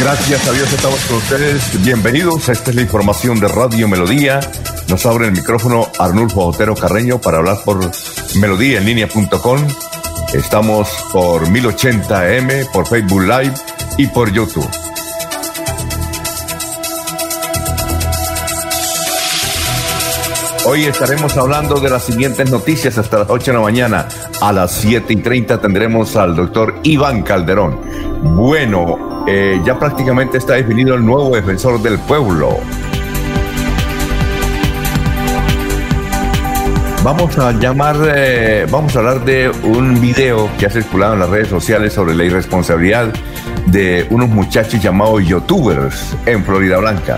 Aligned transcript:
Gracias 0.00 0.48
a 0.48 0.52
Dios 0.52 0.72
estamos 0.72 0.98
con 1.04 1.18
ustedes. 1.18 1.84
Bienvenidos. 1.84 2.48
Esta 2.48 2.70
es 2.70 2.76
la 2.76 2.80
información 2.80 3.38
de 3.38 3.48
Radio 3.48 3.86
Melodía. 3.86 4.40
Nos 4.88 5.04
abre 5.04 5.26
el 5.26 5.32
micrófono 5.32 5.86
Arnulfo 5.98 6.46
Otero 6.46 6.74
Carreño 6.74 7.20
para 7.20 7.36
hablar 7.36 7.58
por 7.66 7.78
melodíaenlínea.com. 8.36 9.58
Estamos 10.32 10.88
por 11.12 11.46
1080m, 11.46 12.72
por 12.72 12.86
Facebook 12.86 13.20
Live 13.20 13.52
y 13.98 14.06
por 14.06 14.32
YouTube. 14.32 14.66
Hoy 20.64 20.84
estaremos 20.84 21.36
hablando 21.36 21.78
de 21.78 21.90
las 21.90 22.04
siguientes 22.04 22.50
noticias 22.50 22.96
hasta 22.96 23.18
las 23.18 23.28
8 23.28 23.50
de 23.50 23.56
la 23.58 23.62
mañana. 23.62 24.08
A 24.40 24.50
las 24.52 24.72
7 24.72 25.12
y 25.12 25.16
30 25.16 25.60
tendremos 25.60 26.16
al 26.16 26.34
doctor 26.34 26.80
Iván 26.84 27.22
Calderón. 27.22 27.78
Bueno, 28.22 29.19
ya 29.64 29.78
prácticamente 29.78 30.38
está 30.38 30.54
definido 30.54 30.94
el 30.94 31.04
nuevo 31.04 31.34
defensor 31.34 31.80
del 31.80 31.98
pueblo. 31.98 32.58
Vamos 37.02 37.38
a 37.38 37.52
llamar, 37.52 37.96
eh, 38.14 38.66
vamos 38.70 38.94
a 38.94 38.98
hablar 38.98 39.24
de 39.24 39.50
un 39.64 39.98
video 40.02 40.50
que 40.58 40.66
ha 40.66 40.70
circulado 40.70 41.14
en 41.14 41.20
las 41.20 41.30
redes 41.30 41.48
sociales 41.48 41.94
sobre 41.94 42.14
la 42.14 42.24
irresponsabilidad 42.24 43.10
de 43.66 44.06
unos 44.10 44.28
muchachos 44.28 44.82
llamados 44.82 45.24
youtubers 45.24 46.14
en 46.26 46.44
Florida 46.44 46.76
Blanca. 46.76 47.16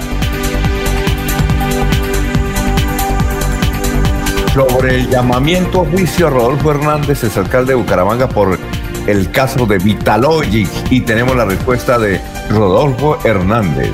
Sobre 4.55 4.97
el 4.97 5.11
llamamiento 5.11 5.83
a 5.83 5.85
juicio 5.87 6.29
a 6.29 6.31
Rodolfo 6.31 6.71
Hernández, 6.71 7.25
el 7.25 7.43
alcalde 7.43 7.73
de 7.73 7.75
Bucaramanga, 7.75 8.29
por 8.29 8.59
el 9.07 9.31
caso 9.31 9.67
de 9.67 9.79
Vitalogic 9.79 10.69
y 10.91 11.01
tenemos 11.01 11.37
la 11.37 11.45
respuesta 11.45 11.99
de 11.99 12.21
Rodolfo 12.51 13.19
Hernández. 13.25 13.93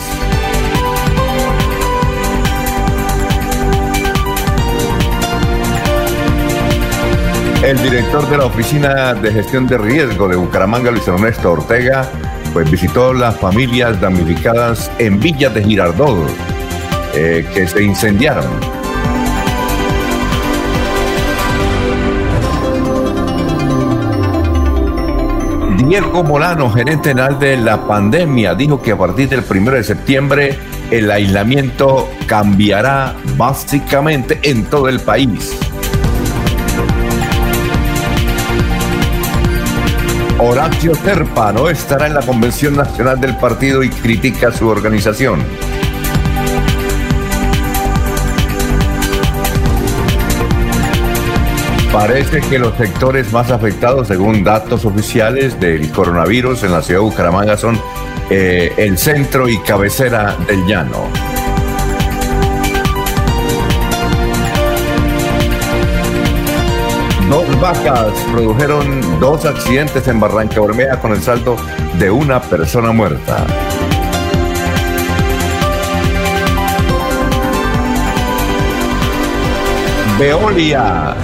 El 7.63 7.83
director 7.83 8.29
de 8.31 8.39
la 8.39 8.47
Oficina 8.47 9.15
de 9.15 9.33
Gestión 9.33 9.67
de 9.67 9.77
Riesgo 9.77 10.29
de 10.29 10.37
Bucaramanga, 10.37 10.91
Luis 10.91 11.07
Ernesto 11.07 11.53
Ortega, 11.53 12.09
pues 12.53 12.71
visitó 12.71 13.13
las 13.13 13.37
familias 13.37 14.01
damnificadas 14.01 14.91
en 14.99 15.21
Villa 15.21 15.51
de 15.51 15.65
Girardot, 15.65 16.31
eh, 17.15 17.47
que 17.53 17.67
se 17.67 17.83
incendiaron. 17.83 18.78
Diego 25.89 26.23
Molano, 26.23 26.71
gerente 26.71 27.09
general 27.09 27.39
de 27.39 27.57
la 27.57 27.87
pandemia, 27.87 28.55
dijo 28.55 28.83
que 28.83 28.93
a 28.93 28.99
partir 28.99 29.27
del 29.31 29.43
1 29.49 29.71
de 29.71 29.83
septiembre 29.83 30.59
el 30.91 31.11
aislamiento 31.11 32.11
cambiará 32.27 33.15
básicamente 33.39 34.39
en 34.43 34.65
todo 34.67 34.91
el 34.91 35.01
país. 35.01 35.59
Horacio 40.39 40.93
Terpa 40.93 41.53
no 41.55 41.71
estará 41.71 42.07
en 42.07 42.15
la 42.15 42.21
Convención 42.21 42.77
Nacional 42.77 43.19
del 43.19 43.35
Partido 43.39 43.83
y 43.83 43.89
critica 43.89 44.53
su 44.53 44.69
organización. 44.69 45.43
Parece 51.99 52.41
que 52.43 52.61
los 52.61 52.77
sectores 52.77 53.33
más 53.33 53.51
afectados, 53.51 54.07
según 54.07 54.45
datos 54.45 54.85
oficiales 54.85 55.59
del 55.59 55.91
coronavirus 55.91 56.63
en 56.63 56.71
la 56.71 56.81
ciudad 56.81 57.01
de 57.01 57.07
Bucaramanga, 57.07 57.57
son 57.57 57.77
eh, 58.31 58.73
el 58.77 58.97
centro 58.97 59.49
y 59.49 59.59
cabecera 59.59 60.37
del 60.47 60.65
llano. 60.65 61.09
Dos 67.29 67.61
vacas 67.61 68.13
produjeron 68.31 69.19
dos 69.19 69.45
accidentes 69.45 70.07
en 70.07 70.21
Barranca 70.21 70.61
Bermeja 70.61 71.01
con 71.01 71.11
el 71.11 71.21
salto 71.21 71.57
de 71.99 72.13
una 72.13 72.41
persona 72.41 72.93
muerta. 72.93 73.45
Veolia 80.17 81.17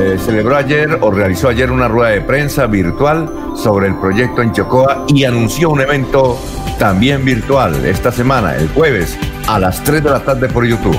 eh, 0.00 0.18
celebró 0.18 0.56
ayer 0.56 0.98
o 1.02 1.10
realizó 1.10 1.50
ayer 1.50 1.70
una 1.70 1.86
rueda 1.86 2.10
de 2.10 2.22
prensa 2.22 2.66
virtual 2.66 3.30
sobre 3.54 3.88
el 3.88 3.96
proyecto 3.96 4.40
en 4.40 4.52
Chocoa 4.52 5.04
y 5.08 5.24
anunció 5.24 5.68
un 5.68 5.82
evento 5.82 6.38
también 6.78 7.22
virtual 7.22 7.84
esta 7.84 8.10
semana, 8.10 8.56
el 8.56 8.68
jueves, 8.68 9.18
a 9.46 9.58
las 9.58 9.84
3 9.84 10.02
de 10.02 10.10
la 10.10 10.20
tarde 10.20 10.48
por 10.48 10.64
YouTube. 10.64 10.98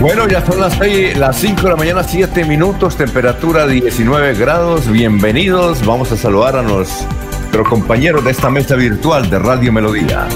Bueno, 0.00 0.28
ya 0.28 0.44
son 0.46 0.60
las, 0.60 0.78
las 1.16 1.36
5 1.36 1.62
de 1.62 1.68
la 1.68 1.76
mañana, 1.76 2.04
7 2.04 2.44
minutos, 2.44 2.96
temperatura 2.96 3.66
19 3.66 4.34
grados. 4.34 4.88
Bienvenidos. 4.88 5.84
Vamos 5.84 6.12
a 6.12 6.16
saludar 6.16 6.56
a 6.56 6.62
nuestros 6.62 7.68
compañeros 7.68 8.24
de 8.24 8.30
esta 8.30 8.50
mesa 8.50 8.76
virtual 8.76 9.28
de 9.28 9.38
Radio 9.40 9.72
Melodía. 9.72 10.28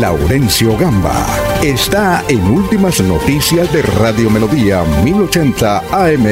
Laurencio 0.00 0.78
Gamba 0.78 1.26
está 1.62 2.24
en 2.26 2.40
Últimas 2.50 3.02
Noticias 3.02 3.70
de 3.70 3.82
Radio 3.82 4.30
Melodía 4.30 4.82
1080 5.04 5.78
AM. 5.92 6.26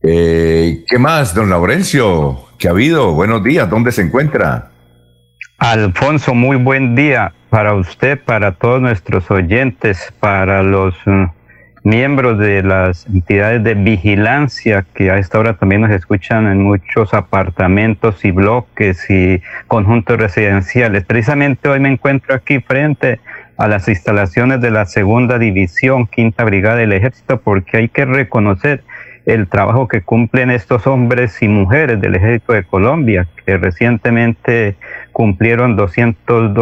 Eh, 0.00 0.82
¿Qué 0.88 0.98
más, 0.98 1.34
don 1.34 1.50
Laurencio? 1.50 2.38
¿Qué 2.58 2.68
ha 2.68 2.70
habido? 2.70 3.12
Buenos 3.12 3.44
días, 3.44 3.68
¿dónde 3.68 3.92
se 3.92 4.00
encuentra? 4.00 4.70
Alfonso, 5.58 6.32
muy 6.32 6.56
buen 6.56 6.94
día 6.94 7.34
para 7.50 7.74
usted, 7.74 8.18
para 8.24 8.52
todos 8.52 8.80
nuestros 8.80 9.30
oyentes, 9.30 10.10
para 10.20 10.62
los 10.62 10.94
mm, 11.04 11.24
miembros 11.82 12.38
de 12.38 12.62
las 12.62 13.06
entidades 13.06 13.64
de 13.64 13.74
vigilancia 13.74 14.84
que 14.94 15.10
a 15.10 15.18
esta 15.18 15.38
hora 15.38 15.54
también 15.54 15.82
nos 15.82 15.90
escuchan 15.90 16.46
en 16.46 16.62
muchos 16.62 17.14
apartamentos 17.14 18.24
y 18.24 18.30
bloques 18.30 19.08
y 19.10 19.40
conjuntos 19.66 20.18
residenciales. 20.18 21.04
Precisamente 21.04 21.68
hoy 21.68 21.80
me 21.80 21.90
encuentro 21.90 22.34
aquí 22.34 22.60
frente 22.60 23.20
a 23.56 23.68
las 23.68 23.88
instalaciones 23.88 24.60
de 24.60 24.70
la 24.70 24.86
segunda 24.86 25.38
división, 25.38 26.06
quinta 26.06 26.44
brigada 26.44 26.76
del 26.76 26.92
ejército, 26.92 27.40
porque 27.40 27.78
hay 27.78 27.88
que 27.88 28.04
reconocer 28.04 28.82
el 29.26 29.48
trabajo 29.48 29.86
que 29.86 30.00
cumplen 30.00 30.50
estos 30.50 30.86
hombres 30.86 31.42
y 31.42 31.48
mujeres 31.48 32.00
del 32.00 32.14
ejército 32.16 32.54
de 32.54 32.64
Colombia, 32.64 33.28
que 33.44 33.58
recientemente 33.58 34.76
cumplieron 35.12 35.76
200, 35.76 36.54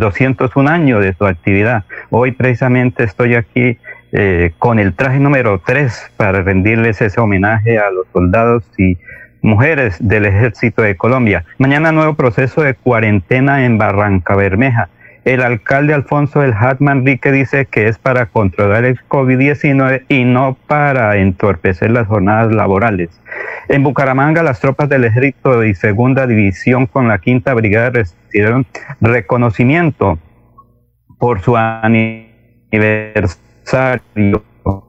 201 0.00 0.70
años 0.70 1.02
de 1.02 1.14
su 1.14 1.24
actividad. 1.24 1.84
Hoy 2.10 2.32
precisamente 2.32 3.04
estoy 3.04 3.36
aquí 3.36 3.78
eh, 4.12 4.52
con 4.58 4.78
el 4.78 4.94
traje 4.94 5.20
número 5.20 5.62
3 5.64 6.12
para 6.16 6.42
rendirles 6.42 7.00
ese 7.00 7.20
homenaje 7.20 7.78
a 7.78 7.90
los 7.90 8.06
soldados 8.12 8.64
y 8.76 8.98
mujeres 9.40 9.96
del 10.00 10.26
ejército 10.26 10.82
de 10.82 10.96
Colombia. 10.96 11.44
Mañana 11.58 11.92
nuevo 11.92 12.14
proceso 12.14 12.62
de 12.62 12.74
cuarentena 12.74 13.64
en 13.64 13.78
Barranca 13.78 14.34
Bermeja. 14.34 14.88
El 15.24 15.42
alcalde 15.42 15.94
Alfonso 15.94 16.42
El 16.42 16.54
Hatman 16.54 17.04
Rique 17.04 17.30
dice 17.30 17.66
que 17.66 17.86
es 17.88 17.98
para 17.98 18.26
controlar 18.26 18.84
el 18.84 18.98
COVID-19 19.06 20.04
y 20.08 20.24
no 20.24 20.56
para 20.66 21.16
entorpecer 21.18 21.90
las 21.90 22.08
jornadas 22.08 22.52
laborales. 22.52 23.10
En 23.68 23.82
Bucaramanga, 23.82 24.42
las 24.42 24.60
tropas 24.60 24.88
del 24.88 25.04
ejército 25.04 25.62
y 25.62 25.74
segunda 25.74 26.26
división 26.26 26.86
con 26.86 27.06
la 27.06 27.18
quinta 27.18 27.54
brigada 27.54 27.90
recibieron 27.90 28.66
reconocimiento 29.00 30.18
por 31.18 31.40
su 31.42 31.56
aniversario 31.56 33.49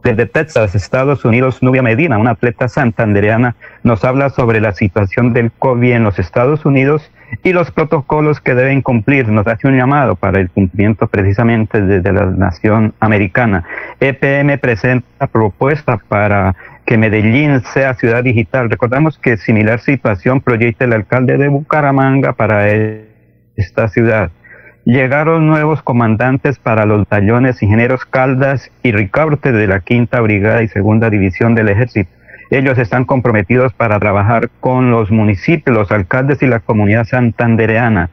desde 0.03 0.25
Texas, 0.25 0.75
Estados 0.75 1.25
Unidos, 1.25 1.63
Nubia 1.63 1.81
Medina, 1.81 2.17
una 2.17 2.31
atleta 2.31 2.67
santandereana, 2.67 3.55
nos 3.83 4.03
habla 4.03 4.29
sobre 4.29 4.59
la 4.59 4.73
situación 4.73 5.33
del 5.33 5.51
COVID 5.51 5.93
en 5.93 6.03
los 6.03 6.19
Estados 6.19 6.65
Unidos 6.65 7.09
y 7.43 7.53
los 7.53 7.71
protocolos 7.71 8.41
que 8.41 8.55
deben 8.55 8.81
cumplir. 8.81 9.29
Nos 9.29 9.47
hace 9.47 9.67
un 9.67 9.77
llamado 9.77 10.15
para 10.15 10.39
el 10.39 10.49
cumplimiento 10.49 11.07
precisamente 11.07 11.81
desde 11.81 12.11
la 12.11 12.25
nación 12.25 12.93
americana. 12.99 13.63
EPM 13.99 14.57
presenta 14.59 15.27
propuesta 15.27 15.97
para 15.97 16.55
que 16.85 16.97
Medellín 16.97 17.61
sea 17.73 17.93
ciudad 17.93 18.23
digital. 18.23 18.69
Recordamos 18.69 19.17
que 19.17 19.37
similar 19.37 19.79
situación 19.79 20.41
proyecta 20.41 20.85
el 20.85 20.93
alcalde 20.93 21.37
de 21.37 21.47
Bucaramanga 21.47 22.33
para 22.33 22.67
esta 23.55 23.87
ciudad. 23.87 24.31
Llegaron 24.85 25.45
nuevos 25.45 25.83
comandantes 25.83 26.57
para 26.57 26.85
los 26.85 26.99
batallones 26.99 27.61
Ingenieros 27.61 28.03
Caldas 28.05 28.71
y 28.81 28.91
Ricaurte 28.91 29.51
de 29.51 29.67
la 29.67 29.81
Quinta 29.81 30.19
Brigada 30.21 30.63
y 30.63 30.67
Segunda 30.67 31.11
División 31.11 31.53
del 31.53 31.69
Ejército. 31.69 32.09
Ellos 32.49 32.77
están 32.79 33.05
comprometidos 33.05 33.73
para 33.73 33.99
trabajar 33.99 34.49
con 34.59 34.89
los 34.89 35.11
municipios, 35.11 35.75
los 35.75 35.91
alcaldes 35.91 36.41
y 36.41 36.47
la 36.47 36.59
comunidad 36.59 37.05
santandereana. 37.05 38.09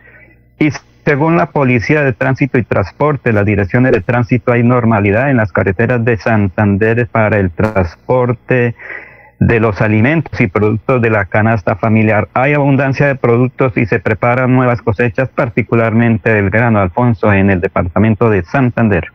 Y 0.59 0.69
según 1.05 1.39
la 1.39 1.47
Policía 1.47 2.03
de 2.03 2.13
Tránsito 2.13 2.59
y 2.59 2.65
Transporte, 2.65 3.33
las 3.33 3.47
direcciones 3.47 3.93
de 3.93 4.03
tránsito 4.03 4.53
hay 4.53 4.63
normalidad 4.63 5.31
en 5.31 5.39
las 5.39 5.53
carreteras 5.53 6.05
de 6.05 6.19
Santander 6.19 7.07
para 7.07 7.39
el 7.39 7.51
transporte 7.51 8.75
de 9.41 9.61
los 9.61 9.81
alimentos 9.81 10.41
y 10.41 10.49
productos 10.49 11.01
de 11.01 11.11
la 11.11 11.27
canasta 11.27 11.77
familiar. 11.77 12.29
Hay 12.35 12.55
abundancia 12.55 13.07
de 13.07 13.15
productos 13.15 13.77
y 13.77 13.87
se 13.87 14.01
preparan 14.01 14.55
nuevas 14.55 14.83
cosechas, 14.83 15.29
particularmente 15.29 16.33
del 16.33 16.51
grano 16.51 16.81
Alfonso 16.81 17.33
en 17.33 17.51
el 17.51 17.61
departamento 17.61 18.31
de 18.31 18.43
Santander. 18.45 19.13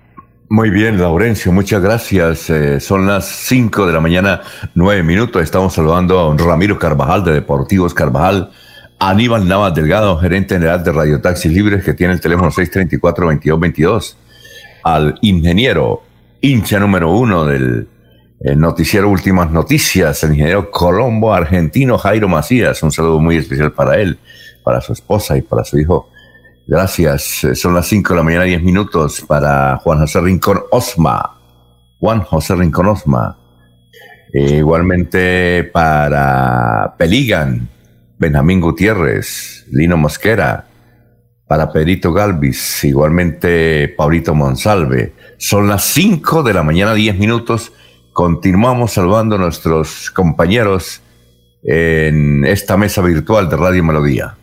Muy 0.49 0.69
bien, 0.69 0.99
Laurencio, 0.99 1.51
muchas 1.51 1.81
gracias. 1.81 2.49
Eh, 2.49 2.79
son 2.79 3.07
las 3.07 3.25
5 3.25 3.87
de 3.87 3.93
la 3.93 3.99
mañana, 3.99 4.41
9 4.75 5.03
minutos. 5.03 5.41
Estamos 5.41 5.73
saludando 5.73 6.31
a 6.31 6.37
Ramiro 6.37 6.77
Carvajal 6.77 7.23
de 7.23 7.33
Deportivos 7.33 7.93
Carvajal, 7.93 8.51
Aníbal 8.99 9.47
Navas 9.47 9.73
Delgado, 9.73 10.17
gerente 10.19 10.55
general 10.55 10.83
de 10.83 10.91
Radio 10.91 11.21
Taxis 11.21 11.51
Libres, 11.51 11.83
que 11.83 11.93
tiene 11.93 12.13
el 12.13 12.21
teléfono 12.21 12.51
634-2222, 12.51 14.15
al 14.83 15.17
ingeniero, 15.21 16.03
hincha 16.39 16.79
número 16.79 17.11
uno 17.11 17.45
del 17.45 17.87
el 18.43 18.59
noticiero 18.59 19.09
Últimas 19.09 19.49
Noticias, 19.51 20.21
el 20.23 20.33
ingeniero 20.33 20.69
Colombo 20.69 21.33
argentino 21.33 21.97
Jairo 21.97 22.27
Macías. 22.27 22.83
Un 22.83 22.91
saludo 22.91 23.19
muy 23.19 23.37
especial 23.37 23.71
para 23.71 23.97
él, 23.97 24.19
para 24.63 24.81
su 24.81 24.91
esposa 24.91 25.37
y 25.37 25.41
para 25.41 25.63
su 25.63 25.79
hijo. 25.79 26.09
Gracias. 26.67 27.45
Eh, 27.45 27.55
son 27.55 27.73
las 27.73 27.87
5 27.87 28.13
de 28.13 28.17
la 28.17 28.23
mañana, 28.23 28.43
10 28.43 28.61
minutos 28.61 29.23
para 29.25 29.77
Juan 29.77 29.99
José 29.99 30.19
Rincón 30.19 30.59
Osma. 30.71 31.39
Juan 31.99 32.21
José 32.21 32.55
Rincón 32.55 32.87
Osma. 32.87 33.37
Eh, 34.33 34.57
igualmente 34.57 35.63
para 35.63 36.95
Peligan, 36.97 37.69
Benjamín 38.17 38.59
Gutiérrez, 38.59 39.65
Lino 39.71 39.95
Mosquera, 39.95 40.65
para 41.47 41.71
Perito 41.71 42.11
Galvis, 42.11 42.83
igualmente 42.83 43.87
Paulito 43.95 44.35
Monsalve. 44.35 45.13
Son 45.37 45.69
las 45.69 45.85
5 45.85 46.43
de 46.43 46.53
la 46.53 46.63
mañana, 46.63 46.93
10 46.93 47.17
minutos 47.17 47.71
continuamos 48.13 48.93
saludando 48.93 49.35
a 49.35 49.39
nuestros 49.39 50.11
compañeros 50.11 51.01
en 51.63 52.45
esta 52.45 52.77
mesa 52.77 53.01
virtual 53.01 53.49
de 53.49 53.57
Radio 53.57 53.83
Melodía. 53.83 54.35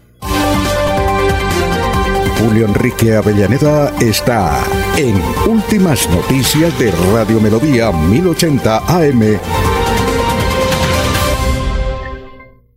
Julio 2.38 2.66
Enrique 2.66 3.14
Avellaneda 3.14 3.94
está 4.00 4.64
en 4.96 5.14
Últimas 5.48 6.08
Noticias 6.10 6.76
de 6.78 6.90
Radio 7.12 7.40
Melodía 7.40 7.92
1080 7.92 8.78
AM. 8.78 9.38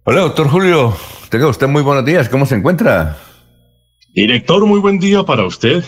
Hola, 0.04 0.22
doctor 0.22 0.50
Julio. 0.50 0.94
Tenga 1.30 1.48
usted 1.48 1.68
muy 1.68 1.82
buenos 1.82 2.06
días. 2.06 2.30
¿Cómo 2.30 2.46
se 2.46 2.56
encuentra? 2.56 3.18
Director, 4.14 4.66
muy 4.66 4.80
buen 4.80 5.00
día 5.00 5.24
para 5.24 5.46
usted 5.46 5.84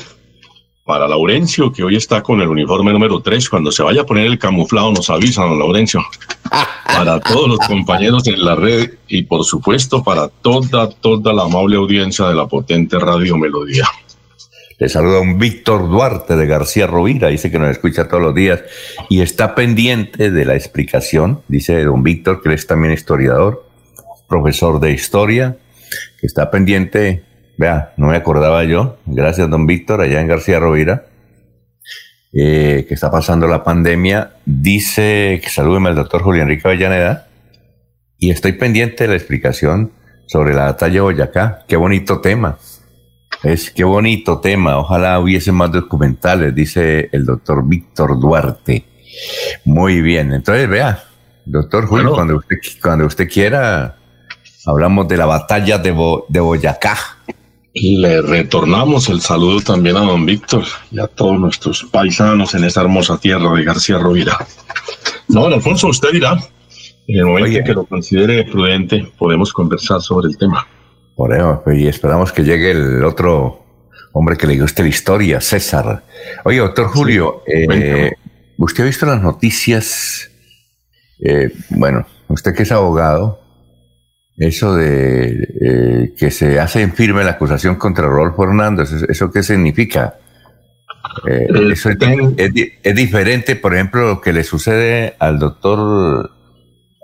para 0.86 1.08
Laurencio, 1.08 1.74
que 1.74 1.84
hoy 1.84 1.96
está 1.96 2.22
con 2.22 2.42
el 2.42 2.48
uniforme 2.48 2.94
número 2.94 3.20
3. 3.20 3.50
Cuando 3.50 3.72
se 3.72 3.82
vaya 3.82 4.02
a 4.02 4.06
poner 4.06 4.28
el 4.28 4.38
camuflado, 4.38 4.92
nos 4.92 5.10
avisan, 5.10 5.50
don 5.50 5.60
Laurencio. 5.60 6.00
Para 6.86 7.20
todos 7.20 7.50
los 7.50 7.60
compañeros 7.68 8.26
en 8.28 8.46
la 8.46 8.56
red 8.56 8.92
y, 9.08 9.24
por 9.24 9.44
supuesto, 9.44 10.02
para 10.02 10.30
toda, 10.30 10.90
toda 10.90 11.34
la 11.34 11.44
amable 11.44 11.76
audiencia 11.76 12.28
de 12.28 12.36
la 12.36 12.48
potente 12.48 12.98
Radio 13.00 13.36
Melodía. 13.36 13.86
Le 14.78 14.88
saluda 14.88 15.20
un 15.20 15.38
Víctor 15.38 15.90
Duarte 15.90 16.38
de 16.38 16.46
García 16.46 16.88
Rovira, 16.88 17.28
dice 17.30 17.52
que 17.52 17.60
nos 17.60 17.72
escucha 17.72 18.08
todos 18.08 18.24
los 18.24 18.36
días 18.36 18.62
y 19.10 19.22
está 19.22 19.56
pendiente 19.56 20.32
de 20.32 20.46
la 20.46 20.56
explicación, 20.56 21.42
dice 21.50 21.84
don 21.84 22.04
Víctor, 22.04 22.42
que 22.42 22.50
él 22.50 22.56
es 22.56 22.68
también 22.68 22.94
historiador, 22.94 23.68
profesor 24.30 24.80
de 24.80 24.94
historia, 24.94 25.58
que 26.20 26.28
está 26.28 26.50
pendiente 26.50 27.24
Vea, 27.58 27.94
no 27.98 28.08
me 28.08 28.18
acordaba 28.18 28.64
yo. 28.64 28.98
Gracias, 29.06 29.50
don 29.50 29.66
Víctor, 29.66 30.02
allá 30.02 30.20
en 30.20 30.28
García 30.28 30.60
Rovira, 30.60 31.06
eh, 32.34 32.86
que 32.88 32.94
está 32.94 33.10
pasando 33.10 33.48
la 33.48 33.64
pandemia. 33.64 34.34
Dice 34.46 35.40
que 35.44 35.50
salúdeme 35.50 35.90
al 35.90 35.96
doctor 35.96 36.22
Julián 36.22 36.48
Enrique 36.48 36.68
Avellaneda. 36.68 37.28
Y 38.18 38.32
estoy 38.32 38.54
pendiente 38.54 39.06
de 39.06 39.10
la 39.10 39.16
explicación 39.16 39.92
sobre 40.28 40.54
la 40.54 40.66
batalla 40.66 40.96
de 40.96 41.02
Boyacá. 41.02 41.66
Qué 41.68 41.76
bonito 41.76 42.22
tema. 42.22 42.58
Es 43.44 43.72
qué 43.72 43.84
bonito 43.84 44.40
tema. 44.40 44.78
Ojalá 44.78 45.20
hubiese 45.20 45.52
más 45.52 45.72
documentales, 45.72 46.56
dice 46.56 47.10
el 47.12 47.26
doctor 47.26 47.68
Víctor 47.68 48.20
Duarte. 48.20 48.86
Muy 49.66 50.02
bien. 50.02 50.34
Entonces, 50.34 50.68
vea, 50.68 51.04
doctor 51.46 51.86
Julio, 51.86 52.14
cuando, 52.14 52.38
usted, 52.38 52.58
cuando 52.82 53.06
usted 53.06 53.30
quiera, 53.30 53.98
hablamos 54.66 55.08
de 55.08 55.18
la 55.18 55.26
batalla 55.26 55.78
de, 55.78 55.94
de 56.28 56.40
Boyacá. 56.40 56.98
Le 57.78 58.22
retornamos 58.22 59.10
el 59.10 59.20
saludo 59.20 59.60
también 59.60 59.98
a 59.98 60.06
don 60.06 60.26
Víctor 60.26 60.64
y 60.92 61.00
a 61.00 61.08
todos 61.08 61.38
nuestros 61.38 61.84
paisanos 61.84 62.56
en 62.56 62.64
esa 62.64 62.82
hermosa 62.82 63.20
tierra 63.20 63.54
de 63.54 63.66
García 63.66 63.98
Rovira. 63.98 64.38
No, 65.28 65.42
don 65.42 65.54
Alfonso, 65.54 65.88
usted 65.88 66.12
dirá, 66.14 66.40
en 67.08 67.20
el 67.20 67.26
momento 67.26 67.60
que 67.66 67.74
lo 67.74 67.86
considere 67.86 68.46
prudente, 68.46 69.06
podemos 69.18 69.52
conversar 69.52 70.00
sobre 70.02 70.30
el 70.30 70.38
tema. 70.38 70.66
Por 71.18 71.64
pues, 71.66 71.80
y 71.80 71.88
esperamos 71.88 72.32
que 72.32 72.44
llegue 72.44 72.72
el 72.72 73.04
otro 73.04 73.66
hombre 74.14 74.38
que 74.38 74.48
le 74.48 74.58
guste 74.58 74.82
la 74.82 74.90
historia, 74.90 75.42
César. 75.42 76.06
Oye, 76.46 76.60
doctor 76.60 76.88
Julio, 76.88 77.44
eh, 77.46 78.12
¿usted 78.58 78.84
ha 78.84 78.88
visto 78.88 79.06
las 79.06 79.22
noticias? 79.22 80.32
Eh, 81.20 81.52
bueno, 81.72 82.06
usted 82.30 82.56
que 82.56 82.64
es 82.64 82.72
abogado, 82.72 83.45
eso 84.38 84.76
de 84.76 85.48
eh, 85.62 86.14
que 86.18 86.30
se 86.30 86.60
hace 86.60 86.82
en 86.82 86.94
firme 86.94 87.24
la 87.24 87.32
acusación 87.32 87.76
contra 87.76 88.08
Rodolfo 88.08 88.44
Hernández, 88.44 88.92
¿eso, 89.08 89.32
qué 89.32 89.44
significa? 89.44 90.16
Eh, 91.28 91.48
eh, 91.50 91.72
eso 91.72 91.90
es, 91.92 92.96
diferente, 92.96 93.56
por 93.56 93.74
ejemplo, 93.74 94.08
lo 94.08 94.22
que 94.22 94.34
le 94.34 94.44
sucede 94.44 95.16
al 95.20 95.40
doctor, 95.40 96.32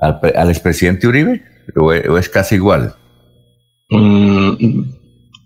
al, 0.01 0.49
expresidente 0.49 1.07
Uribe, 1.07 1.43
o, 1.75 1.93
es 1.93 2.29
casi 2.29 2.55
igual. 2.55 2.95
Mm, 3.89 4.83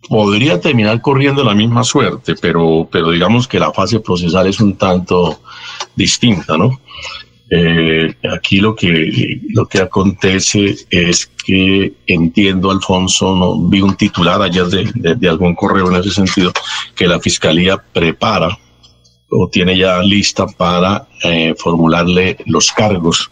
podría 0.10 0.60
terminar 0.60 1.01
corriendo 1.01 1.44
la 1.44 1.54
misma 1.54 1.84
suerte, 1.84 2.34
pero, 2.42 2.88
pero 2.92 3.12
digamos 3.12 3.48
que 3.48 3.60
la 3.60 3.72
fase 3.72 4.00
procesal 4.00 4.48
es 4.48 4.60
un 4.60 4.75
tanto 4.75 5.39
distinta, 5.96 6.58
¿no? 6.58 6.80
Eh, 7.50 8.12
aquí 8.32 8.60
lo 8.60 8.75
que, 8.75 9.40
lo 9.50 9.68
que 9.68 9.80
acontece 9.80 10.75
es 10.90 11.28
que 11.46 11.94
entiendo, 12.08 12.72
Alfonso, 12.72 13.36
no 13.36 13.70
vi 13.70 13.82
un 13.82 13.96
titular 13.96 14.42
ayer 14.42 14.66
de, 14.66 15.30
algún 15.30 15.54
correo 15.54 15.90
en 15.90 15.98
ese 15.98 16.10
sentido, 16.10 16.52
que 16.96 17.08
la 17.08 17.20
Fiscalía 17.20 17.78
prepara 17.78 18.58
o 19.30 19.48
tiene 19.50 19.78
ya 19.78 20.02
lista 20.02 20.48
para 20.48 21.08
eh, 21.24 21.54
formularle 21.58 22.38
los 22.46 22.72
cargos 22.72 23.30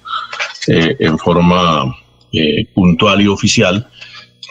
eh, 0.67 0.95
en 0.99 1.17
forma 1.17 1.95
puntual 2.73 3.21
y 3.21 3.27
oficial 3.27 3.87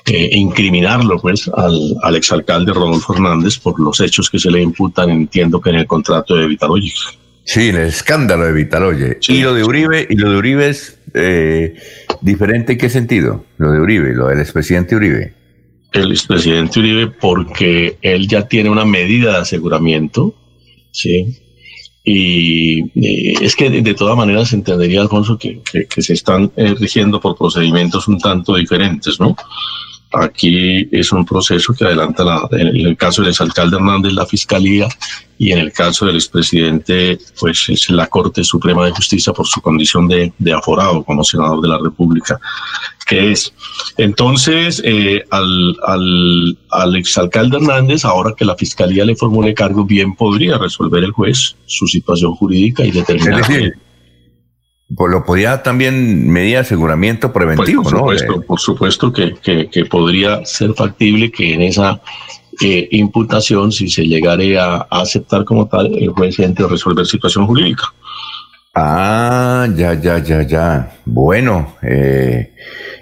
e 0.06 0.38
incriminarlo 0.38 1.18
pues 1.18 1.48
al, 1.48 1.96
al 2.02 2.16
exalcalde 2.16 2.72
Rodolfo 2.72 3.12
Fernández 3.12 3.58
por 3.58 3.78
los 3.80 4.00
hechos 4.00 4.30
que 4.30 4.38
se 4.38 4.50
le 4.50 4.62
imputan, 4.62 5.10
entiendo 5.10 5.60
que 5.60 5.70
en 5.70 5.76
el 5.76 5.86
contrato 5.86 6.36
de 6.36 6.46
Vitalogic. 6.46 7.21
Sí, 7.44 7.68
el 7.68 7.78
escándalo 7.78 8.46
de 8.46 8.52
Vitaloye. 8.52 9.18
Y 9.28 9.40
lo 9.40 9.54
de 9.54 9.64
Uribe, 9.64 10.06
y 10.08 10.16
lo 10.16 10.30
de 10.30 10.36
Uribe 10.36 10.68
es 10.68 10.98
eh, 11.14 11.74
diferente 12.20 12.72
en 12.72 12.78
qué 12.78 12.88
sentido? 12.88 13.44
Lo 13.58 13.72
de 13.72 13.80
Uribe, 13.80 14.14
lo 14.14 14.28
del 14.28 14.40
expresidente 14.40 14.96
Uribe. 14.96 15.34
el 15.92 16.10
expresidente 16.10 16.78
Uribe 16.78 17.08
porque 17.08 17.98
él 18.00 18.28
ya 18.28 18.46
tiene 18.46 18.70
una 18.70 18.84
medida 18.84 19.32
de 19.32 19.38
aseguramiento, 19.38 20.34
¿sí? 20.90 21.38
Y 22.04 23.44
es 23.44 23.54
que 23.54 23.70
de, 23.70 23.94
todas 23.94 24.16
maneras 24.16 24.48
se 24.48 24.56
entendería, 24.56 25.02
Alfonso, 25.02 25.38
que, 25.38 25.60
que, 25.62 26.02
se 26.02 26.14
están 26.14 26.50
eh, 26.56 26.74
rigiendo 26.78 27.20
por 27.20 27.36
procedimientos 27.36 28.08
un 28.08 28.18
tanto 28.18 28.56
diferentes, 28.56 29.20
¿no? 29.20 29.36
Aquí 30.14 30.88
es 30.92 31.12
un 31.12 31.24
proceso 31.24 31.72
que 31.72 31.84
adelanta, 31.84 32.24
la, 32.24 32.48
en 32.52 32.86
el 32.86 32.96
caso 32.96 33.22
del 33.22 33.30
exalcalde 33.30 33.76
Hernández, 33.76 34.12
la 34.12 34.26
Fiscalía, 34.26 34.88
y 35.38 35.52
en 35.52 35.58
el 35.58 35.72
caso 35.72 36.06
del 36.06 36.16
expresidente, 36.16 37.18
pues 37.40 37.68
es 37.68 37.90
la 37.90 38.06
Corte 38.06 38.44
Suprema 38.44 38.84
de 38.84 38.92
Justicia 38.92 39.32
por 39.32 39.46
su 39.46 39.60
condición 39.60 40.06
de, 40.06 40.32
de 40.38 40.52
aforado 40.52 41.02
como 41.02 41.24
senador 41.24 41.60
de 41.60 41.68
la 41.68 41.78
República, 41.78 42.38
que 43.06 43.32
es. 43.32 43.52
Entonces, 43.96 44.80
eh, 44.84 45.24
al, 45.30 45.76
al, 45.84 46.58
al 46.70 46.96
exalcalde 46.96 47.56
Hernández, 47.56 48.04
ahora 48.04 48.34
que 48.36 48.44
la 48.44 48.54
Fiscalía 48.54 49.04
le 49.04 49.16
formule 49.16 49.54
cargo, 49.54 49.84
bien 49.84 50.14
podría 50.14 50.58
resolver 50.58 51.02
el 51.02 51.12
juez 51.12 51.56
su 51.66 51.86
situación 51.86 52.34
jurídica 52.34 52.84
y 52.84 52.90
determinar... 52.90 53.42
Pues 54.94 55.10
lo 55.10 55.24
podía 55.24 55.62
también 55.62 56.28
medir 56.28 56.58
aseguramiento 56.58 57.32
preventivo, 57.32 57.82
pues, 57.82 57.92
por 57.92 57.98
supuesto, 57.98 58.42
Por 58.42 58.60
supuesto 58.60 59.12
que, 59.12 59.68
que, 59.70 59.84
podría 59.86 60.44
ser 60.44 60.74
factible 60.74 61.30
que 61.30 61.54
en 61.54 61.62
esa 61.62 62.00
eh, 62.62 62.88
imputación, 62.90 63.72
si 63.72 63.88
se 63.88 64.02
llegare 64.02 64.58
a, 64.58 64.86
aceptar 64.90 65.44
como 65.44 65.66
tal, 65.68 65.94
el 65.94 66.10
juez 66.10 66.38
entre 66.40 66.66
resolver 66.66 67.06
situación 67.06 67.46
jurídica. 67.46 67.84
Ah, 68.74 69.66
ya, 69.74 69.94
ya, 69.94 70.18
ya, 70.18 70.42
ya. 70.42 70.96
Bueno, 71.04 71.74
eh, 71.82 72.52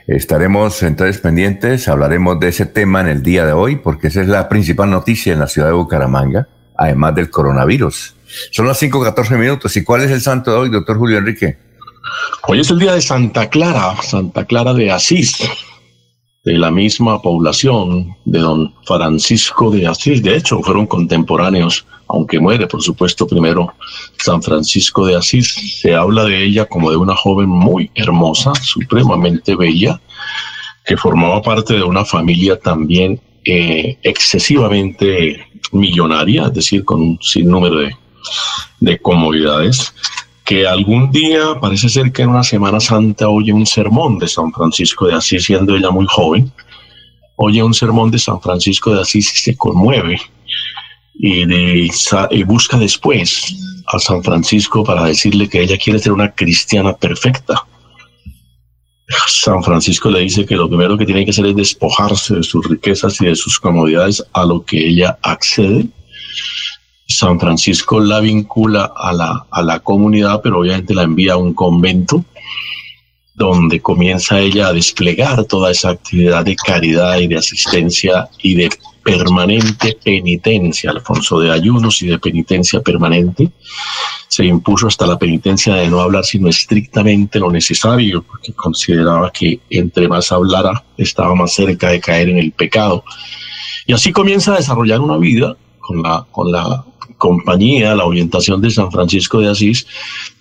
estaremos 0.06 0.82
entonces 0.82 1.18
pendientes, 1.18 1.88
hablaremos 1.88 2.38
de 2.38 2.48
ese 2.48 2.66
tema 2.66 3.00
en 3.00 3.08
el 3.08 3.22
día 3.22 3.46
de 3.46 3.52
hoy, 3.52 3.76
porque 3.76 4.08
esa 4.08 4.20
es 4.20 4.28
la 4.28 4.48
principal 4.48 4.90
noticia 4.90 5.32
en 5.32 5.40
la 5.40 5.46
ciudad 5.46 5.68
de 5.68 5.74
Bucaramanga, 5.74 6.46
además 6.76 7.14
del 7.14 7.30
coronavirus. 7.30 8.14
Son 8.52 8.66
las 8.66 8.80
5.14 8.80 9.36
minutos. 9.36 9.76
¿Y 9.76 9.82
cuál 9.82 10.02
es 10.02 10.10
el 10.10 10.20
santo 10.20 10.52
de 10.52 10.56
hoy, 10.58 10.70
doctor 10.70 10.96
Julio 10.96 11.18
Enrique? 11.18 11.69
Hoy 12.46 12.60
es 12.60 12.70
el 12.70 12.78
día 12.78 12.94
de 12.94 13.00
Santa 13.00 13.48
Clara, 13.48 13.96
Santa 14.02 14.44
Clara 14.44 14.74
de 14.74 14.90
Asís, 14.90 15.38
de 16.44 16.58
la 16.58 16.70
misma 16.70 17.20
población 17.20 18.16
de 18.24 18.38
don 18.40 18.74
Francisco 18.84 19.70
de 19.70 19.86
Asís. 19.86 20.22
De 20.22 20.36
hecho, 20.36 20.60
fueron 20.60 20.86
contemporáneos, 20.86 21.86
aunque 22.08 22.40
muere, 22.40 22.66
por 22.66 22.82
supuesto, 22.82 23.26
primero 23.26 23.72
San 24.18 24.42
Francisco 24.42 25.06
de 25.06 25.16
Asís. 25.16 25.80
Se 25.80 25.94
habla 25.94 26.24
de 26.24 26.42
ella 26.42 26.64
como 26.66 26.90
de 26.90 26.96
una 26.96 27.14
joven 27.14 27.48
muy 27.48 27.90
hermosa, 27.94 28.52
supremamente 28.54 29.54
bella, 29.54 30.00
que 30.84 30.96
formaba 30.96 31.42
parte 31.42 31.74
de 31.74 31.82
una 31.82 32.04
familia 32.04 32.58
también 32.58 33.20
eh, 33.44 33.98
excesivamente 34.02 35.46
millonaria, 35.72 36.46
es 36.46 36.54
decir, 36.54 36.84
con 36.84 37.00
un 37.00 37.18
sinnúmero 37.20 37.76
de, 37.76 37.96
de 38.80 38.98
comodidades 38.98 39.94
que 40.50 40.66
algún 40.66 41.12
día, 41.12 41.60
parece 41.60 41.88
ser 41.88 42.10
que 42.10 42.22
en 42.22 42.30
una 42.30 42.42
Semana 42.42 42.80
Santa, 42.80 43.28
oye 43.28 43.52
un 43.52 43.66
sermón 43.66 44.18
de 44.18 44.26
San 44.26 44.50
Francisco 44.52 45.06
de 45.06 45.14
Asís, 45.14 45.44
siendo 45.44 45.76
ella 45.76 45.92
muy 45.92 46.06
joven, 46.08 46.50
oye 47.36 47.62
un 47.62 47.72
sermón 47.72 48.10
de 48.10 48.18
San 48.18 48.40
Francisco 48.40 48.92
de 48.92 49.00
Asís 49.00 49.32
y 49.32 49.38
se 49.38 49.56
conmueve 49.56 50.20
y, 51.14 51.44
y 52.30 52.42
busca 52.42 52.76
después 52.78 53.54
a 53.86 54.00
San 54.00 54.24
Francisco 54.24 54.82
para 54.82 55.04
decirle 55.04 55.48
que 55.48 55.62
ella 55.62 55.78
quiere 55.78 56.00
ser 56.00 56.10
una 56.10 56.32
cristiana 56.32 56.96
perfecta. 56.96 57.64
San 59.28 59.62
Francisco 59.62 60.10
le 60.10 60.18
dice 60.18 60.44
que 60.46 60.56
lo 60.56 60.68
primero 60.68 60.98
que 60.98 61.06
tiene 61.06 61.24
que 61.24 61.30
hacer 61.30 61.46
es 61.46 61.54
despojarse 61.54 62.34
de 62.34 62.42
sus 62.42 62.68
riquezas 62.68 63.20
y 63.20 63.26
de 63.26 63.36
sus 63.36 63.60
comodidades 63.60 64.20
a 64.32 64.44
lo 64.44 64.64
que 64.64 64.84
ella 64.88 65.16
accede 65.22 65.86
San 67.10 67.40
Francisco 67.40 67.98
la 67.98 68.20
vincula 68.20 68.92
a 68.96 69.12
la, 69.12 69.46
a 69.50 69.62
la 69.62 69.80
comunidad, 69.80 70.40
pero 70.42 70.60
obviamente 70.60 70.94
la 70.94 71.02
envía 71.02 71.32
a 71.32 71.38
un 71.38 71.54
convento 71.54 72.24
donde 73.34 73.80
comienza 73.80 74.38
ella 74.38 74.68
a 74.68 74.72
desplegar 74.72 75.44
toda 75.44 75.72
esa 75.72 75.90
actividad 75.90 76.44
de 76.44 76.54
caridad 76.54 77.18
y 77.18 77.26
de 77.26 77.38
asistencia 77.38 78.28
y 78.42 78.54
de 78.54 78.70
permanente 79.02 79.98
penitencia, 80.04 80.90
Alfonso, 80.90 81.40
de 81.40 81.50
ayunos 81.50 82.00
y 82.02 82.06
de 82.06 82.18
penitencia 82.18 82.80
permanente. 82.80 83.50
Se 84.28 84.44
impuso 84.44 84.86
hasta 84.86 85.06
la 85.06 85.18
penitencia 85.18 85.74
de 85.74 85.88
no 85.88 86.00
hablar 86.00 86.24
sino 86.24 86.48
estrictamente 86.48 87.40
lo 87.40 87.50
necesario, 87.50 88.22
porque 88.22 88.52
consideraba 88.52 89.32
que 89.32 89.58
entre 89.68 90.06
más 90.06 90.30
hablara 90.30 90.84
estaba 90.96 91.34
más 91.34 91.54
cerca 91.54 91.88
de 91.88 92.00
caer 92.00 92.28
en 92.28 92.38
el 92.38 92.52
pecado. 92.52 93.02
Y 93.86 93.94
así 93.94 94.12
comienza 94.12 94.52
a 94.52 94.58
desarrollar 94.58 95.00
una 95.00 95.16
vida 95.16 95.56
con 95.80 96.02
la, 96.02 96.24
con 96.30 96.52
la 96.52 96.84
compañía, 97.20 97.94
la 97.94 98.06
orientación 98.06 98.60
de 98.60 98.70
San 98.70 98.90
Francisco 98.90 99.38
de 99.38 99.50
Asís 99.50 99.86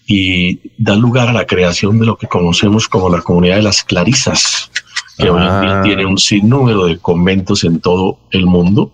y 0.08 0.60
da 0.78 0.96
lugar 0.96 1.30
a 1.30 1.34
la 1.34 1.46
creación 1.46 2.00
de 2.00 2.08
lo 2.08 2.18
que 2.18 2.28
conocemos 2.28 2.88
como 2.88 3.10
la 3.10 3.22
comunidad 3.22 3.58
de 3.58 3.62
las 3.62 3.84
Clarisas, 3.84 4.72
que 5.20 5.30
hoy 5.30 5.44
en 5.44 5.62
día 5.62 5.80
ah. 5.80 5.82
tiene 5.84 6.06
un 6.08 6.18
sinnúmero 6.18 6.86
de 6.86 6.98
conventos 6.98 7.64
en 7.64 7.80
todo 7.80 8.18
el 8.32 8.48
mundo. 8.48 8.92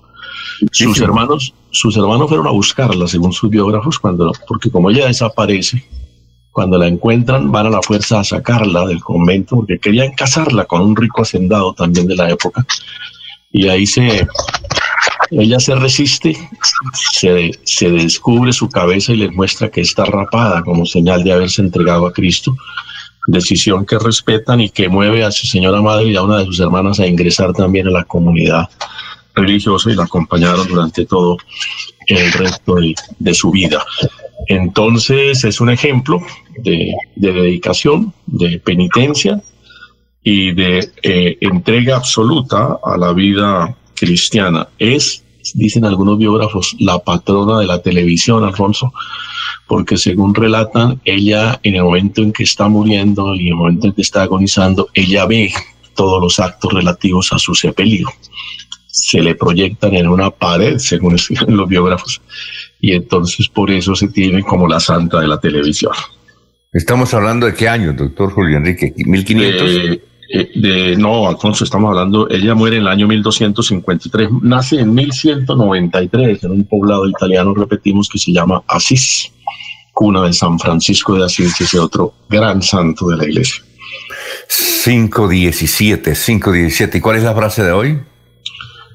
Sus 0.72 1.00
hermanos, 1.00 1.54
sus 1.72 1.96
hermanos 1.96 2.28
fueron 2.28 2.48
a 2.48 2.52
buscarla, 2.52 3.08
según 3.08 3.32
sus 3.32 3.50
biógrafos, 3.50 3.98
cuando, 4.00 4.34
porque 4.48 4.70
como 4.70 4.90
ella 4.90 5.08
desaparece, 5.08 5.86
cuando 6.52 6.78
la 6.78 6.88
encuentran, 6.88 7.52
van 7.52 7.68
a 7.68 7.70
la 7.70 7.82
fuerza 7.82 8.20
a 8.20 8.24
sacarla 8.24 8.86
del 8.86 9.02
convento, 9.02 9.58
porque 9.58 9.78
querían 9.80 10.14
casarla 10.14 10.66
con 10.66 10.82
un 10.82 10.96
rico 10.96 11.22
hacendado 11.22 11.74
también 11.74 12.08
de 12.08 12.16
la 12.16 12.30
época. 12.30 12.66
Y 13.52 13.70
ahí 13.70 13.86
se, 13.86 14.28
ella 15.32 15.60
se 15.60 15.76
resiste, 15.76 16.38
se, 17.12 17.52
se, 17.64 17.92
descubre 17.92 18.54
su 18.54 18.70
cabeza 18.70 19.14
y 19.14 19.18
les 19.18 19.32
muestra 19.32 19.70
que 19.70 19.82
está 19.82 20.06
rapada 20.06 20.64
como 20.64 20.86
señal 20.86 21.24
de 21.24 21.34
haberse 21.34 21.62
entregado 21.62 22.06
a 22.06 22.14
Cristo. 22.14 22.56
Decisión 23.28 23.86
que 23.86 23.98
respetan 23.98 24.62
y 24.62 24.70
que 24.70 24.88
mueve 24.88 25.24
a 25.24 25.32
su 25.32 25.48
señora 25.48 25.82
madre 25.82 26.10
y 26.10 26.16
a 26.16 26.22
una 26.22 26.38
de 26.38 26.46
sus 26.46 26.60
hermanas 26.60 27.00
a 27.00 27.08
ingresar 27.08 27.54
también 27.54 27.88
a 27.88 27.92
la 27.92 28.04
comunidad 28.04 28.70
religiosa 29.34 29.92
y 29.92 29.96
la 29.96 30.04
acompañaron 30.04 30.68
durante 30.68 31.06
todo 31.06 31.38
el 32.08 32.32
resto 32.34 32.76
de, 33.20 33.34
su 33.34 33.52
vida. 33.52 33.84
Entonces 34.48 35.44
es 35.44 35.60
un 35.60 35.70
ejemplo 35.70 36.22
de, 36.60 36.94
dedicación, 37.16 38.14
de 38.28 38.60
penitencia 38.60 39.42
y 40.24 40.54
de 40.54 40.88
eh, 41.04 41.38
entrega 41.42 41.98
absoluta 41.98 42.78
a 42.84 42.98
la 42.98 43.12
vida 43.14 43.76
cristiana. 43.96 44.68
Es, 44.78 45.24
dicen 45.54 45.86
algunos 45.86 46.18
biógrafos, 46.18 46.76
la 46.80 47.00
patrona 47.00 47.60
de 47.60 47.68
la 47.68 47.82
televisión, 47.82 48.44
Alfonso, 48.44 48.94
porque 49.68 49.98
según 49.98 50.36
relatan, 50.36 51.02
ella 51.06 51.60
en 51.64 51.76
el 51.76 51.84
momento 51.84 52.22
en 52.22 52.32
que 52.32 52.44
está 52.44 52.68
muriendo 52.68 53.34
y 53.36 53.42
en 53.42 53.48
el 53.48 53.56
momento 53.56 53.88
en 53.88 53.94
que 53.94 54.02
está 54.02 54.24
agonizando, 54.24 54.90
ella 54.94 55.26
ve 55.26 55.52
todos 55.96 56.22
los 56.22 56.40
actos 56.40 56.74
relativos 56.74 57.32
a 57.34 57.40
su 57.40 57.56
sepelio. 57.56 58.10
Se 58.88 59.22
le 59.22 59.36
proyectan 59.36 59.96
en 59.96 60.08
una 60.08 60.30
pared, 60.30 60.78
según 60.78 61.18
los 61.48 61.70
biógrafos, 61.70 62.22
y 62.80 62.94
entonces 62.94 63.48
por 63.48 63.72
eso 63.72 63.96
se 63.96 64.10
tiene 64.10 64.44
como 64.44 64.68
la 64.68 64.80
santa 64.80 65.20
de 65.20 65.28
la 65.28 65.40
televisión. 65.40 65.94
Estamos 66.72 67.14
hablando 67.14 67.46
de 67.46 67.54
qué 67.54 67.70
año, 67.70 67.94
doctor 67.94 68.32
Julio 68.34 68.58
Enrique, 68.58 68.94
1500. 68.98 69.70
Eh, 69.70 70.02
de, 70.30 70.96
no, 70.98 71.28
Alfonso, 71.28 71.64
estamos 71.64 71.90
hablando, 71.90 72.30
ella 72.30 72.56
muere 72.56 72.78
en 72.78 72.84
el 72.84 72.88
año 72.88 73.08
1253, 73.08 74.30
nace 74.42 74.80
en 74.80 74.94
1193 74.94 76.44
en 76.44 76.52
un 76.52 76.66
poblado 76.66 77.08
italiano, 77.08 77.54
repetimos, 77.54 78.10
que 78.10 78.18
se 78.18 78.32
llama 78.32 78.64
Asís, 78.68 79.32
cuna 79.94 80.24
de 80.24 80.34
San 80.34 80.60
Francisco 80.60 81.16
de 81.16 81.26
Asís, 81.26 81.60
ese 81.60 81.80
otro 81.80 82.14
gran 82.30 82.62
santo 82.62 83.08
de 83.08 83.18
la 83.18 83.26
iglesia. 83.26 83.64
517, 84.84 86.14
517. 86.14 86.98
¿Y 86.98 87.02
cuál 87.02 87.18
es 87.18 87.24
la 87.24 87.34
frase 87.34 87.64
de 87.64 87.72
hoy? 87.72 88.00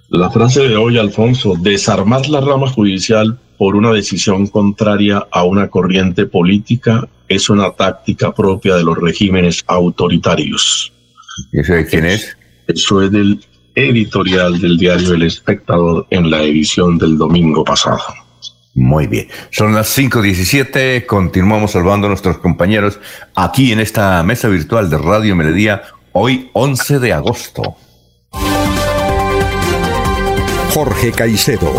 La 0.09 0.31
frase 0.31 0.69
de 0.69 0.77
hoy, 0.77 0.99
Alfonso, 0.99 1.55
desarmar 1.59 2.29
la 2.29 2.41
rama 2.41 2.69
judicial 2.69 3.39
por 3.57 3.77
una 3.77 3.93
decisión 3.93 4.47
contraria 4.47 5.27
a 5.31 5.45
una 5.45 5.69
corriente 5.69 6.27
política 6.27 7.09
es 7.29 7.49
una 7.51 7.71
táctica 7.73 8.35
propia 8.35 8.77
de 8.77 8.83
los 8.83 8.99
regímenes 8.99 9.63
autoritarios. 9.67 10.93
¿Y 11.53 11.61
eso 11.61 11.75
de 11.75 11.87
quién 11.87 12.07
es? 12.07 12.37
Eso 12.67 13.03
es 13.03 13.11
del 13.11 13.41
editorial 13.75 14.61
del 14.61 14.79
diario 14.79 15.15
El 15.15 15.23
Espectador 15.23 16.07
en 16.11 16.31
la 16.31 16.43
edición 16.43 16.99
del 16.99 17.17
domingo 17.17 17.65
pasado. 17.65 18.01
Muy 18.75 19.07
bien. 19.07 19.29
Son 19.51 19.75
las 19.75 19.97
5.17. 19.97 21.05
Continuamos 21.07 21.73
salvando 21.73 22.07
a 22.07 22.11
nuestros 22.11 22.39
compañeros 22.39 22.99
aquí 23.35 23.73
en 23.73 23.81
esta 23.81 24.23
mesa 24.23 24.49
virtual 24.49 24.89
de 24.89 24.99
Radio 24.99 25.35
Melodía, 25.35 25.83
hoy 26.13 26.51
11 26.53 26.99
de 27.01 27.13
agosto. 27.13 27.77
Jorge 30.73 31.11
Caicedo 31.11 31.73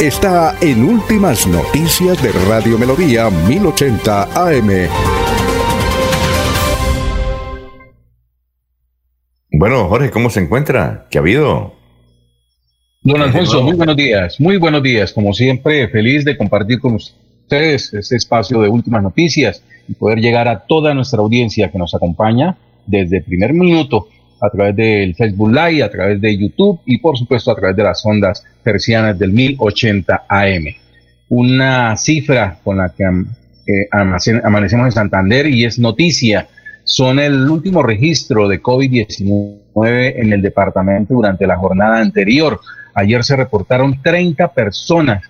está 0.00 0.56
en 0.62 0.84
Últimas 0.84 1.46
Noticias 1.46 2.20
de 2.22 2.32
Radio 2.48 2.78
Melodía 2.78 3.28
1080 3.28 4.22
AM. 4.34 5.21
Bueno, 9.62 9.88
Jorge, 9.88 10.10
¿cómo 10.10 10.28
se 10.28 10.40
encuentra? 10.40 11.06
¿Qué 11.08 11.18
ha 11.18 11.20
habido? 11.20 11.72
Don 13.02 13.22
Alfonso, 13.22 13.62
muy 13.62 13.76
buenos 13.76 13.96
días, 13.96 14.40
muy 14.40 14.56
buenos 14.56 14.82
días. 14.82 15.12
Como 15.12 15.32
siempre, 15.32 15.86
feliz 15.86 16.24
de 16.24 16.36
compartir 16.36 16.80
con 16.80 16.94
ustedes 16.94 17.94
este 17.94 18.16
espacio 18.16 18.60
de 18.60 18.68
últimas 18.68 19.04
noticias 19.04 19.62
y 19.86 19.94
poder 19.94 20.18
llegar 20.18 20.48
a 20.48 20.58
toda 20.66 20.94
nuestra 20.94 21.20
audiencia 21.20 21.70
que 21.70 21.78
nos 21.78 21.94
acompaña 21.94 22.56
desde 22.88 23.18
el 23.18 23.22
primer 23.22 23.52
minuto 23.52 24.08
a 24.40 24.50
través 24.50 24.74
del 24.74 25.14
Facebook 25.14 25.52
Live, 25.52 25.84
a 25.84 25.90
través 25.92 26.20
de 26.20 26.36
YouTube 26.36 26.80
y 26.84 26.98
por 26.98 27.16
supuesto 27.16 27.52
a 27.52 27.54
través 27.54 27.76
de 27.76 27.84
las 27.84 28.04
ondas 28.04 28.44
persianas 28.64 29.16
del 29.16 29.30
1080 29.30 30.24
AM. 30.28 30.74
Una 31.28 31.96
cifra 31.96 32.58
con 32.64 32.78
la 32.78 32.92
que 32.92 33.04
amanecemos 33.92 34.86
en 34.86 34.92
Santander 34.92 35.46
y 35.46 35.64
es 35.64 35.78
noticia. 35.78 36.48
Son 36.92 37.18
el 37.18 37.48
último 37.48 37.82
registro 37.82 38.46
de 38.48 38.60
COVID-19 38.60 40.12
en 40.14 40.30
el 40.30 40.42
departamento 40.42 41.14
durante 41.14 41.46
la 41.46 41.56
jornada 41.56 41.98
anterior. 41.98 42.60
Ayer 42.92 43.24
se 43.24 43.34
reportaron 43.34 44.02
30 44.02 44.48
personas 44.48 45.24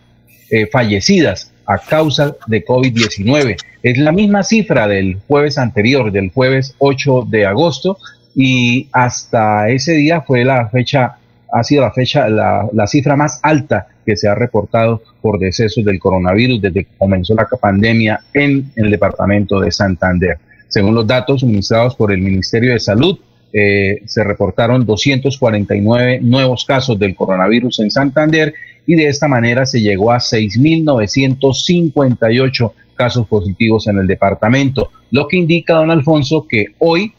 eh, 0.50 0.66
fallecidas 0.66 1.52
a 1.64 1.78
causa 1.78 2.34
de 2.48 2.64
COVID-19. 2.64 3.56
Es 3.80 3.96
la 3.96 4.10
misma 4.10 4.42
cifra 4.42 4.88
del 4.88 5.20
jueves 5.28 5.56
anterior, 5.56 6.10
del 6.10 6.32
jueves 6.32 6.74
8 6.78 7.28
de 7.30 7.46
agosto, 7.46 7.96
y 8.34 8.88
hasta 8.90 9.68
ese 9.68 9.92
día 9.92 10.22
fue 10.22 10.44
la 10.44 10.68
fecha, 10.68 11.18
ha 11.52 11.62
sido 11.62 11.82
la 11.82 11.92
fecha, 11.92 12.28
la, 12.28 12.66
la 12.72 12.88
cifra 12.88 13.14
más 13.14 13.38
alta 13.40 13.86
que 14.04 14.16
se 14.16 14.26
ha 14.26 14.34
reportado 14.34 15.00
por 15.20 15.38
decesos 15.38 15.84
del 15.84 16.00
coronavirus 16.00 16.60
desde 16.60 16.86
que 16.86 16.90
comenzó 16.98 17.36
la 17.36 17.46
pandemia 17.46 18.18
en 18.34 18.72
el 18.74 18.90
departamento 18.90 19.60
de 19.60 19.70
Santander. 19.70 20.38
Según 20.72 20.94
los 20.94 21.06
datos 21.06 21.42
suministrados 21.42 21.94
por 21.96 22.12
el 22.12 22.22
Ministerio 22.22 22.72
de 22.72 22.80
Salud, 22.80 23.18
eh, 23.52 24.00
se 24.06 24.24
reportaron 24.24 24.86
249 24.86 26.20
nuevos 26.22 26.64
casos 26.64 26.98
del 26.98 27.14
coronavirus 27.14 27.80
en 27.80 27.90
Santander 27.90 28.54
y 28.86 28.94
de 28.94 29.08
esta 29.08 29.28
manera 29.28 29.66
se 29.66 29.82
llegó 29.82 30.12
a 30.12 30.16
6.958 30.16 32.72
casos 32.94 33.26
positivos 33.26 33.86
en 33.86 33.98
el 33.98 34.06
departamento, 34.06 34.88
lo 35.10 35.28
que 35.28 35.36
indica, 35.36 35.74
don 35.74 35.90
Alfonso, 35.90 36.46
que 36.48 36.68
hoy, 36.78 37.12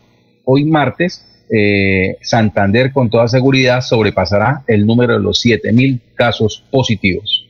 hoy 0.45 0.65
martes, 0.65 1.27
eh, 1.55 2.17
Santander 2.24 2.91
con 2.91 3.12
toda 3.12 3.27
seguridad 3.27 3.81
sobrepasará 3.81 4.63
el 4.65 4.88
número 4.88 5.13
de 5.13 5.19
los 5.19 5.45
7.000 5.45 6.00
casos 6.15 6.63
positivos. 6.72 7.42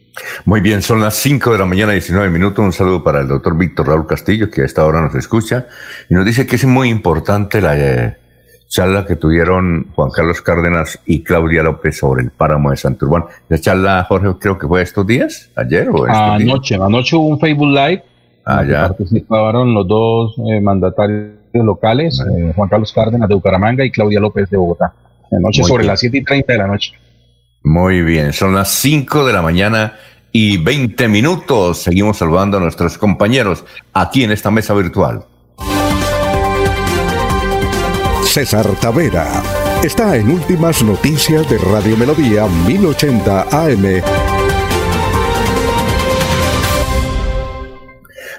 Muy 0.45 0.61
bien, 0.61 0.81
son 0.81 1.01
las 1.01 1.15
5 1.15 1.53
de 1.53 1.57
la 1.57 1.65
mañana, 1.65 1.93
19 1.93 2.29
minutos. 2.29 2.63
Un 2.63 2.73
saludo 2.73 3.03
para 3.03 3.21
el 3.21 3.27
doctor 3.27 3.57
Víctor 3.57 3.87
Raúl 3.87 4.05
Castillo, 4.05 4.49
que 4.49 4.61
a 4.61 4.65
esta 4.65 4.85
hora 4.85 5.01
nos 5.01 5.15
escucha 5.15 5.67
y 6.09 6.13
nos 6.13 6.25
dice 6.25 6.45
que 6.45 6.55
es 6.55 6.65
muy 6.65 6.89
importante 6.89 7.61
la 7.61 7.77
eh, 7.77 8.17
charla 8.67 9.05
que 9.05 9.15
tuvieron 9.15 9.87
Juan 9.95 10.09
Carlos 10.11 10.41
Cárdenas 10.41 10.99
y 11.05 11.23
Claudia 11.23 11.63
López 11.63 11.97
sobre 11.97 12.23
el 12.23 12.31
páramo 12.31 12.71
de 12.71 12.77
Santurbán. 12.77 13.25
La 13.49 13.59
charla, 13.59 14.05
Jorge, 14.07 14.29
creo 14.39 14.57
que 14.57 14.67
fue 14.67 14.81
estos 14.81 15.05
días, 15.05 15.49
ayer 15.55 15.89
o 15.89 16.05
Anoche, 16.05 16.75
anoche 16.75 17.15
hubo 17.15 17.27
un 17.27 17.39
Facebook 17.39 17.69
Live. 17.69 18.03
Ah, 18.45 18.63
ya. 18.63 18.87
Participaron 18.89 19.73
los 19.73 19.87
dos 19.87 20.35
eh, 20.49 20.59
mandatarios 20.59 21.33
locales, 21.53 22.19
eh, 22.19 22.51
Juan 22.55 22.67
Carlos 22.67 22.91
Cárdenas 22.91 23.29
de 23.29 23.35
Bucaramanga 23.35 23.85
y 23.85 23.91
Claudia 23.91 24.19
López 24.19 24.49
de 24.49 24.57
Bogotá. 24.57 24.93
Anoche 25.31 25.63
sobre 25.63 25.85
las 25.85 25.99
7 25.99 26.17
y 26.17 26.23
30 26.23 26.53
de 26.53 26.59
la 26.59 26.67
noche. 26.67 26.93
Muy 27.63 28.01
bien, 28.01 28.33
son 28.33 28.53
las 28.53 28.69
5 28.71 29.25
de 29.25 29.31
la 29.31 29.41
mañana 29.41 29.93
y 30.33 30.57
20 30.57 31.07
minutos. 31.07 31.77
Seguimos 31.77 32.17
saludando 32.17 32.57
a 32.57 32.59
nuestros 32.59 32.97
compañeros 32.97 33.63
aquí 33.93 34.25
en 34.25 34.31
esta 34.31 34.51
mesa 34.51 34.73
virtual. 34.73 35.25
César 38.25 38.67
Tavera 38.81 39.41
está 39.81 40.17
en 40.17 40.29
Últimas 40.29 40.83
Noticias 40.83 41.49
de 41.49 41.57
Radio 41.57 41.95
Melodía 41.95 42.47
1080 42.47 43.41
AM. 43.43 44.01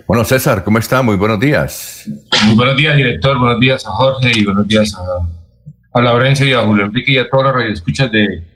Bueno, 0.06 0.24
César, 0.24 0.64
¿cómo 0.64 0.78
está? 0.78 1.00
Muy 1.00 1.16
buenos 1.16 1.40
días. 1.40 2.10
Muy 2.44 2.56
buenos 2.56 2.76
días, 2.76 2.94
director. 2.94 3.38
Buenos 3.38 3.58
días 3.58 3.86
a 3.86 3.90
Jorge 3.90 4.32
y 4.34 4.44
buenos 4.44 4.68
días 4.68 4.94
a, 4.94 5.98
a 5.98 6.02
Laurencia 6.02 6.44
y 6.44 6.52
a 6.52 6.60
Julio 6.60 6.84
Enrique 6.84 7.12
y 7.12 7.18
a 7.18 7.30
todos 7.30 7.44
los 7.44 7.54
radioescuchas 7.54 8.12
de, 8.12 8.18
de 8.18 8.53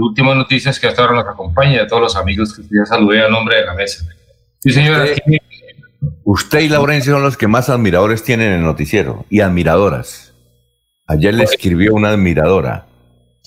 Últimas 0.00 0.36
Noticias 0.36 0.80
que 0.80 0.86
hasta 0.88 1.02
ahora 1.02 1.14
nos 1.16 1.26
acompañan 1.26 1.74
y 1.74 1.78
a 1.78 1.86
todos 1.86 2.02
los 2.02 2.16
amigos 2.16 2.54
que 2.54 2.62
ya 2.62 2.84
saludé 2.84 3.22
a 3.24 3.28
nombre 3.28 3.60
de 3.60 3.66
la 3.66 3.74
mesa. 3.74 4.04
Sí, 4.58 4.72
señora. 4.72 5.04
Usted, 5.04 5.22
usted 6.24 6.60
y 6.60 6.68
Laurencia 6.68 7.12
son 7.12 7.22
los 7.22 7.36
que 7.36 7.46
más 7.46 7.68
admiradores 7.68 8.22
tienen 8.22 8.48
en 8.48 8.58
el 8.58 8.64
noticiero 8.64 9.26
y 9.30 9.40
admiradoras. 9.40 10.34
Ayer 11.06 11.34
le 11.34 11.44
escribió 11.44 11.94
una 11.94 12.10
admiradora. 12.10 12.86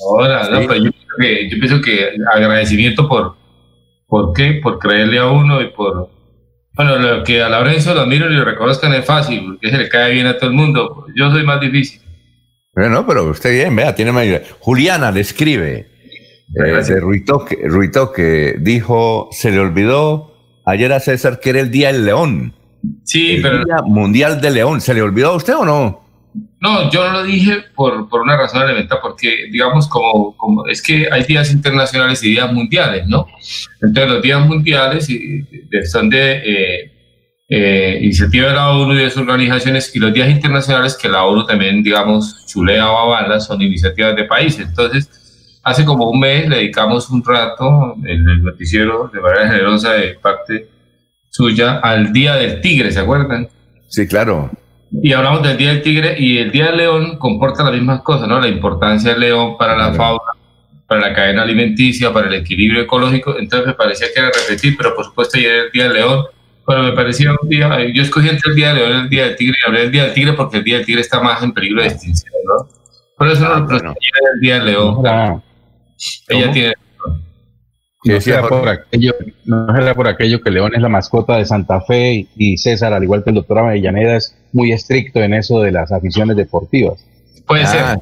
Ahora, 0.01 0.49
no, 0.49 0.59
pero 0.65 0.75
yo, 0.75 0.91
pienso 1.17 1.81
que 1.81 2.11
agradecimiento 2.33 3.07
por, 3.09 3.35
¿por 4.07 4.33
qué? 4.33 4.59
Por 4.63 4.79
creerle 4.79 5.19
a 5.19 5.29
uno 5.29 5.61
y 5.61 5.67
por, 5.71 6.09
bueno, 6.73 6.95
lo 6.97 7.23
que 7.25 7.43
a 7.43 7.49
Laurencio 7.49 7.93
lo 7.93 8.01
admiro 8.01 8.31
y 8.31 8.35
lo 8.35 8.45
reconozcan 8.45 8.93
es 8.93 9.05
fácil, 9.05 9.43
porque 9.45 9.69
se 9.69 9.77
le 9.77 9.89
cae 9.89 10.13
bien 10.13 10.27
a 10.27 10.37
todo 10.37 10.49
el 10.49 10.55
mundo. 10.55 11.05
Yo 11.17 11.29
soy 11.31 11.43
más 11.43 11.59
difícil. 11.59 11.99
Bueno, 12.73 13.05
pero 13.05 13.25
usted 13.25 13.51
bien, 13.51 13.75
vea, 13.75 13.93
tiene 13.93 14.13
mayor. 14.13 14.43
Juliana 14.59 15.11
le 15.11 15.19
escribe 15.19 15.87
eh, 16.55 16.83
de 16.83 16.99
Ruitoque, 16.99 17.57
que 18.15 18.55
dijo, 18.59 19.29
se 19.31 19.51
le 19.51 19.59
olvidó 19.59 20.33
ayer 20.65 20.91
a 20.93 20.99
César 20.99 21.39
que 21.39 21.51
era 21.51 21.59
el 21.59 21.71
Día 21.71 21.91
del 21.91 22.05
León. 22.05 22.53
Sí, 23.03 23.39
pero... 23.41 23.63
Día 23.65 23.81
Mundial 23.85 24.41
del 24.41 24.55
León. 24.55 24.81
¿Se 24.81 24.93
le 24.93 25.01
olvidó 25.01 25.31
a 25.31 25.35
usted 25.35 25.55
o 25.55 25.65
no? 25.65 26.09
No, 26.61 26.91
yo 26.91 27.05
no 27.05 27.13
lo 27.13 27.23
dije 27.23 27.63
por, 27.75 28.09
por 28.09 28.21
una 28.21 28.37
razón 28.37 28.63
elemental, 28.63 28.99
porque 29.01 29.47
digamos 29.51 29.87
como, 29.87 30.35
como 30.35 30.67
es 30.67 30.81
que 30.81 31.07
hay 31.11 31.23
días 31.23 31.51
internacionales 31.51 32.21
y 32.23 32.31
días 32.31 32.51
mundiales, 32.51 33.07
¿no? 33.07 33.25
Entonces 33.81 34.13
los 34.13 34.21
días 34.21 34.45
mundiales 34.45 35.07
son 35.89 36.09
de 36.09 36.31
eh, 36.33 36.91
eh, 37.47 37.99
iniciativa 38.01 38.49
de 38.49 38.53
la 38.53 38.69
ONU 38.71 38.93
y 38.93 38.97
de 38.97 39.09
sus 39.09 39.21
organizaciones 39.21 39.95
y 39.95 39.99
los 39.99 40.13
días 40.13 40.29
internacionales 40.29 40.97
que 41.01 41.07
la 41.07 41.23
ONU 41.23 41.45
también, 41.45 41.81
digamos, 41.81 42.45
chulea 42.45 42.91
o 42.91 42.97
avala, 42.97 43.39
son 43.39 43.61
iniciativas 43.61 44.15
de 44.15 44.25
países. 44.25 44.67
Entonces, 44.67 45.09
hace 45.69 45.85
como 45.85 46.09
un 46.09 46.19
mes 46.19 46.49
le 46.49 46.57
dedicamos 46.57 47.09
un 47.09 47.23
rato 47.23 47.95
en 48.03 48.27
el 48.27 48.43
noticiero 48.43 49.09
de 49.13 49.21
manera 49.21 49.47
generosa 49.47 49.93
de 49.93 50.15
parte 50.15 50.67
suya 51.29 51.79
al 51.79 52.11
Día 52.11 52.35
del 52.35 52.59
Tigre, 52.59 52.91
¿se 52.91 52.99
acuerdan? 52.99 53.47
Sí, 53.87 54.07
claro. 54.07 54.49
Y 54.91 55.13
hablamos 55.13 55.43
del 55.43 55.57
Día 55.57 55.69
del 55.69 55.81
Tigre 55.83 56.15
y 56.17 56.39
el 56.39 56.51
Día 56.51 56.67
del 56.67 56.77
León 56.77 57.17
comporta 57.17 57.63
las 57.63 57.73
mismas 57.73 58.01
cosas, 58.01 58.27
¿no? 58.27 58.39
La 58.39 58.47
importancia 58.47 59.11
del 59.11 59.19
león 59.19 59.55
para 59.57 59.77
la 59.77 59.93
fauna, 59.93 60.33
para 60.87 61.01
la 61.01 61.13
cadena 61.13 61.43
alimenticia, 61.43 62.11
para 62.11 62.27
el 62.27 62.33
equilibrio 62.33 62.81
ecológico. 62.81 63.37
Entonces 63.37 63.67
me 63.67 63.73
parecía 63.73 64.07
que 64.13 64.19
era 64.19 64.31
repetir, 64.31 64.75
pero 64.75 64.95
por 64.95 65.05
supuesto 65.05 65.37
ya 65.37 65.49
era 65.49 65.63
el 65.63 65.71
Día 65.71 65.83
del 65.83 65.93
León. 65.93 66.25
Pero 66.65 66.83
me 66.83 66.91
parecía 66.91 67.31
un 67.31 67.49
día, 67.49 67.79
yo 67.93 68.01
escogí 68.03 68.29
entre 68.29 68.49
el 68.49 68.55
Día 68.55 68.73
del 68.73 68.77
León 68.77 68.91
y 68.91 69.01
el 69.01 69.09
Día 69.09 69.23
del 69.25 69.35
Tigre 69.35 69.55
y 69.59 69.67
hablé 69.67 69.79
del 69.81 69.91
Día 69.91 70.03
del 70.03 70.13
Tigre 70.13 70.33
porque 70.33 70.57
el 70.57 70.63
Día 70.63 70.77
del 70.77 70.85
Tigre 70.85 71.01
está 71.01 71.19
más 71.19 71.41
en 71.41 71.51
peligro 71.51 71.81
de 71.81 71.87
extinción, 71.87 72.33
¿no? 72.45 72.67
Por 73.17 73.27
eso 73.27 73.41
no 73.41 73.59
lo 73.59 73.89
ah, 73.89 73.93
el 74.33 74.39
Día 74.39 74.55
del 74.55 74.65
León. 74.65 75.43
Ella 76.27 76.51
tiene 76.51 76.73
no 78.05 78.21
será, 78.21 78.47
por 78.47 78.69
aquello, 78.69 79.13
no 79.43 79.93
por 79.93 80.07
aquello 80.07 80.41
que 80.41 80.51
León 80.51 80.73
es 80.73 80.81
la 80.81 80.87
mascota 80.87 81.35
de 81.35 81.45
Santa 81.45 81.81
Fe 81.81 82.27
y 82.37 82.57
César, 82.57 82.93
al 82.93 83.03
igual 83.03 83.23
que 83.23 83.31
el 83.31 83.35
doctor 83.35 83.59
Avellaneda, 83.59 84.15
es 84.15 84.37
muy 84.53 84.71
estricto 84.71 85.19
en 85.19 85.33
eso 85.33 85.59
de 85.61 85.73
las 85.73 85.91
aficiones 85.91 86.37
deportivas. 86.37 87.05
Puede 87.45 87.65
ser. 87.65 87.81
Ah, 87.81 88.01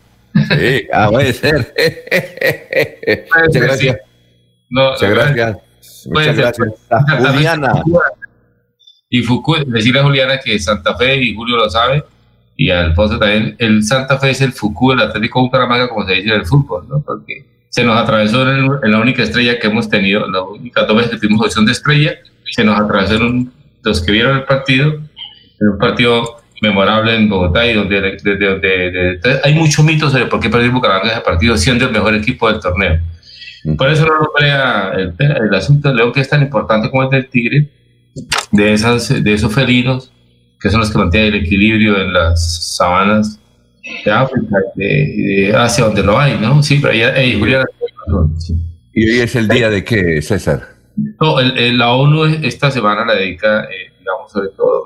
sí, 0.50 0.88
ah, 0.94 1.10
puede 1.10 1.34
ser. 1.34 1.74
Muchas 3.48 3.64
gracias. 3.64 3.98
Muchas 4.70 5.10
gracias. 5.10 5.58
Muchas 6.06 6.38
gracias. 6.38 6.68
Juliana. 7.34 7.84
Y 9.10 9.24
Foucault, 9.24 9.68
decirle 9.68 10.02
a 10.02 10.04
Juliana 10.04 10.40
que 10.44 10.60
Santa 10.60 10.96
Fe, 10.96 11.16
y 11.16 11.34
Julio 11.34 11.58
lo 11.58 11.70
sabe, 11.72 12.04
y 12.56 12.70
Alfonso 12.70 13.18
también, 13.18 13.56
el 13.58 13.84
Santa 13.84 14.20
Fe 14.20 14.32
es 14.32 14.42
el 14.42 14.52
Foucault, 14.52 15.02
el 15.02 15.08
Atlético 15.08 15.42
Bucaramanga, 15.42 15.90
como 15.90 16.06
se 16.06 16.16
dice 16.16 16.30
en 16.30 16.36
el 16.36 16.46
fútbol, 16.46 16.88
¿no? 16.88 17.02
Porque 17.02 17.57
se 17.70 17.84
nos 17.84 17.98
atravesó 17.98 18.50
en, 18.52 18.92
la 18.92 19.00
única 19.00 19.24
estrella 19.24 19.60
que 19.60 19.68
hemos 19.68 19.90
tenido, 19.90 20.28
la 20.28 20.42
única 20.42 20.84
dos 20.84 20.98
veces 20.98 21.12
que 21.12 21.18
tuvimos 21.18 21.46
opción 21.46 21.66
de 21.66 21.74
estrella, 21.74 22.16
se 22.46 22.64
nos 22.64 22.80
atravesaron 22.80 23.52
los 23.84 24.02
que 24.02 24.12
vieron 24.12 24.38
el 24.38 24.44
partido, 24.44 24.94
en 25.60 25.68
un 25.70 25.78
partido 25.78 26.42
memorable 26.62 27.16
en 27.16 27.30
Bogotá 27.30 27.66
y 27.68 27.74
donde, 27.74 29.20
hay 29.44 29.54
muchos 29.54 29.86
mitos 29.86 30.12
sobre 30.12 30.26
por 30.26 30.40
qué 30.40 30.50
perdió 30.50 30.72
Bucaramanga 30.72 31.12
ese 31.12 31.22
partido 31.22 31.56
siendo 31.58 31.86
el 31.86 31.92
mejor 31.92 32.16
equipo 32.16 32.52
del 32.52 32.60
torneo. 32.60 33.00
Por 33.78 33.90
eso 33.90 34.06
no 34.06 34.16
lo 34.20 34.32
crea 34.34 34.94
el, 34.96 35.14
el, 35.20 35.54
asunto 35.54 35.90
del 35.90 35.98
León 35.98 36.14
que 36.14 36.22
es 36.22 36.30
tan 36.30 36.42
importante 36.42 36.90
como 36.90 37.04
el 37.04 37.10
del 37.10 37.28
Tigre, 37.28 37.70
de, 38.52 38.74
esas, 38.74 39.24
de 39.24 39.34
esos 39.34 39.54
felinos 39.54 40.12
que 40.60 40.70
son 40.70 40.80
los 40.80 40.90
que 40.90 40.98
mantienen 40.98 41.34
el 41.34 41.42
equilibrio 41.42 42.00
en 42.00 42.14
las 42.14 42.76
sabanas 42.76 43.40
de 44.04 44.12
África 44.12 44.58
de, 44.76 45.54
Asia 45.56 45.86
donde 45.86 46.04
lo 46.04 46.20
hay, 46.20 46.38
¿no? 46.40 46.62
Sí, 46.64 46.80
pero 46.82 46.94
ella, 46.94 47.14
¿Y 48.94 49.10
hoy 49.10 49.20
es 49.20 49.36
el 49.36 49.48
día 49.48 49.70
de 49.70 49.84
qué, 49.84 50.22
César? 50.22 50.62
No, 51.20 51.40
el, 51.40 51.78
la 51.78 51.92
ONU 51.92 52.26
esta 52.44 52.72
semana 52.72 53.06
la 53.06 53.14
dedica, 53.14 53.66
eh, 53.66 53.94
digamos, 54.00 54.32
sobre 54.32 54.50
todo, 54.50 54.84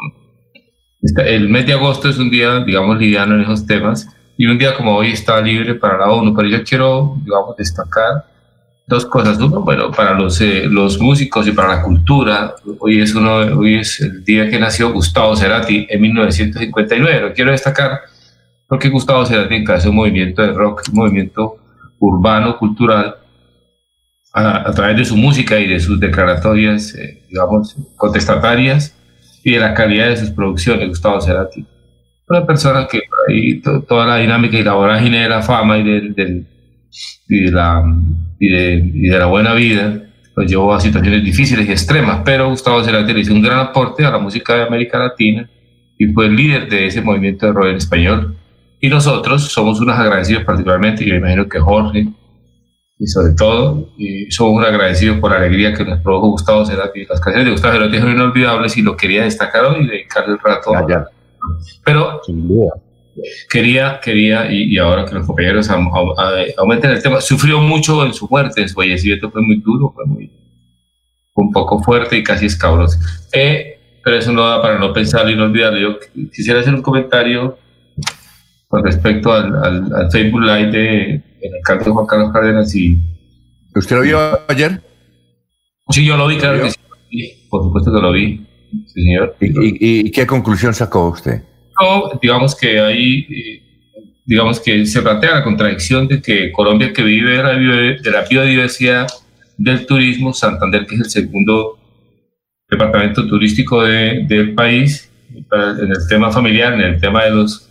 el 1.25 1.49
mes 1.49 1.65
de 1.65 1.73
agosto 1.73 2.09
es 2.09 2.17
un 2.17 2.29
día, 2.29 2.59
digamos, 2.63 2.97
liviano 2.97 3.35
en 3.35 3.41
esos 3.41 3.65
temas, 3.65 4.07
y 4.37 4.45
un 4.45 4.57
día 4.57 4.75
como 4.75 4.95
hoy 4.95 5.11
está 5.11 5.39
libre 5.41 5.75
para 5.75 5.97
la 5.97 6.11
ONU, 6.11 6.35
pero 6.35 6.47
yo 6.49 6.63
quiero, 6.63 7.15
digamos, 7.23 7.55
destacar 7.55 8.25
dos 8.87 9.05
cosas. 9.05 9.37
Uno, 9.39 9.61
bueno, 9.61 9.91
para 9.91 10.13
los, 10.13 10.39
eh, 10.41 10.63
los 10.65 10.99
músicos 10.99 11.47
y 11.47 11.51
para 11.51 11.75
la 11.75 11.81
cultura, 11.81 12.55
hoy 12.79 13.01
es, 13.01 13.15
uno, 13.15 13.35
hoy 13.57 13.75
es 13.75 14.01
el 14.01 14.23
día 14.23 14.49
que 14.49 14.59
nació 14.59 14.91
Gustavo 14.91 15.35
Cerati 15.35 15.87
en 15.89 16.01
1959. 16.01 17.21
Lo 17.21 17.33
quiero 17.33 17.51
destacar 17.51 18.01
porque 18.71 18.87
Gustavo 18.87 19.25
Cerati 19.25 19.65
un 19.85 19.95
movimiento 19.97 20.41
de 20.41 20.53
rock, 20.53 20.83
movimiento 20.93 21.57
urbano, 21.99 22.57
cultural, 22.57 23.17
a, 24.33 24.71
través 24.71 24.95
de 24.95 25.03
su 25.03 25.17
música 25.17 25.59
y 25.59 25.67
de 25.67 25.77
sus 25.77 25.99
declaratorias, 25.99 26.95
eh, 26.95 27.21
digamos, 27.27 27.75
contestatarias 27.97 28.95
y 29.43 29.51
de 29.51 29.59
la 29.59 29.73
calidad 29.73 30.07
de 30.07 30.15
sus 30.15 30.29
producciones, 30.29 30.87
Gustavo 30.87 31.19
Cerati. 31.19 31.65
Una 32.29 32.45
persona 32.45 32.87
que 32.89 33.01
ahí 33.27 33.61
toda 33.61 34.05
la 34.05 34.15
dinámica 34.15 34.57
y 34.57 34.63
la 34.63 34.75
vorágine 34.75 35.23
de 35.23 35.27
la 35.27 35.41
fama 35.41 35.77
y, 35.77 35.83
de, 35.83 36.45
la, 37.51 37.83
y, 38.39 38.47
de, 38.47 39.19
la 39.19 39.25
buena 39.25 39.53
vida 39.53 40.01
lo 40.33 40.43
llevó 40.43 40.73
a 40.73 40.79
situaciones 40.79 41.25
difíciles 41.25 41.67
y 41.67 41.71
extremas, 41.73 42.21
pero 42.23 42.47
Gustavo 42.47 42.81
Cerati 42.85 43.11
le 43.11 43.19
hizo 43.19 43.33
un 43.33 43.41
gran 43.41 43.59
aporte 43.59 44.05
a 44.05 44.11
la 44.11 44.19
música 44.19 44.55
de 44.55 44.63
América 44.63 44.97
Latina 44.97 45.49
y 45.97 46.07
fue 46.13 46.27
el 46.27 46.37
líder 46.37 46.69
de 46.69 46.87
ese 46.87 47.01
movimiento 47.01 47.47
de 47.47 47.51
rock 47.51 47.65
en 47.65 47.75
español. 47.75 48.37
Y 48.81 48.89
nosotros 48.89 49.43
somos 49.43 49.79
unos 49.79 49.97
agradecidos 49.97 50.43
particularmente, 50.43 51.03
y 51.03 51.11
me 51.11 51.17
imagino 51.17 51.47
que 51.47 51.59
Jorge, 51.59 52.07
y 52.97 53.07
sobre 53.07 53.33
todo, 53.35 53.93
y 53.95 54.29
somos 54.31 54.57
un 54.57 54.65
agradecidos 54.65 55.19
por 55.19 55.31
la 55.31 55.37
alegría 55.37 55.73
que 55.73 55.85
nos 55.85 56.01
produjo 56.01 56.29
Gustavo 56.29 56.65
Cerati. 56.65 57.05
Las 57.05 57.21
canciones 57.21 57.45
de 57.45 57.51
Gustavo 57.51 57.73
Cerati 57.75 57.99
son 57.99 58.11
inolvidables 58.11 58.75
y 58.77 58.81
lo 58.81 58.97
quería 58.97 59.23
destacar 59.23 59.65
hoy 59.65 59.85
y 59.85 59.87
dedicarle 59.87 60.33
el 60.33 60.39
rato. 60.39 60.75
Allá. 60.75 61.05
Pero 61.85 62.21
quería, 63.49 63.99
quería, 64.03 64.51
y, 64.51 64.77
ahora 64.79 65.05
que 65.05 65.13
los 65.13 65.27
compañeros 65.27 65.69
aumenten 65.69 66.91
el 66.91 67.03
tema, 67.03 67.21
sufrió 67.21 67.59
mucho 67.59 68.03
en 68.03 68.13
su 68.13 68.27
muerte, 68.27 68.61
en 68.61 68.69
su 68.69 68.75
fallecimiento 68.75 69.29
fue 69.29 69.41
muy 69.41 69.61
duro, 69.61 69.91
fue 69.93 70.05
muy 70.05 70.31
un 71.33 71.51
poco 71.51 71.81
fuerte 71.83 72.17
y 72.17 72.23
casi 72.23 72.47
escabroso. 72.47 72.97
Eh, 73.31 73.99
pero 74.03 74.17
eso 74.17 74.31
no 74.31 74.47
da 74.47 74.61
para 74.61 74.79
no 74.79 74.91
pensarlo 74.91 75.31
y 75.31 75.35
no 75.35 75.43
olvidarlo. 75.43 75.79
Yo 75.79 75.99
quisiera 76.31 76.59
hacer 76.59 76.73
un 76.73 76.81
comentario 76.81 77.57
con 78.71 78.85
respecto 78.85 79.33
al, 79.33 79.53
al 79.93 80.11
Facebook 80.11 80.41
Live 80.41 80.71
de, 80.71 81.21
el 81.41 81.55
alcalde 81.55 81.91
Juan 81.91 82.05
Carlos 82.05 82.31
Cárdenas 82.31 82.73
y... 82.73 82.97
¿Usted 83.75 83.97
lo 83.97 84.01
vio 84.01 84.17
ayer? 84.47 84.81
Sí, 85.89 86.05
yo 86.05 86.15
lo 86.15 86.27
vi, 86.27 86.37
claro 86.37 86.63
que 86.63 86.71
sí. 86.71 87.47
Por 87.49 87.63
supuesto 87.63 87.93
que 87.93 88.01
lo 88.01 88.13
vi, 88.13 88.47
señor. 88.85 89.35
¿Y, 89.41 90.09
qué 90.11 90.25
conclusión 90.25 90.73
sacó 90.73 91.09
usted? 91.09 91.43
digamos 92.21 92.55
que 92.55 92.79
ahí, 92.79 93.27
digamos 94.25 94.59
que 94.61 94.85
se 94.85 95.01
plantea 95.01 95.35
la 95.35 95.43
contradicción 95.43 96.07
de 96.07 96.21
que 96.21 96.51
Colombia 96.53 96.93
que 96.93 97.03
vive 97.03 97.37
de 97.37 98.11
la, 98.11 98.23
biodiversidad 98.29 99.07
del 99.57 99.85
turismo, 99.85 100.31
Santander 100.31 100.85
que 100.85 100.95
es 100.95 101.01
el 101.01 101.09
segundo 101.09 101.77
departamento 102.69 103.27
turístico 103.27 103.83
del 103.83 104.53
país, 104.53 105.11
en 105.33 105.91
el 105.91 106.07
tema 106.07 106.31
familiar, 106.31 106.73
en 106.73 106.81
el 106.81 107.01
tema 107.01 107.25
de 107.25 107.31
los 107.31 107.70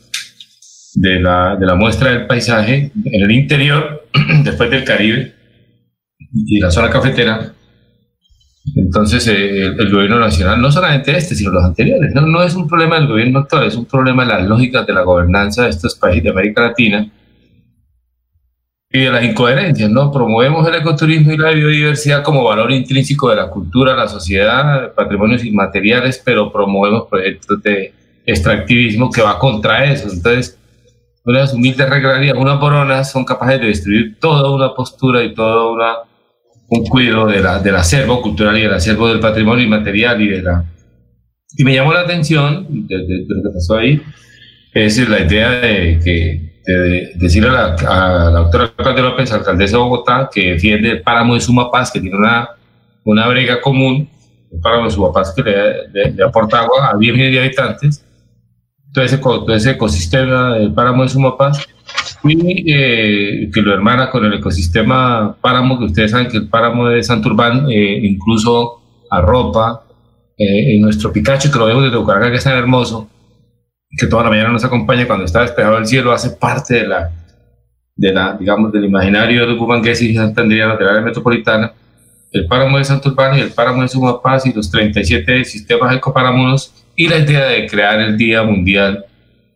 de 1.00 1.18
la, 1.18 1.56
de 1.56 1.64
la 1.64 1.74
muestra 1.76 2.10
del 2.10 2.26
paisaje 2.26 2.92
en 2.94 3.22
el 3.22 3.30
interior, 3.30 4.06
después 4.44 4.70
del 4.70 4.84
Caribe 4.84 5.32
y 6.32 6.60
la 6.60 6.70
zona 6.70 6.90
cafetera. 6.90 7.54
Entonces, 8.76 9.26
eh, 9.26 9.64
el, 9.64 9.90
gobierno 9.90 10.20
nacional, 10.20 10.60
no 10.60 10.70
solamente 10.70 11.16
este, 11.16 11.34
sino 11.34 11.52
los 11.52 11.64
anteriores, 11.64 12.12
no, 12.14 12.20
no 12.20 12.42
es 12.42 12.54
un 12.54 12.68
problema 12.68 12.96
del 12.96 13.08
gobierno 13.08 13.38
actual, 13.38 13.66
es 13.66 13.76
un 13.76 13.86
problema 13.86 14.24
de 14.24 14.28
las 14.28 14.46
lógicas 14.46 14.86
de 14.86 14.92
la 14.92 15.00
gobernanza 15.00 15.64
de 15.64 15.70
estos 15.70 15.94
países 15.94 16.24
de 16.24 16.30
América 16.30 16.62
Latina 16.62 17.10
y 18.92 19.00
de 19.00 19.10
las 19.10 19.24
incoherencias, 19.24 19.90
¿no? 19.90 20.12
Promovemos 20.12 20.68
el 20.68 20.74
ecoturismo 20.74 21.32
y 21.32 21.38
la 21.38 21.52
biodiversidad 21.52 22.22
como 22.22 22.44
valor 22.44 22.70
intrínseco 22.72 23.30
de 23.30 23.36
la 23.36 23.48
cultura, 23.48 23.96
la 23.96 24.06
sociedad, 24.06 24.92
patrimonios 24.92 25.44
inmateriales, 25.44 26.20
pero 26.22 26.52
promovemos 26.52 27.08
proyectos 27.08 27.62
de 27.62 27.94
extractivismo 28.26 29.10
que 29.10 29.22
va 29.22 29.38
contra 29.38 29.90
eso. 29.90 30.10
Entonces, 30.12 30.59
unas 31.24 31.52
humildes 31.52 31.88
reglarías, 31.88 32.36
una 32.36 32.58
por 32.58 32.72
son 33.04 33.24
capaces 33.24 33.60
de 33.60 33.66
destruir 33.66 34.18
toda 34.18 34.50
una 34.50 34.74
postura 34.74 35.22
y 35.22 35.34
todo 35.34 35.72
una, 35.74 35.96
un 36.68 36.84
cuidado 36.86 37.26
de 37.26 37.40
la, 37.40 37.58
del 37.58 37.76
acervo 37.76 38.22
cultural 38.22 38.56
y 38.56 38.62
del 38.62 38.74
acervo 38.74 39.08
del 39.08 39.20
patrimonio 39.20 39.64
inmaterial 39.64 40.20
y 40.20 40.28
de 40.28 40.42
la... 40.42 40.64
Y 41.56 41.64
me 41.64 41.74
llamó 41.74 41.92
la 41.92 42.00
atención 42.00 42.66
de, 42.86 43.24
lo 43.28 43.42
que 43.42 43.54
pasó 43.54 43.76
ahí, 43.76 44.00
es 44.72 45.08
la 45.08 45.20
idea 45.20 45.50
de 45.50 45.98
que 46.02 46.50
de 46.64 47.12
decirle 47.16 47.48
a 47.48 47.52
la, 47.52 47.74
a 47.74 48.30
la 48.30 48.38
doctora 48.40 48.72
Claudia 48.76 49.02
López, 49.02 49.32
alcaldesa 49.32 49.76
de 49.76 49.82
Bogotá, 49.82 50.30
que 50.32 50.52
defiende 50.52 50.90
el 50.90 51.02
páramo 51.02 51.34
de 51.34 51.40
Sumapaz, 51.40 51.90
que 51.90 52.00
tiene 52.00 52.16
una, 52.16 52.50
una 53.04 53.26
brega 53.26 53.60
común, 53.60 54.08
el 54.52 54.60
páramo 54.60 54.84
de 54.84 54.90
Sumapaz 54.90 55.34
que 55.34 55.42
le, 55.42 56.12
le 56.12 56.22
aporta 56.22 56.60
agua 56.60 56.90
a 56.92 56.96
10 56.96 57.12
millones 57.12 57.32
de 57.32 57.40
habitantes, 57.40 58.04
todo 58.92 59.04
ese, 59.04 59.18
todo 59.18 59.54
ese 59.54 59.72
ecosistema 59.72 60.54
del 60.54 60.72
páramo 60.72 61.02
de 61.02 61.08
Sumapaz 61.08 61.66
y 62.24 62.72
eh, 62.72 63.50
que 63.52 63.62
lo 63.62 63.72
hermana 63.72 64.10
con 64.10 64.24
el 64.24 64.34
ecosistema 64.34 65.36
páramo, 65.40 65.78
que 65.78 65.86
ustedes 65.86 66.10
saben 66.10 66.28
que 66.28 66.36
el 66.36 66.48
páramo 66.48 66.88
de 66.88 67.02
Santurbán 67.02 67.66
eh, 67.70 68.00
incluso 68.02 68.80
arropa 69.10 69.84
eh, 70.36 70.74
en 70.74 70.82
nuestro 70.82 71.12
Picacho, 71.12 71.50
que 71.50 71.58
lo 71.58 71.66
vemos 71.66 71.84
desde 71.84 71.96
Bucaramanga, 71.96 72.30
que 72.30 72.38
es 72.38 72.44
tan 72.44 72.56
hermoso, 72.56 73.08
que 73.96 74.06
toda 74.06 74.24
la 74.24 74.30
mañana 74.30 74.50
nos 74.50 74.64
acompaña 74.64 75.06
cuando 75.06 75.24
está 75.24 75.42
despejado 75.42 75.78
el 75.78 75.86
cielo, 75.86 76.12
hace 76.12 76.30
parte 76.30 76.74
de 76.74 76.88
la, 76.88 77.10
de 77.96 78.12
la 78.12 78.36
digamos, 78.38 78.70
del 78.72 78.84
imaginario 78.84 79.46
de 79.46 79.54
Bumangués 79.54 80.00
y 80.02 80.14
Santandriano 80.14 80.76
de 80.76 80.84
la 80.84 80.90
área 80.90 81.02
metropolitana, 81.02 81.72
el 82.32 82.46
páramo 82.46 82.78
de 82.78 82.84
Santurbán 82.84 83.36
y 83.36 83.40
el 83.40 83.50
páramo 83.50 83.82
de 83.82 83.88
Sumapaz 83.88 84.46
y 84.46 84.52
los 84.52 84.70
37 84.70 85.44
sistemas 85.44 85.96
ecopáramonos 85.96 86.72
y 87.00 87.08
la 87.08 87.16
idea 87.16 87.46
de 87.46 87.66
crear 87.66 87.98
el 87.98 88.18
Día 88.18 88.42
Mundial, 88.42 89.06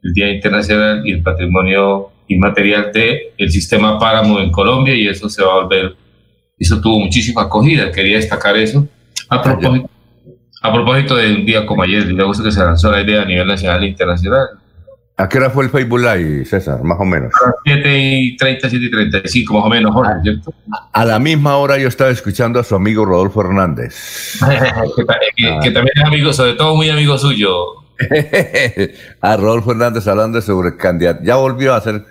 el 0.03 0.15
Día 0.15 0.33
Internacional 0.33 1.07
y 1.07 1.13
el 1.13 1.23
Patrimonio 1.23 2.09
Inmaterial 2.27 2.91
del 2.91 3.19
el 3.37 3.51
sistema 3.51 3.99
páramo 3.99 4.41
en 4.41 4.51
Colombia 4.51 4.95
y 4.95 5.07
eso 5.07 5.29
se 5.29 5.45
va 5.45 5.53
a 5.53 5.63
volver, 5.65 5.95
eso 6.59 6.81
tuvo 6.81 7.01
muchísima 7.01 7.43
acogida, 7.43 7.93
quería 7.93 8.17
destacar 8.17 8.57
eso. 8.57 8.89
A 9.29 9.43
propósito, 9.43 9.91
a 10.63 10.73
propósito 10.73 11.17
de 11.17 11.35
un 11.35 11.45
día 11.45 11.67
como 11.67 11.83
ayer, 11.83 12.07
le 12.07 12.25
gusta 12.25 12.43
que 12.43 12.51
se 12.51 12.61
lanzó 12.61 12.91
la 12.91 13.03
idea 13.03 13.21
a 13.21 13.27
nivel 13.27 13.47
nacional 13.47 13.85
e 13.85 13.89
internacional. 13.89 14.47
¿A 15.17 15.29
qué 15.29 15.39
hora 15.39 15.49
fue 15.51 15.65
el 15.65 15.71
Facebook 15.71 16.01
Live, 16.01 16.45
César? 16.45 16.83
Más 16.83 16.99
o 16.99 17.05
menos. 17.05 17.33
A 17.41 17.47
las 17.47 17.55
7 17.65 17.99
y 17.99 18.37
30, 18.37 18.69
7 18.69 18.85
y 18.85 18.91
35, 18.91 19.55
más 19.55 19.65
o 19.65 19.69
menos, 19.69 19.95
Jorge, 19.95 20.13
¿cierto? 20.23 20.53
A 20.93 21.05
la 21.05 21.21
misma 21.21 21.57
hora 21.57 21.79
yo 21.79 21.87
estaba 21.87 22.11
escuchando 22.11 22.59
a 22.59 22.65
su 22.65 22.75
amigo 22.75 23.05
Rodolfo 23.05 23.43
Hernández. 23.43 24.41
que, 25.37 25.71
también 25.71 25.93
es 25.95 26.05
amigo, 26.05 26.33
sobre 26.33 26.55
todo 26.55 26.75
muy 26.75 26.91
amigo 26.91 27.17
suyo. 27.17 27.55
a 29.21 29.37
Rodolfo 29.37 29.71
Hernández 29.71 30.05
hablando 30.09 30.41
sobre 30.43 30.77
candidato. 30.77 31.23
Ya 31.23 31.37
volvió 31.37 31.75
a 31.75 31.77
hacer, 31.77 32.07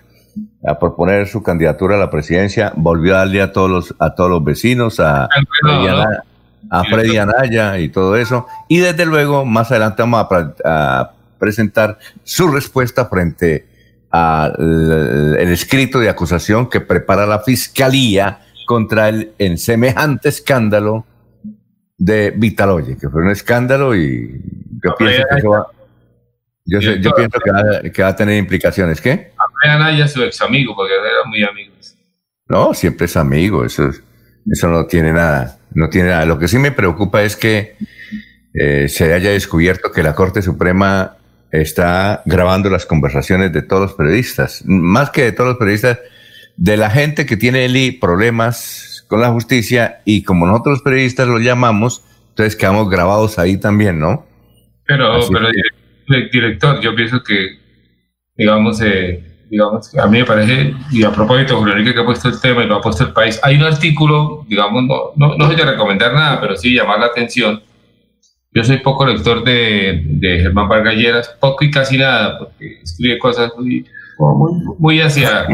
a 0.65 0.79
proponer 0.79 1.27
su 1.27 1.43
candidatura 1.43 1.97
a 1.97 1.99
la 1.99 2.09
presidencia, 2.09 2.71
volvió 2.77 3.15
a 3.15 3.19
darle 3.19 3.41
a 3.41 3.51
todos 3.51 3.69
los, 3.69 3.95
a 3.99 4.15
todos 4.15 4.29
los 4.29 4.41
vecinos, 4.45 5.01
a, 5.01 5.27
a 6.69 6.83
Freddy 6.85 7.17
Anaya 7.17 7.79
y 7.79 7.89
todo 7.89 8.15
eso. 8.15 8.47
Y 8.69 8.77
desde 8.77 9.05
luego, 9.05 9.43
más 9.43 9.71
adelante 9.71 10.03
vamos 10.03 10.25
a 10.63 11.11
presentar 11.43 11.99
su 12.23 12.47
respuesta 12.47 13.07
frente 13.07 13.67
al 14.09 15.49
escrito 15.49 15.99
de 15.99 16.07
acusación 16.07 16.69
que 16.69 16.79
prepara 16.79 17.25
la 17.25 17.39
fiscalía 17.39 18.39
contra 18.65 19.09
él 19.09 19.33
en 19.39 19.57
semejante 19.57 20.29
escándalo 20.29 21.05
de 21.97 22.31
Vitaloye, 22.31 22.97
que 22.97 23.09
fue 23.09 23.23
un 23.23 23.31
escándalo 23.31 23.93
y 23.93 24.39
yo 24.83 24.95
pienso 24.97 25.23
que 25.35 25.47
va, 25.47 25.67
yo, 26.65 26.79
pienso 26.79 27.39
que 27.93 28.01
va, 28.01 28.07
a 28.07 28.15
tener 28.15 28.37
implicaciones. 28.37 29.01
¿Qué? 29.01 29.31
Anaya 29.65 30.07
su 30.07 30.23
ex 30.23 30.41
amigo, 30.41 30.73
porque 30.75 30.93
eran 30.93 31.29
muy 31.29 31.43
amigos. 31.43 31.97
No, 32.47 32.73
siempre 32.73 33.07
es 33.07 33.17
amigo, 33.17 33.65
eso, 33.65 33.89
eso 34.49 34.67
no 34.69 34.85
tiene 34.85 35.11
nada, 35.11 35.57
no 35.73 35.89
tiene 35.89 36.09
nada. 36.09 36.25
Lo 36.25 36.39
que 36.39 36.47
sí 36.47 36.57
me 36.57 36.71
preocupa 36.71 37.21
es 37.21 37.35
que 37.35 37.75
eh, 38.53 38.87
se 38.87 39.13
haya 39.13 39.31
descubierto 39.31 39.91
que 39.91 40.03
la 40.03 40.13
Corte 40.13 40.41
Suprema 40.41 41.17
está 41.61 42.23
grabando 42.25 42.69
las 42.69 42.85
conversaciones 42.85 43.53
de 43.53 43.61
todos 43.61 43.83
los 43.83 43.93
periodistas, 43.93 44.63
más 44.65 45.11
que 45.11 45.23
de 45.23 45.31
todos 45.31 45.49
los 45.49 45.57
periodistas, 45.57 45.99
de 46.57 46.77
la 46.77 46.89
gente 46.89 47.25
que 47.27 47.37
tiene 47.37 47.97
problemas 48.01 49.05
con 49.07 49.21
la 49.21 49.29
justicia 49.29 50.01
y 50.03 50.23
como 50.23 50.47
nosotros 50.47 50.77
los 50.77 50.81
periodistas 50.81 51.27
lo 51.27 51.37
llamamos, 51.37 52.03
entonces 52.29 52.55
quedamos 52.55 52.89
grabados 52.89 53.37
ahí 53.37 53.57
también, 53.57 53.99
¿no? 53.99 54.25
Pero, 54.85 55.19
pero 55.31 55.49
director, 56.31 56.81
yo 56.81 56.95
pienso 56.95 57.23
que, 57.23 57.59
digamos, 58.35 58.81
eh, 58.81 59.23
digamos, 59.51 59.95
a 59.95 60.07
mí 60.07 60.17
me 60.17 60.25
parece, 60.25 60.73
y 60.91 61.03
a 61.03 61.11
propósito, 61.11 61.57
Julio 61.57 61.73
Enrique 61.73 61.93
que 61.93 61.99
ha 61.99 62.05
puesto 62.05 62.29
el 62.29 62.41
tema 62.41 62.63
y 62.63 62.67
lo 62.67 62.77
ha 62.77 62.81
puesto 62.81 63.03
el 63.03 63.13
país, 63.13 63.39
hay 63.43 63.57
un 63.57 63.63
artículo, 63.63 64.43
digamos, 64.49 64.83
no, 64.85 65.11
no, 65.15 65.37
no 65.37 65.45
a 65.45 65.71
recomendar 65.71 66.13
nada, 66.13 66.41
pero 66.41 66.55
sí 66.55 66.73
llamar 66.73 66.99
la 66.99 67.05
atención, 67.05 67.61
yo 68.53 68.63
soy 68.63 68.77
poco 68.77 69.05
lector 69.05 69.43
de, 69.43 70.03
de 70.05 70.39
Germán 70.39 70.67
Vargas 70.67 71.35
poco 71.39 71.65
y 71.65 71.71
casi 71.71 71.97
nada, 71.97 72.37
porque 72.37 72.79
escribe 72.83 73.17
cosas 73.17 73.51
muy, 73.57 73.85
muy, 74.77 75.01
hacia, 75.01 75.47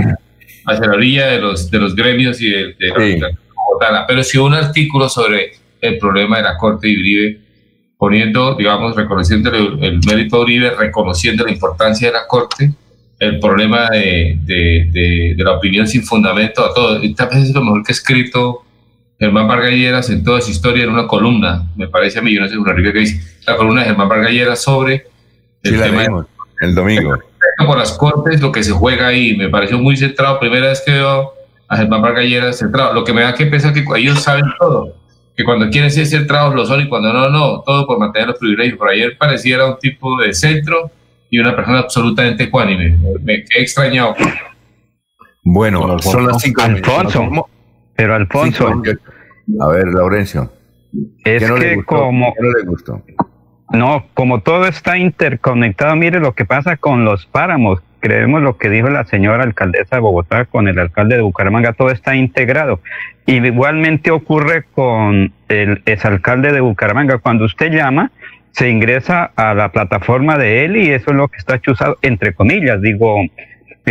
hacia 0.66 0.88
la 0.88 0.94
orilla 0.94 1.28
de 1.28 1.40
los, 1.40 1.72
de 1.72 1.80
los 1.80 1.96
gremios 1.96 2.42
y 2.42 2.50
de, 2.50 2.76
de 2.78 3.36
Bogotá, 3.56 4.06
pero 4.08 4.22
sí 4.24 4.38
un 4.38 4.54
artículo 4.54 5.08
sobre 5.08 5.54
el 5.82 5.98
problema 5.98 6.38
de 6.38 6.44
la 6.44 6.58
Corte 6.58 6.88
de 6.88 6.94
Uribe, 6.94 7.40
poniendo, 7.98 8.56
digamos, 8.56 8.96
reconociendo 8.96 9.50
el, 9.50 10.00
mérito 10.06 10.38
de 10.38 10.44
Uribe, 10.44 10.72
reconociendo 10.72 11.46
la 11.46 11.52
importancia 11.52 12.10
de 12.10 12.14
la 12.14 12.28
Corte, 12.28 12.74
el 13.20 13.40
problema 13.40 13.90
de, 13.90 14.40
de, 14.44 15.36
de, 15.36 15.44
la 15.44 15.54
opinión 15.54 15.88
sin 15.88 16.04
fundamento, 16.04 16.66
a 16.66 16.74
todo. 16.74 17.04
Y 17.04 17.14
tal 17.14 17.30
vez 17.30 17.50
es 17.50 17.54
lo 17.54 17.62
mejor 17.62 17.84
que 17.84 17.92
ha 17.92 17.94
escrito 17.94 18.64
Germán 19.20 19.48
Vargalleras 19.48 20.10
en 20.10 20.24
toda 20.24 20.40
su 20.40 20.52
historia 20.52 20.86
en 20.86 20.92
una 20.92 21.06
columna, 21.06 21.68
me 21.76 21.88
parece 21.88 22.20
a 22.20 22.22
mí, 22.22 22.34
yo 22.34 22.42
no 22.42 22.48
sé, 22.48 22.58
una 22.58 22.74
que 22.74 22.92
dice, 23.00 23.22
la 23.46 23.58
columna 23.58 23.82
de 23.82 23.88
Germán 23.88 24.08
Vargalleras 24.08 24.62
sobre 24.64 25.08
el 25.64 25.82
tema 25.82 26.26
el 26.62 26.76
domingo. 26.76 27.18
Por 27.66 27.78
las 27.78 27.94
cortes, 27.94 28.42
lo 28.42 28.52
que 28.52 28.64
se 28.64 28.72
juega 28.72 29.08
ahí, 29.08 29.36
me 29.36 29.50
pareció 29.50 29.78
muy 29.78 29.98
centrado, 29.98 30.40
primera 30.40 30.68
vez 30.68 30.82
que 30.86 30.92
veo 30.92 31.34
a 31.68 31.78
Germán 31.78 32.02
Vargalleras 32.02 32.60
centrado, 32.60 32.94
lo 32.94 33.04
que 33.04 33.14
me 33.14 33.22
da 33.22 33.34
que 33.34 33.46
pensar 33.46 33.74
que 33.74 33.84
ellos 33.98 34.22
saben 34.22 34.46
todo, 34.58 34.96
que 35.36 35.44
cuando 35.44 35.70
quieren 35.70 35.92
ser 35.92 36.06
centrados 36.06 36.56
lo 36.56 36.66
son 36.66 36.82
y 36.82 36.88
cuando 36.88 37.12
no, 37.12 37.30
no, 37.30 37.62
todo 37.66 37.86
por 37.86 38.00
mantener 38.00 38.30
los 38.30 38.40
privilegios. 38.40 38.78
Por 38.78 38.90
ayer 38.90 39.18
pareciera 39.18 39.66
un 39.66 39.78
tipo 39.80 40.18
de 40.22 40.34
centro 40.34 40.92
y 41.30 41.40
una 41.40 41.56
persona 41.56 41.80
absolutamente 41.80 42.44
ecuánime, 42.46 42.98
me 43.22 43.44
quedé 43.44 43.64
extrañado. 43.64 44.16
Bueno, 45.44 46.00
son 46.00 46.28
las 46.28 46.42
cinco. 46.42 46.62
Alfonso, 46.62 47.48
pero 48.00 48.16
Alfonso. 48.16 48.82
a 49.60 49.68
ver, 49.68 49.88
Laurencio. 49.90 50.50
Es 51.26 51.44
que 51.52 51.84
como. 51.84 52.34
no 52.40 52.50
le 52.50 52.64
gustó? 52.66 53.04
No, 53.72 54.06
como 54.14 54.40
todo 54.40 54.68
está 54.68 54.98
interconectado, 54.98 55.98
mire 55.98 56.22
lo 56.22 56.34
que 56.34 56.46
pasa 56.46 56.78
con 56.78 57.04
los 57.04 57.26
páramos. 57.26 57.82
Creemos 58.00 58.42
lo 58.42 58.58
que 58.58 58.70
dijo 58.70 58.90
la 58.90 59.04
señora 59.04 59.44
alcaldesa 59.44 59.98
de 59.98 60.02
Bogotá 60.02 60.46
con 60.46 60.70
el 60.70 60.80
alcalde 60.80 61.18
de 61.18 61.22
Bucaramanga, 61.22 61.74
todo 61.74 61.92
está 61.92 62.16
integrado. 62.16 62.80
Y 63.26 63.46
igualmente 63.46 64.12
ocurre 64.12 64.64
con 64.74 65.34
el 65.50 65.82
exalcalde 65.86 66.54
de 66.54 66.62
Bucaramanga. 66.62 67.18
Cuando 67.18 67.44
usted 67.44 67.70
llama, 67.74 68.12
se 68.52 68.70
ingresa 68.70 69.32
a 69.36 69.54
la 69.54 69.74
plataforma 69.74 70.38
de 70.38 70.64
él 70.64 70.78
y 70.78 70.92
eso 70.92 71.12
es 71.12 71.18
lo 71.18 71.28
que 71.28 71.38
está 71.38 71.60
chuzado, 71.60 71.98
entre 72.02 72.34
comillas, 72.34 72.82
digo, 72.82 73.18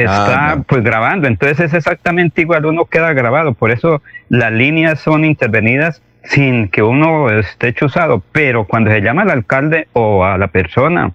está 0.03 0.53
ah, 0.53 0.63
pues 0.67 0.83
grabando, 0.83 1.29
entonces 1.29 1.61
es 1.61 1.75
exactamente 1.75 2.43
igual, 2.43 2.67
uno 2.67 2.87
queda 2.87 3.13
grabado, 3.13 3.55
por 3.55 3.71
eso 3.71 4.03
las 4.29 4.53
líneas 4.53 5.01
son 5.01 5.25
intervenidas 5.25 6.03
sin 6.25 6.69
que 6.69 6.83
uno 6.83 7.31
esté 7.31 7.73
chuzado, 7.73 8.23
pero 8.33 8.67
cuando 8.67 8.91
se 8.91 9.01
llama 9.01 9.23
al 9.23 9.31
alcalde 9.31 9.89
o 9.93 10.25
a 10.25 10.37
la 10.37 10.49
persona 10.49 11.13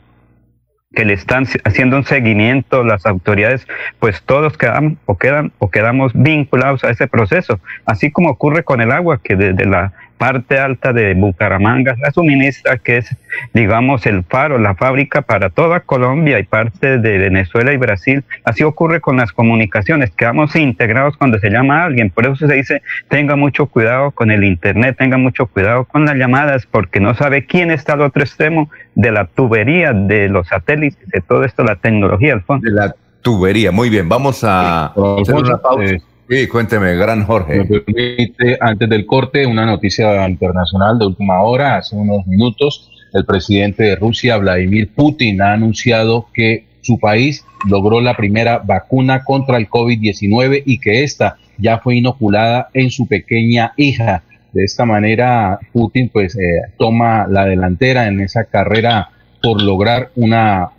que 0.93 1.05
le 1.05 1.13
están 1.13 1.45
haciendo 1.63 1.97
un 1.97 2.03
seguimiento 2.03 2.83
las 2.83 3.05
autoridades, 3.05 3.67
pues 3.99 4.21
todos 4.23 4.57
quedan 4.57 4.97
o 5.05 5.17
quedan 5.17 5.51
o 5.57 5.69
quedamos 5.69 6.11
vinculados 6.13 6.83
a 6.83 6.91
ese 6.91 7.07
proceso, 7.07 7.59
así 7.85 8.11
como 8.11 8.29
ocurre 8.29 8.63
con 8.63 8.79
el 8.81 8.91
agua 8.91 9.19
que 9.23 9.35
desde 9.35 9.65
la 9.65 9.93
parte 10.23 10.57
alta 10.57 10.93
de 10.93 11.15
Bucaramanga 11.15 11.97
la 11.99 12.09
suministra, 12.11 12.77
que 12.77 12.99
es, 12.99 13.13
digamos, 13.53 14.05
el 14.05 14.23
faro, 14.23 14.57
la 14.57 14.73
fábrica 14.73 15.21
para 15.21 15.49
toda 15.49 15.81
Colombia 15.81 16.39
y 16.39 16.43
parte 16.43 16.97
de 16.97 17.17
Venezuela 17.17 17.73
y 17.73 17.77
Brasil. 17.77 18.23
Así 18.45 18.63
ocurre 18.63 19.01
con 19.01 19.17
las 19.17 19.33
comunicaciones, 19.33 20.11
quedamos 20.11 20.55
integrados 20.55 21.17
cuando 21.17 21.39
se 21.39 21.49
llama 21.49 21.81
a 21.81 21.85
alguien. 21.87 22.09
Por 22.09 22.25
eso 22.25 22.47
se 22.47 22.53
dice, 22.53 22.81
tenga 23.09 23.35
mucho 23.35 23.65
cuidado 23.65 24.11
con 24.11 24.31
el 24.31 24.45
Internet, 24.45 24.95
tenga 24.97 25.17
mucho 25.17 25.47
cuidado 25.47 25.83
con 25.83 26.05
las 26.05 26.15
llamadas, 26.15 26.67
porque 26.67 27.01
no 27.01 27.15
sabe 27.15 27.45
quién 27.45 27.69
está 27.69 27.93
al 27.93 28.01
otro 28.03 28.23
extremo 28.23 28.69
de 28.95 29.11
la 29.11 29.25
tubería, 29.25 29.91
de 29.91 30.29
los 30.29 30.47
satélites, 30.47 31.05
de 31.09 31.19
todo 31.19 31.43
esto, 31.43 31.65
la 31.65 31.75
tecnología, 31.75 32.41
De 32.61 32.71
la 32.71 32.95
tubería, 33.21 33.73
muy 33.73 33.89
bien. 33.89 34.07
Vamos 34.07 34.41
a 34.45 34.85
hacer 34.85 35.35
una 35.35 35.57
pausa. 35.57 36.12
Sí, 36.29 36.47
cuénteme, 36.47 36.95
gran 36.95 37.25
Jorge. 37.25 37.59
Me 37.59 37.65
permite, 37.65 38.57
antes 38.59 38.89
del 38.89 39.05
corte, 39.05 39.45
una 39.45 39.65
noticia 39.65 40.27
internacional 40.27 40.97
de 40.97 41.07
última 41.07 41.41
hora, 41.41 41.77
hace 41.77 41.95
unos 41.95 42.25
minutos, 42.27 42.89
el 43.13 43.25
presidente 43.25 43.83
de 43.83 43.95
Rusia, 43.95 44.37
Vladimir 44.37 44.89
Putin, 44.93 45.41
ha 45.41 45.53
anunciado 45.53 46.27
que 46.33 46.65
su 46.81 46.99
país 46.99 47.45
logró 47.67 48.01
la 48.01 48.15
primera 48.15 48.59
vacuna 48.59 49.23
contra 49.23 49.57
el 49.57 49.69
COVID-19 49.69 50.63
y 50.65 50.79
que 50.79 51.03
esta 51.03 51.37
ya 51.57 51.79
fue 51.79 51.97
inoculada 51.97 52.69
en 52.73 52.89
su 52.89 53.07
pequeña 53.07 53.73
hija. 53.77 54.23
De 54.53 54.63
esta 54.63 54.85
manera, 54.85 55.59
Putin 55.71 56.09
pues 56.09 56.35
eh, 56.35 56.41
toma 56.77 57.27
la 57.27 57.45
delantera 57.45 58.07
en 58.07 58.21
esa 58.21 58.45
carrera 58.45 59.09
por 59.41 59.61
lograr 59.61 60.11
una 60.15 60.69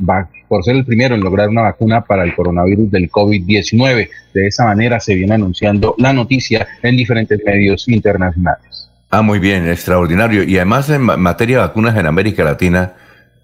por 0.54 0.62
ser 0.62 0.76
el 0.76 0.84
primero 0.84 1.16
en 1.16 1.20
lograr 1.20 1.48
una 1.48 1.62
vacuna 1.62 2.04
para 2.04 2.22
el 2.22 2.32
coronavirus 2.32 2.88
del 2.88 3.10
COVID-19. 3.10 4.08
De 4.32 4.46
esa 4.46 4.64
manera 4.66 5.00
se 5.00 5.16
viene 5.16 5.34
anunciando 5.34 5.96
la 5.98 6.12
noticia 6.12 6.68
en 6.80 6.96
diferentes 6.96 7.40
medios 7.44 7.88
internacionales. 7.88 8.88
Ah, 9.10 9.20
muy 9.20 9.40
bien, 9.40 9.68
extraordinario. 9.68 10.44
Y 10.44 10.54
además 10.54 10.88
en 10.90 11.02
materia 11.02 11.56
de 11.56 11.62
vacunas 11.66 11.96
en 11.96 12.06
América 12.06 12.44
Latina, 12.44 12.92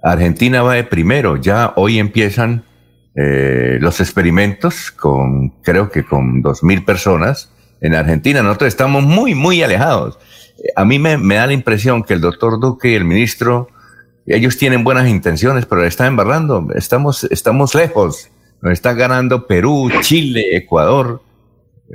Argentina 0.01 0.63
va 0.63 0.75
de 0.75 0.85
primero. 0.85 1.37
Ya 1.37 1.73
hoy 1.75 1.99
empiezan 1.99 2.63
eh, 3.17 3.79
los 3.81 3.99
experimentos 3.99 4.93
con, 4.93 5.49
creo 5.65 5.91
que 5.91 6.05
con 6.05 6.43
dos 6.43 6.63
mil 6.63 6.85
personas 6.85 7.51
en 7.81 7.97
Argentina. 7.97 8.41
Nosotros 8.41 8.69
estamos 8.69 9.03
muy, 9.03 9.35
muy 9.35 9.65
alejados. 9.65 10.17
A 10.77 10.85
mí 10.85 11.01
me 11.01 11.35
da 11.35 11.49
la 11.49 11.55
impresión 11.55 12.05
que 12.05 12.15
el 12.15 12.21
doctor 12.21 12.61
Duque 12.61 12.93
y 12.93 12.95
el 12.95 13.05
ministro 13.05 13.69
ellos 14.35 14.57
tienen 14.57 14.85
buenas 14.85 15.09
intenciones, 15.09 15.67
pero 15.67 15.85
están 15.85 16.09
embarrando. 16.09 16.69
Estamos, 16.75 17.25
estamos 17.25 17.75
lejos. 17.75 18.29
Nos 18.63 18.73
está 18.73 18.93
ganando 18.93 19.47
Perú, 19.47 19.91
Chile, 20.03 20.57
Ecuador, 20.57 21.23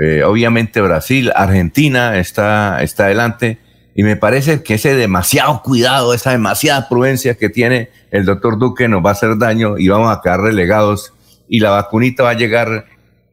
eh, 0.04 0.24
obviamente 0.24 0.82
Brasil, 0.82 1.32
Argentina 1.36 2.18
está, 2.18 2.82
está 2.82 3.06
adelante. 3.06 3.60
Y 3.96 4.04
me 4.04 4.18
parece 4.18 4.64
que 4.64 4.74
ese 4.74 4.96
demasiado 4.96 5.62
cuidado, 5.64 6.14
esa 6.14 6.32
demasiada 6.32 6.90
prudencia 6.90 7.36
que 7.36 7.50
tiene 7.50 7.90
el 8.12 8.26
doctor 8.26 8.60
Duque 8.60 8.90
nos 8.90 9.06
va 9.06 9.10
a 9.10 9.14
hacer 9.14 9.38
daño 9.38 9.78
y 9.78 9.88
vamos 9.88 10.12
a 10.12 10.20
quedar 10.22 10.42
relegados. 10.42 11.14
Y 11.48 11.60
la 11.60 11.70
vacunita 11.70 12.24
va 12.24 12.32
a 12.32 12.38
llegar, 12.38 12.88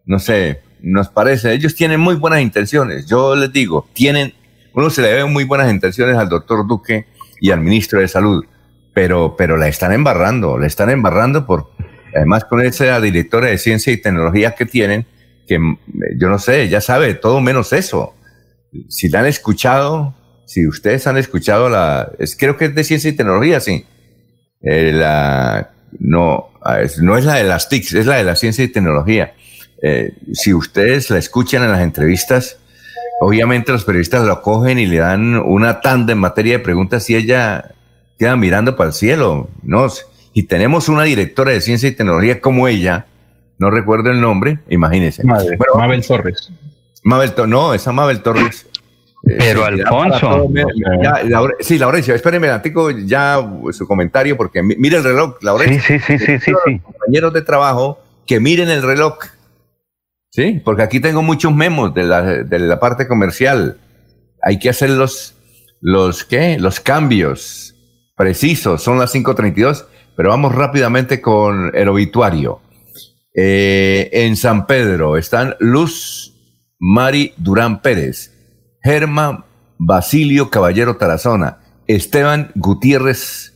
no 0.04 0.20
sé, 0.20 0.60
nos 0.80 1.08
parece. 1.08 1.52
Ellos 1.52 1.74
tienen 1.74 1.98
muy 1.98 2.14
buenas 2.14 2.40
intenciones. 2.40 3.06
Yo 3.06 3.34
les 3.34 3.52
digo, 3.52 3.88
tienen, 3.94 4.34
uno 4.74 4.90
se 4.90 5.02
le 5.02 5.12
ve 5.12 5.24
muy 5.24 5.44
buenas 5.44 5.72
intenciones 5.72 6.16
al 6.16 6.28
doctor 6.28 6.66
Duque 6.68 7.06
y 7.40 7.50
al 7.50 7.60
ministro 7.60 7.98
de 7.98 8.06
Salud 8.06 8.44
pero, 8.94 9.36
pero 9.36 9.56
la 9.56 9.68
están 9.68 9.92
embarrando, 9.92 10.58
la 10.58 10.66
están 10.66 10.90
embarrando 10.90 11.46
por, 11.46 11.70
además 12.14 12.44
con 12.44 12.64
esa 12.64 13.00
directora 13.00 13.48
de 13.48 13.58
ciencia 13.58 13.92
y 13.92 13.96
tecnología 13.96 14.54
que 14.54 14.66
tienen, 14.66 15.06
que 15.46 15.58
mm, 15.58 15.78
yo 16.18 16.28
no 16.28 16.38
sé, 16.38 16.68
ya 16.68 16.80
sabe 16.80 17.14
todo 17.14 17.40
menos 17.40 17.72
eso. 17.72 18.14
Si 18.88 19.08
la 19.08 19.20
han 19.20 19.26
escuchado, 19.26 20.14
si 20.46 20.66
ustedes 20.66 21.06
han 21.06 21.16
escuchado 21.16 21.68
la, 21.68 22.10
es, 22.18 22.36
creo 22.36 22.56
que 22.56 22.66
es 22.66 22.74
de 22.74 22.84
ciencia 22.84 23.10
y 23.10 23.14
tecnología, 23.14 23.60
sí. 23.60 23.86
Eh, 24.62 24.92
la, 24.92 25.70
no, 25.98 26.50
ah, 26.62 26.80
no 27.00 27.18
es 27.18 27.24
la 27.24 27.34
de 27.34 27.44
las 27.44 27.68
TICs, 27.68 27.94
es 27.94 28.06
la 28.06 28.16
de 28.16 28.24
la 28.24 28.36
ciencia 28.36 28.64
y 28.64 28.68
tecnología. 28.68 29.34
Eh, 29.82 30.14
si 30.32 30.54
ustedes 30.54 31.10
la 31.10 31.18
escuchan 31.18 31.64
en 31.64 31.72
las 31.72 31.80
entrevistas, 31.80 32.58
obviamente 33.20 33.72
los 33.72 33.84
periodistas 33.84 34.24
lo 34.24 34.40
cogen 34.42 34.78
y 34.78 34.86
le 34.86 34.98
dan 34.98 35.36
una 35.36 35.80
tanda 35.80 36.12
en 36.12 36.18
materia 36.18 36.58
de 36.58 36.64
preguntas 36.64 37.10
y 37.10 37.16
ella 37.16 37.74
quedan 38.22 38.38
mirando 38.38 38.76
para 38.76 38.90
el 38.90 38.94
cielo. 38.94 39.48
¿no? 39.64 39.88
Y 40.32 40.44
tenemos 40.44 40.88
una 40.88 41.02
directora 41.02 41.50
de 41.50 41.60
ciencia 41.60 41.88
y 41.88 41.92
tecnología 41.92 42.40
como 42.40 42.68
ella, 42.68 43.06
no 43.58 43.68
recuerdo 43.68 44.10
el 44.12 44.20
nombre, 44.20 44.60
imagínense. 44.68 45.24
Mabel 45.24 46.06
Torres. 46.06 46.52
Mabel, 47.02 47.32
no, 47.48 47.74
esa 47.74 47.90
Mabel 47.90 48.22
Torres. 48.22 48.68
Eh, 49.28 49.36
Pero 49.38 49.64
Alfonso. 49.64 50.48
sí, 51.60 51.78
Laurencio, 51.78 52.14
espérenme, 52.14 52.48
Antico, 52.48 52.90
ya 52.90 53.44
su 53.72 53.88
comentario, 53.88 54.36
porque 54.36 54.62
mire 54.62 54.98
el 54.98 55.04
reloj, 55.04 55.38
Laurencio. 55.42 55.80
Sí, 55.80 55.98
sí, 55.98 56.18
sí, 56.18 56.38
sí, 56.38 56.52
sí, 56.64 56.78
Compañeros 56.78 57.32
de 57.32 57.42
trabajo, 57.42 58.00
que 58.24 58.38
miren 58.38 58.68
el 58.68 58.82
reloj. 58.82 59.18
Sí, 60.30 60.62
porque 60.64 60.82
aquí 60.82 61.00
tengo 61.00 61.22
muchos 61.22 61.52
memos 61.52 61.92
de 61.92 62.04
la, 62.04 62.22
de 62.22 62.58
la 62.60 62.78
parte 62.78 63.08
comercial. 63.08 63.78
Hay 64.42 64.60
que 64.60 64.70
hacer 64.70 64.90
los, 64.90 65.34
los, 65.80 66.24
¿qué? 66.24 66.58
Los 66.58 66.78
cambios 66.78 67.71
preciso, 68.16 68.78
son 68.78 68.98
las 68.98 69.14
5.32, 69.14 69.86
pero 70.16 70.30
vamos 70.30 70.54
rápidamente 70.54 71.20
con 71.20 71.72
el 71.74 71.88
obituario. 71.88 72.60
Eh, 73.34 74.10
en 74.12 74.36
San 74.36 74.66
Pedro 74.66 75.16
están 75.16 75.56
Luz 75.58 76.34
Mari 76.78 77.32
Durán 77.36 77.80
Pérez, 77.80 78.32
Germán 78.82 79.44
Basilio 79.78 80.50
Caballero 80.50 80.96
Tarazona, 80.96 81.58
Esteban 81.86 82.52
Gutiérrez, 82.54 83.54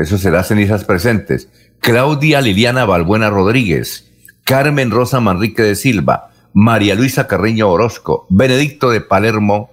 eso 0.00 0.18
será 0.18 0.44
cenizas 0.44 0.84
presentes, 0.84 1.48
Claudia 1.80 2.40
Liliana 2.40 2.84
Balbuena 2.84 3.30
Rodríguez, 3.30 4.08
Carmen 4.44 4.90
Rosa 4.90 5.20
Manrique 5.20 5.62
de 5.62 5.74
Silva, 5.74 6.30
María 6.54 6.94
Luisa 6.94 7.26
Carreño 7.26 7.70
Orozco, 7.70 8.26
Benedicto 8.30 8.90
de 8.90 9.00
Palermo 9.00 9.70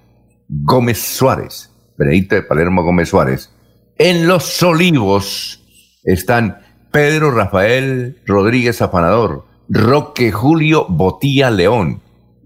Gómez 0.47 0.99
Suárez, 0.99 1.71
Benedicto 1.97 2.35
de 2.35 2.43
Palermo 2.43 2.83
Gómez 2.83 3.09
Suárez, 3.09 3.51
en 3.99 4.27
Los 4.27 4.63
Olivos 4.63 5.61
están 6.05 6.59
Pedro 6.89 7.31
Rafael 7.31 8.17
Rodríguez 8.25 8.81
Afanador, 8.81 9.45
Roque 9.67 10.31
Julio 10.31 10.85
Botía 10.87 11.51
León, 11.51 12.01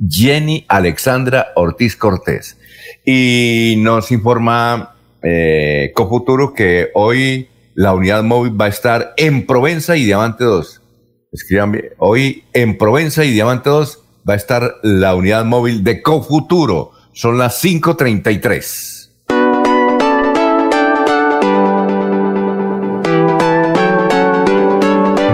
Jenny 0.10 0.66
Alexandra 0.68 1.50
Ortiz 1.56 1.96
Cortés. 1.96 2.58
Y 3.06 3.76
nos 3.78 4.12
informa 4.12 4.96
eh, 5.22 5.92
Cofuturo 5.94 6.56
que 6.56 6.89
hoy 6.96 7.48
la 7.76 7.94
unidad 7.94 8.24
móvil 8.24 8.60
va 8.60 8.66
a 8.66 8.70
estar 8.70 9.13
en 9.16 9.46
Provenza 9.46 9.96
y 9.96 10.06
Diamante 10.06 10.44
2. 10.44 10.82
Escriban 11.32 11.80
hoy 12.00 12.46
en 12.54 12.80
Provenza 12.80 13.24
y 13.26 13.32
Diamante 13.32 13.70
2 13.70 14.00
va 14.28 14.34
a 14.34 14.38
estar 14.38 14.76
la 14.82 15.13
unidad 15.13 15.46
móvil 15.46 15.84
de 15.84 16.02
Cofuturo. 16.02 16.92
Son 17.13 17.38
las 17.38 17.63
5.33. 17.63 19.03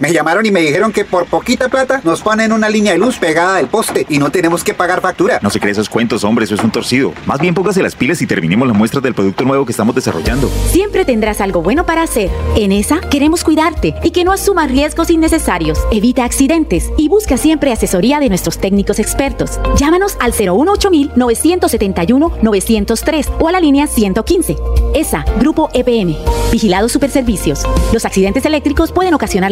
me 0.00 0.12
llamaron 0.12 0.44
y 0.44 0.50
me 0.50 0.60
dijeron 0.60 0.92
que 0.92 1.04
por 1.04 1.26
poquita 1.26 1.68
plata 1.68 2.00
nos 2.04 2.20
ponen 2.20 2.52
una 2.52 2.68
línea 2.68 2.92
de 2.92 2.98
luz 2.98 3.18
pegada 3.18 3.56
del 3.56 3.68
poste 3.68 4.06
y 4.08 4.18
no 4.18 4.30
tenemos 4.30 4.64
que 4.64 4.74
pagar 4.74 5.00
factura. 5.00 5.38
No 5.40 5.50
se 5.50 5.60
cree 5.60 5.72
esos 5.72 5.88
cuentos, 5.88 6.24
hombre, 6.24 6.44
eso 6.44 6.54
es 6.54 6.64
un 6.64 6.72
torcido. 6.72 7.12
Más 7.26 7.40
bien 7.40 7.54
póngase 7.54 7.82
las 7.82 7.94
pilas 7.94 8.20
y 8.22 8.26
terminemos 8.26 8.66
la 8.66 8.74
muestra 8.74 9.00
del 9.00 9.14
producto 9.14 9.44
nuevo 9.44 9.64
que 9.64 9.70
estamos 9.70 9.94
desarrollando. 9.94 10.50
Siempre 10.66 11.04
tendrás 11.04 11.40
algo 11.40 11.62
bueno 11.62 11.86
para 11.86 12.02
hacer. 12.02 12.30
En 12.56 12.72
esa 12.72 13.00
queremos 13.00 13.44
cuidarte 13.44 13.94
y 14.02 14.10
que 14.10 14.24
no 14.24 14.32
asumas 14.32 14.70
riesgos 14.70 15.10
innecesarios. 15.10 15.78
Evita 15.92 16.24
accidentes 16.24 16.90
y 16.96 17.08
busca 17.08 17.36
siempre 17.36 17.72
asesoría 17.72 18.18
de 18.18 18.28
nuestros 18.28 18.58
técnicos 18.58 18.98
expertos. 18.98 19.60
Llámanos 19.76 20.16
al 20.18 20.32
018 20.32 20.90
971 21.14 22.32
903 22.42 23.32
o 23.38 23.48
a 23.48 23.52
la 23.52 23.60
línea 23.60 23.86
115. 23.86 24.56
ESA, 24.94 25.24
Grupo 25.38 25.70
EPM. 25.72 26.16
Vigilados 26.50 26.92
Superservicios. 26.92 27.62
Los 27.92 28.04
accidentes 28.04 28.44
eléctricos 28.44 28.90
pueden 28.90 29.14
ocasionar 29.14 29.51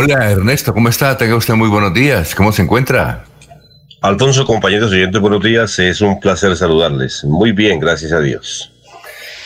Hola 0.00 0.30
Ernesto, 0.30 0.72
¿cómo 0.72 0.88
está? 0.88 1.16
Tenga 1.16 1.34
usted 1.34 1.54
muy 1.54 1.68
buenos 1.68 1.92
días. 1.92 2.32
¿Cómo 2.36 2.52
se 2.52 2.62
encuentra? 2.62 3.24
Alfonso, 4.00 4.46
compañeros 4.46 4.92
oyentes, 4.92 5.20
buenos 5.20 5.42
días. 5.42 5.76
Es 5.80 6.00
un 6.00 6.20
placer 6.20 6.56
saludarles. 6.56 7.24
Muy 7.24 7.50
bien, 7.50 7.80
gracias 7.80 8.12
a 8.12 8.20
Dios. 8.20 8.72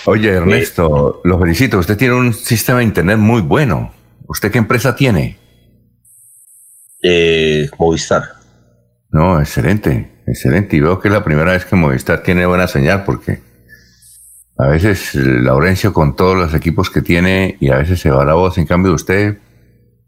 Oye, 0.04 0.28
Ernesto, 0.28 1.22
lo 1.24 1.38
felicito. 1.38 1.78
Usted 1.78 1.96
tiene 1.96 2.16
un 2.16 2.34
sistema 2.34 2.80
de 2.80 2.84
internet 2.84 3.16
muy 3.16 3.40
bueno. 3.40 3.94
¿Usted 4.28 4.52
qué 4.52 4.58
empresa 4.58 4.94
tiene? 4.94 5.38
Eh, 7.02 7.70
Movistar. 7.78 8.22
No, 9.10 9.40
excelente, 9.40 10.20
excelente. 10.26 10.76
Y 10.76 10.80
veo 10.80 11.00
que 11.00 11.08
es 11.08 11.14
la 11.14 11.24
primera 11.24 11.52
vez 11.52 11.64
que 11.64 11.76
Movistar 11.76 12.22
tiene 12.22 12.44
buena 12.44 12.68
señal 12.68 13.04
porque 13.04 13.40
a 14.58 14.66
veces 14.66 15.14
Laurencio 15.14 15.94
con 15.94 16.14
todos 16.14 16.36
los 16.36 16.52
equipos 16.52 16.90
que 16.90 17.00
tiene 17.00 17.56
y 17.58 17.70
a 17.70 17.78
veces 17.78 18.00
se 18.00 18.10
va 18.10 18.26
la 18.26 18.34
voz. 18.34 18.58
En 18.58 18.66
cambio, 18.66 18.92
usted 18.92 19.38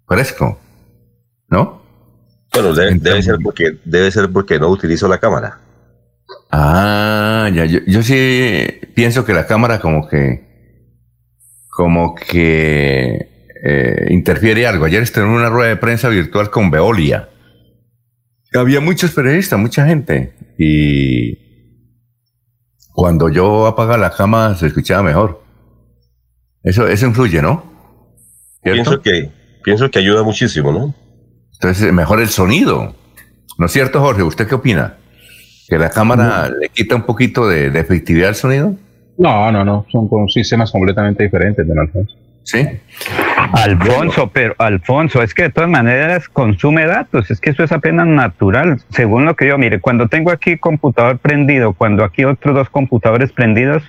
fresco, 0.07 0.59
¿no? 1.49 1.83
Bueno, 2.53 2.73
debe, 2.73 3.23
ser 3.23 3.39
porque, 3.43 3.79
debe 3.85 4.11
ser 4.11 4.31
porque 4.31 4.59
no 4.59 4.69
utilizo 4.69 5.09
la 5.09 5.19
cámara. 5.19 5.59
Ah, 6.51 7.51
ya, 7.53 7.65
yo, 7.65 8.03
sí 8.03 8.65
pienso 8.95 9.25
que 9.25 9.33
la 9.33 9.47
cámara 9.47 9.81
como 9.81 10.09
que, 10.09 10.95
como 11.69 12.15
que 12.15 13.51
eh, 13.65 14.07
interfiere 14.11 14.67
algo. 14.67 14.85
Ayer 14.85 15.03
estuve 15.03 15.25
en 15.25 15.31
una 15.31 15.51
rueda 15.51 15.71
de 15.71 15.77
prensa 15.77 16.09
virtual 16.09 16.51
con 16.51 16.71
Veolia. 16.71 17.29
Había 18.55 18.81
muchos 18.81 19.11
periodistas, 19.11 19.59
mucha 19.59 19.85
gente. 19.85 20.35
Y 20.57 21.37
cuando 22.93 23.29
yo 23.29 23.67
apagaba 23.67 23.99
la 23.99 24.11
cámara 24.11 24.55
se 24.55 24.69
escuchaba 24.69 25.03
mejor. 25.03 25.43
Eso, 26.63 26.87
eso 26.87 27.07
influye, 27.07 27.43
¿no? 27.43 27.65
Pienso 28.63 29.03
que 29.03 29.31
pienso 29.65 29.91
que 29.91 29.99
ayuda 29.99 30.23
muchísimo, 30.23 30.71
¿no? 30.71 30.95
Entonces, 31.55 31.93
mejor 31.93 32.21
el 32.21 32.29
sonido. 32.29 32.95
¿No 33.59 33.67
es 33.67 33.73
cierto, 33.73 34.01
Jorge? 34.01 34.23
¿Usted 34.23 34.47
qué 34.47 34.55
opina? 34.55 34.95
¿Que 35.69 35.79
la 35.79 35.91
cámara 35.91 36.49
le 36.49 36.69
quita 36.69 36.95
un 36.95 37.03
poquito 37.03 37.49
de, 37.49 37.67
efectividad 37.79 38.29
al 38.29 38.35
sonido? 38.35 38.75
No, 39.17 39.51
no, 39.51 39.65
no. 39.65 39.87
Son 39.91 40.09
sistemas 40.29 40.71
completamente 40.71 41.25
diferentes, 41.25 41.67
don 41.67 41.79
Alfonso. 41.79 42.15
Sí. 42.43 42.69
Alfonso, 43.55 44.31
pero 44.31 44.55
Alfonso, 44.59 45.23
es 45.23 45.33
que 45.33 45.45
de 45.45 45.51
todas 45.51 45.71
maneras 45.71 46.29
consume 46.29 46.85
datos, 46.87 47.31
es 47.31 47.41
que 47.41 47.51
eso 47.51 47.65
es 47.65 47.73
apenas 47.73 48.07
natural, 48.07 48.83
según 48.91 49.25
lo 49.25 49.35
que 49.35 49.49
yo 49.49 49.57
mire, 49.57 49.81
cuando 49.81 50.09
tengo 50.09 50.31
aquí 50.31 50.59
computador 50.59 51.19
prendido, 51.19 51.73
cuando 51.73 52.05
aquí 52.05 52.25
otros 52.25 52.55
dos 52.55 52.69
computadores 52.69 53.33
prendidos, 53.33 53.83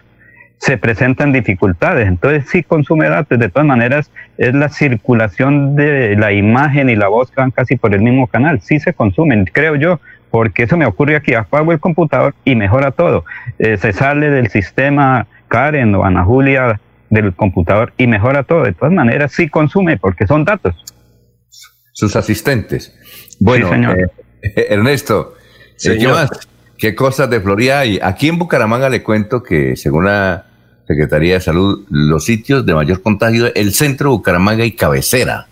se 0.58 0.78
presentan 0.78 1.32
dificultades. 1.32 2.08
Entonces 2.08 2.46
sí 2.50 2.64
consume 2.64 3.10
datos. 3.10 3.38
De 3.38 3.50
todas 3.50 3.68
maneras, 3.68 4.12
es 4.38 4.54
la 4.54 4.70
circulación 4.70 5.76
de 5.76 6.16
la 6.16 6.32
imagen 6.32 6.90
y 6.90 6.96
la 6.96 7.08
voz 7.08 7.32
que 7.32 7.42
van 7.42 7.52
casi 7.52 7.76
por 7.76 7.94
el 7.94 8.02
mismo 8.02 8.28
canal. 8.28 8.62
Sí 8.62 8.80
se 8.80 8.94
consumen, 8.94 9.46
creo 9.52 9.76
yo, 9.76 10.00
porque 10.32 10.64
eso 10.64 10.78
me 10.78 10.86
ocurre 10.86 11.16
aquí. 11.16 11.34
Apago 11.34 11.72
el 11.72 11.80
computador 11.80 12.34
y 12.44 12.56
mejora 12.56 12.92
todo. 12.92 13.26
Eh, 13.60 13.78
se 13.78 13.94
sale 13.94 14.30
del 14.30 14.50
sistema 14.50 15.28
Karen 15.48 15.94
o 15.96 16.04
Ana 16.04 16.24
Julia 16.24 16.80
del 17.10 17.34
computador 17.34 17.94
y 17.98 18.08
mejora 18.08 18.44
todo. 18.44 18.64
De 18.64 18.74
todas 18.74 18.94
maneras, 18.94 19.32
sí 19.32 19.50
consume 19.50 19.98
porque 19.98 20.26
son 20.28 20.46
datos. 20.46 20.76
Sus 21.94 22.16
asistentes. 22.16 22.98
Bueno, 23.40 23.70
señor. 23.70 24.00
Eh, 24.42 24.68
Ernesto, 24.70 25.36
¿qué 25.82 26.08
más? 26.08 26.30
¿Qué 26.78 26.94
cosas 26.94 27.30
de 27.30 27.40
Florida 27.40 27.80
hay? 27.80 28.00
Aquí 28.02 28.28
en 28.28 28.38
Bucaramanga 28.38 28.90
le 28.90 29.02
cuento 29.02 29.42
que 29.42 29.76
según 29.78 30.06
la 30.06 30.46
Secretaría 30.88 31.36
de 31.36 31.42
Salud, 31.42 31.86
los 31.90 32.26
sitios 32.26 32.66
de 32.66 32.74
mayor 32.74 33.02
contagio, 33.02 33.54
el 33.54 33.74
centro 33.74 34.12
Bucaramanga 34.12 34.66
y 34.66 34.74
cabecera. 34.74 35.48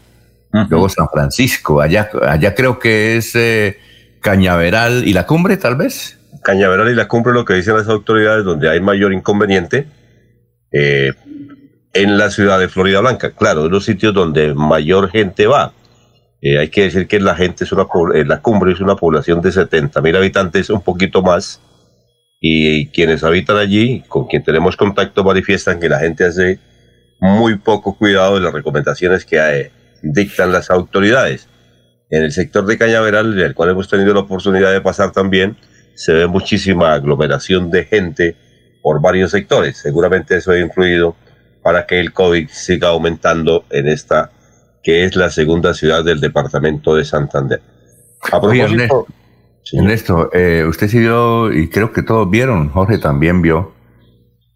Luego 0.70 0.88
San 0.88 1.08
Francisco, 1.12 1.82
allá, 1.82 2.10
allá 2.28 2.54
creo 2.54 2.78
que 2.78 3.18
es 3.18 3.36
eh, 3.36 3.78
Cañaveral 4.22 5.08
y 5.08 5.14
la 5.14 5.26
cumbre 5.26 5.58
tal 5.58 5.76
vez. 5.76 6.20
Cañaveral 6.44 6.90
y 6.90 6.96
la 6.96 7.08
cumbre, 7.08 7.34
lo 7.34 7.44
que 7.44 7.56
dicen 7.56 7.76
las 7.76 7.90
autoridades, 7.90 8.46
donde 8.46 8.70
hay 8.70 8.80
mayor 8.80 9.14
inconveniente, 9.14 9.88
eh, 10.72 11.12
en 11.94 12.18
la 12.18 12.30
ciudad 12.30 12.60
de 12.60 12.70
Florida 12.70 13.02
Blanca. 13.02 13.32
Claro, 13.32 13.66
es 13.66 13.72
los 13.72 13.86
sitios 13.86 14.14
donde 14.14 14.54
mayor 14.54 15.10
gente 15.10 15.48
va. 15.48 15.74
Eh, 16.42 16.58
hay 16.58 16.70
que 16.70 16.84
decir 16.84 17.08
que 17.08 17.20
la 17.20 17.36
gente 17.36 17.64
es 17.64 17.72
una 17.72 17.86
eh, 18.14 18.26
la 18.26 18.42
cumbre 18.42 18.74
es 18.74 18.82
una 18.82 18.96
población 18.96 19.42
de 19.42 19.52
70 19.52 20.02
mil 20.02 20.16
habitantes, 20.16 20.70
un 20.70 20.82
poquito 20.82 21.22
más, 21.22 21.62
y 22.46 22.88
quienes 22.88 23.24
habitan 23.24 23.56
allí, 23.56 24.04
con 24.10 24.28
quien 24.28 24.44
tenemos 24.44 24.76
contacto, 24.76 25.24
manifiestan 25.24 25.80
que 25.80 25.88
la 25.88 26.00
gente 26.00 26.26
hace 26.26 26.60
muy 27.22 27.58
poco 27.58 27.98
cuidado 27.98 28.36
de 28.36 28.42
las 28.42 28.52
recomendaciones 28.52 29.24
que 29.24 29.38
eh, 29.38 29.72
dictan 30.02 30.52
las 30.52 30.70
autoridades. 30.70 31.48
En 32.10 32.22
el 32.22 32.34
sector 32.34 32.66
de 32.66 32.78
Cañaveral, 32.78 33.32
en 33.32 33.46
el 33.46 33.56
cual 33.56 33.70
hemos 33.70 33.88
tenido 33.88 34.14
la 34.14 34.20
oportunidad 34.20 34.74
de 34.74 34.82
pasar 34.82 35.14
también, 35.14 35.56
se 35.96 36.12
ve 36.12 36.28
muchísima 36.28 36.92
aglomeración 36.92 37.72
de 37.72 37.86
gente 37.86 38.36
por 38.82 39.02
varios 39.02 39.32
sectores. 39.32 39.78
Seguramente 39.78 40.36
eso 40.36 40.52
ha 40.52 40.60
influido 40.60 41.16
para 41.62 41.86
que 41.86 41.98
el 42.02 42.12
COVID 42.12 42.50
siga 42.50 42.90
aumentando 42.90 43.64
en 43.70 43.88
esta 43.88 44.32
que 44.84 45.06
es 45.06 45.16
la 45.16 45.30
segunda 45.30 45.74
ciudad 45.74 46.04
del 46.04 46.20
departamento 46.20 46.94
de 46.94 47.06
Santander. 47.06 47.62
A 48.34 48.42
propósito, 48.42 49.08
Ernesto, 49.72 50.30
eh, 50.34 50.66
usted 50.68 50.88
sí 50.88 51.00
vio, 51.00 51.52
y 51.52 51.70
creo 51.70 51.92
que 51.92 52.04
todos 52.04 52.30
vieron, 52.30 52.70
Jorge 52.70 52.98
también 52.98 53.42
vio, 53.42 53.74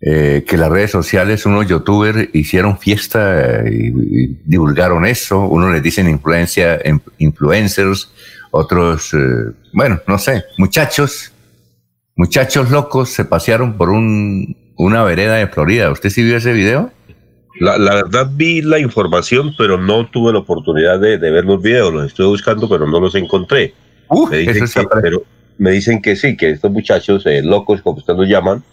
eh, 0.01 0.43
que 0.47 0.57
las 0.57 0.69
redes 0.69 0.91
sociales, 0.91 1.45
unos 1.45 1.67
youtubers 1.67 2.29
hicieron 2.33 2.77
fiesta 2.77 3.63
y, 3.67 3.91
divulgaron 4.45 5.05
eso, 5.05 5.39
unos 5.39 5.71
les 5.71 5.81
dicen 5.81 6.09
influencia, 6.09 6.79
influencers, 7.17 8.11
otros, 8.51 9.13
eh, 9.13 9.53
bueno, 9.73 9.99
no 10.07 10.17
sé, 10.19 10.43
muchachos, 10.57 11.31
muchachos 12.15 12.69
locos 12.69 13.09
se 13.09 13.25
pasearon 13.25 13.77
por 13.77 13.89
un, 13.89 14.55
una 14.77 15.03
vereda 15.03 15.35
de 15.35 15.47
Florida. 15.47 15.91
¿Usted 15.91 16.09
sí 16.09 16.23
vio 16.23 16.37
ese 16.37 16.53
video? 16.53 16.91
La, 17.59 17.77
la, 17.77 17.95
verdad 17.95 18.29
vi 18.31 18.61
la 18.61 18.79
información, 18.79 19.53
pero 19.57 19.77
no 19.79 20.07
tuve 20.09 20.31
la 20.31 20.39
oportunidad 20.39 20.99
de, 20.99 21.17
ver 21.17 21.45
los 21.45 21.61
videos. 21.61 21.93
Los 21.93 22.05
estuve 22.07 22.27
buscando, 22.27 22.69
pero 22.69 22.87
no 22.87 22.99
los 22.99 23.15
encontré. 23.15 23.73
Me, 24.29 24.37
dicen 24.37 24.67
que, 24.67 24.87
pero 25.01 25.23
me 25.57 25.71
dicen 25.71 26.01
que 26.01 26.15
sí, 26.15 26.37
que 26.37 26.51
estos 26.51 26.71
muchachos 26.71 27.25
eh, 27.25 27.41
locos, 27.41 27.81
como 27.81 27.97
ustedes 27.97 28.19
los 28.19 28.27
llaman, 28.27 28.63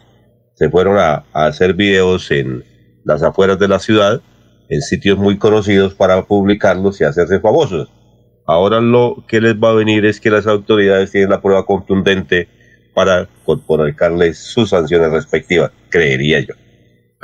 se 0.55 0.71
fueron 0.71 0.99
a, 0.99 1.25
a, 1.33 1.47
hacer 1.47 1.75
videos 1.75 2.31
en 2.31 2.65
las 3.05 3.23
afueras 3.23 3.59
de 3.59 3.69
la 3.69 3.79
ciudad, 3.79 4.21
en 4.69 4.81
sitios 4.81 5.19
muy 5.19 5.39
conocidos 5.39 5.95
para 5.95 6.23
publicarlos 6.23 7.01
y 7.01 7.05
hacerse 7.05 7.41
famosos. 7.41 7.91
Ahora 8.47 8.81
lo 8.81 9.25
que 9.27 9.41
les 9.41 9.55
va 9.55 9.71
a 9.71 9.75
venir 9.75 10.05
es 10.05 10.21
que 10.21 10.31
las 10.31 10.47
autoridades 10.47 11.11
tienen 11.11 11.31
la 11.31 11.41
prueba 11.41 11.65
contundente 11.65 12.49
para 12.95 13.29
ponerles 13.67 14.39
sus 14.39 14.71
sanciones 14.71 15.11
respectivas, 15.11 15.71
creería 15.89 16.41
yo. 16.41 16.55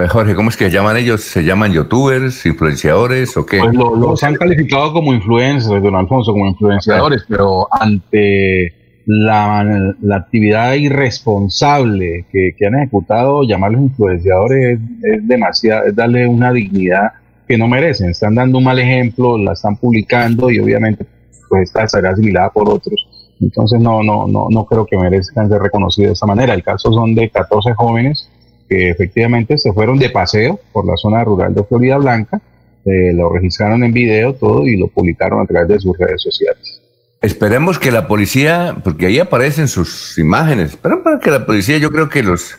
Eh, 0.01 0.09
Jorge, 0.09 0.35
¿cómo 0.35 0.49
es 0.49 0.57
que 0.57 0.71
llaman 0.71 0.97
ellos? 0.97 1.21
¿Se 1.21 1.45
llaman 1.45 1.73
youtubers, 1.73 2.47
influenciadores 2.47 3.37
o 3.37 3.45
qué? 3.45 3.59
Pues 3.59 3.75
los 3.75 4.23
han 4.23 4.35
calificado 4.35 4.95
como 4.95 5.13
influencers, 5.13 5.83
don 5.83 5.95
Alfonso, 5.95 6.33
como 6.33 6.47
influenciadores, 6.47 7.25
pero 7.29 7.69
ante 7.71 8.73
la, 9.05 9.95
actividad 10.15 10.75
irresponsable 10.75 12.25
que, 12.33 12.67
han 12.67 12.77
ejecutado, 12.77 13.43
llamarlos 13.43 13.83
influenciadores 13.83 14.79
es, 15.03 15.29
demasiado, 15.29 15.87
es 15.87 15.95
darle 15.95 16.27
una 16.27 16.53
dignidad 16.53 17.13
que 17.47 17.59
no 17.59 17.69
merecen. 17.69 18.11
Están 18.11 18.35
dando 18.35 18.59
un 18.59 18.65
mal 18.65 18.79
ejemplo, 18.79 19.37
la 19.37 19.53
están 19.53 19.77
publicando 19.77 20.51
y 20.51 20.61
obviamente 20.61 21.05
pues 21.49 21.65
esta 21.65 21.87
será 21.89 22.11
asimilada 22.11 22.51
por 22.51 22.71
otros. 22.71 23.07
Entonces 23.39 23.79
no, 23.81 24.03
no, 24.03 24.27
no, 24.27 24.47
no 24.51 24.65
creo 24.65 24.87
que 24.87 24.97
merezcan 24.97 25.49
ser 25.51 25.61
reconocidos 25.61 26.09
de 26.09 26.13
esta 26.15 26.27
manera. 26.27 26.55
El 26.55 26.63
caso 26.63 26.91
son 26.91 27.15
de 27.15 27.29
14 27.29 27.75
jóvenes 27.75 28.31
que 28.71 28.89
efectivamente 28.89 29.59
se 29.59 29.73
fueron 29.73 29.99
de 29.99 30.11
paseo 30.11 30.61
por 30.73 30.87
la 30.87 30.97
zona 30.97 31.25
rural 31.25 31.53
de 31.53 31.65
Florida 31.65 31.99
Blanca, 31.99 32.41
eh, 32.85 33.13
lo 33.13 33.29
registraron 33.29 33.83
en 33.83 33.93
video 33.93 34.33
todo 34.35 34.65
y 34.65 34.77
lo 34.77 34.87
publicaron 34.87 35.41
a 35.41 35.47
través 35.47 35.69
de 35.69 35.81
sus 35.81 35.99
redes 35.99 36.23
sociales. 36.23 36.81
Esperemos 37.21 37.81
que 37.81 37.91
la 37.91 38.07
policía, 38.07 38.77
porque 38.85 39.07
ahí 39.07 39.19
aparecen 39.19 39.67
sus 39.67 40.17
imágenes, 40.19 40.79
pero 40.81 41.03
para 41.03 41.19
que 41.19 41.33
la 41.33 41.45
policía 41.45 41.79
yo 41.79 41.91
creo 41.91 42.09
que 42.09 42.23
los, 42.23 42.59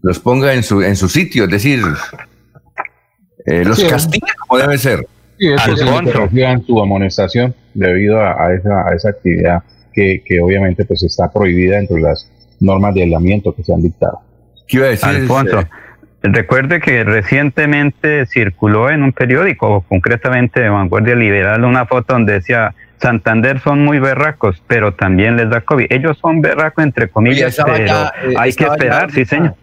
los 0.00 0.18
ponga 0.18 0.54
en 0.54 0.62
su, 0.62 0.80
en 0.82 0.96
su 0.96 1.10
sitio, 1.10 1.44
es 1.44 1.50
decir, 1.50 1.80
eh, 3.44 3.64
los 3.66 3.84
castiga 3.84 4.34
como 4.46 4.62
debe 4.62 4.78
ser. 4.78 5.06
Sí, 5.38 5.46
eso 5.46 5.72
es 5.74 6.66
su 6.66 6.80
amonestación 6.80 7.54
debido 7.74 8.18
a, 8.18 8.52
esa, 8.54 8.88
a 8.88 8.94
esa 8.96 9.10
actividad 9.10 9.62
que, 9.92 10.22
que 10.24 10.40
obviamente 10.40 10.86
pues 10.86 11.02
está 11.02 11.30
prohibida 11.30 11.76
dentro 11.76 11.96
de 11.96 12.02
las 12.02 12.28
normas 12.60 12.94
de 12.94 13.02
aislamiento 13.02 13.54
que 13.54 13.62
se 13.62 13.74
han 13.74 13.82
dictado. 13.82 14.20
¿Qué 14.68 14.76
iba 14.76 14.86
a 14.86 14.90
decir? 14.90 15.08
Alfonso, 15.08 15.64
recuerde 16.22 16.80
que 16.80 17.02
recientemente 17.04 18.26
circuló 18.26 18.90
en 18.90 19.02
un 19.02 19.12
periódico, 19.12 19.84
concretamente 19.88 20.60
de 20.60 20.68
Vanguardia 20.68 21.14
Liberal, 21.14 21.64
una 21.64 21.86
foto 21.86 22.14
donde 22.14 22.34
decía 22.34 22.74
Santander 23.00 23.60
son 23.60 23.84
muy 23.84 23.98
berracos, 23.98 24.62
pero 24.66 24.94
también 24.94 25.36
les 25.36 25.48
da 25.50 25.60
COVID. 25.60 25.86
Ellos 25.90 26.18
son 26.18 26.40
berracos 26.40 26.84
entre 26.84 27.08
comillas, 27.08 27.56
pero 27.64 27.76
eh, 27.76 28.34
hay 28.36 28.52
que 28.52 28.64
esperar, 28.64 29.10
sí 29.10 29.24
señor. 29.24 29.54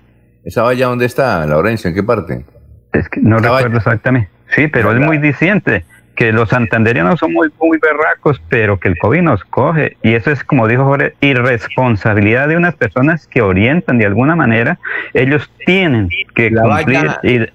¿Esa 0.44 0.64
valla 0.64 0.88
dónde 0.88 1.06
está, 1.06 1.46
Laurencio? 1.46 1.90
¿En 1.90 1.96
qué 1.96 2.04
parte? 2.04 2.46
Es 2.94 3.10
que 3.10 3.20
no 3.20 3.40
recuerdo 3.40 3.78
exactamente. 3.78 4.30
Sí, 4.56 4.68
pero 4.68 4.92
es 4.94 5.00
muy 5.00 5.18
diciente 5.18 5.86
que 6.16 6.32
los 6.32 6.50
santanderianos 6.50 7.20
son 7.20 7.34
muy, 7.34 7.50
muy 7.60 7.78
berracos, 7.78 8.42
pero 8.50 8.80
que 8.80 8.88
el 8.88 8.98
COVID 8.98 9.22
nos 9.22 9.44
coge. 9.44 9.98
Y 10.02 10.14
eso 10.14 10.32
es, 10.32 10.44
como 10.44 10.68
dijo 10.68 10.86
Jorge, 10.86 11.14
irresponsabilidad 11.22 12.48
de 12.48 12.58
unas 12.58 12.76
personas 12.76 13.28
que 13.28 13.42
orientan 13.42 13.98
de 13.98 14.06
alguna 14.06 14.36
manera. 14.36 14.80
Ellos 15.14 15.52
tienen 15.66 16.10
que 16.34 16.50
la 16.50 16.64
cumplir. 16.64 17.08
Valla, 17.24 17.54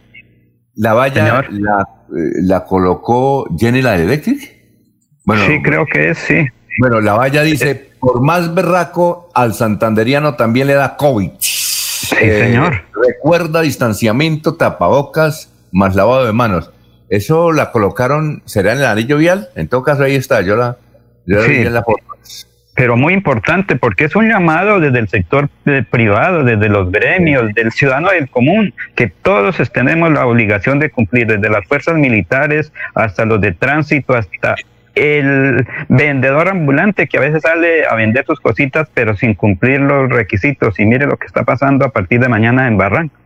la 0.77 0.95
valla 0.95 1.45
la, 1.51 1.89
la, 2.11 2.65
colocó 2.65 3.47
General 3.59 4.01
Electric. 4.01 4.61
Bueno, 5.25 5.43
sí, 5.47 5.63
creo 5.63 5.87
que 5.87 6.11
es, 6.11 6.19
sí. 6.19 6.47
Bueno, 6.79 7.01
la 7.01 7.15
valla 7.15 7.43
dice, 7.43 7.91
por 8.01 8.23
más 8.23 8.55
berraco, 8.55 9.29
al 9.35 9.55
santanderiano 9.55 10.35
también 10.35 10.67
le 10.67 10.75
da 10.75 10.97
COVID. 10.97 11.31
Sí, 11.39 12.17
señor. 12.17 12.75
Eh, 12.75 12.83
recuerda 13.07 13.61
distanciamiento, 13.61 14.55
tapabocas, 14.55 15.53
más 15.73 15.95
lavado 15.95 16.27
de 16.27 16.33
manos. 16.33 16.71
¿Eso 17.11 17.51
la 17.51 17.73
colocaron, 17.73 18.41
será 18.45 18.73
en 18.73 18.79
el 18.79 18.85
anillo 18.85 19.17
vial? 19.17 19.49
En 19.57 19.67
todo 19.67 19.83
caso, 19.83 20.05
ahí 20.05 20.15
está, 20.15 20.43
yo 20.43 20.55
la, 20.55 20.77
yo 21.27 21.43
sí, 21.43 21.65
la 21.65 21.83
foto. 21.83 22.05
Pero 22.77 22.97
muy 22.97 23.15
importante, 23.15 23.75
porque 23.75 24.05
es 24.05 24.15
un 24.15 24.29
llamado 24.29 24.79
desde 24.79 25.01
el 25.01 25.09
sector 25.09 25.49
privado, 25.91 26.45
desde 26.45 26.69
los 26.69 26.93
gremios, 26.93 27.53
del 27.53 27.73
ciudadano 27.73 28.11
del 28.11 28.31
común, 28.31 28.73
que 28.95 29.09
todos 29.09 29.57
tenemos 29.73 30.13
la 30.13 30.25
obligación 30.25 30.79
de 30.79 30.91
cumplir, 30.91 31.27
desde 31.27 31.51
las 31.51 31.67
fuerzas 31.67 31.97
militares 31.97 32.73
hasta 32.95 33.25
los 33.25 33.41
de 33.41 33.53
tránsito, 33.53 34.15
hasta 34.15 34.55
el 34.95 35.67
vendedor 35.89 36.49
ambulante 36.49 37.09
que 37.09 37.19
a 37.19 37.21
veces 37.21 37.43
sale 37.43 37.87
a 37.87 37.97
vender 37.97 38.25
sus 38.25 38.39
cositas, 38.39 38.89
pero 38.95 39.17
sin 39.17 39.35
cumplir 39.35 39.81
los 39.81 40.09
requisitos. 40.09 40.79
Y 40.79 40.87
mire 40.87 41.07
lo 41.07 41.17
que 41.17 41.27
está 41.27 41.43
pasando 41.43 41.85
a 41.85 41.91
partir 41.91 42.21
de 42.21 42.29
mañana 42.29 42.69
en 42.69 42.79
Barranco. 42.79 43.17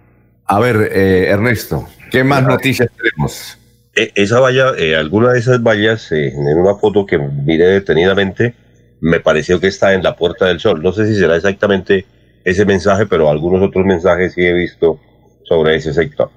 A 0.46 0.58
ver, 0.58 0.88
eh, 0.90 1.28
Ernesto, 1.28 1.86
¿qué 2.10 2.24
más 2.24 2.42
noticias 2.44 2.88
tenemos? 2.96 3.58
E, 3.96 4.12
esa 4.14 4.40
valla, 4.40 4.72
eh, 4.76 4.96
alguna 4.96 5.32
de 5.32 5.38
esas 5.38 5.62
vallas, 5.62 6.10
eh, 6.12 6.28
en 6.28 6.58
una 6.58 6.74
foto 6.76 7.06
que 7.06 7.18
miré 7.18 7.66
detenidamente, 7.66 8.54
me 9.00 9.20
pareció 9.20 9.60
que 9.60 9.68
está 9.68 9.92
en 9.94 10.02
la 10.02 10.16
Puerta 10.16 10.46
del 10.46 10.60
Sol. 10.60 10.82
No 10.82 10.92
sé 10.92 11.06
si 11.06 11.14
será 11.14 11.36
exactamente 11.36 12.06
ese 12.44 12.64
mensaje, 12.64 13.06
pero 13.06 13.30
algunos 13.30 13.62
otros 13.62 13.84
mensajes 13.84 14.34
sí 14.34 14.42
he 14.42 14.52
visto 14.52 14.98
sobre 15.44 15.76
ese 15.76 15.92
sector. 15.92 16.30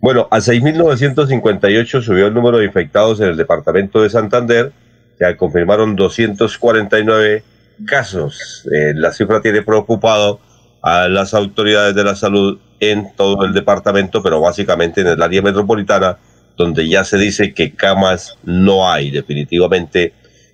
Bueno, 0.00 0.28
a 0.30 0.38
6.958 0.38 2.02
subió 2.02 2.26
el 2.26 2.34
número 2.34 2.58
de 2.58 2.64
infectados 2.64 3.20
en 3.20 3.28
el 3.28 3.36
departamento 3.36 4.02
de 4.02 4.08
Santander, 4.08 4.72
se 5.18 5.36
confirmaron 5.36 5.94
249 5.94 7.42
casos. 7.86 8.66
Eh, 8.72 8.94
la 8.94 9.12
cifra 9.12 9.42
tiene 9.42 9.60
preocupado 9.60 10.40
a 10.82 11.08
las 11.08 11.34
autoridades 11.34 11.94
de 11.94 12.04
la 12.04 12.14
salud 12.14 12.58
en 12.80 13.14
todo 13.14 13.44
el 13.44 13.52
departamento, 13.52 14.22
pero 14.22 14.40
básicamente 14.40 15.02
en 15.02 15.08
el 15.08 15.22
área 15.22 15.42
metropolitana 15.42 16.16
donde 16.56 16.88
ya 16.88 17.04
se 17.04 17.18
dice 17.18 17.54
que 17.54 17.74
camas 17.74 18.36
no 18.44 18.90
hay. 18.90 19.10
Definitivamente 19.10 20.12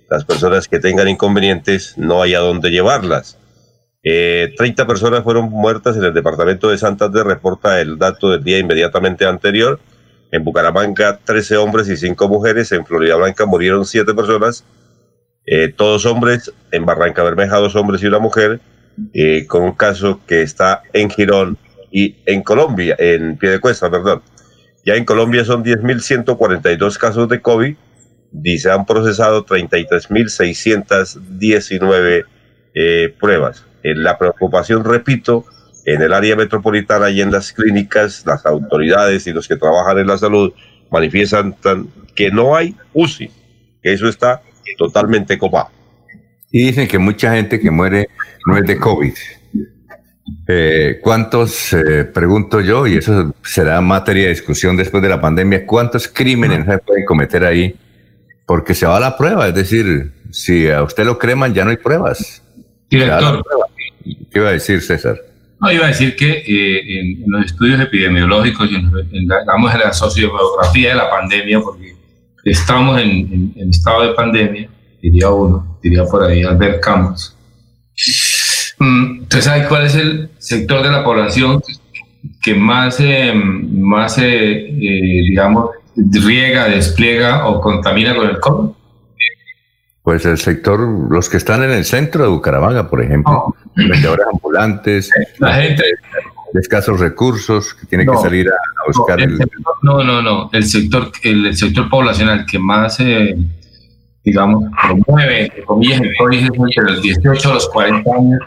las 0.09 0.23
personas 0.25 0.67
que 0.67 0.79
tengan 0.79 1.07
inconvenientes 1.07 1.97
no 1.97 2.21
hay 2.21 2.33
a 2.33 2.39
dónde 2.39 2.69
llevarlas. 2.69 3.37
Eh, 4.03 4.53
30 4.55 4.87
personas 4.87 5.23
fueron 5.23 5.49
muertas 5.49 5.97
en 5.97 6.03
el 6.03 6.13
departamento 6.13 6.69
de 6.69 6.77
Santander, 6.77 7.25
reporta 7.25 7.81
el 7.81 7.97
dato 7.97 8.29
del 8.29 8.43
día 8.43 8.57
inmediatamente 8.57 9.25
anterior. 9.25 9.79
En 10.31 10.43
Bucaramanga, 10.43 11.19
13 11.23 11.57
hombres 11.57 11.89
y 11.89 11.97
5 11.97 12.27
mujeres. 12.29 12.71
En 12.71 12.85
Florida 12.85 13.15
Blanca 13.15 13.45
murieron 13.45 13.85
7 13.85 14.13
personas, 14.13 14.63
eh, 15.45 15.73
todos 15.75 16.05
hombres. 16.05 16.53
En 16.71 16.85
Barranca 16.85 17.23
Bermeja, 17.23 17.57
dos 17.57 17.75
hombres 17.75 18.01
y 18.03 18.07
una 18.07 18.19
mujer. 18.19 18.61
Eh, 19.13 19.45
con 19.45 19.63
un 19.63 19.73
caso 19.73 20.21
que 20.25 20.41
está 20.41 20.81
en 20.93 21.09
Girón 21.09 21.57
y 21.91 22.15
en 22.25 22.41
Colombia, 22.41 22.95
en 22.97 23.37
Piedecuesta, 23.37 23.91
perdón. 23.91 24.21
Ya 24.87 24.95
en 24.95 25.03
Colombia 25.03 25.43
son 25.43 25.65
10.142 25.65 26.97
casos 26.97 27.27
de 27.27 27.41
COVID 27.41 27.75
y 28.41 28.57
se 28.57 28.71
han 28.71 28.85
procesado 28.85 29.45
33.619 29.45 32.25
eh, 32.73 33.13
pruebas. 33.19 33.65
En 33.83 34.01
la 34.01 34.17
preocupación, 34.17 34.85
repito, 34.85 35.43
en 35.85 36.01
el 36.01 36.13
área 36.13 36.37
metropolitana 36.37 37.09
y 37.09 37.19
en 37.19 37.33
las 37.33 37.51
clínicas, 37.51 38.23
las 38.25 38.45
autoridades 38.45 39.27
y 39.27 39.33
los 39.33 39.49
que 39.49 39.57
trabajan 39.57 39.99
en 39.99 40.07
la 40.07 40.17
salud 40.17 40.53
manifiestan 40.89 41.53
que 42.15 42.31
no 42.31 42.55
hay 42.55 42.73
UCI, 42.93 43.29
que 43.83 43.91
eso 43.91 44.07
está 44.07 44.41
totalmente 44.77 45.37
copado. 45.37 45.67
Y 46.49 46.67
dicen 46.67 46.87
que 46.87 46.97
mucha 46.97 47.35
gente 47.35 47.59
que 47.59 47.71
muere 47.71 48.07
no 48.45 48.57
es 48.57 48.65
de 48.65 48.77
COVID, 48.77 49.15
eh, 50.47 50.99
¿Cuántos, 51.01 51.73
eh, 51.73 52.05
pregunto 52.05 52.61
yo, 52.61 52.87
y 52.87 52.97
eso 52.97 53.33
será 53.43 53.81
materia 53.81 54.23
de 54.23 54.29
discusión 54.29 54.77
después 54.77 55.03
de 55.03 55.09
la 55.09 55.19
pandemia, 55.19 55.65
cuántos 55.65 56.07
crímenes 56.07 56.65
se 56.65 56.77
pueden 56.79 57.05
cometer 57.05 57.45
ahí? 57.45 57.75
Porque 58.45 58.73
se 58.73 58.85
va 58.85 58.97
a 58.97 58.99
la 58.99 59.17
prueba, 59.17 59.47
es 59.47 59.53
decir, 59.53 60.13
si 60.31 60.69
a 60.69 60.83
usted 60.83 61.05
lo 61.05 61.17
creman, 61.17 61.53
ya 61.53 61.63
no 61.65 61.71
hay 61.71 61.77
pruebas. 61.77 62.41
Director, 62.89 63.43
¿Qué 64.03 64.39
iba 64.39 64.49
a 64.49 64.53
decir 64.53 64.81
César? 64.81 65.17
No, 65.59 65.71
iba 65.71 65.85
a 65.85 65.87
decir 65.87 66.15
que 66.15 66.43
eh, 66.45 66.99
en, 66.99 67.23
los 67.27 67.45
estudios 67.45 67.81
epidemiológicos 67.81 68.69
y 68.71 68.75
en, 68.75 69.27
la, 69.27 69.41
digamos, 69.41 69.73
en 69.73 69.79
la 69.79 69.91
sociografía 69.93 70.89
de 70.89 70.95
la 70.95 71.09
pandemia, 71.09 71.59
porque 71.61 71.95
estamos 72.43 73.01
en, 73.01 73.53
estado 73.69 74.07
de 74.07 74.13
pandemia, 74.13 74.69
diría 75.01 75.29
uno, 75.29 75.79
diría 75.81 76.05
por 76.05 76.23
ahí 76.23 76.43
Albert 76.43 76.81
Camus. 76.81 77.35
¿Usted 79.27 79.41
sabe 79.41 79.67
cuál 79.67 79.85
es 79.85 79.95
el 79.95 80.29
sector 80.37 80.81
de 80.81 80.89
la 80.89 81.03
población 81.03 81.61
que 82.41 82.55
más, 82.55 82.97
eh, 83.01 83.33
más 83.33 84.17
eh, 84.19 84.69
digamos, 84.71 85.71
riega, 85.97 86.69
despliega 86.69 87.45
o 87.45 87.59
contamina 87.59 88.15
con 88.15 88.29
el 88.29 88.39
COVID? 88.39 88.69
Pues 90.01 90.25
el 90.25 90.37
sector, 90.37 90.79
los 91.11 91.27
que 91.27 91.35
están 91.35 91.61
en 91.61 91.71
el 91.71 91.83
centro 91.83 92.23
de 92.23 92.29
Bucaramanga, 92.29 92.89
por 92.89 93.03
ejemplo, 93.03 93.53
vendedores 93.75 94.25
ambulantes, 94.31 95.11
la 95.39 95.55
gente. 95.55 95.83
de 96.53 96.59
escasos 96.61 96.97
recursos 96.97 97.73
que 97.73 97.85
tiene 97.85 98.05
que 98.05 98.15
salir 98.15 98.47
a, 98.47 98.87
buscar 98.87 99.19
el, 99.19 99.37
No, 99.81 100.05
no, 100.05 100.21
no, 100.21 100.49
el 100.53 100.63
sector, 100.63 101.11
el, 101.23 101.53
sector 101.57 101.89
poblacional 101.89 102.45
que 102.45 102.59
más, 102.59 102.97
eh, 103.01 103.35
digamos, 104.23 104.71
promueve, 104.81 105.51
comillas, 105.65 105.99
el 105.99 106.15
COVID 106.17 106.37
es 106.37 106.43
entre 106.45 106.83
los 106.83 107.01
18 107.01 107.51
a 107.51 107.53
los 107.55 107.67
40 107.67 108.09
años 108.09 108.39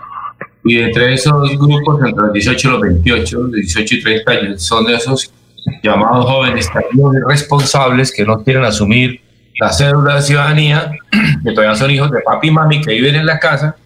y 0.64 0.78
entre 0.78 1.14
esos 1.14 1.56
grupos, 1.58 2.00
entre 2.04 2.24
los 2.24 2.32
18 2.32 2.68
y 2.68 2.70
los 2.70 2.80
28, 2.80 3.38
los 3.38 3.52
18 3.52 3.94
y 3.94 4.02
30 4.02 4.32
años, 4.32 4.62
son 4.62 4.88
esos 4.90 5.32
llamados 5.82 6.26
jóvenes 6.26 6.68
responsables 7.28 8.12
que 8.12 8.24
no 8.24 8.42
quieren 8.42 8.64
asumir 8.64 9.20
la 9.58 9.72
cédula 9.72 10.16
de 10.16 10.22
ciudadanía, 10.22 10.90
que 11.44 11.52
todavía 11.52 11.76
son 11.76 11.90
hijos 11.90 12.10
de 12.10 12.20
papi 12.20 12.48
y 12.48 12.50
mami 12.50 12.80
que 12.80 12.92
viven 12.92 13.14
en 13.14 13.26
la 13.26 13.38
casa, 13.38 13.76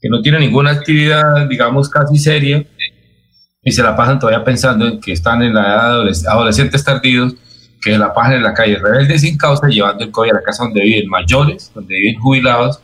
que 0.00 0.08
no 0.08 0.20
tienen 0.22 0.40
ninguna 0.40 0.70
actividad, 0.70 1.46
digamos, 1.48 1.88
casi 1.88 2.18
seria, 2.18 2.64
y 3.62 3.70
se 3.70 3.82
la 3.82 3.94
pasan 3.94 4.18
todavía 4.18 4.44
pensando 4.44 4.86
en 4.86 5.00
que 5.00 5.12
están 5.12 5.42
en 5.42 5.54
la 5.54 5.62
edad 5.62 6.04
de 6.04 6.28
adolescentes 6.28 6.82
tardíos, 6.82 7.34
que 7.80 7.92
se 7.92 7.98
la 7.98 8.12
pasan 8.12 8.34
en 8.34 8.42
la 8.42 8.54
calle 8.54 8.78
rebelde 8.78 9.18
sin 9.18 9.36
causa, 9.36 9.68
llevando 9.68 10.04
el 10.04 10.10
COVID 10.10 10.30
a 10.30 10.34
la 10.34 10.42
casa 10.42 10.64
donde 10.64 10.82
viven 10.82 11.08
mayores, 11.08 11.70
donde 11.74 11.94
viven 11.94 12.20
jubilados 12.20 12.80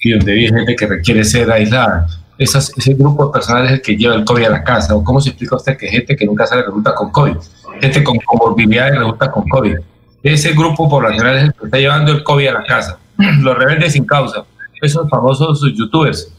y 0.00 0.12
donde 0.12 0.32
vive 0.32 0.58
gente 0.58 0.76
que 0.76 0.86
requiere 0.86 1.24
ser 1.24 1.50
aislada. 1.50 2.06
Ese 2.38 2.94
grupo 2.94 3.26
de 3.26 3.32
personas 3.32 3.66
es 3.66 3.72
el 3.72 3.82
que 3.82 3.96
lleva 3.96 4.14
el 4.14 4.24
COVID 4.24 4.44
a 4.44 4.50
la 4.50 4.64
casa. 4.64 4.94
¿O 4.94 5.04
cómo 5.04 5.20
se 5.20 5.30
explica 5.30 5.56
usted 5.56 5.76
que 5.76 5.88
gente 5.88 6.16
que 6.16 6.26
nunca 6.26 6.46
sale 6.46 6.62
resulta 6.62 6.94
con 6.94 7.10
COVID? 7.10 7.36
Gente 7.80 8.04
con 8.04 8.18
comorbilidades 8.18 8.98
resulta 8.98 9.30
con 9.30 9.48
COVID 9.48 9.76
ese 10.24 10.52
grupo 10.54 10.88
poblacional 10.88 11.36
es 11.36 11.44
el 11.44 11.52
que 11.52 11.64
está 11.66 11.78
llevando 11.78 12.12
el 12.12 12.24
COVID 12.24 12.46
a 12.48 12.52
la 12.52 12.64
casa. 12.64 12.98
Los 13.40 13.56
rebeldes 13.56 13.92
sin 13.92 14.06
causa. 14.06 14.44
Esos 14.80 15.08
famosos 15.08 15.60
youtubers, 15.74 16.32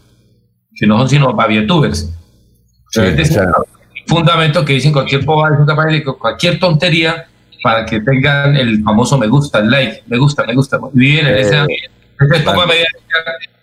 que 0.76 0.86
no 0.86 0.98
son 0.98 1.10
sino 1.10 1.34
babietubers. 1.34 2.12
Sí, 2.92 3.02
Fundamento 4.08 4.64
que 4.64 4.74
dicen 4.74 4.94
cualquier 4.94 5.26
bobada, 5.26 5.58
de 5.88 6.04
cualquier 6.04 6.60
tontería 6.60 7.26
para 7.64 7.84
que 7.86 8.00
tengan 8.02 8.56
el 8.56 8.84
famoso 8.84 9.18
me 9.18 9.26
gusta, 9.28 9.58
el 9.60 9.72
like, 9.72 10.04
me 10.06 10.20
gusta, 10.20 10.46
me 10.46 10.54
gusta. 10.54 10.80
Viven 10.94 11.26
en 11.26 11.68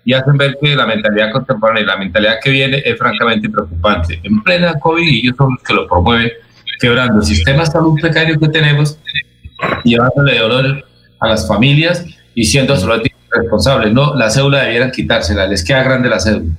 y 0.04 0.14
hacen 0.14 0.36
ver 0.36 0.58
que 0.60 0.74
la 0.74 0.86
mentalidad 0.86 1.32
contemporánea 1.32 1.82
y 1.82 1.86
la 1.86 1.96
mentalidad 1.96 2.34
que 2.42 2.50
viene 2.50 2.82
es 2.84 2.98
francamente 2.98 3.48
preocupante. 3.48 4.20
En 4.22 4.42
plena 4.42 4.74
COVID, 4.78 5.06
y 5.06 5.20
ellos 5.20 5.36
son 5.36 5.52
los 5.52 5.62
que 5.62 5.74
lo 5.74 5.86
promueven, 5.86 6.30
quebrando 6.80 7.20
el 7.20 7.24
sistema 7.24 7.60
de 7.60 7.66
salud 7.66 7.98
precario 8.00 8.38
que 8.38 8.48
tenemos 8.48 8.98
llevándole 9.84 10.38
dolor 10.38 10.84
a 11.20 11.28
las 11.28 11.46
familias 11.46 12.04
y 12.34 12.44
siendo 12.44 12.72
absolutamente 12.72 13.14
responsables. 13.30 13.92
No, 13.92 14.16
la 14.16 14.30
cédula 14.30 14.64
debieran 14.64 14.90
quitársela, 14.90 15.46
les 15.46 15.64
queda 15.64 15.84
grande 15.84 16.08
la 16.08 16.18
cédula. 16.18 16.52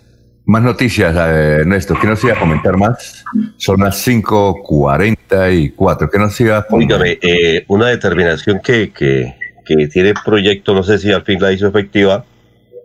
Más 0.45 0.61
noticias, 0.61 1.15
eh, 1.15 1.59
Ernesto. 1.61 1.95
¿Qué 1.99 2.07
nos 2.07 2.23
iba 2.23 2.33
a 2.33 2.39
comentar 2.39 2.75
más? 2.75 3.23
Son 3.57 3.79
las 3.79 4.05
5.44. 4.05 6.09
¿Qué 6.11 6.19
nos 6.19 6.41
iba 6.41 6.57
a 6.57 6.63
comentar? 6.63 7.01
Eh, 7.05 7.63
una 7.69 7.87
determinación 7.87 8.59
que, 8.61 8.91
que, 8.91 9.35
que 9.65 9.87
tiene 9.87 10.09
el 10.09 10.15
proyecto, 10.23 10.73
no 10.73 10.83
sé 10.83 10.99
si 10.99 11.11
al 11.11 11.23
fin 11.23 11.41
la 11.41 11.51
hizo 11.51 11.67
efectiva, 11.67 12.25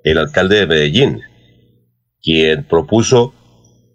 el 0.05 0.19
alcalde 0.19 0.61
de 0.61 0.67
Medellín, 0.67 1.21
quien 2.23 2.65
propuso 2.65 3.35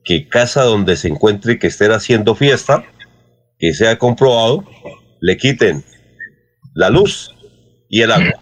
que 0.04 0.28
casa 0.28 0.64
donde 0.64 0.96
se 0.96 1.08
encuentre 1.08 1.60
que 1.60 1.68
estén 1.68 1.92
haciendo 1.92 2.36
fiesta, 2.36 2.84
que 3.58 3.74
sea 3.74 3.98
comprobado, 3.98 4.66
le 5.22 5.38
quiten 5.38 5.84
la 6.74 6.90
luz 6.90 7.34
y 7.90 8.02
el 8.02 8.12
agua. 8.12 8.34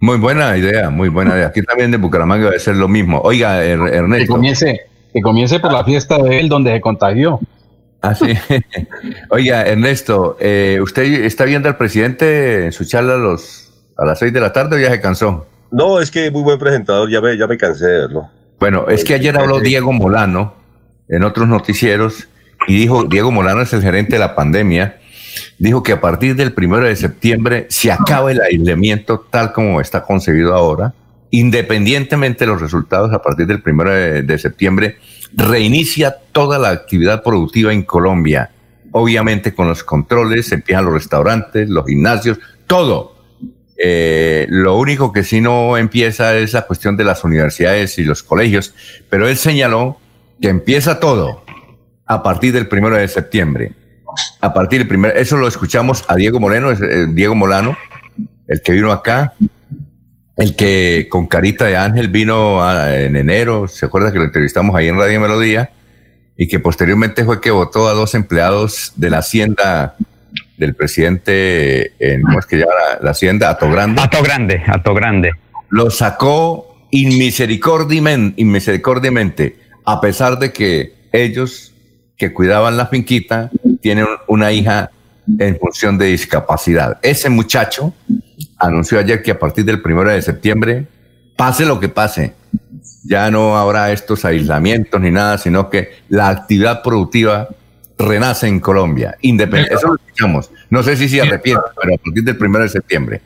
Muy 0.00 0.18
buena 0.18 0.56
idea, 0.56 0.90
muy 0.90 1.08
buena 1.08 1.34
idea. 1.34 1.46
Aquí 1.46 1.62
también 1.62 1.90
de 1.90 1.96
Bucaramanga 1.96 2.46
debe 2.46 2.58
ser 2.58 2.76
lo 2.76 2.88
mismo. 2.88 3.20
Oiga, 3.24 3.64
Ernesto. 3.64 4.16
Que 4.18 4.26
comience, 4.26 4.80
que 5.12 5.20
comience 5.22 5.60
por 5.60 5.72
la 5.72 5.84
fiesta 5.84 6.18
de 6.18 6.40
él 6.40 6.48
donde 6.48 6.72
se 6.72 6.80
contagió. 6.80 7.40
Ah, 8.02 8.14
sí. 8.14 8.32
Oiga, 9.30 9.62
Ernesto, 9.62 10.36
eh, 10.40 10.78
¿usted 10.82 11.24
está 11.24 11.44
viendo 11.44 11.68
al 11.68 11.76
presidente 11.76 12.66
en 12.66 12.72
su 12.72 12.84
charla 12.84 13.14
a, 13.14 13.18
los, 13.18 13.59
a 14.00 14.06
las 14.06 14.18
seis 14.18 14.32
de 14.32 14.40
la 14.40 14.52
tarde 14.52 14.76
o 14.76 14.78
ya 14.78 14.90
se 14.90 15.00
cansó? 15.00 15.46
No, 15.70 16.00
es 16.00 16.10
que 16.10 16.30
muy 16.30 16.42
buen 16.42 16.58
presentador, 16.58 17.10
ya 17.10 17.20
me, 17.20 17.36
ya 17.36 17.46
me 17.46 17.56
cansé 17.56 17.86
de 17.86 17.98
verlo. 18.00 18.28
Bueno, 18.58 18.88
es 18.88 19.04
que 19.04 19.14
ayer 19.14 19.36
habló 19.38 19.60
Diego 19.60 19.92
Molano 19.92 20.54
en 21.08 21.24
otros 21.24 21.48
noticieros 21.48 22.28
y 22.66 22.76
dijo, 22.76 23.04
Diego 23.04 23.30
Molano 23.30 23.62
es 23.62 23.72
el 23.72 23.82
gerente 23.82 24.12
de 24.12 24.18
la 24.18 24.34
pandemia 24.34 25.00
dijo 25.58 25.82
que 25.82 25.92
a 25.92 26.00
partir 26.00 26.34
del 26.36 26.52
primero 26.52 26.84
de 26.84 26.96
septiembre 26.96 27.66
se 27.68 27.92
acaba 27.92 28.32
el 28.32 28.40
aislamiento 28.40 29.26
tal 29.30 29.52
como 29.52 29.80
está 29.80 30.02
concebido 30.02 30.54
ahora, 30.54 30.94
independientemente 31.30 32.44
de 32.44 32.50
los 32.50 32.60
resultados, 32.60 33.12
a 33.12 33.22
partir 33.22 33.46
del 33.46 33.62
primero 33.62 33.90
de, 33.92 34.38
septiembre 34.38 34.96
reinicia 35.32 36.16
toda 36.32 36.58
la 36.58 36.70
actividad 36.70 37.22
productiva 37.22 37.72
en 37.72 37.82
Colombia. 37.82 38.50
Obviamente 38.92 39.54
con 39.54 39.68
los 39.68 39.84
controles, 39.84 40.50
empiezan 40.50 40.86
los 40.86 40.94
restaurantes, 40.94 41.68
los 41.68 41.86
gimnasios, 41.86 42.38
todo. 42.66 43.19
Eh, 43.82 44.46
lo 44.50 44.76
único 44.76 45.10
que 45.10 45.24
sí 45.24 45.40
no 45.40 45.78
empieza 45.78 46.36
es 46.36 46.52
la 46.52 46.66
cuestión 46.66 46.98
de 46.98 47.04
las 47.04 47.24
universidades 47.24 47.98
y 47.98 48.04
los 48.04 48.22
colegios, 48.22 48.74
pero 49.08 49.26
él 49.26 49.38
señaló 49.38 49.98
que 50.38 50.48
empieza 50.48 51.00
todo 51.00 51.42
a 52.04 52.22
partir 52.22 52.52
del 52.52 52.68
primero 52.68 52.96
de 52.96 53.08
septiembre. 53.08 53.72
A 54.40 54.52
partir 54.52 54.80
del 54.80 54.88
primer, 54.88 55.16
eso 55.16 55.38
lo 55.38 55.48
escuchamos 55.48 56.04
a 56.08 56.16
Diego 56.16 56.38
Moreno, 56.40 56.70
eh, 56.72 57.06
Diego 57.08 57.34
Molano, 57.34 57.78
el 58.48 58.60
que 58.60 58.72
vino 58.72 58.92
acá, 58.92 59.32
el 60.36 60.56
que 60.56 61.06
con 61.08 61.26
carita 61.26 61.64
de 61.64 61.78
ángel 61.78 62.08
vino 62.08 62.60
en 62.90 63.16
enero, 63.16 63.66
se 63.66 63.86
acuerda 63.86 64.12
que 64.12 64.18
lo 64.18 64.24
entrevistamos 64.24 64.76
ahí 64.76 64.88
en 64.88 64.98
Radio 64.98 65.20
Melodía, 65.20 65.70
y 66.36 66.48
que 66.48 66.58
posteriormente 66.58 67.24
fue 67.24 67.40
que 67.40 67.50
votó 67.50 67.88
a 67.88 67.92
dos 67.92 68.14
empleados 68.14 68.92
de 68.96 69.08
la 69.08 69.18
hacienda 69.18 69.96
del 70.56 70.74
presidente, 70.74 71.92
en, 71.98 72.22
¿cómo 72.22 72.38
es 72.38 72.46
que 72.46 72.56
llama 72.58 72.72
la, 73.00 73.10
hacienda? 73.10 73.50
Ato 73.50 73.68
Grande. 73.70 74.00
Ato 74.00 74.22
Grande, 74.22 74.62
Ato 74.66 74.94
Grande. 74.94 75.32
Lo 75.68 75.90
sacó 75.90 76.86
inmisericordiamente, 76.90 79.56
a 79.84 80.00
pesar 80.00 80.38
de 80.38 80.52
que 80.52 80.94
ellos 81.12 81.74
que 82.16 82.32
cuidaban 82.32 82.76
la 82.76 82.86
finquita 82.86 83.50
tiene 83.80 84.04
una 84.28 84.52
hija 84.52 84.90
en 85.38 85.58
función 85.58 85.96
de 85.96 86.06
discapacidad. 86.06 86.98
Ese 87.02 87.30
muchacho 87.30 87.94
anunció 88.58 88.98
ayer 88.98 89.22
que 89.22 89.30
a 89.30 89.38
partir 89.38 89.64
del 89.64 89.80
primero 89.80 90.10
de 90.10 90.20
septiembre, 90.20 90.86
pase 91.36 91.64
lo 91.64 91.80
que 91.80 91.88
pase, 91.88 92.34
ya 93.04 93.30
no 93.30 93.56
habrá 93.56 93.92
estos 93.92 94.24
aislamientos 94.24 95.00
ni 95.00 95.10
nada, 95.10 95.38
sino 95.38 95.70
que 95.70 95.90
la 96.08 96.28
actividad 96.28 96.82
productiva 96.82 97.48
renace 98.02 98.46
en 98.46 98.60
Colombia. 98.60 99.16
Independiente. 99.20 99.74
Eso 99.74 99.88
lo 99.88 99.94
escuchamos. 99.96 100.50
No 100.68 100.82
sé 100.82 100.96
si 100.96 101.08
se 101.08 101.20
arrepiente, 101.20 101.64
pero 101.80 101.94
a 101.94 101.98
partir 101.98 102.24
del 102.24 102.36
primero 102.36 102.64
de 102.64 102.70
septiembre. 102.70 103.20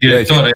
Director, 0.00 0.52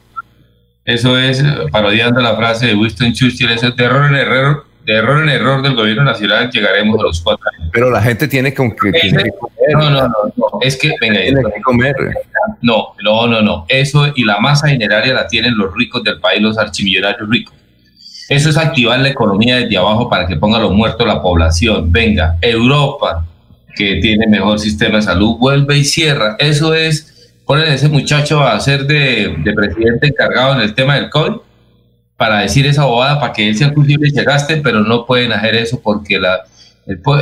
eso 0.84 1.18
es 1.18 1.44
parodiando 1.70 2.20
la 2.20 2.34
frase 2.34 2.68
de 2.68 2.74
Winston 2.74 3.12
Churchill, 3.12 3.50
eso 3.50 3.68
es 3.68 3.76
de 3.76 3.84
error 3.84 4.06
en 4.06 4.16
error, 4.16 4.64
de 4.86 4.94
error 4.94 5.22
en 5.22 5.28
error 5.28 5.60
del 5.60 5.74
gobierno 5.74 6.02
nacional 6.02 6.50
llegaremos 6.50 6.98
a 6.98 7.02
los 7.02 7.20
cuatro 7.20 7.44
años. 7.52 7.68
Pero 7.74 7.90
la 7.90 8.00
gente 8.00 8.26
tiene, 8.26 8.52
que, 8.52 8.56
comer. 8.56 8.94
No, 9.74 9.90
no, 9.90 10.08
no, 10.08 10.32
es 10.62 10.78
que, 10.78 10.94
venga, 10.98 11.20
tiene 11.20 11.42
que 11.54 11.60
comer. 11.60 11.94
No, 12.62 12.94
no, 13.04 13.26
no, 13.26 13.42
no. 13.42 13.66
Eso 13.68 14.10
y 14.16 14.24
la 14.24 14.40
masa 14.40 14.68
dineraria 14.68 15.12
la 15.12 15.28
tienen 15.28 15.58
los 15.58 15.74
ricos 15.74 16.02
del 16.02 16.20
país, 16.20 16.40
los 16.40 16.56
archimillonarios 16.56 17.28
ricos. 17.28 17.54
Eso 18.30 18.48
es 18.48 18.56
activar 18.56 18.98
la 19.00 19.08
economía 19.08 19.56
desde 19.56 19.76
abajo 19.76 20.08
para 20.08 20.26
que 20.26 20.36
ponga 20.36 20.58
los 20.58 20.72
muertos 20.72 21.06
la 21.06 21.20
población. 21.20 21.92
Venga, 21.92 22.38
Europa, 22.40 23.26
que 23.78 24.00
tiene 24.02 24.26
mejor 24.26 24.58
sistema 24.58 24.96
de 24.96 25.02
salud, 25.02 25.38
vuelve 25.38 25.78
y 25.78 25.84
cierra. 25.84 26.34
Eso 26.40 26.74
es 26.74 27.30
poner 27.46 27.68
a 27.68 27.74
ese 27.74 27.88
muchacho 27.88 28.42
a 28.42 28.58
ser 28.58 28.86
de, 28.86 29.36
de 29.38 29.52
presidente 29.52 30.08
encargado 30.08 30.54
en 30.54 30.60
el 30.60 30.74
tema 30.74 30.96
del 30.96 31.08
COVID 31.08 31.36
para 32.16 32.40
decir 32.40 32.66
esa 32.66 32.84
bobada, 32.84 33.20
para 33.20 33.32
que 33.32 33.48
él 33.48 33.56
sea 33.56 33.72
culpable 33.72 34.08
y 34.08 34.10
se 34.10 34.24
gaste, 34.24 34.56
pero 34.56 34.80
no 34.80 35.06
pueden 35.06 35.32
hacer 35.32 35.54
eso 35.54 35.80
porque 35.80 36.18
la, 36.18 36.40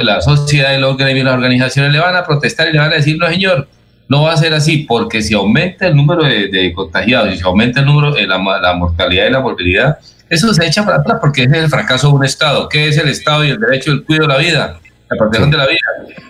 la 0.02 0.20
sociedad, 0.22 0.76
los 0.78 0.96
gremios, 0.96 1.26
las 1.26 1.34
organizaciones 1.34 1.92
le 1.92 1.98
van 1.98 2.16
a 2.16 2.24
protestar 2.24 2.68
y 2.68 2.72
le 2.72 2.78
van 2.78 2.92
a 2.92 2.96
decir, 2.96 3.18
no 3.18 3.28
señor, 3.28 3.68
no 4.09 4.22
va 4.22 4.32
a 4.32 4.36
ser 4.38 4.54
así, 4.54 4.78
porque 4.88 5.20
si 5.20 5.34
aumenta 5.34 5.86
el 5.86 5.94
número 5.94 6.22
de, 6.24 6.72
contagiados 6.74 7.34
y 7.34 7.36
si 7.36 7.42
aumenta 7.42 7.80
el 7.80 7.86
número, 7.86 8.14
de 8.14 8.26
la, 8.26 8.38
la 8.38 8.72
mortalidad 8.72 9.26
y 9.26 9.30
la 9.30 9.40
morbilidad, 9.40 9.98
eso 10.30 10.52
se 10.54 10.66
echa 10.66 10.84
para 10.84 10.98
atrás 10.98 11.18
porque 11.20 11.42
es 11.42 11.52
el 11.52 11.68
fracaso 11.68 12.09
de 12.09 12.14
un 12.14 12.24
Estado. 12.24 12.68
¿Qué 12.68 12.88
es 12.88 12.96
el 12.96 13.09
Estado 13.09 13.44
y 13.44 13.50
el 13.50 13.61
derecho 13.61 13.90
del 13.90 14.04
cuidado 14.04 14.28
de 14.28 14.34
la 14.34 14.38
vida? 14.40 14.80
La 15.09 15.16
protección 15.16 15.50
de 15.50 15.57
la 15.57 15.66
vida. 15.66 15.78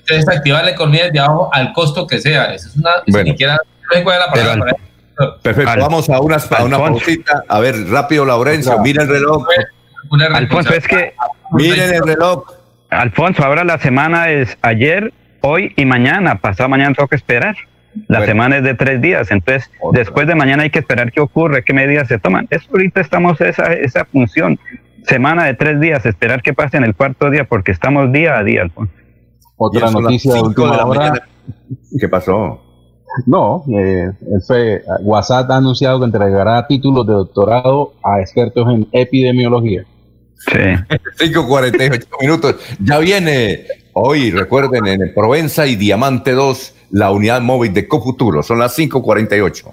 Es 0.09 0.29
activar 0.29 0.65
la 0.65 0.71
economía 0.73 1.05
desde 1.05 1.21
abajo 1.21 1.51
al 1.53 1.73
costo 1.73 2.07
que 2.07 2.21
sea. 2.21 2.55
Eso 2.55 2.69
es 2.69 2.77
una. 2.77 2.91
Bueno, 3.07 3.25
ni 3.25 3.31
siquiera 3.31 3.59
la 3.95 4.31
palabra 4.31 4.77
Perfecto, 5.43 5.81
vamos 5.81 6.11
a 6.11 6.21
una, 6.21 6.37
a 6.37 6.65
una 6.65 6.79
pausita. 6.79 7.43
A 7.49 7.59
ver, 7.61 7.89
rápido, 7.89 8.27
Laurencio, 8.27 8.79
mira 8.81 9.03
el 9.03 9.09
reloj. 9.09 9.47
Alfonso, 10.35 10.75
es 10.75 10.87
que. 10.87 11.15
Miren 11.53 11.95
el 11.95 12.03
reloj. 12.03 12.45
Alfonso, 12.91 13.43
ahora 13.43 13.65
la 13.65 13.79
semana 13.79 14.31
es 14.31 14.59
ayer, 14.63 15.13
hoy 15.41 15.73
y 15.77 15.87
mañana. 15.87 16.39
Pasado 16.39 16.69
mañana 16.69 16.95
tengo 16.95 17.09
que 17.09 17.17
esperar. 17.17 17.57
La 18.09 18.27
semana 18.27 18.59
es 18.59 18.63
de 18.63 18.75
tres 18.75 19.01
días, 19.01 19.31
entonces 19.31 19.71
después 19.93 20.27
de 20.27 20.35
mañana 20.35 20.65
hay 20.65 20.71
que 20.71 20.81
esperar 20.81 21.11
qué 21.13 21.21
ocurre, 21.23 21.65
qué 21.65 21.73
medidas 21.73 22.09
se 22.09 22.19
toman. 22.19 22.47
Eso 22.51 22.69
ahorita 22.71 23.01
estamos 23.01 23.41
esa 23.41 23.73
esa 23.73 24.05
función, 24.05 24.59
semana 25.07 25.45
de 25.45 25.55
tres 25.55 25.81
días, 25.81 26.05
esperar 26.07 26.43
qué 26.43 26.53
pase 26.53 26.77
en 26.77 26.85
el 26.85 26.95
cuarto 26.95 27.31
día, 27.31 27.45
porque 27.45 27.73
estamos 27.73 28.13
día 28.13 28.39
a 28.39 28.45
día, 28.45 28.63
Alfonso. 28.63 28.93
Otra 29.57 29.91
noticia 29.91 30.35
de 30.35 30.43
última 30.43 30.85
hora. 30.85 31.23
¿Qué 31.99 32.09
pasó? 32.09 32.63
No, 33.25 33.65
eh, 33.79 34.11
WhatsApp 35.03 35.51
ha 35.51 35.57
anunciado 35.57 36.01
que 36.01 36.05
entregará 36.07 36.67
títulos 36.67 37.07
de 37.07 37.15
doctorado 37.15 37.95
a 38.05 38.21
expertos 38.21 38.69
en 38.69 38.87
epidemiología. 38.93 39.85
Sí. 40.39 40.59
5.48 41.33 42.07
minutos. 42.21 42.57
Ya 42.81 42.99
viene 42.99 43.67
hoy, 43.95 44.31
recuerden, 44.31 44.87
en 44.87 45.03
el 45.03 45.15
Provenza 45.15 45.67
y 45.67 45.77
Diamante 45.77 46.33
2, 46.33 46.75
la 46.91 47.11
unidad 47.11 47.41
móvil 47.41 47.73
de 47.73 47.89
Cofuturo. 47.89 48.43
Son 48.43 48.59
las 48.59 48.79
5.48. 48.79 49.73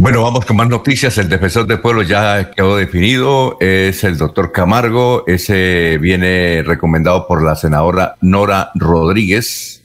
Bueno, 0.00 0.22
vamos 0.22 0.46
con 0.46 0.56
más 0.56 0.66
noticias. 0.66 1.18
El 1.18 1.28
defensor 1.28 1.66
del 1.66 1.78
pueblo 1.78 2.00
ya 2.00 2.52
quedó 2.52 2.74
definido. 2.74 3.58
Es 3.60 4.02
el 4.02 4.16
doctor 4.16 4.50
Camargo. 4.50 5.24
Ese 5.26 5.98
viene 5.98 6.62
recomendado 6.64 7.26
por 7.26 7.44
la 7.44 7.54
senadora 7.54 8.16
Nora 8.22 8.70
Rodríguez. 8.74 9.84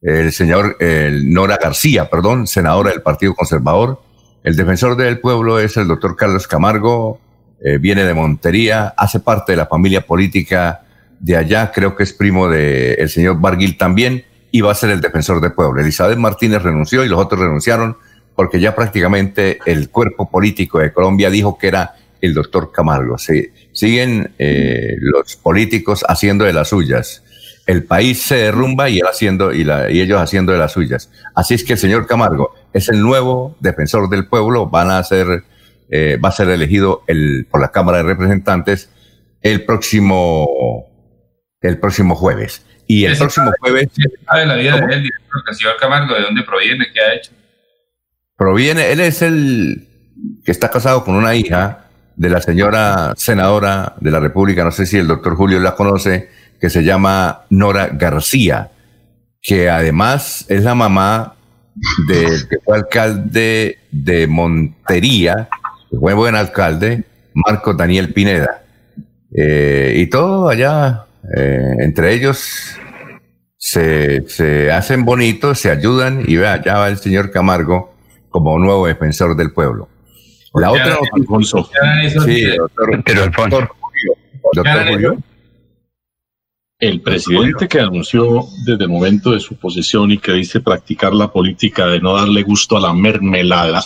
El 0.00 0.32
señor 0.32 0.78
Nora 0.80 1.58
García, 1.62 2.08
perdón, 2.08 2.46
senadora 2.46 2.92
del 2.92 3.02
Partido 3.02 3.34
Conservador. 3.34 4.00
El 4.42 4.56
defensor 4.56 4.96
del 4.96 5.20
pueblo 5.20 5.60
es 5.60 5.76
el 5.76 5.86
doctor 5.86 6.16
Carlos 6.16 6.48
Camargo. 6.48 7.20
Eh, 7.62 7.76
viene 7.76 8.04
de 8.04 8.14
Montería. 8.14 8.94
Hace 8.96 9.20
parte 9.20 9.52
de 9.52 9.56
la 9.56 9.66
familia 9.66 10.06
política 10.06 10.80
de 11.20 11.36
allá. 11.36 11.72
Creo 11.72 11.94
que 11.94 12.04
es 12.04 12.14
primo 12.14 12.48
del 12.48 13.10
señor 13.10 13.38
Barguil 13.38 13.76
también. 13.76 14.24
Y 14.50 14.62
va 14.62 14.72
a 14.72 14.74
ser 14.74 14.88
el 14.88 15.02
defensor 15.02 15.42
del 15.42 15.52
pueblo. 15.52 15.82
Elizabeth 15.82 16.16
Martínez 16.16 16.62
renunció 16.62 17.04
y 17.04 17.08
los 17.10 17.20
otros 17.20 17.38
renunciaron 17.38 17.98
porque 18.36 18.60
ya 18.60 18.74
prácticamente 18.74 19.58
el 19.64 19.88
cuerpo 19.90 20.30
político 20.30 20.78
de 20.78 20.92
Colombia 20.92 21.30
dijo 21.30 21.58
que 21.58 21.68
era 21.68 21.94
el 22.20 22.34
doctor 22.34 22.70
Camargo. 22.70 23.18
Sí, 23.18 23.48
siguen 23.72 24.34
eh, 24.38 24.96
los 25.00 25.36
políticos 25.36 26.04
haciendo 26.06 26.44
de 26.44 26.52
las 26.52 26.68
suyas. 26.68 27.22
El 27.66 27.84
país 27.84 28.22
se 28.22 28.36
derrumba 28.36 28.88
y, 28.88 28.98
él 28.98 29.06
haciendo, 29.06 29.52
y, 29.52 29.62
ellos 29.62 30.20
haciendo 30.20 30.52
de 30.52 30.58
las 30.58 30.72
suyas. 30.72 31.10
Así 31.34 31.54
es 31.54 31.64
que 31.64 31.72
el 31.72 31.78
señor 31.78 32.06
Camargo 32.06 32.54
es 32.72 32.88
el 32.88 33.00
nuevo 33.00 33.56
defensor 33.60 34.08
del 34.08 34.28
pueblo. 34.28 34.66
Van 34.66 34.90
a 34.90 35.02
ser, 35.02 35.42
eh, 35.90 36.18
va 36.22 36.28
a 36.28 36.32
ser 36.32 36.48
elegido 36.50 37.02
el, 37.08 37.46
por 37.50 37.60
la 37.60 37.72
Cámara 37.72 37.98
de 37.98 38.04
Representantes 38.04 38.90
el 39.42 39.64
próximo, 39.64 40.86
el 41.60 41.78
próximo 41.78 42.14
jueves. 42.14 42.64
Y 42.86 43.04
el 43.04 43.16
próximo 43.16 43.50
jueves. 43.60 43.88
¿Sabe 44.26 44.46
la 44.46 44.54
vida 44.54 44.76
de 44.76 44.94
él, 44.94 45.10
el 45.48 45.54
señor 45.54 45.76
Camargo, 45.80 46.14
de 46.14 46.22
dónde 46.22 46.42
proviene, 46.42 46.86
qué 46.92 47.00
ha 47.00 47.14
hecho? 47.14 47.32
Proviene, 48.36 48.92
él 48.92 49.00
es 49.00 49.22
el 49.22 49.88
que 50.44 50.52
está 50.52 50.70
casado 50.70 51.04
con 51.04 51.14
una 51.14 51.34
hija 51.34 51.86
de 52.16 52.30
la 52.30 52.40
señora 52.40 53.14
senadora 53.16 53.94
de 54.00 54.10
la 54.10 54.20
República, 54.20 54.64
no 54.64 54.72
sé 54.72 54.86
si 54.86 54.96
el 54.96 55.06
doctor 55.06 55.36
Julio 55.36 55.58
la 55.60 55.74
conoce, 55.74 56.28
que 56.60 56.70
se 56.70 56.84
llama 56.84 57.44
Nora 57.50 57.88
García, 57.88 58.70
que 59.42 59.68
además 59.68 60.44
es 60.48 60.62
la 60.64 60.74
mamá 60.74 61.34
del 62.08 62.48
que 62.48 62.56
fue 62.64 62.76
alcalde 62.76 63.78
de 63.90 64.26
Montería, 64.26 65.48
fue 65.90 66.14
buen 66.14 66.34
alcalde, 66.34 67.04
Marco 67.34 67.74
Daniel 67.74 68.12
Pineda. 68.14 68.62
Eh, 69.36 69.94
y 69.96 70.06
todo 70.06 70.48
allá, 70.48 71.04
eh, 71.36 71.76
entre 71.80 72.14
ellos, 72.14 72.78
se, 73.58 74.26
se, 74.28 74.72
hacen 74.72 75.04
bonitos, 75.04 75.58
se 75.58 75.70
ayudan 75.70 76.22
y 76.26 76.36
vea, 76.36 76.54
allá 76.54 76.78
va 76.78 76.88
el 76.88 76.96
señor 76.96 77.30
Camargo 77.30 77.95
como 78.36 78.58
nuevo 78.58 78.86
defensor 78.86 79.34
del 79.34 79.50
pueblo. 79.50 79.88
La 80.52 80.70
otra 80.70 80.98
Sí, 82.10 82.44
doctor, 82.54 83.02
Julio. 84.90 85.16
El 86.78 87.00
presidente 87.00 87.66
que 87.66 87.80
anunció 87.80 88.44
desde 88.66 88.84
el 88.84 88.90
momento 88.90 89.30
de 89.30 89.40
su 89.40 89.56
posesión 89.56 90.12
y 90.12 90.18
que 90.18 90.32
dice 90.32 90.60
practicar 90.60 91.14
la 91.14 91.32
política 91.32 91.86
de 91.86 91.98
no 91.98 92.14
darle 92.14 92.42
gusto 92.42 92.76
a 92.76 92.80
la 92.80 92.92
mermelada, 92.92 93.82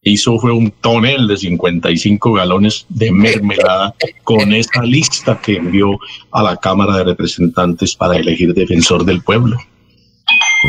hizo 0.00 0.38
fue 0.38 0.52
un 0.52 0.70
tonel 0.70 1.28
de 1.28 1.36
55 1.36 2.32
galones 2.32 2.86
de 2.88 3.12
mermelada 3.12 3.94
con 4.22 4.54
esa 4.54 4.82
lista 4.84 5.38
que 5.38 5.56
envió 5.56 5.98
a 6.30 6.42
la 6.42 6.56
Cámara 6.56 6.96
de 6.96 7.04
Representantes 7.04 7.94
para 7.94 8.16
elegir 8.16 8.54
defensor 8.54 9.04
del 9.04 9.20
pueblo. 9.22 9.58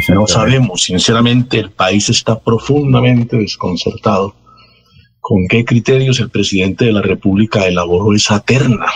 No 0.10 0.28
sabemos, 0.28 0.84
sinceramente, 0.84 1.58
el 1.60 1.72
país 1.72 2.10
está 2.10 2.40
profundamente 2.40 3.38
desconcertado. 3.38 4.36
¿Con 5.20 5.48
qué 5.48 5.64
criterios 5.64 6.20
el 6.20 6.30
presidente 6.30 6.86
de 6.86 6.92
la 6.92 7.02
República 7.02 7.66
elaboró 7.66 8.14
esa 8.14 8.40
terna? 8.40 8.88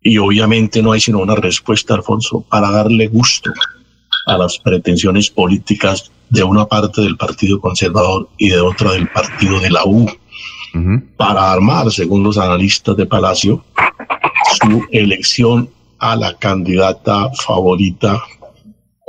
Y 0.00 0.18
obviamente 0.18 0.82
no 0.82 0.92
hay 0.92 1.00
sino 1.00 1.20
una 1.20 1.36
respuesta, 1.36 1.94
Alfonso, 1.94 2.44
para 2.48 2.70
darle 2.70 3.06
gusto 3.06 3.52
a 4.26 4.36
las 4.36 4.58
pretensiones 4.58 5.30
políticas 5.30 6.10
de 6.28 6.42
una 6.42 6.66
parte 6.66 7.00
del 7.00 7.16
Partido 7.16 7.60
Conservador 7.60 8.28
y 8.36 8.50
de 8.50 8.60
otra 8.60 8.92
del 8.92 9.08
Partido 9.08 9.60
de 9.60 9.70
la 9.70 9.84
U, 9.84 10.06
para 11.16 11.50
armar, 11.50 11.90
según 11.90 12.22
los 12.22 12.36
analistas 12.36 12.96
de 12.96 13.06
Palacio, 13.06 13.64
su 14.60 14.84
elección 14.90 15.70
a 15.98 16.14
la 16.14 16.34
candidata 16.34 17.30
favorita 17.32 18.22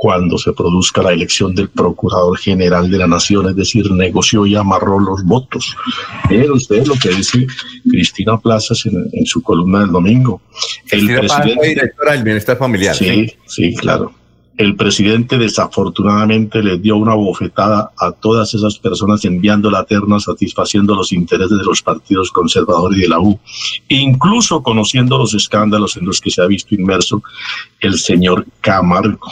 cuando 0.00 0.38
se 0.38 0.54
produzca 0.54 1.02
la 1.02 1.12
elección 1.12 1.54
del 1.54 1.68
Procurador 1.68 2.38
General 2.38 2.90
de 2.90 2.96
la 2.96 3.06
Nación, 3.06 3.50
es 3.50 3.54
decir, 3.54 3.92
negoció 3.92 4.46
y 4.46 4.56
amarró 4.56 4.98
los 4.98 5.22
votos. 5.24 5.76
Pero 6.26 6.54
usted 6.54 6.86
lo 6.86 6.94
que 6.94 7.10
dice 7.10 7.46
Cristina 7.86 8.38
Plazas 8.38 8.86
en, 8.86 9.26
su 9.26 9.42
columna 9.42 9.80
del 9.80 9.90
domingo. 9.90 10.40
El 10.90 11.06
presidente, 11.06 11.68
directora 11.68 12.12
del 12.12 12.24
Bienestar 12.24 12.56
Familiar. 12.56 12.96
Sí, 12.96 13.30
sí, 13.46 13.74
claro. 13.74 14.14
El 14.56 14.74
presidente 14.74 15.36
desafortunadamente 15.36 16.62
le 16.62 16.78
dio 16.78 16.96
una 16.96 17.12
bofetada 17.12 17.90
a 17.98 18.10
todas 18.12 18.54
esas 18.54 18.78
personas 18.78 19.22
enviando 19.26 19.70
la 19.70 19.84
terna 19.84 20.18
satisfaciendo 20.18 20.94
los 20.94 21.12
intereses 21.12 21.58
de 21.58 21.64
los 21.64 21.82
partidos 21.82 22.30
conservadores 22.30 22.98
y 22.98 23.02
de 23.02 23.08
la 23.08 23.20
U, 23.20 23.38
incluso 23.88 24.62
conociendo 24.62 25.18
los 25.18 25.34
escándalos 25.34 25.98
en 25.98 26.06
los 26.06 26.22
que 26.22 26.30
se 26.30 26.40
ha 26.40 26.46
visto 26.46 26.74
inmerso 26.74 27.22
el 27.80 27.98
señor 27.98 28.46
Camargo 28.62 29.30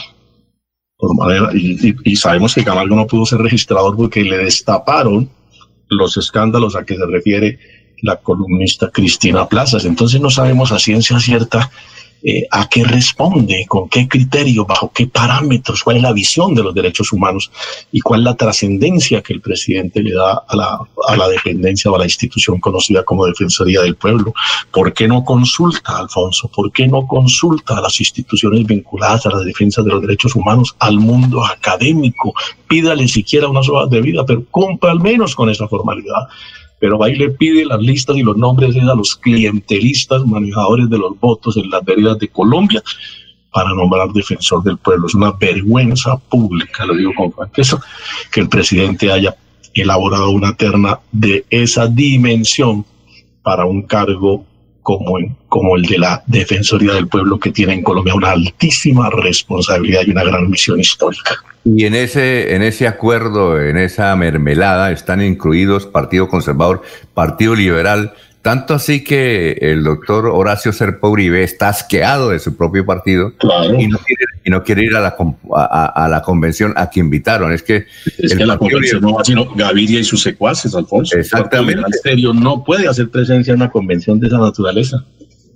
por 0.98 1.14
manera, 1.14 1.50
y, 1.54 2.16
sabemos 2.16 2.54
que 2.54 2.64
Camargo 2.64 2.96
no 2.96 3.06
pudo 3.06 3.24
ser 3.24 3.38
registrador 3.38 3.96
porque 3.96 4.24
le 4.24 4.36
destaparon 4.38 5.30
los 5.88 6.16
escándalos 6.16 6.74
a 6.74 6.84
que 6.84 6.96
se 6.96 7.06
refiere 7.06 7.58
la 8.02 8.16
columnista 8.16 8.90
Cristina 8.90 9.48
Plazas. 9.48 9.84
Entonces 9.84 10.20
no 10.20 10.28
sabemos 10.28 10.72
a 10.72 10.78
ciencia 10.78 11.20
cierta 11.20 11.70
eh, 12.22 12.46
a 12.50 12.68
qué 12.68 12.82
responde, 12.84 13.64
con 13.68 13.88
qué 13.88 14.08
criterio, 14.08 14.64
bajo 14.64 14.90
qué 14.92 15.06
parámetros, 15.06 15.84
cuál 15.84 15.98
es 15.98 16.02
la 16.02 16.12
visión 16.12 16.54
de 16.54 16.64
los 16.64 16.74
derechos 16.74 17.12
humanos 17.12 17.50
y 17.92 18.00
cuál 18.00 18.20
es 18.20 18.24
la 18.24 18.34
trascendencia 18.34 19.22
que 19.22 19.32
el 19.32 19.40
presidente 19.40 20.02
le 20.02 20.12
da 20.12 20.42
a 20.48 20.56
la, 20.56 20.78
a 21.08 21.16
la 21.16 21.28
dependencia 21.28 21.90
o 21.90 21.94
a 21.94 21.98
la 21.98 22.04
institución 22.04 22.58
conocida 22.58 23.04
como 23.04 23.26
Defensoría 23.26 23.82
del 23.82 23.94
Pueblo. 23.94 24.34
¿Por 24.72 24.92
qué 24.92 25.06
no 25.06 25.24
consulta, 25.24 25.96
Alfonso? 25.96 26.50
¿Por 26.52 26.72
qué 26.72 26.88
no 26.88 27.06
consulta 27.06 27.78
a 27.78 27.80
las 27.80 28.00
instituciones 28.00 28.66
vinculadas 28.66 29.26
a 29.26 29.30
la 29.30 29.40
defensa 29.40 29.82
de 29.82 29.90
los 29.90 30.00
derechos 30.00 30.34
humanos, 30.34 30.74
al 30.80 30.98
mundo 30.98 31.44
académico? 31.44 32.34
Pídale 32.66 33.06
siquiera 33.06 33.48
unas 33.48 33.68
horas 33.68 33.90
de 33.90 34.00
vida, 34.00 34.24
pero 34.26 34.44
cumpla 34.50 34.90
al 34.90 35.00
menos 35.00 35.34
con 35.34 35.50
esa 35.50 35.68
formalidad 35.68 36.28
pero 36.78 37.02
ahí 37.02 37.16
le 37.16 37.30
pide 37.30 37.64
las 37.64 37.80
listas 37.80 38.16
y 38.16 38.22
los 38.22 38.36
nombres 38.36 38.76
a 38.76 38.94
los 38.94 39.16
clientelistas, 39.16 40.24
manejadores 40.24 40.88
de 40.88 40.98
los 40.98 41.18
votos 41.18 41.56
en 41.56 41.70
las 41.70 41.84
veredas 41.84 42.18
de 42.18 42.28
Colombia 42.28 42.82
para 43.52 43.70
nombrar 43.70 44.12
defensor 44.12 44.62
del 44.62 44.78
pueblo. 44.78 45.06
Es 45.06 45.14
una 45.14 45.32
vergüenza 45.32 46.16
pública, 46.16 46.86
lo 46.86 46.94
digo 46.94 47.12
con 47.16 47.32
franqueza, 47.32 47.80
que 48.30 48.40
el 48.40 48.48
presidente 48.48 49.10
haya 49.10 49.36
elaborado 49.74 50.30
una 50.30 50.54
terna 50.54 51.00
de 51.12 51.44
esa 51.50 51.86
dimensión 51.86 52.84
para 53.42 53.64
un 53.64 53.82
cargo 53.82 54.44
como, 54.82 55.18
como 55.48 55.76
el 55.76 55.82
de 55.82 55.98
la 55.98 56.22
Defensoría 56.26 56.94
del 56.94 57.08
Pueblo 57.08 57.38
que 57.38 57.52
tiene 57.52 57.74
en 57.74 57.82
Colombia 57.82 58.14
una 58.14 58.30
altísima 58.30 59.10
responsabilidad 59.10 60.02
y 60.06 60.10
una 60.10 60.24
gran 60.24 60.48
misión 60.48 60.80
histórica. 60.80 61.44
Y 61.64 61.84
en 61.84 61.94
ese, 61.94 62.54
en 62.54 62.62
ese 62.62 62.86
acuerdo, 62.86 63.60
en 63.60 63.76
esa 63.76 64.14
mermelada, 64.16 64.90
están 64.90 65.22
incluidos 65.22 65.86
Partido 65.86 66.28
Conservador, 66.28 66.82
Partido 67.14 67.54
Liberal, 67.54 68.14
tanto 68.42 68.72
así 68.72 69.02
que 69.02 69.58
el 69.60 69.82
doctor 69.82 70.26
Horacio 70.26 70.72
Serpa 70.72 71.08
Uribe 71.08 71.42
está 71.42 71.68
asqueado 71.68 72.30
de 72.30 72.38
su 72.38 72.56
propio 72.56 72.86
partido 72.86 73.32
y, 73.78 73.88
no 73.88 73.98
quiere, 73.98 74.24
y, 74.44 74.50
no 74.50 74.62
quiere, 74.62 74.84
ir 74.84 74.96
a 74.96 75.00
la, 75.00 75.16
a, 75.54 76.08
la 76.08 76.22
convención 76.22 76.72
a 76.76 76.88
que 76.88 77.00
invitaron. 77.00 77.52
Es 77.52 77.62
que, 77.62 77.86
es 78.16 78.34
que 78.34 78.46
la 78.46 78.56
convención 78.56 79.02
no 79.02 79.14
va 79.14 79.24
sino 79.24 79.52
Gaviria 79.54 80.00
y 80.00 80.04
sus 80.04 80.22
secuaces, 80.22 80.74
Alfonso. 80.74 81.18
Exactamente. 81.18 81.74
El 81.74 81.84
ministerio 81.84 82.32
no 82.32 82.64
puede 82.64 82.88
hacer 82.88 83.10
presencia 83.10 83.52
en 83.52 83.60
una 83.60 83.70
convención 83.70 84.20
de 84.20 84.28
esa 84.28 84.38
naturaleza. 84.38 85.04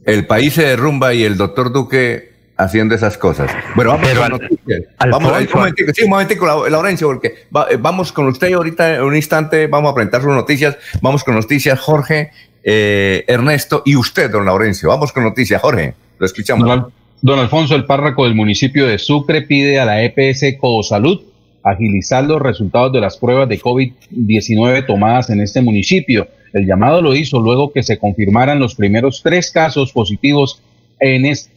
El 0.05 0.27
país 0.27 0.55
se 0.55 0.65
derrumba 0.65 1.15
y 1.15 1.23
el 1.23 1.37
doctor 1.37 1.73
Duque 1.73 2.32
haciendo 2.57 2.95
esas 2.95 3.17
cosas. 3.19 3.51
Bueno, 3.75 3.93
vamos 3.93 4.09
con 4.11 4.31
noticias. 4.31 4.83
Vamos, 4.99 5.33
un 5.33 5.59
momentico, 5.61 5.93
sí, 5.95 6.05
un 6.05 6.11
momentico, 6.11 6.69
Laurencio, 6.69 7.09
porque 7.09 7.29
eh, 7.29 7.77
vamos 7.79 8.13
con 8.13 8.27
usted 8.27 8.53
ahorita 8.53 8.97
en 8.97 9.03
un 9.03 9.17
instante, 9.17 9.67
vamos 9.67 9.93
a 9.93 9.95
presentar 9.95 10.23
sus 10.23 10.33
noticias, 10.33 10.77
vamos 11.01 11.25
con 11.25 11.35
noticias, 11.35 11.79
Jorge, 11.81 12.31
eh, 12.63 13.25
Ernesto 13.27 13.83
y 13.85 13.97
usted, 13.97 14.31
don 14.31 14.45
Laurencio. 14.45 14.89
Vamos 14.89 15.13
con 15.13 15.25
noticias, 15.25 15.61
Jorge, 15.61 15.95
lo 16.19 16.27
escuchamos. 16.27 16.93
Don, 17.21 17.39
Alfonso, 17.39 17.77
el 17.77 17.85
párroco 17.85 18.25
del 18.25 18.35
municipio 18.35 18.87
de 18.87 18.99
Sucre 18.99 19.43
pide 19.43 19.79
a 19.79 19.85
la 19.85 20.03
EPS 20.03 20.57
Codosalud 20.61 21.21
agilizar 21.63 22.25
los 22.25 22.43
resultados 22.43 22.93
de 22.93 23.01
las 23.01 23.17
pruebas 23.17 23.49
de 23.49 23.61
COVID-19 23.61 24.87
tomadas 24.87 25.31
en 25.31 25.41
este 25.41 25.63
municipio. 25.63 26.27
El 26.53 26.67
llamado 26.67 27.01
lo 27.01 27.15
hizo 27.15 27.41
luego 27.41 27.73
que 27.73 27.85
se 27.85 27.99
confirmaran 27.99 28.59
los 28.59 28.75
primeros 28.75 29.23
tres 29.23 29.53
casos 29.53 29.93
positivos 29.93 30.61
en 30.99 31.27
este 31.27 31.53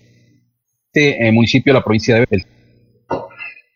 este 0.95 1.31
municipio 1.31 1.73
de 1.73 1.79
la 1.79 1.83
provincia 1.83 2.15
de 2.15 2.27
El 2.29 2.45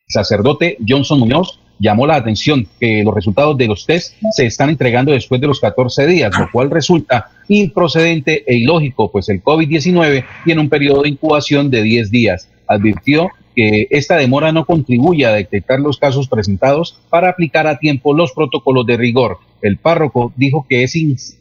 sacerdote 0.08 0.78
Johnson 0.88 1.20
Muñoz 1.20 1.60
llamó 1.78 2.08
la 2.08 2.16
atención 2.16 2.68
que 2.80 3.04
los 3.04 3.14
resultados 3.14 3.58
de 3.58 3.68
los 3.68 3.86
test 3.86 4.16
se 4.32 4.46
están 4.46 4.70
entregando 4.70 5.12
después 5.12 5.40
de 5.40 5.48
los 5.48 5.60
14 5.60 6.08
días, 6.08 6.32
lo 6.38 6.50
cual 6.52 6.70
resulta 6.72 7.30
improcedente 7.48 8.44
e 8.48 8.58
ilógico, 8.58 9.12
pues 9.12 9.30
el 9.30 9.44
COVID-19 9.44 10.26
tiene 10.46 10.62
un 10.62 10.70
periodo 10.70 11.04
de 11.04 11.10
incubación 11.10 11.70
de 11.70 11.84
10 11.84 12.12
días. 12.12 12.50
Advirtió 12.68 13.30
que 13.56 13.88
esta 13.90 14.16
demora 14.18 14.52
no 14.52 14.66
contribuye 14.66 15.26
a 15.26 15.34
detectar 15.34 15.80
los 15.80 15.98
casos 15.98 16.28
presentados 16.28 17.00
para 17.10 17.30
aplicar 17.30 17.68
a 17.68 17.80
tiempo 17.80 18.14
los 18.14 18.32
protocolos 18.32 18.86
de 18.86 18.98
rigor. 18.98 19.38
El 19.62 19.78
párroco 19.78 20.34
dijo 20.38 20.66
que, 20.70 20.84
es 20.84 20.94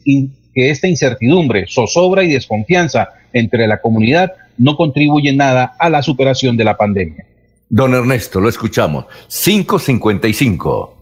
que 0.03 0.69
esta 0.69 0.87
incertidumbre, 0.87 1.65
zozobra 1.67 2.23
y 2.23 2.31
desconfianza 2.31 3.09
entre 3.31 3.67
la 3.67 3.79
comunidad 3.79 4.33
no 4.59 4.75
contribuye 4.75 5.33
nada 5.33 5.73
a 5.79 5.89
la 5.89 6.03
superación 6.03 6.55
de 6.55 6.65
la 6.65 6.77
pandemia. 6.77 7.25
Don 7.69 7.93
Ernesto, 7.93 8.39
lo 8.39 8.49
escuchamos. 8.49 9.05
555. 9.29 10.97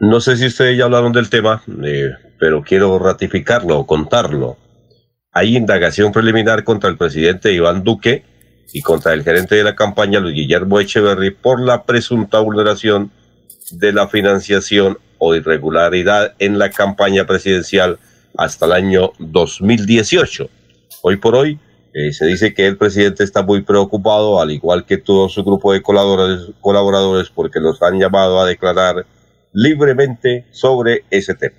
No 0.00 0.20
sé 0.20 0.36
si 0.36 0.46
ustedes 0.46 0.76
ya 0.76 0.84
hablaron 0.84 1.12
del 1.12 1.30
tema, 1.30 1.62
eh, 1.84 2.10
pero 2.40 2.62
quiero 2.62 2.98
ratificarlo 2.98 3.78
o 3.78 3.86
contarlo. 3.86 4.56
Hay 5.32 5.56
indagación 5.56 6.10
preliminar 6.12 6.64
contra 6.64 6.90
el 6.90 6.96
presidente 6.96 7.52
Iván 7.52 7.84
Duque 7.84 8.24
y 8.72 8.82
contra 8.82 9.12
el 9.12 9.22
gerente 9.22 9.54
de 9.54 9.64
la 9.64 9.76
campaña, 9.76 10.20
Luis 10.20 10.34
Guillermo 10.34 10.80
Echeverry, 10.80 11.30
por 11.30 11.60
la 11.60 11.84
presunta 11.84 12.40
vulneración 12.40 13.10
de 13.70 13.92
la 13.92 14.08
financiación 14.08 14.98
o 15.18 15.34
irregularidad 15.34 16.34
en 16.38 16.58
la 16.58 16.70
campaña 16.70 17.26
presidencial 17.26 17.98
hasta 18.36 18.66
el 18.66 18.72
año 18.72 19.12
2018. 19.18 20.48
Hoy 21.02 21.16
por 21.16 21.34
hoy, 21.34 21.58
eh, 21.94 22.12
se 22.12 22.26
dice 22.26 22.54
que 22.54 22.66
el 22.66 22.76
presidente 22.76 23.22
está 23.24 23.42
muy 23.42 23.62
preocupado, 23.62 24.40
al 24.40 24.50
igual 24.50 24.86
que 24.86 24.98
todo 24.98 25.28
su 25.28 25.44
grupo 25.44 25.72
de 25.72 25.82
colaboradores, 25.82 26.50
colaboradores 26.60 27.30
porque 27.30 27.60
los 27.60 27.82
han 27.82 27.98
llamado 27.98 28.40
a 28.40 28.46
declarar 28.46 29.06
libremente 29.52 30.46
sobre 30.50 31.04
ese 31.10 31.34
tema. 31.34 31.54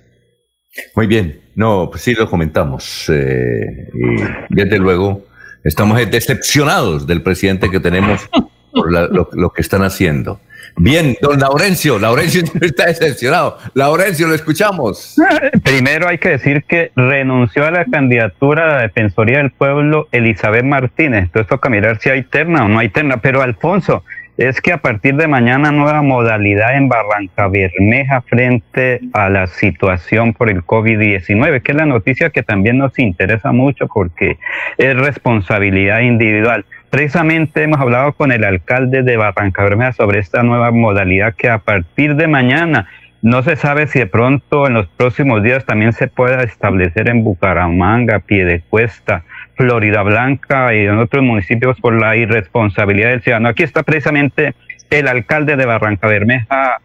Muy 0.96 1.06
bien, 1.06 1.40
no, 1.54 1.88
pues 1.90 2.02
sí 2.02 2.14
lo 2.14 2.28
comentamos. 2.28 3.08
Eh, 3.08 3.90
y 3.94 4.54
desde 4.54 4.78
luego 4.78 5.24
estamos 5.62 5.98
decepcionados 6.10 7.06
del 7.06 7.22
presidente 7.22 7.70
que 7.70 7.78
tenemos 7.78 8.28
por 8.72 8.90
lo 8.90 9.50
que 9.50 9.62
están 9.62 9.82
haciendo. 9.82 10.40
Bien, 10.76 11.16
don 11.20 11.38
Laurencio, 11.38 11.98
Laurencio 11.98 12.42
está 12.60 12.86
decepcionado. 12.86 13.58
Laurencio, 13.74 14.26
lo 14.26 14.34
escuchamos. 14.34 15.16
Primero 15.62 16.08
hay 16.08 16.18
que 16.18 16.30
decir 16.30 16.64
que 16.64 16.90
renunció 16.96 17.66
a 17.66 17.70
la 17.70 17.84
candidatura 17.84 18.64
a 18.64 18.76
la 18.76 18.82
Defensoría 18.82 19.38
del 19.38 19.50
Pueblo 19.50 20.08
Elizabeth 20.12 20.64
Martínez. 20.64 21.24
Entonces 21.24 21.48
toca 21.48 21.68
mirar 21.68 21.98
si 21.98 22.10
hay 22.10 22.22
terna 22.22 22.64
o 22.64 22.68
no 22.68 22.78
hay 22.78 22.88
terna. 22.88 23.18
Pero 23.18 23.42
Alfonso, 23.42 24.04
es 24.36 24.60
que 24.60 24.72
a 24.72 24.78
partir 24.78 25.14
de 25.14 25.28
mañana 25.28 25.70
nueva 25.70 26.02
modalidad 26.02 26.76
en 26.76 26.88
Barranca 26.88 27.46
Bermeja 27.46 28.20
frente 28.22 29.00
a 29.12 29.30
la 29.30 29.46
situación 29.46 30.32
por 30.32 30.50
el 30.50 30.64
COVID-19, 30.64 31.62
que 31.62 31.72
es 31.72 31.78
la 31.78 31.86
noticia 31.86 32.30
que 32.30 32.42
también 32.42 32.78
nos 32.78 32.98
interesa 32.98 33.52
mucho 33.52 33.86
porque 33.86 34.38
es 34.76 34.96
responsabilidad 34.96 36.00
individual. 36.00 36.64
Precisamente 36.94 37.64
hemos 37.64 37.80
hablado 37.80 38.12
con 38.12 38.30
el 38.30 38.44
alcalde 38.44 39.02
de 39.02 39.16
Barranca 39.16 39.64
Bermeja 39.64 39.90
sobre 39.94 40.20
esta 40.20 40.44
nueva 40.44 40.70
modalidad 40.70 41.34
que 41.34 41.50
a 41.50 41.58
partir 41.58 42.14
de 42.14 42.28
mañana 42.28 42.86
no 43.20 43.42
se 43.42 43.56
sabe 43.56 43.88
si 43.88 43.98
de 43.98 44.06
pronto 44.06 44.68
en 44.68 44.74
los 44.74 44.86
próximos 44.86 45.42
días 45.42 45.66
también 45.66 45.92
se 45.92 46.06
pueda 46.06 46.44
establecer 46.44 47.08
en 47.08 47.24
Bucaramanga, 47.24 48.20
Piedecuesta, 48.20 49.24
Florida 49.56 50.02
Blanca 50.02 50.72
y 50.72 50.86
en 50.86 50.98
otros 50.98 51.24
municipios 51.24 51.80
por 51.80 52.00
la 52.00 52.14
irresponsabilidad 52.14 53.08
del 53.08 53.22
ciudadano. 53.22 53.48
Aquí 53.48 53.64
está 53.64 53.82
precisamente 53.82 54.54
el 54.88 55.08
alcalde 55.08 55.56
de 55.56 55.66
Barranca 55.66 56.06
Bermeja, 56.06 56.80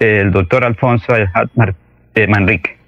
el 0.00 0.32
doctor 0.32 0.64
Alfonso 0.64 1.14
eh, 1.16 2.26
Manrique. 2.26 2.81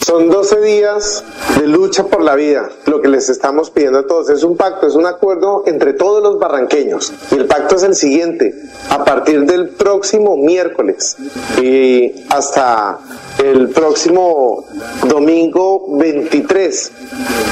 Son 0.00 0.28
12 0.28 0.60
días 0.60 1.24
de 1.58 1.66
lucha 1.66 2.04
por 2.04 2.22
la 2.22 2.34
vida. 2.34 2.68
Lo 2.86 3.00
que 3.00 3.08
les 3.08 3.28
estamos 3.28 3.70
pidiendo 3.70 4.00
a 4.00 4.06
todos 4.06 4.28
es 4.28 4.42
un 4.42 4.56
pacto, 4.56 4.86
es 4.86 4.94
un 4.94 5.06
acuerdo 5.06 5.62
entre 5.66 5.92
todos 5.92 6.22
los 6.22 6.38
barranqueños. 6.38 7.12
Y 7.30 7.36
el 7.36 7.46
pacto 7.46 7.76
es 7.76 7.84
el 7.84 7.94
siguiente. 7.94 8.54
A 8.90 9.04
partir 9.04 9.46
del 9.46 9.70
próximo 9.70 10.36
miércoles 10.36 11.16
y 11.60 12.26
hasta 12.28 12.98
el 13.42 13.70
próximo 13.70 14.66
domingo 15.08 15.86
23 15.96 16.92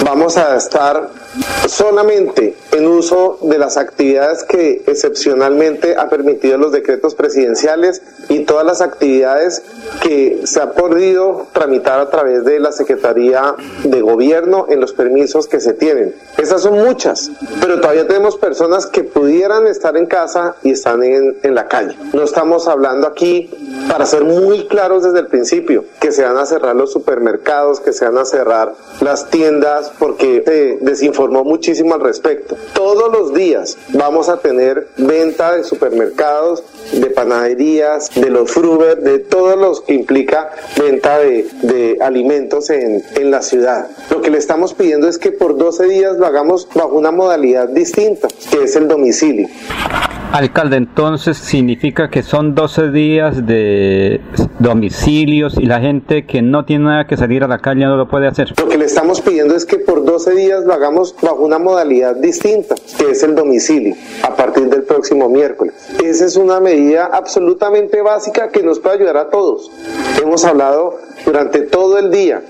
vamos 0.04 0.36
a 0.36 0.56
estar 0.56 1.21
solamente 1.66 2.54
en 2.72 2.86
uso 2.86 3.38
de 3.42 3.58
las 3.58 3.76
actividades 3.76 4.44
que 4.44 4.82
excepcionalmente 4.86 5.96
ha 5.96 6.08
permitido 6.08 6.58
los 6.58 6.72
decretos 6.72 7.14
presidenciales 7.14 8.02
y 8.28 8.40
todas 8.40 8.66
las 8.66 8.80
actividades 8.80 9.62
que 10.02 10.42
se 10.44 10.60
ha 10.60 10.72
podido 10.72 11.46
tramitar 11.52 12.00
a 12.00 12.10
través 12.10 12.44
de 12.44 12.60
la 12.60 12.72
Secretaría 12.72 13.54
de 13.84 14.00
Gobierno 14.00 14.66
en 14.68 14.80
los 14.80 14.92
permisos 14.92 15.46
que 15.46 15.60
se 15.60 15.72
tienen. 15.72 16.14
Esas 16.36 16.62
son 16.62 16.74
muchas, 16.74 17.30
pero 17.60 17.80
todavía 17.80 18.06
tenemos 18.06 18.36
personas 18.36 18.86
que 18.86 19.04
pudieran 19.04 19.66
estar 19.66 19.96
en 19.96 20.06
casa 20.06 20.56
y 20.62 20.72
están 20.72 21.02
en, 21.02 21.36
la 21.54 21.68
calle. 21.68 21.96
No 22.14 22.22
estamos 22.22 22.68
hablando 22.68 23.06
aquí, 23.06 23.50
para 23.88 24.06
ser 24.06 24.24
muy 24.24 24.66
claros 24.68 25.02
desde 25.02 25.20
el 25.20 25.26
principio, 25.26 25.84
que 26.00 26.12
se 26.12 26.24
van 26.24 26.38
a 26.38 26.46
cerrar 26.46 26.74
los 26.74 26.92
supermercados, 26.92 27.80
que 27.80 27.92
se 27.92 28.06
van 28.06 28.16
a 28.16 28.24
cerrar 28.24 28.74
las 29.00 29.28
tiendas, 29.28 29.92
porque 29.98 30.78
se 30.94 31.04
desinformó 31.22 31.44
muchísimo 31.44 31.94
al 31.94 32.00
respecto. 32.00 32.56
Todos 32.74 33.12
los 33.12 33.34
días 33.34 33.76
vamos 33.90 34.28
a 34.28 34.38
tener 34.38 34.88
venta 34.96 35.56
de 35.56 35.64
supermercados, 35.64 36.64
de 36.92 37.06
panaderías, 37.10 38.10
de 38.14 38.30
los 38.30 38.50
fruber, 38.50 39.00
de 39.00 39.18
todos 39.18 39.56
los 39.56 39.80
que 39.82 39.94
implica 39.94 40.50
venta 40.76 41.18
de, 41.18 41.46
de 41.62 41.98
alimentos 42.00 42.70
en, 42.70 43.02
en 43.14 43.30
la 43.30 43.42
ciudad. 43.42 43.88
Lo 44.10 44.20
que 44.20 44.30
le 44.30 44.38
estamos 44.38 44.74
pidiendo 44.74 45.08
es 45.08 45.18
que 45.18 45.32
por 45.32 45.56
12 45.56 45.86
días 45.86 46.16
lo 46.16 46.26
hagamos 46.26 46.68
bajo 46.74 46.96
una 46.96 47.12
modalidad 47.12 47.68
distinta, 47.68 48.28
que 48.50 48.64
es 48.64 48.76
el 48.76 48.88
domicilio. 48.88 49.48
Alcalde, 50.32 50.78
entonces 50.78 51.36
significa 51.36 52.08
que 52.08 52.22
son 52.22 52.54
12 52.54 52.90
días 52.90 53.46
de 53.46 54.18
domicilios 54.60 55.58
y 55.58 55.66
la 55.66 55.78
gente 55.78 56.24
que 56.24 56.40
no 56.40 56.64
tiene 56.64 56.86
nada 56.86 57.06
que 57.06 57.18
salir 57.18 57.44
a 57.44 57.48
la 57.48 57.58
calle 57.58 57.84
no 57.84 57.98
lo 57.98 58.08
puede 58.08 58.28
hacer. 58.28 58.54
Lo 58.58 58.66
que 58.66 58.78
le 58.78 58.86
estamos 58.86 59.20
pidiendo 59.20 59.54
es 59.54 59.66
que 59.66 59.78
por 59.78 60.06
12 60.06 60.34
días 60.34 60.64
lo 60.64 60.72
hagamos 60.72 61.14
bajo 61.20 61.42
una 61.42 61.58
modalidad 61.58 62.16
distinta, 62.16 62.74
que 62.96 63.10
es 63.10 63.22
el 63.22 63.34
domicilio, 63.34 63.94
a 64.22 64.34
partir 64.34 64.70
del 64.70 64.84
próximo 64.84 65.28
miércoles. 65.28 65.74
Esa 66.02 66.24
es 66.24 66.36
una 66.36 66.60
medida 66.60 67.10
absolutamente 67.12 68.00
básica 68.00 68.48
que 68.48 68.62
nos 68.62 68.80
puede 68.80 68.96
ayudar 68.96 69.18
a 69.18 69.28
todos. 69.28 69.70
Hemos 70.22 70.46
hablado 70.46 70.98
durante 71.26 71.60
todo 71.60 71.98
el 71.98 72.10
día, 72.10 72.42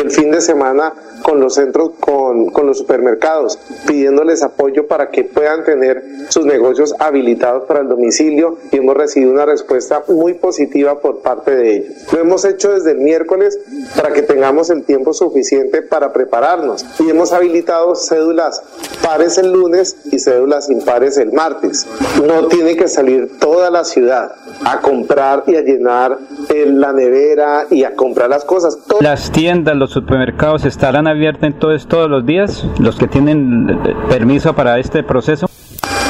el 0.00 0.12
fin 0.12 0.30
de 0.30 0.40
semana, 0.40 0.92
con 1.26 1.40
los 1.40 1.54
centros, 1.54 1.90
con, 1.98 2.50
con, 2.50 2.68
los 2.68 2.78
supermercados, 2.78 3.58
pidiéndoles 3.84 4.44
apoyo 4.44 4.86
para 4.86 5.10
que 5.10 5.24
puedan 5.24 5.64
tener 5.64 6.04
sus 6.28 6.46
negocios 6.46 6.94
habilitados 7.00 7.64
para 7.66 7.80
el 7.80 7.88
domicilio 7.88 8.58
y 8.70 8.76
hemos 8.76 8.96
recibido 8.96 9.32
una 9.32 9.44
respuesta 9.44 10.04
muy 10.06 10.34
positiva 10.34 11.00
por 11.00 11.22
parte 11.22 11.56
de 11.56 11.76
ellos. 11.78 12.12
Lo 12.12 12.20
hemos 12.20 12.44
hecho 12.44 12.72
desde 12.72 12.92
el 12.92 12.98
miércoles 12.98 13.58
para 13.96 14.12
que 14.12 14.22
tengamos 14.22 14.70
el 14.70 14.84
tiempo 14.84 15.12
suficiente 15.12 15.82
para 15.82 16.12
prepararnos 16.12 16.86
y 17.00 17.10
hemos 17.10 17.32
habilitado 17.32 17.96
cédulas 17.96 18.62
pares 19.02 19.36
el 19.36 19.50
lunes 19.50 19.96
y 20.12 20.20
cédulas 20.20 20.70
impares 20.70 21.18
el 21.18 21.32
martes. 21.32 21.88
No 22.24 22.46
tiene 22.46 22.76
que 22.76 22.86
salir 22.86 23.36
toda 23.40 23.68
la 23.70 23.82
ciudad 23.82 24.36
a 24.64 24.80
comprar 24.80 25.42
y 25.48 25.56
a 25.56 25.62
llenar 25.62 26.18
la 26.64 26.92
nevera 26.92 27.66
y 27.70 27.84
a 27.84 27.94
comprar 27.94 28.30
las 28.30 28.44
cosas. 28.44 28.78
Las 29.00 29.30
tiendas, 29.30 29.76
los 29.76 29.90
supermercados 29.90 30.64
estarán 30.64 31.06
abiertos 31.06 31.15
entonces 31.24 31.86
todos 31.86 32.10
los 32.10 32.24
días, 32.26 32.64
los 32.78 32.96
que 32.96 33.06
tienen 33.06 33.78
permiso 34.08 34.54
para 34.54 34.78
este 34.78 35.02
proceso. 35.02 35.48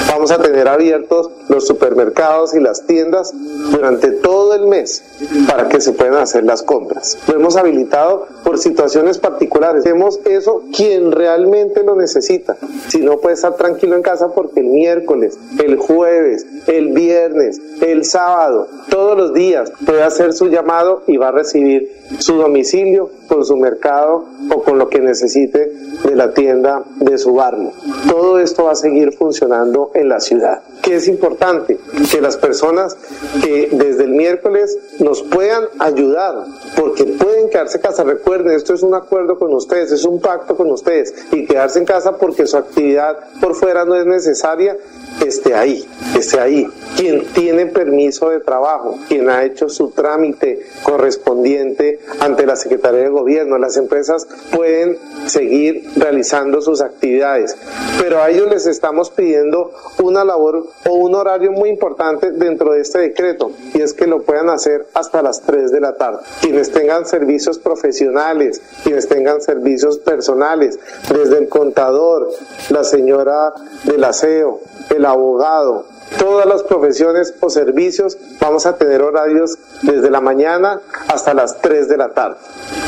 Vamos 0.09 0.31
a 0.31 0.39
tener 0.39 0.67
abiertos 0.67 1.31
los 1.49 1.67
supermercados 1.67 2.55
y 2.55 2.61
las 2.61 2.87
tiendas 2.87 3.33
durante 3.71 4.11
todo 4.11 4.55
el 4.55 4.67
mes 4.67 5.05
para 5.49 5.69
que 5.69 5.81
se 5.81 5.93
puedan 5.93 6.15
hacer 6.15 6.45
las 6.45 6.63
compras. 6.63 7.19
Lo 7.29 7.35
hemos 7.35 7.57
habilitado 7.57 8.27
por 8.43 8.59
situaciones 8.59 9.19
particulares. 9.19 9.85
Hacemos 9.85 10.21
eso 10.25 10.63
quien 10.75 11.13
realmente 11.13 11.83
lo 11.83 11.97
necesita. 11.97 12.57
Si 12.89 13.03
no 13.03 13.19
puede 13.19 13.35
estar 13.35 13.57
tranquilo 13.57 13.95
en 13.95 14.03
casa 14.03 14.33
porque 14.35 14.61
el 14.61 14.67
miércoles, 14.67 15.39
el 15.63 15.77
jueves, 15.77 16.47
el 16.67 16.93
viernes, 16.93 17.61
el 17.81 18.05
sábado, 18.05 18.69
todos 18.89 19.17
los 19.17 19.35
días 19.35 19.71
puede 19.85 20.03
hacer 20.03 20.33
su 20.33 20.49
llamado 20.49 21.03
y 21.07 21.19
va 21.19 21.29
a 21.29 21.33
recibir 21.33 21.93
su 22.19 22.37
domicilio 22.37 23.11
con 23.29 23.45
su 23.45 23.57
mercado 23.57 24.25
o 24.55 24.63
con 24.63 24.79
lo 24.79 24.89
que 24.89 25.01
necesite 25.01 25.73
de 26.05 26.17
la 26.17 26.33
tienda 26.33 26.85
de 26.97 27.19
su 27.19 27.35
barrio. 27.35 27.73
Todo 28.09 28.39
esto 28.39 28.65
va 28.65 28.73
a 28.73 28.77
seguir 28.77 29.13
funcionando 29.13 29.91
en 29.95 30.09
la 30.09 30.21
ciudad. 30.21 30.63
Que 30.83 30.97
es 30.97 31.09
importante 31.09 31.79
que 32.11 32.21
las 32.21 32.37
personas 32.37 32.97
que 33.43 33.69
desde 33.73 34.05
el 34.05 34.11
miércoles 34.11 34.79
nos 34.99 35.23
puedan 35.23 35.65
ayudar, 35.79 36.45
porque 36.77 37.05
pueden 37.05 37.51
quedarse 37.51 37.79
en 37.79 37.83
casa. 37.83 38.05
Recuerden, 38.05 38.53
esto 38.53 38.75
es 38.75 38.83
un 38.83 38.95
acuerdo 38.95 39.39
con 39.39 39.53
ustedes, 39.55 39.93
es 39.93 40.05
un 40.05 40.21
pacto 40.21 40.57
con 40.57 40.71
ustedes 40.71 41.15
y 41.33 41.47
quedarse 41.47 41.79
en 41.79 41.85
casa 41.85 42.17
porque 42.19 42.47
su 42.47 42.57
actividad 42.57 43.19
por 43.41 43.55
fuera 43.55 43.85
no 43.85 43.95
es 43.95 44.07
necesaria, 44.07 44.77
esté 45.25 45.55
ahí, 45.55 45.87
esté 46.17 46.41
ahí. 46.41 46.69
Quien 46.97 47.27
tiene 47.33 47.67
permiso 47.67 48.31
de 48.31 48.41
trabajo, 48.41 48.99
quien 49.09 49.29
ha 49.29 49.45
hecho 49.45 49.69
su 49.69 49.91
trámite 49.91 50.67
correspondiente 50.83 52.01
ante 52.21 52.47
la 52.47 52.57
Secretaría 52.57 53.01
de 53.01 53.09
Gobierno, 53.09 53.59
las 53.59 53.77
empresas 53.77 54.27
pueden 54.53 54.99
seguir 55.27 55.89
realizando 55.97 56.61
sus 56.61 56.81
actividades, 56.81 57.57
pero 58.01 58.23
a 58.23 58.31
ellos 58.31 58.49
les 58.49 58.67
estamos 58.67 59.11
pidiendo 59.11 59.73
una 60.03 60.25
labor 60.25 60.67
o 60.89 60.95
un 60.95 61.15
horario 61.15 61.53
muy 61.53 61.69
importante 61.69 62.31
dentro 62.31 62.73
de 62.73 62.81
este 62.81 62.99
decreto 62.99 63.53
y 63.75 63.81
es 63.81 63.95
que 63.95 64.07
lo 64.07 64.23
puedan 64.23 64.51
hacer 64.51 64.87
hasta 64.95 65.23
las 65.23 65.43
3 65.43 65.71
de 65.71 65.81
la 65.81 65.97
tarde. 65.97 66.19
Quienes 66.41 66.71
tengan 66.71 67.07
servicios 67.07 67.59
profesionales, 67.59 68.61
quienes 68.83 69.09
tengan 69.09 69.41
servicios 69.41 69.99
personales, 69.99 70.79
desde 71.09 71.39
el 71.39 71.49
contador, 71.49 72.31
la 72.71 72.85
señora 72.85 73.53
del 73.85 74.05
aseo, 74.05 74.61
el 74.95 75.05
abogado, 75.07 75.87
todas 76.19 76.47
las 76.47 76.63
profesiones 76.63 77.35
o 77.41 77.51
servicios 77.51 78.19
vamos 78.41 78.67
a 78.67 78.77
tener 78.77 79.03
horarios 79.03 79.59
desde 79.83 80.11
la 80.11 80.21
mañana 80.21 80.81
hasta 81.09 81.35
las 81.35 81.61
3 81.61 81.89
de 81.89 81.97
la 81.97 82.13
tarde. 82.13 82.37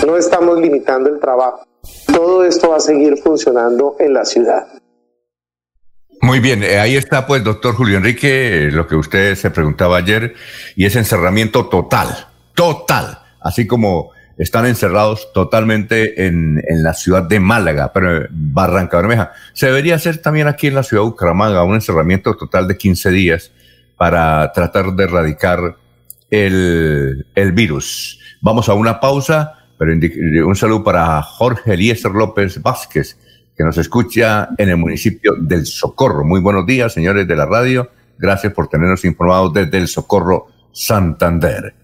No 0.07 0.17
estamos 0.17 0.59
limitando 0.59 1.09
el 1.09 1.21
trabajo. 1.21 1.65
Todo 2.07 2.45
esto 2.45 2.71
va 2.71 2.77
a 2.77 2.81
seguir 2.81 3.17
funcionando 3.19 3.97
en 3.99 4.13
la 4.13 4.25
ciudad. 4.25 4.67
Muy 6.21 6.41
bien, 6.41 6.65
eh, 6.65 6.79
ahí 6.81 6.97
está 6.97 7.27
pues, 7.27 7.45
doctor 7.45 7.75
Julio 7.75 7.99
Enrique, 7.99 8.69
lo 8.73 8.87
que 8.87 8.97
usted 8.97 9.37
se 9.37 9.51
preguntaba 9.51 9.99
ayer, 9.99 10.35
y 10.75 10.85
es 10.85 10.97
encerramiento 10.97 11.69
total, 11.69 12.09
total, 12.55 13.21
así 13.41 13.67
como 13.67 14.11
están 14.39 14.67
encerrados 14.67 15.33
totalmente 15.33 16.27
en, 16.27 16.63
en 16.69 16.83
la 16.85 16.95
ciudad 16.95 17.25
de 17.25 17.41
Málaga, 17.41 17.93
pero 17.93 18.27
Barranca 18.31 18.97
Bermeja. 18.99 19.33
Se 19.53 19.67
debería 19.67 19.97
hacer 19.97 20.19
también 20.19 20.47
aquí 20.47 20.69
en 20.69 20.77
la 20.77 20.85
ciudad 20.85 21.03
de 21.03 21.11
Bucaramanga 21.11 21.65
un 21.65 21.75
encerramiento 21.75 22.37
total 22.37 22.69
de 22.69 22.77
15 22.77 23.11
días 23.11 23.51
para 23.97 24.53
tratar 24.53 24.93
de 24.93 25.05
erradicar 25.05 25.77
el, 26.31 27.27
el 27.35 27.53
virus. 27.53 28.21
Vamos 28.41 28.69
a 28.69 28.75
una 28.75 29.01
pausa, 29.01 29.55
pero 29.77 29.93
un 30.47 30.57
saludo 30.57 30.85
para 30.85 31.21
Jorge 31.23 31.75
Eliezer 31.75 32.13
López 32.13 32.63
Vázquez, 32.63 33.19
que 33.57 33.65
nos 33.65 33.77
escucha 33.77 34.51
en 34.57 34.69
el 34.69 34.77
municipio 34.77 35.35
del 35.37 35.67
Socorro. 35.67 36.25
Muy 36.25 36.41
buenos 36.41 36.65
días, 36.65 36.93
señores 36.93 37.27
de 37.27 37.35
la 37.35 37.47
radio. 37.47 37.91
Gracias 38.17 38.53
por 38.53 38.69
tenernos 38.69 39.05
informados 39.05 39.53
desde 39.53 39.79
el 39.79 39.89
Socorro 39.89 40.47
Santander. 40.71 41.75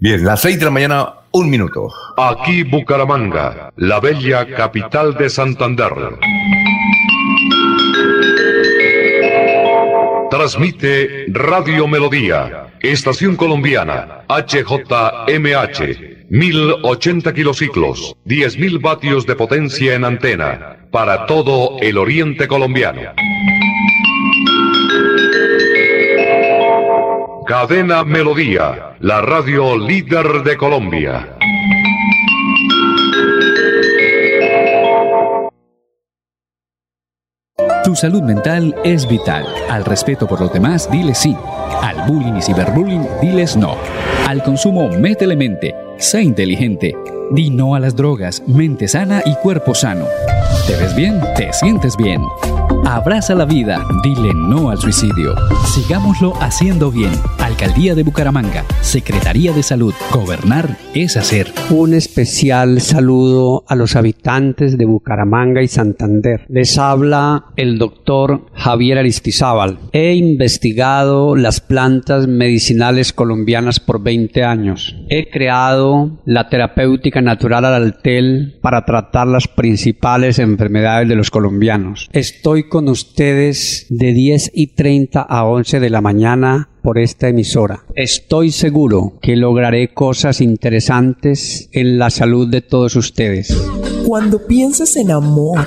Bien, 0.00 0.24
las 0.24 0.40
seis 0.40 0.58
de 0.58 0.64
la 0.64 0.72
mañana, 0.72 1.14
un 1.30 1.48
minuto. 1.48 1.88
Aquí 2.16 2.64
Bucaramanga, 2.64 3.72
la 3.76 4.00
bella 4.00 4.44
capital 4.44 5.14
de 5.14 5.30
Santander. 5.30 5.92
Transmite 10.28 11.26
Radio 11.28 11.86
Melodía, 11.86 12.72
Estación 12.80 13.36
Colombiana, 13.36 14.24
HJMH, 14.28 15.78
1080 16.30 17.32
kilociclos, 17.32 18.16
10.000 18.24 18.82
vatios 18.82 19.24
de 19.24 19.36
potencia 19.36 19.94
en 19.94 20.04
antena, 20.04 20.88
para 20.90 21.26
todo 21.26 21.76
el 21.80 21.96
oriente 21.96 22.48
colombiano. 22.48 23.02
Cadena 27.46 28.02
Melodía, 28.02 28.96
la 28.98 29.22
radio 29.22 29.78
líder 29.78 30.42
de 30.42 30.56
Colombia. 30.56 31.38
Tu 37.84 37.94
salud 37.94 38.22
mental 38.22 38.74
es 38.82 39.06
vital. 39.06 39.46
Al 39.70 39.84
respeto 39.84 40.26
por 40.26 40.40
los 40.40 40.52
demás, 40.52 40.90
dile 40.90 41.14
sí. 41.14 41.36
Al 41.82 42.08
bullying 42.08 42.34
y 42.34 42.42
ciberbullying, 42.42 43.06
diles 43.22 43.56
no. 43.56 43.76
Al 44.26 44.42
consumo, 44.42 44.88
métele 44.88 45.36
mente. 45.36 45.72
Sé 45.98 46.22
inteligente. 46.22 46.96
Di 47.30 47.50
no 47.50 47.76
a 47.76 47.80
las 47.80 47.94
drogas, 47.94 48.42
mente 48.48 48.88
sana 48.88 49.22
y 49.24 49.36
cuerpo 49.36 49.72
sano. 49.72 50.06
¿Te 50.66 50.74
ves 50.74 50.96
bien? 50.96 51.20
¿Te 51.36 51.52
sientes 51.52 51.96
bien? 51.96 52.22
Abraza 52.86 53.34
la 53.34 53.46
vida, 53.46 53.84
dile 54.04 54.32
no 54.32 54.70
al 54.70 54.78
suicidio. 54.78 55.34
Sigámoslo 55.64 56.34
haciendo 56.40 56.92
bien. 56.92 57.10
Al 57.40 57.56
Alcaldía 57.56 57.94
de 57.94 58.02
Bucaramanga, 58.02 58.66
Secretaría 58.82 59.50
de 59.54 59.62
Salud. 59.62 59.94
Gobernar 60.12 60.76
es 60.92 61.16
hacer. 61.16 61.50
Un 61.70 61.94
especial 61.94 62.82
saludo 62.82 63.64
a 63.66 63.74
los 63.74 63.96
habitantes 63.96 64.76
de 64.76 64.84
Bucaramanga 64.84 65.62
y 65.62 65.68
Santander. 65.68 66.44
Les 66.50 66.76
habla 66.76 67.46
el 67.56 67.78
doctor 67.78 68.42
Javier 68.52 68.98
Aristizábal. 68.98 69.78
He 69.92 70.12
investigado 70.16 71.34
las 71.34 71.62
plantas 71.62 72.28
medicinales 72.28 73.14
colombianas 73.14 73.80
por 73.80 74.02
20 74.02 74.44
años. 74.44 74.94
He 75.08 75.30
creado 75.30 76.18
la 76.26 76.50
terapéutica 76.50 77.22
natural 77.22 77.64
al 77.64 77.74
altel 77.74 78.58
para 78.60 78.84
tratar 78.84 79.28
las 79.28 79.48
principales 79.48 80.38
enfermedades 80.38 81.08
de 81.08 81.16
los 81.16 81.30
colombianos. 81.30 82.10
Estoy 82.12 82.68
con 82.68 82.75
ustedes 82.84 83.86
de 83.88 84.12
10 84.12 84.52
y 84.54 84.68
30 84.68 85.22
a 85.22 85.44
11 85.44 85.80
de 85.80 85.90
la 85.90 86.00
mañana 86.00 86.68
por 86.82 86.98
esta 86.98 87.28
emisora. 87.28 87.84
Estoy 87.94 88.52
seguro 88.52 89.14
que 89.22 89.34
lograré 89.34 89.92
cosas 89.94 90.40
interesantes 90.40 91.68
en 91.72 91.98
la 91.98 92.10
salud 92.10 92.48
de 92.48 92.60
todos 92.60 92.94
ustedes. 92.94 93.56
Cuando 94.04 94.46
pienses 94.46 94.96
en 94.96 95.10
amor, 95.10 95.66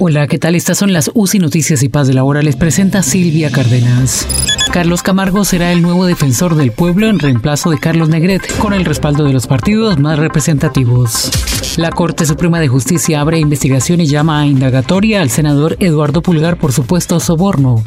Hola, 0.00 0.28
¿qué 0.28 0.38
tal? 0.38 0.54
Estas 0.54 0.78
son 0.78 0.92
las 0.92 1.10
UCI 1.12 1.40
Noticias 1.40 1.82
y 1.82 1.88
Paz 1.88 2.06
de 2.06 2.14
la 2.14 2.22
Hora. 2.22 2.40
Les 2.40 2.54
presenta 2.54 3.02
Silvia 3.02 3.50
Cárdenas. 3.50 4.28
Carlos 4.70 5.02
Camargo 5.02 5.44
será 5.44 5.72
el 5.72 5.82
nuevo 5.82 6.06
defensor 6.06 6.54
del 6.54 6.70
pueblo 6.70 7.08
en 7.08 7.18
reemplazo 7.18 7.70
de 7.70 7.80
Carlos 7.80 8.08
Negret, 8.08 8.46
con 8.58 8.72
el 8.72 8.84
respaldo 8.84 9.24
de 9.24 9.32
los 9.32 9.48
partidos 9.48 9.98
más 9.98 10.16
representativos. 10.16 11.32
La 11.76 11.90
Corte 11.90 12.26
Suprema 12.26 12.60
de 12.60 12.68
Justicia 12.68 13.20
abre 13.20 13.40
investigación 13.40 14.00
y 14.00 14.06
llama 14.06 14.38
a 14.38 14.46
indagatoria 14.46 15.20
al 15.20 15.30
senador 15.30 15.76
Eduardo 15.80 16.22
Pulgar 16.22 16.58
por 16.58 16.72
supuesto 16.72 17.18
soborno. 17.18 17.82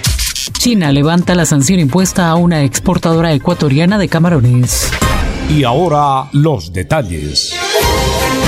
China 0.57 0.91
levanta 0.91 1.34
la 1.34 1.45
sanción 1.45 1.80
impuesta 1.80 2.28
a 2.28 2.36
una 2.36 2.64
exportadora 2.64 3.32
ecuatoriana 3.32 3.97
de 3.97 4.09
camarones. 4.09 4.91
Y 5.49 5.64
ahora 5.64 6.28
los 6.34 6.74
detalles. 6.74 7.53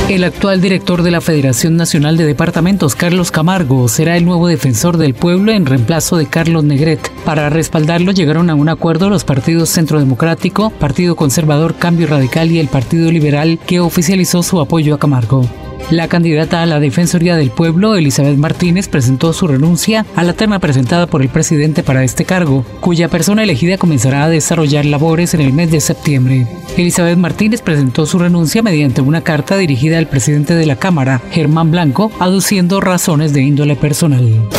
El 0.09 0.25
actual 0.25 0.59
director 0.59 1.01
de 1.01 1.11
la 1.11 1.21
Federación 1.21 1.77
Nacional 1.77 2.17
de 2.17 2.25
Departamentos, 2.25 2.93
Carlos 2.93 3.31
Camargo, 3.31 3.87
será 3.87 4.17
el 4.17 4.25
nuevo 4.25 4.47
defensor 4.47 4.97
del 4.97 5.13
pueblo 5.13 5.53
en 5.53 5.65
reemplazo 5.65 6.17
de 6.17 6.27
Carlos 6.27 6.65
Negret. 6.65 7.09
Para 7.23 7.49
respaldarlo 7.49 8.11
llegaron 8.11 8.49
a 8.49 8.55
un 8.55 8.67
acuerdo 8.67 9.09
los 9.09 9.23
partidos 9.23 9.69
Centro 9.69 9.99
Democrático, 9.99 10.71
Partido 10.71 11.15
Conservador 11.15 11.75
Cambio 11.75 12.07
Radical 12.07 12.51
y 12.51 12.59
el 12.59 12.67
Partido 12.67 13.09
Liberal, 13.11 13.59
que 13.65 13.79
oficializó 13.79 14.43
su 14.43 14.59
apoyo 14.59 14.93
a 14.93 14.99
Camargo. 14.99 15.47
La 15.89 16.07
candidata 16.07 16.61
a 16.61 16.65
la 16.65 16.79
Defensoría 16.79 17.35
del 17.35 17.51
Pueblo, 17.51 17.95
Elizabeth 17.95 18.37
Martínez, 18.37 18.87
presentó 18.87 19.33
su 19.33 19.47
renuncia 19.47 20.05
a 20.15 20.23
la 20.23 20.33
terna 20.33 20.59
presentada 20.59 21.07
por 21.07 21.21
el 21.21 21.29
presidente 21.29 21.83
para 21.83 22.03
este 22.03 22.25
cargo, 22.25 22.65
cuya 22.79 23.09
persona 23.09 23.43
elegida 23.43 23.77
comenzará 23.77 24.23
a 24.23 24.29
desarrollar 24.29 24.85
labores 24.85 25.33
en 25.33 25.41
el 25.41 25.53
mes 25.53 25.71
de 25.71 25.81
septiembre. 25.81 26.47
Elizabeth 26.77 27.17
Martínez 27.17 27.61
presentó 27.61 28.05
su 28.05 28.17
renuncia 28.17 28.63
mediante 28.63 29.01
una 29.01 29.21
carta 29.21 29.57
dirigida 29.57 29.97
al 29.97 30.07
presidente 30.07 30.55
de 30.55 30.65
la 30.65 30.77
Cámara, 30.77 31.21
Germán 31.31 31.69
Blanco, 31.69 32.11
aduciendo 32.19 32.81
razones 32.81 33.33
de 33.33 33.43
índole 33.43 33.75
personal. 33.75 34.49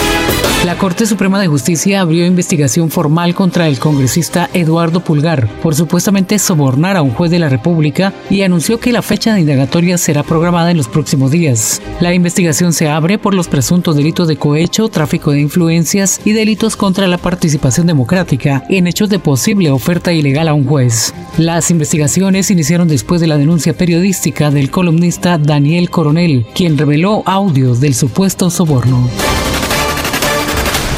La 0.64 0.78
Corte 0.78 1.04
Suprema 1.04 1.38
de 1.38 1.46
Justicia 1.46 2.00
abrió 2.00 2.24
investigación 2.24 2.90
formal 2.90 3.34
contra 3.34 3.68
el 3.68 3.78
congresista 3.78 4.48
Eduardo 4.54 5.00
Pulgar 5.00 5.46
por 5.60 5.74
supuestamente 5.74 6.38
sobornar 6.38 6.96
a 6.96 7.02
un 7.02 7.10
juez 7.10 7.30
de 7.30 7.38
la 7.38 7.50
República 7.50 8.14
y 8.30 8.40
anunció 8.40 8.80
que 8.80 8.90
la 8.90 9.02
fecha 9.02 9.34
de 9.34 9.40
indagatoria 9.40 9.98
será 9.98 10.22
programada 10.22 10.70
en 10.70 10.78
los 10.78 10.88
próximos 10.88 11.30
días. 11.30 11.82
La 12.00 12.14
investigación 12.14 12.72
se 12.72 12.88
abre 12.88 13.18
por 13.18 13.34
los 13.34 13.46
presuntos 13.46 13.94
delitos 13.94 14.26
de 14.26 14.38
cohecho, 14.38 14.88
tráfico 14.88 15.32
de 15.32 15.40
influencias 15.40 16.18
y 16.24 16.32
delitos 16.32 16.76
contra 16.76 17.08
la 17.08 17.18
participación 17.18 17.86
democrática 17.86 18.64
en 18.70 18.86
hechos 18.86 19.10
de 19.10 19.18
posible 19.18 19.70
oferta 19.70 20.14
ilegal 20.14 20.48
a 20.48 20.54
un 20.54 20.64
juez. 20.64 21.12
Las 21.36 21.70
investigaciones 21.70 22.50
iniciaron 22.50 22.88
después 22.88 23.20
de 23.20 23.26
la 23.26 23.36
denuncia 23.36 23.74
periodística 23.74 24.50
del 24.50 24.70
columnista 24.70 25.36
Daniel 25.36 25.90
Coronel, 25.90 26.46
quien 26.54 26.78
reveló 26.78 27.22
audios 27.26 27.80
del 27.80 27.94
supuesto 27.94 28.48
soborno. 28.48 29.10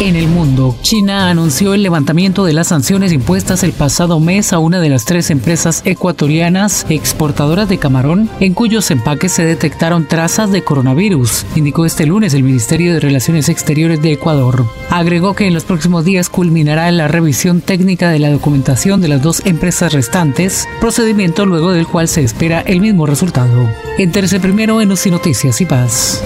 En 0.00 0.14
el 0.14 0.28
mundo, 0.28 0.76
China 0.80 1.28
anunció 1.28 1.74
el 1.74 1.82
levantamiento 1.82 2.44
de 2.44 2.52
las 2.52 2.68
sanciones 2.68 3.12
impuestas 3.12 3.64
el 3.64 3.72
pasado 3.72 4.20
mes 4.20 4.52
a 4.52 4.60
una 4.60 4.78
de 4.78 4.88
las 4.88 5.04
tres 5.04 5.28
empresas 5.28 5.82
ecuatorianas 5.84 6.86
exportadoras 6.88 7.68
de 7.68 7.78
camarón, 7.78 8.30
en 8.38 8.54
cuyos 8.54 8.92
empaques 8.92 9.32
se 9.32 9.44
detectaron 9.44 10.06
trazas 10.06 10.52
de 10.52 10.62
coronavirus, 10.62 11.46
indicó 11.56 11.84
este 11.84 12.06
lunes 12.06 12.32
el 12.32 12.44
Ministerio 12.44 12.94
de 12.94 13.00
Relaciones 13.00 13.48
Exteriores 13.48 14.00
de 14.00 14.12
Ecuador. 14.12 14.66
Agregó 14.88 15.34
que 15.34 15.48
en 15.48 15.54
los 15.54 15.64
próximos 15.64 16.04
días 16.04 16.28
culminará 16.28 16.88
la 16.92 17.08
revisión 17.08 17.60
técnica 17.60 18.08
de 18.10 18.20
la 18.20 18.30
documentación 18.30 19.00
de 19.00 19.08
las 19.08 19.20
dos 19.20 19.42
empresas 19.46 19.92
restantes, 19.92 20.68
procedimiento 20.80 21.44
luego 21.44 21.72
del 21.72 21.88
cual 21.88 22.06
se 22.06 22.22
espera 22.22 22.60
el 22.60 22.80
mismo 22.80 23.04
resultado. 23.04 23.68
Entérese 23.98 24.38
primero 24.38 24.80
en 24.80 24.92
UCI 24.92 25.10
Noticias 25.10 25.60
y 25.60 25.66
Paz. 25.66 26.22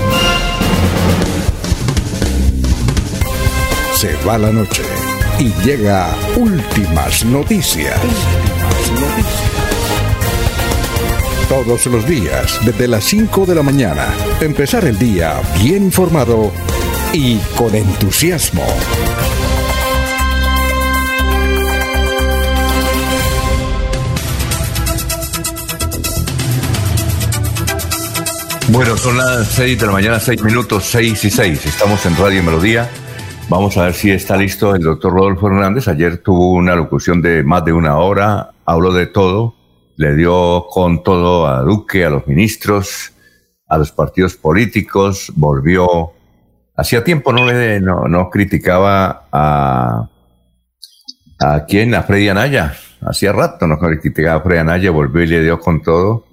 Se 4.02 4.16
va 4.26 4.36
la 4.36 4.50
noche 4.50 4.82
y 5.38 5.52
llega 5.64 6.12
últimas 6.34 7.24
noticias. 7.24 7.96
Todos 11.48 11.86
los 11.86 12.04
días, 12.04 12.58
desde 12.64 12.88
las 12.88 13.04
5 13.04 13.46
de 13.46 13.54
la 13.54 13.62
mañana, 13.62 14.08
empezar 14.40 14.86
el 14.86 14.98
día 14.98 15.40
bien 15.62 15.84
informado 15.84 16.50
y 17.12 17.36
con 17.56 17.72
entusiasmo. 17.76 18.66
Bueno, 28.66 28.96
son 28.96 29.16
las 29.16 29.46
6 29.46 29.78
de 29.78 29.86
la 29.86 29.92
mañana, 29.92 30.18
6 30.18 30.42
minutos, 30.42 30.86
6 30.90 31.24
y 31.24 31.30
6. 31.30 31.66
Estamos 31.66 32.04
en 32.04 32.16
Radio 32.16 32.42
Melodía. 32.42 32.90
Vamos 33.52 33.76
a 33.76 33.84
ver 33.84 33.92
si 33.92 34.10
está 34.10 34.38
listo 34.38 34.74
el 34.74 34.80
doctor 34.80 35.12
Rodolfo 35.12 35.46
Hernández. 35.46 35.86
Ayer 35.86 36.16
tuvo 36.16 36.54
una 36.54 36.74
locución 36.74 37.20
de 37.20 37.42
más 37.42 37.62
de 37.66 37.74
una 37.74 37.98
hora, 37.98 38.52
habló 38.64 38.94
de 38.94 39.06
todo, 39.06 39.54
le 39.96 40.16
dio 40.16 40.64
con 40.70 41.02
todo 41.02 41.46
a 41.46 41.60
Duque, 41.60 42.06
a 42.06 42.08
los 42.08 42.26
ministros, 42.26 43.12
a 43.68 43.76
los 43.76 43.92
partidos 43.92 44.36
políticos, 44.36 45.30
volvió. 45.36 46.12
Hacía 46.74 47.04
tiempo 47.04 47.30
no 47.30 47.44
le 47.44 47.82
criticaba 48.30 49.28
a 49.30 50.08
a 51.38 51.66
quién, 51.66 51.94
a 51.94 52.04
Freddy 52.04 52.30
Anaya. 52.30 52.74
Hacía 53.02 53.34
rato 53.34 53.66
no 53.66 53.76
criticaba 53.78 54.40
a 54.40 54.42
Freddy 54.42 54.60
Anaya, 54.60 54.90
volvió 54.90 55.24
y 55.24 55.26
le 55.26 55.42
dio 55.42 55.60
con 55.60 55.82
todo. 55.82 56.24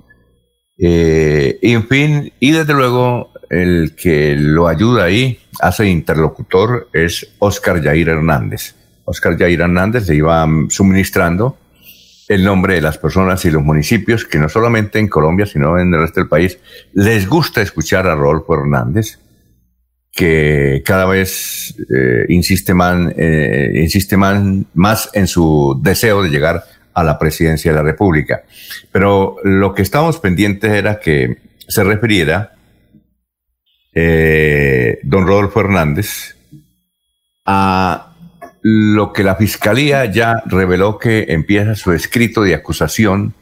Eh, 0.78 1.60
en 1.64 1.86
fin, 1.86 2.32
y 2.40 2.52
desde 2.52 2.74
luego 2.74 3.29
el 3.50 3.96
que 3.96 4.36
lo 4.36 4.68
ayuda 4.68 5.06
ahí, 5.06 5.40
hace 5.62 5.88
interlocutor, 5.88 6.90
es 6.94 7.28
Oscar 7.40 7.82
Yair 7.82 8.10
Hernández. 8.10 8.76
Oscar 9.06 9.38
Yair 9.38 9.62
Hernández 9.62 10.08
le 10.08 10.16
iba 10.16 10.48
suministrando 10.70 11.58
el 12.28 12.44
nombre 12.44 12.76
de 12.76 12.82
las 12.82 13.00
personas 13.00 13.44
y 13.46 13.52
los 13.52 13.64
municipios 13.64 14.24
que 14.24 14.38
no 14.38 14.50
solamente 14.50 15.00
en 15.00 15.08
Colombia, 15.08 15.48
sino 15.48 15.80
en 15.80 15.92
el 15.94 16.02
resto 16.02 16.20
del 16.20 16.30
país, 16.30 16.60
les 16.94 17.28
gusta 17.28 17.62
escuchar 17.62 18.08
a 18.08 18.14
Rodolfo 18.14 18.54
Hernández, 18.54 19.18
que 20.12 20.84
cada 20.86 21.06
vez 21.06 21.76
eh, 21.80 22.26
eh, 22.26 22.26
insiste 22.30 22.74
más, 24.18 24.40
más 24.76 25.10
en 25.14 25.26
su 25.26 25.80
deseo 25.82 26.22
de 26.22 26.30
llegar 26.30 26.64
a 26.94 27.04
la 27.04 27.18
presidencia 27.18 27.72
de 27.72 27.78
la 27.78 27.84
República. 27.84 28.44
Pero 28.92 29.38
lo 29.44 29.74
que 29.74 29.82
estábamos 29.82 30.20
pendientes 30.20 30.72
era 30.72 31.00
que 31.00 31.38
se 31.68 31.84
refiriera 31.84 32.59
eh, 33.94 35.00
don 35.04 35.26
Rodolfo 35.26 35.62
Hernández 35.62 36.36
a 37.46 38.16
lo 38.62 39.14
que 39.14 39.24
la 39.24 39.36
fiscalía 39.36 40.06
ya 40.06 40.44
reveló 40.46 40.98
que 40.98 41.26
empieza 41.30 41.76
su 41.76 41.92
escrito 41.92 42.44
de 42.44 42.56
acusación 42.56 43.34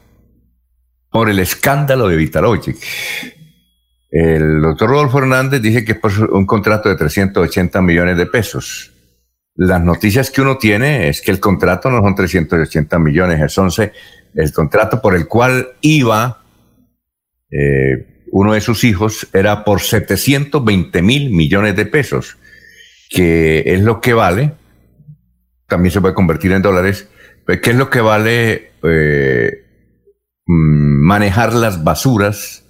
por 1.10 1.30
el 1.30 1.40
escándalo 1.40 2.08
de 2.08 2.16
Vitalogic. 2.16 2.78
El 4.10 4.62
doctor 4.62 4.90
Rodolfo 4.90 5.20
Hernández 5.20 5.62
dice 5.62 5.84
que 5.84 5.94
es 5.94 6.00
por 6.00 6.12
un 6.32 6.46
contrato 6.46 6.90
de 6.90 6.96
380 6.96 7.82
millones 7.82 8.18
de 8.18 8.26
pesos. 8.26 8.94
Las 9.56 9.82
noticias 9.82 10.30
que 10.30 10.42
uno 10.42 10.58
tiene 10.58 11.10
es 11.10 11.22
que 11.22 11.32
el 11.32 11.40
contrato 11.40 11.90
no 11.90 12.02
son 12.02 12.16
380 12.16 13.00
millones, 13.00 13.42
es 13.42 13.58
11, 13.58 13.92
el 14.36 14.54
contrato 14.54 15.02
por 15.02 15.16
el 15.16 15.28
cual 15.28 15.70
iba 15.82 16.44
eh, 17.50 18.17
uno 18.32 18.54
de 18.54 18.62
sus 18.62 18.84
hijos 18.84 19.28
era 19.34 19.64
por 19.64 19.82
720 19.82 21.02
mil 21.02 21.30
millones 21.30 21.76
de 21.76 21.86
pesos, 21.86 22.38
que 23.10 23.64
es 23.66 23.82
lo 23.82 24.02
que 24.02 24.14
vale 24.14 24.54
también 25.68 25.92
se 25.92 26.02
puede 26.02 26.14
convertir 26.14 26.52
en 26.54 26.62
dólares, 26.62 27.10
pues, 27.46 27.62
¿qué 27.62 27.72
es 27.72 27.76
lo 27.76 27.90
que 27.90 28.02
vale 28.02 28.72
eh, 28.84 29.66
mm, 30.46 31.06
manejar 31.06 31.54
las 31.54 31.84
basuras 31.84 32.64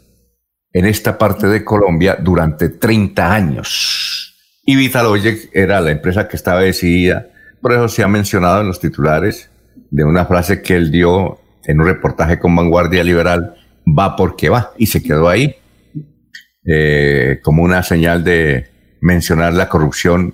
en 0.73 0.85
esta 0.85 1.17
parte 1.17 1.47
de 1.47 1.63
Colombia 1.63 2.17
durante 2.19 2.69
30 2.69 3.33
años? 3.33 4.35
Y 4.65 4.75
Vitalogic 4.75 5.49
era 5.53 5.79
la 5.79 5.91
empresa 5.91 6.27
que 6.27 6.35
estaba 6.35 6.61
decidida, 6.61 7.27
por 7.61 7.71
eso 7.71 7.87
se 7.87 8.03
ha 8.03 8.07
mencionado 8.07 8.61
en 8.61 8.67
los 8.67 8.79
titulares 8.79 9.49
de 9.89 10.03
una 10.03 10.25
frase 10.25 10.61
que 10.61 10.75
él 10.75 10.91
dio 10.91 11.39
en 11.65 11.79
un 11.79 11.87
reportaje 11.87 12.39
con 12.39 12.55
Vanguardia 12.55 13.03
Liberal, 13.03 13.55
va 13.87 14.15
porque 14.15 14.49
va, 14.49 14.73
y 14.77 14.87
se 14.87 15.01
quedó 15.01 15.29
ahí, 15.29 15.55
eh, 16.65 17.39
como 17.43 17.63
una 17.63 17.83
señal 17.83 18.23
de 18.23 18.69
mencionar 19.01 19.53
la 19.53 19.69
corrupción 19.69 20.33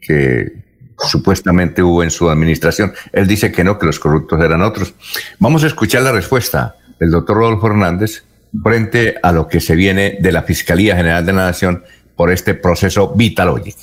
que 0.00 0.62
supuestamente 0.98 1.82
hubo 1.82 2.02
en 2.02 2.10
su 2.10 2.30
administración. 2.30 2.92
Él 3.12 3.26
dice 3.26 3.50
que 3.50 3.64
no, 3.64 3.78
que 3.78 3.86
los 3.86 3.98
corruptos 3.98 4.40
eran 4.40 4.62
otros. 4.62 4.94
Vamos 5.38 5.64
a 5.64 5.66
escuchar 5.66 6.02
la 6.02 6.12
respuesta 6.12 6.76
del 7.00 7.10
doctor 7.10 7.38
Rodolfo 7.38 7.66
Hernández 7.66 8.24
frente 8.62 9.16
a 9.22 9.32
lo 9.32 9.48
que 9.48 9.60
se 9.60 9.74
viene 9.74 10.18
de 10.20 10.32
la 10.32 10.42
Fiscalía 10.42 10.96
General 10.96 11.24
de 11.24 11.32
la 11.32 11.46
Nación 11.46 11.82
por 12.16 12.30
este 12.30 12.54
proceso 12.54 13.14
Vitalogic. 13.14 13.76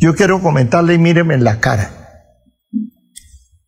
Yo 0.00 0.14
quiero 0.14 0.40
comentarle 0.40 0.94
y 0.94 0.98
míreme 0.98 1.34
en 1.34 1.44
la 1.44 1.60
cara. 1.60 1.90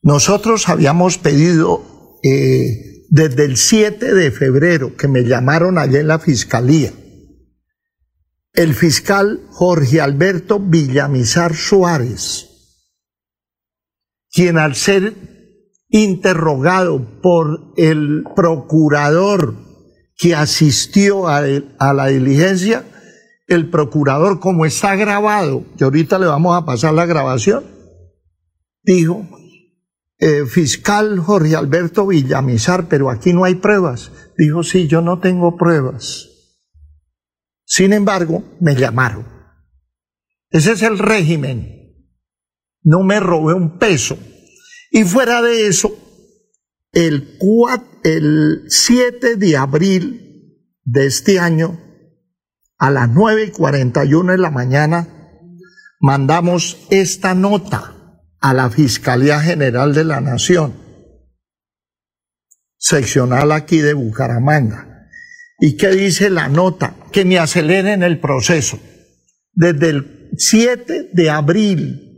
Nosotros 0.00 0.68
habíamos 0.68 1.18
pedido 1.18 2.18
eh, 2.22 2.91
desde 3.14 3.44
el 3.44 3.58
7 3.58 4.14
de 4.14 4.30
febrero 4.30 4.96
que 4.96 5.06
me 5.06 5.24
llamaron 5.24 5.76
allá 5.76 6.00
en 6.00 6.08
la 6.08 6.18
Fiscalía 6.18 6.94
el 8.54 8.74
fiscal 8.74 9.40
Jorge 9.50 10.00
Alberto 10.00 10.58
Villamizar 10.58 11.54
Suárez, 11.54 12.48
quien 14.30 14.56
al 14.56 14.74
ser 14.74 15.14
interrogado 15.90 17.20
por 17.20 17.74
el 17.76 18.24
procurador 18.34 19.56
que 20.16 20.34
asistió 20.34 21.28
a, 21.28 21.42
la 21.42 22.06
diligencia, 22.06 22.84
el 23.46 23.68
procurador, 23.68 24.40
como 24.40 24.64
está 24.64 24.96
grabado, 24.96 25.64
que 25.76 25.84
ahorita 25.84 26.18
le 26.18 26.26
vamos 26.26 26.56
a 26.56 26.64
pasar 26.64 26.94
la 26.94 27.04
grabación, 27.04 27.64
dijo, 28.82 29.26
eh, 30.22 30.46
fiscal 30.46 31.18
Jorge 31.18 31.56
Alberto 31.56 32.06
Villamizar, 32.06 32.86
pero 32.88 33.10
aquí 33.10 33.32
no 33.32 33.42
hay 33.42 33.56
pruebas. 33.56 34.12
Dijo, 34.38 34.62
sí, 34.62 34.86
yo 34.86 35.00
no 35.00 35.18
tengo 35.18 35.56
pruebas. 35.56 36.28
Sin 37.64 37.92
embargo, 37.92 38.44
me 38.60 38.76
llamaron. 38.76 39.26
Ese 40.48 40.72
es 40.72 40.82
el 40.82 41.00
régimen. 41.00 42.06
No 42.84 43.02
me 43.02 43.18
robé 43.18 43.54
un 43.54 43.80
peso. 43.80 44.16
Y 44.92 45.02
fuera 45.02 45.42
de 45.42 45.66
eso, 45.66 45.92
el, 46.92 47.36
el 48.04 48.62
7 48.68 49.34
de 49.34 49.56
abril 49.56 50.68
de 50.84 51.06
este 51.06 51.40
año, 51.40 51.80
a 52.78 52.92
las 52.92 53.08
9 53.08 53.46
y 53.46 53.50
41 53.50 54.30
de 54.30 54.38
la 54.38 54.52
mañana, 54.52 55.08
mandamos 55.98 56.86
esta 56.90 57.34
nota 57.34 58.01
a 58.42 58.52
la 58.52 58.68
Fiscalía 58.70 59.40
General 59.40 59.94
de 59.94 60.04
la 60.04 60.20
Nación, 60.20 60.74
seccional 62.76 63.52
aquí 63.52 63.78
de 63.78 63.94
Bucaramanga. 63.94 65.08
¿Y 65.60 65.76
qué 65.76 65.90
dice 65.90 66.28
la 66.28 66.48
nota? 66.48 66.96
Que 67.12 67.24
me 67.24 67.38
aceleren 67.38 68.02
el 68.02 68.18
proceso. 68.18 68.80
Desde 69.52 69.90
el 69.90 70.30
7 70.36 71.10
de 71.12 71.30
abril. 71.30 72.08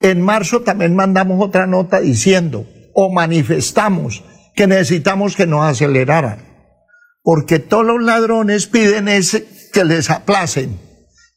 En 0.00 0.22
marzo 0.22 0.62
también 0.62 0.94
mandamos 0.94 1.44
otra 1.44 1.66
nota 1.66 2.00
diciendo 2.00 2.66
o 2.94 3.12
manifestamos 3.12 4.22
que 4.54 4.68
necesitamos 4.68 5.34
que 5.34 5.46
nos 5.46 5.64
aceleraran. 5.64 6.48
Porque 7.22 7.58
todos 7.58 7.84
los 7.84 8.02
ladrones 8.02 8.68
piden 8.68 9.08
ese, 9.08 9.46
que 9.72 9.84
les 9.84 10.10
aplacen, 10.10 10.78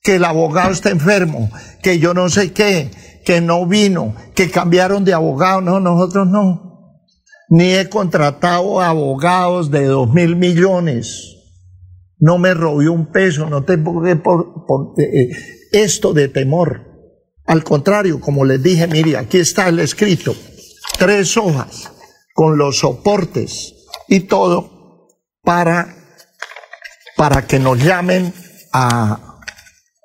que 0.04 0.16
el 0.16 0.26
abogado 0.26 0.72
está 0.72 0.92
enfermo, 0.92 1.50
que 1.82 2.00
yo 2.00 2.14
no 2.14 2.30
sé 2.30 2.54
qué, 2.54 2.92
que 3.26 3.42
no 3.42 3.66
vino, 3.66 4.16
que 4.36 4.50
cambiaron 4.52 5.06
de 5.06 5.14
abogado. 5.14 5.62
No, 5.62 5.80
nosotros 5.80 6.28
no 6.28 6.74
ni 7.50 7.76
he 7.76 7.88
contratado 7.88 8.82
abogados 8.82 9.70
de 9.70 9.86
dos 9.86 10.12
mil 10.12 10.36
millones. 10.36 11.38
No 12.18 12.40
me 12.40 12.56
robé 12.56 12.90
un 12.90 13.12
peso, 13.12 13.48
no 13.48 13.64
tengo 13.64 14.02
que 14.02 14.16
por, 14.16 14.66
por 14.66 15.00
eh, 15.00 15.30
esto 15.72 16.14
de 16.14 16.30
temor. 16.30 16.82
Al 17.46 17.64
contrario, 17.64 18.20
como 18.20 18.44
les 18.44 18.64
dije, 18.64 18.88
mire, 18.88 19.18
aquí 19.18 19.38
está 19.38 19.68
el 19.68 19.80
escrito, 19.80 20.36
tres 20.98 21.38
hojas 21.38 21.92
con 22.34 22.58
los 22.58 22.80
soportes 22.80 23.76
y 24.08 24.22
todo 24.22 25.10
para, 25.44 25.96
para 27.16 27.46
que 27.46 27.60
nos 27.60 27.78
llamen 27.84 28.34
a 28.72 29.42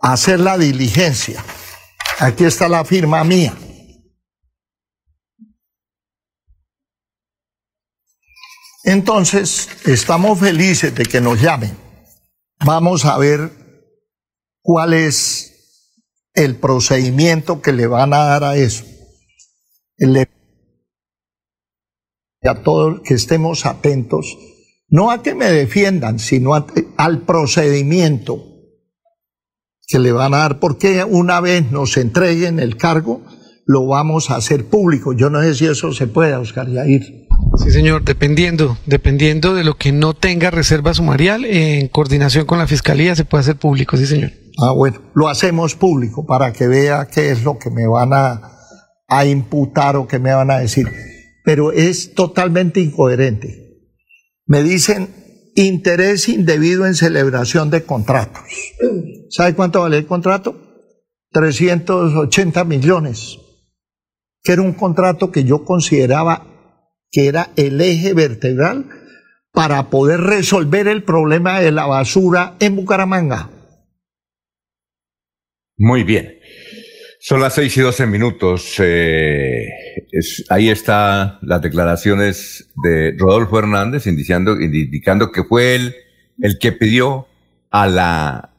hacer 0.02 0.40
la 0.40 0.58
diligencia. 0.58 1.42
Aquí 2.20 2.44
está 2.44 2.68
la 2.68 2.84
firma 2.84 3.22
mía. 3.22 3.56
Entonces, 8.82 9.68
estamos 9.86 10.40
felices 10.40 10.94
de 10.94 11.04
que 11.04 11.20
nos 11.20 11.40
llamen. 11.40 11.76
Vamos 12.64 13.04
a 13.04 13.16
ver 13.18 13.52
cuál 14.62 14.94
es 14.94 15.94
el 16.34 16.56
procedimiento 16.56 17.62
que 17.62 17.72
le 17.72 17.86
van 17.86 18.12
a 18.12 18.24
dar 18.24 18.44
a 18.44 18.56
eso. 18.56 18.84
a 22.42 22.62
todos 22.62 23.00
que 23.02 23.14
estemos 23.14 23.66
atentos, 23.66 24.38
no 24.88 25.10
a 25.10 25.22
que 25.22 25.34
me 25.34 25.50
defiendan, 25.50 26.18
sino 26.18 26.54
al 26.96 27.22
procedimiento 27.22 28.47
que 29.88 29.98
le 29.98 30.12
van 30.12 30.34
a 30.34 30.38
dar, 30.38 30.60
porque 30.60 31.02
una 31.02 31.40
vez 31.40 31.72
nos 31.72 31.96
entreguen 31.96 32.60
el 32.60 32.76
cargo, 32.76 33.22
lo 33.64 33.86
vamos 33.86 34.30
a 34.30 34.36
hacer 34.36 34.66
público. 34.66 35.14
Yo 35.14 35.30
no 35.30 35.40
sé 35.40 35.54
si 35.54 35.66
eso 35.66 35.92
se 35.92 36.06
puede, 36.06 36.34
Oscar 36.34 36.68
Yair. 36.68 37.26
Sí, 37.56 37.70
señor, 37.70 38.04
dependiendo, 38.04 38.76
dependiendo 38.84 39.54
de 39.54 39.64
lo 39.64 39.76
que 39.78 39.90
no 39.92 40.14
tenga 40.14 40.50
reserva 40.50 40.92
sumarial, 40.92 41.46
en 41.46 41.88
coordinación 41.88 42.44
con 42.44 42.58
la 42.58 42.66
Fiscalía 42.66 43.16
se 43.16 43.24
puede 43.24 43.40
hacer 43.40 43.56
público, 43.56 43.96
sí, 43.96 44.06
señor. 44.06 44.32
Ah, 44.58 44.72
bueno, 44.72 45.00
lo 45.14 45.28
hacemos 45.28 45.74
público 45.74 46.26
para 46.26 46.52
que 46.52 46.66
vea 46.66 47.06
qué 47.06 47.30
es 47.30 47.42
lo 47.42 47.58
que 47.58 47.70
me 47.70 47.86
van 47.86 48.12
a, 48.12 48.42
a 49.08 49.24
imputar 49.24 49.96
o 49.96 50.06
qué 50.06 50.18
me 50.18 50.34
van 50.34 50.50
a 50.50 50.58
decir. 50.58 50.86
Pero 51.44 51.72
es 51.72 52.12
totalmente 52.14 52.80
incoherente. 52.80 53.86
Me 54.44 54.62
dicen 54.62 55.08
interés 55.64 56.28
indebido 56.28 56.86
en 56.86 56.94
celebración 56.94 57.70
de 57.70 57.84
contratos. 57.84 58.44
¿Sabe 59.30 59.54
cuánto 59.54 59.82
vale 59.82 59.98
el 59.98 60.06
contrato? 60.06 60.56
380 61.32 62.64
millones, 62.64 63.38
que 64.42 64.52
era 64.52 64.62
un 64.62 64.72
contrato 64.72 65.30
que 65.30 65.44
yo 65.44 65.64
consideraba 65.64 66.46
que 67.10 67.26
era 67.26 67.50
el 67.56 67.80
eje 67.80 68.14
vertebral 68.14 68.86
para 69.52 69.90
poder 69.90 70.20
resolver 70.20 70.88
el 70.88 71.02
problema 71.02 71.60
de 71.60 71.72
la 71.72 71.86
basura 71.86 72.56
en 72.60 72.76
Bucaramanga. 72.76 73.50
Muy 75.76 76.04
bien. 76.04 76.37
Son 77.20 77.40
las 77.40 77.54
seis 77.54 77.76
y 77.76 77.80
doce 77.80 78.06
minutos. 78.06 78.74
eh, 78.78 79.66
es- 80.12 80.44
ahí 80.50 80.68
están 80.70 81.38
las 81.42 81.60
declaraciones 81.60 82.70
de 82.82 83.14
Rodolfo 83.18 83.58
Hernández 83.58 84.06
indicando, 84.06 84.60
indicando 84.60 85.32
que 85.32 85.44
fue 85.44 85.74
él 85.74 85.96
el 86.40 86.58
que 86.58 86.72
pidió 86.72 87.26
a 87.70 87.88
la 87.88 88.54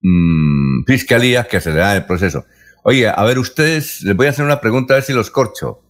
mm, 0.00 0.84
fiscalía 0.86 1.44
que 1.44 1.58
acelerara 1.58 1.94
el 1.96 2.04
proceso. 2.06 2.44
Oye, 2.84 3.06
a 3.08 3.22
ver, 3.24 3.38
ustedes, 3.38 4.02
les 4.02 4.16
voy 4.16 4.26
a 4.26 4.30
hacer 4.30 4.44
una 4.44 4.60
pregunta 4.60 4.94
a 4.94 4.96
ver 4.96 5.04
si 5.04 5.12
los 5.12 5.30
corcho. 5.30 5.80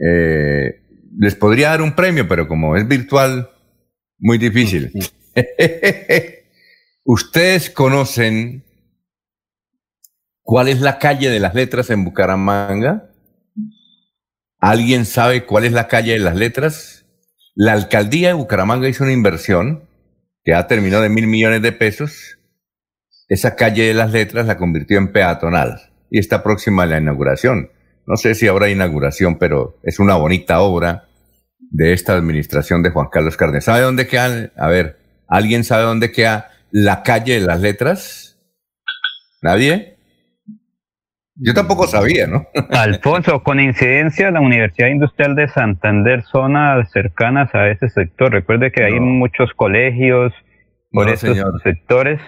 Eh, 0.00 0.80
les 1.18 1.34
podría 1.36 1.70
dar 1.70 1.82
un 1.82 1.94
premio, 1.94 2.26
pero 2.26 2.48
como 2.48 2.76
es 2.76 2.86
virtual, 2.88 3.48
muy 4.18 4.38
difícil. 4.38 4.90
ustedes 7.04 7.70
conocen 7.70 8.64
¿Cuál 10.50 10.66
es 10.66 10.80
la 10.80 10.98
calle 10.98 11.30
de 11.30 11.38
las 11.38 11.54
letras 11.54 11.90
en 11.90 12.04
Bucaramanga? 12.04 13.08
¿Alguien 14.58 15.04
sabe 15.04 15.46
cuál 15.46 15.64
es 15.64 15.70
la 15.70 15.86
calle 15.86 16.14
de 16.14 16.18
las 16.18 16.34
letras? 16.34 17.06
La 17.54 17.72
alcaldía 17.72 18.26
de 18.26 18.34
Bucaramanga 18.34 18.88
hizo 18.88 19.04
una 19.04 19.12
inversión 19.12 19.84
que 20.42 20.54
ha 20.54 20.66
terminado 20.66 21.04
de 21.04 21.08
mil 21.08 21.28
millones 21.28 21.62
de 21.62 21.70
pesos. 21.70 22.36
Esa 23.28 23.54
calle 23.54 23.84
de 23.84 23.94
las 23.94 24.10
letras 24.10 24.46
la 24.46 24.56
convirtió 24.56 24.98
en 24.98 25.12
peatonal 25.12 25.92
y 26.10 26.18
está 26.18 26.42
próxima 26.42 26.82
a 26.82 26.86
la 26.86 26.98
inauguración. 26.98 27.70
No 28.08 28.16
sé 28.16 28.34
si 28.34 28.48
habrá 28.48 28.68
inauguración, 28.70 29.38
pero 29.38 29.78
es 29.84 30.00
una 30.00 30.16
bonita 30.16 30.62
obra 30.62 31.06
de 31.60 31.92
esta 31.92 32.14
administración 32.14 32.82
de 32.82 32.90
Juan 32.90 33.06
Carlos 33.12 33.36
Cárdenas. 33.36 33.66
¿Sabe 33.66 33.82
dónde 33.82 34.08
queda? 34.08 34.50
A 34.56 34.66
ver, 34.66 34.98
¿alguien 35.28 35.62
sabe 35.62 35.84
dónde 35.84 36.10
queda 36.10 36.50
la 36.72 37.04
calle 37.04 37.34
de 37.34 37.46
las 37.46 37.60
letras? 37.60 38.36
¿Nadie? 39.42 39.99
Yo 41.42 41.54
tampoco 41.54 41.86
sabía, 41.86 42.26
¿no? 42.26 42.46
Alfonso, 42.70 43.42
con 43.42 43.60
incidencia, 43.60 44.30
la 44.30 44.40
Universidad 44.40 44.88
Industrial 44.88 45.34
de 45.34 45.48
Santander, 45.48 46.22
zonas 46.24 46.90
cercanas 46.92 47.54
a 47.54 47.68
ese 47.70 47.88
sector. 47.88 48.30
Recuerde 48.32 48.70
que 48.72 48.84
hay 48.84 49.00
muchos 49.00 49.50
colegios 49.56 50.32
por 50.92 51.06
No, 51.06 51.12
esos 51.12 51.30
señor. 51.36 51.60
sectores. 51.62 52.20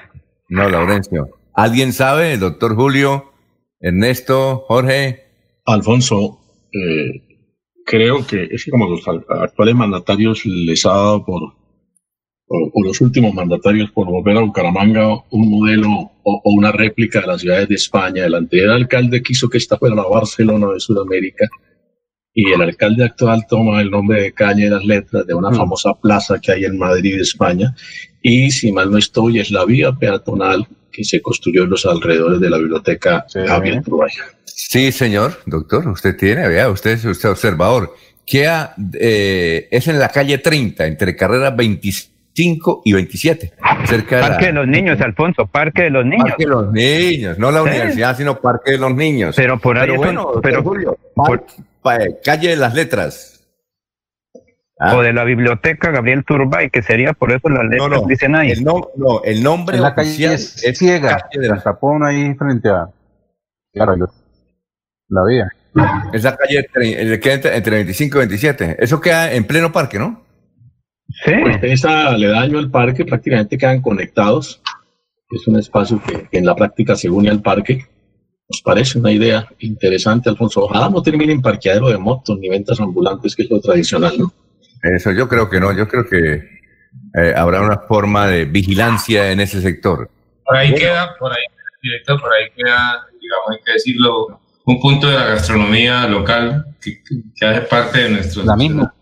No, 0.48 0.68
Laurencio. 0.68 1.28
¿Alguien 1.54 1.92
sabe? 1.92 2.32
El 2.34 2.40
doctor 2.40 2.74
Julio, 2.74 3.32
Ernesto, 3.80 4.64
Jorge. 4.68 5.20
Alfonso, 5.66 6.38
eh, 6.72 7.20
creo 7.84 8.26
que 8.26 8.48
es 8.50 8.64
que 8.64 8.70
como 8.70 8.88
los 8.88 9.06
al- 9.06 9.24
actuales 9.42 9.74
mandatarios 9.74 10.44
les 10.46 10.84
ha 10.86 10.90
dado 10.90 11.24
por, 11.24 11.42
o, 12.52 12.70
o 12.72 12.84
los 12.84 13.00
últimos 13.00 13.32
mandatarios 13.32 13.90
por 13.90 14.06
volver 14.06 14.36
a 14.36 14.40
Bucaramanga 14.40 15.08
un 15.30 15.50
modelo 15.50 15.88
o, 15.90 16.12
o 16.22 16.52
una 16.54 16.70
réplica 16.70 17.20
de 17.20 17.26
las 17.26 17.40
ciudades 17.40 17.68
de 17.68 17.76
España. 17.76 18.26
El 18.26 18.34
anterior 18.34 18.70
alcalde 18.70 19.22
quiso 19.22 19.48
que 19.48 19.58
esta 19.58 19.78
fuera 19.78 19.94
la 19.94 20.06
Barcelona 20.06 20.72
de 20.72 20.80
Sudamérica 20.80 21.48
y 22.34 22.50
el 22.50 22.62
alcalde 22.62 23.04
actual 23.04 23.46
toma 23.48 23.80
el 23.80 23.90
nombre 23.90 24.22
de 24.22 24.32
Calle 24.32 24.64
de 24.64 24.70
las 24.70 24.84
Letras 24.84 25.26
de 25.26 25.34
una 25.34 25.52
famosa 25.52 25.92
plaza 25.94 26.38
que 26.38 26.52
hay 26.52 26.64
en 26.64 26.78
Madrid, 26.78 27.20
España, 27.20 27.74
y 28.22 28.50
si 28.50 28.72
mal 28.72 28.90
no 28.90 28.98
estoy 28.98 29.40
es 29.40 29.50
la 29.50 29.64
vía 29.64 29.92
peatonal 29.92 30.66
que 30.90 31.04
se 31.04 31.20
construyó 31.20 31.64
en 31.64 31.70
los 31.70 31.84
alrededores 31.86 32.40
de 32.40 32.50
la 32.50 32.58
biblioteca 32.58 33.26
Gabriel 33.34 33.82
Turbay. 33.82 34.10
Sí, 34.44 34.92
señor, 34.92 35.40
doctor, 35.46 35.88
usted 35.88 36.16
tiene, 36.16 36.48
vea, 36.48 36.70
usted 36.70 36.92
es 36.92 37.04
usted 37.04 37.30
observador. 37.30 37.94
Queda, 38.24 38.74
eh, 38.98 39.68
es 39.70 39.88
en 39.88 39.98
la 39.98 40.08
calle 40.08 40.38
30, 40.38 40.86
entre 40.86 41.16
carreras 41.16 41.56
25 41.56 42.11
y 42.34 42.92
27. 42.92 43.52
Cerca 43.86 44.16
de 44.16 44.22
la- 44.22 44.28
Parque 44.28 44.46
de 44.46 44.52
los 44.52 44.66
Niños, 44.66 45.00
Alfonso, 45.00 45.46
Parque 45.46 45.82
de 45.82 45.90
los 45.90 46.04
Niños. 46.04 46.28
Parque 46.30 46.44
de 46.44 46.50
los 46.50 46.72
Niños, 46.72 47.38
no 47.38 47.50
la 47.50 47.62
Sí. 47.62 47.68
universidad, 47.68 48.16
sino 48.16 48.40
Parque 48.40 48.72
de 48.72 48.78
los 48.78 48.94
Niños. 48.94 49.36
Pero 49.36 49.58
por 49.58 49.78
ahí 49.78 49.90
bueno, 49.96 50.32
pero- 50.42 50.62
Julio, 50.62 50.98
pa- 51.82 51.98
calle 52.24 52.50
de 52.50 52.56
las 52.56 52.74
letras. 52.74 53.28
Ah. 54.78 54.96
O 54.96 55.02
de 55.02 55.12
la 55.12 55.22
biblioteca 55.22 55.90
Gabriel 55.92 56.24
Turbay, 56.24 56.68
que 56.70 56.82
sería 56.82 57.12
por 57.12 57.30
eso 57.30 57.48
las 57.48 57.64
letras 57.66 57.88
no, 57.88 58.06
dicen 58.06 58.34
ahí. 58.34 58.50
El, 58.50 58.64
no, 58.64 58.88
no, 58.96 59.22
el 59.22 59.40
nombre 59.42 59.76
En 59.76 59.82
la 59.82 59.94
calle 59.94 60.08
oficial 60.10 60.32
es 60.34 60.64
es 60.64 60.76
ciega, 60.78 61.18
calle 61.18 61.40
de 61.40 61.54
el 61.54 61.62
tapón 61.62 62.04
ahí 62.04 62.34
frente 62.34 62.68
a 62.68 62.88
claro, 63.72 63.96
yo- 63.96 64.06
la 65.08 65.20
vía. 65.28 65.48
Es 66.12 66.24
la 66.24 66.36
calle 66.36 66.66
tre- 66.72 66.96
el 66.98 67.20
que 67.20 67.32
entra 67.32 67.54
entre 67.54 67.76
25 67.76 68.18
y 68.18 68.20
27. 68.20 68.76
Eso 68.80 69.00
queda 69.00 69.32
en 69.32 69.44
pleno 69.44 69.70
parque, 69.70 69.98
¿no? 70.00 70.21
Sí. 71.24 71.32
Pues 71.42 71.58
esa 71.62 72.08
aledaño 72.08 72.58
al 72.58 72.70
parque 72.70 73.04
prácticamente 73.04 73.58
quedan 73.58 73.82
conectados. 73.82 74.60
Es 75.30 75.46
un 75.46 75.58
espacio 75.58 76.00
que, 76.06 76.28
que 76.28 76.38
en 76.38 76.46
la 76.46 76.54
práctica 76.54 76.94
se 76.96 77.08
une 77.08 77.30
al 77.30 77.40
parque. 77.40 77.86
Nos 78.48 78.60
parece 78.62 78.98
una 78.98 79.12
idea 79.12 79.48
interesante, 79.60 80.28
Alfonso. 80.28 80.64
Ojalá 80.64 80.90
no 80.90 81.02
termine 81.02 81.32
en 81.32 81.40
parqueadero 81.40 81.88
de 81.88 81.96
motos 81.96 82.38
ni 82.38 82.48
ventas 82.48 82.80
ambulantes, 82.80 83.34
que 83.34 83.44
es 83.44 83.50
lo 83.50 83.60
tradicional, 83.60 84.12
¿no? 84.18 84.32
Eso 84.82 85.12
yo 85.12 85.28
creo 85.28 85.48
que 85.48 85.60
no. 85.60 85.72
Yo 85.72 85.88
creo 85.88 86.06
que 86.06 86.34
eh, 87.14 87.34
habrá 87.36 87.62
una 87.62 87.78
forma 87.78 88.26
de 88.26 88.44
vigilancia 88.44 89.30
en 89.30 89.40
ese 89.40 89.60
sector. 89.62 90.10
Por 90.44 90.56
ahí 90.56 90.74
queda, 90.74 91.14
por 91.18 91.32
ahí, 91.32 91.44
director, 91.82 92.20
por 92.20 92.32
ahí 92.32 92.50
queda, 92.54 93.06
digamos, 93.20 93.50
hay 93.50 93.58
que 93.64 93.72
decirlo, 93.72 94.40
un 94.66 94.80
punto 94.80 95.08
de 95.08 95.14
la 95.14 95.26
gastronomía 95.26 96.06
local 96.08 96.66
que, 96.80 97.02
que 97.34 97.46
hace 97.46 97.62
parte 97.62 98.00
de 98.00 98.10
nuestro. 98.10 98.44
La 98.44 98.56
misma. 98.56 98.94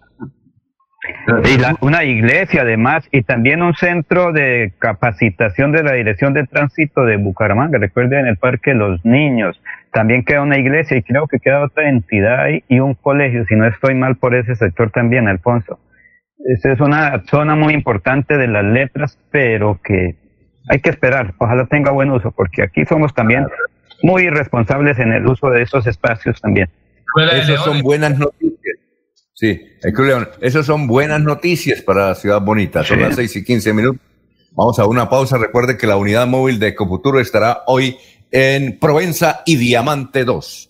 Y 1.44 1.58
la- 1.58 1.76
una 1.80 2.04
iglesia 2.04 2.62
además 2.62 3.08
y 3.10 3.22
también 3.22 3.62
un 3.62 3.74
centro 3.74 4.32
de 4.32 4.72
capacitación 4.78 5.72
de 5.72 5.82
la 5.82 5.92
Dirección 5.92 6.34
de 6.34 6.46
Tránsito 6.46 7.04
de 7.04 7.16
Bucaramanga. 7.16 7.78
Recuerden 7.78 8.26
el 8.26 8.36
Parque 8.36 8.74
Los 8.74 9.04
Niños. 9.04 9.60
También 9.92 10.24
queda 10.24 10.42
una 10.42 10.58
iglesia 10.58 10.96
y 10.98 11.02
creo 11.02 11.26
que 11.26 11.38
queda 11.38 11.64
otra 11.64 11.88
entidad 11.88 12.40
ahí 12.42 12.64
y 12.68 12.80
un 12.80 12.94
colegio, 12.94 13.44
si 13.46 13.56
no 13.56 13.66
estoy 13.66 13.94
mal 13.94 14.16
por 14.16 14.34
ese 14.34 14.54
sector 14.56 14.90
también, 14.90 15.26
Alfonso. 15.26 15.78
Esa 16.44 16.72
es 16.72 16.80
una 16.80 17.22
zona 17.24 17.54
muy 17.54 17.74
importante 17.74 18.36
de 18.36 18.48
las 18.48 18.64
letras, 18.64 19.18
pero 19.30 19.78
que 19.82 20.16
hay 20.68 20.80
que 20.80 20.90
esperar. 20.90 21.34
Ojalá 21.38 21.66
tenga 21.66 21.90
buen 21.90 22.10
uso, 22.10 22.30
porque 22.30 22.62
aquí 22.62 22.84
somos 22.84 23.14
también 23.14 23.46
muy 24.02 24.28
responsables 24.28 24.98
en 24.98 25.12
el 25.12 25.26
uso 25.26 25.50
de 25.50 25.62
esos 25.62 25.86
espacios 25.86 26.40
también. 26.40 26.68
Esas 27.32 27.64
son 27.64 27.80
buenas 27.82 28.18
noticias. 28.18 28.49
Sí, 29.40 29.58
el 29.82 29.92
Club 29.94 30.06
León. 30.06 30.28
Esas 30.42 30.66
son 30.66 30.86
buenas 30.86 31.18
noticias 31.22 31.80
para 31.80 32.08
la 32.08 32.14
ciudad 32.14 32.42
bonita. 32.42 32.84
Son 32.84 32.98
Sí. 32.98 33.02
las 33.04 33.16
6 33.16 33.36
y 33.36 33.42
15 33.44 33.72
minutos. 33.72 34.02
Vamos 34.52 34.78
a 34.78 34.84
una 34.84 35.08
pausa. 35.08 35.38
Recuerde 35.38 35.78
que 35.78 35.86
la 35.86 35.96
unidad 35.96 36.26
móvil 36.26 36.58
de 36.58 36.68
Ecofuturo 36.68 37.18
estará 37.20 37.62
hoy 37.66 37.96
en 38.30 38.78
Provenza 38.78 39.40
y 39.46 39.56
Diamante 39.56 40.26
2. 40.26 40.69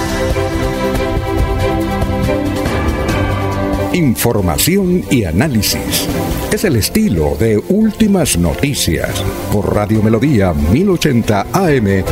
Información 4.01 5.03
y 5.11 5.25
análisis. 5.25 6.09
Es 6.51 6.63
el 6.63 6.75
estilo 6.75 7.35
de 7.39 7.59
Últimas 7.69 8.35
Noticias 8.35 9.23
por 9.53 9.75
Radio 9.75 10.01
Melodía 10.01 10.53
1080 10.53 11.45
AM. 11.53 12.03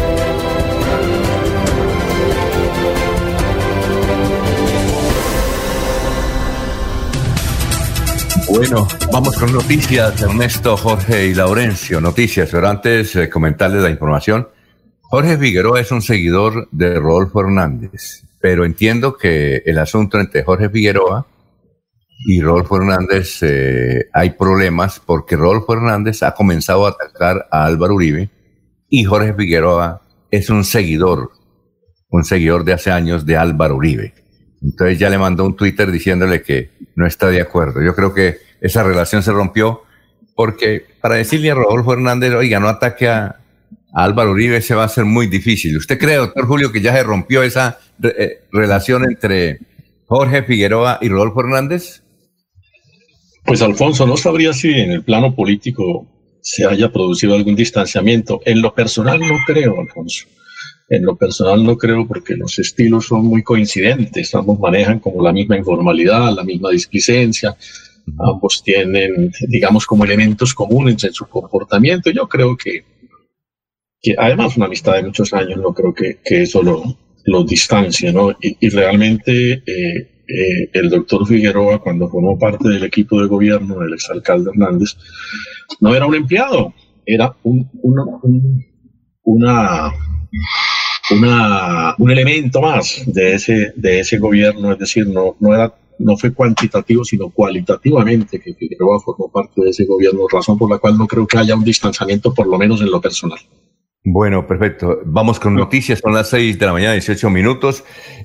Bueno, 8.51 8.87
vamos 9.11 9.35
con 9.35 9.51
noticias, 9.51 10.21
Ernesto, 10.21 10.77
Jorge 10.77 11.25
y 11.25 11.33
Laurencio. 11.33 11.99
Noticias, 11.99 12.49
pero 12.51 12.69
antes 12.69 13.15
eh, 13.15 13.27
comentarles 13.29 13.81
la 13.81 13.89
información. 13.89 14.47
Jorge 15.01 15.39
Figueroa 15.39 15.81
es 15.81 15.91
un 15.91 16.03
seguidor 16.03 16.69
de 16.71 16.99
Rodolfo 16.99 17.41
Hernández, 17.41 18.25
pero 18.39 18.63
entiendo 18.63 19.17
que 19.17 19.63
el 19.65 19.79
asunto 19.79 20.19
entre 20.19 20.43
Jorge 20.43 20.69
Figueroa 20.69 21.25
y 22.25 22.41
Rodolfo 22.41 22.77
Hernández 22.77 23.39
eh, 23.41 24.09
hay 24.13 24.31
problemas 24.31 24.99
porque 24.99 25.35
Rodolfo 25.35 25.73
Hernández 25.73 26.21
ha 26.23 26.33
comenzado 26.33 26.85
a 26.85 26.89
atacar 26.89 27.47
a 27.49 27.65
Álvaro 27.65 27.95
Uribe 27.95 28.29
y 28.89 29.05
Jorge 29.05 29.33
Figueroa 29.33 30.01
es 30.29 30.49
un 30.49 30.63
seguidor, 30.63 31.31
un 32.09 32.23
seguidor 32.23 32.65
de 32.65 32.73
hace 32.73 32.91
años 32.91 33.25
de 33.25 33.37
Álvaro 33.37 33.75
Uribe. 33.75 34.13
Entonces 34.61 34.99
ya 34.99 35.09
le 35.09 35.17
mandó 35.17 35.45
un 35.45 35.55
Twitter 35.55 35.91
diciéndole 35.91 36.41
que 36.41 36.71
no 36.95 37.07
está 37.07 37.29
de 37.29 37.39
acuerdo. 37.39 37.81
Yo 37.81 37.95
creo 37.95 38.13
que 38.13 38.37
esa 38.59 38.83
relación 38.83 39.23
se 39.23 39.31
rompió 39.31 39.83
porque 40.35 40.85
para 41.01 41.15
decirle 41.15 41.51
a 41.51 41.55
Rodolfo 41.55 41.93
Hernández, 41.93 42.33
oiga, 42.33 42.59
no 42.59 42.67
ataque 42.67 43.07
a, 43.07 43.39
Álvaro 43.91 44.31
Uribe, 44.31 44.61
se 44.61 44.75
va 44.75 44.83
a 44.83 44.89
ser 44.89 45.05
muy 45.05 45.25
difícil. 45.25 45.75
¿Usted 45.75 45.97
cree, 45.97 46.17
doctor 46.17 46.45
Julio, 46.45 46.71
que 46.71 46.79
ya 46.79 46.93
se 46.93 47.01
rompió 47.01 47.41
esa 47.41 47.79
eh, 48.03 48.43
relación 48.51 49.03
entre 49.03 49.59
Jorge 50.05 50.43
Figueroa 50.43 50.99
y 51.01 51.09
Rodolfo 51.09 51.41
Hernández? 51.41 52.03
Pues 53.49 53.63
Alfonso, 53.63 54.05
no 54.05 54.15
sabría 54.15 54.53
si 54.53 54.69
en 54.69 54.91
el 54.91 55.03
plano 55.03 55.33
político 55.33 56.05
se 56.39 56.67
haya 56.67 56.91
producido 56.91 57.33
algún 57.33 57.55
distanciamiento. 57.55 58.41
En 58.45 58.61
lo 58.61 58.75
personal 58.75 59.19
no 59.19 59.37
creo, 59.47 59.81
Alfonso. 59.81 60.27
En 60.87 61.03
lo 61.03 61.15
personal 61.15 61.63
no 61.63 61.75
creo 61.75 62.07
porque 62.07 62.35
los 62.35 62.59
estilos 62.59 63.07
son 63.07 63.25
muy 63.25 63.41
coincidentes. 63.41 64.35
Ambos 64.35 64.59
manejan 64.59 64.99
como 64.99 65.23
la 65.23 65.33
misma 65.33 65.57
informalidad, 65.57 66.31
la 66.31 66.43
misma 66.43 66.69
displicencia. 66.69 67.57
Ambos 68.19 68.61
tienen, 68.63 69.31
digamos, 69.47 69.87
como 69.87 70.05
elementos 70.05 70.53
comunes 70.53 71.03
en 71.03 71.13
su 71.13 71.25
comportamiento. 71.25 72.11
Yo 72.11 72.29
creo 72.29 72.55
que, 72.55 72.85
que 73.99 74.13
además 74.15 74.57
una 74.57 74.67
amistad 74.67 74.93
de 74.93 75.05
muchos 75.05 75.33
años, 75.33 75.57
no 75.57 75.73
creo 75.73 75.91
que, 75.91 76.19
que 76.23 76.43
eso 76.43 76.61
lo, 76.61 76.83
lo 77.25 77.43
distancia, 77.43 78.11
¿no? 78.11 78.29
Y, 78.39 78.69
realmente 78.69 79.63
eh, 79.65 80.18
eh, 80.29 80.69
el 80.73 80.89
doctor 80.89 81.25
Figueroa, 81.25 81.79
cuando 81.79 82.07
formó 82.07 82.37
parte 82.37 82.69
del 82.69 82.83
equipo 82.83 83.19
de 83.19 83.27
gobierno 83.27 83.79
del 83.79 83.93
exalcalde 83.93 84.51
Hernández, 84.51 84.95
no 85.79 85.95
era 85.95 86.05
un 86.05 86.13
empleado, 86.13 86.73
era 87.05 87.35
un, 87.43 87.67
una, 89.23 89.91
un 91.97 92.11
elemento 92.11 92.61
más 92.61 93.01
de 93.07 93.33
ese, 93.33 93.73
de 93.75 94.01
ese 94.01 94.19
gobierno, 94.19 94.71
es 94.71 94.79
decir, 94.79 95.07
no, 95.07 95.35
no, 95.39 95.55
era, 95.55 95.73
no 95.97 96.15
fue 96.15 96.31
cuantitativo, 96.31 97.03
sino 97.03 97.31
cualitativamente 97.31 98.39
que 98.39 98.53
Figueroa 98.53 98.99
formó 98.99 99.31
parte 99.31 99.61
de 99.61 99.71
ese 99.71 99.85
gobierno, 99.85 100.27
razón 100.31 100.59
por 100.59 100.69
la 100.69 100.77
cual 100.77 100.95
no 100.97 101.07
creo 101.07 101.25
que 101.25 101.39
haya 101.39 101.55
un 101.55 101.63
distanciamiento, 101.63 102.33
por 102.33 102.45
lo 102.45 102.57
menos 102.59 102.81
en 102.81 102.91
lo 102.91 103.01
personal. 103.01 103.39
Bueno, 104.03 104.47
perfecto. 104.47 105.01
Vamos 105.05 105.39
con 105.39 105.55
noticias. 105.55 105.99
Son 105.99 106.13
las 106.13 106.29
6 106.29 106.57
de 106.57 106.65
la 106.65 106.71
mañana, 106.71 106.93
18 106.93 107.29
minutos. 107.29 107.83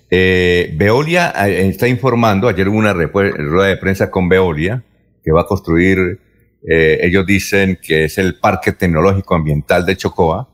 Eh, 0.09 0.73
Veolia 0.77 1.33
eh, 1.47 1.69
está 1.69 1.89
informando, 1.89 2.49
ayer 2.49 2.69
hubo 2.69 2.79
una 2.79 2.93
rueda 2.93 3.67
de 3.67 3.77
prensa 3.77 4.11
con 4.11 4.29
Veolia, 4.29 4.85
que 5.23 5.33
va 5.33 5.43
a 5.43 5.47
construir, 5.47 6.21
eh, 6.69 6.99
ellos 7.03 7.27
dicen 7.27 7.79
que 7.83 8.05
es 8.05 8.19
el 8.19 8.39
Parque 8.39 8.73
Tecnológico 8.73 9.35
Ambiental 9.35 9.85
de 9.85 9.97
Chocoa, 9.97 10.49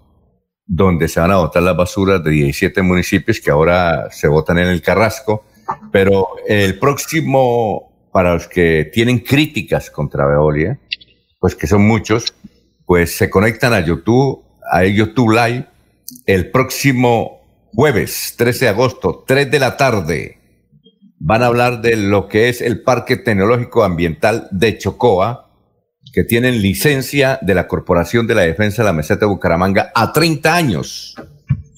donde 0.67 1.07
se 1.09 1.21
van 1.21 1.33
a 1.33 1.37
botar 1.37 1.63
las 1.63 1.77
basuras 1.77 2.25
de 2.25 2.31
17 2.31 2.81
municipios 2.81 3.41
que 3.41 3.51
ahora 3.51 4.11
se 4.11 4.29
votan 4.29 4.59
en 4.59 4.69
el 4.69 4.81
Carrasco. 4.81 5.45
Pero 5.93 6.29
el 6.49 6.79
próximo, 6.79 8.09
para 8.13 8.35
los 8.35 8.49
que 8.49 8.91
tienen 8.93 9.19
críticas 9.19 9.91
contra 9.91 10.27
Veolia, 10.27 10.81
pues 11.39 11.55
que 11.55 11.67
son 11.67 11.87
muchos, 11.87 12.35
pues 12.87 13.17
se 13.17 13.29
conectan 13.29 13.75
a 13.75 13.81
YouTube 13.81 14.50
a 14.71 14.85
YouTube 14.85 15.33
Live 15.33 15.67
el 16.27 16.51
próximo 16.51 17.41
jueves 17.73 18.35
13 18.37 18.67
de 18.67 18.69
agosto, 18.71 19.25
3 19.27 19.51
de 19.51 19.59
la 19.59 19.77
tarde. 19.77 20.39
Van 21.19 21.43
a 21.43 21.47
hablar 21.47 21.83
de 21.83 21.97
lo 21.97 22.29
que 22.29 22.49
es 22.49 22.61
el 22.61 22.83
Parque 22.83 23.17
Tecnológico 23.17 23.85
Ambiental 23.85 24.49
de 24.51 24.79
Chocoa, 24.79 25.51
que 26.13 26.25
tienen 26.25 26.63
licencia 26.63 27.39
de 27.43 27.55
la 27.55 27.69
Corporación 27.69 28.27
de 28.27 28.35
la 28.35 28.43
Defensa 28.43 28.83
de 28.83 28.87
la 28.87 28.93
Meseta 28.93 29.21
de 29.21 29.27
Bucaramanga 29.27 29.93
a 29.95 30.13
30 30.13 30.55
años. 30.55 31.15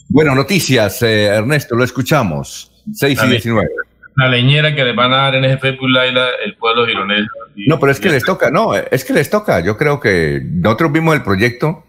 Bueno, 0.08 0.34
noticias, 0.34 1.02
eh, 1.02 1.24
Ernesto, 1.26 1.74
lo 1.74 1.84
escuchamos. 1.84 2.70
6 2.92 3.18
y 3.24 3.26
19. 3.28 3.68
La 4.16 4.28
leñera 4.28 4.74
que 4.74 4.84
le 4.84 4.92
van 4.92 5.12
a 5.12 5.16
dar 5.16 5.34
en 5.36 5.44
ese 5.44 5.68
el 5.68 6.56
pueblo 6.58 6.86
gironés. 6.86 7.26
No, 7.66 7.80
pero 7.80 7.92
es 7.92 7.98
que 7.98 8.10
les 8.10 8.22
toca, 8.22 8.50
no, 8.50 8.74
es 8.74 9.04
que 9.04 9.12
les 9.12 9.30
toca. 9.30 9.60
Yo 9.60 9.76
creo 9.76 10.00
que 10.00 10.42
nosotros 10.44 10.92
vimos 10.92 11.14
el 11.14 11.22
proyecto 11.22 11.84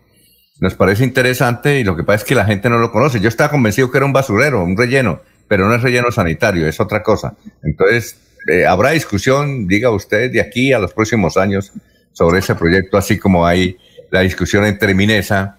nos 0.59 0.75
parece 0.75 1.03
interesante 1.03 1.79
y 1.79 1.83
lo 1.83 1.95
que 1.95 2.03
pasa 2.03 2.17
es 2.17 2.23
que 2.23 2.35
la 2.35 2.45
gente 2.45 2.69
no 2.69 2.77
lo 2.77 2.91
conoce. 2.91 3.19
Yo 3.19 3.29
estaba 3.29 3.49
convencido 3.49 3.91
que 3.91 3.97
era 3.97 4.05
un 4.05 4.13
basurero, 4.13 4.63
un 4.63 4.77
relleno, 4.77 5.21
pero 5.47 5.67
no 5.67 5.75
es 5.75 5.81
relleno 5.81 6.11
sanitario, 6.11 6.67
es 6.67 6.79
otra 6.79 7.03
cosa. 7.03 7.35
Entonces, 7.63 8.17
eh, 8.47 8.65
habrá 8.65 8.91
discusión, 8.91 9.67
diga 9.67 9.89
usted, 9.89 10.31
de 10.31 10.41
aquí 10.41 10.73
a 10.73 10.79
los 10.79 10.93
próximos 10.93 11.37
años 11.37 11.71
sobre 12.11 12.39
ese 12.39 12.55
proyecto, 12.55 12.97
así 12.97 13.17
como 13.17 13.45
hay 13.45 13.77
la 14.11 14.21
discusión 14.21 14.65
entre 14.65 14.93
Minesa 14.93 15.57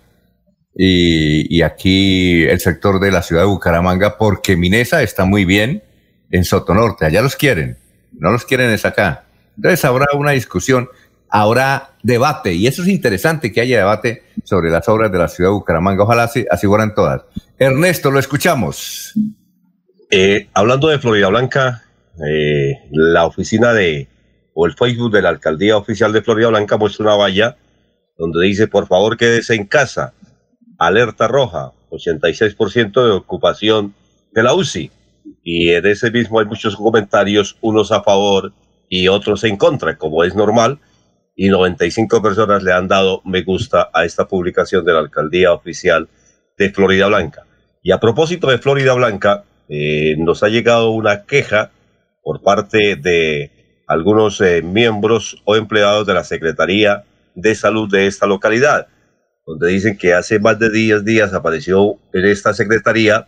y, 0.76 1.54
y 1.56 1.62
aquí 1.62 2.44
el 2.44 2.60
sector 2.60 3.00
de 3.00 3.10
la 3.10 3.22
ciudad 3.22 3.42
de 3.42 3.48
Bucaramanga, 3.48 4.16
porque 4.16 4.56
Minesa 4.56 5.02
está 5.02 5.24
muy 5.24 5.44
bien 5.44 5.82
en 6.30 6.44
Sotonorte, 6.44 7.06
allá 7.06 7.22
los 7.22 7.36
quieren, 7.36 7.78
no 8.12 8.30
los 8.30 8.44
quieren 8.44 8.70
es 8.70 8.84
acá. 8.84 9.24
Entonces 9.56 9.84
habrá 9.84 10.06
una 10.14 10.32
discusión 10.32 10.88
habrá 11.36 11.96
debate, 12.04 12.54
y 12.54 12.68
eso 12.68 12.82
es 12.82 12.88
interesante 12.88 13.50
que 13.50 13.60
haya 13.60 13.78
debate 13.78 14.22
sobre 14.44 14.70
las 14.70 14.88
obras 14.88 15.10
de 15.10 15.18
la 15.18 15.26
ciudad 15.26 15.50
de 15.50 15.54
Bucaramanga. 15.54 16.04
Ojalá 16.04 16.22
así, 16.22 16.46
así 16.48 16.68
fueran 16.68 16.94
todas. 16.94 17.22
Ernesto, 17.58 18.12
lo 18.12 18.20
escuchamos. 18.20 19.14
Eh, 20.12 20.48
hablando 20.54 20.86
de 20.86 21.00
Florida 21.00 21.26
Blanca, 21.26 21.82
eh, 22.24 22.74
la 22.92 23.26
oficina 23.26 23.72
de, 23.72 24.06
o 24.54 24.64
el 24.64 24.74
Facebook 24.74 25.10
de 25.10 25.22
la 25.22 25.30
alcaldía 25.30 25.76
oficial 25.76 26.12
de 26.12 26.22
Florida 26.22 26.50
Blanca 26.50 26.76
muestra 26.76 27.04
una 27.04 27.16
valla 27.16 27.56
donde 28.16 28.46
dice, 28.46 28.68
por 28.68 28.86
favor, 28.86 29.16
quédese 29.16 29.56
en 29.56 29.66
casa. 29.66 30.14
Alerta 30.78 31.26
roja, 31.26 31.72
86% 31.90 32.92
de 33.04 33.10
ocupación 33.10 33.92
de 34.30 34.42
la 34.44 34.54
UCI. 34.54 34.88
Y 35.42 35.70
en 35.70 35.84
ese 35.84 36.12
mismo 36.12 36.38
hay 36.38 36.46
muchos 36.46 36.76
comentarios, 36.76 37.56
unos 37.60 37.90
a 37.90 38.04
favor 38.04 38.52
y 38.88 39.08
otros 39.08 39.42
en 39.42 39.56
contra, 39.56 39.98
como 39.98 40.22
es 40.22 40.36
normal 40.36 40.78
y 41.36 41.48
95 41.48 42.22
personas 42.22 42.62
le 42.62 42.72
han 42.72 42.88
dado 42.88 43.20
me 43.24 43.42
gusta 43.42 43.90
a 43.92 44.04
esta 44.04 44.28
publicación 44.28 44.84
de 44.84 44.92
la 44.92 45.00
alcaldía 45.00 45.52
oficial 45.52 46.08
de 46.56 46.70
Florida 46.70 47.06
Blanca. 47.06 47.46
Y 47.82 47.92
a 47.92 48.00
propósito 48.00 48.48
de 48.48 48.58
Florida 48.58 48.94
Blanca, 48.94 49.44
eh, 49.68 50.14
nos 50.18 50.42
ha 50.42 50.48
llegado 50.48 50.90
una 50.90 51.24
queja 51.24 51.70
por 52.22 52.42
parte 52.42 52.96
de 52.96 53.50
algunos 53.86 54.40
eh, 54.40 54.62
miembros 54.62 55.42
o 55.44 55.56
empleados 55.56 56.06
de 56.06 56.14
la 56.14 56.24
Secretaría 56.24 57.04
de 57.34 57.54
Salud 57.54 57.90
de 57.90 58.06
esta 58.06 58.26
localidad, 58.26 58.88
donde 59.46 59.68
dicen 59.68 59.98
que 59.98 60.14
hace 60.14 60.38
más 60.38 60.58
de 60.58 60.70
10 60.70 61.04
días 61.04 61.34
apareció 61.34 61.98
en 62.12 62.26
esta 62.26 62.54
Secretaría 62.54 63.26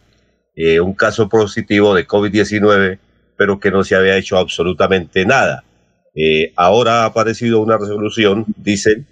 eh, 0.55 0.81
un 0.81 0.95
caso 0.95 1.29
positivo 1.29 1.95
de 1.95 2.07
COVID-19, 2.07 2.99
pero 3.37 3.61
que 3.61 3.71
no 3.71 3.85
se 3.85 3.97
había 3.97 4.17
hecho 4.17 4.39
absolutamente 4.39 5.27
nada. 5.27 5.65
Eh, 6.19 6.55
ahora 6.57 7.03
ha 7.03 7.05
aparecido 7.05 7.61
una 7.61 7.77
resolución, 7.77 8.47
dicen 8.57 9.07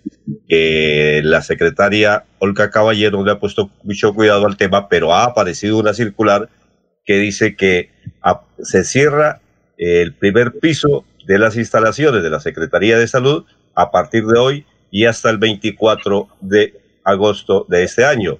que 0.48 1.20
la 1.22 1.42
secretaria 1.42 2.24
Olga 2.38 2.70
Caballero 2.70 3.22
le 3.22 3.32
ha 3.32 3.38
puesto 3.38 3.70
mucho 3.82 4.14
cuidado 4.14 4.46
al 4.46 4.56
tema, 4.56 4.88
pero 4.88 5.12
ha 5.12 5.24
aparecido 5.24 5.78
una 5.78 5.92
circular 5.92 6.48
que 7.04 7.18
dice 7.18 7.56
que 7.56 7.90
se 8.62 8.84
cierra 8.84 9.42
el 9.76 10.14
primer 10.14 10.52
piso 10.52 11.04
de 11.26 11.38
las 11.38 11.56
instalaciones 11.56 12.22
de 12.22 12.30
la 12.30 12.40
Secretaría 12.40 12.98
de 12.98 13.06
Salud 13.06 13.44
a 13.74 13.90
partir 13.90 14.24
de 14.24 14.38
hoy 14.38 14.66
y 14.90 15.04
hasta 15.04 15.28
el 15.28 15.36
24 15.36 16.28
de 16.40 16.80
agosto 17.04 17.66
de 17.68 17.82
este 17.82 18.06
año. 18.06 18.38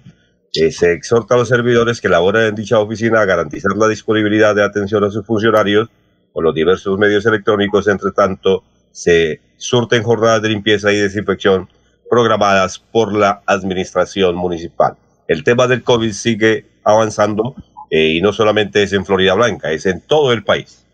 Eh, 0.55 0.71
se 0.71 0.93
exhorta 0.93 1.35
a 1.35 1.39
los 1.39 1.49
servidores 1.49 2.01
que 2.01 2.09
laboran 2.09 2.45
en 2.45 2.55
dicha 2.55 2.79
oficina 2.79 3.21
a 3.21 3.25
garantizar 3.27 3.77
la 3.77 3.89
disponibilidad 3.89 4.55
de 4.55 4.63
atención 4.63 5.05
a 5.05 5.11
sus 5.11 5.27
funcionarios 5.27 5.91
con 6.35 6.45
los 6.45 6.55
diversos 6.55 6.99
medios 6.99 7.25
electrónicos. 7.25 7.89
Entre 7.89 8.11
tanto, 8.11 8.65
se 8.91 9.41
surten 9.57 10.03
jornadas 10.03 10.43
de 10.43 10.51
limpieza 10.51 10.93
y 10.93 10.97
desinfección 10.97 11.71
programadas 12.11 12.79
por 12.79 13.17
la 13.17 13.43
administración 13.47 14.37
municipal. 14.37 14.97
El 15.27 15.43
tema 15.43 15.67
del 15.67 15.83
COVID 15.83 16.13
sigue 16.13 16.67
avanzando 16.85 17.55
eh, 17.91 18.17
y 18.17 18.21
no 18.21 18.33
solamente 18.33 18.83
es 18.83 18.93
en 18.93 19.07
Florida 19.07 19.33
Blanca, 19.35 19.73
es 19.73 19.87
en 19.87 20.03
todo 20.03 20.33
el 20.33 20.45
país. 20.45 20.85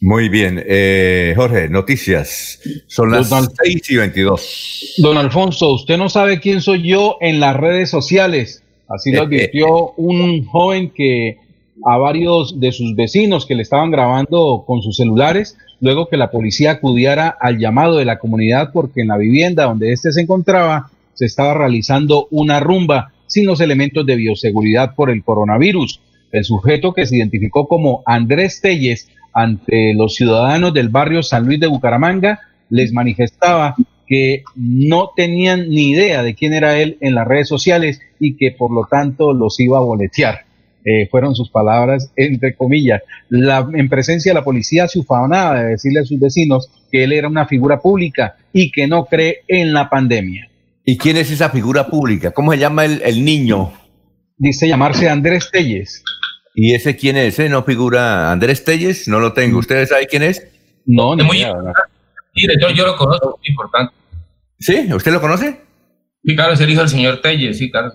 Muy 0.00 0.28
bien. 0.28 0.62
Eh, 0.66 1.32
Jorge, 1.34 1.68
noticias. 1.70 2.60
Son 2.86 3.10
las 3.10 3.30
don, 3.30 3.48
6 3.64 3.90
y 3.90 3.96
22. 3.96 4.94
Don 4.98 5.16
Alfonso, 5.16 5.72
usted 5.72 5.96
no 5.96 6.10
sabe 6.10 6.40
quién 6.40 6.60
soy 6.60 6.86
yo 6.86 7.16
en 7.22 7.40
las 7.40 7.56
redes 7.56 7.88
sociales. 7.88 8.62
Así 8.86 9.12
lo 9.12 9.22
eh, 9.22 9.24
advirtió 9.24 9.92
un 9.96 10.44
joven 10.44 10.92
que 10.94 11.38
a 11.84 11.98
varios 11.98 12.58
de 12.60 12.72
sus 12.72 12.94
vecinos 12.96 13.46
que 13.46 13.54
le 13.54 13.62
estaban 13.62 13.90
grabando 13.90 14.64
con 14.66 14.82
sus 14.82 14.96
celulares, 14.96 15.56
luego 15.80 16.08
que 16.08 16.16
la 16.16 16.30
policía 16.30 16.72
acudiera 16.72 17.36
al 17.40 17.58
llamado 17.58 17.96
de 17.98 18.04
la 18.04 18.18
comunidad 18.18 18.70
porque 18.72 19.02
en 19.02 19.08
la 19.08 19.18
vivienda 19.18 19.64
donde 19.64 19.92
éste 19.92 20.12
se 20.12 20.22
encontraba 20.22 20.90
se 21.14 21.26
estaba 21.26 21.54
realizando 21.54 22.26
una 22.30 22.60
rumba 22.60 23.12
sin 23.26 23.46
los 23.46 23.60
elementos 23.60 24.04
de 24.04 24.16
bioseguridad 24.16 24.94
por 24.94 25.10
el 25.10 25.22
coronavirus. 25.22 26.00
El 26.32 26.44
sujeto 26.44 26.92
que 26.92 27.06
se 27.06 27.16
identificó 27.16 27.68
como 27.68 28.02
Andrés 28.04 28.60
Telles 28.60 29.08
ante 29.32 29.94
los 29.94 30.14
ciudadanos 30.14 30.74
del 30.74 30.88
barrio 30.88 31.22
San 31.22 31.46
Luis 31.46 31.60
de 31.60 31.66
Bucaramanga, 31.66 32.40
les 32.70 32.92
manifestaba 32.92 33.74
que 34.06 34.42
no 34.54 35.10
tenían 35.16 35.70
ni 35.70 35.90
idea 35.90 36.22
de 36.22 36.34
quién 36.34 36.52
era 36.52 36.78
él 36.78 36.98
en 37.00 37.14
las 37.14 37.26
redes 37.26 37.48
sociales 37.48 38.00
y 38.20 38.36
que 38.36 38.52
por 38.52 38.72
lo 38.72 38.86
tanto 38.90 39.32
los 39.32 39.58
iba 39.60 39.78
a 39.78 39.82
boletear. 39.82 40.44
Eh, 40.84 41.08
fueron 41.10 41.34
sus 41.34 41.50
palabras, 41.50 42.12
entre 42.14 42.54
comillas. 42.54 43.02
La, 43.30 43.66
en 43.72 43.88
presencia 43.88 44.30
de 44.32 44.34
la 44.34 44.44
policía 44.44 44.86
se 44.86 44.98
ufanaba 44.98 45.60
de 45.60 45.70
decirle 45.70 46.00
a 46.00 46.04
sus 46.04 46.20
vecinos 46.20 46.70
que 46.90 47.04
él 47.04 47.12
era 47.12 47.26
una 47.28 47.46
figura 47.46 47.80
pública 47.80 48.36
y 48.52 48.70
que 48.70 48.86
no 48.86 49.06
cree 49.06 49.40
en 49.48 49.72
la 49.72 49.88
pandemia. 49.88 50.50
¿Y 50.84 50.98
quién 50.98 51.16
es 51.16 51.30
esa 51.30 51.48
figura 51.48 51.86
pública? 51.86 52.32
¿Cómo 52.32 52.52
se 52.52 52.58
llama 52.58 52.84
el, 52.84 53.00
el 53.02 53.24
niño? 53.24 53.72
Dice 54.36 54.68
llamarse 54.68 55.08
Andrés 55.08 55.50
Telles. 55.50 56.04
¿Y 56.54 56.74
ese 56.74 56.96
quién 56.96 57.16
es? 57.16 57.38
¿Ese 57.38 57.48
no 57.48 57.64
figura 57.64 58.30
Andrés 58.30 58.64
Telles? 58.64 59.08
No 59.08 59.20
lo 59.20 59.32
tengo. 59.32 59.58
¿Ustedes 59.58 59.88
saben 59.88 60.06
quién 60.08 60.22
es? 60.22 60.46
No, 60.86 61.16
Es 61.16 61.24
muy 61.24 61.38
Mire, 62.36 62.54
yo, 62.60 62.68
yo 62.70 62.86
lo 62.86 62.96
conozco, 62.96 63.38
muy 63.38 63.48
importante. 63.48 63.94
¿Sí? 64.58 64.88
¿Usted 64.92 65.12
lo 65.12 65.20
conoce? 65.20 65.60
Sí, 66.24 66.34
claro, 66.34 66.52
es 66.54 66.60
el 66.60 66.70
hijo 66.70 66.80
del 66.80 66.88
señor 66.88 67.20
Telles, 67.20 67.58
sí, 67.58 67.70
claro. 67.70 67.92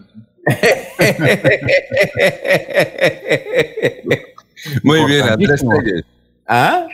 Muy 4.83 5.05
bien, 5.05 5.23
Andrés 5.23 5.61
Telles. 5.61 6.03
¿Ah? 6.51 6.87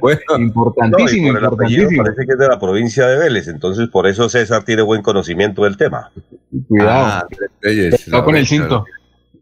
Bueno, 0.00 0.20
importantísimo, 0.38 1.32
No, 1.32 1.50
parece 1.56 2.26
que 2.26 2.32
es 2.32 2.38
de 2.38 2.46
la 2.48 2.58
provincia 2.60 3.06
de 3.06 3.18
Vélez, 3.18 3.48
entonces 3.48 3.88
por 3.88 4.06
eso 4.06 4.28
César 4.28 4.64
tiene 4.64 4.82
buen 4.82 5.00
conocimiento 5.02 5.64
del 5.64 5.76
tema. 5.78 6.10
Cuidado. 6.68 6.90
Ah, 6.90 7.20
Andrés 7.30 7.50
Telles. 7.60 8.04
Cuidado 8.04 8.24
con 8.24 8.36
el 8.36 8.46
cinto. 8.46 8.84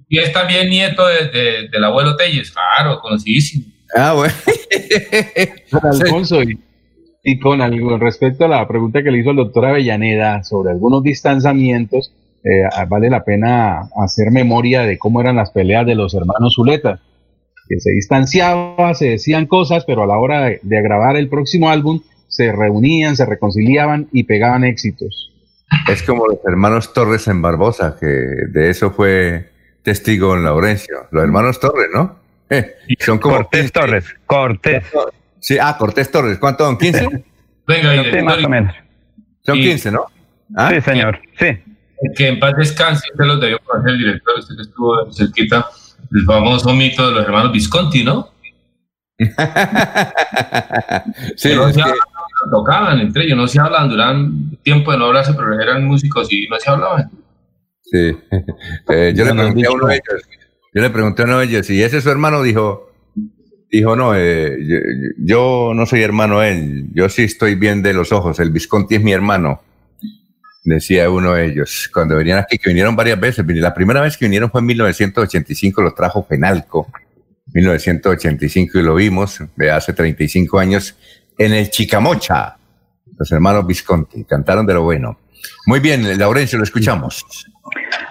Y 0.09 0.21
es 0.21 0.33
también 0.33 0.71
nieto 0.71 1.05
de- 1.09 1.29
de- 1.31 1.69
del 1.69 1.85
abuelo 1.85 2.15
Telles, 2.17 2.53
claro, 2.53 3.01
conocidísimo. 3.01 3.65
Ah, 3.95 4.13
bueno. 4.15 4.33
Don 5.73 5.85
Alfonso, 5.85 6.43
y, 6.45 6.59
y 7.25 7.39
con 7.41 7.61
algo 7.61 7.99
respecto 7.99 8.45
a 8.45 8.49
la 8.49 8.69
pregunta 8.69 9.03
que 9.03 9.11
le 9.11 9.19
hizo 9.19 9.31
el 9.31 9.37
doctor 9.37 9.65
Avellaneda 9.67 10.45
sobre 10.45 10.71
algunos 10.71 11.03
distanciamientos, 11.03 12.13
eh, 12.49 12.85
vale 12.89 13.11
la 13.11 13.25
pena 13.25 13.89
hacer 14.03 14.31
memoria 14.31 14.83
de 14.83 14.99
cómo 14.99 15.21
eran 15.21 15.37
las 15.37 15.51
peleas 15.51 15.85
de 15.87 15.95
los 15.95 16.15
hermanos 16.15 16.55
Zuleta, 16.57 17.01
que 17.69 17.81
se 17.81 17.91
distanciaban, 17.93 18.95
se 18.95 19.11
decían 19.11 19.47
cosas, 19.47 19.85
pero 19.85 20.05
a 20.05 20.07
la 20.07 20.19
hora 20.19 20.45
de, 20.45 20.61
de 20.63 20.83
grabar 20.83 21.17
el 21.17 21.29
próximo 21.29 21.69
álbum 21.71 22.01
se 22.29 22.53
reunían, 22.53 23.17
se 23.17 23.27
reconciliaban 23.27 24.09
y 24.13 24.25
pegaban 24.25 24.65
éxitos. 24.65 25.33
Es 25.89 26.03
como 26.03 26.27
los 26.27 26.39
hermanos 26.47 26.93
Torres 26.93 27.27
en 27.29 27.43
Barbosa, 27.43 27.97
que 27.99 28.07
de 28.07 28.71
eso 28.71 28.93
fue 28.93 29.51
testigo 29.83 30.37
en 30.37 30.45
Laurencio. 30.45 31.09
Los 31.11 31.25
hermanos 31.25 31.59
Torres, 31.59 31.89
¿no? 31.93 32.17
Eh, 32.51 32.75
son 33.01 33.19
como 33.19 33.37
Cortés 33.37 33.73
Torres, 33.73 34.05
Cortés. 34.27 34.85
Sí, 35.41 35.59
ah, 35.61 35.77
Cortés 35.79 36.11
Torres. 36.11 36.39
¿Cuánto 36.39 36.65
son? 36.65 36.79
¿15? 36.79 37.25
Venga, 37.67 38.05
Sí, 38.05 38.23
más 38.23 38.45
o 38.45 38.49
menos. 38.49 38.75
Son 39.43 39.57
Sí. 39.57 39.63
15, 39.63 39.91
¿no? 39.91 40.07
¿Ah? 40.57 40.71
Sí, 40.73 40.81
señor. 40.81 41.21
Sí. 41.39 41.47
Que 42.17 42.29
en 42.29 42.39
paz 42.39 42.55
descanse, 42.57 43.09
usted 43.13 43.25
lo 43.25 43.37
debió 43.39 43.59
conocer 43.61 43.93
el 43.93 43.99
director, 43.99 44.39
usted 44.39 44.57
que 44.57 44.63
estuvo 44.63 45.13
cerquita, 45.13 45.67
el 46.13 46.25
famoso 46.25 46.73
mito 46.75 47.09
de 47.09 47.15
los 47.17 47.25
hermanos 47.25 47.53
Visconti, 47.53 48.05
¿no? 48.05 48.31
Sí, 51.37 51.55
no 51.55 51.69
se 51.69 51.75
que- 51.75 51.83
hablan, 51.83 51.97
no 52.45 52.51
tocaban 52.51 53.01
entre 53.01 53.25
ellos, 53.25 53.37
no 53.39 53.47
se 53.49 53.61
hablan, 53.61 53.89
duran 53.89 54.51
tiempo 54.63 54.93
de 54.93 54.99
no 54.99 55.07
hablarse, 55.07 55.33
pero 55.35 55.59
eran 55.61 55.85
músicos 55.87 56.31
y 56.33 56.47
no 56.49 56.59
se 56.59 56.71
hablaban. 56.71 57.11
sí. 57.83 58.17
Eh, 58.89 59.13
yo, 59.17 59.25
le 59.25 59.33
pregunté 59.35 59.67
a 59.67 59.71
uno 59.73 59.87
de 59.87 59.95
ellos, 59.95 60.23
yo 60.75 60.83
le 60.83 60.91
pregunté 60.91 61.23
a 61.23 61.25
uno 61.25 61.39
de 61.39 61.47
ellos, 61.47 61.71
y 61.71 61.83
ese 61.83 61.97
es 61.99 62.05
su 62.05 62.11
hermano, 62.11 62.43
dijo, 62.43 62.91
dijo, 63.71 63.97
no, 63.97 64.15
eh, 64.15 64.59
yo, 64.65 64.77
yo 65.19 65.73
no 65.75 65.87
soy 65.87 66.03
hermano 66.03 66.43
él, 66.43 66.89
yo 66.93 67.09
sí 67.09 67.25
estoy 67.25 67.55
bien 67.55 67.83
de 67.83 67.95
los 67.95 68.13
ojos, 68.13 68.39
el 68.39 68.51
Visconti 68.51 68.97
es 68.97 69.03
mi 69.03 69.13
hermano. 69.13 69.61
Decía 70.67 71.09
uno 71.09 71.35
de 71.35 71.47
ellos, 71.47 71.89
cuando 71.95 72.17
venían 72.17 72.39
aquí, 72.41 72.59
que 72.59 72.71
vinieron 72.71 72.97
varias 72.97 73.21
veces, 73.21 73.47
la 73.47 73.73
primera 73.73 74.01
vez 74.01 74.17
que 74.17 74.25
vinieron 74.25 74.51
fue 74.51 74.61
en 74.61 74.67
1985, 74.67 75.81
los 75.81 75.95
trajo 75.95 76.27
Fenalco, 76.29 76.91
1985 77.55 78.77
y 78.77 78.83
lo 78.83 78.97
vimos 78.97 79.41
de 79.55 79.71
hace 79.71 79.93
35 79.93 80.59
años 80.59 80.99
en 81.39 81.53
el 81.53 81.71
Chicamocha. 81.71 82.57
Los 83.17 83.31
hermanos 83.31 83.65
Visconti 83.65 84.25
cantaron 84.25 84.67
de 84.67 84.75
lo 84.75 84.83
bueno. 84.83 85.21
Muy 85.67 85.79
bien, 85.79 86.19
Laurencio, 86.19 86.59
lo 86.59 86.65
escuchamos. 86.65 87.25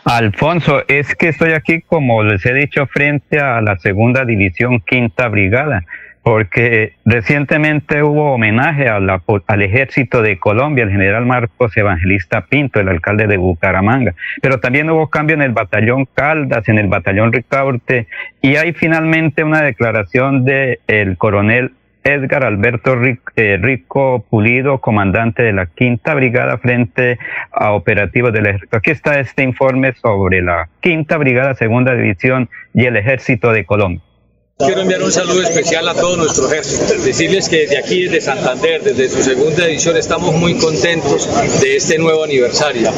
Alfonso, 0.05 0.81
es 0.87 1.13
que 1.13 1.29
estoy 1.29 1.51
aquí, 1.51 1.81
como 1.81 2.23
les 2.23 2.45
he 2.45 2.53
dicho, 2.53 2.87
frente 2.87 3.37
a 3.37 3.59
la 3.59 3.77
segunda 3.79 4.23
división 4.23 4.79
quinta 4.79 5.27
brigada, 5.27 5.83
porque 6.25 6.93
recientemente 7.05 8.01
hubo 8.01 8.33
homenaje 8.33 8.89
a 8.89 8.99
la- 8.99 9.21
al 9.45 9.61
ejército 9.61 10.23
de 10.23 10.39
Colombia, 10.39 10.83
el 10.83 10.89
general 10.89 11.23
Marcos 11.27 11.77
Evangelista 11.77 12.41
Pinto, 12.41 12.79
el 12.79 12.89
alcalde 12.89 13.27
de 13.27 13.37
Bucaramanga, 13.37 14.15
pero 14.41 14.59
también 14.59 14.89
hubo 14.89 15.07
cambio 15.11 15.35
en 15.35 15.43
el 15.43 15.51
batallón 15.51 16.07
Caldas, 16.15 16.67
en 16.67 16.79
el 16.79 16.87
batallón 16.87 17.31
Ricaurte, 17.31 18.07
y 18.41 18.55
hay 18.55 18.73
finalmente 18.73 19.43
una 19.43 19.61
declaración 19.61 20.45
del 20.45 20.79
el 20.87 21.15
coronel 21.15 21.73
Edgar 22.03 22.43
Alberto 22.43 22.95
Ric- 22.95 23.31
eh, 23.35 23.59
Rico 23.61 24.25
Pulido, 24.27 24.79
comandante 24.79 25.43
de 25.43 25.53
la 25.53 25.67
quinta 25.67 26.15
brigada 26.15 26.57
frente 26.57 27.19
a 27.51 27.71
operativos 27.73 28.33
del 28.33 28.47
ejército. 28.47 28.77
Aquí 28.77 28.89
está 28.89 29.19
este 29.19 29.43
informe 29.43 29.93
sobre 29.93 30.41
la 30.41 30.69
quinta 30.79 31.17
brigada, 31.17 31.53
segunda 31.53 31.93
división 31.93 32.49
y 32.73 32.85
el 32.85 32.97
ejército 32.97 33.51
de 33.51 33.63
Colombia. 33.63 34.01
Quiero 34.57 34.83
enviar 34.83 35.03
un 35.03 35.11
saludo 35.11 35.41
especial 35.41 35.85
a 35.89 35.93
todo 35.93 36.15
nuestro 36.15 36.47
ejército. 36.47 36.85
Decirles 37.03 37.49
que 37.49 37.63
desde 37.63 37.77
aquí, 37.77 38.03
desde 38.03 38.21
Santander, 38.21 38.81
desde 38.81 39.09
su 39.09 39.21
segunda 39.21 39.65
edición, 39.65 39.97
estamos 39.97 40.33
muy 40.33 40.57
contentos 40.57 41.27
de 41.59 41.75
este 41.75 41.97
nuevo 41.97 42.23
aniversario. 42.23 42.89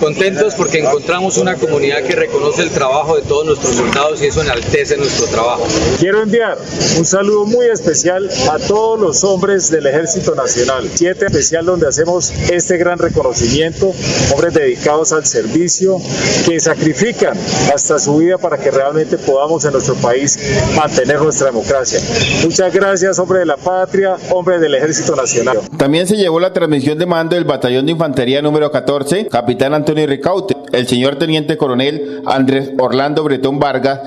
Contentos 0.00 0.54
porque 0.54 0.78
encontramos 0.78 1.36
una 1.36 1.56
comunidad 1.56 2.02
que 2.02 2.16
reconoce 2.16 2.62
el 2.62 2.70
trabajo 2.70 3.16
de 3.16 3.20
todos 3.24 3.44
nuestros 3.44 3.76
soldados 3.76 4.22
y 4.22 4.28
eso 4.28 4.40
enaltece 4.40 4.96
nuestro 4.96 5.26
trabajo. 5.26 5.66
Quiero 5.98 6.22
enviar 6.22 6.56
un 6.96 7.04
saludo 7.04 7.44
muy 7.44 7.66
especial 7.66 8.30
a 8.50 8.58
todos 8.58 8.98
los 8.98 9.22
hombres 9.22 9.70
del 9.70 9.84
Ejército 9.84 10.34
Nacional. 10.34 10.88
Siete 10.94 11.26
especial 11.26 11.66
donde 11.66 11.88
hacemos 11.88 12.32
este 12.50 12.78
gran 12.78 12.98
reconocimiento, 12.98 13.92
hombres 14.32 14.54
dedicados 14.54 15.12
al 15.12 15.26
servicio, 15.26 15.98
que 16.46 16.58
sacrifican 16.58 17.36
hasta 17.74 17.98
su 17.98 18.16
vida 18.16 18.38
para 18.38 18.56
que 18.56 18.70
realmente 18.70 19.18
podamos 19.18 19.62
en 19.66 19.72
nuestro 19.72 19.94
país 19.96 20.38
mantener 20.86 21.20
nuestra 21.20 21.46
democracia. 21.48 22.00
Muchas 22.44 22.72
gracias, 22.72 23.18
hombre 23.18 23.40
de 23.40 23.46
la 23.46 23.56
patria, 23.56 24.16
hombre 24.30 24.58
del 24.58 24.74
Ejército 24.74 25.16
Nacional. 25.16 25.58
También 25.76 26.06
se 26.06 26.16
llevó 26.16 26.38
la 26.38 26.52
transmisión 26.52 26.96
de 26.98 27.06
mando 27.06 27.34
del 27.34 27.44
Batallón 27.44 27.86
de 27.86 27.92
Infantería 27.92 28.40
número 28.40 28.70
14, 28.70 29.26
capitán 29.26 29.74
Antonio 29.74 30.06
Ricaute. 30.06 30.56
El 30.76 30.86
señor 30.86 31.16
Teniente 31.16 31.56
Coronel 31.56 32.20
Andrés 32.26 32.72
Orlando 32.78 33.24
Bretón 33.24 33.58
Vargas 33.58 33.98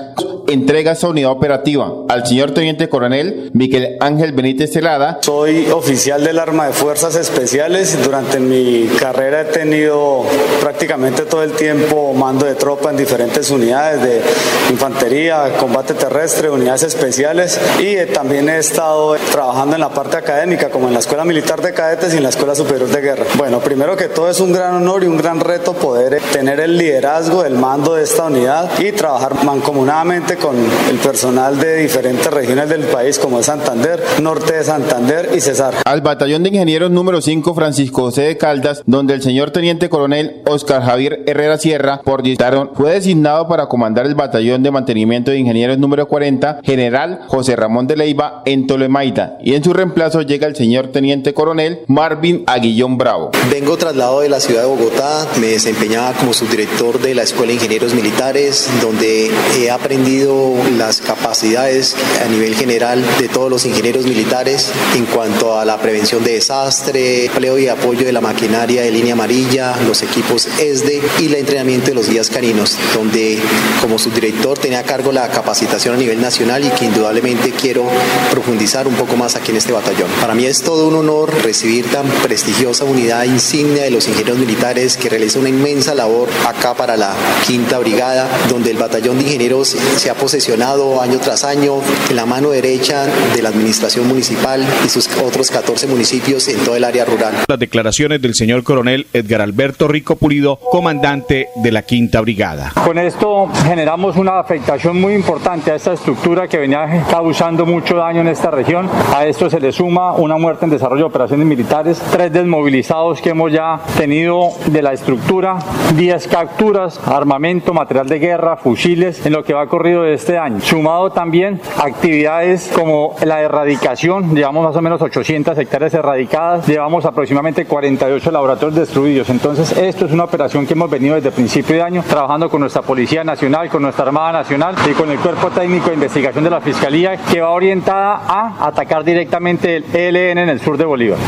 entrega 0.46 0.92
esta 0.92 1.08
unidad 1.08 1.30
operativa 1.30 1.92
al 2.08 2.26
señor 2.26 2.52
Teniente 2.52 2.88
Coronel 2.88 3.50
Miguel 3.54 3.96
Ángel 4.00 4.32
Benítez 4.32 4.72
Celada. 4.72 5.18
Soy 5.22 5.68
oficial 5.70 6.24
del 6.24 6.38
Arma 6.38 6.66
de 6.66 6.72
Fuerzas 6.72 7.16
Especiales. 7.16 7.98
Durante 8.04 8.40
mi 8.40 8.88
carrera 8.98 9.42
he 9.42 9.44
tenido 9.46 10.24
prácticamente 10.60 11.22
todo 11.22 11.42
el 11.42 11.52
tiempo 11.52 12.12
mando 12.14 12.46
de 12.46 12.54
tropa 12.54 12.90
en 12.90 12.96
diferentes 12.96 13.50
unidades 13.50 14.02
de 14.02 14.22
infantería, 14.70 15.52
combate 15.58 15.94
terrestre, 15.94 16.50
unidades 16.50 16.82
especiales 16.82 17.60
y 17.80 17.96
también 18.12 18.48
he 18.48 18.58
estado 18.58 19.16
trabajando 19.32 19.74
en 19.74 19.80
la 19.80 19.90
parte 19.90 20.16
académica 20.16 20.70
como 20.70 20.88
en 20.88 20.94
la 20.94 21.00
Escuela 21.00 21.24
Militar 21.24 21.60
de 21.62 21.72
Cadetes 21.72 22.14
y 22.14 22.18
en 22.18 22.22
la 22.22 22.30
Escuela 22.30 22.54
Superior 22.54 22.88
de 22.88 23.00
Guerra. 23.00 23.24
Bueno, 23.36 23.60
primero 23.60 23.96
que 23.96 24.08
todo 24.08 24.30
es 24.30 24.40
un 24.40 24.52
gran 24.52 24.74
honor 24.74 25.04
y 25.04 25.06
un 25.06 25.16
gran 25.16 25.40
reto 25.40 25.72
poder 25.74 26.14
eh, 26.14 26.20
tener 26.60 26.70
el 26.70 26.78
liderazgo 26.78 27.42
del 27.42 27.54
mando 27.54 27.94
de 27.94 28.04
esta 28.04 28.24
unidad 28.24 28.70
y 28.78 28.92
trabajar 28.92 29.44
mancomunadamente 29.44 30.36
con 30.36 30.56
el 30.90 30.96
personal 30.98 31.58
de 31.58 31.76
diferentes 31.76 32.26
regiones 32.26 32.68
del 32.68 32.82
país 32.82 33.18
como 33.18 33.40
es 33.40 33.46
Santander, 33.46 34.02
Norte 34.20 34.54
de 34.54 34.64
Santander 34.64 35.30
y 35.34 35.40
Cesar. 35.40 35.74
Al 35.84 36.00
batallón 36.02 36.42
de 36.42 36.50
ingenieros 36.50 36.90
número 36.90 37.22
5 37.22 37.54
Francisco 37.54 38.02
José 38.02 38.22
de 38.22 38.36
Caldas, 38.36 38.82
donde 38.86 39.14
el 39.14 39.22
señor 39.22 39.52
teniente 39.52 39.88
coronel 39.88 40.42
Oscar 40.46 40.82
Javier 40.82 41.22
Herrera 41.26 41.56
Sierra, 41.56 42.00
por 42.04 42.22
distaron, 42.22 42.72
fue 42.74 42.92
designado 42.92 43.48
para 43.48 43.66
comandar 43.66 44.06
el 44.06 44.14
batallón 44.14 44.62
de 44.62 44.70
mantenimiento 44.70 45.30
de 45.30 45.38
ingenieros 45.38 45.78
número 45.78 46.08
40, 46.08 46.60
general 46.62 47.20
José 47.28 47.56
Ramón 47.56 47.86
de 47.86 47.96
Leiva 47.96 48.42
en 48.44 48.66
Tolemaida, 48.66 49.38
y 49.42 49.54
en 49.54 49.64
su 49.64 49.72
reemplazo 49.72 50.22
llega 50.22 50.46
el 50.46 50.56
señor 50.56 50.88
teniente 50.88 51.32
coronel 51.32 51.80
Marvin 51.86 52.44
Aguillón 52.46 52.98
Bravo. 52.98 53.30
Vengo 53.50 53.76
trasladado 53.76 54.20
de 54.20 54.28
la 54.28 54.40
ciudad 54.40 54.62
de 54.62 54.68
Bogotá, 54.68 55.26
me 55.40 55.48
desempeñaba 55.48 56.12
como 56.12 56.34
subdirector 56.50 56.98
de 56.98 57.14
la 57.14 57.22
Escuela 57.22 57.50
de 57.50 57.54
Ingenieros 57.54 57.94
Militares, 57.94 58.68
donde 58.82 59.30
he 59.56 59.70
aprendido 59.70 60.52
las 60.76 61.00
capacidades 61.00 61.94
a 62.24 62.28
nivel 62.28 62.56
general 62.56 63.04
de 63.20 63.28
todos 63.28 63.48
los 63.48 63.66
ingenieros 63.66 64.04
militares 64.04 64.72
en 64.96 65.06
cuanto 65.06 65.60
a 65.60 65.64
la 65.64 65.78
prevención 65.78 66.24
de 66.24 66.32
desastre, 66.32 67.26
empleo 67.26 67.56
y 67.56 67.68
apoyo 67.68 68.04
de 68.04 68.10
la 68.10 68.20
maquinaria 68.20 68.82
de 68.82 68.90
línea 68.90 69.12
amarilla, 69.12 69.76
los 69.86 70.02
equipos 70.02 70.48
ESDE 70.58 71.00
y 71.20 71.26
el 71.26 71.34
entrenamiento 71.34 71.90
de 71.90 71.94
los 71.94 72.08
guías 72.08 72.28
caninos, 72.30 72.76
donde 72.94 73.38
como 73.80 73.96
subdirector 73.96 74.58
tenía 74.58 74.80
a 74.80 74.82
cargo 74.82 75.12
la 75.12 75.28
capacitación 75.28 75.94
a 75.94 75.98
nivel 75.98 76.20
nacional 76.20 76.64
y 76.64 76.70
que 76.70 76.86
indudablemente 76.86 77.52
quiero 77.52 77.86
profundizar 78.32 78.88
un 78.88 78.94
poco 78.94 79.14
más 79.14 79.36
aquí 79.36 79.52
en 79.52 79.58
este 79.58 79.72
batallón. 79.72 80.10
Para 80.20 80.34
mí 80.34 80.46
es 80.46 80.62
todo 80.62 80.88
un 80.88 80.96
honor 80.96 81.32
recibir 81.44 81.88
tan 81.92 82.08
prestigiosa 82.08 82.84
unidad 82.84 83.22
insignia 83.22 83.84
de 83.84 83.90
los 83.92 84.08
ingenieros 84.08 84.40
militares 84.40 84.96
que 84.96 85.08
realiza 85.08 85.38
una 85.38 85.48
inmensa 85.48 85.94
labor 85.94 86.28
acá 86.46 86.74
para 86.74 86.96
la 86.96 87.12
quinta 87.46 87.78
brigada, 87.78 88.28
donde 88.48 88.70
el 88.70 88.78
batallón 88.78 89.18
de 89.18 89.24
ingenieros 89.24 89.68
se 89.68 90.10
ha 90.10 90.14
posesionado 90.14 91.00
año 91.00 91.18
tras 91.18 91.44
año 91.44 91.76
en 92.08 92.16
la 92.16 92.26
mano 92.26 92.50
derecha 92.50 93.06
de 93.34 93.42
la 93.42 93.48
administración 93.48 94.06
municipal 94.08 94.64
y 94.84 94.88
sus 94.88 95.08
otros 95.18 95.50
14 95.50 95.86
municipios 95.86 96.48
en 96.48 96.58
todo 96.64 96.76
el 96.76 96.84
área 96.84 97.04
rural. 97.04 97.34
Las 97.48 97.58
declaraciones 97.58 98.20
del 98.22 98.34
señor 98.34 98.62
coronel 98.62 99.06
Edgar 99.12 99.40
Alberto 99.40 99.88
Rico 99.88 100.16
Pulido, 100.16 100.56
comandante 100.56 101.48
de 101.56 101.72
la 101.72 101.82
quinta 101.82 102.20
brigada. 102.20 102.72
Con 102.84 102.98
esto 102.98 103.48
generamos 103.64 104.16
una 104.16 104.38
afectación 104.38 105.00
muy 105.00 105.14
importante 105.14 105.70
a 105.70 105.74
esta 105.74 105.92
estructura 105.92 106.48
que 106.48 106.58
venía 106.58 107.06
causando 107.10 107.66
mucho 107.66 107.96
daño 107.96 108.20
en 108.20 108.28
esta 108.28 108.50
región. 108.50 108.88
A 109.14 109.26
esto 109.26 109.50
se 109.50 109.60
le 109.60 109.72
suma 109.72 110.12
una 110.12 110.36
muerte 110.36 110.64
en 110.64 110.70
desarrollo 110.70 111.04
de 111.04 111.08
operaciones 111.08 111.46
militares, 111.46 112.00
tres 112.10 112.32
desmovilizados 112.32 113.20
que 113.20 113.30
hemos 113.30 113.52
ya 113.52 113.80
tenido 113.96 114.50
de 114.66 114.82
la 114.82 114.92
estructura, 114.92 115.58
10 115.96 116.19
capturas, 116.26 117.00
armamento, 117.06 117.72
material 117.72 118.08
de 118.08 118.18
guerra, 118.18 118.56
fusiles, 118.56 119.24
en 119.26 119.32
lo 119.32 119.42
que 119.42 119.54
va 119.54 119.66
corrido 119.66 120.02
de 120.02 120.14
este 120.14 120.38
año. 120.38 120.60
Sumado 120.60 121.10
también 121.10 121.60
actividades 121.78 122.70
como 122.74 123.14
la 123.24 123.40
erradicación, 123.40 124.34
llevamos 124.34 124.64
más 124.64 124.76
o 124.76 124.82
menos 124.82 125.00
800 125.02 125.56
hectáreas 125.58 125.94
erradicadas, 125.94 126.66
llevamos 126.66 127.04
aproximadamente 127.04 127.66
48 127.66 128.30
laboratorios 128.30 128.76
destruidos. 128.76 129.30
Entonces, 129.30 129.76
esto 129.76 130.06
es 130.06 130.12
una 130.12 130.24
operación 130.24 130.66
que 130.66 130.74
hemos 130.74 130.90
venido 130.90 131.14
desde 131.14 131.30
principio 131.30 131.76
de 131.76 131.82
año 131.82 132.02
trabajando 132.08 132.48
con 132.48 132.60
nuestra 132.60 132.82
Policía 132.82 133.24
Nacional, 133.24 133.68
con 133.68 133.82
nuestra 133.82 134.04
Armada 134.04 134.32
Nacional 134.32 134.74
y 134.88 134.92
con 134.94 135.10
el 135.10 135.18
Cuerpo 135.18 135.50
Técnico 135.50 135.88
de 135.88 135.94
Investigación 135.94 136.44
de 136.44 136.50
la 136.50 136.60
Fiscalía, 136.60 137.16
que 137.16 137.40
va 137.40 137.50
orientada 137.50 138.22
a 138.26 138.66
atacar 138.66 139.04
directamente 139.04 139.76
el 139.76 139.84
ELN 139.94 140.38
en 140.38 140.48
el 140.48 140.60
sur 140.60 140.76
de 140.76 140.84
Bolívar. 140.84 141.18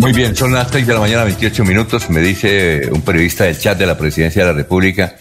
Muy 0.00 0.14
bien, 0.14 0.34
son 0.34 0.54
las 0.54 0.70
6 0.70 0.86
de 0.86 0.94
la 0.94 1.00
mañana, 1.00 1.24
28 1.24 1.62
minutos. 1.62 2.08
Me 2.08 2.20
dice 2.20 2.88
un 2.90 3.02
periodista 3.02 3.44
del 3.44 3.58
chat 3.58 3.76
de 3.76 3.84
la 3.84 3.98
Presidencia 3.98 4.40
de 4.42 4.48
la 4.50 4.56
República, 4.56 5.16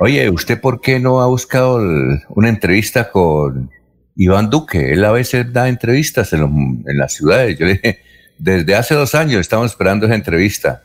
oye, 0.00 0.28
¿usted 0.28 0.60
por 0.60 0.82
qué 0.82 1.00
no 1.00 1.22
ha 1.22 1.26
buscado 1.26 1.80
una 2.28 2.50
entrevista 2.50 3.10
con 3.10 3.70
Iván 4.16 4.50
Duque? 4.50 4.92
Él 4.92 5.02
a 5.06 5.12
veces 5.12 5.50
da 5.50 5.70
entrevistas 5.70 6.34
en, 6.34 6.84
las 6.98 7.14
ciudades. 7.14 7.58
Yo 7.58 7.64
le 7.64 7.76
dije, 7.76 8.00
desde 8.36 8.74
hace 8.74 8.94
dos 8.94 9.14
años 9.14 9.40
estamos 9.40 9.70
esperando 9.70 10.04
esa 10.04 10.14
entrevista, 10.14 10.82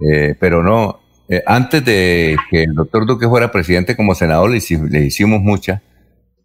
eh, 0.00 0.36
pero 0.38 0.62
no. 0.62 1.00
Eh, 1.28 1.42
antes 1.46 1.84
de 1.84 2.36
que 2.48 2.62
el 2.62 2.74
doctor 2.74 3.06
Duque 3.06 3.26
fuera 3.26 3.50
presidente 3.50 3.96
como 3.96 4.14
senador, 4.14 4.50
le, 4.50 4.60
le 4.88 5.00
hicimos 5.00 5.40
mucha 5.40 5.82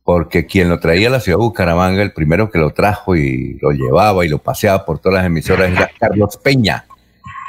porque 0.04 0.46
quien 0.46 0.70
lo 0.70 0.80
traía 0.80 1.08
a 1.08 1.12
la 1.12 1.20
ciudad 1.20 1.38
de 1.38 1.44
Bucaramanga, 1.44 2.02
el 2.02 2.12
primero 2.12 2.50
que 2.50 2.60
lo 2.60 2.72
trajo 2.72 3.16
y 3.16 3.58
lo 3.62 3.72
llevaba 3.72 4.26
y 4.26 4.30
lo 4.30 4.40
paseaba 4.40 4.86
por 4.86 5.00
todas 5.00 5.20
las 5.20 5.26
emisoras 5.26 5.72
era 5.72 5.90
Carlos 6.00 6.38
Peña. 6.38 6.86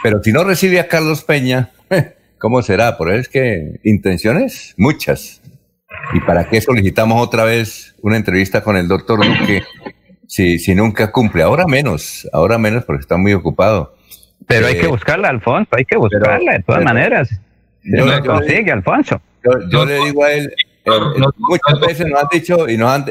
Pero 0.02 0.22
si 0.22 0.32
no 0.32 0.44
recibe 0.44 0.78
a 0.81 0.86
Carlos 0.86 1.24
Peña, 1.24 1.70
¿cómo 2.39 2.62
será? 2.62 2.97
Por 2.97 3.10
eso 3.10 3.22
es 3.22 3.28
que 3.28 3.81
intenciones, 3.82 4.74
muchas. 4.76 5.43
¿Y 6.12 6.20
para 6.20 6.48
qué 6.48 6.60
solicitamos 6.60 7.20
otra 7.20 7.44
vez 7.44 7.94
una 8.02 8.16
entrevista 8.16 8.62
con 8.62 8.76
el 8.76 8.89
doctor 8.89 9.24
Duque 9.24 9.62
si, 10.28 10.59
si 10.59 10.74
nunca 10.74 11.10
cumple? 11.10 11.43
Ahora 11.43 11.66
menos, 11.66 12.28
ahora 12.32 12.59
menos 12.59 12.85
porque 12.85 13.01
está 13.01 13.16
muy 13.16 13.32
ocupado. 13.32 13.97
Pero 14.47 14.66
hay 14.66 14.74
que 14.74 14.86
eh, 14.86 14.89
buscarla, 14.89 15.28
Alfonso, 15.28 15.70
hay 15.72 15.85
que 15.85 15.97
buscarla 15.97 16.52
de 16.52 16.62
todas 16.62 16.85
maneras. 16.85 17.31
Yo, 17.82 18.05
no 18.05 18.24
consigue, 18.24 18.70
Alfonso. 18.70 19.20
yo 19.70 19.85
le 19.85 20.05
digo 20.05 20.24
a 20.24 20.32
él, 20.32 20.55
eh, 20.85 20.90
muchas 21.39 21.81
veces 21.81 22.06
nos 22.06 22.23
han 22.23 22.28
dicho 22.31 22.69
y 22.69 22.77
nos 22.77 22.90
han, 22.90 23.05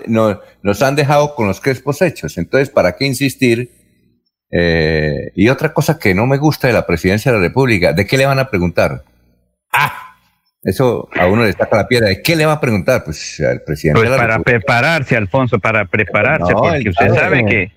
nos 0.62 0.82
han 0.82 0.96
dejado 0.96 1.36
con 1.36 1.48
los 1.48 1.60
crespos 1.60 2.02
hechos. 2.02 2.38
Entonces, 2.38 2.70
¿para 2.70 2.96
qué 2.96 3.06
insistir? 3.06 3.72
Eh, 4.52 5.32
y 5.36 5.50
otra 5.50 5.74
cosa 5.74 5.98
que 5.98 6.14
no 6.14 6.28
me 6.28 6.38
gusta 6.38 6.68
de 6.68 6.74
la 6.74 6.86
presidencia 6.86 7.32
de 7.32 7.40
la 7.40 7.44
República, 7.44 7.92
¿de 7.94 8.06
qué 8.06 8.18
le 8.18 8.28
van 8.28 8.38
a 8.38 8.50
preguntar? 8.50 9.04
Ah, 9.72 10.14
eso 10.62 11.10
a 11.20 11.26
uno 11.26 11.44
le 11.44 11.52
saca 11.52 11.76
la 11.76 11.88
piedra. 11.88 12.08
¿De 12.08 12.22
qué 12.22 12.36
le 12.36 12.46
va 12.46 12.54
a 12.54 12.62
preguntar? 12.62 13.04
Pues 13.04 13.42
al 13.42 13.62
presidente. 13.62 14.00
Pues 14.00 14.18
para 14.18 14.40
prepararse, 14.40 15.18
Alfonso, 15.18 15.60
para 15.60 15.86
prepararse, 15.86 16.54
porque 16.54 16.90
usted 16.90 17.14
sabe 17.14 17.46
que. 17.46 17.72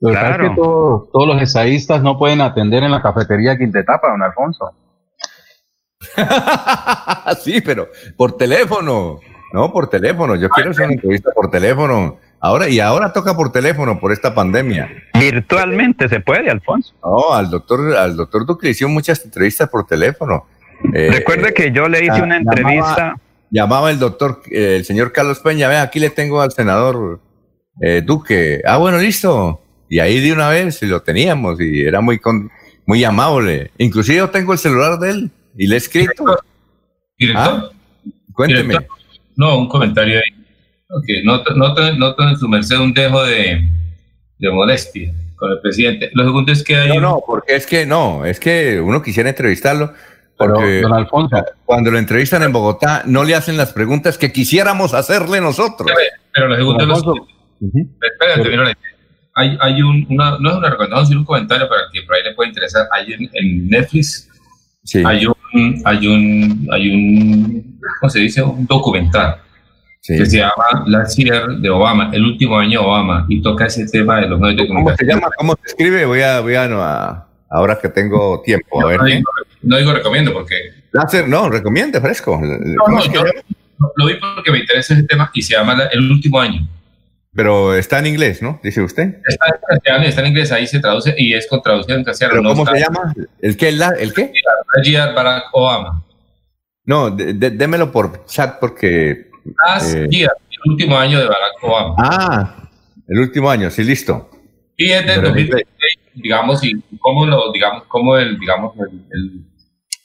Claro. 0.00 0.54
todos, 0.56 1.26
los 1.26 1.42
esaístas 1.42 2.02
no 2.02 2.18
pueden 2.18 2.40
atender 2.40 2.82
en 2.82 2.90
la 2.90 3.02
cafetería 3.02 3.58
Quintetapa, 3.58 4.08
don 4.08 4.22
Alfonso. 4.22 4.72
sí, 7.42 7.60
pero 7.60 7.88
por 8.16 8.36
teléfono. 8.36 9.20
No, 9.52 9.72
por 9.72 9.90
teléfono. 9.90 10.36
Yo 10.36 10.48
quiero 10.48 10.70
hacer 10.70 10.84
una 10.84 10.94
entrevista 10.94 11.30
por 11.34 11.50
teléfono. 11.50 12.18
Ahora, 12.40 12.68
y 12.68 12.80
ahora 12.80 13.12
toca 13.12 13.36
por 13.36 13.52
teléfono 13.52 13.98
por 14.00 14.12
esta 14.12 14.34
pandemia. 14.34 14.90
Virtualmente 15.18 16.08
se 16.08 16.20
puede, 16.20 16.50
Alfonso. 16.50 16.94
No, 17.02 17.34
al 17.34 17.50
doctor, 17.50 17.94
al 17.96 18.16
doctor 18.16 18.46
Duque 18.46 18.70
hicieron 18.70 18.94
muchas 18.94 19.22
entrevistas 19.24 19.68
por 19.68 19.86
teléfono. 19.86 20.46
Eh, 20.94 21.10
Recuerde 21.12 21.52
que 21.52 21.70
yo 21.72 21.88
le 21.88 22.04
hice 22.04 22.22
una 22.22 22.38
entrevista. 22.38 23.16
Llamaba, 23.50 23.90
el 23.90 23.98
doctor, 23.98 24.40
eh, 24.50 24.76
el 24.76 24.84
señor 24.84 25.12
Carlos 25.12 25.40
Peña, 25.40 25.68
ve, 25.68 25.76
aquí 25.76 25.98
le 25.98 26.10
tengo 26.10 26.40
al 26.40 26.52
senador 26.52 27.20
eh, 27.82 28.02
Duque. 28.04 28.62
Ah, 28.64 28.78
bueno, 28.78 28.98
listo. 28.98 29.60
Y 29.88 29.98
ahí 29.98 30.20
de 30.20 30.32
una 30.32 30.48
vez 30.48 30.80
lo 30.82 31.02
teníamos 31.02 31.60
y 31.60 31.82
era 31.82 32.00
muy, 32.00 32.20
muy 32.86 33.04
amable. 33.04 33.72
Inclusive 33.76 34.18
yo 34.18 34.30
tengo 34.30 34.52
el 34.52 34.58
celular 34.58 34.98
de 34.98 35.10
él. 35.10 35.30
¿Y 35.56 35.66
le 35.66 35.74
he 35.74 35.78
escrito? 35.78 36.24
¿Director? 37.18 37.70
Ah, 37.70 37.70
cuénteme. 38.32 38.86
No, 39.36 39.58
un 39.58 39.68
comentario 39.68 40.18
ahí. 40.18 40.44
Okay. 40.88 41.22
Noto, 41.22 41.54
noto, 41.54 42.28
en 42.28 42.36
su 42.36 42.48
merced 42.48 42.76
un 42.78 42.92
dejo 42.92 43.22
de, 43.24 43.68
de 44.38 44.50
modestia 44.50 45.12
con 45.36 45.52
el 45.52 45.60
presidente. 45.60 46.10
Lo 46.14 46.24
segundo 46.24 46.52
es 46.52 46.64
que 46.64 46.76
hay... 46.76 46.88
No, 46.88 47.00
no, 47.00 47.22
porque 47.24 47.54
es 47.54 47.66
que 47.66 47.86
no, 47.86 48.24
es 48.24 48.40
que 48.40 48.80
uno 48.80 49.00
quisiera 49.02 49.28
entrevistarlo, 49.28 49.94
porque 50.36 50.80
don 50.80 50.92
Alfonso. 50.92 51.36
cuando 51.64 51.90
lo 51.90 51.98
entrevistan 51.98 52.42
en 52.42 52.52
Bogotá 52.52 53.04
no 53.06 53.24
le 53.24 53.34
hacen 53.34 53.56
las 53.56 53.72
preguntas 53.72 54.18
que 54.18 54.32
quisiéramos 54.32 54.92
hacerle 54.92 55.40
nosotros. 55.40 55.90
Pero 56.32 56.48
lo 56.48 56.56
segundo 56.56 56.84
es... 56.92 57.70
Espérate, 58.12 58.76
hay, 59.34 59.56
hay 59.60 59.82
un, 59.82 60.06
una, 60.10 60.38
no 60.38 60.50
es 60.50 60.56
una 60.56 60.70
recomendación, 60.70 61.06
sino 61.06 61.20
un 61.20 61.26
comentario 61.26 61.68
para 61.68 61.82
que 61.92 62.02
por 62.02 62.16
ahí 62.16 62.24
le 62.24 62.34
pueda 62.34 62.48
interesar. 62.48 62.88
Hay 62.92 63.12
en 63.12 63.68
Netflix 63.68 64.28
hay 65.04 65.26
un, 65.26 65.82
hay 65.84 66.06
un, 66.06 66.68
hay 66.72 66.90
un, 66.90 67.80
¿cómo 68.00 68.10
se 68.10 68.20
dice? 68.20 68.42
Un 68.42 68.66
documental 68.66 69.36
que 70.02 70.26
se 70.26 70.38
llama 70.38 70.84
La 70.86 71.06
Year 71.06 71.58
de 71.58 71.70
Obama, 71.70 72.10
el 72.12 72.24
último 72.24 72.58
año 72.58 72.80
de 72.80 72.86
Obama, 72.86 73.26
y 73.28 73.42
toca 73.42 73.66
ese 73.66 73.86
tema 73.86 74.20
de 74.20 74.28
los 74.28 74.40
medios 74.40 74.62
de 74.62 74.68
comunicación. 74.68 74.96
¿Cómo 74.96 74.96
se 74.96 75.20
llama? 75.20 75.34
¿Cómo 75.36 75.54
se 75.62 75.68
escribe? 75.68 76.04
Voy 76.06 76.22
a, 76.22 76.40
voy 76.40 76.54
a, 76.54 77.26
ahora 77.50 77.78
que 77.80 77.88
tengo 77.90 78.40
tiempo, 78.42 78.82
a 78.82 78.86
ver. 78.86 79.22
No, 79.62 79.76
digo, 79.76 79.92
recomiendo 79.92 80.32
porque... 80.32 80.54
Láser, 80.92 81.28
no, 81.28 81.48
recomiende, 81.48 82.00
fresco. 82.00 82.40
No, 82.40 83.04
yo, 83.12 83.22
lo 83.96 84.06
vi 84.06 84.14
porque 84.34 84.50
me 84.50 84.58
interesa 84.60 84.94
ese 84.94 85.04
tema 85.04 85.30
y 85.34 85.42
se 85.42 85.54
llama 85.54 85.76
El 85.92 86.10
último 86.10 86.40
año. 86.40 86.66
Pero 87.32 87.74
está 87.76 88.00
en 88.00 88.06
inglés, 88.06 88.42
¿no? 88.42 88.60
Dice 88.62 88.82
usted. 88.82 89.20
Está 89.26 89.46
en 89.46 89.60
castellano, 89.68 90.04
está 90.04 90.20
en 90.22 90.26
inglés, 90.28 90.50
ahí 90.50 90.66
se 90.66 90.80
traduce 90.80 91.14
y 91.16 91.32
es 91.32 91.46
con 91.46 91.62
traducción 91.62 91.98
en 91.98 92.04
castellano. 92.04 92.40
¿Pero 92.42 92.54
cómo 92.54 92.66
se 92.66 92.80
llama? 92.80 93.14
¿El 93.40 93.56
qué? 93.56 93.68
¿El 93.68 94.12
qué? 94.12 94.32
Barack 95.14 95.44
Obama. 95.52 96.04
No, 96.84 97.10
démelo 97.10 97.92
por 97.92 98.24
chat 98.26 98.58
porque... 98.58 99.30
Last 99.66 99.94
eh, 99.94 100.08
el 100.10 100.72
último 100.72 100.98
año 100.98 101.18
de 101.18 101.24
Barack 101.24 101.62
Obama. 101.62 101.94
Ah, 101.98 102.70
el 103.06 103.20
último 103.20 103.48
año, 103.48 103.70
sí, 103.70 103.84
listo. 103.84 104.28
Y 104.76 104.90
es 104.90 105.06
de 105.06 105.16
2016, 105.20 105.64
digamos, 106.14 106.64
y 106.64 106.72
cómo 106.98 107.26
lo, 107.26 107.52
digamos, 107.52 107.84
cómo 107.86 108.16
el, 108.16 108.38
digamos, 108.40 108.74
el, 109.12 109.44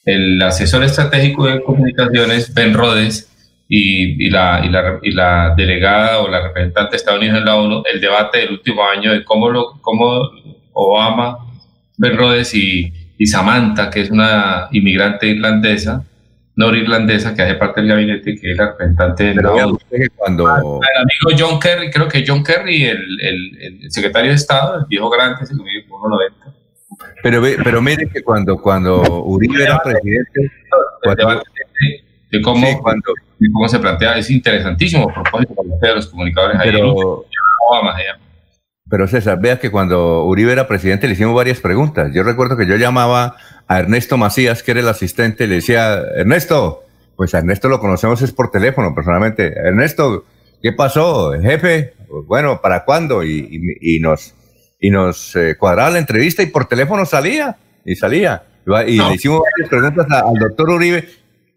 el 0.05 0.41
asesor 0.41 0.83
estratégico 0.83 1.47
de 1.47 1.63
comunicaciones, 1.63 2.53
Ben 2.53 2.73
Rhodes, 2.73 3.34
y, 3.67 4.25
y, 4.25 4.29
la, 4.29 4.61
y, 4.63 4.69
la, 4.69 4.99
y, 5.01 5.11
la, 5.11 5.53
delegada 5.55 6.19
o 6.19 6.29
la 6.29 6.41
representante 6.41 6.91
de 6.91 6.97
Estados 6.97 7.19
Unidos 7.19 7.39
en 7.39 7.45
la 7.45 7.55
ONU 7.55 7.83
el 7.91 7.99
debate 7.99 8.39
del 8.39 8.51
último 8.51 8.83
año 8.87 9.11
de 9.11 9.23
cómo, 9.23 9.49
lo, 9.49 9.79
cómo 9.81 10.29
Obama, 10.73 11.37
Ben 11.97 12.17
Rhodes 12.17 12.53
y, 12.53 12.93
y 13.17 13.25
Samantha, 13.25 13.89
que 13.89 14.01
es 14.01 14.11
una 14.11 14.67
inmigrante 14.71 15.27
irlandesa, 15.27 16.03
norirlandesa 16.55 17.33
que 17.33 17.41
hace 17.41 17.55
parte 17.55 17.81
del 17.81 17.89
gabinete, 17.89 18.35
que 18.35 18.51
es 18.51 18.57
la 18.57 18.67
representante 18.67 19.23
de 19.23 19.35
la 19.35 19.51
ONU. 19.51 19.79
Cuando... 20.15 20.47
Ah, 20.47 20.59
el 20.59 21.01
amigo 21.01 21.37
John 21.37 21.59
Kerry, 21.59 21.89
creo 21.89 22.07
que 22.07 22.23
John 22.25 22.43
Kerry, 22.43 22.83
el, 22.83 22.99
el, 23.21 23.81
el 23.83 23.91
secretario 23.91 24.29
de 24.29 24.35
Estado, 24.35 24.79
el 24.79 24.85
viejo 24.85 25.09
grande, 25.09 25.45
se 25.45 25.55
lo 25.55 25.63
1.90. 25.63 26.53
Pero, 27.23 27.41
pero 27.63 27.81
mire 27.81 28.07
que 28.07 28.21
cuando, 28.23 28.57
cuando 28.57 29.01
Uribe 29.23 29.63
era 29.63 29.79
presidente, 29.79 30.51
cuando, 31.03 31.41
de 32.37 32.41
cómo, 32.41 32.81
cuando, 32.81 33.13
cómo 33.53 33.67
se 33.67 33.79
plantea 33.79 34.17
es 34.17 34.29
interesantísimo 34.29 35.09
a 35.09 35.13
propósito 35.23 35.53
de 35.81 35.95
los 35.95 36.07
comunicadores 36.07 36.59
Pero-. 36.63 37.25
Pero 38.87 39.07
César, 39.07 39.39
vea 39.41 39.59
que 39.59 39.71
cuando 39.71 40.25
Uribe 40.25 40.51
era 40.51 40.67
presidente 40.67 41.07
le 41.07 41.13
hicimos 41.13 41.35
varias 41.35 41.59
preguntas. 41.59 42.11
Yo 42.13 42.21
recuerdo 42.23 42.55
que 42.55 42.67
yo 42.67 42.75
llamaba 42.75 43.35
a 43.67 43.79
Ernesto 43.79 44.15
Macías, 44.17 44.61
que 44.61 44.71
era 44.71 44.79
el 44.81 44.87
asistente, 44.87 45.45
y 45.45 45.47
le 45.47 45.55
decía, 45.55 45.99
Ernesto, 46.15 46.83
pues 47.15 47.33
a 47.33 47.39
Ernesto 47.39 47.67
lo 47.67 47.79
conocemos 47.79 48.21
es 48.21 48.31
por 48.31 48.51
teléfono 48.51 48.93
personalmente. 48.93 49.47
Ernesto, 49.55 50.25
¿qué 50.61 50.71
pasó, 50.71 51.31
jefe? 51.41 51.93
Bueno, 52.27 52.61
¿para 52.61 52.85
cuándo? 52.85 53.23
Y, 53.23 53.39
y- 53.81 53.95
y 53.97 53.99
nos, 53.99 54.35
y 54.79 54.91
nos 54.91 55.35
eh, 55.35 55.55
cuadraba 55.57 55.89
la 55.89 55.99
entrevista 55.99 56.43
y 56.43 56.47
por 56.47 56.65
teléfono 56.67 57.05
salía, 57.07 57.57
y 57.83 57.95
salía. 57.95 58.43
Y 58.87 58.97
No. 58.97 59.09
le 59.09 59.15
hicimos 59.15 59.41
varias 59.51 59.69
preguntas 59.69 60.05
al 60.11 60.33
doctor 60.39 60.69
Uribe. 60.69 61.07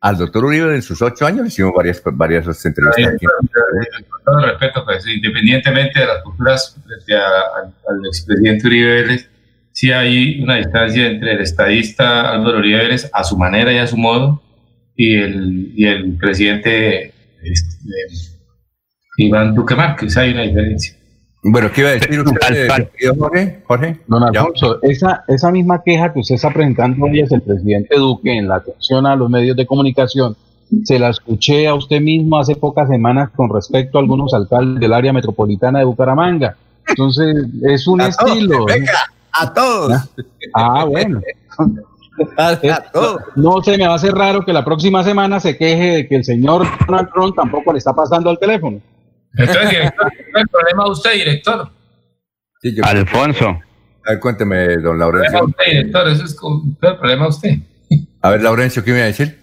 Al 0.01 0.16
doctor 0.16 0.45
Uribe 0.45 0.75
en 0.75 0.83
sus 0.83 1.03
ocho 1.03 1.27
años 1.27 1.47
hicimos 1.49 1.73
varias, 1.75 2.01
varias 2.05 2.65
entrevistas. 2.65 3.15
Con 3.20 4.25
todo 4.25 4.47
respeto, 4.47 4.85
pues, 4.85 5.07
independientemente 5.09 5.99
de 6.01 6.07
las 6.07 6.23
posturas 6.23 6.77
frente 6.87 7.16
a- 7.16 7.66
al, 7.89 8.07
expresidente 8.07 8.66
Uribe 8.69 9.03
Vélez, 9.03 9.31
sí 9.73 9.91
hay 9.91 10.41
una 10.43 10.57
distancia 10.57 11.07
entre 11.07 11.33
el 11.33 11.41
estadista 11.41 12.31
Álvaro 12.33 12.59
Uribe 12.59 12.95
a 13.12 13.25
su 13.25 13.37
manera 13.37 13.73
y 13.73 13.79
a 13.79 13.87
su 13.87 13.97
modo 13.97 14.43
y 14.95 15.16
el, 15.16 15.73
y 15.75 15.87
el 15.87 16.16
presidente 16.16 17.12
este, 17.43 17.79
Iván 19.16 19.55
Duque 19.55 19.75
Márquez. 19.75 20.16
Hay 20.16 20.33
una 20.33 20.43
diferencia. 20.43 20.95
Bueno, 21.43 21.70
¿qué 21.73 21.82
iba 21.82 21.90
a 21.90 21.93
decir 21.94 22.20
usted, 22.20 22.69
Al- 22.70 22.90
Jorge? 23.19 23.62
Jorge. 23.66 24.01
Don 24.09 24.23
Alfonso, 24.24 24.78
esa, 24.82 25.24
esa 25.28 25.51
misma 25.52 25.82
queja 25.85 26.12
que 26.12 26.20
usted 26.20 26.35
está 26.35 26.51
presentando 26.51 27.06
hoy 27.06 27.20
es 27.20 27.31
el 27.31 27.43
presidente 27.43 27.97
Duque 27.97 28.36
en 28.36 28.48
la 28.48 28.56
atención 28.56 29.06
a 29.06 29.15
los 29.15 29.31
medios 29.31 29.56
de 29.56 29.65
comunicación. 29.66 30.36
Se 30.85 30.98
la 30.98 31.10
escuché 31.10 31.66
a 31.69 31.74
usted 31.74 32.01
mismo 32.01 32.39
hace 32.39 32.56
pocas 32.56 32.89
semanas 32.89 33.31
con 33.35 33.48
respecto 33.52 33.98
a 33.98 34.01
algunos 34.01 34.35
alcaldes 34.35 34.81
del 34.81 34.93
área 34.93 35.12
metropolitana 35.12 35.78
de 35.78 35.85
Bucaramanga. 35.85 36.56
Entonces, 36.86 37.47
es 37.62 37.86
un 37.86 38.01
A 38.01 38.10
todos, 38.10 38.32
estilo. 38.32 38.69
¿eh? 38.69 38.74
venga, 38.74 38.93
a 39.32 39.52
todos. 39.55 40.10
Ah, 40.55 40.85
bueno. 40.85 41.20
Es- 42.62 42.73
no 43.36 43.62
se 43.62 43.78
me 43.78 43.86
va 43.86 43.93
a 43.93 43.97
hacer 43.97 44.12
raro 44.12 44.44
que 44.44 44.52
la 44.52 44.65
próxima 44.65 45.05
semana 45.05 45.39
se 45.39 45.56
queje 45.56 45.85
de 45.93 46.09
que 46.09 46.16
el 46.16 46.24
señor 46.24 46.66
Donald 46.89 47.10
Trump 47.12 47.36
tampoco 47.36 47.70
le 47.73 47.78
está 47.78 47.93
pasando 47.94 48.28
al 48.28 48.40
teléfono. 48.40 48.81
Entonces, 49.37 49.71
director, 49.71 50.13
¿cuál 50.13 50.35
es 50.35 50.43
el 50.43 50.49
problema 50.49 50.85
de 50.85 50.91
usted, 50.91 51.13
director? 51.15 51.71
Alfonso. 52.83 53.49
A 54.07 54.11
ver, 54.13 54.21
cuénteme, 54.21 54.77
don 54.79 54.95
El 54.95 54.99
Laurencio. 55.01 55.39
problema 55.39 55.41
de 55.41 55.47
usted, 55.47 55.65
director, 55.73 56.09
eso 56.09 56.25
es 56.25 56.35
con- 56.35 56.75
¿cuál 56.75 56.93
es 56.93 56.95
el 56.95 56.99
problema 56.99 57.23
de 57.25 57.29
usted. 57.29 57.55
A 58.23 58.31
ver, 58.31 58.43
Laurencio, 58.43 58.85
¿qué 58.85 58.91
me 58.91 58.97
iba 58.99 59.05
a 59.05 59.09
decir? 59.09 59.39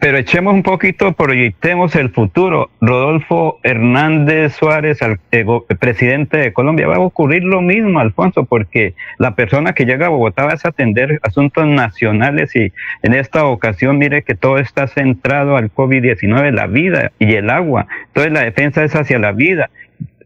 Pero 0.00 0.16
echemos 0.16 0.54
un 0.54 0.62
poquito, 0.62 1.12
proyectemos 1.12 1.94
el 1.94 2.08
futuro. 2.08 2.70
Rodolfo 2.80 3.58
Hernández 3.62 4.54
Suárez, 4.54 5.02
al- 5.02 5.20
eh, 5.30 5.42
go- 5.42 5.66
presidente 5.78 6.38
de 6.38 6.54
Colombia, 6.54 6.86
va 6.86 6.96
a 6.96 7.00
ocurrir 7.00 7.44
lo 7.44 7.60
mismo, 7.60 8.00
Alfonso, 8.00 8.44
porque 8.44 8.94
la 9.18 9.34
persona 9.34 9.74
que 9.74 9.84
llega 9.84 10.06
a 10.06 10.08
Bogotá 10.08 10.44
va 10.46 10.52
a 10.52 10.68
atender 10.68 11.20
asuntos 11.22 11.66
nacionales 11.66 12.56
y 12.56 12.72
en 13.02 13.12
esta 13.12 13.44
ocasión 13.44 13.98
mire 13.98 14.22
que 14.22 14.34
todo 14.34 14.56
está 14.56 14.86
centrado 14.86 15.58
al 15.58 15.70
COVID-19, 15.70 16.50
la 16.50 16.66
vida 16.66 17.12
y 17.18 17.34
el 17.34 17.50
agua. 17.50 17.86
Entonces 18.06 18.32
la 18.32 18.40
defensa 18.44 18.82
es 18.84 18.96
hacia 18.96 19.18
la 19.18 19.32
vida. 19.32 19.68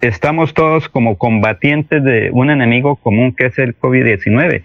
Estamos 0.01 0.55
todos 0.55 0.89
como 0.89 1.17
combatientes 1.17 2.05
de 2.05 2.29
un 2.31 2.51
enemigo 2.51 2.97
común 2.97 3.33
que 3.35 3.47
es 3.47 3.59
el 3.59 3.75
COVID-19 3.77 4.63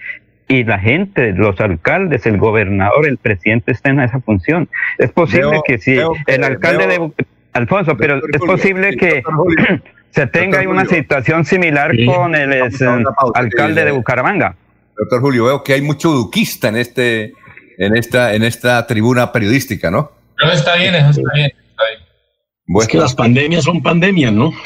y 0.50 0.64
la 0.66 0.78
gente, 0.80 1.32
los 1.32 1.58
alcaldes, 1.62 2.26
el 2.26 2.38
gobernador, 2.38 3.08
el 3.08 3.18
presidente 3.18 3.72
está 3.72 3.92
en 3.92 4.02
esa 4.02 4.20
función. 4.20 4.68
Es 4.98 5.12
posible 5.12 5.52
Veo- 5.52 5.64
que 5.66 5.78
si 5.78 5.94
veo 5.96 6.14
el 6.28 6.44
alcalde 6.44 6.88
veo- 6.88 7.14
de 7.18 7.26
Alfonso, 7.54 7.96
pero 7.96 8.16
es 8.18 8.22
Julio, 8.40 8.46
posible 8.56 8.98
que 8.98 9.22
Julio. 9.24 9.66
se 10.12 10.28
tenga 10.28 10.60
una 10.68 10.84
Julio. 10.86 10.90
situación 10.98 11.46
similar 11.46 11.92
Sí. 11.96 12.04
con 12.06 12.34
el 12.36 12.60
pausa, 12.60 13.00
alcalde 13.36 13.86
de. 13.86 13.92
Bucaramanga. 13.92 14.56
Doctor 14.98 15.22
Julio, 15.22 15.46
veo 15.46 15.64
que 15.64 15.74
hay 15.74 15.82
mucho 15.82 16.10
duquista 16.10 16.68
en 16.68 16.76
este, 16.78 17.34
en 17.78 17.96
esta, 17.96 18.34
en 18.34 18.44
esta 18.44 18.86
tribuna 18.88 19.32
periodística, 19.32 19.90
¿no? 19.90 20.12
Pero 20.38 20.52
está 20.52 20.76
bien, 20.76 20.96
eso 20.96 21.10
está 21.12 21.22
bien. 21.36 21.46
Está 21.48 21.84
bien. 21.90 22.82
Es 22.82 22.88
que 22.88 22.98
las 22.98 23.14
pandemias 23.16 23.64
son 23.64 23.82
pandemias, 23.82 24.34
¿no? 24.34 24.52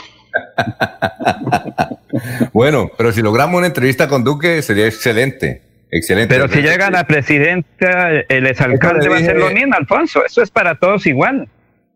Bueno, 2.54 2.92
pero 2.98 3.12
si 3.12 3.22
logramos 3.22 3.58
una 3.58 3.68
entrevista 3.68 4.08
con 4.08 4.24
Duque 4.24 4.62
sería 4.62 4.86
excelente, 4.86 5.62
excelente. 5.98 6.34
Pero 6.36 6.48
si 6.48 6.62
llega 6.62 6.90
la 6.90 7.06
presidenta, 7.06 8.10
el 8.30 8.48
exalcalde 8.48 9.08
va 9.10 9.16
a 9.18 9.20
dije- 9.20 9.34
lo 9.34 9.50
mismo, 9.52 9.74
Alfonso. 9.76 10.26
Eso 10.26 10.42
es 10.42 10.52
para 10.52 10.76
todos 10.76 11.06
igual. 11.06 11.48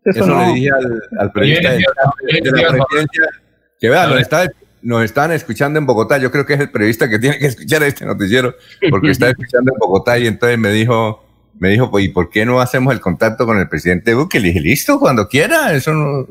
Eso, 0.04 0.20
Eso 0.20 0.26
no. 0.26 0.46
le 0.46 0.54
dije 0.54 0.70
al, 0.70 1.02
al 1.20 1.32
periodista 1.32 1.70
de, 1.72 1.78
de 1.78 1.82
la 2.62 2.72
presidencia 2.72 3.22
que 3.80 3.90
vea, 3.90 4.06
nos, 4.06 4.20
está, 4.20 4.48
nos 4.82 5.04
están 5.04 5.32
escuchando 5.32 5.78
en 5.78 5.86
Bogotá. 5.86 6.18
Yo 6.18 6.30
creo 6.30 6.46
que 6.46 6.54
es 6.54 6.60
el 6.60 6.70
periodista 6.70 7.08
que 7.08 7.18
tiene 7.18 7.38
que 7.38 7.46
escuchar 7.46 7.82
este 7.82 8.04
noticiero 8.06 8.54
porque 8.90 9.10
está 9.10 9.28
escuchando 9.28 9.72
en 9.72 9.78
Bogotá 9.78 10.18
y 10.18 10.26
entonces 10.26 10.58
me 10.58 10.70
dijo, 10.70 11.24
me 11.58 11.68
dijo, 11.70 11.90
pues, 11.90 12.04
¿y 12.04 12.08
por 12.08 12.30
qué 12.30 12.46
no 12.46 12.60
hacemos 12.60 12.92
el 12.94 13.00
contacto 13.00 13.44
con 13.46 13.58
el 13.58 13.68
presidente 13.68 14.12
Duque? 14.12 14.40
Le 14.40 14.48
dije, 14.48 14.60
listo, 14.60 14.98
cuando 14.98 15.28
quiera. 15.28 15.72
Eso 15.74 15.92
no. 15.92 16.26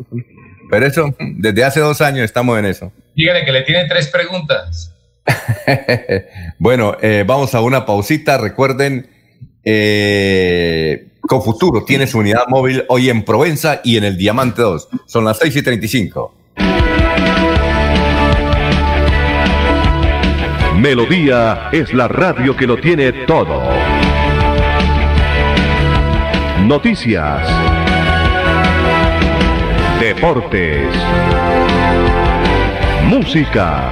Pero 0.69 0.85
eso, 0.85 1.15
desde 1.19 1.64
hace 1.64 1.80
dos 1.80 2.02
años 2.02 2.26
estamos 2.26 2.57
en 2.60 2.65
eso. 2.65 2.91
Dígale 3.15 3.45
que 3.45 3.52
le 3.52 3.61
tiene 3.61 3.88
tres 3.88 4.07
preguntas. 4.07 4.94
Bueno, 6.60 6.98
eh, 7.02 7.24
vamos 7.26 7.54
a 7.54 7.62
una 7.62 7.86
pausita. 7.86 8.38
Recuerden, 8.38 9.08
eh, 9.64 11.08
Confuturo 11.22 11.84
tiene 11.84 12.08
su 12.08 12.20
unidad 12.20 12.48
móvil 12.48 12.84
hoy 12.90 13.10
en 13.10 13.24
Provenza 13.24 13.82
y 13.84 13.98
en 13.98 14.06
el 14.06 14.18
Diamante 14.18 14.62
2. 14.62 14.90
Son 15.06 15.26
las 15.26 15.38
6 15.40 15.56
y 15.56 15.62
35. 15.62 16.34
Melodía 20.78 21.70
es 21.72 21.94
la 21.94 22.08
radio 22.08 22.56
que 22.56 22.68
lo 22.68 22.78
tiene 22.78 23.12
todo. 23.26 23.62
Noticias. 26.66 27.48
Deportes. 29.99 30.88
Música. 33.06 33.91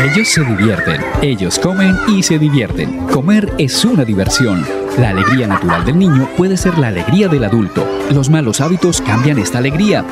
Ellos 0.00 0.28
se 0.28 0.44
divierten, 0.44 1.00
ellos 1.22 1.58
comen 1.58 1.96
y 2.06 2.22
se 2.22 2.38
divierten. 2.38 2.98
Comer 3.08 3.52
es 3.58 3.84
una 3.84 4.04
diversión. 4.04 4.64
La 4.96 5.08
alegría 5.08 5.48
natural 5.48 5.84
del 5.84 5.98
niño 5.98 6.28
puede 6.36 6.56
ser 6.56 6.78
la 6.78 6.88
alegría 6.88 7.26
del 7.26 7.42
adulto. 7.42 7.84
Los 8.12 8.30
malos 8.30 8.60
hábitos 8.60 9.00
cambian 9.00 9.40
esta 9.40 9.58
alegría. 9.58 10.04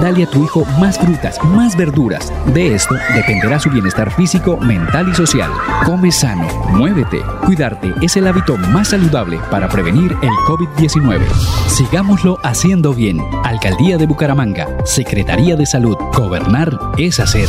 Dale 0.00 0.24
a 0.24 0.30
tu 0.30 0.44
hijo 0.44 0.64
más 0.80 0.98
frutas, 0.98 1.44
más 1.44 1.76
verduras. 1.76 2.32
De 2.54 2.74
esto 2.74 2.94
dependerá 3.14 3.58
su 3.60 3.68
bienestar 3.68 4.10
físico, 4.10 4.56
mental 4.56 5.10
y 5.10 5.14
social. 5.14 5.50
Come 5.84 6.10
sano, 6.10 6.48
muévete. 6.70 7.20
Cuidarte 7.44 7.92
es 8.00 8.16
el 8.16 8.26
hábito 8.26 8.56
más 8.56 8.88
saludable 8.88 9.38
para 9.50 9.68
prevenir 9.68 10.16
el 10.22 10.32
COVID-19. 10.46 11.20
Sigámoslo 11.68 12.38
haciendo 12.42 12.94
bien. 12.94 13.20
Alcaldía 13.44 13.98
de 13.98 14.06
Bucaramanga, 14.06 14.68
Secretaría 14.86 15.54
de 15.54 15.66
Salud. 15.66 15.96
Gobernar 16.14 16.78
es 16.96 17.20
hacer. 17.20 17.48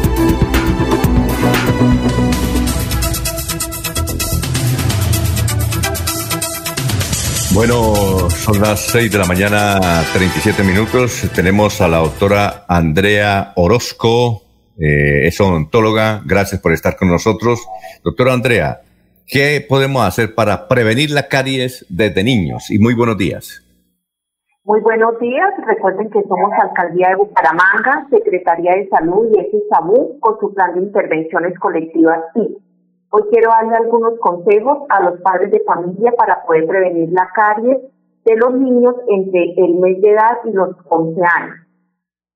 Bueno, 7.53 8.29
son 8.29 8.61
las 8.61 8.79
6 8.91 9.11
de 9.11 9.17
la 9.17 9.25
mañana, 9.25 9.77
37 10.13 10.63
minutos. 10.63 11.29
Tenemos 11.35 11.81
a 11.81 11.89
la 11.89 11.97
doctora 11.97 12.63
Andrea 12.69 13.51
Orozco, 13.57 14.43
eh, 14.79 15.27
es 15.27 15.39
odontóloga. 15.41 16.21
Gracias 16.25 16.61
por 16.61 16.71
estar 16.71 16.95
con 16.95 17.09
nosotros. 17.09 17.67
Doctora 18.05 18.31
Andrea, 18.31 18.79
¿qué 19.27 19.65
podemos 19.67 20.07
hacer 20.07 20.33
para 20.33 20.69
prevenir 20.69 21.11
la 21.11 21.27
caries 21.27 21.85
desde 21.89 22.23
niños? 22.23 22.71
Y 22.71 22.79
muy 22.79 22.95
buenos 22.95 23.17
días. 23.17 23.61
Muy 24.63 24.79
buenos 24.79 25.19
días. 25.19 25.51
Recuerden 25.67 26.09
que 26.09 26.21
somos 26.21 26.51
Alcaldía 26.57 27.09
de 27.09 27.15
Bucaramanga, 27.15 28.07
Secretaría 28.09 28.75
de 28.75 28.87
Salud 28.87 29.27
y 29.35 29.39
ese 29.39 29.57
SABU 29.69 30.19
con 30.21 30.39
su 30.39 30.53
plan 30.53 30.73
de 30.75 30.83
intervenciones 30.83 31.59
colectivas 31.59 32.19
Hoy 33.13 33.23
quiero 33.29 33.49
darle 33.49 33.75
algunos 33.75 34.17
consejos 34.19 34.87
a 34.87 35.03
los 35.03 35.19
padres 35.19 35.51
de 35.51 35.59
familia 35.65 36.13
para 36.13 36.43
poder 36.43 36.65
prevenir 36.65 37.11
la 37.11 37.27
caries 37.35 37.77
de 38.23 38.35
los 38.37 38.53
niños 38.53 38.95
entre 39.09 39.53
el 39.57 39.75
mes 39.79 40.01
de 40.01 40.11
edad 40.11 40.39
y 40.45 40.53
los 40.53 40.77
11 40.87 41.19
años. 41.21 41.55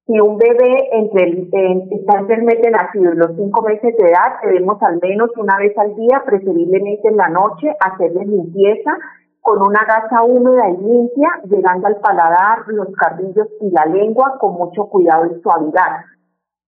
Si 0.06 0.20
un 0.20 0.38
bebé 0.38 0.90
entre 0.92 1.30
el, 1.30 1.50
está 1.92 2.20
entre 2.20 2.36
el 2.36 2.44
mes 2.44 2.62
de 2.62 2.72
nacido 2.72 3.14
y 3.14 3.16
los 3.16 3.38
5 3.38 3.62
meses 3.62 3.96
de 3.96 4.10
edad, 4.10 4.36
debemos 4.44 4.84
al 4.84 5.00
menos 5.02 5.30
una 5.38 5.58
vez 5.60 5.78
al 5.78 5.96
día, 5.96 6.22
preferiblemente 6.26 7.08
en 7.08 7.16
la 7.16 7.30
noche, 7.30 7.74
hacerle 7.80 8.26
limpieza 8.26 8.98
con 9.40 9.66
una 9.66 9.86
gasa 9.86 10.24
húmeda 10.24 10.70
y 10.72 10.78
limpia, 10.78 11.30
llegando 11.46 11.88
al 11.88 12.02
paladar, 12.02 12.68
los 12.68 12.90
carrillos 12.98 13.48
y 13.62 13.72
la 13.72 13.86
lengua 13.86 14.38
con 14.40 14.56
mucho 14.56 14.90
cuidado 14.90 15.28
y 15.28 15.42
suavidad 15.42 16.04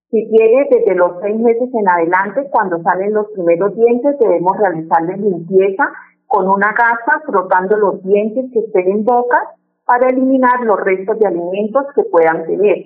si 0.09 0.25
tiene 0.29 0.67
desde 0.71 0.95
los 0.95 1.19
seis 1.21 1.37
meses 1.37 1.69
en 1.73 1.89
adelante, 1.89 2.47
cuando 2.49 2.81
salen 2.81 3.13
los 3.13 3.27
primeros 3.31 3.75
dientes, 3.75 4.17
debemos 4.19 4.57
realizarle 4.57 5.17
limpieza 5.17 5.83
con 6.27 6.47
una 6.47 6.71
gasa, 6.71 7.21
frotando 7.25 7.77
los 7.77 8.03
dientes 8.03 8.45
que 8.53 8.59
estén 8.59 8.89
en 8.89 9.03
boca 9.03 9.37
para 9.85 10.07
eliminar 10.07 10.61
los 10.63 10.79
restos 10.79 11.19
de 11.19 11.27
alimentos 11.27 11.85
que 11.93 12.03
puedan 12.03 12.45
tener. 12.45 12.85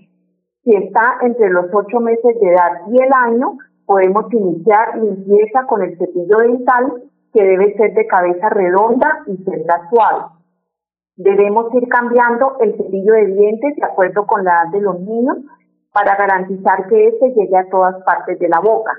Si 0.63 0.75
está 0.75 1.17
entre 1.21 1.49
los 1.49 1.65
ocho 1.73 1.99
meses 1.99 2.39
de 2.39 2.47
edad 2.47 2.87
y 2.87 3.01
el 3.01 3.13
año, 3.13 3.57
podemos 3.85 4.25
iniciar 4.33 4.97
limpieza 4.97 5.65
con 5.67 5.83
el 5.83 5.97
cepillo 5.97 6.37
dental, 6.37 7.03
que 7.33 7.43
debe 7.43 7.75
ser 7.75 7.93
de 7.93 8.07
cabeza 8.07 8.49
redonda 8.49 9.23
y 9.27 9.37
cerda 9.43 9.89
suave. 9.89 10.25
Debemos 11.17 11.73
ir 11.75 11.87
cambiando 11.87 12.57
el 12.61 12.75
cepillo 12.77 13.13
de 13.13 13.27
dientes 13.27 13.75
de 13.75 13.85
acuerdo 13.85 14.25
con 14.25 14.43
la 14.43 14.51
edad 14.51 14.71
de 14.71 14.81
los 14.81 14.99
niños 14.99 15.37
para 15.93 16.15
garantizar 16.15 16.87
que 16.87 17.07
éste 17.07 17.33
llegue 17.33 17.57
a 17.57 17.69
todas 17.69 18.01
partes 18.03 18.39
de 18.39 18.49
la 18.49 18.59
boca. 18.59 18.93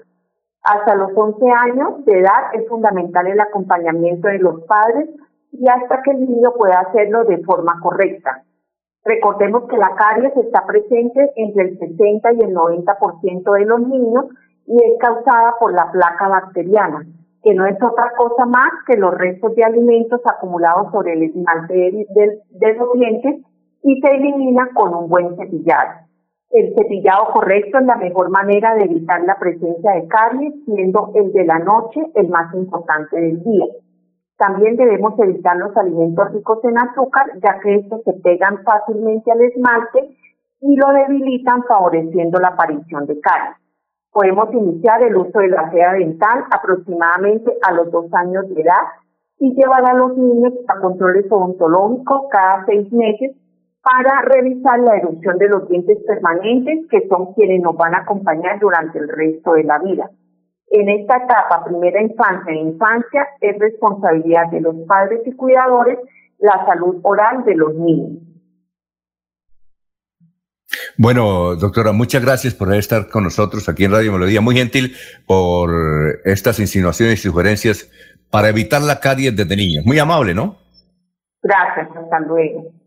Hasta 0.62 0.94
los 0.94 1.10
11 1.14 1.44
años 1.50 2.04
de 2.04 2.20
edad 2.20 2.54
es 2.54 2.68
fundamental 2.68 3.26
el 3.26 3.40
acompañamiento 3.40 4.28
de 4.28 4.38
los 4.38 4.62
padres 4.64 5.08
y 5.50 5.68
hasta 5.68 6.02
que 6.02 6.12
el 6.12 6.20
niño 6.20 6.52
pueda 6.56 6.80
hacerlo 6.80 7.24
de 7.24 7.38
forma 7.38 7.80
correcta. 7.80 8.44
Recordemos 9.04 9.64
que 9.68 9.76
la 9.76 9.94
caries 9.96 10.36
está 10.36 10.64
presente 10.64 11.32
entre 11.34 11.62
el 11.64 11.78
60 11.78 12.32
y 12.34 12.40
el 12.44 12.54
90% 12.54 13.58
de 13.58 13.64
los 13.64 13.80
niños 13.80 14.26
y 14.66 14.76
es 14.76 14.98
causada 15.00 15.56
por 15.58 15.74
la 15.74 15.90
placa 15.90 16.28
bacteriana, 16.28 17.04
que 17.42 17.54
no 17.54 17.66
es 17.66 17.76
otra 17.82 18.12
cosa 18.16 18.46
más 18.46 18.70
que 18.86 18.96
los 18.96 19.12
restos 19.12 19.56
de 19.56 19.64
alimentos 19.64 20.20
acumulados 20.24 20.92
sobre 20.92 21.14
el 21.14 21.24
esmalte 21.24 21.74
de, 21.74 22.40
de 22.50 22.74
los 22.74 22.92
dientes 22.92 23.40
y 23.82 24.00
se 24.00 24.08
elimina 24.08 24.68
con 24.74 24.94
un 24.94 25.08
buen 25.08 25.36
cepillado. 25.36 26.11
El 26.52 26.74
cepillado 26.74 27.32
correcto 27.32 27.78
es 27.78 27.86
la 27.86 27.96
mejor 27.96 28.28
manera 28.28 28.74
de 28.74 28.84
evitar 28.84 29.22
la 29.22 29.38
presencia 29.38 29.92
de 29.92 30.06
caries, 30.06 30.52
siendo 30.66 31.10
el 31.14 31.32
de 31.32 31.46
la 31.46 31.58
noche 31.58 32.02
el 32.14 32.28
más 32.28 32.52
importante 32.54 33.18
del 33.18 33.42
día. 33.42 33.64
También 34.36 34.76
debemos 34.76 35.18
evitar 35.18 35.56
los 35.56 35.74
alimentos 35.78 36.30
ricos 36.30 36.58
en 36.64 36.76
azúcar, 36.76 37.24
ya 37.42 37.58
que 37.60 37.76
estos 37.76 38.02
se 38.04 38.12
pegan 38.22 38.62
fácilmente 38.64 39.32
al 39.32 39.40
esmalte 39.40 40.14
y 40.60 40.76
lo 40.76 40.92
debilitan 40.92 41.62
favoreciendo 41.64 42.38
la 42.38 42.48
aparición 42.48 43.06
de 43.06 43.18
caries. 43.20 43.56
Podemos 44.12 44.52
iniciar 44.52 45.02
el 45.04 45.16
uso 45.16 45.38
de 45.38 45.48
la 45.48 45.70
seda 45.70 45.94
dental 45.94 46.44
aproximadamente 46.50 47.50
a 47.62 47.72
los 47.72 47.90
dos 47.90 48.12
años 48.12 48.46
de 48.50 48.60
edad 48.60 48.82
y 49.38 49.54
llevar 49.54 49.86
a 49.86 49.94
los 49.94 50.18
niños 50.18 50.52
a 50.68 50.78
controles 50.80 51.24
odontológicos 51.32 52.28
cada 52.30 52.66
seis 52.66 52.92
meses 52.92 53.36
para 53.82 54.22
revisar 54.22 54.78
la 54.80 54.96
erupción 54.96 55.38
de 55.38 55.48
los 55.48 55.68
dientes 55.68 55.98
permanentes, 56.06 56.86
que 56.88 57.06
son 57.08 57.34
quienes 57.34 57.60
nos 57.60 57.76
van 57.76 57.94
a 57.94 57.98
acompañar 57.98 58.60
durante 58.60 58.98
el 58.98 59.08
resto 59.08 59.54
de 59.54 59.64
la 59.64 59.78
vida. 59.80 60.10
En 60.70 60.88
esta 60.88 61.16
etapa, 61.16 61.64
primera 61.64 62.00
infancia 62.00 62.52
e 62.52 62.58
infancia, 62.58 63.26
es 63.40 63.58
responsabilidad 63.58 64.50
de 64.50 64.60
los 64.60 64.74
padres 64.86 65.20
y 65.26 65.32
cuidadores 65.32 65.98
la 66.38 66.64
salud 66.66 67.00
oral 67.02 67.44
de 67.44 67.54
los 67.56 67.74
niños. 67.74 68.22
Bueno, 70.96 71.56
doctora, 71.56 71.92
muchas 71.92 72.24
gracias 72.24 72.54
por 72.54 72.72
estar 72.74 73.08
con 73.08 73.24
nosotros 73.24 73.68
aquí 73.68 73.84
en 73.84 73.92
Radio 73.92 74.12
Melodía. 74.12 74.40
Muy 74.40 74.56
gentil 74.56 74.94
por 75.26 75.70
estas 76.24 76.58
insinuaciones 76.60 77.14
y 77.14 77.28
sugerencias 77.28 77.90
para 78.30 78.48
evitar 78.48 78.80
la 78.80 79.00
caries 79.00 79.36
desde 79.36 79.56
niños. 79.56 79.84
Muy 79.84 79.98
amable, 79.98 80.34
¿no? 80.34 80.56
Gracias, 81.42 81.88
hasta 81.96 82.20
luego. 82.20 82.81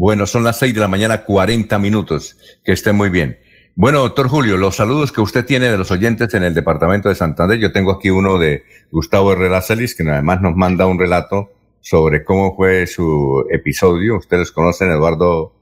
Bueno, 0.00 0.28
son 0.28 0.44
las 0.44 0.60
seis 0.60 0.72
de 0.74 0.80
la 0.80 0.86
mañana, 0.86 1.24
40 1.24 1.76
minutos. 1.80 2.36
Que 2.64 2.70
esté 2.70 2.92
muy 2.92 3.08
bien. 3.08 3.40
Bueno, 3.74 3.98
doctor 3.98 4.28
Julio, 4.28 4.56
los 4.56 4.76
saludos 4.76 5.10
que 5.10 5.20
usted 5.20 5.44
tiene 5.44 5.72
de 5.72 5.76
los 5.76 5.90
oyentes 5.90 6.32
en 6.34 6.44
el 6.44 6.54
departamento 6.54 7.08
de 7.08 7.16
Santander. 7.16 7.58
Yo 7.58 7.72
tengo 7.72 7.90
aquí 7.90 8.08
uno 8.08 8.38
de 8.38 8.62
Gustavo 8.92 9.32
Herrera 9.32 9.60
Celis, 9.60 9.96
que 9.96 10.08
además 10.08 10.40
nos 10.40 10.54
manda 10.54 10.86
un 10.86 11.00
relato 11.00 11.50
sobre 11.80 12.22
cómo 12.22 12.54
fue 12.54 12.86
su 12.86 13.44
episodio. 13.50 14.18
Ustedes 14.18 14.52
conocen 14.52 14.90
a 14.90 14.94
Eduardo 14.94 15.52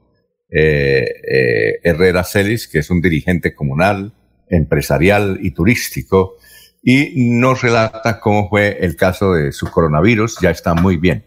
eh, 0.51 1.03
eh, 1.27 1.79
Herrera 1.81 2.23
Celis, 2.23 2.67
que 2.67 2.77
es 2.77 2.91
un 2.91 3.01
dirigente 3.01 3.55
comunal, 3.55 4.13
empresarial 4.51 5.39
y 5.41 5.49
turístico, 5.49 6.35
y 6.83 7.31
nos 7.31 7.63
relata 7.63 8.19
cómo 8.19 8.49
fue 8.49 8.77
el 8.81 8.95
caso 8.95 9.33
de 9.33 9.51
su 9.51 9.71
coronavirus. 9.71 10.37
Ya 10.41 10.51
está 10.51 10.75
muy 10.75 10.97
bien. 10.97 11.25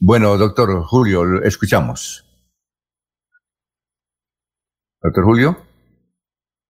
Bueno, 0.00 0.36
doctor 0.36 0.82
Julio, 0.82 1.40
escuchamos. 1.44 2.24
Doctor 5.02 5.24
Julio. 5.24 5.58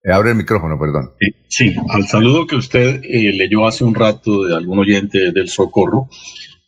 Eh, 0.03 0.13
abre 0.13 0.31
el 0.31 0.37
micrófono, 0.37 0.79
perdón. 0.79 1.13
Sí, 1.49 1.75
al 1.89 2.07
saludo 2.07 2.47
que 2.47 2.57
usted 2.57 3.01
eh, 3.03 3.33
leyó 3.33 3.67
hace 3.67 3.85
un 3.85 3.95
rato 3.95 4.45
de 4.45 4.55
algún 4.55 4.79
oyente 4.79 5.33
del 5.33 5.49
Socorro, 5.49 6.09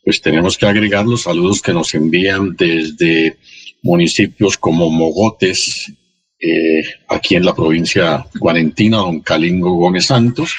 pues 0.03 0.21
tenemos 0.21 0.57
que 0.57 0.65
agregar 0.65 1.05
los 1.05 1.23
saludos 1.23 1.61
que 1.61 1.73
nos 1.73 1.93
envían 1.93 2.55
desde 2.55 3.37
municipios 3.83 4.57
como 4.57 4.89
Mogotes, 4.89 5.91
eh, 6.39 6.83
aquí 7.07 7.35
en 7.35 7.45
la 7.45 7.53
provincia 7.53 8.25
guarentina, 8.39 8.97
don 8.97 9.19
Calingo 9.21 9.75
Gómez 9.75 10.07
Santos, 10.07 10.55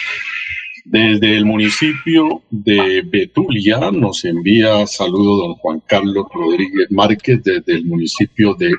desde 0.84 1.36
el 1.36 1.44
municipio 1.44 2.42
de 2.50 3.02
Betulia 3.06 3.90
nos 3.92 4.24
envía 4.24 4.86
saludo 4.86 5.36
don 5.36 5.54
Juan 5.54 5.82
Carlos 5.86 6.26
Rodríguez 6.32 6.90
Márquez, 6.90 7.42
desde 7.42 7.74
el 7.74 7.84
municipio 7.84 8.54
de 8.54 8.72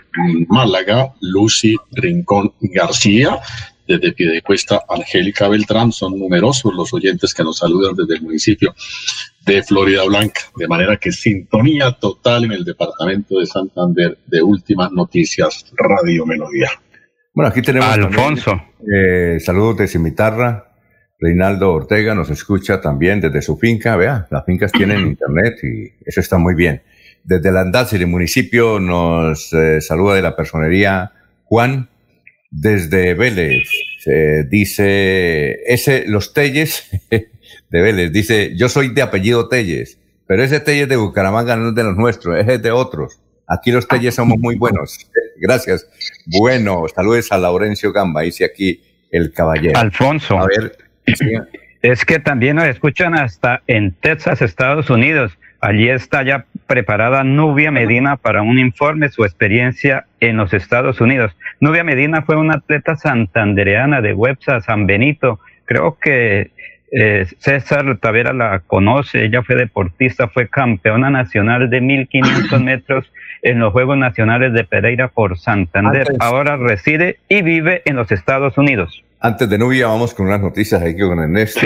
Málaga, 0.50 1.14
Lucy 1.22 1.76
Rincón 1.92 2.54
García, 2.60 3.40
desde 3.88 4.12
Piedecuesta 4.12 4.82
Angélica 4.90 5.48
Beltrán. 5.48 5.92
Son 5.92 6.18
numerosos 6.18 6.74
los 6.74 6.94
oyentes 6.94 7.34
que 7.34 7.44
nos 7.44 7.58
saludan 7.60 7.96
desde 7.96 8.16
el 8.16 8.22
municipio 8.22 8.76
de 9.46 9.64
Florida 9.64 10.04
Blanca, 10.06 10.42
de 10.58 10.68
manera 10.68 10.98
que 10.98 11.12
sintonía 11.12 11.92
total 11.94 12.46
en 12.46 12.54
el 12.54 12.64
departamento 12.66 13.40
de 13.40 13.46
Santander 13.46 14.18
de 14.26 14.42
Últimas 14.42 14.92
Noticias 14.92 15.66
Radio 15.76 16.26
Melodía. 16.26 16.70
Bueno, 17.34 17.50
aquí 17.50 17.62
tenemos 17.62 17.90
Alfonso. 17.90 18.62
eh, 18.82 19.40
saludos 19.40 19.78
de 19.78 19.88
Cimitarra, 19.88 20.73
Reinaldo 21.24 21.72
Ortega 21.72 22.14
nos 22.14 22.30
escucha 22.30 22.82
también 22.82 23.22
desde 23.22 23.42
su 23.42 23.58
finca. 23.58 23.96
Vea, 23.96 24.28
las 24.30 24.46
fincas 24.46 24.72
tienen 24.74 25.08
internet 25.08 25.58
y 25.64 25.94
eso 26.06 26.20
está 26.20 26.38
muy 26.38 26.54
bien. 26.54 26.82
Desde 27.24 27.50
y 27.50 27.96
el 27.96 28.08
municipio, 28.08 28.82
nos 28.82 29.54
eh, 29.54 29.80
saluda 29.80 30.16
de 30.16 30.22
la 30.22 30.36
personería 30.36 31.14
Juan. 31.46 31.90
Desde 32.56 33.16
Vélez, 33.16 33.68
dice, 34.48 35.64
ese, 35.66 36.04
los 36.06 36.34
Telles 36.34 36.88
de 37.10 37.82
Vélez, 37.82 38.12
dice, 38.12 38.56
yo 38.56 38.70
soy 38.70 38.90
de 38.90 39.02
apellido 39.02 39.48
Telles, 39.48 39.98
pero 40.28 40.44
ese 40.44 40.60
Telles 40.60 40.88
de 40.88 40.98
Bucaramanga 40.98 41.56
no 41.56 41.70
es 41.70 41.76
de 41.76 41.84
los 41.84 41.96
nuestros, 41.96 42.38
es 42.38 42.62
de 42.62 42.72
otros. 42.72 43.20
Aquí 43.48 43.72
los 43.72 43.88
Telles 43.88 44.14
somos 44.14 44.38
muy 44.38 44.56
buenos. 44.56 45.10
Gracias. 45.38 45.88
Bueno, 46.28 46.86
saludos 46.94 47.32
a 47.32 47.40
Laurencio 47.40 47.92
Gamba, 47.92 48.22
dice 48.22 48.46
aquí 48.46 48.84
el 49.10 49.32
caballero. 49.32 49.80
Alfonso. 49.80 50.38
A 50.38 50.46
ver, 50.46 50.78
es 51.82 52.06
que 52.06 52.20
también 52.20 52.56
nos 52.56 52.66
escuchan 52.66 53.14
hasta 53.14 53.62
en 53.68 53.92
Texas, 53.92 54.42
Estados 54.42 54.90
Unidos. 54.90 55.38
Allí 55.60 55.90
está 55.90 56.24
ya 56.24 56.46
preparada 56.68 57.24
Nubia 57.24 57.72
Medina 57.72 58.18
para 58.18 58.42
un 58.42 58.60
informe, 58.60 59.10
su 59.10 59.24
experiencia 59.24 60.06
en 60.20 60.38
los 60.38 60.54
Estados 60.54 61.00
Unidos. 61.02 61.36
Nubia 61.60 61.84
Medina 61.84 62.22
fue 62.22 62.36
una 62.36 62.56
atleta 62.56 62.96
santandereana 62.96 64.02
de 64.02 64.14
Websa 64.14 64.62
San 64.62 64.88
Benito. 64.88 65.40
Creo 65.66 65.98
que 66.00 66.52
eh, 66.96 67.26
César 67.40 67.98
Tavera 67.98 68.34
la 68.34 68.60
conoce, 68.60 69.26
ella 69.26 69.42
fue 69.42 69.56
deportista, 69.56 70.28
fue 70.28 70.48
campeona 70.48 71.10
nacional 71.10 71.70
de 71.70 71.82
1500 71.82 72.62
metros 72.64 73.12
en 73.42 73.60
los 73.60 73.74
Juegos 73.74 73.98
Nacionales 73.98 74.54
de 74.54 74.64
Pereira 74.64 75.08
por 75.08 75.38
Santander. 75.40 76.08
Ahora 76.20 76.56
reside 76.56 77.18
y 77.28 77.42
vive 77.42 77.82
en 77.86 77.96
los 77.96 78.12
Estados 78.12 78.58
Unidos. 78.58 79.04
Antes 79.20 79.50
de 79.50 79.58
Nubia, 79.58 79.88
vamos 79.88 80.14
con 80.14 80.28
unas 80.28 80.42
noticias 80.42 80.82
aquí 80.82 81.00
con 81.00 81.18
Ernesto 81.18 81.62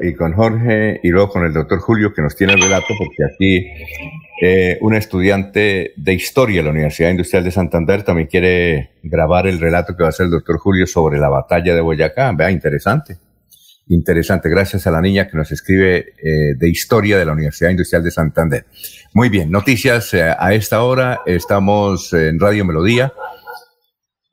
Y, 0.00 0.14
con 0.14 0.32
Jorge 0.32 1.00
y 1.02 1.10
luego 1.10 1.28
con 1.28 1.44
el 1.44 1.52
doctor 1.52 1.78
Julio 1.78 2.14
que 2.14 2.22
nos 2.22 2.34
tiene 2.34 2.54
el 2.54 2.62
relato, 2.62 2.94
porque 2.98 3.24
aquí 3.24 3.66
eh, 4.42 4.78
un 4.80 4.94
estudiante 4.94 5.92
de 5.96 6.12
historia 6.14 6.60
de 6.60 6.64
la 6.64 6.70
Universidad 6.70 7.10
Industrial 7.10 7.44
de 7.44 7.50
Santander 7.50 8.02
también 8.02 8.26
quiere 8.26 8.92
grabar 9.02 9.46
el 9.46 9.60
relato 9.60 9.94
que 9.94 10.02
va 10.02 10.08
a 10.08 10.10
hacer 10.10 10.24
el 10.24 10.32
doctor 10.32 10.58
Julio 10.58 10.86
sobre 10.86 11.18
la 11.18 11.28
batalla 11.28 11.74
de 11.74 11.80
Boyacá. 11.82 12.32
Vea, 12.32 12.50
interesante. 12.50 13.18
Interesante, 13.86 14.48
gracias 14.48 14.86
a 14.86 14.90
la 14.90 15.00
niña 15.00 15.28
que 15.28 15.36
nos 15.36 15.52
escribe 15.52 16.14
eh, 16.22 16.54
de 16.56 16.68
historia 16.68 17.18
de 17.18 17.26
la 17.26 17.32
Universidad 17.32 17.70
Industrial 17.70 18.02
de 18.02 18.10
Santander. 18.10 18.66
Muy 19.12 19.28
bien, 19.28 19.50
noticias 19.50 20.14
eh, 20.14 20.22
a 20.22 20.54
esta 20.54 20.82
hora. 20.82 21.20
Estamos 21.26 22.12
en 22.12 22.40
Radio 22.40 22.64
Melodía 22.64 23.12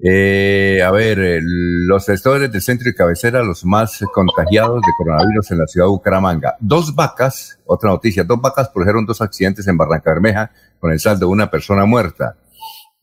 eh, 0.04 0.82
a 0.84 0.90
ver, 0.90 1.42
los 1.44 2.06
sectores 2.06 2.52
del 2.52 2.62
centro 2.62 2.90
y 2.90 2.96
cabecera, 2.96 3.44
los 3.44 3.64
más 3.64 4.00
contagiados 4.12 4.82
de 4.82 4.92
coronavirus 4.98 5.52
en 5.52 5.60
la 5.60 5.68
ciudad 5.68 5.86
de 5.86 5.92
Bucaramanga. 5.92 6.56
Dos 6.60 6.96
vacas, 6.96 7.60
otra 7.66 7.92
noticia, 7.92 8.24
dos 8.24 8.42
vacas 8.42 8.70
produjeron 8.70 9.06
dos 9.06 9.22
accidentes 9.22 9.68
en 9.68 9.78
Barranca 9.78 10.12
Bermeja 10.12 10.52
con 10.80 10.92
el 10.92 11.00
saldo 11.00 11.28
de 11.28 11.32
una 11.32 11.52
persona 11.52 11.86
muerta. 11.86 12.36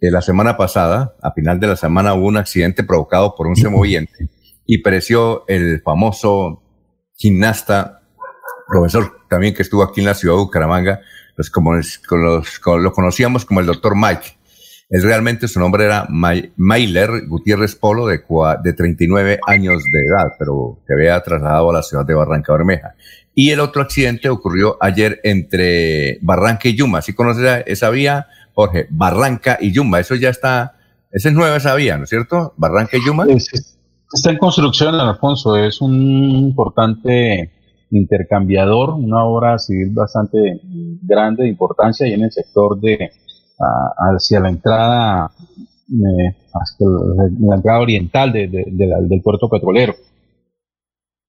Eh, 0.01 0.11
la 0.11 0.23
semana 0.23 0.57
pasada, 0.57 1.15
a 1.23 1.31
final 1.33 1.61
de 1.61 1.69
la 1.69 1.77
semana, 1.77 2.15
hubo 2.15 2.27
un 2.27 2.37
accidente 2.37 2.83
provocado 2.83 3.37
por 3.37 3.47
un 3.47 3.55
semoviente 3.55 4.29
y 4.69 4.78
pereció 4.78 5.45
el 5.49 5.82
famoso 5.82 6.62
gimnasta, 7.16 8.03
profesor 8.69 9.16
también 9.28 9.53
que 9.55 9.62
estuvo 9.62 9.82
aquí 9.82 9.99
en 9.99 10.07
la 10.07 10.15
ciudad 10.15 10.36
de 10.36 10.43
Bucaramanga, 10.43 11.01
los, 11.36 11.51
como, 11.51 11.74
los, 11.74 12.61
lo 12.65 12.93
conocíamos 12.93 13.45
como 13.45 13.59
el 13.59 13.66
doctor 13.66 13.97
Mike 13.97 14.39
es 14.90 15.03
realmente 15.03 15.49
su 15.49 15.61
nombre 15.61 15.85
era 15.85 16.07
Mailer 16.09 17.27
Gutiérrez 17.27 17.74
Polo, 17.74 18.07
de, 18.07 18.23
de 18.62 18.73
39 18.73 19.39
años 19.47 19.85
de 19.85 19.99
edad, 20.01 20.32
pero 20.39 20.78
que 20.86 20.95
había 20.95 21.20
trasladado 21.23 21.70
a 21.70 21.74
la 21.74 21.82
ciudad 21.82 22.07
de 22.07 22.15
Barranca 22.15 22.55
Bermeja. 22.55 22.95
Y 23.35 23.51
el 23.51 23.61
otro 23.61 23.82
accidente 23.82 24.31
ocurrió 24.31 24.78
ayer 24.81 25.20
entre 25.24 26.19
Barranca 26.23 26.69
y 26.69 26.74
Yuma. 26.74 27.03
¿Sí 27.03 27.12
conoces 27.12 27.65
esa 27.66 27.90
vía, 27.90 28.28
Jorge? 28.55 28.86
Barranca 28.89 29.59
y 29.61 29.73
Yuma. 29.73 30.01
Eso 30.01 30.15
ya 30.15 30.31
está, 30.31 30.77
esa 31.12 31.28
es 31.28 31.35
nueva 31.35 31.59
esa 31.59 31.74
vía, 31.74 31.99
¿no 31.99 32.05
es 32.05 32.11
cierto? 32.11 32.55
Barranca 32.57 32.97
y 32.97 33.05
Yuma. 33.05 33.27
Está 34.12 34.30
en 34.30 34.39
construcción, 34.39 34.94
Alfonso. 34.94 35.56
Es 35.56 35.80
un 35.80 35.94
importante 35.94 37.52
intercambiador, 37.90 38.90
una 38.90 39.24
obra 39.24 39.59
civil 39.59 39.90
bastante 39.93 40.60
grande 41.02 41.44
de 41.44 41.51
importancia 41.51 42.06
y 42.06 42.12
en 42.12 42.24
el 42.24 42.32
sector 42.32 42.80
de 42.80 43.10
hacia 44.14 44.40
la 44.40 44.48
entrada, 44.51 45.30
eh, 45.89 46.36
hacia 46.52 46.86
la 47.40 47.56
entrada 47.56 47.80
oriental 47.80 48.32
del 48.32 49.20
puerto 49.22 49.48
petrolero. 49.48 49.94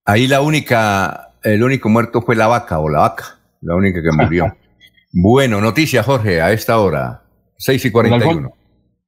Ahí 0.05 0.27
la 0.27 0.41
única, 0.41 1.33
el 1.43 1.63
único 1.63 1.89
muerto 1.89 2.21
fue 2.21 2.35
la 2.35 2.47
vaca 2.47 2.79
o 2.79 2.89
la 2.89 2.99
vaca, 2.99 3.39
la 3.61 3.75
única 3.75 4.01
que 4.01 4.11
murió. 4.11 4.55
bueno, 5.11 5.59
noticia 5.61 6.03
Jorge, 6.03 6.41
a 6.41 6.51
esta 6.51 6.79
hora, 6.79 7.23
6 7.57 7.85
y 7.85 7.91
41. 7.91 8.53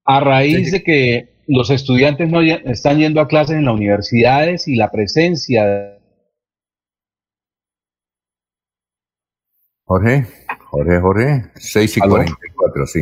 A 0.06 0.20
raíz 0.20 0.72
de 0.72 0.84
que 0.84 1.31
los 1.54 1.70
estudiantes 1.70 2.30
no 2.30 2.42
están 2.42 3.00
yendo 3.00 3.20
a 3.20 3.28
clases 3.28 3.58
en 3.58 3.66
las 3.66 3.74
universidades 3.74 4.68
y 4.70 4.76
la 4.76 4.90
presencia 4.90 5.98
Jorge. 9.84 10.26
Jorge, 10.70 11.02
Jorge, 11.02 11.44
6 11.56 11.98
y 11.98 12.00
44, 12.00 12.88
sí. 12.88 13.00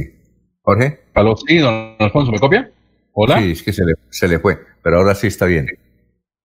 Jorge. 0.64 1.00
Aló, 1.14 1.38
sí, 1.38 1.58
don 1.60 1.96
Alfonso, 2.00 2.32
¿me 2.32 2.40
copia? 2.40 2.72
Hola. 3.14 3.40
Sí, 3.40 3.52
es 3.52 3.62
que 3.62 3.72
se 3.72 3.86
le, 3.86 3.94
se 4.10 4.28
le 4.28 4.40
fue, 4.40 4.58
pero 4.82 4.98
ahora 4.98 5.14
sí 5.14 5.28
está 5.28 5.46
bien. 5.46 5.68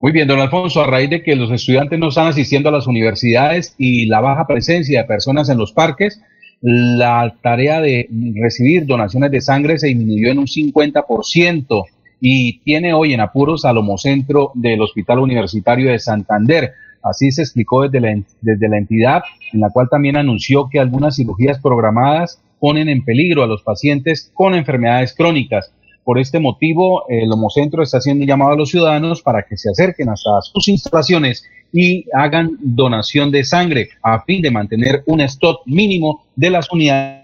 Muy 0.01 0.13
bien, 0.13 0.29
don 0.29 0.39
Alfonso, 0.41 0.83
a 0.83 0.87
raíz 0.87 1.09
de 1.09 1.23
que 1.23 1.35
los 1.35 1.51
estudiantes 1.51 1.99
no 1.99 2.09
están 2.09 2.27
asistiendo 2.27 2.69
a 2.69 2.73
las 2.73 2.87
universidades 2.87 3.75
y 3.79 4.05
la 4.05 4.21
baja 4.21 4.47
presencia 4.47 5.01
de 5.01 5.09
personas 5.09 5.49
en 5.49 5.57
los 5.57 5.73
parques, 5.73 6.21
la 6.61 7.35
tarea 7.43 7.81
de 7.81 8.11
recibir 8.35 8.85
donaciones 8.85 9.31
de 9.31 9.41
sangre 9.41 9.79
se 9.79 9.87
disminuyó 9.87 10.31
en 10.31 10.41
un 10.41 10.47
50% 10.47 11.87
y 12.21 12.61
tiene 12.61 12.93
hoy 12.93 13.15
en 13.15 13.21
apuros 13.21 13.65
al 13.65 13.79
homocentro 13.79 14.53
del 14.55 14.81
Hospital 14.81 15.19
Universitario 15.19 15.91
de 15.91 15.99
Santander. 15.99 16.73
Así 17.03 17.31
se 17.31 17.43
explicó 17.43 17.83
desde 17.83 18.01
la, 18.01 18.23
desde 18.41 18.69
la 18.69 18.79
entidad, 18.79 19.23
en 19.53 19.61
la 19.61 19.71
cual 19.71 19.89
también 19.91 20.17
anunció 20.17 20.69
que 20.71 20.81
algunas 20.81 21.17
cirugías 21.17 21.61
programadas 21.61 22.41
ponen 22.59 22.89
en 22.89 23.05
peligro 23.05 23.43
a 23.43 23.47
los 23.47 23.63
pacientes 23.63 24.31
con 24.33 24.55
enfermedades 24.55 25.15
crónicas. 25.15 25.71
Por 26.03 26.19
este 26.19 26.39
motivo, 26.39 27.05
el 27.09 27.33
Homocentro 27.33 27.83
está 27.83 27.99
haciendo 27.99 28.27
llamado 28.27 28.53
a 28.53 28.57
los 28.57 28.71
ciudadanos 28.71 29.23
para 29.23 29.43
que 29.43 29.57
se 29.57 29.71
acerquen 29.71 30.11
hasta 30.11 30.43
sus 30.43 30.69
instalaciones 30.69 31.45
y 31.73 32.05
hagan 32.13 32.57
donación 32.61 33.31
de 33.31 33.45
sangre 33.45 33.89
a 34.03 34.23
fin 34.23 34.41
de 34.41 34.51
mantener 34.51 35.03
un 35.07 35.21
stock 35.23 35.63
mínimo 35.67 36.25
de 36.37 36.51
las 36.51 36.71
unidades. 36.71 37.24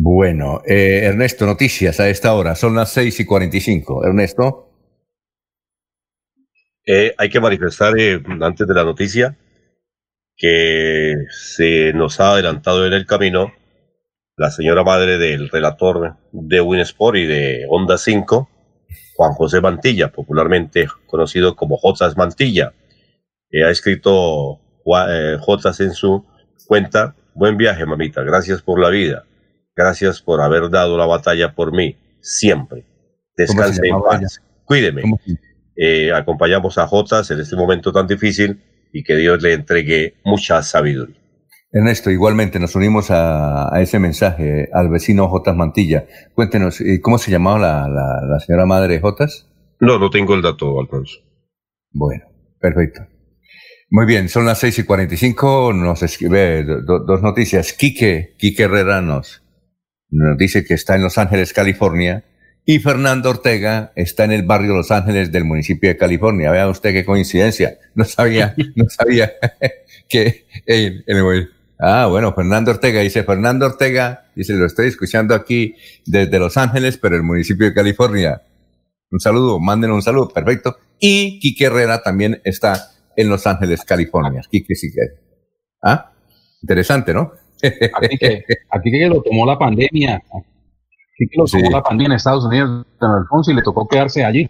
Bueno, 0.00 0.62
eh, 0.64 1.00
Ernesto, 1.06 1.44
noticias 1.44 1.98
a 1.98 2.08
esta 2.08 2.32
hora. 2.34 2.54
Son 2.54 2.76
las 2.76 2.92
6 2.92 3.18
y 3.18 3.24
45. 3.24 4.04
Ernesto. 4.06 4.70
Eh, 6.86 7.12
hay 7.18 7.28
que 7.28 7.40
manifestar 7.40 7.98
eh, 7.98 8.22
antes 8.40 8.68
de 8.68 8.74
la 8.74 8.84
noticia 8.84 9.36
que 10.36 11.14
se 11.30 11.92
nos 11.94 12.20
ha 12.20 12.34
adelantado 12.34 12.86
en 12.86 12.92
el 12.92 13.06
camino 13.06 13.52
la 14.36 14.52
señora 14.52 14.84
madre 14.84 15.18
del 15.18 15.48
relator 15.48 16.16
de 16.30 16.60
Winsport 16.60 17.16
y 17.16 17.26
de 17.26 17.66
Onda 17.68 17.98
5, 17.98 18.48
Juan 19.16 19.32
José 19.32 19.60
Mantilla, 19.60 20.12
popularmente 20.12 20.86
conocido 21.06 21.56
como 21.56 21.76
Jotas 21.76 22.16
Mantilla. 22.16 22.72
Eh, 23.50 23.64
ha 23.64 23.70
escrito 23.70 24.60
Jotas 25.40 25.80
en 25.80 25.92
su 25.92 26.24
cuenta, 26.68 27.16
buen 27.34 27.56
viaje 27.56 27.84
mamita, 27.84 28.22
gracias 28.22 28.62
por 28.62 28.80
la 28.80 28.90
vida, 28.90 29.24
gracias 29.78 30.20
por 30.20 30.42
haber 30.42 30.68
dado 30.70 30.98
la 30.98 31.06
batalla 31.06 31.54
por 31.54 31.72
mí, 31.72 31.96
siempre. 32.20 32.84
Descanse 33.36 33.80
en 33.86 34.02
paz, 34.02 34.42
cuídeme. 34.64 35.02
Eh, 35.76 36.12
acompañamos 36.12 36.76
a 36.76 36.88
Jotas 36.88 37.30
en 37.30 37.38
este 37.38 37.54
momento 37.54 37.92
tan 37.92 38.08
difícil 38.08 38.60
y 38.92 39.04
que 39.04 39.14
Dios 39.14 39.40
le 39.40 39.52
entregue 39.52 40.16
mucha 40.24 40.60
sabiduría. 40.64 41.16
Ernesto, 41.70 42.10
igualmente 42.10 42.58
nos 42.58 42.74
unimos 42.74 43.10
a, 43.10 43.70
ese 43.80 44.00
mensaje 44.00 44.68
al 44.72 44.88
vecino 44.88 45.28
Jotas 45.28 45.54
Mantilla. 45.54 46.06
Cuéntenos, 46.34 46.80
eh, 46.80 47.00
¿cómo 47.00 47.18
se 47.18 47.30
llamaba 47.30 47.88
la, 47.88 48.40
señora 48.40 48.66
madre 48.66 48.94
de 48.94 49.00
Jotas? 49.00 49.46
No, 49.78 49.98
no 50.00 50.10
tengo 50.10 50.34
el 50.34 50.42
dato, 50.42 50.80
Alfonso. 50.80 51.20
Bueno, 51.92 52.24
perfecto. 52.58 53.02
Muy 53.90 54.06
bien, 54.06 54.28
son 54.28 54.44
las 54.44 54.58
seis 54.58 54.78
y 54.78 54.84
cuarenta 54.84 55.14
y 55.14 55.18
cinco, 55.18 55.72
nos 55.72 56.02
escribe 56.02 56.64
dos 56.64 57.22
noticias. 57.22 57.72
Quique, 57.72 58.34
Quique 58.38 58.64
Herrera 58.64 59.00
nos, 59.00 59.42
nos 60.10 60.38
dice 60.38 60.64
que 60.64 60.74
está 60.74 60.94
en 60.94 61.02
Los 61.02 61.18
Ángeles, 61.18 61.52
California, 61.52 62.24
y 62.64 62.80
Fernando 62.80 63.30
Ortega 63.30 63.92
está 63.96 64.24
en 64.24 64.32
el 64.32 64.42
barrio 64.42 64.74
Los 64.74 64.90
Ángeles 64.90 65.32
del 65.32 65.44
municipio 65.44 65.88
de 65.88 65.96
California. 65.96 66.50
Vea 66.50 66.68
usted 66.68 66.92
qué 66.92 67.02
coincidencia. 67.02 67.78
No 67.94 68.04
sabía, 68.04 68.54
no 68.76 68.84
sabía 68.90 69.32
que 70.08 70.44
Ah, 71.80 72.08
bueno, 72.10 72.34
Fernando 72.34 72.72
Ortega 72.72 73.00
dice, 73.00 73.22
Fernando 73.22 73.64
Ortega, 73.64 74.26
dice, 74.34 74.52
lo 74.52 74.66
estoy 74.66 74.88
escuchando 74.88 75.34
aquí 75.34 75.76
desde 76.04 76.38
Los 76.38 76.56
Ángeles, 76.56 76.98
pero 76.98 77.16
el 77.16 77.22
municipio 77.22 77.66
de 77.66 77.72
California. 77.72 78.42
Un 79.10 79.20
saludo, 79.20 79.58
manden 79.60 79.92
un 79.92 80.02
saludo, 80.02 80.28
perfecto. 80.28 80.76
Y 80.98 81.38
Quique 81.40 81.66
Herrera 81.66 82.02
también 82.02 82.42
está 82.44 82.90
en 83.16 83.30
Los 83.30 83.46
Ángeles, 83.46 83.82
California. 83.84 84.42
Quique 84.50 84.74
sí 84.74 84.92
que. 84.92 85.00
Ah, 85.82 86.12
interesante, 86.60 87.14
¿no? 87.14 87.32
Aquí 87.62 88.18
que, 88.18 88.44
aquí 88.70 88.90
que 88.90 89.06
lo 89.08 89.22
tomó 89.22 89.46
la 89.46 89.58
pandemia, 89.58 90.22
sí 91.16 91.26
que 91.30 91.36
lo 91.36 91.44
tomó 91.44 91.70
la 91.70 91.82
pandemia 91.82 92.06
en 92.06 92.12
Estados 92.12 92.44
Unidos, 92.44 92.86
don 93.00 93.10
Alfonso, 93.10 93.50
y 93.50 93.54
le 93.54 93.62
tocó 93.62 93.86
quedarse 93.88 94.24
allí. 94.24 94.48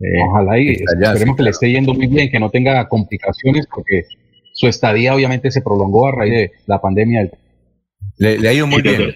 Eh, 0.00 0.06
ojalá 0.30 0.58
y 0.58 0.70
esperemos 0.70 1.36
que 1.36 1.42
le 1.42 1.50
esté 1.50 1.70
yendo 1.70 1.92
muy 1.92 2.06
bien, 2.06 2.30
que 2.30 2.38
no 2.38 2.50
tenga 2.50 2.88
complicaciones, 2.88 3.66
porque 3.66 4.04
su 4.52 4.66
estadía 4.66 5.14
obviamente 5.14 5.50
se 5.50 5.62
prolongó 5.62 6.08
a 6.08 6.12
raíz 6.12 6.32
de 6.32 6.52
la 6.66 6.80
pandemia. 6.80 7.30
Le, 8.18 8.48
ha 8.48 8.52
ido 8.52 8.66
muy 8.66 8.82
bien. 8.82 9.14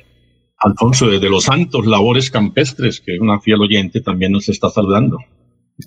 Alfonso, 0.59 1.11
desde 1.11 1.29
Los 1.29 1.45
Santos, 1.45 1.87
Labores 1.87 2.31
Campestres, 2.31 3.01
que 3.01 3.15
es 3.15 3.21
una 3.21 3.41
fiel 3.41 3.61
oyente, 3.61 4.01
también 4.01 4.31
nos 4.31 4.49
está 4.49 4.71
saludando. 4.71 5.19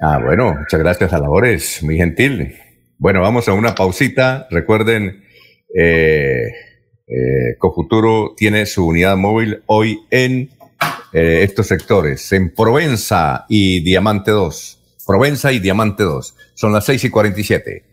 Ah, 0.02 0.20
bueno, 0.22 0.54
muchas 0.60 0.80
gracias 0.80 1.14
a 1.14 1.20
Labores, 1.20 1.82
muy 1.84 1.96
gentil. 1.96 2.56
Bueno, 2.98 3.22
vamos 3.22 3.48
a 3.48 3.54
una 3.54 3.76
pausita. 3.76 4.48
Recuerden, 4.52 5.24
eh, 5.78 6.48
eh, 7.08 7.56
Cofuturo 7.58 8.34
tiene 8.36 8.66
su 8.66 8.88
unidad 8.88 9.18
móvil 9.18 9.62
hoy 9.68 10.00
en 10.10 10.50
eh, 11.14 11.44
estos 11.44 11.68
sectores, 11.68 12.32
en 12.34 12.54
Provenza 12.54 13.46
y 13.48 13.82
Diamante 13.82 14.32
2. 14.32 14.80
Provenza 15.06 15.52
y 15.52 15.60
Diamante 15.60 16.04
2. 16.04 16.36
Son 16.56 16.74
las 16.74 16.86
6 16.86 17.06
y 17.06 17.10
47. 17.10 17.84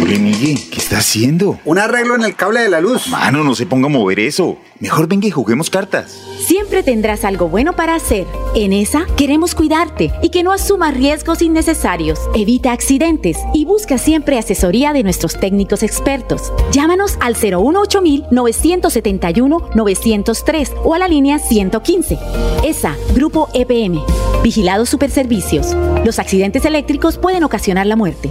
Ole, 0.00 0.18
Miguel, 0.18 0.58
¿qué 0.70 0.78
está 0.78 0.98
haciendo? 0.98 1.58
Un 1.64 1.78
arreglo 1.78 2.14
en 2.14 2.22
el 2.22 2.34
cable 2.34 2.60
de 2.60 2.68
la 2.68 2.80
luz. 2.80 3.08
Mano, 3.08 3.44
no 3.44 3.54
se 3.54 3.66
ponga 3.66 3.86
a 3.86 3.90
mover 3.90 4.20
eso. 4.20 4.56
Mejor 4.80 5.06
venga 5.06 5.26
y 5.26 5.30
juguemos 5.30 5.70
cartas. 5.70 6.18
Siempre 6.46 6.82
tendrás 6.82 7.24
algo 7.24 7.48
bueno 7.48 7.74
para 7.74 7.94
hacer. 7.94 8.26
En 8.54 8.72
esa 8.72 9.06
queremos 9.16 9.54
cuidarte 9.54 10.12
y 10.22 10.30
que 10.30 10.42
no 10.42 10.52
asumas 10.52 10.94
riesgos 10.94 11.42
innecesarios. 11.42 12.18
Evita 12.34 12.72
accidentes 12.72 13.36
y 13.52 13.64
busca 13.64 13.98
siempre 13.98 14.38
asesoría 14.38 14.92
de 14.92 15.02
nuestros 15.02 15.38
técnicos 15.38 15.82
expertos. 15.82 16.52
Llámanos 16.72 17.16
al 17.20 17.34
018 17.34 18.02
971 18.30 19.70
903 19.74 20.72
o 20.84 20.94
a 20.94 20.98
la 20.98 21.08
línea 21.08 21.38
115. 21.38 22.18
ESA, 22.64 22.96
Grupo 23.14 23.48
EPM. 23.52 24.00
Vigilados 24.42 24.88
Superservicios. 24.88 25.76
Los 26.04 26.18
accidentes 26.18 26.64
eléctricos 26.64 27.18
pueden 27.18 27.44
ocasionar 27.44 27.86
la 27.86 27.96
muerte. 27.96 28.30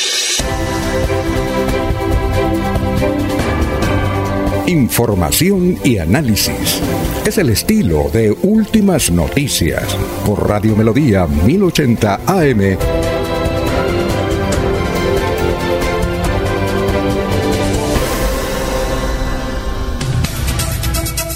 Información 4.71 5.77
y 5.83 5.97
análisis. 5.97 6.81
Es 7.25 7.37
el 7.37 7.49
estilo 7.49 8.09
de 8.13 8.31
Últimas 8.31 9.11
Noticias 9.11 9.83
por 10.25 10.47
Radio 10.47 10.77
Melodía 10.77 11.27
1080 11.27 12.21
AM. 12.25 12.77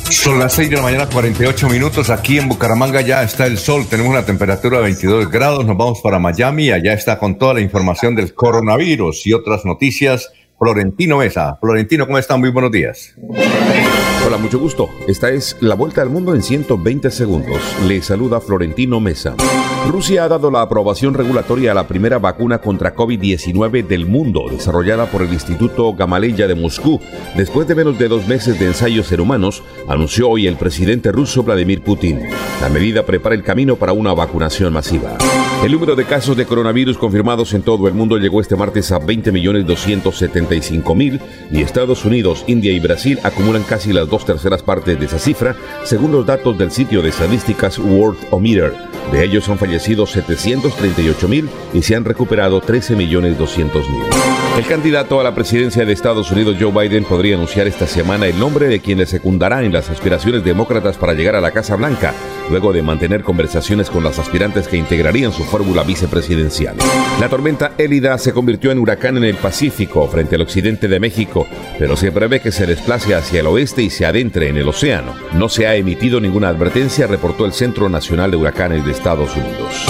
Son 0.10 0.40
las 0.40 0.53
6 0.53 0.70
de 0.70 0.76
la 0.78 0.82
mañana, 0.82 1.10
48 1.10 1.68
minutos. 1.68 2.10
Aquí 2.10 2.38
en 2.38 2.48
Bucaramanga 2.48 3.02
ya 3.02 3.22
está 3.22 3.48
el 3.48 3.57
sol. 3.57 3.86
Tenemos 3.90 4.12
una 4.12 4.26
temperatura 4.26 4.78
de 4.78 4.84
22 4.86 5.30
grados. 5.30 5.66
Nos 5.66 5.76
vamos 5.76 5.99
para 5.99 6.20
Miami. 6.20 6.72
Allá 6.72 6.94
está 6.94 7.20
con 7.20 7.38
toda 7.38 7.56
la 7.56 7.60
información 7.60 8.16
del 8.16 8.34
coronavirus 8.34 9.28
y 9.28 9.34
otras 9.34 9.66
noticias. 9.66 10.32
Florentino 10.57 11.18
Mesa. 11.18 11.57
Florentino, 11.60 12.06
¿cómo 12.06 12.18
está? 12.18 12.38
Muy 12.38 12.49
buenos 12.49 12.72
días. 12.72 13.15
Hola, 14.26 14.38
mucho 14.38 14.57
gusto. 14.57 14.90
Esta 15.07 15.30
es 15.30 15.57
la 15.60 15.76
vuelta 15.76 16.02
al 16.02 16.10
mundo 16.10 16.34
en 16.34 16.41
120 16.41 17.11
segundos. 17.11 17.61
Le 17.88 18.02
saluda 18.02 18.40
Florentino 18.40 18.99
Mesa. 18.99 19.36
Rusia 19.90 20.23
ha 20.23 20.27
dado 20.27 20.49
la 20.49 20.61
aprobación 20.61 21.14
regulatoria 21.14 21.72
a 21.72 21.76
la 21.76 21.88
primera 21.88 22.18
vacuna 22.18 22.60
contra 22.60 22.95
COVID-19 22.95 23.86
del 23.86 24.07
mundo, 24.07 24.45
desarrollada 24.49 25.06
por 25.06 25.22
el 25.22 25.32
Instituto 25.32 25.94
Gamaleya 25.94 26.48
de 26.48 26.56
Moscú. 26.56 26.99
Después 27.36 27.68
de 27.68 27.76
menos 27.76 27.99
de 27.99 28.07
dos 28.07 28.27
meses 28.27 28.57
de 28.57 28.68
ensayos 28.68 29.11
en 29.11 29.19
humanos, 29.19 29.61
anunció 29.88 30.30
hoy 30.30 30.48
el 30.48 30.56
presidente 30.56 31.11
ruso 31.11 31.44
Vladimir 31.44 31.84
Putin. 31.84 32.22
La 32.61 32.69
medida 32.69 33.06
prepara 33.06 33.36
el 33.36 33.44
camino 33.44 33.76
para 33.76 33.94
una 33.94 34.14
vacunación 34.14 34.73
masiva. 34.73 35.18
El 35.64 35.72
número 35.72 35.95
de 35.95 36.06
casos 36.06 36.36
de 36.36 36.45
coronavirus 36.45 36.98
confirmados 36.98 37.53
en 37.53 37.61
todo 37.61 37.88
el 37.88 37.94
mundo 37.94 38.18
llegó 38.18 38.41
este 38.41 38.56
martes 38.56 38.91
a 38.91 38.99
20.275.000 40.48 41.20
y 41.52 41.62
Estados 41.62 42.06
Unidos, 42.06 42.44
India 42.48 42.72
y 42.72 42.80
Brasil 42.80 43.20
acumulan 43.24 43.64
casi 43.64 43.94
las 43.94 44.10
dos 44.10 44.26
terceras 44.26 44.64
partes 44.64 45.00
de 45.00 45.06
esa 45.06 45.20
cifra, 45.20 45.56
según 45.84 46.12
los 46.12 46.26
datos 46.26 46.58
del 46.58 46.72
sitio 46.72 47.02
de 47.02 47.10
estadísticas 47.10 47.80
Worldometer. 47.80 48.74
De 49.12 49.24
ellos 49.24 49.48
han 49.50 49.60
fallecido 49.60 50.06
738.000 50.06 51.48
y 51.74 51.82
se 51.82 51.96
han 51.96 52.06
recuperado 52.06 52.62
13.200.000. 52.62 54.36
El 54.58 54.66
candidato 54.66 55.20
a 55.20 55.24
la 55.24 55.36
presidencia 55.36 55.86
de 55.86 55.94
Estados 55.94 56.32
Unidos, 56.32 56.56
Joe 56.60 56.72
Biden, 56.72 57.04
podría 57.04 57.36
anunciar 57.36 57.68
esta 57.68 57.88
semana 57.88 58.26
el 58.26 58.40
nombre 58.40 58.68
de 58.68 58.80
quien 58.80 58.98
le 58.98 59.06
secundará 59.06 59.64
en 59.64 59.74
las 59.74 59.90
aspiraciones 59.90 60.44
demócratas 60.44 60.98
para 60.98 61.14
llegar 61.14 61.36
a 61.36 61.42
la 61.42 61.52
Casa 61.52 61.76
Blanca, 61.76 62.14
luego 62.50 62.72
de 62.74 62.82
mantener 62.82 63.24
conversaciones 63.24 63.90
con 63.90 64.04
las 64.04 64.18
aspirantes 64.18 64.68
que 64.68 64.78
integrarían 64.78 65.34
su 65.34 65.44
fórmula 65.44 65.84
vicepresidencial. 65.84 66.76
La 67.20 67.30
tormenta 67.30 67.74
Élida 67.78 68.18
se 68.18 68.34
convirtió 68.34 68.72
en 68.72 68.80
huracán 68.80 69.18
en 69.18 69.26
el 69.26 69.36
Pacífico, 69.36 70.08
frente 70.08 70.35
al 70.36 70.41
occidente 70.41 70.88
de 70.88 70.99
México, 70.99 71.48
pero 71.80 71.98
se 71.98 72.12
prevé 72.12 72.40
que 72.40 72.52
se 72.52 72.66
desplace 72.66 73.16
hacia 73.16 73.40
el 73.40 73.48
oeste 73.48 73.82
y 73.82 73.90
se 73.90 74.06
adentre 74.06 74.49
en 74.49 74.57
el 74.57 74.68
océano. 74.68 75.16
No 75.34 75.49
se 75.49 75.68
ha 75.68 75.76
emitido 75.76 76.20
ninguna 76.20 76.49
advertencia, 76.49 77.07
reportó 77.07 77.45
el 77.45 77.53
Centro 77.53 77.90
Nacional 77.90 78.32
de 78.32 78.38
Huracanes 78.38 78.86
de 78.86 78.91
Estados 78.91 79.36
Unidos. 79.36 79.86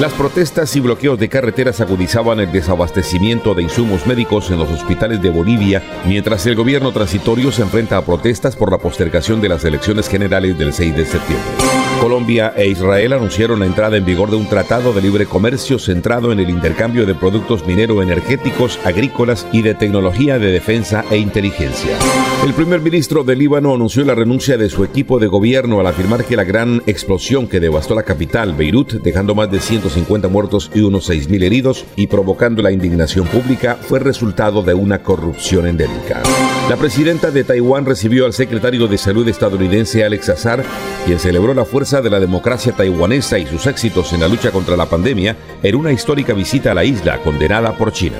Las 0.00 0.12
protestas 0.12 0.74
y 0.76 0.80
bloqueos 0.80 1.18
de 1.18 1.28
carreteras 1.28 1.80
agudizaban 1.80 2.38
el 2.38 2.52
desabastecimiento 2.52 3.54
de 3.54 3.64
insumos 3.64 4.06
médicos 4.06 4.50
en 4.50 4.58
los 4.58 4.70
hospitales 4.70 5.20
de 5.20 5.30
Bolivia, 5.30 5.82
mientras 6.06 6.46
el 6.46 6.54
gobierno 6.54 6.92
transitorio 6.92 7.50
se 7.50 7.62
enfrenta 7.62 7.96
a 7.96 8.04
protestas 8.04 8.54
por 8.54 8.70
la 8.70 8.78
postergación 8.78 9.40
de 9.40 9.48
las 9.48 9.64
elecciones 9.64 10.08
generales 10.08 10.56
del 10.56 10.72
6 10.72 10.96
de 10.96 11.04
septiembre. 11.04 11.87
Colombia 12.00 12.52
e 12.56 12.68
Israel 12.68 13.12
anunciaron 13.12 13.58
la 13.60 13.66
entrada 13.66 13.96
en 13.96 14.04
vigor 14.04 14.30
de 14.30 14.36
un 14.36 14.48
tratado 14.48 14.92
de 14.92 15.02
libre 15.02 15.26
comercio 15.26 15.78
centrado 15.78 16.32
en 16.32 16.38
el 16.38 16.48
intercambio 16.48 17.06
de 17.06 17.14
productos 17.14 17.66
minero-energéticos, 17.66 18.78
agrícolas 18.84 19.46
y 19.52 19.62
de 19.62 19.74
tecnología 19.74 20.38
de 20.38 20.52
defensa 20.52 21.04
e 21.10 21.18
inteligencia. 21.18 21.98
El 22.44 22.54
primer 22.54 22.80
ministro 22.80 23.24
de 23.24 23.34
Líbano 23.34 23.74
anunció 23.74 24.04
la 24.04 24.14
renuncia 24.14 24.56
de 24.56 24.70
su 24.70 24.84
equipo 24.84 25.18
de 25.18 25.26
gobierno 25.26 25.80
al 25.80 25.86
afirmar 25.88 26.24
que 26.24 26.36
la 26.36 26.44
gran 26.44 26.82
explosión 26.86 27.48
que 27.48 27.58
devastó 27.58 27.96
la 27.96 28.04
capital, 28.04 28.54
Beirut, 28.54 28.92
dejando 29.02 29.34
más 29.34 29.50
de 29.50 29.60
150 29.60 30.28
muertos 30.28 30.70
y 30.72 30.80
unos 30.80 31.10
6.000 31.10 31.42
heridos 31.42 31.84
y 31.96 32.06
provocando 32.06 32.62
la 32.62 32.70
indignación 32.70 33.26
pública, 33.26 33.76
fue 33.76 33.98
resultado 33.98 34.62
de 34.62 34.72
una 34.72 35.02
corrupción 35.02 35.66
endémica. 35.66 36.22
La 36.70 36.76
presidenta 36.76 37.32
de 37.32 37.42
Taiwán 37.42 37.84
recibió 37.84 38.24
al 38.24 38.32
secretario 38.32 38.86
de 38.86 38.98
Salud 38.98 39.28
estadounidense 39.28 40.04
Alex 40.04 40.28
Azar, 40.28 40.64
quien 41.06 41.18
celebró 41.18 41.54
la 41.54 41.64
fuerza 41.64 42.00
de 42.02 42.10
la 42.10 42.20
democracia 42.20 42.72
taiwanesa 42.72 43.38
y 43.38 43.46
sus 43.46 43.66
éxitos 43.66 44.12
en 44.12 44.20
la 44.20 44.28
lucha 44.28 44.52
contra 44.52 44.76
la 44.76 44.86
pandemia 44.86 45.36
en 45.62 45.74
una 45.74 45.92
histórica 45.92 46.34
visita 46.34 46.70
a 46.70 46.74
la 46.74 46.84
isla 46.84 47.20
condenada 47.22 47.76
por 47.76 47.92
China. 47.92 48.18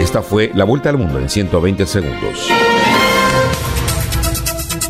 Esta 0.00 0.22
fue 0.22 0.50
la 0.54 0.64
vuelta 0.64 0.88
al 0.88 0.96
mundo 0.96 1.18
en 1.18 1.28
120 1.28 1.84
segundos. 1.84 2.48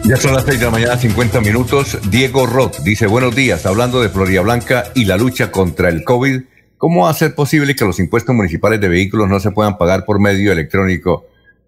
Ya 0.04 0.16
son 0.16 0.34
las 0.34 0.44
6 0.44 0.58
de 0.58 0.64
la 0.64 0.70
mañana, 0.72 0.96
50 0.96 1.40
minutos. 1.40 1.98
Diego 2.10 2.46
Roth 2.46 2.78
dice, 2.80 3.06
buenos 3.06 3.36
días, 3.36 3.64
hablando 3.66 4.00
de 4.00 4.08
Florida 4.08 4.40
Blanca 4.40 4.84
y 4.94 5.04
la 5.04 5.16
lucha 5.16 5.52
contra 5.52 5.88
el 5.88 6.02
COVID, 6.04 6.42
¿cómo 6.78 7.12
ser 7.12 7.34
posible 7.34 7.76
que 7.76 7.84
los 7.84 8.00
impuestos 8.00 8.34
municipales 8.34 8.80
de 8.80 8.88
vehículos 8.88 9.28
no 9.28 9.38
se 9.38 9.52
puedan 9.52 9.78
pagar 9.78 10.04
por 10.04 10.18
medio 10.18 10.52
electrónico 10.52 11.26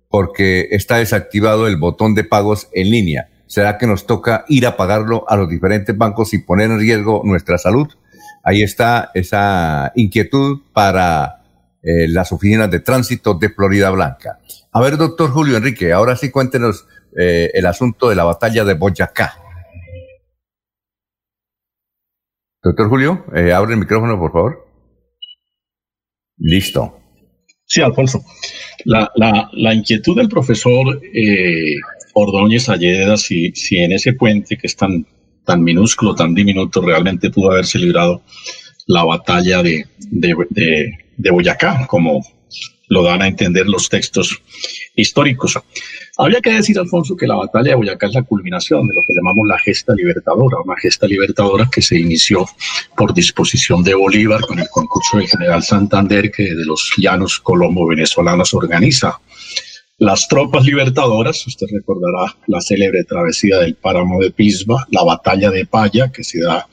porque 0.08 0.68
está 0.72 0.96
desactivado 0.96 1.66
el 1.68 1.76
botón 1.76 2.14
de 2.14 2.24
pagos 2.24 2.68
en 2.72 2.90
línea? 2.90 3.28
¿Será 3.46 3.78
que 3.78 3.86
nos 3.86 4.06
toca 4.06 4.44
ir 4.48 4.66
a 4.66 4.76
pagarlo 4.76 5.24
a 5.28 5.36
los 5.36 5.48
diferentes 5.48 5.96
bancos 5.96 6.34
y 6.34 6.38
poner 6.38 6.70
en 6.70 6.80
riesgo 6.80 7.22
nuestra 7.24 7.58
salud? 7.58 7.88
Ahí 8.42 8.62
está 8.62 9.10
esa 9.14 9.92
inquietud 9.94 10.62
para 10.72 11.42
eh, 11.82 12.08
las 12.08 12.32
oficinas 12.32 12.70
de 12.70 12.80
tránsito 12.80 13.34
de 13.34 13.50
Florida 13.50 13.90
Blanca. 13.90 14.38
A 14.72 14.80
ver, 14.80 14.96
doctor 14.96 15.30
Julio 15.30 15.56
Enrique, 15.56 15.92
ahora 15.92 16.16
sí 16.16 16.30
cuéntenos 16.30 16.86
eh, 17.18 17.50
el 17.54 17.66
asunto 17.66 18.08
de 18.08 18.16
la 18.16 18.24
batalla 18.24 18.64
de 18.64 18.74
Boyacá. 18.74 19.34
Doctor 22.62 22.88
Julio, 22.88 23.24
eh, 23.34 23.52
abre 23.52 23.74
el 23.74 23.80
micrófono, 23.80 24.18
por 24.18 24.32
favor. 24.32 24.66
Listo. 26.38 26.98
Sí, 27.64 27.82
Alfonso. 27.82 28.22
La, 28.84 29.10
la, 29.16 29.48
la 29.52 29.74
inquietud 29.74 30.16
del 30.16 30.28
profesor 30.28 31.00
eh, 31.02 31.76
Ordóñez 32.14 32.68
Alleda, 32.68 33.16
si, 33.16 33.52
si 33.52 33.78
en 33.78 33.92
ese 33.92 34.12
puente 34.12 34.56
que 34.56 34.66
es 34.66 34.76
tan, 34.76 35.06
tan 35.44 35.62
minúsculo, 35.62 36.14
tan 36.14 36.34
diminuto, 36.34 36.82
realmente 36.82 37.30
pudo 37.30 37.50
haberse 37.52 37.78
librado 37.78 38.22
la 38.86 39.04
batalla 39.04 39.62
de, 39.62 39.86
de, 39.98 40.34
de, 40.50 40.98
de 41.16 41.30
Boyacá, 41.30 41.86
como 41.86 42.20
lo 42.92 43.02
dan 43.02 43.22
a 43.22 43.26
entender 43.26 43.66
los 43.66 43.88
textos 43.88 44.42
históricos. 44.94 45.58
Habría 46.18 46.42
que 46.42 46.52
decir, 46.52 46.78
Alfonso, 46.78 47.16
que 47.16 47.26
la 47.26 47.36
batalla 47.36 47.70
de 47.70 47.74
Boyacá 47.74 48.06
es 48.06 48.14
la 48.14 48.22
culminación 48.22 48.86
de 48.86 48.94
lo 48.94 49.00
que 49.00 49.14
llamamos 49.14 49.48
la 49.48 49.58
gesta 49.58 49.94
libertadora, 49.94 50.58
una 50.62 50.76
gesta 50.76 51.06
libertadora 51.06 51.70
que 51.72 51.80
se 51.80 51.98
inició 51.98 52.46
por 52.94 53.14
disposición 53.14 53.82
de 53.82 53.94
Bolívar 53.94 54.42
con 54.42 54.58
el 54.58 54.68
concurso 54.68 55.16
del 55.16 55.26
general 55.26 55.62
Santander, 55.62 56.30
que 56.30 56.54
de 56.54 56.66
los 56.66 56.92
llanos 56.98 57.40
colombo-venezolanos 57.40 58.52
organiza. 58.52 59.18
Las 59.96 60.28
tropas 60.28 60.64
libertadoras, 60.66 61.46
usted 61.46 61.68
recordará 61.72 62.36
la 62.46 62.60
célebre 62.60 63.04
travesía 63.04 63.58
del 63.58 63.74
páramo 63.74 64.20
de 64.20 64.32
Pisba, 64.32 64.86
la 64.90 65.02
batalla 65.02 65.50
de 65.50 65.64
Paya, 65.64 66.12
que 66.12 66.24
se 66.24 66.40
da 66.40 66.68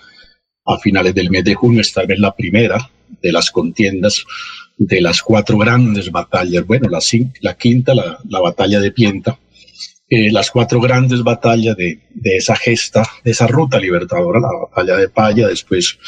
a 0.66 0.78
finales 0.80 1.16
del 1.16 1.30
mes 1.30 1.46
de 1.46 1.56
junio, 1.56 1.80
esta 1.80 2.04
vez 2.04 2.20
la 2.20 2.36
primera 2.36 2.90
de 3.22 3.32
las 3.32 3.52
contiendas 3.52 4.26
de 4.80 5.02
las 5.02 5.22
cuatro 5.22 5.58
grandes 5.58 6.10
batallas. 6.10 6.66
Bueno, 6.66 6.90
la, 6.90 7.00
la 7.42 7.54
quinta, 7.56 7.94
la, 7.94 8.18
la, 8.28 8.40
batalla 8.40 8.80
de 8.80 8.92
Pienta, 8.92 9.38
eh, 10.08 10.32
las 10.32 10.50
cuatro 10.50 10.80
grandes 10.80 11.22
batallas 11.22 11.76
de, 11.76 12.00
de, 12.12 12.38
esa 12.38 12.56
gesta, 12.56 13.04
de 13.24 13.32
esa 13.32 13.46
ruta 13.46 13.78
libertadora, 13.78 14.40
la 14.40 14.48
batalla 14.70 14.98
de 14.98 15.10
Paya, 15.10 15.48
después 15.48 16.00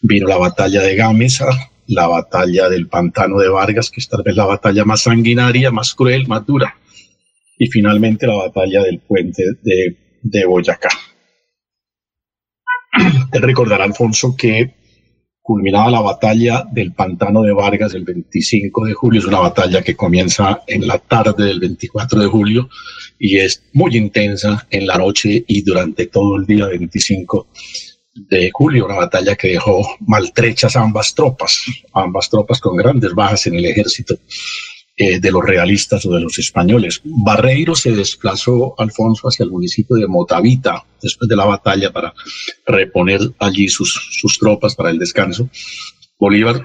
vino 0.00 0.28
la 0.28 0.38
batalla 0.38 0.80
de 0.80 0.94
Gámeza, 0.94 1.46
la 1.88 2.06
batalla 2.06 2.68
del 2.68 2.86
pantano 2.86 3.38
de 3.38 3.48
Vargas, 3.48 3.90
que 3.90 4.00
es 4.00 4.08
tal 4.08 4.22
vez 4.22 4.36
la 4.36 4.46
batalla 4.46 4.84
más 4.84 5.02
sanguinaria, 5.02 5.72
más 5.72 5.92
cruel, 5.92 6.28
más 6.28 6.46
dura, 6.46 6.76
y 7.58 7.66
finalmente 7.66 8.28
la 8.28 8.36
batalla 8.36 8.84
del 8.84 9.00
puente 9.00 9.42
de, 9.60 9.96
de 10.22 10.46
Boyacá. 10.46 10.90
Te 13.32 13.40
recordará, 13.40 13.84
Alfonso, 13.84 14.36
que 14.36 14.79
culminaba 15.42 15.90
la 15.90 16.00
batalla 16.00 16.64
del 16.70 16.92
pantano 16.92 17.42
de 17.42 17.52
Vargas 17.52 17.94
el 17.94 18.04
25 18.04 18.86
de 18.86 18.94
julio. 18.94 19.20
Es 19.20 19.26
una 19.26 19.40
batalla 19.40 19.82
que 19.82 19.96
comienza 19.96 20.62
en 20.66 20.86
la 20.86 20.98
tarde 20.98 21.44
del 21.44 21.60
24 21.60 22.20
de 22.20 22.26
julio 22.26 22.68
y 23.18 23.38
es 23.38 23.62
muy 23.72 23.96
intensa 23.96 24.66
en 24.70 24.86
la 24.86 24.96
noche 24.96 25.44
y 25.46 25.62
durante 25.62 26.06
todo 26.06 26.36
el 26.36 26.46
día 26.46 26.66
25 26.66 27.48
de 28.14 28.50
julio, 28.52 28.86
una 28.86 28.96
batalla 28.96 29.36
que 29.36 29.48
dejó 29.48 29.96
maltrechas 30.00 30.76
a 30.76 30.82
ambas 30.82 31.14
tropas, 31.14 31.64
ambas 31.92 32.28
tropas 32.28 32.60
con 32.60 32.76
grandes 32.76 33.14
bajas 33.14 33.46
en 33.46 33.54
el 33.54 33.66
ejército 33.66 34.16
eh, 35.02 35.18
de 35.18 35.32
los 35.32 35.42
realistas 35.42 36.04
o 36.04 36.12
de 36.12 36.20
los 36.20 36.38
españoles. 36.38 37.00
Barreiro 37.04 37.74
se 37.74 37.92
desplazó, 37.92 38.74
Alfonso, 38.76 39.28
hacia 39.28 39.44
el 39.44 39.50
municipio 39.50 39.96
de 39.96 40.06
Motavita 40.06 40.84
después 41.00 41.26
de 41.26 41.36
la 41.36 41.46
batalla 41.46 41.90
para 41.90 42.12
reponer 42.66 43.20
allí 43.38 43.70
sus, 43.70 43.98
sus 44.20 44.38
tropas 44.38 44.74
para 44.74 44.90
el 44.90 44.98
descanso. 44.98 45.48
Bolívar 46.18 46.62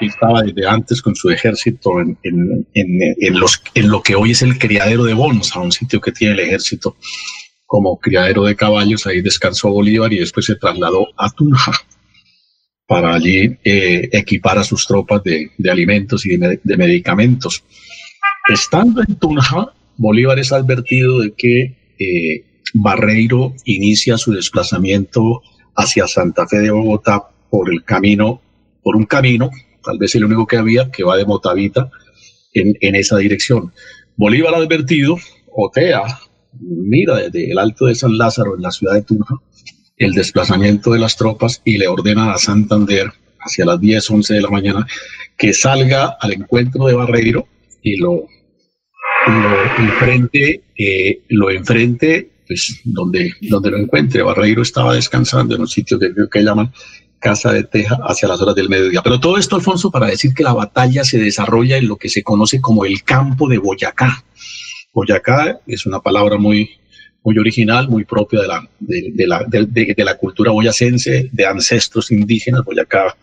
estaba 0.00 0.40
desde 0.40 0.66
antes 0.66 1.02
con 1.02 1.14
su 1.14 1.28
ejército 1.28 2.00
en, 2.00 2.16
en, 2.22 2.66
en, 2.72 3.38
los, 3.38 3.62
en 3.74 3.90
lo 3.90 4.02
que 4.02 4.14
hoy 4.14 4.30
es 4.30 4.40
el 4.40 4.58
criadero 4.58 5.04
de 5.04 5.12
Bonza, 5.12 5.60
un 5.60 5.70
sitio 5.70 6.00
que 6.00 6.12
tiene 6.12 6.32
el 6.32 6.40
ejército 6.40 6.96
como 7.66 8.00
criadero 8.00 8.44
de 8.44 8.56
caballos. 8.56 9.06
Ahí 9.06 9.20
descansó 9.20 9.68
Bolívar 9.68 10.10
y 10.14 10.18
después 10.20 10.46
se 10.46 10.56
trasladó 10.56 11.08
a 11.18 11.28
Tunja 11.28 11.72
para 12.86 13.14
allí 13.14 13.58
eh, 13.64 14.08
equipar 14.12 14.58
a 14.58 14.64
sus 14.64 14.86
tropas 14.86 15.22
de, 15.22 15.50
alimentos 15.70 16.26
y 16.26 16.36
de, 16.36 16.60
de, 16.62 16.76
medicamentos. 16.76 17.64
Estando 18.48 19.02
en 19.02 19.16
Tunja, 19.16 19.72
Bolívar 19.96 20.38
es 20.38 20.52
advertido 20.52 21.20
de 21.20 21.32
que 21.32 21.76
eh, 21.98 22.44
Barreiro 22.74 23.54
inicia 23.64 24.18
su 24.18 24.32
desplazamiento 24.32 25.42
hacia 25.76 26.06
Santa 26.06 26.46
Fe 26.46 26.58
de 26.58 26.70
Bogotá 26.70 27.22
por 27.48 27.72
el 27.72 27.84
camino, 27.84 28.40
por 28.82 28.96
un 28.96 29.06
camino, 29.06 29.50
tal 29.82 29.98
vez 29.98 30.14
el 30.14 30.24
único 30.24 30.46
que 30.46 30.56
había, 30.56 30.90
que 30.90 31.04
va 31.04 31.16
de 31.16 31.24
Motavita 31.24 31.90
en, 32.52 32.76
en 32.80 32.94
esa 32.96 33.16
dirección. 33.16 33.72
Bolívar 34.16 34.54
advertido, 34.54 35.16
otea, 35.52 36.02
mira 36.60 37.16
desde 37.16 37.50
el 37.50 37.58
alto 37.58 37.86
de 37.86 37.94
San 37.94 38.16
Lázaro 38.18 38.56
en 38.56 38.62
la 38.62 38.70
ciudad 38.70 38.94
de 38.94 39.02
Tunja, 39.02 39.36
el 39.96 40.12
desplazamiento 40.12 40.92
de 40.92 40.98
las 40.98 41.16
tropas 41.16 41.62
y 41.64 41.78
le 41.78 41.88
ordena 41.88 42.32
a 42.32 42.38
Santander 42.38 43.12
hacia 43.40 43.64
las 43.64 43.80
10, 43.80 44.10
11 44.10 44.34
de 44.34 44.40
la 44.40 44.50
mañana 44.50 44.86
que 45.36 45.52
salga 45.52 46.16
al 46.20 46.32
encuentro 46.32 46.86
de 46.86 46.94
Barreiro 46.94 47.46
y 47.82 47.96
lo, 47.96 48.26
lo 49.26 49.64
enfrente, 49.78 50.62
eh, 50.76 51.22
lo 51.28 51.50
enfrente 51.50 52.30
pues, 52.46 52.80
donde, 52.84 53.32
donde 53.42 53.70
lo 53.70 53.78
encuentre. 53.78 54.22
Barreiro 54.22 54.62
estaba 54.62 54.94
descansando 54.94 55.54
en 55.54 55.62
un 55.62 55.68
sitio 55.68 55.98
que 55.98 56.12
creo 56.12 56.28
que 56.28 56.42
llaman 56.42 56.72
Casa 57.18 57.52
de 57.52 57.64
Teja 57.64 57.98
hacia 58.04 58.28
las 58.28 58.40
horas 58.40 58.54
del 58.54 58.68
mediodía. 58.68 59.02
Pero 59.02 59.20
todo 59.20 59.38
esto, 59.38 59.56
Alfonso, 59.56 59.90
para 59.90 60.06
decir 60.06 60.34
que 60.34 60.42
la 60.42 60.52
batalla 60.52 61.04
se 61.04 61.18
desarrolla 61.18 61.76
en 61.76 61.88
lo 61.88 61.96
que 61.96 62.08
se 62.08 62.22
conoce 62.22 62.60
como 62.60 62.84
el 62.84 63.02
campo 63.02 63.48
de 63.48 63.58
Boyacá. 63.58 64.24
Boyacá 64.92 65.60
es 65.66 65.86
una 65.86 66.00
palabra 66.00 66.36
muy, 66.36 66.70
muy 67.24 67.38
original, 67.38 67.88
muy 67.88 68.04
propia 68.04 68.42
de 68.42 68.48
la, 68.48 68.68
de, 68.78 69.26
la, 69.26 69.44
de, 69.48 70.04
la 70.04 70.16
cultura 70.16 70.52
boyacense, 70.52 71.30
de 71.32 71.46
ancestros 71.46 72.12
indígenas. 72.12 72.64
Boyacá 72.64 73.16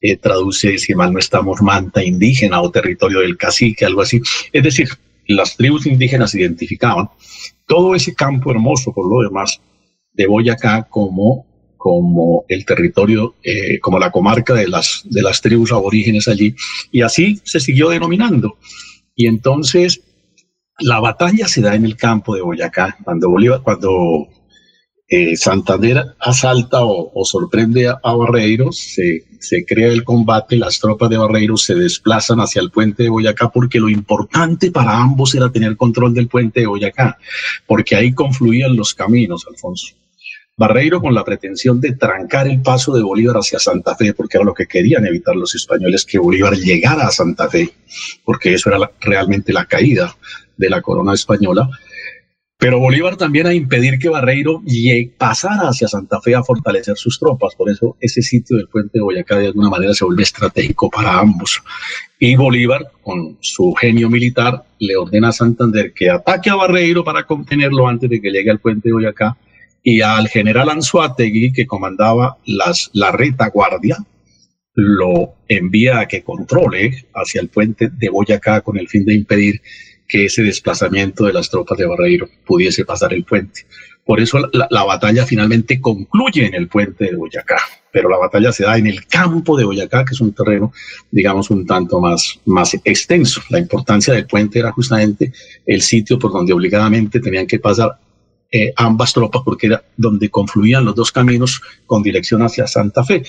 eh, 0.00 0.16
traduce, 0.16 0.76
si 0.78 0.94
mal 0.94 1.12
no 1.12 1.18
estamos, 1.18 1.62
manta 1.62 2.04
indígena 2.04 2.60
o 2.60 2.70
territorio 2.70 3.20
del 3.20 3.38
cacique, 3.38 3.86
algo 3.86 4.02
así. 4.02 4.20
Es 4.52 4.62
decir, 4.62 4.88
las 5.26 5.56
tribus 5.56 5.86
indígenas 5.86 6.34
identificaban 6.34 7.08
todo 7.66 7.94
ese 7.94 8.14
campo 8.14 8.50
hermoso, 8.50 8.92
por 8.92 9.08
lo 9.10 9.26
demás, 9.26 9.60
de 10.12 10.26
Boyacá 10.26 10.86
como, 10.90 11.46
como 11.78 12.44
el 12.48 12.66
territorio, 12.66 13.34
eh, 13.42 13.78
como 13.80 13.98
la 13.98 14.10
comarca 14.10 14.52
de 14.52 14.68
las, 14.68 15.02
de 15.04 15.22
las 15.22 15.40
tribus 15.40 15.72
aborígenes 15.72 16.28
allí. 16.28 16.54
Y 16.92 17.00
así 17.00 17.40
se 17.44 17.60
siguió 17.60 17.88
denominando. 17.88 18.58
Y 19.16 19.26
entonces 19.26 20.02
la 20.80 21.00
batalla 21.00 21.48
se 21.48 21.60
da 21.60 21.74
en 21.74 21.84
el 21.84 21.96
campo 21.96 22.34
de 22.34 22.42
Boyacá, 22.42 22.96
cuando 23.02 23.30
Bolívar, 23.30 23.62
cuando 23.62 24.28
eh, 25.08 25.36
Santander 25.36 26.04
asalta 26.20 26.78
o, 26.82 27.24
sorprende 27.24 27.88
a, 27.88 27.98
a 28.02 28.14
Barreiro, 28.14 28.70
se, 28.72 29.24
crea 29.66 29.88
el 29.88 30.04
combate, 30.04 30.56
las 30.56 30.78
tropas 30.78 31.10
de 31.10 31.16
Barreiro 31.16 31.56
se 31.56 31.74
desplazan 31.74 32.40
hacia 32.40 32.62
el 32.62 32.70
puente 32.70 33.04
de 33.04 33.08
Boyacá 33.08 33.50
porque 33.50 33.80
lo 33.80 33.88
importante 33.88 34.70
para 34.70 34.96
ambos 34.98 35.34
era 35.34 35.50
tener 35.50 35.76
control 35.76 36.14
del 36.14 36.28
puente 36.28 36.60
de 36.60 36.66
Boyacá, 36.66 37.18
porque 37.66 37.96
ahí 37.96 38.12
confluían 38.12 38.76
los 38.76 38.94
caminos, 38.94 39.46
Alfonso. 39.48 39.94
Barreiro 40.56 41.00
con 41.00 41.14
la 41.14 41.24
pretensión 41.24 41.80
de 41.80 41.92
trancar 41.92 42.48
el 42.48 42.60
paso 42.60 42.92
de 42.92 43.02
Bolívar 43.02 43.36
hacia 43.36 43.60
Santa 43.60 43.94
Fe, 43.94 44.12
porque 44.12 44.38
era 44.38 44.44
lo 44.44 44.54
que 44.54 44.66
querían 44.66 45.06
evitar 45.06 45.36
los 45.36 45.54
españoles, 45.54 46.04
que 46.04 46.18
Bolívar 46.18 46.54
llegara 46.54 47.06
a 47.06 47.12
Santa 47.12 47.48
Fe, 47.48 47.72
porque 48.24 48.54
eso 48.54 48.68
era 48.68 48.90
realmente 49.00 49.52
la 49.52 49.66
caída 49.66 50.16
de 50.58 50.68
la 50.68 50.82
corona 50.82 51.14
española. 51.14 51.70
Pero 52.60 52.80
Bolívar 52.80 53.16
también 53.16 53.46
a 53.46 53.54
impedir 53.54 54.00
que 54.00 54.08
Barreiro 54.08 54.62
pasara 55.16 55.68
hacia 55.68 55.86
Santa 55.86 56.20
Fe 56.20 56.34
a 56.34 56.42
fortalecer 56.42 56.96
sus 56.96 57.16
tropas. 57.20 57.54
Por 57.54 57.70
eso 57.70 57.96
ese 58.00 58.20
sitio 58.20 58.56
del 58.56 58.66
puente 58.66 58.90
de 58.94 59.00
Boyacá 59.00 59.38
de 59.38 59.46
alguna 59.46 59.70
manera 59.70 59.94
se 59.94 60.04
vuelve 60.04 60.24
estratégico 60.24 60.90
para 60.90 61.20
ambos. 61.20 61.62
Y 62.18 62.34
Bolívar, 62.34 62.90
con 63.00 63.38
su 63.40 63.72
genio 63.74 64.10
militar, 64.10 64.64
le 64.80 64.96
ordena 64.96 65.28
a 65.28 65.32
Santander 65.32 65.92
que 65.94 66.10
ataque 66.10 66.50
a 66.50 66.56
Barreiro 66.56 67.04
para 67.04 67.24
contenerlo 67.24 67.86
antes 67.86 68.10
de 68.10 68.20
que 68.20 68.32
llegue 68.32 68.50
al 68.50 68.58
puente 68.58 68.88
de 68.88 68.92
Boyacá 68.92 69.36
y 69.84 70.00
al 70.00 70.26
general 70.28 70.68
Anzuategui, 70.68 71.52
que 71.52 71.66
comandaba 71.66 72.38
las, 72.44 72.90
la 72.92 73.12
retaguardia, 73.12 73.98
lo 74.74 75.34
envía 75.46 76.00
a 76.00 76.08
que 76.08 76.22
controle 76.22 77.04
hacia 77.14 77.40
el 77.40 77.48
puente 77.48 77.88
de 77.88 78.08
Boyacá 78.08 78.62
con 78.62 78.78
el 78.78 78.88
fin 78.88 79.04
de 79.04 79.14
impedir 79.14 79.60
que 80.08 80.24
ese 80.24 80.42
desplazamiento 80.42 81.26
de 81.26 81.34
las 81.34 81.50
tropas 81.50 81.78
de 81.78 81.86
Barreiro 81.86 82.28
pudiese 82.46 82.84
pasar 82.84 83.12
el 83.12 83.24
puente. 83.24 83.66
Por 84.04 84.20
eso 84.20 84.38
la, 84.38 84.66
la, 84.70 84.84
batalla 84.84 85.26
finalmente 85.26 85.82
concluye 85.82 86.46
en 86.46 86.54
el 86.54 86.66
puente 86.66 87.04
de 87.04 87.16
Boyacá, 87.16 87.58
pero 87.92 88.08
la 88.08 88.16
batalla 88.16 88.52
se 88.52 88.64
da 88.64 88.78
en 88.78 88.86
el 88.86 89.06
campo 89.06 89.54
de 89.54 89.64
Boyacá, 89.64 90.02
que 90.06 90.14
es 90.14 90.20
un 90.22 90.32
terreno, 90.32 90.72
digamos, 91.10 91.50
un 91.50 91.66
tanto 91.66 92.00
más, 92.00 92.40
más 92.46 92.72
extenso. 92.84 93.42
La 93.50 93.58
importancia 93.58 94.14
del 94.14 94.26
puente 94.26 94.60
era 94.60 94.72
justamente 94.72 95.30
el 95.66 95.82
sitio 95.82 96.18
por 96.18 96.32
donde 96.32 96.54
obligadamente 96.54 97.20
tenían 97.20 97.46
que 97.46 97.58
pasar 97.58 97.98
eh, 98.50 98.72
ambas 98.76 99.12
tropas, 99.12 99.42
porque 99.44 99.66
era 99.66 99.82
donde 99.98 100.30
confluían 100.30 100.86
los 100.86 100.94
dos 100.94 101.12
caminos 101.12 101.60
con 101.84 102.02
dirección 102.02 102.40
hacia 102.40 102.66
Santa 102.66 103.04
Fe. 103.04 103.24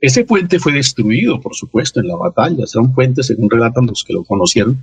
Ese 0.00 0.24
puente 0.24 0.58
fue 0.58 0.72
destruido, 0.72 1.38
por 1.38 1.54
supuesto, 1.54 2.00
en 2.00 2.08
la 2.08 2.16
batalla. 2.16 2.64
Era 2.64 2.80
un 2.80 2.94
puente, 2.94 3.22
según 3.22 3.50
relatan 3.50 3.86
los 3.86 4.02
que 4.02 4.14
lo 4.14 4.24
conocieron, 4.24 4.82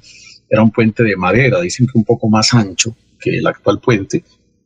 era 0.51 0.61
un 0.61 0.71
puente 0.71 1.01
de 1.01 1.15
madera, 1.15 1.61
dicen 1.61 1.87
que 1.87 1.97
un 1.97 2.03
poco 2.03 2.29
más 2.29 2.53
ancho 2.53 2.93
que 3.17 3.37
el 3.37 3.47
actual 3.47 3.79
puente. 3.79 4.23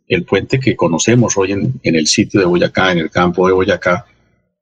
El 0.07 0.23
puente 0.23 0.59
que 0.59 0.75
conocemos 0.75 1.37
hoy 1.37 1.51
en, 1.51 1.79
el 1.83 2.07
sitio 2.07 2.39
de 2.39 2.47
Boyacá, 2.47 2.91
en 2.91 2.97
el 2.97 3.11
campo 3.11 3.47
de 3.47 3.53
Boyacá, 3.53 4.05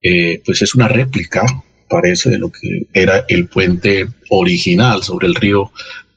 eh, 0.01 0.41
pues 0.45 0.61
es 0.61 0.75
una 0.75 0.89
réplica, 0.89 1.45
parece, 1.89 2.29
de 2.29 2.39
lo 2.39 2.51
que 2.51 2.87
era 2.93 3.23
el 3.29 3.47
puente 3.47 4.05
original 4.29 5.01
sobre 5.01 5.27
el 5.27 5.35
río 5.35 5.71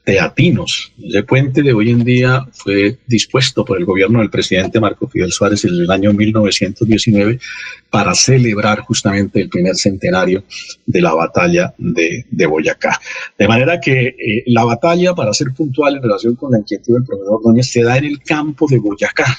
Teatinos. 0.07 0.93
Ese 1.03 1.21
puente 1.23 1.61
de 1.61 1.73
hoy 1.73 1.89
en 1.89 2.05
día 2.05 2.47
fue 2.53 2.97
dispuesto 3.07 3.65
por 3.65 3.77
el 3.77 3.83
gobierno 3.83 4.19
del 4.19 4.29
presidente 4.29 4.79
Marco 4.79 5.09
Fidel 5.09 5.33
Suárez 5.33 5.65
en 5.65 5.71
el 5.71 5.91
año 5.91 6.13
1919 6.13 7.41
para 7.89 8.15
celebrar 8.15 8.79
justamente 8.79 9.41
el 9.41 9.49
primer 9.49 9.75
centenario 9.75 10.45
de 10.85 11.01
la 11.01 11.13
batalla 11.13 11.73
de, 11.77 12.25
de 12.31 12.45
Boyacá. 12.45 13.01
De 13.37 13.49
manera 13.49 13.81
que 13.81 14.15
eh, 14.17 14.43
la 14.45 14.63
batalla, 14.63 15.13
para 15.13 15.33
ser 15.33 15.49
puntual 15.53 15.97
en 15.97 16.03
relación 16.03 16.35
con 16.35 16.53
la 16.53 16.59
inquietud 16.59 16.93
del 16.93 17.03
profesor 17.03 17.41
Núñez, 17.43 17.69
se 17.69 17.83
da 17.83 17.97
en 17.97 18.05
el 18.05 18.23
campo 18.23 18.65
de 18.65 18.79
Boyacá. 18.79 19.37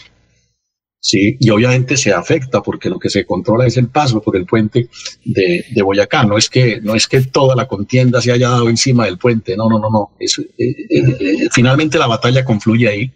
Sí, 1.10 1.38
y 1.40 1.48
obviamente 1.48 1.96
se 1.96 2.12
afecta 2.12 2.62
porque 2.62 2.90
lo 2.90 2.98
que 2.98 3.08
se 3.08 3.24
controla 3.24 3.66
es 3.66 3.78
el 3.78 3.88
paso 3.88 4.20
por 4.20 4.36
el 4.36 4.44
puente 4.44 4.90
de, 5.24 5.64
Boyacá. 5.82 6.24
No 6.24 6.36
es 6.36 6.50
que 6.50 6.82
no 6.82 6.94
es 6.94 7.06
que 7.06 7.22
toda 7.22 7.56
la 7.56 7.66
contienda 7.66 8.20
se 8.20 8.30
haya 8.30 8.50
dado 8.50 8.68
encima 8.68 9.06
del 9.06 9.16
puente. 9.16 9.56
No, 9.56 9.70
no, 9.70 9.78
no, 9.78 9.88
no. 9.88 10.10
Es, 10.20 10.38
eh, 10.38 10.44
eh, 10.58 11.48
finalmente 11.50 11.98
la 11.98 12.08
batalla 12.08 12.44
confluye 12.44 12.88
ahí 12.88 13.10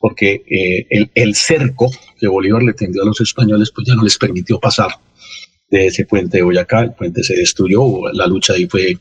porque 0.00 0.42
eh, 0.50 1.08
el, 1.14 1.36
cerco 1.36 1.88
que 2.18 2.26
Bolívar 2.26 2.64
le 2.64 2.72
tendió 2.72 3.04
a 3.04 3.06
los 3.06 3.20
españoles 3.20 3.70
pues 3.72 3.86
ya 3.86 3.94
no 3.94 4.02
les 4.02 4.18
permitió 4.18 4.58
pasar 4.58 4.90
de 5.70 5.86
ese 5.86 6.06
puente 6.06 6.38
de 6.38 6.42
Boyacá. 6.42 6.80
El 6.80 6.94
puente 6.94 7.22
se 7.22 7.36
destruyó. 7.36 8.10
La 8.14 8.26
lucha 8.26 8.54
ahí 8.54 8.66
fue 8.66 8.98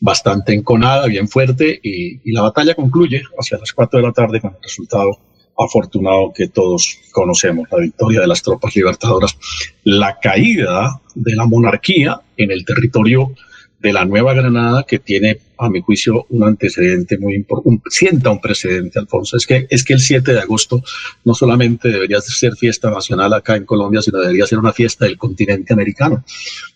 bastante 0.00 0.52
enconada, 0.52 1.06
bien 1.06 1.28
fuerte 1.28 1.78
y, 1.80 2.20
y 2.28 2.32
la 2.32 2.42
batalla 2.42 2.74
concluye 2.74 3.22
hacia 3.38 3.58
las 3.58 3.72
cuatro 3.72 4.00
de 4.00 4.06
la 4.06 4.12
tarde 4.12 4.40
con 4.40 4.56
el 4.56 4.60
resultado 4.60 5.20
afortunado 5.58 6.32
que 6.34 6.48
todos 6.48 6.98
conocemos, 7.12 7.66
la 7.70 7.78
victoria 7.78 8.20
de 8.20 8.26
las 8.26 8.42
tropas 8.42 8.74
libertadoras, 8.76 9.36
la 9.84 10.18
caída 10.20 11.00
de 11.14 11.34
la 11.34 11.46
monarquía 11.46 12.20
en 12.36 12.50
el 12.50 12.64
territorio 12.64 13.32
de 13.78 13.92
la 13.92 14.04
Nueva 14.04 14.34
Granada, 14.34 14.84
que 14.84 14.98
tiene, 14.98 15.38
a 15.58 15.68
mi 15.68 15.80
juicio, 15.80 16.26
un 16.30 16.44
antecedente 16.44 17.18
muy 17.18 17.34
importante, 17.34 17.82
sienta 17.90 18.30
un 18.30 18.40
precedente, 18.40 18.98
Alfonso. 18.98 19.36
Es 19.36 19.46
que, 19.46 19.66
es 19.70 19.84
que 19.84 19.94
el 19.94 20.00
7 20.00 20.32
de 20.32 20.40
agosto 20.40 20.82
no 21.24 21.34
solamente 21.34 21.88
debería 21.88 22.20
ser 22.20 22.54
fiesta 22.56 22.90
nacional 22.90 23.32
acá 23.32 23.56
en 23.56 23.64
Colombia, 23.64 24.02
sino 24.02 24.18
debería 24.18 24.46
ser 24.46 24.58
una 24.58 24.72
fiesta 24.72 25.04
del 25.04 25.18
continente 25.18 25.72
americano, 25.72 26.24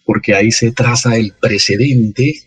porque 0.04 0.34
ahí 0.34 0.52
se 0.52 0.72
traza 0.72 1.16
el 1.16 1.32
precedente 1.40 2.42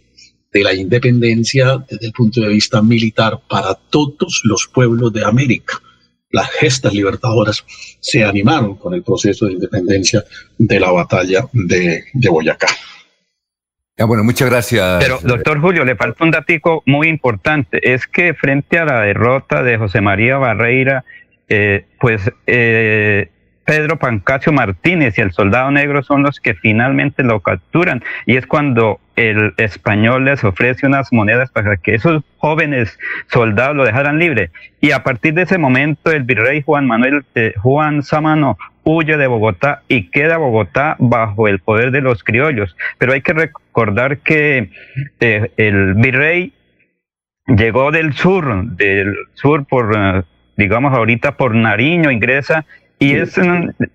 de 0.51 0.63
la 0.63 0.73
independencia 0.73 1.83
desde 1.89 2.05
el 2.05 2.13
punto 2.13 2.41
de 2.41 2.49
vista 2.49 2.81
militar 2.81 3.41
para 3.49 3.73
todos 3.73 4.41
los 4.43 4.67
pueblos 4.67 5.11
de 5.11 5.25
América. 5.25 5.81
Las 6.33 6.49
gestas 6.51 6.93
libertadoras 6.93 7.63
se 8.01 8.23
animaron 8.25 8.75
con 8.75 8.93
el 8.93 9.03
proceso 9.03 9.45
de 9.45 9.53
independencia 9.53 10.23
de 10.57 10.79
la 10.79 10.91
batalla 10.91 11.45
de, 11.53 12.03
de 12.11 12.29
Boyacá. 12.29 12.67
Ya, 13.95 14.05
bueno, 14.05 14.23
muchas 14.23 14.49
gracias. 14.49 15.03
Pero, 15.03 15.19
doctor 15.21 15.61
Julio, 15.61 15.85
le 15.85 15.95
falta 15.95 16.23
un 16.23 16.31
datico 16.31 16.81
muy 16.87 17.07
importante. 17.07 17.93
Es 17.93 18.07
que 18.07 18.33
frente 18.33 18.79
a 18.79 18.85
la 18.85 19.01
derrota 19.01 19.61
de 19.61 19.77
José 19.77 20.01
María 20.01 20.37
Barreira, 20.37 21.05
eh, 21.47 21.85
pues 21.99 22.21
eh, 22.47 23.29
Pedro 23.65 23.97
Pancasio 23.97 24.51
Martínez 24.51 25.17
y 25.17 25.21
el 25.21 25.31
soldado 25.31 25.71
negro 25.71 26.03
son 26.03 26.23
los 26.23 26.39
que 26.39 26.53
finalmente 26.53 27.23
lo 27.23 27.39
capturan. 27.39 28.03
Y 28.25 28.35
es 28.35 28.45
cuando 28.45 28.99
el 29.15 29.53
español 29.57 30.25
les 30.25 30.43
ofrece 30.43 30.87
unas 30.87 31.13
monedas 31.13 31.51
para 31.51 31.77
que 31.77 31.95
esos 31.95 32.23
jóvenes 32.37 32.97
soldados 33.27 33.75
lo 33.75 33.85
dejaran 33.85 34.19
libre. 34.19 34.51
Y 34.81 34.91
a 34.91 35.03
partir 35.03 35.33
de 35.33 35.43
ese 35.43 35.57
momento 35.57 36.11
el 36.11 36.23
virrey 36.23 36.61
Juan 36.61 36.87
Manuel 36.87 37.23
eh, 37.35 37.53
Juan 37.57 38.03
Samano 38.03 38.57
huye 38.83 39.17
de 39.17 39.27
Bogotá 39.27 39.81
y 39.87 40.09
queda 40.09 40.37
Bogotá 40.37 40.95
bajo 40.99 41.47
el 41.47 41.59
poder 41.59 41.91
de 41.91 42.01
los 42.01 42.23
criollos. 42.23 42.75
Pero 42.97 43.13
hay 43.13 43.21
que 43.21 43.33
recordar 43.33 44.17
que 44.19 44.71
eh, 45.19 45.51
el 45.57 45.93
virrey 45.93 46.53
llegó 47.47 47.91
del 47.91 48.13
sur 48.13 48.65
del 48.75 49.15
sur 49.33 49.65
por 49.65 49.93
eh, 49.95 50.23
digamos 50.55 50.93
ahorita 50.93 51.35
por 51.35 51.55
Nariño 51.55 52.11
ingresa 52.11 52.65
y 53.03 53.11
es 53.15 53.37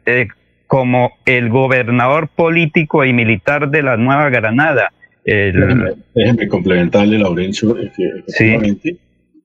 eh, 0.05 0.29
como 0.67 1.13
el 1.25 1.49
gobernador 1.49 2.29
político 2.29 3.05
y 3.05 3.13
militar 3.13 3.71
de 3.71 3.83
la 3.83 3.97
Nueva 3.97 4.29
Granada. 4.29 4.93
déjeme, 5.25 6.49
complementarle, 6.49 7.19
Laurencio, 7.19 7.77
efectivamente. 7.79 8.97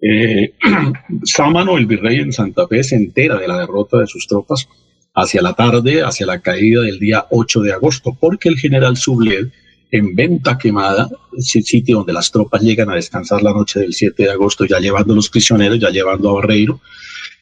Eh, 0.01 0.53
Sámano, 1.23 1.77
el 1.77 1.85
virrey 1.85 2.19
en 2.19 2.33
Santa 2.33 2.67
Fe, 2.67 2.83
se 2.83 2.97
entera 2.97 3.37
de 3.37 3.47
la 3.47 3.59
derrota 3.59 3.99
de 3.99 4.07
sus 4.07 4.27
tropas 4.27 4.67
hacia 5.15 5.41
la 5.41 5.53
tarde, 5.53 6.01
hacia 6.01 6.25
la 6.25 6.39
caída 6.39 6.81
del 6.81 6.99
día 6.99 7.25
8 7.29 7.61
de 7.61 7.71
agosto, 7.71 8.17
porque 8.19 8.49
el 8.49 8.57
general 8.57 8.97
Sublet, 8.97 9.49
en 9.91 10.15
Venta 10.15 10.57
Quemada, 10.57 11.07
sitio 11.37 11.97
donde 11.97 12.13
las 12.13 12.31
tropas 12.31 12.61
llegan 12.61 12.89
a 12.89 12.95
descansar 12.95 13.41
la 13.43 13.53
noche 13.53 13.79
del 13.79 13.93
7 13.93 14.23
de 14.23 14.31
agosto, 14.31 14.65
ya 14.65 14.79
llevando 14.79 15.13
a 15.13 15.15
los 15.15 15.29
prisioneros, 15.29 15.79
ya 15.79 15.89
llevando 15.89 16.31
a 16.31 16.33
Barreiro, 16.33 16.81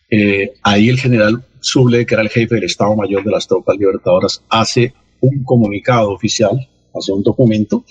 eh, 0.10 0.52
ahí 0.62 0.90
el 0.90 1.00
general 1.00 1.44
Suble, 1.62 2.06
que 2.06 2.16
era 2.16 2.24
el 2.24 2.30
jefe 2.30 2.56
del 2.56 2.66
Estado 2.66 2.96
Mayor 2.96 3.24
de 3.24 3.32
las 3.32 3.48
Tropas 3.48 3.78
Libertadoras, 3.78 4.44
hace 4.50 4.94
un 5.22 5.44
comunicado 5.44 6.12
oficial, 6.12 6.68
hace 6.94 7.12
un 7.14 7.24
documento 7.24 7.86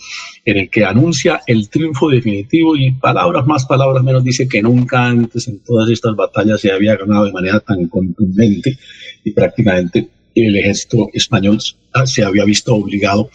en 0.44 0.58
el 0.58 0.70
que 0.70 0.84
anuncia 0.84 1.40
el 1.46 1.68
triunfo 1.70 2.10
definitivo 2.10 2.76
y 2.76 2.92
palabras 2.92 3.46
más, 3.46 3.64
palabras 3.64 4.04
menos, 4.04 4.22
dice 4.22 4.48
que 4.48 4.60
nunca 4.60 5.06
antes 5.06 5.48
en 5.48 5.60
todas 5.60 5.88
estas 5.88 6.14
batallas 6.16 6.60
se 6.60 6.70
había 6.70 6.96
ganado 6.96 7.24
de 7.24 7.32
manera 7.32 7.60
tan 7.60 7.88
contundente 7.88 8.76
y 9.24 9.30
prácticamente 9.32 10.08
el 10.34 10.56
ejército 10.56 11.08
español 11.12 11.58
se 12.04 12.22
había 12.22 12.44
visto 12.44 12.74
obligado 12.74 13.30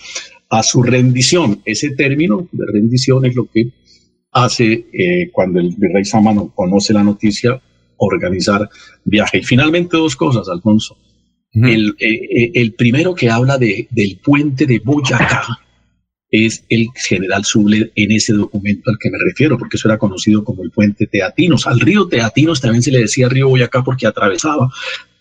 a 0.50 0.64
su 0.64 0.84
rendición. 0.84 1.62
Ese 1.66 1.92
término 1.92 2.48
de 2.52 2.66
rendición 2.72 3.26
es 3.26 3.36
lo 3.36 3.46
que 3.46 3.72
hace 4.32 4.86
eh, 4.92 5.30
cuando 5.32 5.60
el 5.60 5.74
virrey 5.78 6.06
Sámano 6.06 6.52
conoce 6.54 6.94
la 6.94 7.04
noticia, 7.04 7.62
organizar 7.98 8.70
viaje. 9.04 9.40
Y 9.40 9.44
finalmente 9.44 9.98
dos 9.98 10.16
cosas, 10.16 10.48
Alfonso. 10.50 10.98
el, 11.54 11.96
eh, 12.00 12.08
eh, 12.10 12.52
el, 12.56 12.74
primero 12.74 13.16
que 13.16 13.30
habla 13.30 13.58
de, 13.58 13.88
del 13.92 14.20
puente 14.24 14.66
de 14.66 14.80
Boyacá 14.80 15.60
es 16.32 16.66
el 16.70 16.88
general 16.96 17.46
Suble 17.46 17.92
en 17.96 18.12
ese 18.12 18.34
documento 18.34 18.90
al 18.90 18.98
que 19.00 19.10
me 19.10 19.18
refiero, 19.24 19.58
porque 19.58 19.78
eso 19.78 19.88
era 19.88 19.98
conocido 19.98 20.44
como 20.44 20.64
el 20.64 20.72
puente 20.72 21.08
Teatinos. 21.08 21.68
Al 21.68 21.80
río 21.80 22.08
Teatinos 22.08 22.62
también 22.62 22.84
se 22.84 22.92
le 22.92 23.00
decía 23.00 23.30
río 23.30 23.50
Boyacá 23.50 23.84
porque 23.84 24.08
atravesaba 24.08 24.70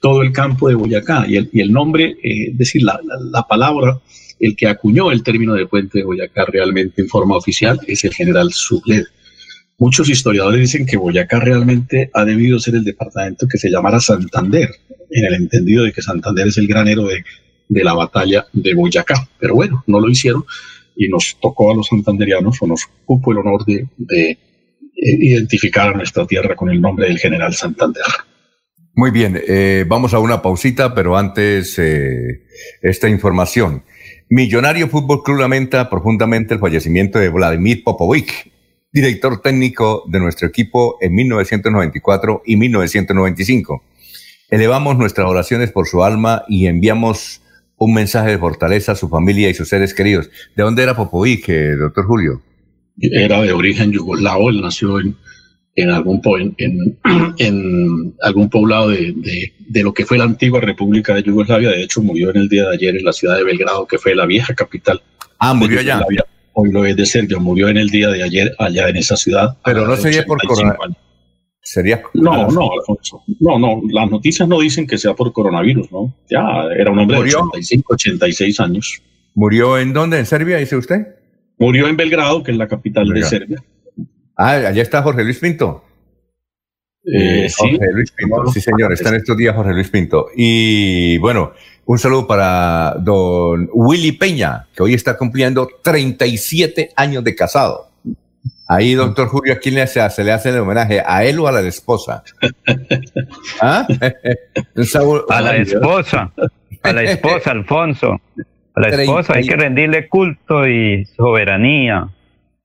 todo 0.01 0.23
el 0.23 0.33
campo 0.33 0.69
de 0.69 0.75
Boyacá. 0.75 1.25
Y 1.29 1.37
el, 1.37 1.51
y 1.53 1.61
el 1.61 1.73
nombre, 1.73 2.17
eh, 2.23 2.51
es 2.51 2.59
decir, 2.59 2.83
la, 2.83 3.01
la, 3.33 3.43
palabra, 3.45 4.01
el 4.41 4.57
que 4.57 4.67
acuñó 4.67 5.13
el 5.13 5.23
término 5.23 5.55
de 5.55 5.67
puente 5.67 5.99
de 5.99 6.05
Boyacá 6.05 6.47
realmente 6.47 7.03
en 7.03 7.09
forma 7.09 7.37
oficial 7.37 7.79
es 7.87 8.05
el 8.05 8.13
general 8.13 8.53
Suble. 8.53 9.05
Muchos 9.79 10.09
historiadores 10.09 10.61
dicen 10.61 10.87
que 10.87 10.97
Boyacá 10.97 11.41
realmente 11.41 12.11
ha 12.15 12.25
debido 12.25 12.59
ser 12.59 12.77
el 12.77 12.85
departamento 12.85 13.49
que 13.49 13.59
se 13.59 13.71
llamara 13.71 14.01
Santander, 14.01 14.71
en 15.11 15.25
el 15.25 15.35
entendido 15.35 15.85
de 15.85 15.93
que 15.93 16.03
Santander 16.03 16.47
es 16.49 16.59
el 16.59 16.69
granero 16.69 17.09
de, 17.09 17.25
de 17.69 17.85
la 17.85 17.95
batalla 17.95 18.47
de 18.53 18.75
Boyacá. 18.75 19.29
Pero 19.39 19.55
bueno, 19.55 19.83
no 19.87 20.01
lo 20.01 20.09
hicieron 20.09 20.45
y 20.97 21.09
nos 21.09 21.37
tocó 21.41 21.73
a 21.73 21.77
los 21.77 21.89
santanderianos 21.89 22.57
o 22.61 22.67
nos 22.67 22.87
cupo 23.05 23.33
el 23.33 23.39
honor 23.39 23.65
de, 23.65 23.89
de 23.97 24.31
eh, 24.31 24.39
identificar 24.97 25.89
a 25.89 25.97
nuestra 25.97 26.27
tierra 26.27 26.55
con 26.55 26.71
el 26.71 26.81
nombre 26.81 27.09
del 27.09 27.19
general 27.19 27.53
Santander. 27.53 28.05
Muy 28.97 29.11
bien, 29.11 29.41
eh, 29.49 29.85
vamos 29.89 30.15
a 30.15 30.21
una 30.21 30.41
pausita, 30.41 30.95
pero 30.95 31.17
antes 31.17 31.77
eh, 31.81 32.45
esta 32.81 33.09
información. 33.09 33.83
Millonario 34.31 34.89
Fútbol 34.89 35.25
Club 35.25 35.41
lamenta 35.41 35.91
profundamente 35.91 36.55
el 36.55 36.61
fallecimiento 36.61 37.19
de 37.19 37.29
Vladimir 37.29 37.83
Popovic, 37.83 38.53
director 38.95 39.43
técnico 39.43 40.05
de 40.07 40.21
nuestro 40.21 40.47
equipo 40.47 40.97
en 41.01 41.15
1994 41.17 42.43
y 42.47 42.57
1995. 42.57 43.83
Elevamos 44.49 44.97
nuestras 44.97 45.29
oraciones 45.29 45.73
por 45.73 45.89
su 45.89 46.05
alma 46.05 46.45
y 46.49 46.69
enviamos 46.69 47.43
un 47.77 47.93
mensaje 47.93 48.31
de 48.31 48.39
fortaleza 48.39 48.93
a 48.93 48.95
su 48.95 49.09
familia 49.09 49.51
y 49.51 49.55
sus 49.55 49.69
seres 49.69 49.93
queridos. 49.95 50.31
¿De 50.55 50.63
dónde 50.63 50.85
era 50.85 50.95
Popovic, 50.95 51.49
doctor 51.77 52.07
Julio? 52.07 52.41
Era 53.01 53.43
de 53.43 53.53
origen 53.53 53.91
yugoslavo, 53.91 54.49
él 54.49 54.61
nació 54.61 55.01
en, 55.01 55.17
en 55.75 55.91
algún, 55.91 56.23
en, 56.59 56.97
en, 57.39 58.15
algún 58.23 58.49
poblado 58.49 58.91
de, 58.91 59.13
de, 59.17 59.53
de, 59.59 59.83
lo 59.83 59.93
que 59.93 60.07
fue 60.07 60.19
la 60.19 60.25
antigua 60.25 60.61
República 60.61 61.15
de 61.17 61.25
Yugoslavia. 61.25 61.71
De 61.71 61.83
hecho, 61.83 62.01
murió 62.01 62.31
en 62.31 62.37
el 62.37 62.49
día 62.49 62.69
de 62.69 62.75
ayer 62.77 62.97
en 62.97 63.05
la 63.05 63.13
ciudad 63.13 63.37
de 63.37 63.43
Belgrado, 63.43 63.89
que 63.89 63.99
fue 63.99 64.15
la 64.15 64.25
vieja 64.25 64.55
capital. 64.55 65.03
Ah, 65.41 65.53
murió 65.53 65.81
allá 65.81 66.01
lo 66.63 66.85
es 66.85 66.97
de 66.97 67.07
Serbia, 67.07 67.39
murió 67.39 67.69
en 67.69 67.77
el 67.77 67.91
día 67.91 68.09
de 68.09 68.23
ayer 68.23 68.55
allá 68.59 68.89
en 68.89 68.97
esa 68.97 69.17
ciudad. 69.17 69.57
Pero 69.65 69.87
no 69.87 69.97
sería 69.97 70.25
por 70.25 70.41
coronavirus. 70.47 70.97
Sería. 71.61 72.03
No, 72.13 72.49
no, 72.49 72.73
Alfonso. 72.73 73.23
No, 73.41 73.59
no, 73.59 73.81
las 73.91 74.11
noticias 74.11 74.47
no 74.47 74.61
dicen 74.61 74.87
que 74.87 74.99
sea 74.99 75.15
por 75.15 75.33
coronavirus, 75.33 75.91
¿no? 75.91 76.15
Ya 76.31 76.43
era 76.79 76.93
un 76.93 76.99
hombre 76.99 77.17
¿Murió? 77.17 77.39
de 77.39 77.61
85, 77.61 77.95
86 77.95 78.61
años. 78.61 79.03
¿Murió 79.35 79.79
en 79.79 79.93
dónde? 79.95 80.19
¿En 80.19 80.27
Serbia, 80.27 80.59
dice 80.59 80.77
usted? 80.77 81.07
Murió 81.59 81.89
en 81.89 81.97
Belgrado, 81.97 82.43
que 82.43 82.53
es 82.53 82.59
la 82.59 82.69
capital 82.69 83.05
Belgrado. 83.05 83.31
de 83.31 83.39
Serbia. 83.39 83.65
Ah, 84.37 84.53
allá 84.53 84.83
está 84.83 85.03
Jorge 85.03 85.25
Luis 85.25 85.39
Pinto. 85.39 85.85
Eh, 87.05 87.49
Jorge 87.57 87.77
sí. 87.77 87.93
Luis 87.93 88.13
Pinto, 88.13 88.47
sí 88.49 88.61
señor, 88.61 88.93
está 88.93 89.09
en 89.11 89.17
estos 89.17 89.37
días 89.37 89.55
Jorge 89.55 89.73
Luis 89.73 89.89
Pinto. 89.89 90.27
Y 90.37 91.17
bueno, 91.19 91.53
un 91.87 91.99
saludo 91.99 92.27
para 92.27 92.95
don 92.99 93.69
Willy 93.73 94.13
Peña, 94.13 94.67
que 94.75 94.83
hoy 94.83 94.95
está 94.95 95.17
cumpliendo 95.17 95.69
37 95.83 96.91
años 96.97 97.25
de 97.25 97.35
casado. 97.35 97.89
Ahí, 98.67 98.95
doctor 98.95 99.29
Julio, 99.29 99.53
¿a 99.53 99.57
quién 99.57 99.75
le 99.75 99.83
hace, 99.83 100.09
se 100.09 100.25
le 100.25 100.33
hace 100.33 100.49
el 100.49 100.59
homenaje? 100.59 101.03
¿A 101.05 101.25
él 101.25 101.39
o 101.39 101.47
a 101.47 101.53
la 101.53 101.61
esposa? 101.61 102.25
¿Ah? 103.61 103.87
a 105.29 105.41
la 105.41 105.57
esposa, 105.57 106.33
a 106.83 106.93
la 106.93 107.03
esposa, 107.03 107.51
Alfonso. 107.51 108.21
A 108.75 108.81
la 108.81 108.89
esposa 108.89 109.35
hay 109.35 109.47
que 109.47 109.57
rendirle 109.57 110.09
culto 110.09 110.67
y 110.67 111.05
soberanía 111.17 112.09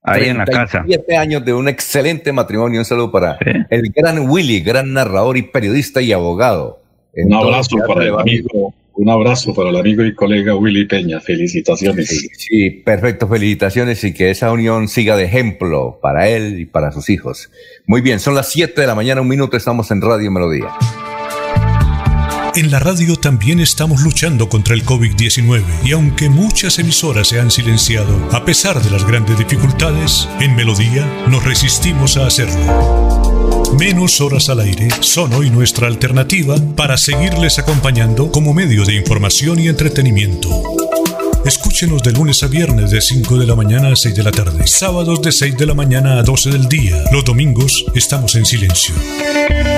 ahí 0.01 0.29
en 0.29 0.37
la 0.37 0.45
casa. 0.45 0.83
Siete 0.87 1.17
años 1.17 1.43
de 1.45 1.53
un 1.53 1.67
excelente 1.67 2.31
matrimonio. 2.31 2.79
Un 2.79 2.85
saludo 2.85 3.11
para 3.11 3.37
¿Sí? 3.37 3.51
el 3.69 3.91
gran 3.93 4.29
Willy, 4.29 4.61
gran 4.61 4.93
narrador 4.93 5.37
y 5.37 5.43
periodista 5.43 6.01
y 6.01 6.13
abogado. 6.13 6.81
Un 7.13 7.33
abrazo 7.33 7.77
para 7.87 8.03
el 8.03 8.15
amigo, 8.17 8.73
un 8.99 9.09
abrazo 9.09 9.53
para 9.53 9.69
el 9.69 9.77
amigo 9.77 10.03
y 10.03 10.13
colega 10.13 10.55
Willy 10.55 10.85
Peña. 10.85 11.21
Felicitaciones. 11.21 12.09
Sí, 12.09 12.27
sí, 12.35 12.69
perfecto, 12.69 13.29
felicitaciones 13.29 14.03
y 14.03 14.13
que 14.13 14.29
esa 14.29 14.51
unión 14.51 14.89
siga 14.89 15.15
de 15.15 15.23
ejemplo 15.23 15.99
para 16.01 16.27
él 16.27 16.59
y 16.59 16.65
para 16.65 16.91
sus 16.91 17.09
hijos. 17.09 17.49
Muy 17.87 18.01
bien, 18.01 18.19
son 18.19 18.35
las 18.35 18.51
7 18.51 18.81
de 18.81 18.87
la 18.87 18.95
mañana, 18.95 19.21
un 19.21 19.29
minuto, 19.29 19.55
estamos 19.55 19.89
en 19.91 20.01
Radio 20.01 20.29
Melodía. 20.31 20.67
En 22.55 22.71
la 22.71 22.79
radio 22.79 23.15
también 23.15 23.61
estamos 23.61 24.01
luchando 24.01 24.49
contra 24.49 24.75
el 24.75 24.83
COVID-19 24.83 25.63
y 25.85 25.93
aunque 25.93 26.27
muchas 26.27 26.77
emisoras 26.77 27.29
se 27.29 27.39
han 27.39 27.51
silenciado, 27.51 28.13
a 28.33 28.43
pesar 28.43 28.81
de 28.81 28.89
las 28.91 29.07
grandes 29.07 29.37
dificultades, 29.37 30.27
en 30.41 30.57
Melodía 30.57 31.07
nos 31.29 31.45
resistimos 31.45 32.17
a 32.17 32.27
hacerlo. 32.27 33.58
Menos 33.79 34.19
horas 34.19 34.49
al 34.49 34.59
aire 34.59 34.89
son 34.99 35.31
hoy 35.31 35.49
nuestra 35.49 35.87
alternativa 35.87 36.57
para 36.75 36.97
seguirles 36.97 37.59
acompañando 37.59 38.29
como 38.29 38.53
medio 38.53 38.83
de 38.83 38.93
información 38.93 39.57
y 39.57 39.69
entretenimiento. 39.69 40.49
Escúchenos 41.45 42.03
de 42.03 42.11
lunes 42.11 42.43
a 42.43 42.47
viernes 42.47 42.91
de 42.91 42.99
5 42.99 43.37
de 43.37 43.47
la 43.47 43.55
mañana 43.55 43.93
a 43.93 43.95
6 43.95 44.13
de 44.13 44.23
la 44.23 44.31
tarde, 44.31 44.67
sábados 44.67 45.21
de 45.21 45.31
6 45.31 45.55
de 45.55 45.65
la 45.65 45.75
mañana 45.75 46.19
a 46.19 46.23
12 46.23 46.49
del 46.49 46.67
día. 46.67 47.01
Los 47.13 47.23
domingos 47.23 47.85
estamos 47.95 48.35
en 48.35 48.45
silencio. 48.45 48.93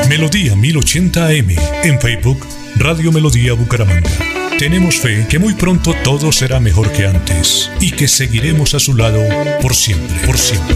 Melodía 0.10 0.56
1080 0.56 1.28
AM 1.28 1.56
en 1.84 2.02
Facebook, 2.02 2.44
Radio 2.78 3.12
Melodía 3.12 3.54
Bucaramanga. 3.54 4.10
Tenemos 4.58 4.96
fe 4.96 5.28
que 5.30 5.38
muy 5.38 5.54
pronto 5.54 5.94
todo 6.04 6.32
será 6.32 6.60
mejor 6.60 6.92
que 6.92 7.06
antes 7.06 7.70
y 7.80 7.92
que 7.92 8.08
seguiremos 8.08 8.74
a 8.74 8.80
su 8.80 8.96
lado 8.96 9.22
por 9.62 9.76
siempre, 9.76 10.26
por 10.26 10.40
siempre. 10.40 10.76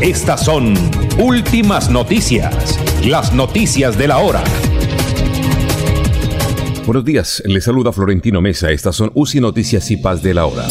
Estas 0.00 0.44
son 0.44 0.74
últimas 1.18 1.90
noticias, 1.90 2.80
las 3.06 3.34
noticias 3.34 3.98
de 3.98 4.08
la 4.08 4.18
hora. 4.18 4.42
Buenos 6.86 7.04
días, 7.04 7.42
les 7.46 7.64
saluda 7.64 7.92
Florentino 7.92 8.40
Mesa. 8.40 8.72
Estas 8.72 8.96
son 8.96 9.12
UCI 9.14 9.40
Noticias 9.40 9.88
y 9.92 9.98
Paz 9.98 10.20
de 10.22 10.34
la 10.34 10.46
Hora. 10.46 10.66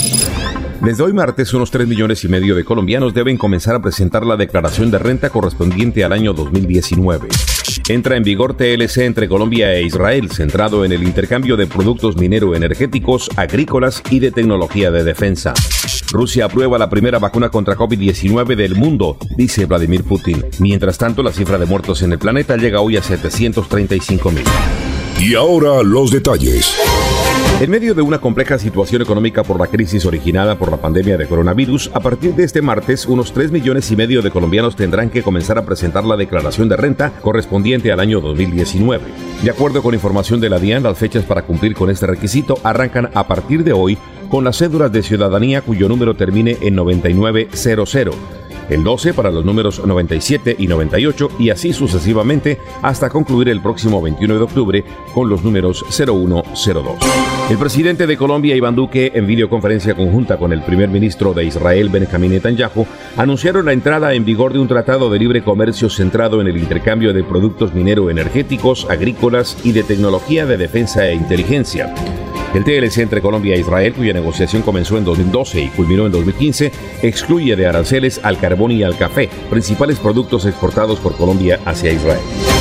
Desde 0.82 1.04
hoy 1.04 1.14
martes, 1.14 1.54
unos 1.54 1.70
3 1.70 1.88
millones 1.88 2.24
y 2.24 2.28
medio 2.28 2.56
de 2.56 2.66
colombianos 2.66 3.14
deben 3.14 3.38
comenzar 3.38 3.76
a 3.76 3.82
presentar 3.84 4.26
la 4.26 4.36
declaración 4.36 4.90
de 4.90 4.98
renta 4.98 5.30
correspondiente 5.30 6.04
al 6.04 6.12
año 6.12 6.34
2019. 6.34 7.28
Entra 7.88 8.18
en 8.18 8.24
vigor 8.24 8.56
TLC 8.58 8.98
entre 9.00 9.30
Colombia 9.30 9.76
e 9.76 9.84
Israel, 9.84 10.32
centrado 10.32 10.84
en 10.84 10.92
el 10.92 11.04
intercambio 11.04 11.56
de 11.56 11.68
productos 11.68 12.18
minero-energéticos, 12.18 13.30
agrícolas 13.36 14.02
y 14.10 14.18
de 14.18 14.32
tecnología 14.32 14.90
de 14.90 15.04
defensa. 15.04 15.54
Rusia 16.12 16.46
aprueba 16.46 16.80
la 16.80 16.90
primera 16.90 17.20
vacuna 17.20 17.50
contra 17.50 17.76
COVID-19 17.76 18.56
del 18.56 18.74
mundo, 18.74 19.18
dice 19.38 19.68
Vladimir 19.68 20.04
Putin. 20.04 20.44
Mientras 20.60 20.98
tanto, 20.98 21.22
la 21.22 21.32
cifra 21.32 21.60
de 21.60 21.68
muertos 21.68 22.02
en 22.02 22.14
el 22.14 22.18
planeta 22.18 22.58
llega 22.58 22.82
hoy 22.82 22.98
a 22.98 23.04
735 23.04 24.32
mil. 24.32 24.46
Y 25.24 25.36
ahora 25.36 25.84
los 25.84 26.10
detalles. 26.10 26.76
En 27.60 27.70
medio 27.70 27.94
de 27.94 28.02
una 28.02 28.20
compleja 28.20 28.58
situación 28.58 29.04
económica 29.04 29.44
por 29.44 29.60
la 29.60 29.68
crisis 29.68 30.04
originada 30.08 30.58
por 30.58 30.72
la 30.72 30.78
pandemia 30.78 31.16
de 31.16 31.28
coronavirus, 31.28 31.92
a 31.94 32.00
partir 32.00 32.34
de 32.34 32.44
este 32.44 32.64
martes, 32.64 33.06
unos 33.06 33.32
3 33.32 33.52
millones 33.52 33.92
y 33.92 33.96
medio 33.96 34.24
de 34.24 34.32
colombianos 34.32 34.76
tendrán 34.76 35.12
que 35.12 35.22
comenzar 35.22 35.60
a 35.60 35.64
presentar 35.64 36.06
la 36.06 36.18
declaración 36.18 36.70
de 36.70 36.78
renta 36.78 37.14
correspondiente 37.22 37.92
al 37.92 38.00
año 38.00 38.20
2019. 38.20 39.04
De 39.44 39.52
acuerdo 39.52 39.84
con 39.84 39.94
información 39.94 40.42
de 40.42 40.50
la 40.50 40.58
DIAN, 40.58 40.82
las 40.82 40.98
fechas 40.98 41.24
para 41.24 41.44
cumplir 41.44 41.76
con 41.76 41.92
este 41.92 42.08
requisito 42.08 42.58
arrancan 42.64 43.12
a 43.14 43.28
partir 43.28 43.64
de 43.64 43.74
hoy 43.74 44.00
con 44.28 44.44
las 44.44 44.58
cédulas 44.58 44.92
de 44.92 45.04
ciudadanía 45.04 45.62
cuyo 45.62 45.88
número 45.88 46.16
termine 46.16 46.58
en 46.62 46.74
9900 46.74 48.41
el 48.72 48.84
12 48.84 49.14
para 49.14 49.30
los 49.30 49.46
números 49.46 49.86
97 49.86 50.56
y 50.58 50.68
98 50.68 51.30
y 51.38 51.50
así 51.50 51.74
sucesivamente 51.74 52.60
hasta 52.82 53.10
concluir 53.10 53.50
el 53.50 53.62
próximo 53.62 54.02
21 54.02 54.36
de 54.36 54.42
octubre 54.42 54.84
con 55.14 55.30
los 55.30 55.44
números 55.44 55.86
0102. 55.90 56.96
El 57.50 57.58
presidente 57.58 58.08
de 58.08 58.16
Colombia, 58.16 58.56
Iván 58.56 58.76
Duque, 58.76 59.12
en 59.14 59.28
videoconferencia 59.28 59.94
conjunta 59.94 60.38
con 60.38 60.54
el 60.54 60.62
primer 60.62 60.88
ministro 60.88 61.34
de 61.34 61.44
Israel, 61.44 61.90
Benjamin 61.90 62.32
Netanyahu, 62.32 62.88
anunciaron 63.18 63.66
la 63.66 63.74
entrada 63.74 64.14
en 64.14 64.24
vigor 64.24 64.54
de 64.54 64.60
un 64.60 64.70
tratado 64.70 65.10
de 65.10 65.20
libre 65.20 65.44
comercio 65.44 65.90
centrado 65.90 66.40
en 66.40 66.48
el 66.48 66.58
intercambio 66.58 67.14
de 67.14 67.26
productos 67.26 67.74
minero-energéticos, 67.74 68.88
agrícolas 68.90 69.58
y 69.66 69.74
de 69.74 69.84
tecnología 69.84 70.46
de 70.46 70.56
defensa 70.56 71.06
e 71.08 71.16
inteligencia. 71.16 71.94
El 72.54 72.66
TLC 72.66 72.98
entre 72.98 73.22
Colombia 73.22 73.56
e 73.56 73.60
Israel, 73.60 73.94
cuya 73.94 74.12
negociación 74.12 74.62
comenzó 74.62 74.98
en 74.98 75.06
2012 75.06 75.62
y 75.62 75.70
culminó 75.70 76.06
en 76.06 76.12
2015, 76.12 76.72
excluye 77.02 77.56
de 77.56 77.66
aranceles 77.66 78.20
al 78.24 78.40
carbón 78.40 78.61
y 78.70 78.84
al 78.84 78.98
café, 78.98 79.30
principales 79.50 79.98
productos 79.98 80.46
exportados 80.46 81.00
por 81.00 81.16
Colombia 81.16 81.60
hacia 81.66 81.92
Israel. 81.92 82.61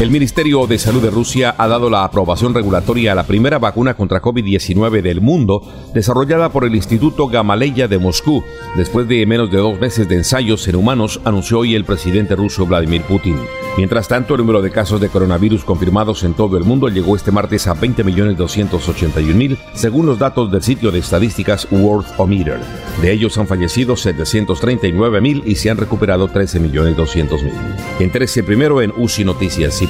El 0.00 0.10
Ministerio 0.10 0.66
de 0.66 0.78
Salud 0.78 1.02
de 1.02 1.10
Rusia 1.10 1.54
ha 1.58 1.68
dado 1.68 1.90
la 1.90 2.04
aprobación 2.04 2.54
regulatoria 2.54 3.12
a 3.12 3.14
la 3.14 3.26
primera 3.26 3.58
vacuna 3.58 3.92
contra 3.92 4.22
COVID-19 4.22 5.02
del 5.02 5.20
mundo, 5.20 5.60
desarrollada 5.92 6.48
por 6.48 6.64
el 6.64 6.74
Instituto 6.74 7.28
Gamaleya 7.28 7.86
de 7.86 7.98
Moscú. 7.98 8.42
Después 8.78 9.06
de 9.08 9.26
menos 9.26 9.50
de 9.50 9.58
dos 9.58 9.78
meses 9.78 10.08
de 10.08 10.14
ensayos 10.14 10.66
en 10.68 10.76
humanos, 10.76 11.20
anunció 11.26 11.58
hoy 11.58 11.74
el 11.74 11.84
presidente 11.84 12.34
ruso 12.34 12.64
Vladimir 12.64 13.02
Putin. 13.02 13.36
Mientras 13.76 14.08
tanto, 14.08 14.34
el 14.34 14.40
número 14.40 14.62
de 14.62 14.70
casos 14.70 15.02
de 15.02 15.10
coronavirus 15.10 15.64
confirmados 15.64 16.24
en 16.24 16.32
todo 16.32 16.56
el 16.56 16.64
mundo 16.64 16.88
llegó 16.88 17.14
este 17.14 17.30
martes 17.30 17.66
a 17.66 17.74
20.281.000, 17.74 19.58
según 19.74 20.06
los 20.06 20.18
datos 20.18 20.50
del 20.50 20.62
sitio 20.62 20.90
de 20.90 21.00
estadísticas 21.00 21.68
Worldometer. 21.70 22.58
De 23.02 23.12
ellos 23.12 23.36
han 23.36 23.46
fallecido 23.46 23.96
739.000 23.96 25.42
y 25.44 25.56
se 25.56 25.68
han 25.68 25.76
recuperado 25.76 26.28
13.200.000. 26.28 27.52
Entérese 28.00 28.42
primero 28.42 28.80
en 28.80 28.94
UCI 28.96 29.24
Noticias 29.24 29.82
y 29.82 29.89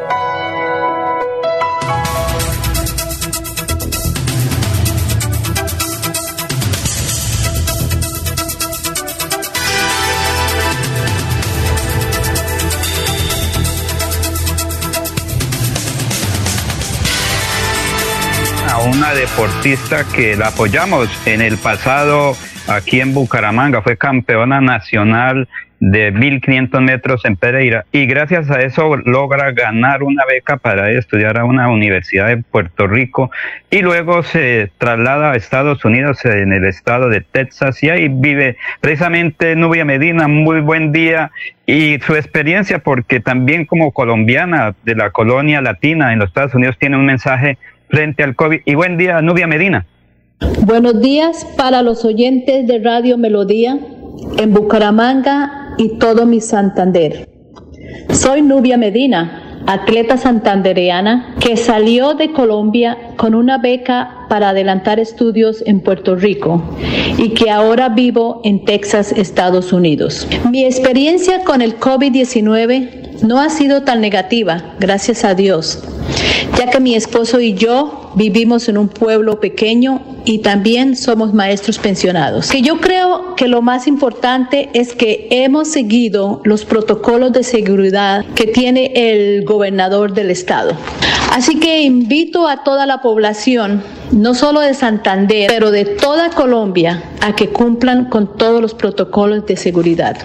deportista 19.13 20.05
que 20.15 20.35
la 20.35 20.47
apoyamos. 20.47 21.09
En 21.25 21.41
el 21.41 21.57
pasado 21.57 22.35
aquí 22.67 23.01
en 23.01 23.13
Bucaramanga, 23.13 23.81
fue 23.81 23.97
campeona 23.97 24.61
nacional 24.61 25.47
de 25.81 26.11
1500 26.11 26.79
metros 26.81 27.25
en 27.25 27.35
Pereira. 27.35 27.85
Y 27.91 28.05
gracias 28.05 28.51
a 28.51 28.61
eso 28.61 28.95
logra 28.97 29.51
ganar 29.51 30.03
una 30.03 30.23
beca 30.25 30.57
para 30.57 30.91
estudiar 30.91 31.39
a 31.39 31.45
una 31.45 31.69
universidad 31.69 32.27
de 32.27 32.37
Puerto 32.37 32.85
Rico. 32.85 33.31
Y 33.71 33.81
luego 33.81 34.21
se 34.21 34.71
traslada 34.77 35.31
a 35.31 35.35
Estados 35.35 35.83
Unidos 35.83 36.23
en 36.23 36.53
el 36.53 36.65
estado 36.65 37.09
de 37.09 37.21
Texas. 37.21 37.81
Y 37.83 37.89
ahí 37.89 38.09
vive 38.09 38.57
precisamente 38.79 39.55
Nubia 39.55 39.83
Medina, 39.83 40.27
muy 40.27 40.61
buen 40.61 40.91
día. 40.91 41.31
Y 41.65 41.99
su 42.01 42.15
experiencia 42.15 42.79
porque 42.79 43.19
también 43.19 43.65
como 43.65 43.91
colombiana 43.91 44.75
de 44.83 44.95
la 44.95 45.09
colonia 45.09 45.61
latina 45.61 46.13
en 46.13 46.19
los 46.19 46.27
Estados 46.29 46.53
Unidos 46.53 46.77
tiene 46.77 46.97
un 46.97 47.07
mensaje 47.07 47.57
frente 47.91 48.23
al 48.23 48.35
COVID. 48.35 48.61
Y 48.65 48.75
buen 48.75 48.97
día, 48.97 49.21
Nubia 49.21 49.45
Medina. 49.45 49.85
Buenos 50.65 50.99
días 51.01 51.45
para 51.57 51.83
los 51.83 52.03
oyentes 52.05 52.65
de 52.65 52.79
Radio 52.79 53.17
Melodía 53.17 53.77
en 54.37 54.53
Bucaramanga 54.53 55.75
y 55.77 55.99
todo 55.99 56.25
mi 56.25 56.41
Santander. 56.41 57.29
Soy 58.09 58.41
Nubia 58.41 58.77
Medina, 58.77 59.61
atleta 59.67 60.17
santandereana 60.17 61.35
que 61.39 61.57
salió 61.57 62.13
de 62.13 62.31
Colombia 62.31 62.97
con 63.17 63.35
una 63.35 63.57
beca 63.57 64.25
para 64.29 64.49
adelantar 64.49 64.99
estudios 64.99 65.63
en 65.67 65.81
Puerto 65.81 66.15
Rico 66.15 66.63
y 67.17 67.29
que 67.29 67.51
ahora 67.51 67.89
vivo 67.89 68.41
en 68.43 68.65
Texas, 68.65 69.11
Estados 69.11 69.73
Unidos. 69.73 70.27
Mi 70.49 70.65
experiencia 70.65 71.43
con 71.43 71.61
el 71.61 71.77
COVID-19 71.77 73.21
no 73.23 73.39
ha 73.39 73.49
sido 73.49 73.83
tan 73.83 74.01
negativa, 74.01 74.63
gracias 74.79 75.23
a 75.23 75.35
Dios 75.35 75.83
ya 76.57 76.69
que 76.69 76.79
mi 76.79 76.95
esposo 76.95 77.39
y 77.39 77.53
yo 77.53 78.11
vivimos 78.15 78.69
en 78.69 78.77
un 78.77 78.87
pueblo 78.87 79.39
pequeño 79.39 80.01
y 80.25 80.39
también 80.39 80.95
somos 80.95 81.33
maestros 81.33 81.79
pensionados. 81.79 82.49
Que 82.49 82.61
yo 82.61 82.79
creo 82.79 83.35
que 83.35 83.47
lo 83.47 83.61
más 83.61 83.87
importante 83.87 84.69
es 84.73 84.93
que 84.93 85.27
hemos 85.31 85.69
seguido 85.69 86.41
los 86.43 86.65
protocolos 86.65 87.31
de 87.33 87.43
seguridad 87.43 88.25
que 88.35 88.47
tiene 88.47 88.91
el 88.95 89.45
gobernador 89.45 90.13
del 90.13 90.31
estado. 90.31 90.73
Así 91.31 91.59
que 91.59 91.81
invito 91.81 92.47
a 92.47 92.63
toda 92.63 92.85
la 92.85 93.01
población, 93.01 93.81
no 94.11 94.33
solo 94.33 94.59
de 94.59 94.73
Santander, 94.73 95.47
pero 95.49 95.71
de 95.71 95.85
toda 95.85 96.29
Colombia, 96.29 97.03
a 97.21 97.35
que 97.35 97.49
cumplan 97.49 98.05
con 98.05 98.37
todos 98.37 98.61
los 98.61 98.73
protocolos 98.73 99.45
de 99.45 99.57
seguridad. 99.57 100.17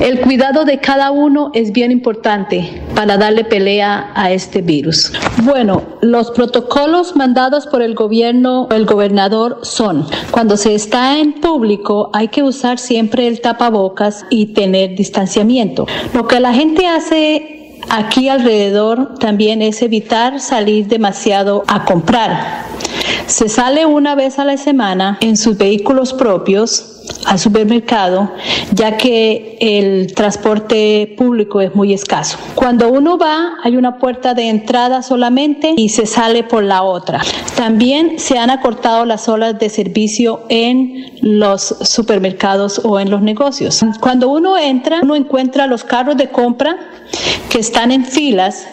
El 0.00 0.20
cuidado 0.20 0.64
de 0.64 0.78
cada 0.78 1.10
uno 1.10 1.50
es 1.54 1.72
bien 1.72 1.90
importante 1.90 2.82
para 2.94 3.16
darle 3.16 3.44
pelea 3.44 4.10
a 4.14 4.30
este 4.32 4.62
virus. 4.62 5.12
Bueno, 5.42 5.82
los 6.00 6.30
protocolos 6.30 7.16
mandados 7.16 7.66
por 7.66 7.82
el 7.82 7.94
gobierno 7.94 8.68
el 8.70 8.86
gobernador 8.86 9.60
son, 9.62 10.06
cuando 10.30 10.56
se 10.56 10.74
está 10.74 11.18
en 11.18 11.34
público 11.34 12.10
hay 12.12 12.28
que 12.28 12.42
usar 12.42 12.78
siempre 12.78 13.26
el 13.28 13.40
tapabocas 13.40 14.24
y 14.30 14.46
tener 14.46 14.96
distanciamiento. 14.96 15.86
Lo 16.14 16.26
que 16.26 16.40
la 16.40 16.52
gente 16.52 16.86
hace 16.86 17.54
Aquí 17.90 18.28
alrededor 18.28 19.14
también 19.18 19.62
es 19.62 19.80
evitar 19.80 20.40
salir 20.40 20.88
demasiado 20.88 21.64
a 21.68 21.86
comprar. 21.86 22.66
Se 23.26 23.48
sale 23.48 23.86
una 23.86 24.14
vez 24.14 24.38
a 24.38 24.44
la 24.44 24.56
semana 24.56 25.18
en 25.20 25.36
sus 25.36 25.56
vehículos 25.56 26.12
propios 26.12 26.94
al 27.24 27.38
supermercado, 27.38 28.30
ya 28.72 28.96
que 28.96 29.56
el 29.60 30.14
transporte 30.14 31.14
público 31.16 31.60
es 31.60 31.74
muy 31.74 31.92
escaso. 31.92 32.38
Cuando 32.54 32.88
uno 32.90 33.18
va, 33.18 33.54
hay 33.62 33.76
una 33.76 33.98
puerta 33.98 34.34
de 34.34 34.48
entrada 34.48 35.02
solamente 35.02 35.74
y 35.76 35.88
se 35.90 36.06
sale 36.06 36.42
por 36.42 36.62
la 36.62 36.82
otra. 36.82 37.20
También 37.56 38.18
se 38.18 38.38
han 38.38 38.50
acortado 38.50 39.04
las 39.04 39.28
horas 39.28 39.58
de 39.58 39.68
servicio 39.68 40.42
en 40.48 41.18
los 41.20 41.62
supermercados 41.82 42.80
o 42.84 43.00
en 43.00 43.10
los 43.10 43.20
negocios. 43.20 43.80
Cuando 44.00 44.28
uno 44.28 44.56
entra, 44.56 45.00
uno 45.02 45.16
encuentra 45.16 45.66
los 45.66 45.84
carros 45.84 46.16
de 46.16 46.28
compra 46.28 46.76
que 47.50 47.58
están 47.58 47.90
en 47.90 48.04
filas 48.04 48.66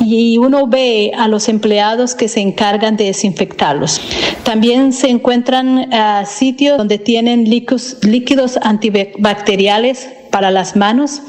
y 0.00 0.38
uno 0.38 0.66
ve 0.66 1.12
a 1.16 1.28
los 1.28 1.48
empleados 1.48 2.14
que 2.14 2.28
se 2.28 2.40
encargan 2.40 2.96
de 2.96 3.04
desinfectarlos. 3.04 4.00
También 4.42 4.92
se 4.92 5.08
encuentran 5.08 5.78
uh, 5.78 6.26
sitios 6.26 6.78
donde 6.78 6.98
tienen 6.98 7.44
líquidos, 7.44 7.98
líquidos 8.02 8.58
antibacteriales 8.62 10.08
para 10.34 10.50
las 10.50 10.74
manos 10.74 11.22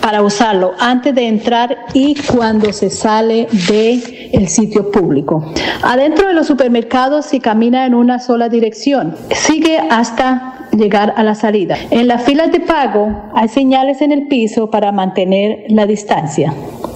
para 0.00 0.22
usarlo 0.22 0.74
antes 0.78 1.12
de 1.12 1.26
entrar 1.26 1.76
y 1.92 2.14
cuando 2.14 2.72
se 2.72 2.88
sale 2.88 3.48
de 3.68 4.30
el 4.32 4.48
sitio 4.48 4.92
público. 4.92 5.52
Adentro 5.82 6.28
de 6.28 6.34
los 6.34 6.46
supermercados 6.46 7.26
se 7.26 7.40
camina 7.40 7.84
en 7.84 7.94
una 7.94 8.20
sola 8.20 8.48
dirección. 8.48 9.16
Sigue 9.32 9.78
hasta 9.90 10.68
llegar 10.70 11.14
a 11.16 11.24
la 11.24 11.34
salida. 11.34 11.76
En 11.90 12.06
las 12.06 12.22
filas 12.22 12.52
de 12.52 12.60
pago 12.60 13.30
hay 13.34 13.48
señales 13.48 14.00
en 14.02 14.12
el 14.12 14.28
piso 14.28 14.70
para 14.70 14.92
mantener 14.92 15.64
la 15.68 15.86
distancia. 15.86 16.54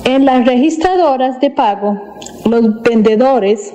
En 0.09 0.24
las 0.24 0.47
registradoras 0.47 1.39
de 1.39 1.51
pago, 1.51 2.01
los 2.47 2.80
vendedores 2.80 3.74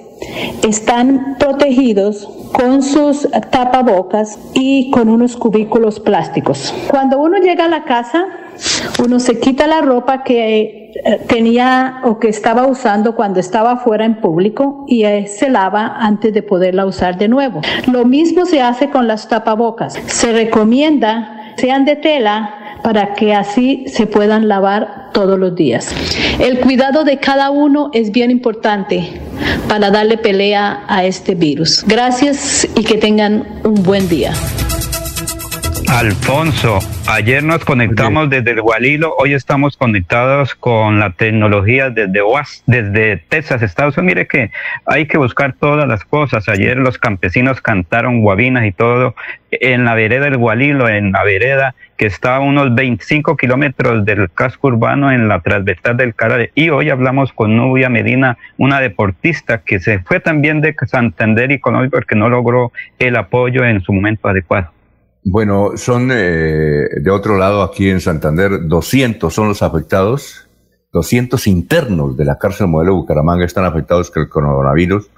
están 0.67 1.35
protegidos 1.37 2.27
con 2.51 2.81
sus 2.81 3.29
tapabocas 3.51 4.39
y 4.55 4.89
con 4.89 5.09
unos 5.09 5.37
cubículos 5.37 5.99
plásticos. 5.99 6.73
Cuando 6.87 7.19
uno 7.19 7.37
llega 7.37 7.65
a 7.65 7.69
la 7.69 7.83
casa, 7.83 8.25
uno 9.05 9.19
se 9.19 9.39
quita 9.39 9.67
la 9.67 9.81
ropa 9.81 10.23
que 10.23 10.91
eh, 10.95 11.21
tenía 11.27 12.01
o 12.03 12.17
que 12.17 12.29
estaba 12.29 12.65
usando 12.65 13.15
cuando 13.15 13.39
estaba 13.39 13.77
fuera 13.77 14.03
en 14.03 14.19
público 14.19 14.85
y 14.87 15.03
eh, 15.03 15.27
se 15.27 15.51
lava 15.51 15.97
antes 15.99 16.33
de 16.33 16.41
poderla 16.41 16.87
usar 16.87 17.19
de 17.19 17.27
nuevo. 17.27 17.61
Lo 17.91 18.05
mismo 18.05 18.47
se 18.47 18.59
hace 18.59 18.89
con 18.89 19.05
las 19.05 19.27
tapabocas. 19.27 19.93
Se 20.07 20.33
recomienda 20.33 21.41
sean 21.57 21.85
de 21.85 21.95
tela 21.95 22.62
para 22.83 23.13
que 23.13 23.33
así 23.33 23.85
se 23.87 24.05
puedan 24.05 24.47
lavar 24.47 25.09
todos 25.13 25.39
los 25.39 25.55
días. 25.55 25.89
El 26.39 26.59
cuidado 26.59 27.03
de 27.03 27.17
cada 27.17 27.49
uno 27.49 27.89
es 27.93 28.11
bien 28.11 28.29
importante 28.29 29.09
para 29.67 29.89
darle 29.89 30.17
pelea 30.17 30.83
a 30.87 31.05
este 31.05 31.33
virus. 31.33 31.83
Gracias 31.87 32.67
y 32.75 32.83
que 32.83 32.97
tengan 32.97 33.61
un 33.63 33.81
buen 33.83 34.07
día. 34.09 34.33
Alfonso, 35.87 36.79
ayer 37.07 37.43
nos 37.43 37.63
conectamos 37.65 38.29
desde 38.29 38.51
el 38.51 38.61
Gualilo, 38.61 39.15
hoy 39.17 39.33
estamos 39.33 39.77
conectados 39.77 40.55
con 40.55 40.99
la 40.99 41.11
tecnología 41.11 41.89
desde 41.89 42.21
OAS, 42.21 42.63
desde 42.65 43.17
Texas, 43.17 43.61
Estados 43.61 43.97
Unidos. 43.97 44.15
Mire 44.15 44.27
que 44.27 44.51
hay 44.85 45.07
que 45.07 45.17
buscar 45.17 45.53
todas 45.53 45.87
las 45.87 46.03
cosas. 46.03 46.49
Ayer 46.49 46.77
los 46.77 46.97
campesinos 46.97 47.61
cantaron 47.61 48.21
guabinas 48.21 48.65
y 48.65 48.71
todo 48.71 49.15
en 49.51 49.85
la 49.85 49.93
vereda 49.93 50.25
del 50.25 50.37
Gualilo, 50.37 50.89
en 50.89 51.11
la 51.11 51.23
vereda 51.23 51.75
que 51.97 52.05
está 52.05 52.37
a 52.37 52.39
unos 52.39 52.73
25 52.75 53.37
kilómetros 53.37 54.03
del 54.03 54.29
casco 54.31 54.67
urbano 54.67 55.11
en 55.11 55.27
la 55.27 55.39
transversal 55.41 55.95
del 55.95 56.15
Carare. 56.15 56.51
Y 56.55 56.69
hoy 56.69 56.89
hablamos 56.89 57.31
con 57.31 57.55
Nubia 57.55 57.89
Medina, 57.89 58.37
una 58.57 58.79
deportista 58.79 59.59
que 59.59 59.79
se 59.79 59.99
fue 59.99 60.19
también 60.19 60.61
de 60.61 60.75
Santander 60.85 61.51
y 61.51 61.59
Colombia 61.59 61.89
porque 61.91 62.15
no 62.15 62.29
logró 62.29 62.71
el 62.99 63.15
apoyo 63.15 63.63
en 63.63 63.81
su 63.81 63.93
momento 63.93 64.27
adecuado. 64.27 64.71
Bueno, 65.25 65.77
son 65.77 66.09
eh, 66.11 66.87
de 67.01 67.11
otro 67.11 67.37
lado 67.37 67.63
aquí 67.63 67.89
en 67.89 68.01
Santander, 68.01 68.67
200 68.67 69.33
son 69.33 69.47
los 69.47 69.61
afectados, 69.61 70.47
200 70.91 71.47
internos 71.47 72.17
de 72.17 72.25
la 72.25 72.37
cárcel 72.37 72.67
modelo 72.67 72.95
Bucaramanga 72.95 73.45
están 73.45 73.65
afectados 73.65 74.11
con 74.11 74.23
el 74.23 74.29
coronavirus. 74.29 75.09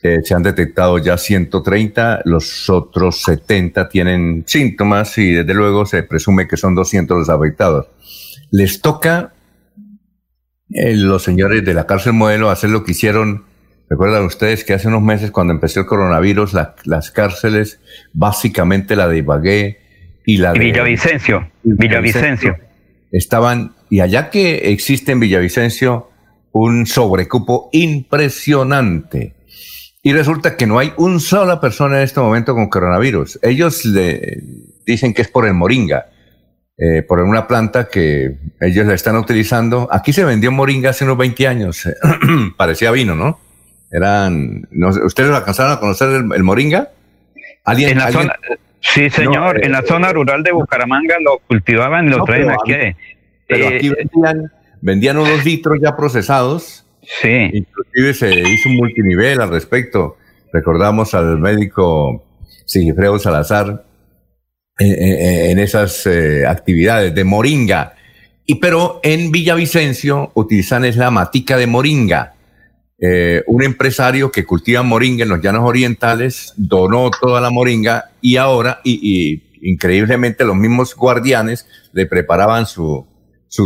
Eh, 0.00 0.20
se 0.22 0.34
han 0.34 0.44
detectado 0.44 0.98
ya 0.98 1.18
130, 1.18 2.22
los 2.24 2.70
otros 2.70 3.20
70 3.22 3.88
tienen 3.88 4.44
síntomas 4.46 5.18
y 5.18 5.32
desde 5.32 5.54
luego 5.54 5.84
se 5.84 6.04
presume 6.04 6.46
que 6.46 6.56
son 6.56 6.76
200 6.76 7.18
los 7.18 7.28
afectados. 7.28 7.88
Les 8.52 8.80
toca 8.80 9.32
eh, 10.70 10.94
los 10.94 11.24
señores 11.24 11.64
de 11.64 11.74
la 11.74 11.86
cárcel 11.86 12.12
modelo 12.12 12.50
hacer 12.50 12.70
lo 12.70 12.84
que 12.84 12.92
hicieron 12.92 13.47
Recuerdan 13.90 14.24
ustedes 14.24 14.64
que 14.64 14.74
hace 14.74 14.88
unos 14.88 15.02
meses 15.02 15.30
cuando 15.30 15.52
empezó 15.52 15.80
el 15.80 15.86
coronavirus, 15.86 16.52
las 16.84 17.10
cárceles, 17.10 17.80
básicamente 18.12 18.96
la 18.96 19.08
de 19.08 19.18
Ibagué, 19.18 19.78
y 20.28 20.36
la 20.36 20.52
de 20.52 20.58
Villavicencio. 20.58 21.50
Villavicencio. 21.62 22.54
Estaban, 23.10 23.74
y 23.88 24.00
allá 24.00 24.28
que 24.28 24.72
existe 24.72 25.12
en 25.12 25.20
Villavicencio 25.20 26.10
un 26.52 26.84
sobrecupo 26.84 27.70
impresionante. 27.72 29.36
Y 30.02 30.12
resulta 30.12 30.54
que 30.58 30.66
no 30.66 30.78
hay 30.78 30.92
una 30.98 31.18
sola 31.18 31.62
persona 31.62 31.96
en 31.96 32.02
este 32.02 32.20
momento 32.20 32.54
con 32.54 32.68
coronavirus. 32.68 33.38
Ellos 33.40 33.86
le 33.86 34.42
dicen 34.84 35.14
que 35.14 35.22
es 35.22 35.28
por 35.28 35.46
el 35.46 35.54
moringa, 35.54 36.10
eh, 36.76 37.00
por 37.00 37.20
una 37.20 37.46
planta 37.46 37.88
que 37.88 38.36
ellos 38.60 38.86
la 38.86 38.92
están 38.92 39.16
utilizando. 39.16 39.88
Aquí 39.90 40.12
se 40.12 40.26
vendió 40.26 40.52
moringa 40.52 40.90
hace 40.90 41.04
unos 41.04 41.16
20 41.16 41.46
años. 41.48 41.88
Parecía 42.58 42.90
vino, 42.90 43.16
¿no? 43.16 43.47
Eran, 43.90 44.66
no 44.70 44.88
¿ustedes 44.88 45.30
alcanzaron 45.30 45.72
a 45.72 45.80
conocer 45.80 46.08
el, 46.34 46.42
moringa? 46.42 46.90
¿Alguien, 47.64 47.90
en 47.90 47.98
la 47.98 48.12
zona, 48.12 48.34
sí, 48.80 49.08
señor, 49.10 49.64
en 49.64 49.72
la 49.72 49.80
eh, 49.80 49.86
zona 49.86 50.12
rural 50.12 50.42
de 50.42 50.52
Bucaramanga 50.52 51.16
lo 51.20 51.38
cultivaban 51.46 52.06
y 52.06 52.10
lo 52.10 52.24
traen 52.24 52.50
aquí. 52.50 52.96
Pero 53.46 53.68
aquí 53.68 53.88
eh, 53.88 53.94
vendían, 53.96 54.52
vendían 54.80 55.18
unos 55.18 55.44
litros 55.44 55.78
ya 55.80 55.96
procesados. 55.96 56.84
Sí. 57.02 57.50
Inclusive 57.52 58.14
se 58.14 58.40
hizo 58.40 58.68
un 58.68 58.76
multinivel 58.76 59.40
al 59.40 59.50
respecto. 59.50 60.18
Recordamos 60.52 61.14
al 61.14 61.38
médico 61.38 62.24
Sigifredo 62.66 63.18
Salazar 63.18 63.84
en, 64.78 65.58
esas 65.58 66.06
eh, 66.06 66.46
actividades 66.46 67.14
de 67.14 67.24
moringa. 67.24 67.94
Y 68.44 68.56
pero 68.56 69.00
en 69.02 69.30
Villavicencio 69.30 70.30
utilizan 70.34 70.84
es 70.84 70.96
la 70.96 71.10
matica 71.10 71.56
de 71.56 71.66
moringa 71.66 72.34
eh, 73.00 73.44
un 73.46 73.62
empresario 73.62 74.32
que 74.32 74.44
cultiva 74.44 74.82
moringa 74.82 75.22
en 75.22 75.28
los 75.28 75.40
llanos 75.40 75.62
orientales 75.64 76.52
donó 76.56 77.10
toda 77.12 77.40
la 77.40 77.50
moringa 77.50 78.10
y 78.20 78.36
ahora, 78.36 78.80
y, 78.82 79.44
increíblemente 79.62 80.44
los 80.44 80.56
mismos 80.56 80.96
guardianes 80.96 81.66
le 81.92 82.06
preparaban 82.06 82.66
su, 82.66 83.06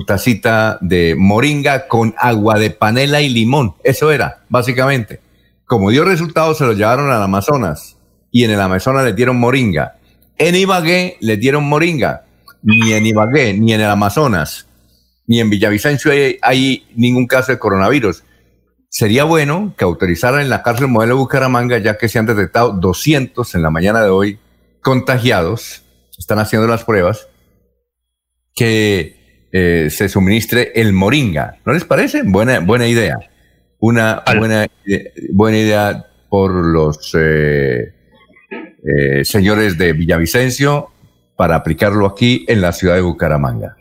tacita 0.06 0.78
de 0.82 1.14
moringa 1.16 1.88
con 1.88 2.14
agua 2.18 2.59
de 2.59 2.70
panela 2.70 3.22
y 3.22 3.30
limón. 3.30 3.74
Eso 3.84 4.12
era, 4.12 4.42
básicamente. 4.50 5.20
Como 5.64 5.90
dio 5.90 6.04
resultados, 6.04 6.59
se 6.59 6.66
lo 6.66 6.74
llevaron 6.74 7.10
al 7.10 7.22
Amazonas 7.22 7.96
y 8.30 8.44
en 8.44 8.50
el 8.50 8.60
Amazonas 8.60 9.04
le 9.04 9.14
dieron 9.14 9.38
moringa. 9.38 9.96
En 10.36 10.54
Ibagué 10.56 11.16
le 11.20 11.38
dieron 11.38 11.64
moringa. 11.64 12.24
Ni 12.62 12.92
en 12.92 13.06
Ibagué, 13.06 13.54
ni 13.54 13.72
en 13.72 13.80
el 13.80 13.88
Amazonas, 13.88 14.68
ni 15.26 15.40
en 15.40 15.50
Villavicencio 15.50 16.12
hay 16.42 16.86
ningún 16.94 17.26
caso 17.26 17.50
de 17.50 17.59
coronavirus 17.59 18.22
Sería 18.94 19.24
bueno 19.24 19.74
que 19.78 19.85
autorizaran 19.85 20.43
en 20.43 20.51
la 20.51 20.62
cárcel 20.62 20.86
modelo 20.86 21.16
Bucaramanga, 21.16 21.78
ya 21.78 21.97
que 21.97 22.10
se 22.10 22.19
han 22.19 22.27
detectado 22.27 22.73
200 22.73 23.55
en 23.55 23.62
la 23.62 23.70
mañana 23.70 24.02
de 24.02 24.10
hoy 24.10 24.39
contagiados, 24.82 25.82
están 26.19 26.39
haciendo 26.39 26.69
las 26.69 26.85
pruebas, 26.85 27.27
que 28.55 29.48
eh, 29.51 29.89
se 29.89 30.10
suministre 30.10 30.73
el 30.74 30.93
moringa. 30.93 31.56
¿No 31.64 31.73
les 31.73 31.86
parece? 31.86 32.23
Buena, 32.23 32.60
buena 32.60 32.86
idea. 32.86 33.16
Una 33.78 34.23
buena, 34.39 34.66
buena 35.32 35.56
idea 35.56 36.06
por 36.28 36.52
los 36.52 37.14
eh, 37.19 37.94
eh, 38.51 39.24
señores 39.24 39.78
de 39.78 39.94
Villavicencio 39.94 40.90
para 41.35 41.56
aplicarlo 41.56 42.05
aquí 42.05 42.44
en 42.47 42.60
la 42.60 42.73
ciudad 42.73 42.97
de 42.97 43.01
Bucaramanga. 43.01 43.74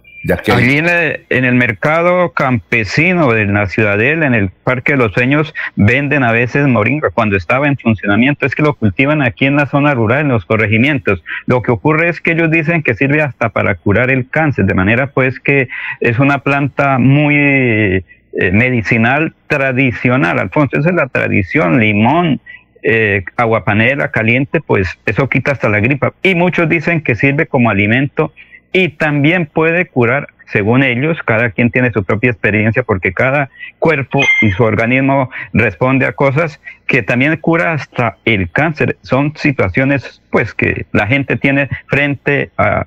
Allí 0.53 0.77
en 0.77 1.45
el, 1.45 1.55
mercado 1.55 2.31
campesino 2.33 3.31
de 3.33 3.45
la 3.45 3.65
Ciudadela, 3.65 4.27
en 4.27 4.35
el 4.35 4.49
Parque 4.49 4.91
de 4.91 4.99
los 4.99 5.13
Sueños, 5.13 5.53
venden 5.75 6.23
a 6.23 6.31
veces 6.31 6.67
moringa 6.67 7.09
cuando 7.09 7.35
estaba 7.35 7.67
en 7.67 7.77
funcionamiento. 7.77 8.45
Es 8.45 8.53
que 8.53 8.61
lo 8.61 8.75
cultivan 8.75 9.23
aquí 9.23 9.47
en 9.47 9.55
la 9.55 9.65
zona 9.65 9.95
rural, 9.95 10.21
en 10.21 10.27
los 10.29 10.45
corregimientos. 10.45 11.23
Lo 11.47 11.63
que 11.63 11.71
ocurre 11.71 12.09
es 12.09 12.21
que 12.21 12.31
ellos 12.33 12.51
dicen 12.51 12.83
que 12.83 12.93
sirve 12.93 13.21
hasta 13.21 13.49
para 13.49 13.75
curar 13.75 14.11
el 14.11 14.29
cáncer, 14.29 14.65
de 14.65 14.75
manera 14.75 15.07
pues 15.07 15.39
que 15.39 15.69
es 16.01 16.19
una 16.19 16.39
planta 16.39 16.99
muy 16.99 17.35
eh, 17.35 18.03
medicinal 18.51 19.33
tradicional. 19.47 20.37
Alfonso, 20.37 20.77
esa 20.79 20.89
es 20.89 20.95
la 20.95 21.07
tradición, 21.07 21.79
limón, 21.79 22.39
eh, 22.83 23.23
aguapanela 23.37 24.11
caliente, 24.11 24.61
pues 24.61 24.99
eso 25.05 25.27
quita 25.29 25.51
hasta 25.51 25.67
la 25.67 25.79
gripa. 25.79 26.13
Y 26.21 26.35
muchos 26.35 26.69
dicen 26.69 27.01
que 27.01 27.15
sirve 27.15 27.47
como 27.47 27.71
alimento 27.71 28.33
y 28.73 28.89
también 28.89 29.47
puede 29.47 29.87
curar, 29.87 30.27
según 30.51 30.83
ellos, 30.83 31.17
cada 31.25 31.49
quien 31.51 31.71
tiene 31.71 31.91
su 31.91 32.03
propia 32.03 32.31
experiencia 32.31 32.83
porque 32.83 33.13
cada 33.13 33.49
cuerpo 33.79 34.21
y 34.41 34.51
su 34.51 34.63
organismo 34.63 35.29
responde 35.53 36.05
a 36.05 36.13
cosas 36.13 36.59
que 36.87 37.03
también 37.03 37.37
cura 37.37 37.73
hasta 37.73 38.17
el 38.25 38.49
cáncer. 38.51 38.97
Son 39.01 39.33
situaciones 39.35 40.21
pues 40.29 40.53
que 40.53 40.85
la 40.91 41.07
gente 41.07 41.37
tiene 41.37 41.69
frente 41.87 42.51
a, 42.57 42.85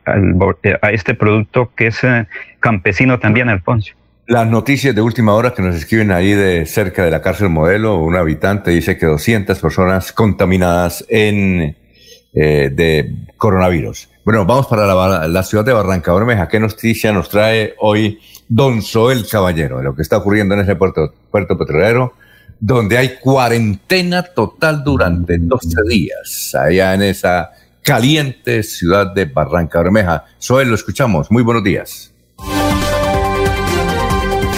este 0.92 1.14
producto 1.14 1.72
que 1.74 1.88
es 1.88 2.04
eh, 2.04 2.26
campesino 2.60 3.18
también, 3.18 3.48
Alfonso. 3.48 3.94
Las 4.26 4.46
noticias 4.46 4.94
de 4.94 5.02
última 5.02 5.34
hora 5.34 5.52
que 5.52 5.60
nos 5.60 5.74
escriben 5.76 6.10
ahí 6.10 6.32
de 6.32 6.64
cerca 6.64 7.04
de 7.04 7.10
la 7.10 7.20
cárcel 7.20 7.50
modelo, 7.50 7.98
un 7.98 8.16
habitante 8.16 8.70
dice 8.70 8.96
que 8.96 9.04
200 9.04 9.58
personas 9.58 10.12
contaminadas 10.12 11.04
en, 11.10 11.76
eh, 12.34 12.70
de 12.72 13.14
coronavirus. 13.36 14.08
Bueno, 14.24 14.44
vamos 14.44 14.66
para 14.66 15.28
la, 15.28 15.42
ciudad 15.44 15.64
de 15.64 15.72
Barranca 15.72 16.12
Bermeja. 16.12 16.48
¿Qué 16.48 16.58
noticia 16.58 17.12
nos 17.12 17.28
trae 17.28 17.74
hoy 17.78 18.18
Don 18.48 18.82
Soel 18.82 19.26
Caballero 19.28 19.82
lo 19.82 19.94
que 19.94 20.02
está 20.02 20.16
ocurriendo 20.16 20.54
en 20.54 20.62
ese 20.62 20.74
puerto, 20.74 21.14
puerto 21.30 21.56
petrolero, 21.56 22.14
donde 22.58 22.98
hay 22.98 23.16
cuarentena 23.20 24.22
total 24.22 24.82
durante 24.82 25.38
12 25.38 25.68
días, 25.88 26.56
allá 26.58 26.94
en 26.94 27.02
esa 27.02 27.50
caliente 27.82 28.62
ciudad 28.62 29.14
de 29.14 29.26
Barranca 29.26 29.80
Bermeja? 29.80 30.24
Soel, 30.38 30.68
lo 30.70 30.74
escuchamos. 30.74 31.30
Muy 31.30 31.42
buenos 31.42 31.62
días. 31.62 32.12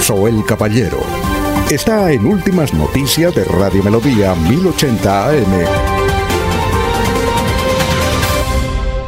Soel 0.01 0.45
Caballero 0.47 1.01
está 1.71 2.13
en 2.13 2.25
Últimas 2.25 2.73
Noticias 2.73 3.35
de 3.35 3.45
Radio 3.45 3.83
Melodía 3.83 4.35
1080 4.35 5.29
AM. 5.29 5.96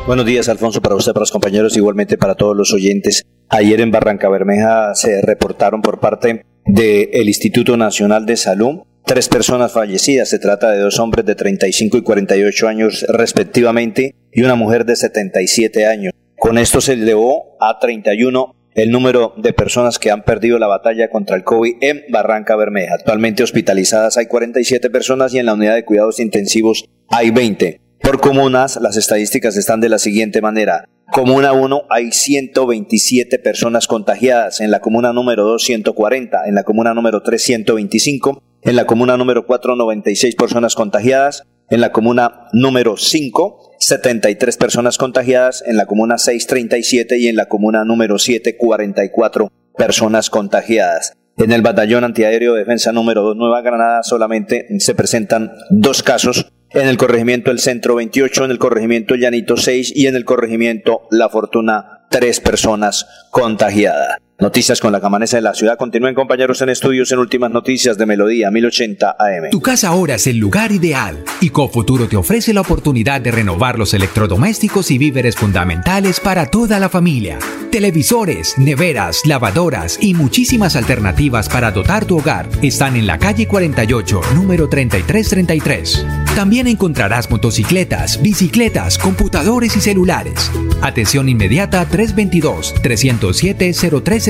Buenos 0.09 0.25
días, 0.25 0.49
Alfonso, 0.49 0.81
para 0.81 0.95
usted, 0.95 1.13
para 1.13 1.25
los 1.25 1.31
compañeros, 1.31 1.77
igualmente 1.77 2.17
para 2.17 2.35
todos 2.35 2.57
los 2.57 2.73
oyentes. 2.73 3.27
Ayer 3.51 3.83
en 3.83 3.91
Barranca 3.91 4.31
Bermeja 4.31 4.95
se 4.95 5.21
reportaron 5.21 5.83
por 5.83 6.01
parte 6.01 6.47
del 6.65 7.29
Instituto 7.29 7.77
Nacional 7.77 8.25
de 8.25 8.39
Salud 8.39 8.85
tres 9.05 9.29
personas 9.29 9.71
fallecidas. 9.71 10.31
Se 10.31 10.39
trata 10.39 10.71
de 10.71 10.79
dos 10.79 10.99
hombres 10.99 11.27
de 11.27 11.35
35 11.35 11.99
y 11.99 12.03
48 12.03 12.69
años 12.69 13.05
respectivamente 13.11 14.15
y 14.33 14.41
una 14.41 14.55
mujer 14.55 14.87
de 14.87 14.97
77 14.97 15.85
años. 15.85 16.15
Con 16.39 16.57
esto 16.57 16.81
se 16.81 16.95
elevó 16.95 17.59
a 17.61 17.79
31 17.79 18.55
el 18.77 18.91
número 18.91 19.35
de 19.37 19.53
personas 19.53 19.99
que 19.99 20.11
han 20.11 20.23
perdido 20.23 20.59
la 20.59 20.69
batalla 20.69 21.11
contra 21.11 21.37
el 21.37 21.45
COVID 21.45 21.83
en 21.83 22.05
Barranca 22.09 22.57
Bermeja. 22.57 22.95
Actualmente 22.95 23.43
hospitalizadas 23.43 24.17
hay 24.17 24.25
47 24.25 24.89
personas 24.89 25.35
y 25.35 25.39
en 25.39 25.45
la 25.45 25.53
unidad 25.53 25.75
de 25.75 25.85
cuidados 25.85 26.19
intensivos 26.19 26.87
hay 27.11 27.31
20. 27.31 27.88
Por 28.09 28.23
comunas, 28.23 28.79
las 28.81 28.97
estadísticas 28.97 29.59
están 29.59 29.83
de 29.83 29.91
la 29.91 29.99
siguiente 29.99 30.41
manera. 30.41 30.87
Comuna 31.13 31.53
1 31.53 31.83
hay 31.91 32.11
127 32.11 33.39
personas 33.39 33.87
contagiadas, 33.87 34.63
en 34.63 34.71
la 34.71 34.81
comuna 34.81 35.13
número 35.13 35.45
2 35.45 35.63
140, 35.63 36.49
en 36.49 36.55
la 36.55 36.63
comuna 36.63 36.95
número 36.95 37.23
3 37.23 37.43
125, 37.43 38.43
en 38.63 38.77
la 38.77 38.87
comuna 38.87 39.19
número 39.19 39.45
4 39.45 39.77
96 39.77 40.37
personas 40.37 40.75
contagiadas, 40.75 41.43
en 41.69 41.83
la 41.83 41.93
comuna 41.93 42.49
número 42.55 42.97
5 42.97 43.73
73 43.79 44.57
personas 44.57 44.97
contagiadas, 44.97 45.63
en 45.67 45.77
la 45.77 45.85
comuna 45.85 46.17
6 46.17 46.47
37 46.47 47.19
y 47.19 47.29
en 47.29 47.37
la 47.37 47.45
comuna 47.45 47.85
número 47.85 48.19
7 48.19 48.57
44 48.57 49.53
personas 49.77 50.31
contagiadas. 50.31 51.13
En 51.37 51.53
el 51.53 51.61
batallón 51.61 52.05
antiaéreo 52.05 52.55
de 52.55 52.61
defensa 52.61 52.91
número 52.91 53.23
2 53.23 53.37
Nueva 53.37 53.61
Granada 53.61 54.03
solamente 54.03 54.67
se 54.79 54.95
presentan 54.95 55.53
dos 55.69 56.03
casos 56.03 56.51
en 56.71 56.89
el 56.89 56.97
corregimiento 56.97 57.51
El 57.51 57.59
Centro 57.59 57.95
28, 57.97 58.45
en 58.45 58.51
el 58.51 58.59
corregimiento 58.59 59.15
Llanito 59.15 59.57
6 59.57 59.93
y 59.95 60.07
en 60.07 60.17
el 60.17 60.25
corregimiento 60.25 61.07
La 61.11 61.29
Fortuna 61.29 62.07
tres 62.11 62.41
personas 62.41 63.07
contagiadas. 63.31 64.19
Noticias 64.41 64.79
con 64.79 64.93
la 64.93 65.01
camanesa 65.01 65.37
de 65.37 65.43
la 65.43 65.53
ciudad. 65.53 65.77
Continúen 65.77 66.15
compañeros 66.15 66.63
en 66.63 66.69
estudios 66.69 67.11
en 67.11 67.19
últimas 67.19 67.51
noticias 67.51 67.99
de 67.99 68.07
Melodía 68.07 68.53
1080 68.53 69.17
AM. 69.19 69.51
Tu 69.51 69.61
casa 69.61 69.89
ahora 69.89 70.15
es 70.15 70.29
el 70.29 70.37
lugar 70.37 70.71
ideal 70.71 71.25
y 71.41 71.51
Cofuturo 71.51 72.07
te 72.07 72.17
ofrece 72.17 72.55
la 72.55 72.61
oportunidad 72.61 73.21
de 73.21 73.33
renovar 73.33 73.81
los 73.81 73.95
electrodomésticos 73.95 74.93
y 74.93 74.99
víveres 74.99 75.35
fundamentales 75.35 76.21
para 76.21 76.47
toda 76.47 76.79
la 76.79 76.89
familia. 76.89 77.41
Televisores, 77.73 78.57
neveras, 78.59 79.27
lavadoras 79.27 79.99
y 80.01 80.15
muchísimas 80.15 80.77
alternativas 80.77 81.49
para 81.49 81.73
dotar 81.73 82.05
tu 82.05 82.19
hogar 82.19 82.49
están 82.63 82.95
en 82.95 83.09
la 83.09 83.19
calle 83.19 83.49
48, 83.49 84.21
número 84.37 84.69
3333. 84.69 86.07
También 86.37 86.69
encontrarás 86.69 87.29
motocicletas, 87.29 88.23
bicicletas, 88.23 88.99
computadores 88.99 89.77
y 89.77 89.81
celulares. 89.81 90.53
Atención 90.81 91.29
inmediata 91.29 91.85
322 91.87 92.75
307 92.81 93.73
03 94.05 94.28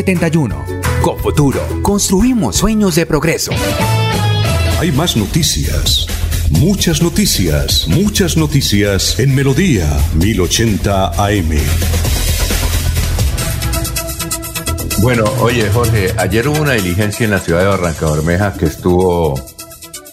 con 1.02 1.18
Futuro, 1.18 1.60
construimos 1.82 2.54
sueños 2.56 2.94
de 2.94 3.04
progreso. 3.04 3.50
Hay 4.78 4.92
más 4.92 5.16
noticias. 5.16 6.06
Muchas 6.50 7.02
noticias, 7.02 7.88
muchas 7.88 8.36
noticias 8.36 9.18
en 9.18 9.34
Melodía 9.34 9.88
1080 10.14 11.08
AM. 11.08 11.50
Bueno, 15.02 15.24
oye 15.40 15.68
Jorge, 15.70 16.14
ayer 16.16 16.46
hubo 16.46 16.60
una 16.62 16.74
diligencia 16.74 17.24
en 17.24 17.32
la 17.32 17.40
ciudad 17.40 17.60
de 17.60 17.66
Barranca 17.66 18.08
Bermeja 18.08 18.54
que 18.54 18.66
estuvo, 18.66 19.34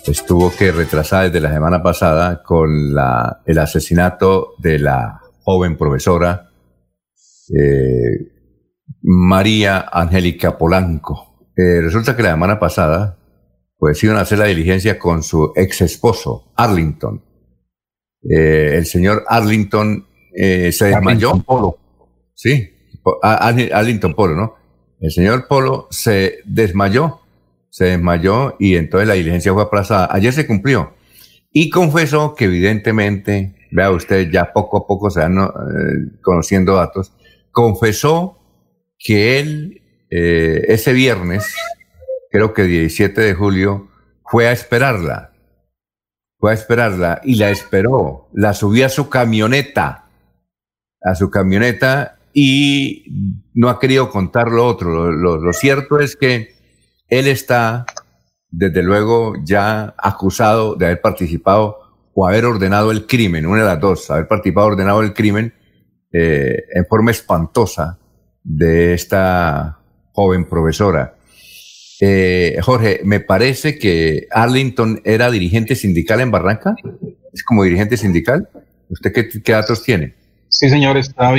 estuvo 0.07 0.51
que 0.55 0.71
retrasada 0.71 1.23
desde 1.25 1.41
la 1.41 1.53
semana 1.53 1.83
pasada 1.83 2.41
con 2.41 2.95
la, 2.95 3.41
el 3.45 3.59
asesinato 3.59 4.55
de 4.57 4.79
la 4.79 5.21
joven 5.43 5.77
profesora 5.77 6.49
eh, 7.49 8.34
María 9.01 9.85
Angélica 9.91 10.57
Polanco. 10.57 11.49
Eh, 11.55 11.81
resulta 11.81 12.15
que 12.15 12.23
la 12.23 12.31
semana 12.31 12.59
pasada, 12.59 13.17
pues 13.77 14.03
iban 14.03 14.17
a 14.17 14.21
hacer 14.21 14.39
la 14.39 14.45
diligencia 14.45 14.99
con 14.99 15.23
su 15.23 15.53
ex 15.55 15.81
esposo, 15.81 16.53
Arlington. 16.55 17.23
Eh, 18.29 18.75
el 18.75 18.85
señor 18.85 19.23
Arlington 19.27 20.07
se 20.33 20.85
desmayó. 20.85 21.37
Polo. 21.43 21.77
Sí, 22.33 22.69
Arlington 23.21 24.13
Polo, 24.13 24.35
¿no? 24.35 24.55
El 24.99 25.11
señor 25.11 25.47
Polo 25.47 25.87
se 25.91 26.39
desmayó, 26.45 27.21
se 27.69 27.85
desmayó 27.85 28.55
y 28.59 28.75
entonces 28.75 29.07
la 29.07 29.13
diligencia 29.13 29.53
fue 29.53 29.63
aplazada. 29.63 30.07
Ayer 30.11 30.33
se 30.33 30.47
cumplió 30.47 30.93
y 31.51 31.69
confesó 31.69 32.35
que 32.35 32.45
evidentemente, 32.45 33.55
vea 33.71 33.91
usted, 33.91 34.29
ya 34.31 34.51
poco 34.51 34.77
a 34.77 34.87
poco 34.87 35.09
se 35.09 35.19
van 35.19 35.37
eh, 35.37 35.49
conociendo 36.21 36.75
datos, 36.75 37.13
confesó 37.51 38.39
que 38.97 39.39
él 39.39 39.81
eh, 40.09 40.65
ese 40.69 40.93
viernes, 40.93 41.53
creo 42.31 42.53
que 42.53 42.63
17 42.63 43.19
de 43.21 43.33
julio, 43.33 43.89
fue 44.23 44.47
a 44.47 44.51
esperarla. 44.51 45.31
Fue 46.37 46.51
a 46.51 46.53
esperarla 46.53 47.21
y 47.23 47.35
la 47.35 47.49
esperó. 47.49 48.29
La 48.33 48.53
subió 48.53 48.85
a 48.85 48.89
su 48.89 49.09
camioneta. 49.09 50.05
A 51.01 51.15
su 51.15 51.29
camioneta 51.29 52.17
y 52.33 53.43
no 53.53 53.69
ha 53.69 53.79
querido 53.79 54.09
contar 54.09 54.49
lo 54.49 54.65
otro. 54.65 55.11
Lo, 55.11 55.53
cierto 55.53 55.99
es 55.99 56.15
que 56.15 56.55
él 57.07 57.27
está, 57.27 57.85
desde 58.49 58.83
luego, 58.83 59.35
ya 59.43 59.95
acusado 59.97 60.75
de 60.75 60.85
haber 60.85 61.01
participado 61.01 61.79
o 62.13 62.27
haber 62.27 62.45
ordenado 62.45 62.91
el 62.91 63.05
crimen, 63.05 63.45
una 63.45 63.61
de 63.61 63.67
las 63.67 63.79
dos, 63.79 64.09
haber 64.09 64.27
participado 64.27 64.67
ordenado 64.67 65.01
el 65.01 65.13
crimen 65.13 65.53
eh, 66.11 66.63
en 66.73 66.85
forma 66.85 67.11
espantosa 67.11 67.99
de 68.45 68.93
esta 68.93 69.79
joven 70.13 70.47
profesora. 70.47 71.15
Eh, 71.99 72.57
Jorge, 72.61 73.01
me 73.03 73.19
parece 73.19 73.77
que 73.77 74.27
Arlington 74.31 75.01
era 75.03 75.31
dirigente 75.31 75.75
sindical 75.75 76.21
en 76.21 76.31
Barranca. 76.31 76.75
¿Es 77.33 77.43
como 77.43 77.63
dirigente 77.63 77.97
sindical? 77.97 78.47
¿Usted 78.89 79.11
qué, 79.11 79.41
qué 79.41 79.51
datos 79.51 79.83
tiene? 79.83 80.13
Sí, 80.47 80.69
señor, 80.69 80.95
está 80.97 81.33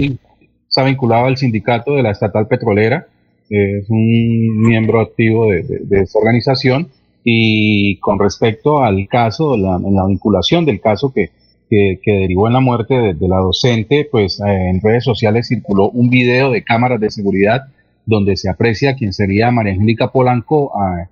está 0.68 0.84
vinculado 0.84 1.26
al 1.26 1.38
sindicato 1.38 1.94
de 1.94 2.02
la 2.02 2.10
estatal 2.10 2.48
petrolera, 2.48 3.06
es 3.48 3.88
un 3.88 4.60
miembro 4.60 5.00
activo 5.00 5.50
de, 5.50 5.64
esta 6.02 6.18
organización 6.18 6.88
y 7.24 7.98
con 8.00 8.18
respecto 8.18 8.82
al 8.82 9.08
caso, 9.08 9.56
la, 9.56 9.78
la 9.78 10.06
vinculación 10.06 10.66
del 10.66 10.80
caso 10.80 11.12
que, 11.14 11.30
que, 11.68 11.98
derivó 12.04 12.46
en 12.46 12.54
la 12.54 12.60
muerte 12.60 13.14
de, 13.14 13.28
la 13.28 13.38
docente, 13.38 14.08
pues 14.10 14.40
eh, 14.40 14.70
en 14.70 14.80
redes 14.80 15.04
sociales 15.04 15.48
circuló 15.48 15.90
un 15.90 16.08
video 16.10 16.50
de 16.50 16.62
cámaras 16.62 17.00
de 17.00 17.10
seguridad 17.10 17.62
donde 18.04 18.36
se 18.36 18.48
aprecia 18.48 18.94
quien 18.94 19.12
sería 19.12 19.50
María 19.50 19.72
Angélica 19.72 20.12
Polanco 20.12 20.72
ah, 20.80 21.08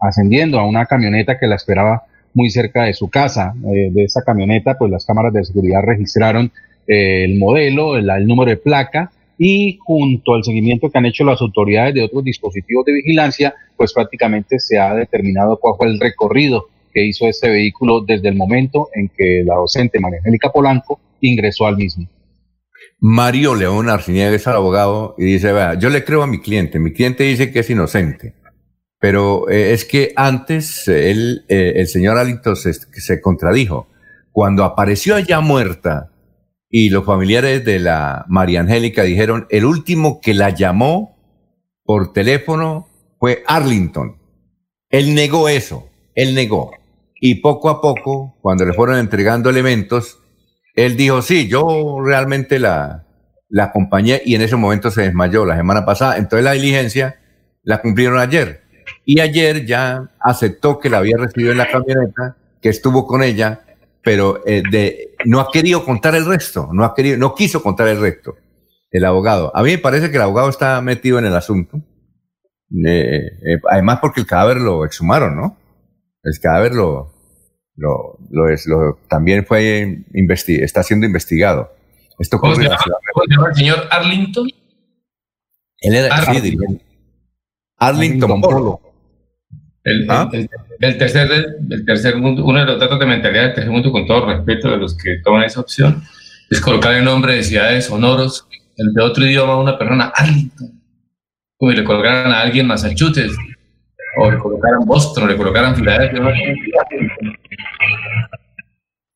ascendiendo 0.00 0.58
a 0.58 0.66
una 0.66 0.86
camioneta 0.86 1.38
que 1.38 1.46
la 1.46 1.56
esperaba 1.56 2.04
muy 2.32 2.50
cerca 2.50 2.84
de 2.84 2.94
su 2.94 3.08
casa. 3.08 3.54
Eh, 3.66 3.90
de 3.92 4.04
esa 4.04 4.22
camioneta, 4.22 4.78
pues 4.78 4.90
las 4.90 5.04
cámaras 5.04 5.32
de 5.32 5.44
seguridad 5.44 5.82
registraron 5.82 6.50
el 6.86 7.38
modelo, 7.38 7.96
el, 7.96 8.26
número 8.26 8.50
de 8.50 8.56
placa 8.56 9.10
y 9.36 9.78
junto 9.84 10.34
al 10.34 10.44
seguimiento 10.44 10.88
que 10.90 10.98
han 10.98 11.06
hecho 11.06 11.24
las 11.24 11.40
autoridades 11.42 11.94
de 11.94 12.02
otros 12.02 12.24
dispositivos 12.24 12.84
de 12.86 12.94
vigilancia, 12.94 13.54
pues 13.76 13.92
prácticamente 13.92 14.58
se 14.58 14.78
ha 14.78 14.94
determinado 14.94 15.58
cuál 15.58 15.74
fue 15.76 15.86
el 15.88 16.00
recorrido 16.00 16.66
que 16.92 17.06
hizo 17.06 17.26
este 17.26 17.48
vehículo 17.48 18.02
desde 18.06 18.28
el 18.28 18.36
momento 18.36 18.88
en 18.94 19.08
que 19.08 19.42
la 19.44 19.56
docente 19.56 20.00
María 20.00 20.18
Angélica 20.18 20.50
Polanco 20.50 21.00
ingresó 21.20 21.66
al 21.66 21.76
mismo. 21.76 22.08
Mario 23.00 23.54
León 23.54 23.88
Arciniega 23.88 24.34
es 24.34 24.46
el 24.46 24.54
abogado 24.54 25.14
y 25.18 25.24
dice, 25.24 25.52
vea, 25.52 25.74
yo 25.74 25.90
le 25.90 26.04
creo 26.04 26.22
a 26.22 26.26
mi 26.26 26.40
cliente, 26.40 26.78
mi 26.78 26.92
cliente 26.92 27.24
dice 27.24 27.52
que 27.52 27.60
es 27.60 27.70
inocente, 27.70 28.34
pero 28.98 29.48
eh, 29.48 29.72
es 29.72 29.84
que 29.84 30.12
antes 30.16 30.88
él, 30.88 31.44
eh, 31.48 31.74
el 31.76 31.86
señor 31.86 32.18
Alito 32.18 32.56
se 32.56 33.20
contradijo. 33.20 33.88
Cuando 34.32 34.64
apareció 34.64 35.14
allá 35.14 35.40
muerta, 35.40 36.10
y 36.70 36.90
los 36.90 37.04
familiares 37.04 37.64
de 37.64 37.78
la 37.78 38.24
María 38.28 38.60
Angélica 38.60 39.02
dijeron, 39.02 39.46
el 39.50 39.64
último 39.64 40.20
que 40.20 40.34
la 40.34 40.50
llamó 40.50 41.16
por 41.84 42.12
teléfono 42.12 42.88
fue 43.18 43.42
Arlington. 43.46 44.18
Él 44.90 45.14
negó 45.14 45.48
eso, 45.48 45.88
él 46.14 46.34
negó. 46.34 46.72
Y 47.20 47.36
poco 47.36 47.68
a 47.68 47.80
poco, 47.80 48.38
cuando 48.40 48.64
le 48.64 48.72
fueron 48.72 48.98
entregando 48.98 49.50
elementos, 49.50 50.18
él 50.74 50.96
dijo, 50.96 51.22
sí, 51.22 51.48
yo 51.48 51.98
realmente 52.04 52.58
la, 52.58 53.06
la 53.48 53.64
acompañé 53.64 54.22
y 54.24 54.34
en 54.34 54.42
ese 54.42 54.56
momento 54.56 54.90
se 54.90 55.02
desmayó 55.02 55.44
la 55.44 55.56
semana 55.56 55.84
pasada. 55.84 56.16
Entonces 56.18 56.44
la 56.44 56.52
diligencia 56.52 57.20
la 57.62 57.80
cumplieron 57.80 58.18
ayer. 58.18 58.62
Y 59.04 59.20
ayer 59.20 59.66
ya 59.66 60.10
aceptó 60.20 60.78
que 60.78 60.90
la 60.90 60.98
había 60.98 61.16
recibido 61.16 61.52
en 61.52 61.58
la 61.58 61.68
camioneta, 61.68 62.36
que 62.60 62.68
estuvo 62.68 63.06
con 63.06 63.22
ella 63.22 63.62
pero 64.08 64.42
eh, 64.46 64.62
de, 64.70 65.14
no 65.26 65.38
ha 65.38 65.50
querido 65.52 65.84
contar 65.84 66.14
el 66.14 66.24
resto, 66.24 66.70
no 66.72 66.82
ha 66.84 66.94
querido, 66.94 67.18
no 67.18 67.34
quiso 67.34 67.62
contar 67.62 67.88
el 67.88 68.00
resto, 68.00 68.36
el 68.90 69.04
abogado. 69.04 69.54
A 69.54 69.62
mí 69.62 69.72
me 69.72 69.78
parece 69.78 70.10
que 70.10 70.16
el 70.16 70.22
abogado 70.22 70.48
está 70.48 70.80
metido 70.80 71.18
en 71.18 71.26
el 71.26 71.34
asunto, 71.34 71.76
eh, 72.86 73.26
eh, 73.44 73.60
además 73.70 73.98
porque 74.00 74.20
el 74.20 74.26
cadáver 74.26 74.62
lo 74.62 74.86
exhumaron, 74.86 75.36
¿no? 75.36 75.58
El 76.22 76.32
cadáver 76.42 76.74
lo, 76.74 77.12
lo, 77.78 78.48
es, 78.48 78.66
lo 78.66 78.98
también 79.08 79.46
fue 79.46 80.04
está 80.12 80.82
siendo 80.82 81.06
investigado. 81.06 81.72
Esto 82.18 82.38
¿Cómo, 82.38 82.54
se 82.56 82.64
llama, 82.64 82.76
el 83.48 83.54
señor 83.54 83.88
Arlington? 83.90 84.48
Él 85.80 85.94
era 85.94 86.16
Arlington, 86.16 86.80
Arlington 87.76 88.40
Polo. 88.40 88.80
¿Ah? 90.08 90.28
El, 90.80 90.98
tercer, 90.98 91.56
el 91.70 91.84
tercer 91.86 92.16
mundo, 92.16 92.44
uno 92.44 92.58
de 92.58 92.66
los 92.66 92.80
datos 92.80 92.98
de 92.98 93.06
mentalidad 93.06 93.44
del 93.44 93.54
tercer 93.54 93.70
mundo, 93.70 93.92
con 93.92 94.06
todo 94.06 94.26
respeto 94.26 94.70
de 94.70 94.76
los 94.76 94.96
que 94.96 95.20
toman 95.24 95.44
esa 95.44 95.60
opción, 95.60 96.02
es 96.50 96.60
colocar 96.60 96.94
el 96.94 97.04
nombre 97.04 97.34
de 97.34 97.42
ciudades 97.42 97.86
sonoros, 97.86 98.46
el 98.76 98.92
de 98.92 99.02
otro 99.02 99.24
idioma 99.24 99.54
a 99.54 99.60
una 99.60 99.78
persona, 99.78 100.12
Arlington, 100.14 100.82
como 101.56 101.72
le 101.72 101.84
colocaran 101.84 102.32
a 102.32 102.40
alguien 102.40 102.66
Massachusetts, 102.66 103.36
o 104.18 104.30
le 104.30 104.38
colocaran 104.38 104.80
Boston, 104.84 105.24
o 105.24 105.26
le 105.26 105.36
colocaran 105.36 105.76
Filadelfia. 105.76 106.22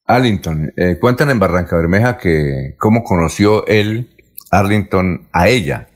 Arlington, 0.06 0.72
eh, 0.76 0.98
cuentan 1.00 1.30
en 1.30 1.38
Barranca 1.38 1.76
Bermeja 1.76 2.18
que 2.18 2.74
cómo 2.78 3.02
conoció 3.02 3.66
él, 3.66 4.10
Arlington, 4.50 5.28
a 5.32 5.48
ella, 5.48 5.88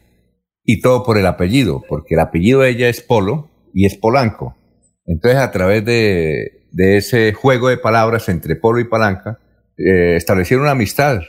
y 0.64 0.80
todo 0.80 1.04
por 1.04 1.18
el 1.18 1.26
apellido, 1.26 1.82
porque 1.88 2.14
el 2.14 2.20
apellido 2.20 2.60
de 2.60 2.70
ella 2.70 2.88
es 2.88 3.00
Polo 3.00 3.50
y 3.74 3.86
es 3.86 3.96
Polanco. 3.96 4.56
Entonces, 5.04 5.40
a 5.40 5.50
través 5.52 5.84
de, 5.84 6.64
ese 6.76 7.32
juego 7.32 7.68
de 7.68 7.78
palabras 7.78 8.28
entre 8.28 8.56
Polo 8.56 8.80
y 8.80 8.84
Palanca, 8.84 9.38
eh, 9.76 10.16
establecieron 10.16 10.64
una 10.64 10.72
amistad. 10.72 11.20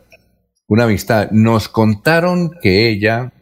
Una 0.67 0.85
amistad. 0.85 1.29
Nos 1.31 1.69
contaron 1.69 2.51
que 2.61 2.89
ella, 2.89 3.33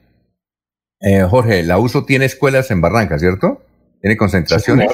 eh, 1.00 1.22
Jorge, 1.22 1.64
la 1.64 1.80
USO 1.80 2.06
tiene 2.06 2.26
escuelas 2.26 2.70
en 2.72 2.82
Barranca, 2.82 3.18
¿cierto? 3.18 3.65
Tiene 4.02 4.18
concentraciones. 4.18 4.92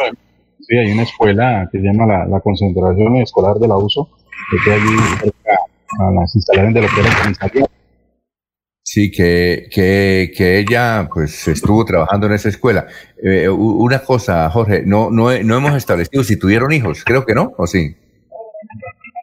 Sí, 0.61 0.77
hay 0.77 0.91
una 0.91 1.03
escuela 1.03 1.67
que 1.71 1.80
se 1.80 1.83
llama 1.85 2.25
la, 2.27 2.39
concentración 2.39 3.15
escolar 3.17 3.57
de 3.57 3.67
la 3.67 3.77
USO, 3.77 4.09
que 4.49 4.57
está 4.57 4.73
allí 4.73 4.97
cerca 5.19 5.59
a 5.99 6.11
las 6.11 6.35
instalaciones 6.35 6.73
de 6.75 6.81
lo 6.81 6.88
que 6.88 7.01
era 7.01 7.67
Sí, 8.83 9.11
que, 9.11 9.67
que, 9.71 10.31
que, 10.35 10.59
ella 10.59 11.07
pues 11.13 11.47
estuvo 11.47 11.85
trabajando 11.85 12.27
en 12.27 12.33
esa 12.33 12.49
escuela. 12.49 12.88
Eh, 13.23 13.47
una 13.47 13.99
cosa, 13.99 14.49
Jorge, 14.49 14.83
no, 14.85 15.09
no, 15.09 15.31
no 15.43 15.57
hemos 15.57 15.75
establecido 15.75 16.23
si 16.23 16.38
tuvieron 16.38 16.71
hijos, 16.73 17.03
creo 17.05 17.25
que 17.25 17.33
no, 17.33 17.53
¿o 17.57 17.67
sí? 17.67 17.95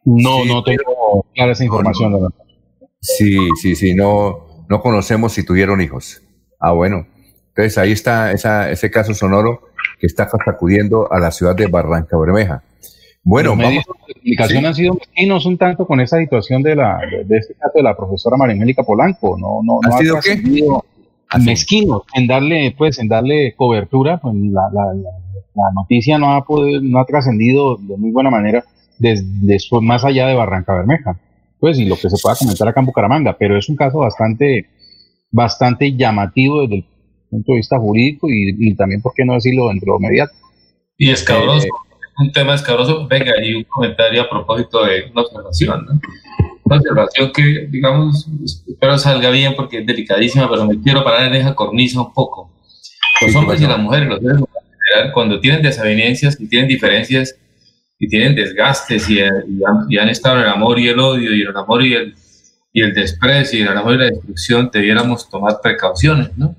No, 0.04 0.44
no 0.44 0.62
tengo 0.62 1.26
clara 1.34 1.52
esa 1.52 1.64
información. 1.64 2.32
Sí, 3.00 3.36
sí, 3.60 3.74
sí, 3.74 3.94
no, 3.94 4.64
no 4.68 4.80
conocemos 4.80 5.32
si 5.32 5.44
tuvieron 5.44 5.80
hijos. 5.80 6.22
Ah, 6.58 6.72
bueno. 6.72 7.06
Entonces 7.58 7.76
ahí 7.78 7.90
está 7.90 8.30
esa, 8.30 8.70
ese 8.70 8.88
caso 8.88 9.12
sonoro 9.14 9.70
que 9.98 10.06
está 10.06 10.28
sacudiendo 10.28 11.12
a 11.12 11.18
la 11.18 11.32
ciudad 11.32 11.56
de 11.56 11.66
Barranca 11.66 12.16
Bermeja. 12.16 12.62
Bueno, 13.24 13.48
los 13.48 13.58
medios 13.58 13.84
de 13.84 14.14
comunicación 14.14 14.64
han 14.64 14.74
sido 14.76 14.94
mezquinos 14.94 15.44
un 15.44 15.58
tanto 15.58 15.84
con 15.84 16.00
esa 16.00 16.18
situación 16.18 16.62
de 16.62 16.76
la 16.76 17.00
de, 17.26 17.36
este 17.36 17.54
caso 17.54 17.72
de 17.74 17.82
la 17.82 17.96
profesora 17.96 18.36
María 18.36 18.54
Angélica 18.54 18.84
Polanco. 18.84 19.36
No, 19.36 19.60
no, 19.64 19.80
¿Ha 19.82 19.98
sido 19.98 20.20
qué? 20.20 20.40
mezquinos 21.40 22.02
en 22.14 22.28
darle, 22.28 22.76
pues, 22.78 23.00
en 23.00 23.08
darle 23.08 23.54
cobertura. 23.56 24.18
Pues, 24.18 24.36
la, 24.36 24.70
la, 24.72 24.94
la, 24.94 25.72
noticia 25.74 26.16
no 26.16 26.34
ha 26.34 26.44
podido, 26.44 26.80
no 26.80 27.00
ha 27.00 27.06
trascendido 27.06 27.76
de 27.76 27.96
muy 27.96 28.12
buena 28.12 28.30
manera 28.30 28.62
desde 29.00 29.58
más 29.82 30.04
allá 30.04 30.28
de 30.28 30.34
Barranca 30.36 30.74
Bermeja. 30.74 31.18
Pues, 31.58 31.76
y 31.80 31.86
lo 31.86 31.96
que 31.96 32.08
se 32.08 32.16
pueda 32.22 32.36
comentar 32.36 32.68
acá 32.68 32.78
en 32.78 32.86
Bucaramanga, 32.86 33.36
pero 33.36 33.58
es 33.58 33.68
un 33.68 33.74
caso 33.74 33.98
bastante, 33.98 34.68
bastante 35.32 35.96
llamativo 35.96 36.62
desde 36.62 36.76
el 36.76 36.84
punto 37.28 37.52
de 37.52 37.56
vista 37.56 37.78
jurídico 37.78 38.28
y, 38.30 38.74
también, 38.74 39.00
¿por 39.00 39.12
qué 39.14 39.24
no 39.24 39.34
decirlo, 39.34 39.68
dentro 39.68 39.94
de 39.98 40.08
mediático? 40.08 40.48
Y 40.96 41.10
escabroso, 41.10 41.66
eh, 41.66 41.70
un 42.18 42.32
tema 42.32 42.54
escabroso. 42.54 43.06
Venga, 43.06 43.32
y 43.42 43.54
un 43.54 43.64
comentario 43.64 44.22
a 44.22 44.28
propósito 44.28 44.84
de 44.84 45.10
una 45.12 45.22
observación, 45.22 45.86
¿no? 45.86 46.00
Una 46.64 46.76
observación 46.76 47.32
que, 47.32 47.68
digamos, 47.70 48.28
espero 48.66 48.98
salga 48.98 49.30
bien 49.30 49.54
porque 49.54 49.78
es 49.78 49.86
delicadísima, 49.86 50.50
pero 50.50 50.66
me 50.66 50.80
quiero 50.80 51.04
parar 51.04 51.28
en 51.28 51.40
esa 51.40 51.54
cornisa 51.54 52.00
un 52.00 52.12
poco. 52.12 52.50
Los 53.20 53.34
hombres 53.34 53.60
y 53.60 53.66
las 53.66 53.78
mujeres, 53.78 54.08
los 54.08 54.20
seres 54.20 54.42
cuando 55.12 55.40
tienen 55.40 55.62
desavenencias 55.62 56.40
y 56.40 56.48
tienen 56.48 56.68
diferencias 56.68 57.36
y 57.98 58.08
tienen 58.08 58.34
desgastes 58.34 59.08
y, 59.10 59.20
han, 59.20 60.08
estado 60.08 60.36
en 60.36 60.42
el 60.42 60.48
amor 60.48 60.78
y 60.78 60.88
el 60.88 60.98
odio 60.98 61.34
y 61.34 61.42
el 61.42 61.56
amor 61.56 61.84
y 61.84 61.94
el, 61.94 62.14
y 62.72 62.82
el 62.82 62.94
desprecio 62.94 63.58
y 63.58 63.62
el 63.62 63.76
amor 63.76 63.94
y 63.94 63.98
la 63.98 64.04
destrucción, 64.04 64.70
debiéramos 64.72 65.28
tomar 65.28 65.60
precauciones, 65.62 66.36
¿no? 66.36 66.54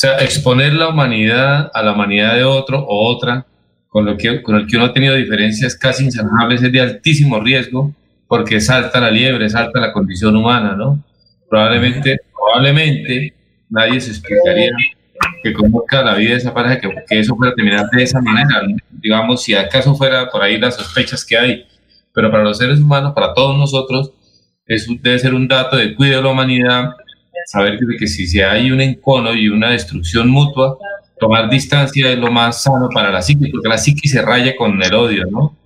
Sea, 0.00 0.18
exponer 0.18 0.74
la 0.74 0.90
humanidad 0.90 1.72
a 1.74 1.82
la 1.82 1.92
humanidad 1.92 2.36
de 2.36 2.44
otro 2.44 2.78
o 2.78 3.12
otra 3.12 3.44
con, 3.88 4.06
lo 4.06 4.16
que, 4.16 4.44
con 4.44 4.54
el 4.54 4.68
que 4.68 4.76
uno 4.76 4.86
ha 4.86 4.92
tenido 4.92 5.16
diferencias 5.16 5.74
casi 5.74 6.04
insanables 6.04 6.62
es 6.62 6.70
de 6.70 6.80
altísimo 6.80 7.40
riesgo 7.40 7.92
porque 8.28 8.60
salta 8.60 9.00
la 9.00 9.10
liebre, 9.10 9.50
salta 9.50 9.80
la 9.80 9.92
condición 9.92 10.36
humana, 10.36 10.76
¿no? 10.76 11.02
Probablemente, 11.50 12.20
probablemente 12.32 13.34
nadie 13.70 14.00
se 14.00 14.10
explicaría 14.10 14.70
que 15.42 15.52
conozca 15.52 16.04
la 16.04 16.14
vida 16.14 16.30
de 16.30 16.36
esa 16.36 16.54
pareja, 16.54 16.78
que, 16.78 16.94
que, 17.08 17.18
eso 17.18 17.34
fuera 17.34 17.52
terminar 17.56 17.90
de 17.90 18.00
esa 18.00 18.20
manera, 18.20 18.62
digamos, 18.92 19.42
si 19.42 19.56
acaso 19.56 19.96
fuera 19.96 20.30
por 20.30 20.42
ahí 20.42 20.58
las 20.58 20.76
sospechas 20.76 21.24
que 21.24 21.36
hay, 21.36 21.66
pero 22.14 22.30
para 22.30 22.44
los 22.44 22.58
seres 22.58 22.78
humanos, 22.78 23.14
para 23.16 23.34
todos 23.34 23.58
nosotros, 23.58 24.12
eso 24.64 24.92
debe 25.00 25.18
ser 25.18 25.34
un 25.34 25.48
dato 25.48 25.76
de 25.76 25.96
cuidado 25.96 26.18
de 26.18 26.22
la 26.22 26.32
humanidad, 26.32 26.90
saber 27.48 27.78
que, 27.78 27.86
que 27.98 28.06
si, 28.06 28.40
hay 28.40 28.70
un 28.70 28.80
encono 28.82 29.32
y 29.32 29.48
una 29.48 29.70
destrucción 29.70 30.28
mutua, 30.28 30.76
tomar 31.18 31.48
distancia 31.48 32.12
es 32.12 32.18
lo 32.18 32.30
más 32.30 32.62
sano 32.62 32.90
para 32.92 33.10
la 33.10 33.22
psique, 33.22 33.48
porque 33.50 33.68
la 33.68 33.78
psique 33.78 34.06
se 34.06 34.20
raya 34.20 34.54
con 34.54 34.82
el 34.82 34.92
odio, 34.92 35.24
¿no? 35.30 35.56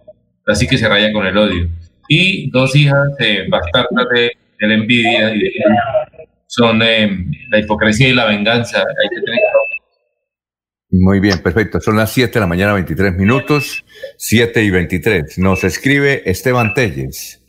La 0.47 0.55
psique 0.55 0.79
se 0.79 0.89
raya 0.89 1.13
con 1.13 1.27
el 1.27 1.37
odio. 1.37 1.69
Y 2.09 2.51
dos 2.51 2.77
hijas 2.77 3.09
eh, 3.19 3.47
bastardas 3.49 4.07
de, 4.15 4.31
la 4.61 4.75
envidia 4.75 5.35
y 5.35 5.41
de 5.41 5.53
son 6.47 6.81
eh, 6.83 7.11
la 7.51 7.59
hipocresía 7.59 8.09
y 8.09 8.15
la 8.15 8.27
venganza. 8.27 8.85
Muy 10.91 11.19
bien, 11.19 11.43
perfecto. 11.43 11.81
Son 11.81 11.97
las 11.97 12.13
7 12.13 12.35
de 12.35 12.41
la 12.41 12.47
mañana, 12.47 12.75
23 12.75 13.15
minutos, 13.15 13.85
7 14.19 14.63
y 14.63 14.71
23. 14.71 15.39
Nos 15.39 15.65
escribe 15.65 16.23
Esteban 16.31 16.75
Telles. 16.75 17.42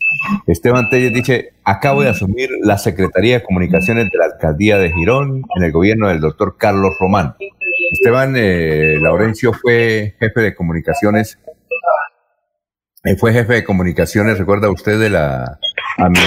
Esteban 0.47 0.89
Telles 0.89 1.13
dice, 1.13 1.53
acabo 1.63 2.03
de 2.03 2.09
asumir 2.09 2.49
la 2.61 2.77
Secretaría 2.77 3.39
de 3.39 3.43
Comunicaciones 3.43 4.09
de 4.11 4.17
la 4.17 4.25
Alcaldía 4.25 4.77
de 4.77 4.91
Girón 4.91 5.43
en 5.55 5.63
el 5.63 5.71
gobierno 5.71 6.07
del 6.07 6.19
doctor 6.19 6.57
Carlos 6.57 6.95
Román. 6.99 7.35
Esteban 7.91 8.33
eh, 8.35 8.97
Laurencio 8.99 9.53
fue 9.53 10.15
jefe 10.19 10.41
de 10.41 10.55
comunicaciones, 10.55 11.39
eh, 13.03 13.15
fue 13.17 13.33
jefe 13.33 13.53
de 13.53 13.63
comunicaciones, 13.63 14.39
recuerda 14.39 14.69
usted, 14.71 14.99
de 14.99 15.09
la 15.09 15.59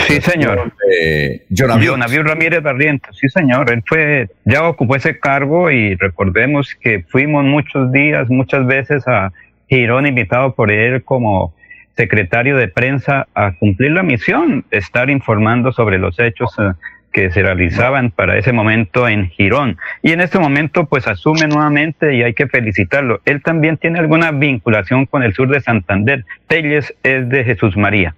Sí, 0.06 0.20
señor. 0.20 0.72
Eh, 0.92 1.44
Ramírez 1.50 2.62
Barrientos, 2.62 3.16
sí, 3.18 3.28
señor. 3.28 3.70
Él 3.70 3.82
fue, 3.86 4.28
ya 4.44 4.68
ocupó 4.68 4.96
ese 4.96 5.18
cargo 5.18 5.70
y 5.70 5.96
recordemos 5.96 6.74
que 6.80 7.04
fuimos 7.08 7.44
muchos 7.44 7.90
días, 7.92 8.28
muchas 8.30 8.66
veces 8.66 9.06
a 9.08 9.32
Girón, 9.68 10.06
invitado 10.06 10.54
por 10.54 10.70
él 10.70 11.02
como 11.02 11.55
secretario 11.96 12.56
de 12.56 12.68
prensa 12.68 13.26
a 13.34 13.52
cumplir 13.52 13.92
la 13.92 14.02
misión, 14.02 14.64
estar 14.70 15.10
informando 15.10 15.72
sobre 15.72 15.98
los 15.98 16.18
hechos 16.18 16.50
eh, 16.58 16.72
que 17.12 17.30
se 17.30 17.42
realizaban 17.42 18.10
para 18.10 18.36
ese 18.36 18.52
momento 18.52 19.08
en 19.08 19.30
Girón. 19.30 19.78
Y 20.02 20.12
en 20.12 20.20
este 20.20 20.38
momento 20.38 20.84
pues 20.84 21.08
asume 21.08 21.46
nuevamente 21.46 22.14
y 22.14 22.22
hay 22.22 22.34
que 22.34 22.46
felicitarlo. 22.46 23.20
Él 23.24 23.42
también 23.42 23.78
tiene 23.78 23.98
alguna 23.98 24.32
vinculación 24.32 25.06
con 25.06 25.22
el 25.22 25.32
sur 25.34 25.48
de 25.48 25.60
Santander. 25.60 26.26
Telles 26.46 26.94
es 27.02 27.28
de 27.28 27.44
Jesús 27.44 27.76
María. 27.76 28.14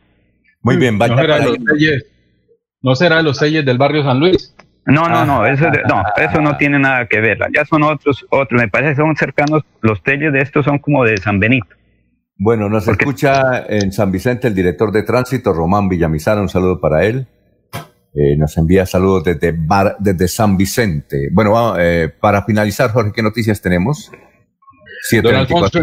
Muy 0.63 0.77
bien, 0.77 0.99
vaya. 0.99 1.15
¿No 1.15 1.21
será, 1.21 1.39
los 1.39 1.55
selles, 1.55 2.07
¿No 2.83 2.95
será 2.97 3.23
los 3.23 3.39
selles 3.39 3.65
del 3.65 3.79
barrio 3.79 4.03
San 4.03 4.19
Luis? 4.19 4.55
No, 4.87 5.07
no, 5.07 5.27
no, 5.27 5.47
eso, 5.47 5.71
no, 5.87 6.03
eso 6.17 6.41
no 6.41 6.57
tiene 6.57 6.79
nada 6.79 7.07
que 7.07 7.21
ver. 7.21 7.39
Ya 7.55 7.65
son 7.67 7.83
otros, 7.83 8.27
otros, 8.31 8.59
me 8.59 8.69
parece 8.69 8.93
que 8.93 8.97
son 8.97 9.15
cercanos, 9.17 9.63
los 9.83 10.03
telles 10.03 10.33
de 10.33 10.41
estos 10.41 10.65
son 10.65 10.79
como 10.79 11.05
de 11.05 11.19
San 11.19 11.39
Benito. 11.39 11.78
Bueno, 12.41 12.69
nos 12.69 12.87
escucha 12.87 13.67
en 13.69 13.91
San 13.91 14.13
Vicente 14.13 14.47
el 14.47 14.55
director 14.55 14.93
de 14.93 15.03
tránsito, 15.03 15.53
Román 15.53 15.89
Villamizar, 15.89 16.39
un 16.39 16.49
saludo 16.49 16.81
para 16.81 17.05
él. 17.05 17.27
Eh, 18.15 18.37
nos 18.37 18.57
envía 18.57 18.87
saludos 18.87 19.25
desde, 19.25 19.59
desde 19.99 20.29
San 20.29 20.57
Vicente. 20.57 21.31
Bueno, 21.33 21.79
eh, 21.79 22.09
para 22.09 22.45
finalizar, 22.45 22.93
Jorge, 22.93 23.13
¿qué 23.15 23.23
noticias 23.23 23.61
tenemos? 23.61 24.11
Don 25.23 25.35
Alfonso, 25.35 25.81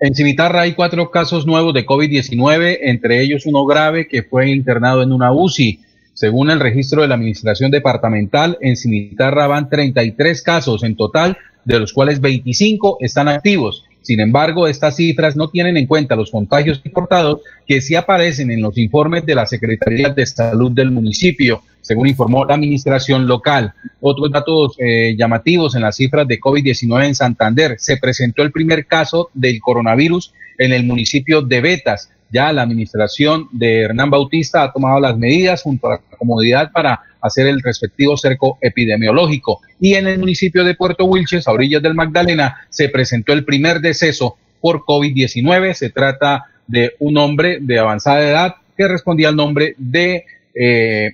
en 0.00 0.14
Cimitarra 0.14 0.62
hay 0.62 0.74
cuatro 0.74 1.10
casos 1.10 1.46
nuevos 1.46 1.74
de 1.74 1.84
COVID-19, 1.84 2.78
entre 2.82 3.20
ellos 3.20 3.46
uno 3.46 3.64
grave 3.66 4.06
que 4.06 4.22
fue 4.22 4.48
internado 4.50 5.02
en 5.02 5.12
una 5.12 5.32
UCI. 5.32 5.80
Según 6.14 6.50
el 6.50 6.60
registro 6.60 7.02
de 7.02 7.08
la 7.08 7.16
Administración 7.16 7.70
Departamental, 7.70 8.58
en 8.60 8.76
Cimitarra 8.76 9.46
van 9.48 9.68
33 9.68 10.42
casos 10.42 10.82
en 10.82 10.96
total, 10.96 11.36
de 11.64 11.78
los 11.80 11.92
cuales 11.92 12.20
25 12.20 12.98
están 13.00 13.28
activos. 13.28 13.87
Sin 14.08 14.20
embargo, 14.20 14.66
estas 14.66 14.96
cifras 14.96 15.36
no 15.36 15.50
tienen 15.50 15.76
en 15.76 15.86
cuenta 15.86 16.16
los 16.16 16.30
contagios 16.30 16.80
importados 16.82 17.42
que 17.66 17.82
sí 17.82 17.94
aparecen 17.94 18.50
en 18.50 18.62
los 18.62 18.78
informes 18.78 19.26
de 19.26 19.34
la 19.34 19.44
Secretaría 19.44 20.08
de 20.08 20.24
Salud 20.24 20.72
del 20.72 20.90
municipio, 20.90 21.60
según 21.82 22.08
informó 22.08 22.42
la 22.46 22.54
administración 22.54 23.26
local. 23.26 23.74
Otros 24.00 24.32
datos 24.32 24.76
eh, 24.78 25.14
llamativos 25.14 25.74
en 25.74 25.82
las 25.82 25.96
cifras 25.96 26.26
de 26.26 26.40
COVID-19 26.40 27.04
en 27.04 27.14
Santander. 27.14 27.74
Se 27.78 27.98
presentó 27.98 28.42
el 28.42 28.50
primer 28.50 28.86
caso 28.86 29.28
del 29.34 29.60
coronavirus 29.60 30.32
en 30.56 30.72
el 30.72 30.84
municipio 30.84 31.42
de 31.42 31.60
Betas. 31.60 32.08
Ya 32.32 32.50
la 32.50 32.62
administración 32.62 33.48
de 33.52 33.82
Hernán 33.82 34.08
Bautista 34.08 34.62
ha 34.62 34.72
tomado 34.72 35.00
las 35.00 35.18
medidas 35.18 35.60
junto 35.60 35.86
a 35.86 35.96
la 35.96 36.16
comodidad 36.16 36.72
para 36.72 36.98
hacer 37.20 37.46
el 37.46 37.60
respectivo 37.62 38.16
cerco 38.16 38.58
epidemiológico. 38.60 39.60
Y 39.80 39.94
en 39.94 40.06
el 40.06 40.18
municipio 40.18 40.64
de 40.64 40.74
Puerto 40.74 41.04
Wilches, 41.04 41.48
a 41.48 41.52
orillas 41.52 41.82
del 41.82 41.94
Magdalena, 41.94 42.66
se 42.70 42.88
presentó 42.88 43.32
el 43.32 43.44
primer 43.44 43.80
deceso 43.80 44.36
por 44.60 44.80
COVID-19. 44.80 45.74
Se 45.74 45.90
trata 45.90 46.44
de 46.66 46.92
un 46.98 47.16
hombre 47.16 47.58
de 47.60 47.78
avanzada 47.78 48.22
edad 48.22 48.54
que 48.76 48.88
respondía 48.88 49.28
al 49.28 49.36
nombre 49.36 49.74
de 49.78 50.24
eh, 50.54 51.12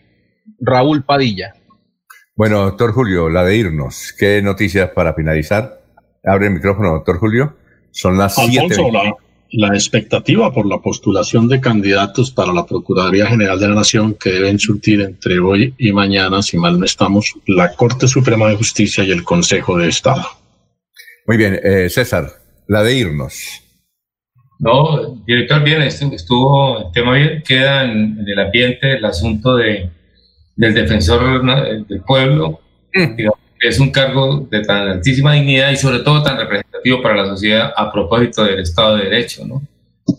Raúl 0.60 1.04
Padilla. 1.04 1.54
Bueno, 2.36 2.62
doctor 2.62 2.92
Julio, 2.92 3.28
la 3.30 3.44
de 3.44 3.56
irnos. 3.56 4.14
¿Qué 4.18 4.42
noticias 4.42 4.90
para 4.90 5.14
finalizar? 5.14 5.80
Abre 6.24 6.48
el 6.48 6.54
micrófono, 6.54 6.90
doctor 6.90 7.18
Julio. 7.18 7.56
Son 7.90 8.18
las 8.18 8.34
siete 8.34 8.76
la 8.90 9.14
expectativa 9.74 10.52
por 10.52 10.66
la 10.66 10.78
postulación 10.78 11.48
de 11.48 11.60
candidatos 11.60 12.30
para 12.30 12.52
la 12.52 12.66
Procuraduría 12.66 13.26
General 13.26 13.58
de 13.58 13.68
la 13.68 13.74
Nación 13.74 14.14
que 14.14 14.30
deben 14.30 14.58
surtir 14.58 15.00
entre 15.00 15.38
hoy 15.38 15.74
y 15.78 15.92
mañana, 15.92 16.42
si 16.42 16.56
mal 16.56 16.78
no 16.78 16.84
estamos, 16.84 17.34
la 17.46 17.74
Corte 17.74 18.08
Suprema 18.08 18.48
de 18.48 18.56
Justicia 18.56 19.04
y 19.04 19.10
el 19.10 19.24
Consejo 19.24 19.78
de 19.78 19.88
Estado. 19.88 20.24
Muy 21.26 21.36
bien, 21.36 21.58
eh, 21.62 21.88
César, 21.88 22.28
la 22.68 22.82
de 22.82 22.98
irnos. 22.98 23.60
No, 24.58 25.22
director, 25.26 25.62
bien, 25.62 25.82
estuvo 25.82 26.78
el 26.78 26.92
tema 26.92 27.14
bien, 27.14 27.42
queda 27.46 27.84
en, 27.84 28.18
el 28.26 28.38
ambiente 28.38 28.96
el 28.96 29.04
asunto 29.04 29.56
de, 29.56 29.90
del 30.56 30.74
defensor 30.74 31.44
del 31.86 32.02
pueblo, 32.02 32.60
mm. 32.94 33.16
digamos, 33.16 33.43
es 33.68 33.80
un 33.80 33.90
cargo 33.90 34.46
de 34.50 34.62
tan 34.62 34.88
altísima 34.88 35.32
dignidad 35.32 35.70
y 35.70 35.76
sobre 35.76 36.00
todo 36.00 36.22
tan 36.22 36.36
representativo 36.36 37.02
para 37.02 37.22
la 37.22 37.26
sociedad 37.26 37.72
a 37.74 37.90
propósito 37.90 38.44
del 38.44 38.60
Estado 38.60 38.96
de 38.96 39.04
Derecho, 39.04 39.46
¿no? 39.46 39.62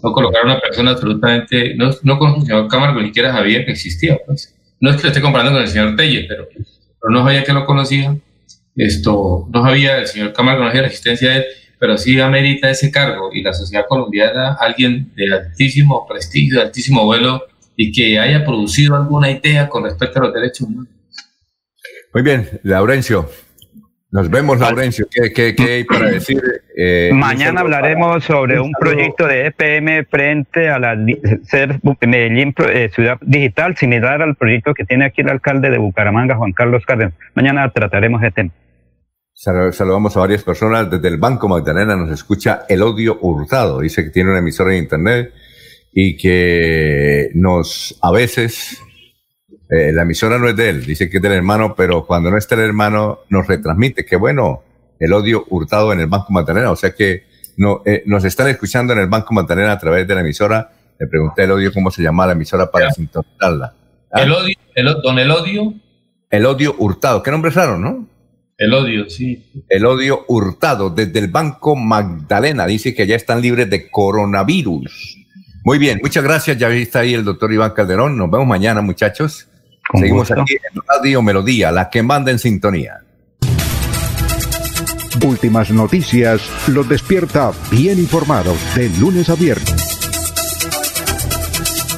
No 0.01 0.11
colocar 0.11 0.41
a 0.41 0.45
una 0.45 0.59
persona 0.59 0.91
absolutamente, 0.91 1.75
no, 1.75 1.91
no 2.01 2.17
con 2.17 2.35
el 2.35 2.41
señor 2.41 2.67
Camargo 2.67 3.01
ni 3.01 3.07
siquiera 3.07 3.31
sabía 3.31 3.63
que 3.63 3.71
existía, 3.71 4.17
pues. 4.25 4.55
No 4.79 4.89
es 4.89 4.97
que 4.97 5.03
lo 5.03 5.07
esté 5.09 5.21
comparando 5.21 5.53
con 5.53 5.61
el 5.61 5.67
señor 5.67 5.95
Telle, 5.95 6.25
pero, 6.27 6.47
pero 6.49 7.11
no 7.11 7.23
sabía 7.23 7.43
que 7.43 7.53
lo 7.53 7.65
conocía. 7.65 8.15
Esto, 8.75 9.47
no 9.53 9.63
sabía, 9.63 9.99
el 9.99 10.07
señor 10.07 10.33
Camargo 10.33 10.63
no 10.63 10.69
sabía 10.69 10.81
la 10.81 10.87
existencia 10.87 11.29
de 11.29 11.37
él, 11.37 11.45
pero 11.79 11.97
sí 11.97 12.19
amerita 12.19 12.69
ese 12.69 12.91
cargo 12.91 13.29
y 13.31 13.43
la 13.43 13.53
sociedad 13.53 13.85
colombiana, 13.87 14.57
alguien 14.59 15.13
de 15.15 15.33
altísimo 15.33 16.05
prestigio, 16.07 16.57
de 16.57 16.63
altísimo 16.63 17.05
vuelo 17.05 17.43
y 17.77 17.91
que 17.91 18.17
haya 18.17 18.43
producido 18.43 18.95
alguna 18.95 19.29
idea 19.29 19.69
con 19.69 19.83
respecto 19.83 20.19
a 20.19 20.23
los 20.23 20.33
derechos 20.33 20.67
humanos. 20.67 20.94
Muy 22.15 22.23
bien, 22.23 22.47
Laurencio. 22.63 23.29
Nos 24.09 24.29
vemos, 24.29 24.57
Laurencio. 24.57 25.05
¿Qué, 25.11 25.53
hay 25.59 25.83
para 25.83 26.11
decir? 26.11 26.41
Eh, 26.77 27.11
Mañana 27.13 27.59
hablaremos 27.59 28.23
sobre 28.23 28.57
un 28.57 28.71
proyecto 28.71 29.27
de 29.27 29.47
EPM 29.47 30.05
frente 30.05 30.69
a 30.69 30.79
la 30.79 30.95
ser 31.43 31.81
Medellín 32.07 32.55
eh, 32.69 32.89
Ciudad 32.95 33.17
Digital, 33.19 33.75
similar 33.75 34.21
al 34.21 34.35
proyecto 34.35 34.73
que 34.73 34.85
tiene 34.85 35.03
aquí 35.03 35.23
el 35.23 35.29
alcalde 35.29 35.69
de 35.69 35.77
Bucaramanga, 35.77 36.37
Juan 36.37 36.53
Carlos 36.53 36.85
Cárdenas. 36.85 37.15
Mañana 37.33 37.69
trataremos 37.71 38.23
este 38.23 38.43
tema. 38.43 38.51
Saludamos 39.33 40.15
a 40.15 40.21
varias 40.21 40.41
personas. 40.41 40.89
Desde 40.89 41.09
el 41.09 41.17
Banco 41.17 41.49
Magdalena 41.49 41.97
nos 41.97 42.11
escucha 42.11 42.61
El 42.69 42.81
Odio 42.81 43.19
Hurtado. 43.19 43.81
Dice 43.81 44.05
que 44.05 44.11
tiene 44.11 44.29
una 44.29 44.39
emisora 44.39 44.71
de 44.71 44.77
internet 44.77 45.33
y 45.91 46.15
que 46.15 47.31
nos, 47.33 47.99
a 48.01 48.13
veces, 48.13 48.81
eh, 49.75 49.91
la 49.91 50.03
emisora 50.03 50.37
no 50.37 50.47
es 50.47 50.55
de 50.55 50.69
él, 50.69 50.85
dice 50.85 51.09
que 51.09 51.17
es 51.17 51.23
del 51.23 51.33
hermano, 51.33 51.75
pero 51.75 52.05
cuando 52.05 52.31
no 52.31 52.37
está 52.37 52.55
el 52.55 52.61
hermano 52.61 53.19
nos 53.29 53.47
retransmite, 53.47 54.05
que 54.05 54.15
bueno, 54.15 54.63
el 54.99 55.11
odio 55.11 55.45
hurtado 55.49 55.91
en 55.91 55.99
el 55.99 56.07
Banco 56.07 56.31
Magdalena, 56.31 56.71
o 56.71 56.75
sea 56.75 56.91
que 56.91 57.23
no, 57.57 57.81
eh, 57.85 58.03
nos 58.05 58.23
están 58.23 58.47
escuchando 58.47 58.93
en 58.93 58.99
el 58.99 59.07
Banco 59.07 59.33
Magdalena 59.33 59.73
a 59.73 59.79
través 59.79 60.07
de 60.07 60.15
la 60.15 60.21
emisora, 60.21 60.71
le 60.99 61.07
pregunté 61.07 61.43
el 61.43 61.51
odio 61.51 61.73
cómo 61.73 61.91
se 61.91 62.01
llama 62.01 62.25
la 62.25 62.33
emisora 62.33 62.71
para 62.71 62.89
sintonizarla. 62.91 63.73
¿Ah? 64.11 64.21
El 64.21 64.31
odio, 64.31 64.55
el, 64.75 64.85
don 65.03 65.19
el 65.19 65.31
odio. 65.31 65.73
El 66.29 66.45
odio 66.45 66.75
hurtado, 66.77 67.21
qué 67.21 67.31
nombre 67.31 67.51
raro, 67.51 67.77
¿no? 67.77 68.07
El 68.57 68.73
odio, 68.73 69.09
sí. 69.09 69.51
El 69.67 69.85
odio 69.85 70.23
hurtado 70.29 70.89
desde 70.89 71.19
el 71.19 71.27
Banco 71.27 71.75
Magdalena, 71.75 72.65
dice 72.65 72.95
que 72.95 73.05
ya 73.05 73.15
están 73.15 73.41
libres 73.41 73.69
de 73.69 73.89
coronavirus. 73.91 75.17
Muy 75.65 75.79
bien, 75.79 75.99
muchas 76.01 76.23
gracias. 76.23 76.59
Ya 76.59 76.69
está 76.69 76.99
ahí 76.99 77.15
el 77.15 77.25
doctor 77.25 77.51
Iván 77.51 77.71
Calderón. 77.71 78.15
Nos 78.15 78.29
vemos 78.29 78.45
mañana, 78.45 78.81
muchachos. 78.81 79.47
Seguimos 79.93 80.31
aquí 80.31 80.53
en 80.53 80.81
Radio 80.87 81.21
Melodía, 81.21 81.71
la 81.71 81.89
que 81.89 82.03
manda 82.03 82.31
en 82.31 82.39
sintonía. 82.39 83.01
Últimas 85.23 85.71
noticias 85.71 86.41
los 86.67 86.87
despierta 86.89 87.51
bien 87.71 87.99
informados 87.99 88.57
de 88.75 88.89
lunes 88.89 89.29
a 89.29 89.35
viernes. 89.35 89.95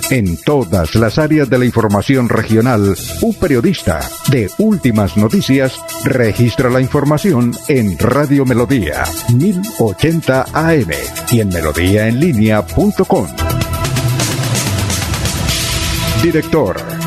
En 0.09 0.37
todas 0.37 0.95
las 0.95 1.17
áreas 1.17 1.49
de 1.49 1.57
la 1.57 1.65
información 1.65 2.29
regional, 2.29 2.95
un 3.21 3.33
periodista 3.35 3.99
de 4.29 4.49
Últimas 4.57 5.17
Noticias 5.17 5.77
registra 6.05 6.69
la 6.69 6.79
información 6.79 7.51
en 7.67 7.97
Radio 7.99 8.45
Melodía 8.45 9.03
1080 9.35 10.45
AM 10.53 10.91
y 11.29 11.41
en 11.41 11.49
melodíaenlínea.com. 11.49 13.27
Director 16.23 17.06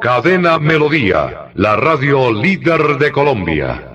Cadena 0.00 0.58
Melodía, 0.58 1.50
la 1.54 1.76
radio 1.76 2.32
líder 2.32 2.96
de 2.96 3.12
Colombia. 3.12 3.92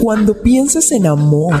Cuando 0.00 0.40
pienses 0.40 0.92
en 0.92 1.08
amor, 1.08 1.60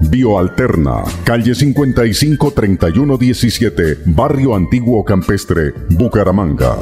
Bioalterna, 0.00 1.04
calle 1.24 1.54
55 1.54 2.52
3117, 2.52 3.98
Barrio 4.06 4.54
Antiguo 4.54 5.04
Campestre, 5.04 5.72
Bucaramanga. 5.90 6.76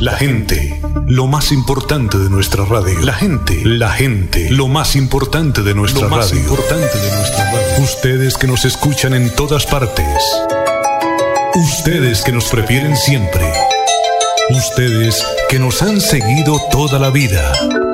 La 0.00 0.16
gente, 0.16 0.80
lo 1.06 1.28
más 1.28 1.52
importante 1.52 2.18
de 2.18 2.28
nuestra 2.28 2.64
radio. 2.64 2.98
La 3.02 3.12
gente, 3.12 3.64
la 3.64 3.90
gente, 3.90 4.50
lo 4.50 4.66
más 4.66 4.96
importante 4.96 5.62
de 5.62 5.74
nuestra 5.74 6.08
lo 6.08 6.08
más 6.08 6.32
importante 6.32 6.98
de 6.98 7.16
nuestra 7.16 7.44
radio. 7.52 7.84
Ustedes 7.84 8.36
que 8.36 8.48
nos 8.48 8.64
escuchan 8.64 9.14
en 9.14 9.30
todas 9.36 9.64
partes. 9.64 10.24
Ustedes 11.54 12.22
que 12.22 12.32
nos 12.32 12.46
prefieren 12.46 12.96
siempre. 12.96 13.44
Ustedes 14.50 15.24
que 15.48 15.60
nos 15.60 15.82
han 15.82 16.00
seguido 16.00 16.60
toda 16.72 16.98
la 16.98 17.10
vida. 17.10 17.52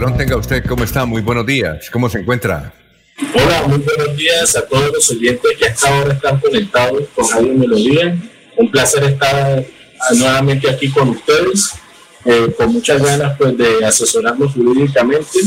Calderón, 0.00 0.16
tenga 0.16 0.36
usted, 0.36 0.64
¿cómo 0.64 0.82
está? 0.82 1.04
Muy 1.04 1.20
buenos 1.20 1.44
días, 1.44 1.90
¿cómo 1.90 2.08
se 2.08 2.20
encuentra? 2.20 2.72
Hola, 3.34 3.64
muy 3.66 3.78
buenos 3.80 4.16
días 4.16 4.56
a 4.56 4.66
todos 4.66 4.90
los 4.94 5.10
oyentes 5.10 5.50
que 5.58 5.66
hasta 5.66 5.88
ahora 5.88 6.14
están 6.14 6.40
conectados 6.40 7.02
con 7.14 7.30
Radio 7.30 7.52
Melodía. 7.52 8.16
Un 8.56 8.70
placer 8.70 9.04
estar 9.04 9.62
nuevamente 10.14 10.70
aquí 10.70 10.90
con 10.90 11.10
ustedes, 11.10 11.72
eh, 12.24 12.50
con 12.56 12.72
muchas 12.72 13.02
ganas 13.02 13.36
pues, 13.36 13.58
de 13.58 13.84
asesorarnos 13.84 14.54
jurídicamente 14.54 15.38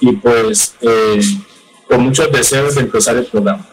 y 0.00 0.12
pues 0.12 0.74
eh, 0.82 1.20
con 1.88 2.02
muchos 2.02 2.30
deseos 2.30 2.74
de 2.74 2.82
empezar 2.82 3.16
el 3.16 3.24
programa. 3.24 3.66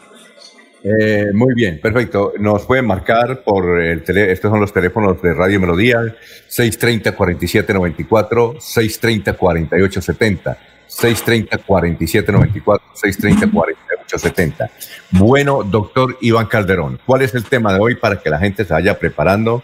Eh, 0.88 1.32
muy 1.34 1.54
bien, 1.54 1.82
perfecto. 1.82 2.32
Nos 2.40 2.66
pueden 2.66 2.86
marcar 2.86 3.44
por 3.44 3.82
el 3.82 4.04
teléfono, 4.04 4.32
estos 4.32 4.52
son 4.52 4.62
los 4.62 4.72
teléfonos 4.72 5.22
de 5.22 5.34
Radio 5.34 5.60
Melodía, 5.60 6.16
630-4794, 6.50 8.56
630-4870, 8.58 10.56
630-4794, 10.88 12.80
630-4870. 12.96 14.70
Bueno, 15.12 15.64
doctor 15.64 16.18
Iván 16.22 16.46
Calderón, 16.46 17.02
¿cuál 17.06 17.24
es 17.24 17.36
el 17.36 17.44
tema 17.44 17.74
de 17.74 17.82
hoy 17.82 17.96
para 17.96 18.22
que 18.22 18.30
la 18.30 18.40
gente 18.40 18.64
se 18.64 18.74
vaya 18.74 18.98
preparando? 18.98 19.62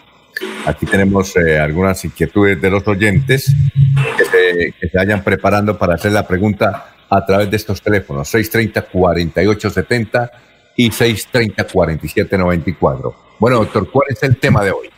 Aquí 0.66 0.86
tenemos 0.86 1.38
eh, 1.38 1.58
algunas 1.58 2.04
inquietudes 2.04 2.62
de 2.62 2.70
los 2.70 2.86
oyentes 2.88 3.50
que 4.18 4.26
se, 4.26 4.74
vayan 4.98 5.24
preparando 5.24 5.78
para 5.78 5.96
hacer 5.96 6.12
la 6.12 6.28
pregunta 6.28 6.90
a 7.10 7.26
través 7.26 7.50
de 7.50 7.56
estos 7.56 7.82
teléfonos, 7.82 8.34
630-4870 8.34 10.32
y 10.76 10.90
630-4794. 10.90 13.14
Bueno, 13.40 13.60
doctor, 13.60 13.90
¿cuál 13.90 14.08
es 14.10 14.22
el 14.24 14.36
tema 14.38 14.62
de 14.64 14.72
hoy? 14.72 14.90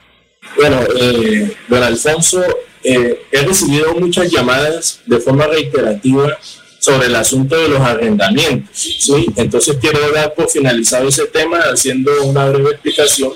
Bueno, 0.56 0.80
eh, 1.00 1.56
don 1.68 1.84
Alfonso, 1.84 2.44
eh, 2.84 3.26
he 3.32 3.42
recibido 3.42 3.94
muchas 3.96 4.32
llamadas 4.32 5.02
de 5.06 5.20
forma 5.20 5.48
reiterativa 5.48 6.38
sobre 6.80 7.08
el 7.08 7.16
asunto 7.16 7.58
de 7.58 7.70
los 7.70 7.82
arrendamientos. 7.82 8.78
¿sí? 8.78 9.26
Entonces 9.36 9.78
quiero 9.82 10.12
dar 10.12 10.36
por 10.36 10.48
finalizado 10.50 11.10
ese 11.10 11.26
tema 11.26 11.62
haciendo 11.62 12.12
una 12.24 12.48
breve 12.48 12.70
explicación 12.72 13.34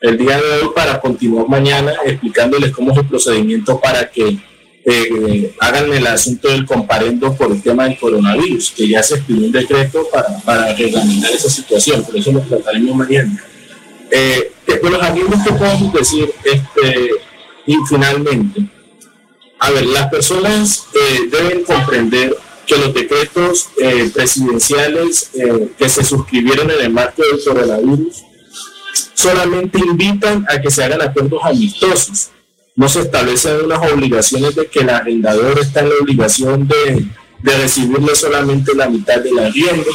el 0.00 0.16
día 0.16 0.36
de 0.36 0.62
hoy 0.62 0.70
para 0.74 1.00
continuar 1.00 1.48
mañana 1.48 1.92
explicándoles 2.06 2.70
cómo 2.70 2.92
es 2.92 2.98
el 2.98 3.06
procedimiento 3.06 3.80
para 3.80 4.08
que 4.08 4.38
eh, 4.90 5.54
hagan 5.60 5.92
el 5.92 6.06
asunto 6.06 6.48
del 6.48 6.64
comparendo 6.64 7.34
por 7.34 7.52
el 7.52 7.62
tema 7.62 7.84
del 7.84 7.98
coronavirus, 7.98 8.70
que 8.70 8.88
ya 8.88 9.02
se 9.02 9.16
expidió 9.16 9.46
un 9.46 9.52
decreto 9.52 10.08
para, 10.12 10.38
para 10.38 10.74
reglamentar 10.74 11.30
esa 11.32 11.50
situación, 11.50 12.02
por 12.02 12.16
eso 12.16 12.32
lo 12.32 12.40
trataremos 12.40 12.96
mañana. 12.96 13.44
Eh, 14.10 14.52
después 14.66 14.94
amigos 14.94 15.36
que 15.44 15.52
podemos 15.52 15.92
decir, 15.92 16.32
este, 16.44 17.10
y 17.66 17.76
finalmente, 17.88 18.66
a 19.58 19.70
ver, 19.70 19.84
las 19.86 20.08
personas 20.08 20.86
eh, 20.94 21.28
deben 21.30 21.64
comprender 21.64 22.34
que 22.66 22.76
los 22.76 22.94
decretos 22.94 23.68
eh, 23.78 24.10
presidenciales 24.14 25.30
eh, 25.34 25.68
que 25.76 25.88
se 25.88 26.04
suscribieron 26.04 26.70
en 26.70 26.80
el 26.80 26.90
marco 26.90 27.22
del 27.22 27.42
coronavirus 27.42 28.24
solamente 29.14 29.78
invitan 29.78 30.46
a 30.48 30.60
que 30.60 30.70
se 30.70 30.84
hagan 30.84 31.02
acuerdos 31.02 31.40
amistosos. 31.42 32.30
No 32.78 32.88
se 32.88 33.00
establecen 33.00 33.64
unas 33.64 33.90
obligaciones 33.90 34.54
de 34.54 34.68
que 34.68 34.78
el 34.78 34.90
arrendador 34.90 35.58
está 35.58 35.80
en 35.80 35.88
la 35.88 35.96
obligación 36.00 36.68
de, 36.68 37.06
de 37.42 37.56
recibirle 37.56 38.14
solamente 38.14 38.72
la 38.72 38.88
mitad 38.88 39.18
del 39.18 39.36
arriendo, 39.36 39.90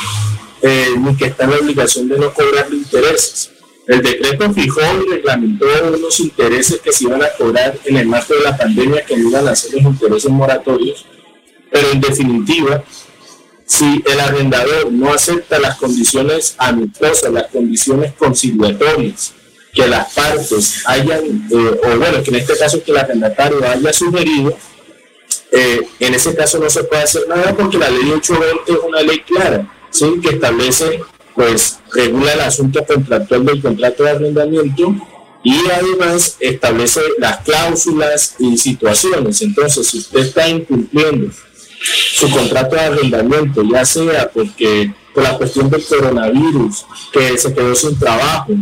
ni 1.00 1.16
que 1.16 1.28
está 1.28 1.46
en 1.46 1.52
la 1.52 1.60
obligación 1.60 2.10
de 2.10 2.20
no 2.20 2.34
cobrarle 2.34 2.76
intereses. 2.76 3.52
El 3.88 4.02
decreto 4.02 4.52
fijó 4.52 4.82
y 5.02 5.12
reglamentó 5.12 5.66
unos 5.96 6.20
intereses 6.20 6.82
que 6.82 6.92
se 6.92 7.06
iban 7.06 7.24
a 7.24 7.30
cobrar 7.38 7.80
en 7.86 7.96
el 7.96 8.06
marco 8.06 8.34
de 8.34 8.42
la 8.42 8.58
pandemia 8.58 9.06
que 9.06 9.14
iban 9.14 9.48
a 9.48 9.56
ser 9.56 9.76
los 9.76 9.84
intereses 9.84 10.30
moratorios, 10.30 11.06
pero 11.72 11.90
en 11.90 12.02
definitiva, 12.02 12.84
si 13.66 14.04
el 14.12 14.20
arrendador 14.20 14.92
no 14.92 15.14
acepta 15.14 15.58
las 15.58 15.78
condiciones 15.78 16.56
amistosas, 16.58 17.32
las 17.32 17.48
condiciones 17.48 18.12
conciliatorias 18.12 19.36
que 19.74 19.88
las 19.88 20.14
partes 20.14 20.84
hayan, 20.86 21.48
eh, 21.52 21.82
o 21.84 21.98
bueno, 21.98 22.22
que 22.24 22.30
en 22.30 22.36
este 22.36 22.58
caso 22.58 22.84
que 22.84 22.92
el 22.92 22.98
arrendatario 22.98 23.68
haya 23.68 23.94
sugerido, 23.94 24.56
eh, 25.52 25.82
en 26.00 26.14
ese 26.14 26.36
caso 26.36 26.60
no 26.60 26.70
se 26.70 26.84
puede 26.84 27.04
hacer 27.04 27.28
nada 27.28 27.56
porque 27.56 27.78
la 27.78 27.90
ley 27.90 28.12
820 28.12 28.72
es 28.72 28.78
una 28.88 29.02
ley 29.02 29.20
clara, 29.20 29.68
¿sí? 29.90 30.20
que 30.22 30.36
establece 30.36 31.02
pues 31.36 31.80
regula 31.92 32.34
el 32.34 32.42
asunto 32.42 32.86
contractual 32.86 33.46
del 33.46 33.62
contrato 33.62 34.04
de 34.04 34.12
arrendamiento 34.12 34.96
y 35.44 35.58
además 35.70 36.38
establece 36.40 37.02
las 37.18 37.38
cláusulas 37.40 38.36
y 38.40 38.58
situaciones. 38.58 39.42
Entonces, 39.42 39.88
si 39.88 39.98
usted 39.98 40.20
está 40.20 40.48
incumpliendo 40.48 41.34
su 42.16 42.30
contrato 42.30 42.76
de 42.76 42.82
arrendamiento, 42.82 43.64
ya 43.64 43.84
sea 43.84 44.30
porque 44.32 44.94
por 45.14 45.24
la 45.24 45.38
cuestión 45.38 45.70
del 45.70 45.84
coronavirus, 45.84 46.86
que 47.12 47.38
se 47.38 47.54
quedó 47.54 47.76
sin 47.76 47.98
trabajo, 48.00 48.54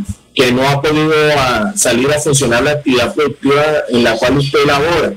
que 0.42 0.52
no 0.52 0.68
ha 0.68 0.82
podido 0.82 1.14
ah, 1.38 1.72
salir 1.76 2.12
a 2.12 2.20
funcionar 2.20 2.64
la 2.64 2.72
actividad 2.72 3.14
productiva 3.14 3.64
en 3.90 4.04
la 4.04 4.18
cual 4.18 4.40
usted 4.40 4.66
labora, 4.66 5.14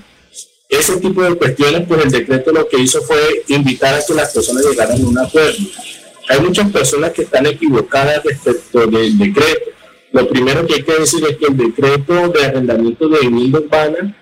ese 0.69 0.99
tipo 0.99 1.23
de 1.23 1.35
cuestiones, 1.37 1.87
pues 1.89 2.05
el 2.05 2.11
decreto 2.11 2.53
lo 2.53 2.69
que 2.69 2.79
hizo 2.79 3.01
fue 3.01 3.43
invitar 3.49 3.95
a 3.95 4.05
que 4.05 4.13
las 4.13 4.35
personas 4.35 4.67
llegaran 4.67 5.01
a 5.01 5.07
un 5.07 5.19
acuerdo. 5.19 5.57
Hay 6.29 6.41
muchas 6.41 6.71
personas 6.71 7.13
que 7.13 7.23
están 7.23 7.47
equivocadas 7.47 8.23
respecto 8.23 8.87
del 8.87 9.17
decreto. 9.17 9.71
Lo 10.13 10.29
primero 10.29 10.67
que 10.67 10.75
hay 10.75 10.83
que 10.83 10.95
decir 10.95 11.25
es 11.25 11.39
que 11.39 11.47
el 11.47 11.57
decreto 11.57 12.29
de 12.29 12.45
arrendamiento 12.45 13.09
de 13.09 13.21
vivienda 13.21 13.61
urbana 13.61 14.17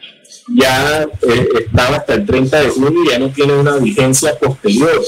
ya 0.54 1.02
eh, 1.02 1.48
estaba 1.64 1.96
hasta 1.96 2.14
el 2.14 2.26
30 2.26 2.60
de 2.60 2.68
junio 2.68 3.04
y 3.04 3.08
ya 3.08 3.18
no 3.18 3.30
tiene 3.30 3.54
una 3.54 3.76
vigencia 3.78 4.38
posterior. 4.38 5.02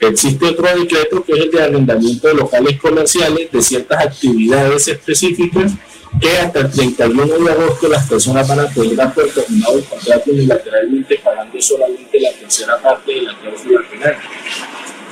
Existe 0.00 0.44
otro 0.46 0.66
decreto 0.78 1.24
que 1.24 1.32
es 1.32 1.38
el 1.40 1.50
de 1.50 1.62
arrendamiento 1.62 2.28
de 2.28 2.34
locales 2.34 2.78
comerciales 2.80 3.50
de 3.50 3.62
ciertas 3.62 4.04
actividades 4.04 4.88
específicas 4.88 5.72
que 6.20 6.38
hasta 6.38 6.60
el 6.60 6.70
31 6.70 7.26
de 7.26 7.52
agosto 7.52 7.88
las 7.88 8.08
personas 8.08 8.46
van 8.46 8.60
a 8.60 8.68
poder 8.68 8.94
dar 8.94 9.14
por 9.14 9.28
terminado 9.28 9.78
el 9.78 9.84
contrato 9.84 10.30
unilateralmente 10.30 11.20
pagando 11.22 11.60
solamente 11.60 12.20
la 12.20 12.32
tercera 12.32 12.80
parte 12.80 13.12
de 13.12 13.22
la 13.22 13.38
cláusula 13.38 13.80
penal. 13.90 14.16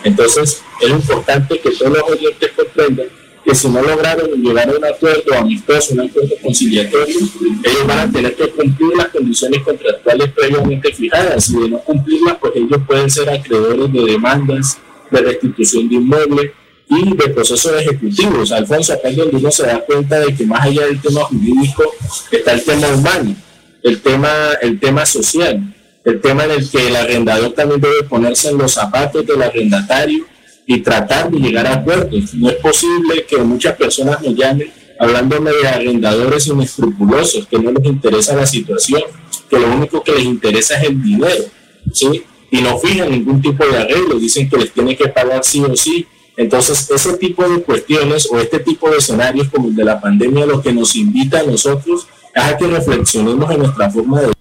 Entonces, 0.05 0.63
es 0.81 0.91
importante 0.91 1.59
que 1.59 1.71
todos 1.71 1.99
los 1.99 2.11
oyentes 2.11 2.51
comprendan 2.53 3.24
que 3.45 3.55
si 3.55 3.69
no 3.69 3.83
lograron 3.83 4.31
llegar 4.43 4.69
a 4.69 4.73
un 4.73 4.85
acuerdo 4.85 5.35
amistoso, 5.35 5.95
un 5.95 6.01
acuerdo 6.01 6.35
conciliatorio, 6.43 7.17
ellos 7.63 7.87
van 7.87 7.99
a 7.99 8.11
tener 8.11 8.35
que 8.35 8.49
cumplir 8.51 8.97
las 8.97 9.09
condiciones 9.09 9.63
contractuales 9.63 10.33
previamente 10.33 10.93
fijadas. 10.93 11.51
Y 11.51 11.57
de 11.61 11.69
no 11.69 11.79
cumplirlas, 11.81 12.39
pues 12.41 12.53
ellos 12.57 12.81
pueden 12.87 13.11
ser 13.11 13.29
acreedores 13.29 13.93
de 13.93 14.05
demandas, 14.05 14.79
de 15.11 15.21
restitución 15.21 15.89
de 15.89 15.95
inmuebles 15.97 16.53
y 16.89 17.17
de 17.17 17.29
procesos 17.29 17.81
ejecutivos. 17.81 18.51
Alfonso, 18.53 18.95
acá 18.95 19.09
es 19.09 19.17
donde 19.17 19.37
uno 19.37 19.51
se 19.51 19.67
da 19.67 19.81
cuenta 19.81 20.19
de 20.21 20.35
que 20.35 20.47
más 20.47 20.65
allá 20.65 20.87
del 20.87 21.01
tema 21.01 21.21
jurídico 21.25 21.85
está 22.31 22.53
el 22.53 22.65
tema 22.65 22.89
humano, 22.89 23.37
el 23.83 24.01
tema, 24.01 24.31
el 24.63 24.81
tema 24.81 25.05
social 25.05 25.75
el 26.05 26.21
tema 26.21 26.45
en 26.45 26.51
el 26.53 26.71
que 26.71 26.87
el 26.87 26.97
arrendador 26.97 27.53
también 27.53 27.81
debe 27.81 28.03
ponerse 28.05 28.51
en 28.51 28.59
los 28.59 28.73
zapatos 28.73 29.27
del 29.27 29.43
arrendatario 29.43 30.27
y 30.67 30.81
tratar 30.81 31.31
de 31.31 31.39
llegar 31.39 31.67
a 31.67 31.75
acuerdos. 31.75 32.34
No 32.34 32.49
es 32.49 32.57
posible 32.57 33.26
que 33.28 33.39
muchas 33.39 33.76
personas 33.76 34.20
me 34.20 34.34
llamen 34.34 34.73
hablándome 34.99 35.51
de 35.52 35.67
arrendadores 35.67 36.47
inescrupulosos, 36.47 37.47
que 37.47 37.59
no 37.59 37.73
les 37.73 37.84
interesa 37.84 38.36
la 38.36 38.47
situación, 38.47 39.02
que 39.49 39.59
lo 39.59 39.73
único 39.73 40.02
que 40.02 40.12
les 40.12 40.25
interesa 40.25 40.81
es 40.81 40.89
el 40.89 41.02
dinero, 41.02 41.44
¿sí? 41.93 42.23
Y 42.51 42.60
no 42.60 42.78
fijan 42.78 43.10
ningún 43.10 43.43
tipo 43.43 43.67
de 43.67 43.76
arreglo, 43.76 44.18
dicen 44.18 44.49
que 44.49 44.57
les 44.57 44.73
tiene 44.73 44.97
que 44.97 45.09
pagar 45.09 45.43
sí 45.44 45.60
o 45.60 45.76
sí. 45.76 46.07
Entonces, 46.36 46.89
ese 46.91 47.17
tipo 47.17 47.49
de 47.49 47.62
cuestiones 47.62 48.28
o 48.31 48.39
este 48.39 48.60
tipo 48.60 48.91
de 48.91 48.99
escenarios 48.99 49.49
como 49.49 49.68
el 49.68 49.75
de 49.75 49.84
la 49.84 50.01
pandemia, 50.01 50.47
lo 50.47 50.62
que 50.62 50.73
nos 50.73 50.94
invita 50.97 51.41
a 51.41 51.43
nosotros 51.44 52.07
es 52.34 52.43
a 52.43 52.57
que 52.57 52.67
reflexionemos 52.67 53.51
en 53.51 53.59
nuestra 53.59 53.91
forma 53.91 54.20
de 54.20 54.33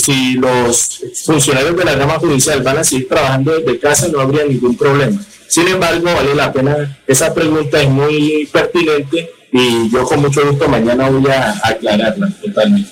si 0.00 0.34
los 0.34 1.02
funcionarios 1.24 1.76
de 1.76 1.84
la 1.84 1.94
rama 1.94 2.18
judicial 2.18 2.62
van 2.62 2.78
a 2.78 2.84
seguir 2.84 3.08
trabajando 3.08 3.58
desde 3.58 3.78
casa, 3.78 4.08
no 4.08 4.20
habría 4.20 4.44
ningún 4.44 4.76
problema. 4.76 5.20
Sin 5.46 5.68
embargo, 5.68 6.04
vale 6.04 6.34
la 6.34 6.52
pena, 6.52 6.98
esa 7.06 7.34
pregunta 7.34 7.80
es 7.80 7.88
muy 7.88 8.48
pertinente 8.52 9.30
y 9.52 9.90
yo 9.90 10.04
con 10.04 10.20
mucho 10.20 10.46
gusto 10.46 10.68
mañana 10.68 11.10
voy 11.10 11.30
a 11.30 11.54
aclararla 11.64 12.30
totalmente. 12.42 12.90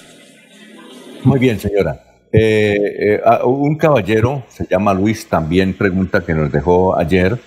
Muy 1.23 1.39
bien, 1.39 1.59
señora. 1.59 2.01
Eh, 2.33 2.77
eh, 3.01 3.21
un 3.45 3.77
caballero, 3.77 4.45
se 4.49 4.67
llama 4.69 4.93
Luis, 4.93 5.27
también 5.29 5.75
pregunta 5.75 6.25
que 6.25 6.35
nos 6.35 6.53
dejó 6.53 6.99
ayer. 6.99 7.39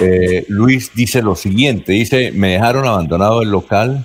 Eh, 0.00 0.44
Luis 0.48 0.92
dice 0.94 1.22
lo 1.22 1.34
siguiente, 1.34 1.92
dice, 1.92 2.32
me 2.32 2.52
dejaron 2.52 2.86
abandonado 2.86 3.42
el 3.42 3.50
local, 3.50 4.04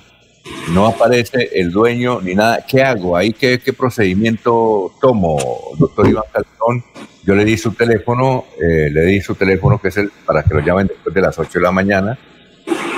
no 0.71 0.87
aparece 0.87 1.49
el 1.53 1.71
dueño 1.71 2.21
ni 2.21 2.35
nada. 2.35 2.65
¿Qué 2.67 2.83
hago? 2.83 3.15
¿Ahí 3.15 3.33
qué, 3.33 3.59
procedimiento 3.77 4.93
tomo, 4.99 5.37
doctor 5.77 6.07
Iván 6.07 6.25
Calderón? 6.31 6.83
Yo 7.23 7.35
le 7.35 7.45
di 7.45 7.57
su 7.57 7.71
teléfono, 7.71 8.45
eh, 8.61 8.89
le 8.91 9.01
di 9.05 9.21
su 9.21 9.35
teléfono 9.35 9.79
que 9.79 9.87
es 9.87 9.97
el 9.97 10.11
para 10.25 10.43
que 10.43 10.53
lo 10.53 10.59
llamen 10.59 10.87
después 10.87 11.13
de 11.13 11.21
las 11.21 11.37
8 11.37 11.59
de 11.59 11.61
la 11.61 11.71
mañana, 11.71 12.17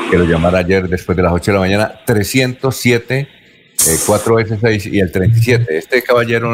que 0.09 0.17
lo 0.17 0.25
llamara 0.25 0.59
ayer 0.59 0.89
después 0.89 1.15
de 1.15 1.23
las 1.23 1.31
8 1.31 1.51
de 1.51 1.55
la 1.55 1.59
mañana, 1.61 2.01
307 2.05 3.29
4S6 3.77 4.91
y 4.91 4.99
el 4.99 5.11
37. 5.11 5.77
Este 5.77 6.01
caballero 6.01 6.49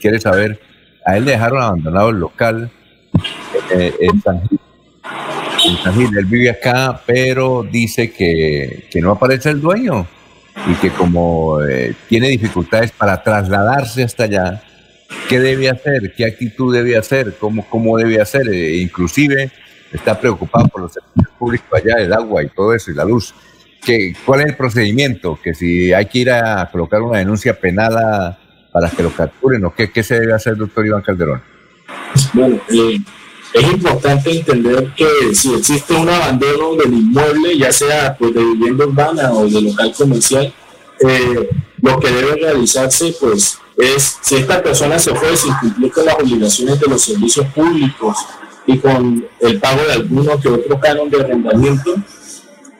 quiere 0.00 0.18
saber, 0.18 0.60
a 1.04 1.16
él 1.16 1.26
le 1.26 1.32
dejaron 1.32 1.62
abandonado 1.62 2.10
el 2.10 2.16
local 2.16 2.70
eh, 3.70 3.94
en 4.00 4.20
San 4.22 4.48
Gil. 4.48 4.58
En 5.68 5.76
San. 5.76 6.00
Él 6.00 6.24
vive 6.24 6.50
acá, 6.50 7.00
pero 7.06 7.62
dice 7.70 8.10
que, 8.10 8.88
que 8.90 9.00
no 9.00 9.12
aparece 9.12 9.50
el 9.50 9.60
dueño 9.60 10.08
y 10.66 10.74
que 10.74 10.90
como 10.90 11.62
eh, 11.62 11.94
tiene 12.08 12.28
dificultades 12.28 12.92
para 12.92 13.22
trasladarse 13.22 14.02
hasta 14.02 14.24
allá, 14.24 14.62
¿qué 15.28 15.40
debe 15.40 15.68
hacer? 15.68 16.14
¿Qué 16.16 16.24
actitud 16.24 16.74
debe 16.74 16.96
hacer? 16.96 17.34
¿Cómo, 17.38 17.66
cómo 17.68 17.96
debe 17.96 18.20
hacer? 18.20 18.48
Eh, 18.48 18.76
inclusive 18.76 19.50
está 19.92 20.18
preocupado 20.18 20.68
por 20.68 20.82
los 20.82 20.92
servicios 20.92 21.28
públicos 21.38 21.68
allá, 21.72 22.02
el 22.02 22.12
agua 22.12 22.42
y 22.42 22.48
todo 22.48 22.74
eso, 22.74 22.90
y 22.90 22.94
la 22.94 23.04
luz. 23.04 23.34
¿Qué, 23.84 24.14
¿Cuál 24.24 24.40
es 24.40 24.46
el 24.46 24.56
procedimiento? 24.56 25.38
Que 25.42 25.54
si 25.54 25.92
hay 25.92 26.06
que 26.06 26.18
ir 26.18 26.30
a 26.30 26.68
colocar 26.70 27.02
una 27.02 27.18
denuncia 27.18 27.58
penal 27.58 28.38
para 28.72 28.88
que 28.90 29.02
lo 29.02 29.10
capturen, 29.10 29.64
o 29.64 29.74
qué, 29.74 29.90
qué 29.90 30.02
se 30.02 30.20
debe 30.20 30.32
hacer, 30.32 30.56
doctor 30.56 30.86
Iván 30.86 31.02
Calderón? 31.02 31.42
Bueno, 32.32 32.60
eh, 32.70 33.00
es 33.52 33.62
importante 33.64 34.30
entender 34.30 34.92
que 34.96 35.34
si 35.34 35.54
existe 35.54 35.94
un 35.94 36.08
abandono 36.08 36.74
del 36.76 36.94
inmueble, 36.94 37.58
ya 37.58 37.72
sea 37.72 38.16
pues, 38.16 38.32
de 38.34 38.42
vivienda 38.42 38.86
urbana 38.86 39.32
o 39.32 39.46
de 39.46 39.60
local 39.60 39.92
comercial, 39.96 40.54
eh, 41.00 41.50
lo 41.80 41.98
que 41.98 42.10
debe 42.10 42.36
realizarse 42.36 43.14
pues 43.20 43.58
es 43.76 44.18
si 44.20 44.36
esta 44.36 44.62
persona 44.62 44.98
se 44.98 45.14
fue 45.14 45.36
sin 45.36 45.52
cumplir 45.54 45.92
con 45.92 46.06
las 46.06 46.14
obligaciones 46.14 46.80
de 46.80 46.86
los 46.86 47.02
servicios 47.02 47.46
públicos 47.48 48.16
y 48.66 48.78
con 48.78 49.26
el 49.40 49.60
pago 49.60 49.82
de 49.84 49.92
alguno 49.92 50.38
que 50.40 50.48
otro 50.48 50.78
canon 50.78 51.10
de 51.10 51.20
arrendamiento, 51.20 51.94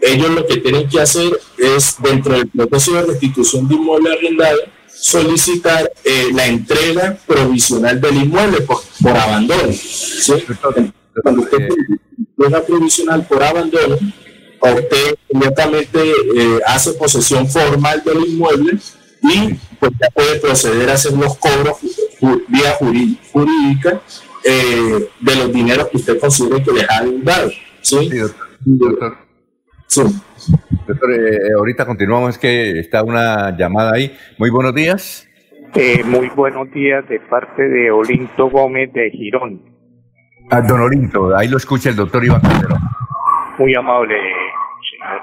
ellos 0.01 0.31
lo 0.31 0.47
que 0.47 0.59
tienen 0.59 0.89
que 0.89 1.01
hacer 1.01 1.39
es 1.59 1.97
dentro 1.99 2.35
del 2.35 2.49
proceso 2.49 2.95
de 2.95 3.03
restitución 3.03 3.69
de 3.69 3.75
inmueble 3.75 4.13
arrendado 4.13 4.59
solicitar 5.03 5.93
eh, 6.05 6.29
la 6.33 6.47
entrega 6.47 7.19
provisional 7.27 8.01
del 8.01 8.19
inmueble 8.19 8.61
por, 8.61 9.17
abandono. 9.17 9.73
¿sí? 9.73 10.33
Cuando 11.23 11.43
usted 11.43 11.69
entrega 12.19 12.65
provisional 12.65 13.27
por 13.27 13.43
abandono, 13.43 13.99
usted 14.63 15.17
inmediatamente 15.29 15.99
eh, 16.37 16.61
hace 16.65 16.93
posesión 16.93 17.49
formal 17.49 18.01
del 18.05 18.29
inmueble 18.29 18.79
y 19.23 19.55
pues 19.81 19.91
ya 20.01 20.09
puede 20.15 20.39
proceder 20.39 20.89
a 20.89 20.95
hacer 20.95 21.13
los 21.15 21.37
cobros 21.37 21.79
vía 22.47 22.79
jurídica 23.33 24.01
eh, 24.45 25.09
de 25.19 25.35
los 25.35 25.53
dineros 25.53 25.89
que 25.89 25.97
usted 25.97 26.21
considere 26.21 26.63
que 26.63 26.73
les 26.73 26.89
ha 26.89 27.03
dado. 27.25 27.51
¿sí? 27.81 28.09
doctor. 28.65 29.19
Sí. 29.89 30.03
Doctor, 30.87 31.13
eh, 31.13 31.37
eh, 31.37 31.53
ahorita 31.57 31.87
continuamos, 31.87 32.31
es 32.31 32.39
que 32.39 32.79
está 32.79 33.03
una 33.03 33.57
llamada 33.57 33.93
ahí. 33.95 34.17
Muy 34.39 34.51
buenos 34.51 34.75
días. 34.75 35.29
Eh, 35.75 36.03
muy 36.05 36.29
buenos 36.31 36.71
días 36.73 37.09
de 37.09 37.19
parte 37.21 37.69
de 37.69 37.91
Olinto 37.91 38.51
Gómez 38.51 38.93
de 38.93 39.11
Girón. 39.11 39.63
Ah, 40.51 40.61
don 40.61 40.81
Olinto, 40.81 41.35
ahí 41.37 41.49
lo 41.49 41.57
escucha 41.57 41.91
el 41.91 41.97
doctor 41.97 42.25
Iván 42.25 42.43
Calderón. 42.43 42.79
Muy 43.59 43.75
amable, 43.75 44.15
señor. 44.91 45.21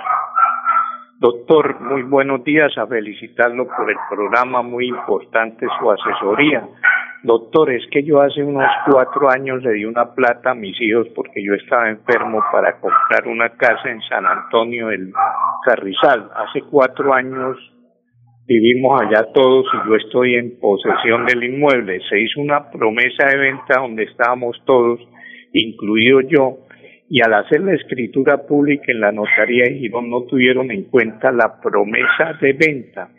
Doctor, 1.20 1.82
muy 1.82 2.02
buenos 2.04 2.44
días, 2.44 2.72
a 2.78 2.88
felicitarlo 2.88 3.68
por 3.68 3.92
el 3.92 3.98
programa, 4.10 4.62
muy 4.62 4.88
importante 4.88 5.68
su 5.78 5.92
asesoría. 5.92 6.64
Doctor, 7.22 7.70
es 7.72 7.86
que 7.92 8.02
yo 8.04 8.22
hace 8.22 8.42
unos 8.42 8.72
cuatro 8.90 9.30
años 9.30 9.62
le 9.62 9.74
di 9.74 9.84
una 9.84 10.16
plata 10.16 10.52
a 10.52 10.56
mis 10.56 10.80
hijos 10.80 11.06
porque 11.14 11.44
yo 11.44 11.54
estaba 11.54 11.90
enfermo 11.90 12.40
para 12.50 12.80
comprar 12.80 13.28
una 13.28 13.50
casa 13.58 13.90
en 13.90 14.00
San 14.04 14.26
Antonio 14.26 14.88
del 14.88 15.12
Carrizal. 15.66 16.30
Hace 16.34 16.62
cuatro 16.62 17.14
años 17.14 17.58
vivimos 18.48 19.02
allá 19.02 19.28
todos 19.34 19.66
y 19.74 19.90
yo 19.90 19.96
estoy 19.96 20.36
en 20.36 20.60
posesión 20.62 21.26
del 21.26 21.44
inmueble. 21.44 22.00
Se 22.10 22.22
hizo 22.22 22.40
una 22.40 22.72
promesa 22.72 23.28
de 23.28 23.38
venta 23.38 23.82
donde 23.82 24.04
estábamos 24.04 24.56
todos, 24.66 25.02
incluido 25.52 26.22
yo, 26.22 26.60
y 27.10 27.22
al 27.22 27.34
hacer 27.34 27.60
la 27.60 27.74
escritura 27.74 28.48
pública 28.48 28.94
en 28.94 29.02
la 29.02 29.12
notaría 29.12 29.66
de 29.66 29.80
Girón 29.80 30.10
no 30.10 30.24
tuvieron 30.24 30.72
en 30.72 30.86
cuenta 30.86 31.34
la 31.34 31.60
promesa 31.60 32.38
de 32.40 32.54
venta 32.54 33.10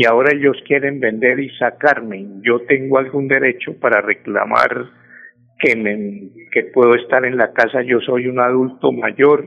y 0.00 0.06
ahora 0.06 0.32
ellos 0.32 0.56
quieren 0.66 0.98
vender 0.98 1.38
y 1.40 1.50
sacarme. 1.58 2.26
Yo 2.40 2.60
tengo 2.66 2.96
algún 2.96 3.28
derecho 3.28 3.78
para 3.78 4.00
reclamar 4.00 4.86
que, 5.58 5.76
me, 5.76 6.30
que 6.50 6.70
puedo 6.72 6.94
estar 6.94 7.26
en 7.26 7.36
la 7.36 7.52
casa, 7.52 7.82
yo 7.82 8.00
soy 8.00 8.26
un 8.26 8.40
adulto 8.40 8.92
mayor, 8.92 9.46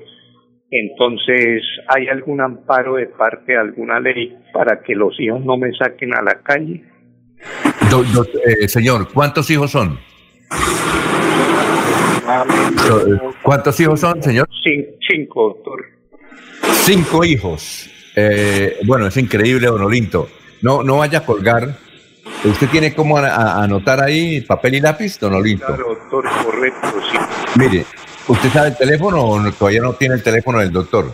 entonces 0.69 1.64
hay 1.88 2.07
algún 2.07 2.40
amparo 2.40 2.98
de 2.98 3.07
parte 3.07 3.53
de 3.53 3.57
alguna 3.57 3.99
ley 3.99 4.38
para 4.53 4.83
que 4.83 4.93
los 4.93 5.19
hijos 5.19 5.43
no 5.43 5.57
me 5.57 5.73
saquen 5.73 6.14
a 6.14 6.22
la 6.22 6.40
calle. 6.43 6.83
Eh, 8.45 8.67
señor, 8.67 9.11
¿cuántos 9.11 9.49
hijos 9.49 9.72
son? 9.72 9.98
¿Cuántos 13.41 13.80
hijos 13.80 13.99
son, 13.99 14.22
señor? 14.22 14.48
Cinco, 14.61 15.56
doctor. 15.56 15.83
Cinco 16.61 17.25
hijos. 17.25 17.90
Eh, 18.15 18.77
bueno, 18.85 19.07
es 19.07 19.17
increíble, 19.17 19.65
don 19.65 19.82
Olinto. 19.82 20.27
No, 20.64 20.82
no 20.82 20.98
vaya 21.00 21.19
a 21.19 21.25
colgar. 21.25 21.75
¿Usted 22.45 22.69
tiene 22.69 22.95
cómo 22.95 23.17
anotar 23.17 24.01
ahí 24.01 24.40
papel 24.42 24.75
y 24.75 24.80
lápiz, 24.80 25.19
don 25.19 25.33
Olinto? 25.33 25.66
Claro, 25.66 25.90
doctor, 25.90 26.24
correcto, 26.45 26.88
sí. 27.11 27.17
Mire, 27.59 27.85
¿usted 28.30 28.50
sabe 28.50 28.69
el 28.69 28.77
teléfono 28.77 29.24
o 29.25 29.51
todavía 29.51 29.82
no 29.82 29.93
tiene 29.93 30.16
el 30.16 30.24
teléfono 30.24 30.59
del 30.59 30.72
doctor? 30.72 31.11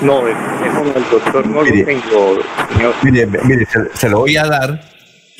No, 0.00 0.26
el 0.26 0.34
teléfono 0.58 0.90
del 0.90 1.10
doctor 1.10 1.46
no 1.46 1.62
lo 1.62 1.70
tengo, 1.70 2.38
señor. 2.76 2.94
Mire, 3.04 3.26
mire 3.26 3.66
se, 3.94 4.08
lo 4.08 4.18
voy 4.18 4.36
a 4.36 4.46
dar. 4.46 4.80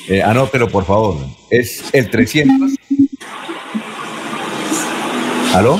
Eh, 0.07 0.23
anótelo, 0.23 0.69
por 0.69 0.85
favor. 0.85 1.17
Es 1.51 1.93
el 1.93 2.09
300. 2.09 2.71
¿Aló? 5.53 5.79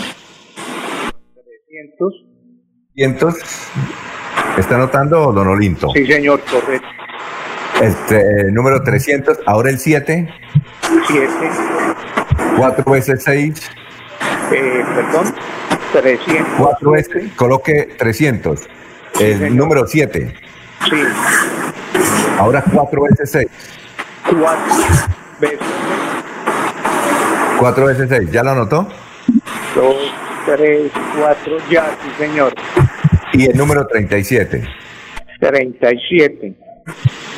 300. 1.74 2.14
300. 2.93 3.35
¿Está 4.58 4.75
anotando, 4.75 5.32
don 5.32 5.48
Olinto? 5.48 5.88
Sí, 5.93 6.06
señor, 6.06 6.41
correcto. 6.41 6.99
Este, 7.82 8.51
número 8.51 8.83
300, 8.83 9.40
ahora 9.45 9.69
el 9.69 9.80
7. 9.80 10.27
7. 11.08 11.30
4 12.58 12.91
veces 12.91 13.24
6. 13.24 13.72
Eh, 14.51 14.83
perdón, 14.95 15.33
300. 15.93 16.45
4 16.58 16.91
veces, 16.91 17.32
coloque 17.35 17.95
300. 17.98 18.67
El 19.19 19.56
número 19.56 19.88
7. 19.88 20.33
Sí. 20.90 21.03
Ahora 22.38 22.64
4 22.72 23.01
veces 23.03 23.32
6. 23.32 23.48
4 24.24 24.58
veces 25.40 25.59
6. 25.59 25.59
4 27.59 27.85
veces 27.85 28.09
6, 28.09 28.32
¿ya 28.32 28.43
lo 28.43 28.51
anotó? 28.51 28.88
2, 29.75 29.95
3, 30.45 30.91
4, 31.17 31.58
ya, 31.69 31.98
sí, 32.01 32.24
señor. 32.24 32.53
Y 33.33 33.49
el 33.49 33.58
número 33.58 33.85
37. 33.88 34.64
37. 35.40 36.56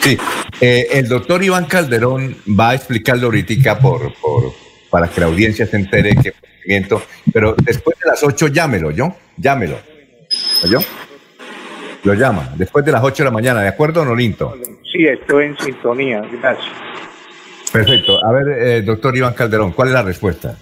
Sí, 0.02 0.18
eh, 0.60 0.88
el 0.92 1.08
doctor 1.08 1.44
Iván 1.44 1.66
Calderón 1.66 2.36
va 2.60 2.72
a 2.72 2.76
explicarlo 2.76 3.28
ahorita 3.28 3.78
por, 3.80 4.14
por, 4.16 4.52
para 4.90 5.08
que 5.08 5.22
la 5.22 5.28
audiencia 5.28 5.68
se 5.68 5.78
entere 5.78 6.16
qué 6.22 6.32
procedimiento, 6.32 7.04
pero 7.32 7.56
después 7.64 7.98
de 8.00 8.10
las 8.10 8.24
8 8.24 8.48
llámelo, 8.48 8.90
¿yo? 8.90 9.16
Llámelo. 9.38 9.78
¿Yo? 10.68 10.80
Lo 12.04 12.16
llama, 12.16 12.52
después 12.56 12.84
de 12.84 12.92
las 12.92 13.04
8 13.04 13.24
de 13.24 13.26
la 13.26 13.32
mañana, 13.32 13.62
¿de 13.62 13.68
acuerdo, 13.68 14.04
Nolinto? 14.04 14.58
Sí, 14.92 15.06
estoy 15.06 15.46
en 15.46 15.58
sintonía, 15.60 16.22
gracias. 16.42 16.66
Perfecto. 17.72 18.18
A 18.26 18.32
ver, 18.32 18.48
eh, 18.60 18.82
doctor 18.82 19.16
Iván 19.16 19.34
Calderón, 19.34 19.72
¿cuál 19.72 19.90
es 19.90 19.94
la 19.94 20.02
respuesta? 20.02 20.58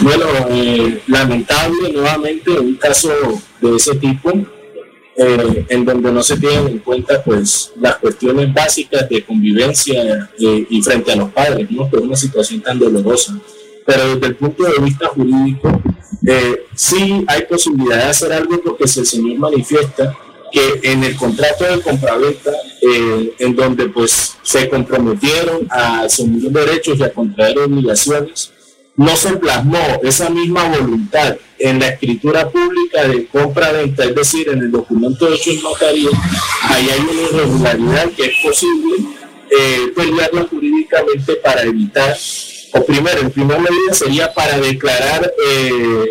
Bueno, 0.00 0.26
eh, 0.50 1.00
lamentable 1.06 1.92
nuevamente 1.92 2.50
un 2.50 2.74
caso 2.76 3.10
de 3.60 3.76
ese 3.76 3.96
tipo, 3.96 4.32
eh, 5.16 5.66
en 5.68 5.84
donde 5.84 6.12
no 6.12 6.22
se 6.22 6.36
tienen 6.38 6.68
en 6.68 6.78
cuenta 6.78 7.22
pues 7.22 7.72
las 7.76 7.96
cuestiones 7.96 8.52
básicas 8.54 9.08
de 9.08 9.24
convivencia 9.24 10.30
eh, 10.38 10.66
y 10.68 10.82
frente 10.82 11.12
a 11.12 11.16
los 11.16 11.30
padres, 11.30 11.70
¿no? 11.70 11.88
Por 11.88 12.00
una 12.00 12.16
situación 12.16 12.60
tan 12.60 12.78
dolorosa. 12.78 13.38
Pero 13.84 14.14
desde 14.14 14.26
el 14.28 14.36
punto 14.36 14.64
de 14.64 14.78
vista 14.82 15.08
jurídico, 15.08 15.82
sí 16.74 17.24
hay 17.26 17.42
posibilidad 17.42 17.96
de 17.96 18.04
hacer 18.04 18.32
algo 18.32 18.60
porque 18.62 18.86
si 18.86 19.00
el 19.00 19.06
señor 19.06 19.38
manifiesta 19.38 20.16
que 20.52 20.80
en 20.82 21.02
el 21.02 21.16
contrato 21.16 21.64
de 21.64 21.80
compraventa, 21.80 22.52
en 22.82 23.56
donde 23.56 23.88
pues 23.88 24.36
se 24.42 24.68
comprometieron 24.68 25.66
a 25.70 26.02
asumir 26.02 26.50
derechos 26.50 26.98
y 26.98 27.02
a 27.02 27.12
contraer 27.12 27.58
obligaciones, 27.58 28.52
no 29.00 29.16
se 29.16 29.32
plasmó 29.38 29.78
esa 30.02 30.28
misma 30.28 30.68
voluntad 30.68 31.34
en 31.58 31.78
la 31.78 31.88
escritura 31.88 32.50
pública 32.50 33.08
de 33.08 33.26
compra-venta, 33.28 34.04
es 34.04 34.14
decir, 34.14 34.50
en 34.50 34.58
el 34.58 34.70
documento 34.70 35.26
hecho 35.32 35.52
en 35.52 35.62
notaría, 35.62 36.10
ahí 36.64 36.86
hay 36.90 37.00
una 37.00 37.22
irregularidad 37.22 38.10
que 38.10 38.26
es 38.26 38.34
posible 38.44 38.96
eh, 39.58 39.90
pelearla 39.96 40.46
jurídicamente 40.50 41.36
para 41.36 41.62
evitar, 41.62 42.14
o 42.74 42.84
primero, 42.84 43.22
en 43.22 43.30
primera 43.30 43.58
medida 43.58 43.94
sería 43.94 44.34
para 44.34 44.58
declarar 44.58 45.32
eh, 45.48 46.04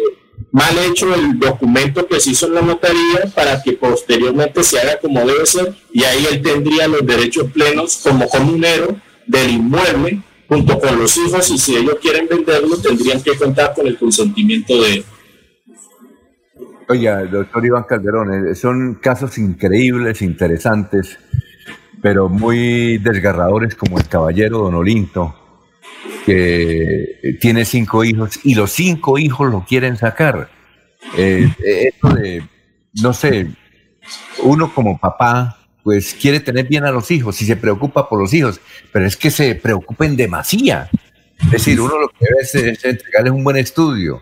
mal 0.52 0.76
hecho 0.80 1.14
el 1.14 1.38
documento 1.38 2.08
que 2.08 2.20
se 2.20 2.32
hizo 2.32 2.48
en 2.48 2.56
la 2.56 2.62
notaría 2.62 3.32
para 3.36 3.62
que 3.62 3.74
posteriormente 3.74 4.64
se 4.64 4.80
haga 4.80 4.98
como 4.98 5.28
debe 5.28 5.46
ser 5.46 5.76
y 5.94 6.06
ahí 6.06 6.26
él 6.32 6.42
tendría 6.42 6.88
los 6.88 7.06
derechos 7.06 7.52
plenos 7.52 8.00
como 8.02 8.28
comunero 8.28 9.00
del 9.28 9.52
inmueble 9.52 10.24
junto 10.50 10.80
con 10.80 11.00
los 11.00 11.16
hijos 11.18 11.50
y 11.52 11.58
si 11.60 11.78
ellos 11.78 11.98
quieren 12.02 12.28
venderlo 12.28 12.76
tendrían 12.78 13.22
que 13.22 13.38
contar 13.38 13.74
con 13.76 13.86
el 13.86 13.98
consentimiento 13.98 14.82
de. 14.82 15.06
Oiga, 16.88 17.24
doctor 17.26 17.64
Iván 17.64 17.84
Calderón, 17.84 18.50
eh, 18.50 18.56
son 18.56 18.96
casos 18.96 19.38
increíbles, 19.38 20.24
interesantes, 20.24 21.20
pero 22.02 22.28
muy 22.28 22.98
desgarradores 22.98 23.76
como 23.76 24.00
el 24.00 24.08
caballero 24.08 24.58
Don 24.58 24.74
Olinto, 24.74 25.36
que 26.26 27.38
tiene 27.40 27.64
cinco 27.64 28.04
hijos 28.04 28.40
y 28.44 28.56
los 28.56 28.72
cinco 28.72 29.20
hijos 29.20 29.52
lo 29.52 29.64
quieren 29.66 29.98
sacar. 29.98 30.50
Eh, 31.16 31.48
eh, 31.64 31.92
esto 31.94 32.10
de, 32.10 32.44
no 33.04 33.14
sé, 33.14 33.52
uno 34.42 34.74
como 34.74 34.98
papá, 34.98 35.59
pues 35.84 36.14
quiere 36.14 36.40
tener 36.40 36.68
bien 36.68 36.86
a 36.86 36.92
los 36.92 37.10
hijos 37.12 37.42
y 37.42 37.46
se 37.46 37.56
preocupa 37.56 38.08
por 38.10 38.20
los 38.22 38.34
hijos, 38.34 38.60
pero 38.92 39.06
es 39.06 39.16
que 39.16 39.32
se 39.32 39.56
preocupen 39.56 40.16
demasiado. 40.16 40.90
Es 41.42 41.52
decir, 41.52 41.80
uno 41.80 42.00
lo 42.00 42.10
que 42.10 42.26
debe 42.26 42.42
es, 42.42 42.56
es 42.56 42.86
entregarles 42.86 43.32
un 43.32 43.44
buen 43.44 43.58
estudio, 43.58 44.22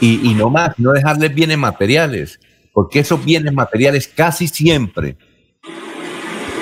y, 0.00 0.34
no 0.34 0.50
más, 0.50 0.78
no 0.78 0.92
dejarles 0.92 1.34
bienes 1.34 1.58
materiales, 1.58 2.38
porque 2.72 3.00
esos 3.00 3.24
bienes 3.24 3.52
materiales 3.52 4.06
casi 4.08 4.48
siempre, 4.48 5.16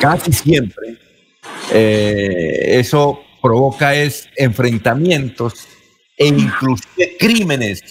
casi 0.01 0.33
siempre, 0.33 0.99
eh, 1.73 2.79
eso 2.79 3.21
provoca 3.43 3.95
es 3.95 4.29
enfrentamientos 4.37 5.67
e 6.17 6.29
inclusive 6.29 7.17
crímenes 7.19 7.83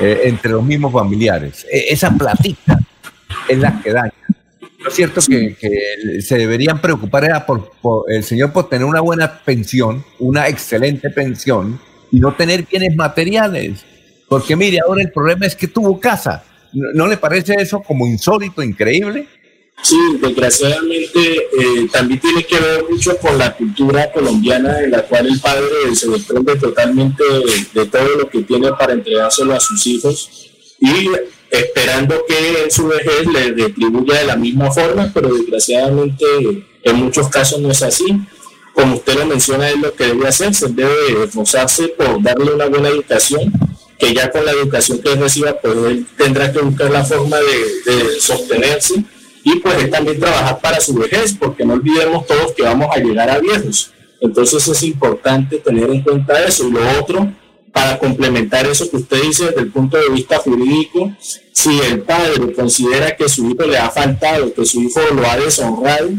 eh, 0.00 0.22
entre 0.24 0.52
los 0.52 0.62
mismos 0.62 0.92
familiares. 0.92 1.66
E, 1.70 1.86
esa 1.88 2.10
platita 2.10 2.78
es 3.48 3.58
la 3.58 3.80
que 3.80 3.90
daña. 3.90 4.12
Lo 4.84 4.90
cierto 4.90 5.20
que, 5.28 5.54
que 5.54 6.22
se 6.22 6.36
deberían 6.36 6.80
preocupar 6.80 7.24
era 7.24 7.46
por, 7.46 7.70
el 8.08 8.24
señor 8.24 8.52
por 8.52 8.68
tener 8.68 8.84
una 8.84 9.00
buena 9.00 9.40
pensión, 9.44 10.04
una 10.18 10.48
excelente 10.48 11.10
pensión 11.10 11.80
y 12.10 12.18
no 12.20 12.34
tener 12.34 12.66
bienes 12.66 12.96
materiales. 12.96 13.84
Porque 14.28 14.56
mire, 14.56 14.78
ahora 14.80 15.02
el 15.02 15.12
problema 15.12 15.46
es 15.46 15.54
que 15.54 15.68
tuvo 15.68 16.00
casa. 16.00 16.44
¿No, 16.72 17.06
le 17.06 17.16
parece 17.16 17.54
eso 17.58 17.82
como 17.82 18.06
insólito, 18.06 18.62
increíble? 18.62 19.28
Sí, 19.82 19.98
desgraciadamente 20.20 21.18
eh, 21.18 21.88
también 21.90 22.20
tiene 22.20 22.44
que 22.44 22.58
ver 22.58 22.84
mucho 22.88 23.16
con 23.18 23.36
la 23.36 23.54
cultura 23.54 24.10
colombiana 24.12 24.80
en 24.80 24.90
la 24.90 25.02
cual 25.02 25.26
el 25.26 25.40
padre 25.40 25.66
se 25.94 26.08
desprende 26.08 26.56
totalmente 26.56 27.22
de, 27.74 27.86
todo 27.86 28.08
lo 28.16 28.30
que 28.30 28.42
tiene 28.42 28.72
para 28.72 28.92
entregárselo 28.92 29.54
a 29.54 29.60
sus 29.60 29.86
hijos 29.86 30.50
y 30.80 31.08
esperando 31.52 32.24
que 32.26 32.64
en 32.64 32.70
su 32.70 32.88
vejez 32.88 33.26
le 33.26 33.52
retribuya 33.52 34.20
de 34.20 34.24
la 34.24 34.36
misma 34.36 34.70
forma, 34.70 35.10
pero 35.12 35.32
desgraciadamente 35.34 36.24
en 36.82 36.96
muchos 36.96 37.28
casos 37.28 37.60
no 37.60 37.70
es 37.70 37.82
así. 37.82 38.06
Como 38.72 38.96
usted 38.96 39.18
lo 39.18 39.26
menciona, 39.26 39.68
es 39.68 39.78
lo 39.78 39.92
que 39.92 40.06
debe 40.06 40.26
hacer, 40.26 40.54
se 40.54 40.68
debe 40.68 41.24
esforzarse 41.24 41.88
por 41.88 42.22
darle 42.22 42.54
una 42.54 42.66
buena 42.66 42.88
educación 42.88 43.52
que 43.98 44.14
ya 44.14 44.32
con 44.32 44.44
la 44.46 44.52
educación 44.52 44.98
que 44.98 45.14
reciba, 45.14 45.60
pues 45.60 45.76
él 45.76 46.06
tendrá 46.16 46.50
que 46.50 46.58
buscar 46.58 46.90
la 46.90 47.04
forma 47.04 47.36
de, 47.36 48.18
sostenerse 48.18 49.04
y 49.44 49.56
pues 49.60 49.76
él 49.76 49.90
también 49.90 50.18
trabajar 50.18 50.58
para 50.60 50.80
su 50.80 50.94
vejez, 50.94 51.36
porque 51.38 51.64
no 51.64 51.74
olvidemos 51.74 52.26
todos 52.26 52.52
que 52.52 52.62
vamos 52.62 52.88
a 52.90 52.98
llegar 52.98 53.28
a 53.28 53.38
viejos. 53.38 53.92
Entonces 54.20 54.66
es 54.66 54.82
importante 54.84 55.58
tener 55.58 55.90
en 55.90 56.00
cuenta 56.00 56.42
eso. 56.44 56.66
Y 56.66 56.72
lo 56.72 56.80
otro, 56.98 57.32
para 57.72 57.98
complementar 57.98 58.66
eso 58.66 58.88
que 58.90 58.98
usted 58.98 59.22
dice 59.22 59.46
desde 59.46 59.62
el 59.62 59.72
punto 59.72 59.96
de 59.96 60.10
vista 60.10 60.38
jurídico, 60.38 61.12
si 61.52 61.80
el 61.80 62.02
padre 62.02 62.52
considera 62.54 63.16
que 63.16 63.28
su 63.28 63.48
hijo 63.50 63.64
le 63.64 63.78
ha 63.78 63.90
faltado, 63.90 64.52
que 64.52 64.64
su 64.64 64.82
hijo 64.82 65.00
lo 65.14 65.26
ha 65.28 65.36
deshonrado, 65.36 66.10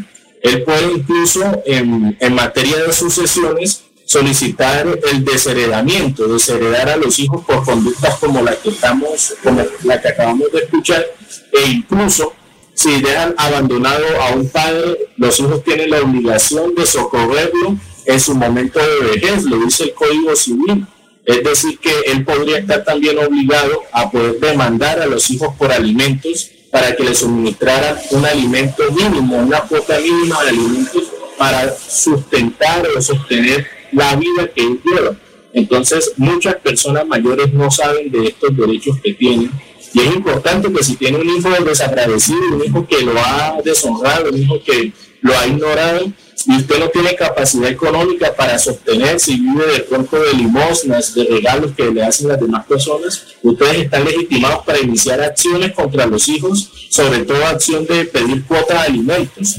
él 0.41 0.63
puede 0.63 0.93
incluso 0.93 1.41
en, 1.65 2.17
en 2.19 2.33
materia 2.33 2.77
de 2.77 2.91
sucesiones 2.91 3.83
solicitar 4.05 4.99
el 5.11 5.23
desheredamiento, 5.23 6.27
desheredar 6.27 6.89
a 6.89 6.97
los 6.97 7.17
hijos 7.19 7.45
por 7.45 7.63
conductas 7.63 8.15
como 8.15 8.41
la 8.41 8.55
que 8.55 8.69
estamos, 8.69 9.35
como 9.43 9.63
la 9.83 10.01
que 10.01 10.09
acabamos 10.09 10.51
de 10.51 10.59
escuchar, 10.59 11.05
e 11.51 11.69
incluso 11.69 12.33
si 12.73 13.01
dejan 13.01 13.35
abandonado 13.37 14.05
a 14.21 14.35
un 14.35 14.49
padre, 14.49 15.09
los 15.17 15.39
hijos 15.39 15.63
tienen 15.63 15.91
la 15.91 16.01
obligación 16.01 16.73
de 16.75 16.85
socorrerlo 16.85 17.77
en 18.05 18.19
su 18.19 18.35
momento 18.35 18.79
de 18.79 19.11
vejez, 19.11 19.43
lo 19.43 19.57
dice 19.59 19.83
el 19.85 19.93
Código 19.93 20.35
Civil. 20.35 20.85
Es 21.25 21.43
decir, 21.43 21.79
que 21.79 21.91
él 22.11 22.25
podría 22.25 22.57
estar 22.57 22.83
también 22.83 23.17
obligado 23.17 23.83
a 23.91 24.11
poder 24.11 24.39
demandar 24.39 24.99
a 24.99 25.05
los 25.05 25.29
hijos 25.29 25.55
por 25.57 25.71
alimentos 25.71 26.51
para 26.69 26.95
que 26.95 27.03
les 27.03 27.19
suministraran 27.19 27.97
un 28.11 28.25
alimento 28.25 28.83
mínimo, 28.91 29.37
una 29.37 29.61
cuota 29.61 29.99
mínima 29.99 30.43
de 30.43 30.49
alimentos 30.49 31.03
para 31.37 31.73
sustentar 31.77 32.85
o 32.95 33.01
sostener 33.01 33.65
la 33.91 34.15
vida 34.15 34.47
que 34.53 34.61
él 34.61 34.81
lleva. 34.83 35.15
Entonces, 35.53 36.13
muchas 36.17 36.55
personas 36.55 37.05
mayores 37.07 37.53
no 37.53 37.69
saben 37.69 38.11
de 38.11 38.25
estos 38.25 38.57
derechos 38.57 38.97
que 39.01 39.13
tienen. 39.13 39.51
Y 39.93 39.99
es 40.01 40.15
importante 40.15 40.73
que 40.73 40.83
si 40.83 40.95
tiene 40.95 41.19
un 41.19 41.29
hijo 41.29 41.49
desagradecido, 41.63 42.55
un 42.55 42.63
hijo 42.65 42.87
que 42.87 43.01
lo 43.03 43.13
ha 43.19 43.61
deshonrado, 43.63 44.31
un 44.31 44.37
hijo 44.41 44.59
que 44.63 44.91
lo 45.21 45.37
ha 45.37 45.45
ignorado, 45.45 46.11
y 46.45 46.57
usted 46.57 46.79
no 46.79 46.89
tiene 46.89 47.15
capacidad 47.15 47.69
económica 47.69 48.33
para 48.33 48.59
sostenerse 48.59 49.31
y 49.31 49.39
vive 49.39 49.65
de 49.65 49.79
pronto 49.81 50.21
de 50.21 50.33
limosnas, 50.33 51.13
de 51.13 51.25
regalos 51.25 51.71
que 51.75 51.89
le 51.89 52.03
hacen 52.03 52.27
las 52.27 52.39
demás 52.39 52.65
personas, 52.65 53.25
ustedes 53.41 53.83
están 53.83 54.03
legitimados 54.03 54.65
para 54.65 54.79
iniciar 54.79 55.21
acciones 55.21 55.73
contra 55.73 56.05
los 56.05 56.27
hijos, 56.27 56.69
sobre 56.89 57.19
todo 57.19 57.45
acción 57.45 57.85
de 57.85 58.05
pedir 58.05 58.43
cuotas 58.45 58.81
de 58.81 58.87
alimentos 58.87 59.55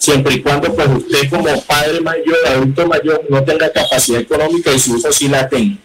siempre 0.00 0.34
y 0.34 0.42
cuando 0.42 0.74
pues 0.74 0.88
usted 0.88 1.28
como 1.28 1.62
padre 1.62 2.00
mayor, 2.00 2.38
adulto 2.46 2.86
mayor, 2.86 3.22
no 3.28 3.44
tenga 3.44 3.70
capacidad 3.70 4.20
económica 4.20 4.72
y 4.72 4.78
su 4.78 4.96
hijo 4.96 5.12
sí 5.12 5.28
la 5.28 5.48
tenga. 5.48 5.76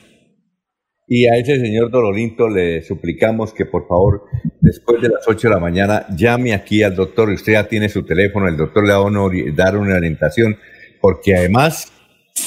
Y 1.08 1.28
a 1.28 1.38
ese 1.38 1.60
señor 1.60 1.92
Dololinto 1.92 2.50
le 2.50 2.82
suplicamos 2.82 3.54
que 3.54 3.66
por 3.66 3.88
favor, 3.88 4.24
después 4.60 5.02
de 5.02 5.10
las 5.10 5.28
8 5.28 5.48
de 5.48 5.54
la 5.54 5.60
mañana, 5.60 6.08
llame 6.16 6.54
aquí 6.54 6.82
al 6.82 6.96
doctor. 6.96 7.30
Usted 7.30 7.54
ya 7.54 7.68
tiene 7.68 7.90
su 7.90 8.04
teléfono, 8.04 8.48
el 8.48 8.58
doctor 8.58 8.86
le 8.86 8.94
va 8.94 9.08
a 9.08 9.54
dar 9.54 9.78
una 9.78 9.96
orientación, 9.96 10.58
porque 11.00 11.36
además 11.36 11.92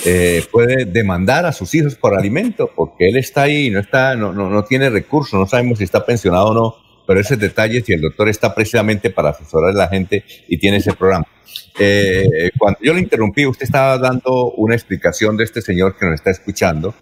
eh, 0.04 0.42
puede 0.50 0.84
demandar 0.86 1.46
a 1.46 1.52
sus 1.52 1.72
hijos 1.74 1.94
por 1.94 2.18
alimento, 2.18 2.70
porque 2.74 3.08
él 3.08 3.16
está 3.16 3.42
ahí, 3.42 3.70
no, 3.70 3.78
está, 3.78 4.16
no, 4.16 4.32
no, 4.32 4.50
no 4.50 4.64
tiene 4.64 4.90
recursos, 4.90 5.38
no 5.38 5.46
sabemos 5.46 5.78
si 5.78 5.84
está 5.84 6.04
pensionado 6.04 6.48
o 6.48 6.54
no, 6.54 6.74
pero 7.06 7.20
ese 7.20 7.36
detalle, 7.36 7.80
si 7.80 7.92
el 7.92 8.00
doctor 8.00 8.28
está 8.28 8.54
precisamente 8.54 9.10
para 9.10 9.30
asesorar 9.30 9.70
a 9.70 9.78
la 9.78 9.88
gente 9.88 10.24
y 10.48 10.58
tiene 10.58 10.78
ese 10.78 10.92
programa. 10.94 11.26
Eh, 11.78 12.50
cuando 12.58 12.80
yo 12.82 12.92
le 12.92 13.00
interrumpí, 13.00 13.46
usted 13.46 13.64
estaba 13.64 13.96
dando 13.98 14.50
una 14.52 14.74
explicación 14.74 15.36
de 15.36 15.44
este 15.44 15.62
señor 15.62 15.96
que 15.96 16.06
nos 16.06 16.16
está 16.16 16.32
escuchando. 16.32 16.94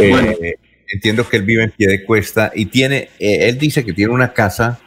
Eh, 0.00 0.54
entiendo 0.92 1.28
que 1.28 1.36
él 1.36 1.42
vive 1.42 1.64
en 1.64 1.70
pie 1.70 1.88
de 1.88 2.04
cuesta 2.04 2.52
y 2.54 2.66
tiene, 2.66 3.10
eh, 3.18 3.48
él 3.48 3.58
dice 3.58 3.84
que 3.84 3.92
tiene 3.92 4.12
una 4.12 4.32
casa 4.32 4.78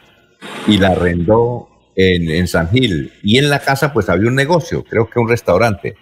y 0.66 0.78
la 0.78 0.88
arrendó 0.88 1.68
en, 1.94 2.46
San 2.48 2.70
Gil. 2.70 3.12
Y 3.22 3.38
en 3.38 3.50
la 3.50 3.60
casa 3.60 3.92
pues 3.92 4.08
había 4.08 4.28
un 4.28 4.34
negocio, 4.34 4.82
creo 4.84 5.08
que 5.08 5.18
un 5.18 5.28
restaurante. 5.28 5.94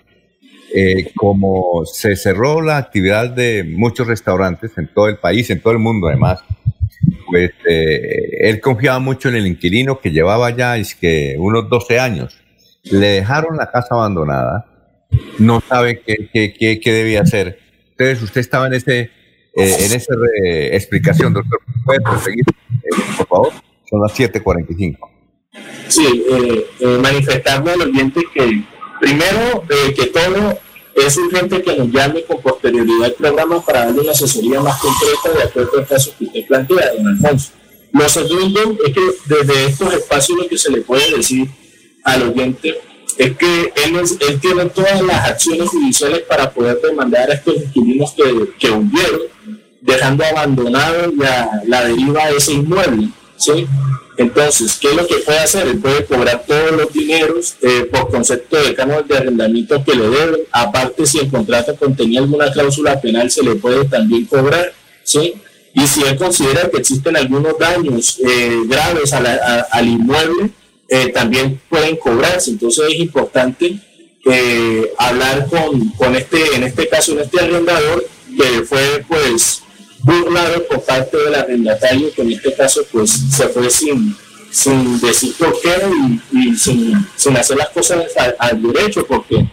como 1.17 1.85
se 1.85 2.15
cerró 2.15 2.63
la 2.63 2.77
actividad 2.77 3.31
de 3.31 3.65
muchos 3.65 4.07
restaurantes 4.07 4.71
en 4.79 4.89
todo 4.95 5.09
el 5.09 5.19
país, 5.19 5.51
en 5.51 5.61
todo 5.61 5.73
el 5.73 5.81
mundo 5.81 6.09
además, 6.09 6.41
pues 7.27 7.51
él 7.67 8.61
confiaba 8.61 9.01
mucho 9.01 9.29
en 9.29 9.35
el 9.37 9.47
inquilino 9.47 10.01
que 10.01 10.13
llevaba 10.13 10.51
ya 10.51 10.77
es 10.77 10.95
que 10.95 11.35
unos 11.39 11.69
12 11.69 11.99
años 11.99 12.41
le 12.85 13.07
dejaron 13.07 13.57
la 13.57 13.71
casa 13.71 13.95
abandonada, 13.95 14.67
no 15.39 15.61
sabe 15.61 16.01
qué, 16.01 16.29
qué, 16.33 16.81
qué, 16.81 16.93
debía 16.93 17.23
hacer. 17.23 17.59
Entonces, 18.01 18.25
usted 18.25 18.41
estaba 18.41 18.67
en 18.67 18.73
ese 18.73 19.01
eh, 19.01 19.77
en 19.81 19.93
esa 19.93 20.15
explicación, 20.73 21.35
doctor. 21.35 21.61
¿Puede 21.85 22.01
proseguir, 22.01 22.45
eh, 22.49 22.89
por 23.19 23.27
favor? 23.27 23.53
Son 23.91 24.01
las 24.01 24.19
7:45. 24.19 24.99
Sí, 25.89 26.25
eh, 26.31 26.67
eh, 26.81 26.99
manifestarme 27.03 27.73
al 27.73 27.83
oyente 27.83 28.23
que, 28.33 28.63
primero, 29.01 29.65
que 29.69 30.07
todo 30.07 30.59
es 30.97 31.17
urgente 31.19 31.61
que 31.61 31.77
nos 31.77 31.91
llame 31.91 32.25
con 32.25 32.41
posterioridad 32.41 33.05
al 33.05 33.13
programa 33.13 33.63
para 33.63 33.87
darle 33.87 34.01
una 34.01 34.13
asesoría 34.13 34.61
más 34.61 34.81
concreta 34.81 35.37
de 35.37 35.45
acuerdo 35.45 35.79
al 35.79 35.87
caso 35.87 36.15
que 36.19 36.25
usted 36.25 36.47
plantea, 36.47 36.95
don 36.97 37.09
Alfonso. 37.09 37.53
Lo 37.93 38.09
segundo 38.09 38.79
es 38.87 38.95
que 38.95 39.01
desde 39.27 39.65
estos 39.67 39.93
espacios 39.93 40.39
lo 40.39 40.49
que 40.49 40.57
se 40.57 40.71
le 40.71 40.81
puede 40.81 41.17
decir 41.17 41.51
al 42.05 42.23
oyente 42.23 42.79
es 43.19 43.37
que 43.37 43.73
él, 43.85 43.97
él 43.97 44.41
tiene 44.41 44.67
todas 44.67 45.03
las 45.03 45.29
acciones 45.29 45.69
judiciales 45.69 46.21
para 46.21 46.51
poder 46.51 46.81
demandar 46.81 47.31
a 47.31 47.35
estos 47.35 47.57
inquilinos 47.57 48.13
que, 48.13 48.51
que 48.59 48.71
hundieron, 48.71 49.21
dejando 49.81 50.25
abandonado 50.25 51.13
la, 51.17 51.63
la 51.67 51.85
deriva 51.85 52.27
de 52.27 52.37
ese 52.37 52.53
inmueble. 52.53 53.09
¿sí? 53.37 53.67
Entonces, 54.17 54.79
¿qué 54.81 54.89
es 54.89 54.97
lo 54.97 55.07
que 55.07 55.17
puede 55.17 55.39
hacer? 55.39 55.67
Él 55.67 55.79
puede 55.79 56.05
cobrar 56.05 56.45
todos 56.47 56.73
los 56.73 56.93
dineros 56.93 57.55
eh, 57.63 57.89
por 57.91 58.11
concepto 58.11 58.57
de 58.63 58.75
cánones 58.75 59.09
de 59.09 59.17
arrendamiento 59.17 59.83
que 59.83 59.95
le 59.95 60.09
deben. 60.09 60.41
Aparte, 60.53 61.07
si 61.07 61.19
el 61.19 61.31
contrato 61.31 61.75
contenía 61.77 62.21
alguna 62.21 62.53
cláusula 62.53 63.01
penal, 63.01 63.31
se 63.31 63.43
le 63.43 63.55
puede 63.57 63.87
también 63.87 64.27
cobrar. 64.27 64.73
¿sí? 65.03 65.35
y 65.73 65.87
si 65.87 66.03
él 66.03 66.17
considera 66.17 66.69
que 66.69 66.79
existen 66.79 67.17
algunos 67.17 67.59
daños 67.59 68.19
eh, 68.27 68.61
graves 68.67 69.13
al 69.13 69.89
inmueble, 69.89 70.51
eh, 70.91 71.13
también 71.13 71.61
pueden 71.69 71.97
cobrarse. 71.97 72.51
Entonces 72.51 72.85
es 72.89 72.99
importante 72.99 73.79
eh, 74.27 74.93
hablar 74.99 75.47
con, 75.47 75.89
con 75.91 76.15
este, 76.17 76.57
en 76.57 76.65
este 76.65 76.89
caso, 76.89 77.13
en 77.13 77.21
este 77.21 77.41
arrendador 77.41 78.07
que 78.37 78.63
fue 78.65 79.05
pues 79.09 79.63
burlado 80.03 80.67
por 80.67 80.83
parte 80.83 81.17
del 81.17 81.35
arrendatario, 81.35 82.13
que 82.13 82.23
en 82.23 82.33
este 82.33 82.55
caso 82.55 82.83
pues 82.91 83.11
se 83.11 83.49
fue 83.49 83.71
sin, 83.71 84.17
sin 84.51 85.01
decir 85.01 85.35
por 85.39 85.59
qué 85.61 85.71
y, 86.33 86.57
sin, 86.57 86.95
sin, 87.17 87.37
hacer 87.37 87.57
las 87.57 87.71
cosas 87.71 88.05
al, 88.39 88.63
derecho, 88.63 89.07
porque 89.07 89.47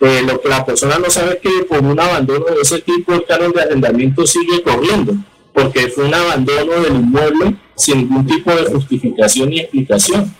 eh, 0.00 0.22
lo 0.26 0.40
que 0.40 0.48
la 0.48 0.64
persona 0.64 0.98
no 0.98 1.10
sabe 1.10 1.34
es 1.34 1.40
que 1.40 1.64
por 1.64 1.82
un 1.82 1.98
abandono 1.98 2.44
de 2.54 2.62
ese 2.62 2.80
tipo 2.80 3.14
el 3.14 3.24
canon 3.24 3.52
de 3.52 3.62
arrendamiento 3.62 4.26
sigue 4.26 4.62
corriendo, 4.62 5.14
porque 5.52 5.88
fue 5.88 6.04
un 6.04 6.14
abandono 6.14 6.82
del 6.82 6.94
inmueble 6.94 7.56
sin 7.74 7.98
ningún 7.98 8.26
tipo 8.26 8.54
de 8.54 8.64
justificación 8.66 9.50
ni 9.50 9.60
explicación. 9.60 10.34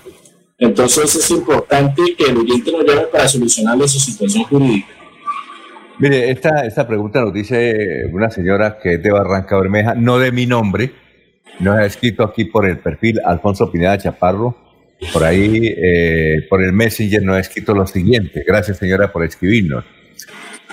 Entonces 0.59 1.15
es 1.15 1.31
importante 1.31 2.03
que 2.17 2.25
el 2.25 2.39
oyente 2.39 2.73
nos 2.73 2.85
llame 2.85 3.03
para 3.13 3.29
solucionarle 3.29 3.87
su 3.89 3.99
situación 3.99 4.45
jurídica. 4.45 4.89
Mire, 5.99 6.31
esta, 6.31 6.67
esta 6.67 6.87
pregunta 6.87 7.21
nos 7.21 7.33
dice 7.33 8.07
una 8.13 8.31
señora 8.31 8.79
que 8.83 8.95
es 8.95 9.03
de 9.03 9.11
Barranca 9.11 9.57
Bermeja, 9.59 9.95
no 9.95 10.19
de 10.19 10.33
mi 10.33 10.47
nombre, 10.47 10.93
nos 11.59 11.77
ha 11.77 11.87
escrito 11.87 12.23
aquí 12.23 12.45
por 12.45 12.67
el 12.67 12.79
perfil 12.79 13.21
Alfonso 13.25 13.71
Pineda 13.71 13.97
Chaparro, 13.97 14.57
por 15.13 15.25
ahí, 15.25 15.75
eh, 15.77 16.47
por 16.49 16.63
el 16.63 16.73
Messenger 16.73 17.23
nos 17.23 17.37
ha 17.37 17.41
escrito 17.41 17.75
lo 17.75 17.87
siguiente, 17.87 18.45
gracias 18.47 18.79
señora 18.79 19.13
por 19.13 19.25
escribirnos. 19.25 19.85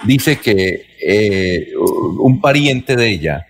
Dice 0.06 0.38
que 0.38 0.86
eh, 1.02 1.72
un 1.76 2.42
pariente 2.42 2.96
de 2.96 3.08
ella, 3.08 3.48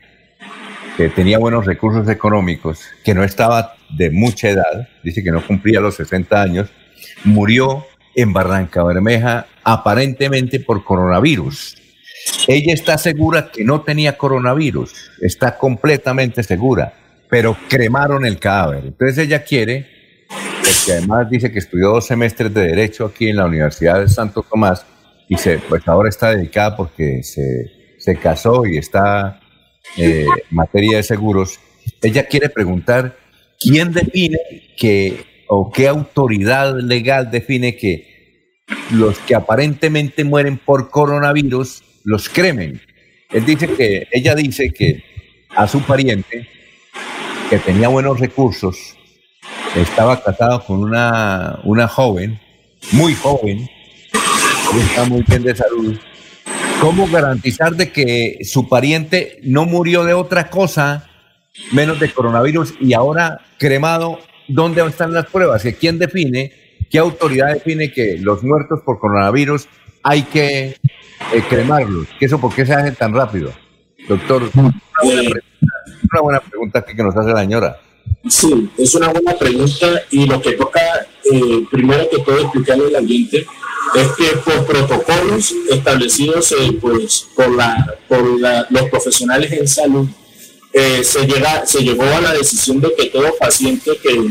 que 0.96 1.10
tenía 1.10 1.40
buenos 1.40 1.66
recursos 1.66 2.08
económicos, 2.08 2.86
que 3.04 3.16
no 3.16 3.24
estaba 3.24 3.76
de 3.96 4.10
mucha 4.10 4.50
edad, 4.50 4.88
dice 5.04 5.24
que 5.24 5.32
no 5.32 5.46
cumplía 5.46 5.80
los 5.80 5.96
60 5.96 6.42
años, 6.42 6.70
murió 7.24 7.86
en 8.16 8.34
Barranca 8.34 8.84
Bermeja 8.84 9.48
aparentemente 9.64 10.60
por 10.60 10.84
coronavirus. 10.84 11.78
Ella 12.48 12.74
está 12.74 12.98
segura 12.98 13.52
que 13.52 13.64
no 13.64 13.82
tenía 13.82 14.18
coronavirus, 14.18 15.12
está 15.22 15.58
completamente 15.58 16.44
segura, 16.44 16.94
pero 17.30 17.58
cremaron 17.68 18.26
el 18.26 18.40
cadáver. 18.40 18.86
Entonces 18.86 19.18
ella 19.18 19.44
quiere, 19.44 19.88
porque 20.28 20.98
además 20.98 21.30
dice 21.30 21.52
que 21.52 21.60
estudió 21.60 21.90
dos 21.90 22.08
semestres 22.08 22.54
de 22.54 22.68
Derecho 22.68 23.06
aquí 23.06 23.30
en 23.30 23.38
la 23.38 23.46
Universidad 23.46 24.00
de 24.00 24.08
Santo 24.08 24.46
Tomás 24.50 24.86
y 25.28 25.38
se, 25.38 25.58
pues 25.58 25.88
ahora 25.88 26.10
está 26.10 26.30
dedicada 26.30 26.76
porque 26.78 27.24
se, 27.24 27.72
se 27.98 28.16
casó 28.18 28.66
y 28.66 28.78
está 28.78 29.40
eh, 29.98 30.26
en 30.26 30.56
materia 30.56 30.98
de 30.98 31.04
seguros. 31.04 31.60
Ella 32.02 32.26
quiere 32.26 32.50
preguntar 32.50 33.18
quién 33.64 33.92
define 33.94 34.38
que 34.78 35.26
o 35.48 35.72
qué 35.72 35.88
autoridad 35.88 36.76
legal 36.80 37.32
define 37.32 37.76
que 37.78 38.62
los 38.92 39.18
que 39.20 39.36
aparentemente 39.36 40.24
mueren 40.24 40.58
por 40.58 40.90
coronavirus 40.90 41.84
los 42.04 42.30
cremen. 42.30 42.82
Ella 43.32 44.36
dice 44.36 44.72
que 44.72 45.04
a 45.56 45.68
su 45.68 45.82
pariente, 45.82 46.48
que 47.50 47.60
tenía 47.60 47.88
buenos 47.88 48.20
recursos, 48.20 48.98
estaba 49.76 50.22
casado 50.22 50.64
con 50.66 50.84
una, 50.84 51.60
una 51.64 51.88
joven, 51.88 52.40
muy 52.92 53.16
joven, 53.16 53.70
y 54.74 54.80
está 54.80 55.06
muy 55.06 55.24
bien 55.28 55.44
de 55.44 55.56
salud. 55.56 55.98
¿Cómo 56.82 57.08
garantizar 57.08 57.76
de 57.76 57.92
que 57.92 58.40
su 58.44 58.68
pariente 58.68 59.40
no 59.44 59.66
murió 59.66 60.04
de 60.04 60.14
otra 60.14 60.50
cosa 60.50 61.10
menos 61.72 62.00
de 62.00 62.12
coronavirus 62.12 62.74
y 62.80 62.94
ahora 62.94 63.42
cremado 63.58 64.20
¿dónde 64.48 64.86
están 64.86 65.14
las 65.14 65.26
pruebas? 65.28 65.64
¿Quién 65.80 66.00
define, 66.00 66.52
qué 66.90 67.00
autoridad 67.00 67.54
define 67.54 67.92
que 67.92 68.18
los 68.20 68.44
muertos 68.44 68.82
por 68.86 69.00
coronavirus 69.00 69.68
hay 70.04 70.24
que 70.24 70.78
eh, 71.34 71.44
cremarlos? 71.50 72.08
¿Qué 72.20 72.26
eso 72.26 72.40
por 72.40 72.54
qué 72.54 72.66
se 72.66 72.74
hace 72.74 72.92
tan 72.92 73.14
rápido? 73.14 73.54
Doctor, 74.08 74.50
una 74.54 76.22
buena 76.22 76.40
pregunta, 76.42 76.84
que 76.84 77.04
nos 77.04 77.16
hace 77.16 77.32
la 77.32 77.42
señora. 77.42 77.78
Sí, 78.28 78.70
es 78.78 78.94
una 78.96 79.10
buena 79.10 79.34
pregunta 79.34 79.88
y 80.12 80.26
lo 80.26 80.42
que 80.42 80.54
toca, 80.54 80.82
eh, 81.32 81.66
primero 81.72 82.10
que 82.10 82.20
todo 82.20 82.40
explicarle 82.40 82.88
al 82.88 82.98
ambiente, 82.98 83.46
es 83.96 84.08
que 84.14 84.38
por 84.44 84.66
protocolos 84.66 85.54
establecidos 85.70 86.52
eh, 86.52 86.78
pues, 86.82 87.30
por, 87.36 87.56
la, 87.56 87.96
por 88.08 88.24
los 88.24 88.90
profesionales 88.90 89.52
en 89.54 89.68
salud, 89.68 90.08
eh, 90.74 91.04
se, 91.04 91.28
llega, 91.28 91.66
se 91.66 91.84
llegó 91.84 92.04
a 92.04 92.20
la 92.20 92.34
decisión 92.34 92.82
de 92.82 92.94
que 92.96 93.06
todo 93.06 93.36
paciente 93.40 93.92
que, 94.02 94.28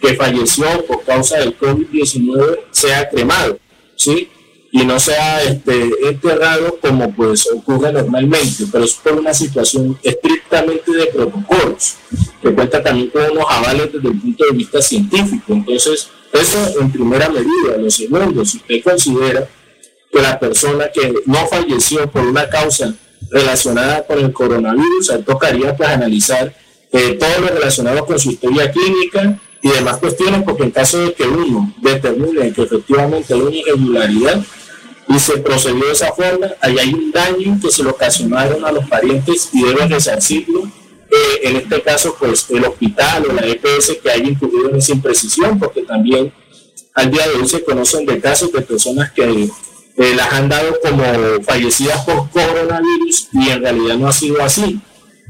que 0.00 0.14
falleció 0.14 0.84
por 0.86 1.02
causa 1.02 1.38
del 1.38 1.58
COVID-19 1.58 2.60
sea 2.70 3.08
cremado, 3.08 3.58
¿sí? 3.96 4.28
Y 4.70 4.84
no 4.84 5.00
sea 5.00 5.42
este, 5.44 5.90
enterrado 6.06 6.78
como 6.82 7.10
pues 7.14 7.48
ocurre 7.50 7.90
normalmente, 7.90 8.64
pero 8.70 8.84
es 8.84 8.92
por 8.92 9.14
una 9.14 9.32
situación 9.32 9.98
estrictamente 10.02 10.92
de 10.92 11.06
protocolos, 11.06 11.94
que 12.42 12.52
cuenta 12.52 12.82
también 12.82 13.08
con 13.08 13.30
unos 13.30 13.46
avales 13.48 13.90
desde 13.90 14.08
el 14.08 14.20
punto 14.20 14.44
de 14.44 14.56
vista 14.58 14.82
científico. 14.82 15.54
Entonces, 15.54 16.08
eso 16.34 16.80
en 16.80 16.92
primera 16.92 17.30
medida. 17.30 17.78
Lo 17.78 17.90
segundo, 17.90 18.44
si 18.44 18.58
usted 18.58 18.82
considera 18.84 19.48
que 20.12 20.20
la 20.20 20.38
persona 20.38 20.90
que 20.92 21.14
no 21.24 21.46
falleció 21.46 22.10
por 22.10 22.26
una 22.26 22.46
causa 22.46 22.94
relacionada 23.30 24.06
con 24.06 24.18
el 24.18 24.32
coronavirus. 24.32 25.10
Ahí 25.10 25.22
tocaría 25.22 25.76
pues 25.76 25.88
analizar 25.88 26.54
eh, 26.92 27.18
todo 27.20 27.40
lo 27.40 27.48
relacionado 27.48 28.06
con 28.06 28.18
su 28.18 28.30
historia 28.30 28.70
clínica 28.70 29.38
y 29.62 29.68
demás 29.70 29.98
cuestiones, 29.98 30.42
porque 30.42 30.64
en 30.64 30.70
caso 30.70 30.98
de 30.98 31.12
que 31.12 31.24
uno 31.24 31.74
determine 31.82 32.52
que 32.52 32.62
efectivamente 32.62 33.34
hay 33.34 33.40
una 33.40 33.56
irregularidad 33.56 34.44
y 35.08 35.18
se 35.18 35.38
procedió 35.38 35.86
de 35.86 35.92
esa 35.92 36.12
forma, 36.12 36.48
ahí 36.60 36.78
hay 36.78 36.92
un 36.92 37.10
daño 37.10 37.58
que 37.60 37.70
se 37.70 37.82
le 37.82 37.90
ocasionaron 37.90 38.64
a 38.64 38.72
los 38.72 38.86
parientes 38.88 39.48
y 39.52 39.62
deben 39.62 39.90
resarcirlo. 39.90 40.64
Eh, 41.10 41.40
en 41.44 41.56
este 41.56 41.80
caso, 41.80 42.14
pues 42.18 42.46
el 42.50 42.64
hospital 42.66 43.24
o 43.28 43.32
la 43.32 43.46
EPS 43.46 43.96
que 44.02 44.10
haya 44.10 44.28
incurrido 44.28 44.68
en 44.68 44.76
esa 44.76 44.92
imprecisión, 44.92 45.58
porque 45.58 45.82
también 45.82 46.30
al 46.94 47.10
día 47.10 47.26
de 47.26 47.36
hoy 47.36 47.48
se 47.48 47.64
conocen 47.64 48.04
de 48.04 48.20
casos 48.20 48.52
de 48.52 48.60
personas 48.60 49.10
que 49.12 49.22
eh, 49.98 50.14
las 50.14 50.32
han 50.32 50.48
dado 50.48 50.78
como 50.82 51.02
fallecidas 51.42 52.04
por 52.04 52.30
coronavirus 52.30 53.28
y 53.32 53.50
en 53.50 53.62
realidad 53.62 53.96
no 53.96 54.08
ha 54.08 54.12
sido 54.12 54.40
así. 54.42 54.80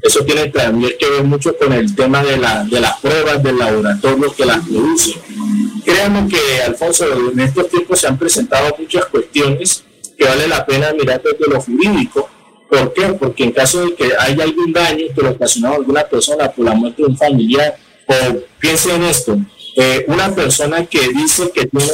Eso 0.02 0.24
tiene 0.24 0.46
también 0.48 0.92
que 0.98 1.10
ver 1.10 1.24
mucho 1.24 1.56
con 1.56 1.72
el 1.72 1.94
tema 1.94 2.22
de, 2.22 2.36
la, 2.36 2.64
de 2.64 2.78
las 2.78 3.00
pruebas 3.00 3.42
del 3.42 3.58
laboratorio 3.58 4.32
que 4.32 4.44
las 4.44 4.60
produce. 4.60 5.18
Créanme 5.84 6.28
que, 6.28 6.62
Alfonso, 6.62 7.06
en 7.32 7.40
estos 7.40 7.68
tiempos 7.68 7.98
se 7.98 8.06
han 8.06 8.18
presentado 8.18 8.76
muchas 8.78 9.06
cuestiones 9.06 9.84
que 10.16 10.24
vale 10.24 10.46
la 10.46 10.64
pena 10.66 10.92
mirar 10.92 11.22
desde 11.22 11.52
lo 11.52 11.60
jurídico. 11.60 12.28
¿Por 12.68 12.92
qué? 12.92 13.06
Porque 13.14 13.44
en 13.44 13.52
caso 13.52 13.86
de 13.86 13.94
que 13.94 14.12
haya 14.18 14.44
algún 14.44 14.72
daño 14.72 15.06
que 15.14 15.22
lo 15.22 15.30
ocasionado 15.30 15.76
alguna 15.76 16.04
persona 16.04 16.50
por 16.50 16.66
la 16.66 16.74
muerte 16.74 17.02
de 17.02 17.08
un 17.08 17.16
familiar, 17.16 17.76
o 18.06 18.14
piensen 18.58 18.96
en 18.96 19.04
esto, 19.04 19.38
eh, 19.80 20.04
una 20.08 20.34
persona 20.34 20.84
que 20.86 21.08
dice 21.10 21.52
que 21.54 21.66
tiene 21.66 21.92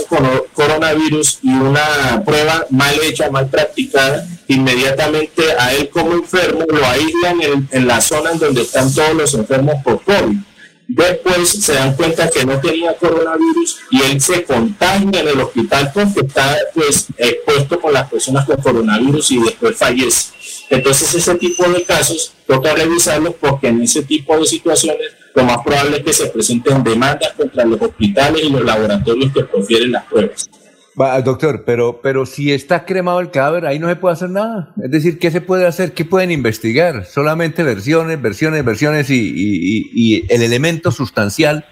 coronavirus 0.54 1.40
y 1.42 1.50
una 1.50 2.22
prueba 2.24 2.64
mal 2.70 2.94
hecha, 3.02 3.28
mal 3.28 3.50
practicada, 3.50 4.26
inmediatamente 4.48 5.52
a 5.58 5.74
él 5.74 5.90
como 5.90 6.14
enfermo 6.14 6.64
lo 6.66 6.82
aíslan 6.86 7.42
en, 7.42 7.68
en 7.70 7.86
la 7.86 8.00
zona 8.00 8.32
en 8.32 8.38
donde 8.38 8.62
están 8.62 8.90
todos 8.90 9.14
los 9.14 9.34
enfermos 9.34 9.82
por 9.84 10.02
COVID. 10.02 10.34
Después 10.88 11.46
se 11.50 11.74
dan 11.74 11.94
cuenta 11.94 12.30
que 12.30 12.46
no 12.46 12.58
tenía 12.58 12.96
coronavirus 12.96 13.76
y 13.90 14.00
él 14.00 14.18
se 14.18 14.44
contagia 14.44 15.20
en 15.20 15.28
el 15.28 15.40
hospital 15.42 15.90
porque 15.92 16.20
está 16.20 16.56
pues 16.72 17.08
expuesto 17.18 17.78
con 17.78 17.92
las 17.92 18.08
personas 18.08 18.46
con 18.46 18.62
coronavirus 18.62 19.30
y 19.32 19.40
después 19.40 19.76
fallece. 19.76 20.32
Entonces 20.70 21.14
ese 21.14 21.34
tipo 21.34 21.68
de 21.68 21.82
casos 21.82 22.32
toca 22.46 22.74
revisarlos 22.74 23.34
porque 23.38 23.68
en 23.68 23.82
ese 23.82 24.04
tipo 24.04 24.38
de 24.38 24.46
situaciones 24.46 25.12
lo 25.34 25.44
más 25.44 25.58
probable 25.64 25.98
es 25.98 26.04
que 26.04 26.12
se 26.12 26.26
presenten 26.28 26.82
demandas 26.82 27.32
contra 27.32 27.64
los 27.64 27.80
hospitales 27.80 28.44
y 28.44 28.50
los 28.50 28.64
laboratorios 28.64 29.32
que 29.32 29.44
profieren 29.44 29.92
las 29.92 30.04
pruebas. 30.04 30.48
Va, 31.00 31.20
doctor, 31.20 31.64
pero, 31.66 32.00
pero 32.00 32.24
si 32.24 32.52
está 32.52 32.84
cremado 32.84 33.18
el 33.18 33.32
cadáver, 33.32 33.66
ahí 33.66 33.80
no 33.80 33.88
se 33.88 33.96
puede 33.96 34.12
hacer 34.12 34.30
nada. 34.30 34.72
Es 34.80 34.92
decir, 34.92 35.18
¿qué 35.18 35.32
se 35.32 35.40
puede 35.40 35.66
hacer? 35.66 35.92
¿Qué 35.92 36.04
pueden 36.04 36.30
investigar? 36.30 37.04
Solamente 37.04 37.64
versiones, 37.64 38.22
versiones, 38.22 38.64
versiones 38.64 39.10
y, 39.10 40.24
el 40.28 40.42
elemento 40.42 40.92
sustancial 40.92 41.66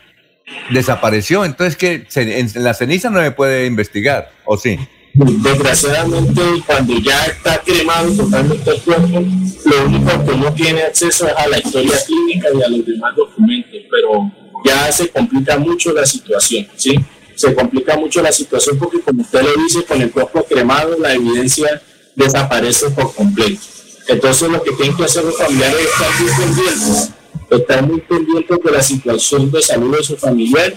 desapareció. 0.71 1.45
Entonces, 1.45 1.77
que 1.77 2.09
en 2.17 2.65
la 2.65 2.75
ceniza 2.75 3.11
no 3.11 3.23
se 3.23 3.31
puede 3.31 3.67
investigar, 3.67 4.33
¿o 4.45 4.57
sí? 4.57 4.77
Desgraciadamente, 5.15 6.41
cuando 6.67 6.99
ya 6.99 7.27
está 7.27 7.63
cremado 7.63 8.13
totalmente 8.13 8.71
el 8.71 8.81
cuerpo, 8.81 9.23
lo 9.65 9.85
único 9.87 10.25
que 10.25 10.37
no 10.37 10.55
tiene 10.55 10.83
acceso 10.83 11.27
es 11.27 11.35
a 11.37 11.47
la 11.49 11.59
historia 11.59 11.99
clínica 12.07 12.49
y 12.55 12.63
a 12.63 12.69
los 12.69 12.87
demás 12.87 13.15
documentos, 13.15 13.81
pero 13.91 14.33
ya 14.65 14.91
se 14.91 15.11
complica 15.11 15.59
mucho 15.59 15.93
la 15.93 16.07
situación, 16.07 16.67
¿sí? 16.77 16.99
Se 17.35 17.55
complica 17.55 17.97
mucho 17.97 18.23
la 18.23 18.33
situación 18.33 18.79
porque, 18.79 19.01
como 19.01 19.23
usted 19.23 19.43
lo 19.43 19.63
dice, 19.63 19.85
con 19.85 20.01
el 20.01 20.11
cuerpo 20.11 20.45
cremado 20.45 20.97
la 20.99 21.13
evidencia 21.13 21.83
desaparece 22.15 22.91
por 22.91 23.15
completo. 23.15 23.61
Entonces 24.09 24.49
lo 24.49 24.63
que 24.63 24.73
tienen 24.73 24.97
que 24.97 25.05
hacer 25.05 25.25
los 25.25 25.37
familiares 25.37 25.77
es 25.79 25.91
estar 25.91 26.21
muy 26.21 26.31
pendientes, 26.39 27.11
estar 27.51 27.87
muy 27.87 28.01
pendientes 28.01 28.59
de 28.65 28.71
la 28.71 28.83
situación 28.83 29.51
de 29.51 29.63
salud 29.63 29.97
de 29.97 30.03
su 30.03 30.17
familiar 30.17 30.75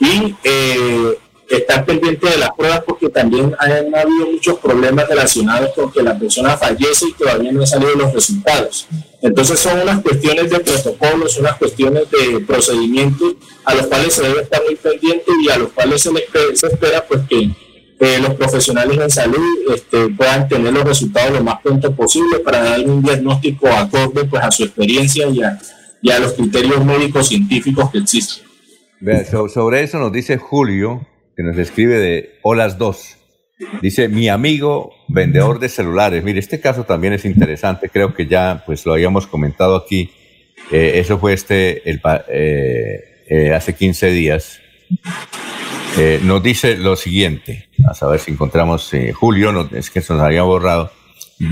y 0.00 0.34
eh, 0.44 1.18
estar 1.48 1.84
pendiente 1.84 2.28
de 2.28 2.38
las 2.38 2.50
pruebas 2.50 2.82
porque 2.84 3.08
también 3.08 3.54
han 3.58 3.94
habido 3.94 4.30
muchos 4.32 4.58
problemas 4.58 5.08
relacionados 5.08 5.70
con 5.74 5.90
que 5.90 6.02
la 6.02 6.18
persona 6.18 6.56
fallece 6.56 7.06
y 7.08 7.12
todavía 7.14 7.52
no 7.52 7.60
han 7.60 7.66
salido 7.66 7.94
los 7.94 8.12
resultados. 8.12 8.86
Entonces 9.22 9.58
son 9.58 9.80
unas 9.80 10.00
cuestiones 10.02 10.50
de 10.50 10.60
protocolos, 10.60 11.38
unas 11.38 11.56
cuestiones 11.56 12.04
de 12.10 12.40
procedimientos 12.40 13.34
a 13.64 13.74
los 13.74 13.86
cuales 13.86 14.14
se 14.14 14.22
debe 14.22 14.42
estar 14.42 14.62
muy 14.64 14.76
pendiente 14.76 15.32
y 15.42 15.48
a 15.48 15.58
los 15.58 15.72
cuales 15.72 16.02
se, 16.02 16.10
se 16.54 16.66
espera 16.66 17.04
pues 17.06 17.22
que 17.28 17.50
eh, 18.00 18.20
los 18.20 18.34
profesionales 18.34 18.96
en 18.96 19.10
salud 19.10 19.72
este, 19.74 20.08
puedan 20.10 20.48
tener 20.48 20.72
los 20.72 20.84
resultados 20.84 21.32
lo 21.32 21.42
más 21.42 21.60
pronto 21.60 21.92
posible 21.96 22.38
para 22.38 22.62
dar 22.62 22.80
un 22.88 23.02
diagnóstico 23.02 23.66
acorde 23.68 24.24
pues, 24.24 24.42
a 24.42 24.50
su 24.52 24.64
experiencia 24.64 25.26
y 25.26 25.42
a, 25.42 25.58
y 26.00 26.10
a 26.10 26.20
los 26.20 26.34
criterios 26.34 26.84
médicos 26.84 27.26
científicos 27.26 27.90
que 27.90 27.98
existen. 27.98 28.44
sobre 29.52 29.82
eso 29.82 29.98
nos 29.98 30.12
dice 30.12 30.38
Julio, 30.38 31.04
que 31.38 31.44
nos 31.44 31.56
escribe 31.56 31.98
de 31.98 32.40
Olas 32.42 32.78
2. 32.78 33.16
Dice, 33.80 34.08
mi 34.08 34.28
amigo 34.28 34.92
vendedor 35.06 35.60
de 35.60 35.68
celulares. 35.68 36.24
Mire, 36.24 36.40
este 36.40 36.58
caso 36.58 36.82
también 36.82 37.12
es 37.12 37.24
interesante, 37.24 37.88
creo 37.88 38.12
que 38.12 38.26
ya 38.26 38.64
pues 38.66 38.84
lo 38.84 38.94
habíamos 38.94 39.28
comentado 39.28 39.76
aquí. 39.76 40.10
Eh, 40.72 40.94
eso 40.96 41.16
fue 41.20 41.34
este 41.34 41.88
el, 41.88 42.00
eh, 42.28 43.24
eh, 43.28 43.54
hace 43.54 43.76
15 43.76 44.10
días. 44.10 44.60
nos 46.24 46.42
dice 46.42 46.76
lo 46.76 46.96
siguiente, 46.96 47.68
a 47.88 47.94
saber 47.94 48.18
si 48.18 48.32
encontramos 48.32 48.90
Julio, 49.14 49.52
no, 49.52 49.70
es 49.72 49.90
que 49.90 50.00
se 50.00 50.12
nos 50.14 50.22
había 50.22 50.42
borrado. 50.42 50.90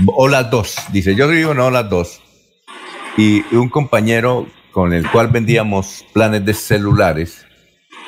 Olas 0.07 0.51
2, 0.51 0.75
dice, 0.91 1.15
yo 1.15 1.29
vivo 1.29 1.53
en 1.53 1.59
Olas 1.59 1.89
2 1.89 2.21
y 3.17 3.55
un 3.55 3.69
compañero 3.69 4.47
con 4.73 4.91
el 4.91 5.09
cual 5.09 5.29
vendíamos 5.29 6.03
planes 6.11 6.43
de 6.43 6.53
celulares 6.53 7.46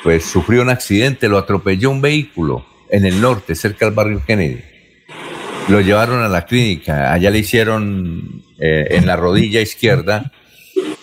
pues 0.02 0.24
sufrió 0.24 0.62
un 0.62 0.70
accidente, 0.70 1.28
lo 1.28 1.38
atropelló 1.38 1.90
un 1.90 2.00
vehículo 2.00 2.64
en 2.88 3.04
el 3.04 3.20
norte, 3.20 3.54
cerca 3.54 3.84
del 3.84 3.94
barrio 3.94 4.22
Kennedy. 4.26 4.60
Lo 5.68 5.80
llevaron 5.80 6.22
a 6.22 6.28
la 6.28 6.46
clínica, 6.46 7.12
allá 7.12 7.30
le 7.30 7.38
hicieron 7.38 8.42
eh, 8.58 8.88
en 8.90 9.06
la 9.06 9.16
rodilla 9.16 9.60
izquierda, 9.60 10.32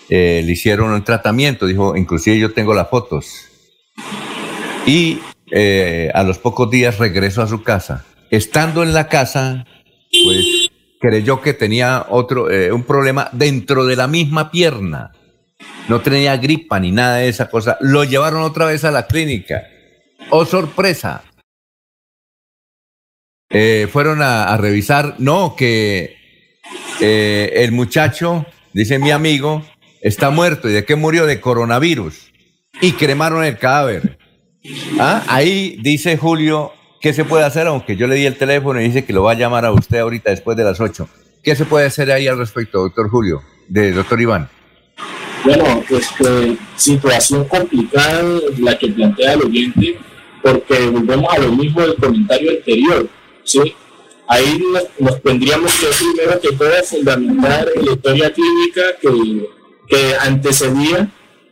eh, 0.09 0.41
le 0.43 0.51
hicieron 0.51 0.91
un 0.91 1.03
tratamiento, 1.03 1.65
dijo, 1.65 1.95
inclusive 1.95 2.39
yo 2.39 2.51
tengo 2.53 2.73
las 2.73 2.89
fotos. 2.89 3.45
Y 4.85 5.19
eh, 5.51 6.11
a 6.13 6.23
los 6.23 6.37
pocos 6.39 6.69
días 6.69 6.97
regresó 6.97 7.41
a 7.41 7.47
su 7.47 7.63
casa. 7.63 8.05
Estando 8.29 8.83
en 8.83 8.93
la 8.93 9.07
casa, 9.07 9.65
pues 10.23 10.69
creyó 10.99 11.41
que 11.41 11.53
tenía 11.53 12.05
otro, 12.09 12.47
un 12.73 12.83
problema 12.83 13.29
dentro 13.31 13.85
de 13.85 13.95
la 13.95 14.07
misma 14.07 14.51
pierna 14.51 15.11
no 15.87 16.01
tenía 16.01 16.37
gripa 16.37 16.79
ni 16.79 16.91
nada 16.91 17.17
de 17.17 17.29
esa 17.29 17.49
cosa. 17.49 17.77
Lo 17.81 18.03
llevaron 18.03 18.41
otra 18.41 18.65
vez 18.65 18.83
a 18.83 18.91
la 18.91 19.07
clínica. 19.07 19.63
¡Oh, 20.29 20.45
sorpresa! 20.45 21.23
Eh, 23.49 23.87
fueron 23.91 24.21
a, 24.21 24.55
revisar, 24.57 25.15
no, 25.19 25.55
que 25.55 26.17
eh, 26.99 27.53
el 27.55 27.71
muchacho, 27.71 28.45
dice 28.73 28.99
mi 28.99 29.11
amigo, 29.11 29.65
está 30.01 30.29
muerto. 30.29 30.69
¿Y 30.69 30.73
de 30.73 30.83
qué 30.83 30.95
murió? 30.95 31.25
De 31.25 31.39
coronavirus. 31.39 32.33
Y 32.81 32.91
cremaron 32.93 33.43
el 33.45 33.57
cadáver. 33.57 34.17
¿Ah? 34.99 35.23
Ahí 35.27 35.77
dice 35.81 36.17
Julio, 36.17 36.73
¿qué 36.99 37.13
se 37.13 37.23
puede 37.23 37.45
hacer? 37.45 37.67
Aunque 37.67 37.95
yo 37.95 38.07
le 38.07 38.15
di 38.15 38.25
el 38.25 38.37
teléfono 38.37 38.81
y 38.81 38.85
dice 38.85 39.05
que 39.05 39.13
lo 39.13 39.23
va 39.23 39.31
a 39.31 39.35
llamar 39.35 39.63
a 39.63 39.71
usted 39.71 39.99
ahorita 39.99 40.31
después 40.31 40.57
de 40.57 40.65
las 40.65 40.81
8. 40.81 41.07
¿Qué 41.41 41.55
se 41.55 41.63
puede 41.63 41.85
hacer 41.85 42.11
ahí 42.11 42.27
al 42.27 42.37
respecto, 42.37 42.79
doctor 42.79 43.09
Julio? 43.09 43.41
De 43.69 43.93
doctor 43.93 44.19
Iván. 44.19 44.49
Bueno, 45.47 45.81
este, 45.89 46.57
situación 46.75 47.45
complicada 47.45 48.21
la 48.59 48.77
que 48.77 48.89
plantea 48.89 49.31
el 49.31 49.43
oyente, 49.43 49.97
porque 50.43 50.89
volvemos 50.89 51.33
a 51.33 51.37
lo 51.37 51.53
mismo 51.53 51.79
del 51.83 51.95
comentario 51.95 52.51
anterior, 52.51 53.07
¿sí? 53.45 53.73
Ahí 54.27 54.61
nos, 54.99 55.23
tendríamos 55.23 55.73
que 55.75 55.87
primero 55.87 56.41
que 56.41 56.51
todo 56.51 56.83
fundamentar 56.83 57.65
la 57.77 57.91
historia 57.93 58.33
clínica 58.33 58.81
que, 59.01 59.47
que 59.87 60.15
antecedía 60.19 61.09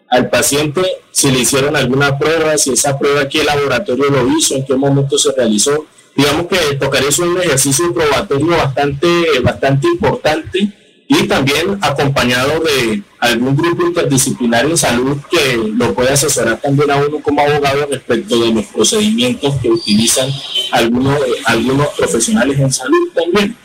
al 0.09 0.29
paciente, 0.29 0.81
si 1.11 1.31
le 1.31 1.39
hicieron 1.39 1.77
alguna 1.77 2.19
prueba, 2.19 2.57
si 2.57 2.71
esa 2.71 2.99
prueba 2.99 3.21
el 3.21 3.45
laboratorio 3.45 4.09
lo 4.09 4.27
hizo, 4.37 4.55
en 4.55 4.65
qué 4.65 4.75
momento 4.75 5.17
se 5.17 5.31
realizó. 5.31 5.85
Digamos 6.17 6.47
que 6.47 6.75
tocaría 6.75 7.07
es 7.07 7.19
un 7.19 7.41
ejercicio 7.41 7.93
probatorio 7.93 8.57
bastante, 8.57 9.39
bastante 9.41 9.87
importante 9.87 10.84
y 11.07 11.27
también 11.27 11.77
acompañado 11.81 12.59
de 12.61 13.01
algún 13.19 13.55
grupo 13.55 13.85
interdisciplinario 13.85 14.71
en 14.71 14.77
salud 14.77 15.17
que 15.29 15.57
lo 15.75 15.93
puede 15.93 16.11
asesorar 16.11 16.59
también 16.59 16.89
a 16.89 16.97
uno 16.97 17.21
como 17.21 17.41
abogado 17.41 17.87
respecto 17.91 18.39
de 18.39 18.51
los 18.51 18.65
procedimientos 18.65 19.55
que 19.61 19.69
utilizan 19.69 20.29
algunos, 20.71 21.19
algunos 21.45 21.89
profesionales 21.89 22.59
en 22.59 22.71
salud 22.71 23.11
también. 23.13 23.55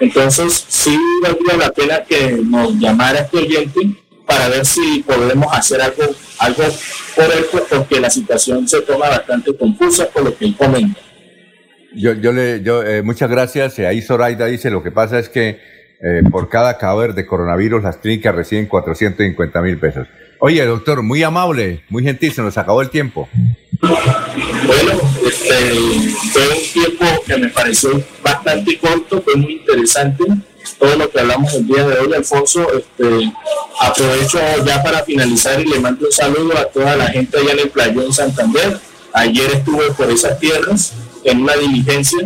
Entonces, 0.00 0.64
sí 0.68 0.98
valdría 1.22 1.56
la 1.56 1.72
pena 1.72 2.04
que 2.04 2.32
nos 2.32 2.74
llamara 2.74 3.20
este 3.20 3.38
oyente 3.38 3.80
para 4.26 4.48
ver 4.48 4.64
si 4.64 5.02
podemos 5.06 5.46
hacer 5.52 5.80
algo, 5.80 6.02
algo 6.38 6.62
por 7.14 7.24
él, 7.24 7.46
pues, 7.50 7.64
porque 7.68 8.00
la 8.00 8.10
situación 8.10 8.66
se 8.68 8.82
toma 8.82 9.08
bastante 9.08 9.56
confusa 9.56 10.08
por 10.08 10.24
lo 10.24 10.36
que 10.36 10.46
él 10.46 10.56
comenta. 10.56 11.00
Yo, 11.94 12.12
yo 12.14 12.32
le, 12.32 12.62
yo, 12.62 12.82
eh, 12.82 13.02
muchas 13.02 13.30
gracias. 13.30 13.78
Ahí 13.78 14.02
Zoraida 14.02 14.46
dice, 14.46 14.70
lo 14.70 14.82
que 14.82 14.90
pasa 14.90 15.18
es 15.18 15.28
que 15.30 15.75
eh, 16.00 16.22
por 16.30 16.48
cada 16.48 16.76
cadáver 16.78 17.14
de 17.14 17.26
coronavirus, 17.26 17.82
las 17.82 17.96
clínicas 17.96 18.34
reciben 18.34 18.66
450 18.66 19.62
mil 19.62 19.78
pesos. 19.78 20.08
Oye, 20.38 20.64
doctor, 20.64 21.02
muy 21.02 21.22
amable, 21.22 21.82
muy 21.88 22.02
gentil, 22.02 22.32
se 22.32 22.42
nos 22.42 22.58
acabó 22.58 22.82
el 22.82 22.90
tiempo. 22.90 23.28
Bueno, 23.80 25.00
este, 25.26 25.70
fue 26.32 26.48
un 26.48 26.72
tiempo 26.72 27.06
que 27.26 27.36
me 27.38 27.48
pareció 27.48 28.02
bastante 28.22 28.78
corto, 28.78 29.22
fue 29.22 29.36
muy 29.36 29.54
interesante 29.54 30.24
todo 30.78 30.96
lo 30.96 31.10
que 31.10 31.20
hablamos 31.20 31.54
el 31.54 31.66
día 31.66 31.86
de 31.86 31.98
hoy, 31.98 32.12
Alfonso. 32.12 32.66
Este, 32.72 33.32
aprovecho 33.80 34.38
ya 34.64 34.82
para 34.82 35.04
finalizar 35.04 35.60
y 35.60 35.66
le 35.66 35.80
mando 35.80 36.06
un 36.06 36.12
saludo 36.12 36.56
a 36.58 36.66
toda 36.66 36.96
la 36.96 37.06
gente 37.08 37.38
allá 37.38 37.52
en 37.52 37.58
el 37.60 37.70
Playón 37.70 38.12
Santander. 38.12 38.78
Ayer 39.12 39.50
estuve 39.52 39.90
por 39.92 40.10
esas 40.10 40.38
tierras 40.38 40.92
en 41.24 41.42
una 41.42 41.54
diligencia 41.54 42.20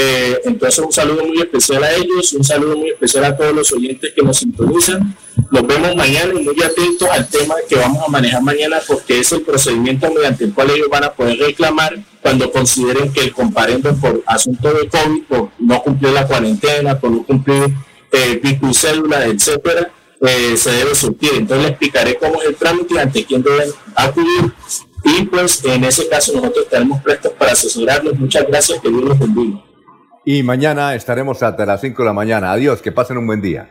eh, 0.00 0.40
entonces 0.44 0.78
un 0.78 0.92
saludo 0.92 1.24
muy 1.24 1.40
especial 1.40 1.82
a 1.82 1.92
ellos, 1.92 2.32
un 2.32 2.44
saludo 2.44 2.76
muy 2.76 2.90
especial 2.90 3.24
a 3.24 3.36
todos 3.36 3.52
los 3.52 3.72
oyentes 3.72 4.12
que 4.14 4.22
nos 4.22 4.36
sintonizan. 4.36 5.16
Nos 5.50 5.66
vemos 5.66 5.96
mañana 5.96 6.34
y 6.38 6.44
muy 6.44 6.62
atentos 6.62 7.08
al 7.10 7.28
tema 7.28 7.56
que 7.68 7.74
vamos 7.74 8.04
a 8.06 8.08
manejar 8.08 8.40
mañana 8.40 8.78
porque 8.86 9.18
es 9.18 9.32
el 9.32 9.42
procedimiento 9.42 10.08
mediante 10.14 10.44
el 10.44 10.54
cual 10.54 10.70
ellos 10.70 10.86
van 10.88 11.02
a 11.02 11.12
poder 11.12 11.36
reclamar 11.38 11.98
cuando 12.22 12.52
consideren 12.52 13.12
que 13.12 13.22
el 13.22 13.32
comparendo 13.32 13.92
por 13.96 14.22
asunto 14.26 14.72
de 14.72 14.88
COVID, 14.88 15.22
por 15.24 15.50
no 15.58 15.82
cumplir 15.82 16.12
la 16.12 16.28
cuarentena, 16.28 17.00
por 17.00 17.10
no 17.10 17.24
cumplir 17.24 17.74
eh, 18.12 18.40
cédula, 18.72 19.26
etcétera, 19.26 19.90
eh, 20.20 20.56
se 20.56 20.70
debe 20.70 20.94
surtir. 20.94 21.32
Entonces 21.34 21.64
les 21.64 21.70
explicaré 21.70 22.14
cómo 22.18 22.40
es 22.40 22.50
el 22.50 22.54
trámite, 22.54 23.00
ante 23.00 23.24
quién 23.24 23.42
deben 23.42 23.70
acudir 23.96 24.52
y 25.02 25.24
pues 25.24 25.64
en 25.64 25.82
ese 25.82 26.08
caso 26.08 26.32
nosotros 26.34 26.66
estaremos 26.66 27.02
prestos 27.02 27.32
para 27.32 27.50
asesorarlos. 27.50 28.16
Muchas 28.16 28.46
gracias, 28.46 28.80
que 28.80 28.88
Dios 28.88 29.02
los 29.02 29.18
bendiga. 29.18 29.67
Y 30.30 30.42
mañana 30.42 30.94
estaremos 30.94 31.42
hasta 31.42 31.64
las 31.64 31.80
5 31.80 32.02
de 32.02 32.06
la 32.06 32.12
mañana. 32.12 32.52
Adiós, 32.52 32.82
que 32.82 32.92
pasen 32.92 33.16
un 33.16 33.26
buen 33.26 33.40
día. 33.40 33.70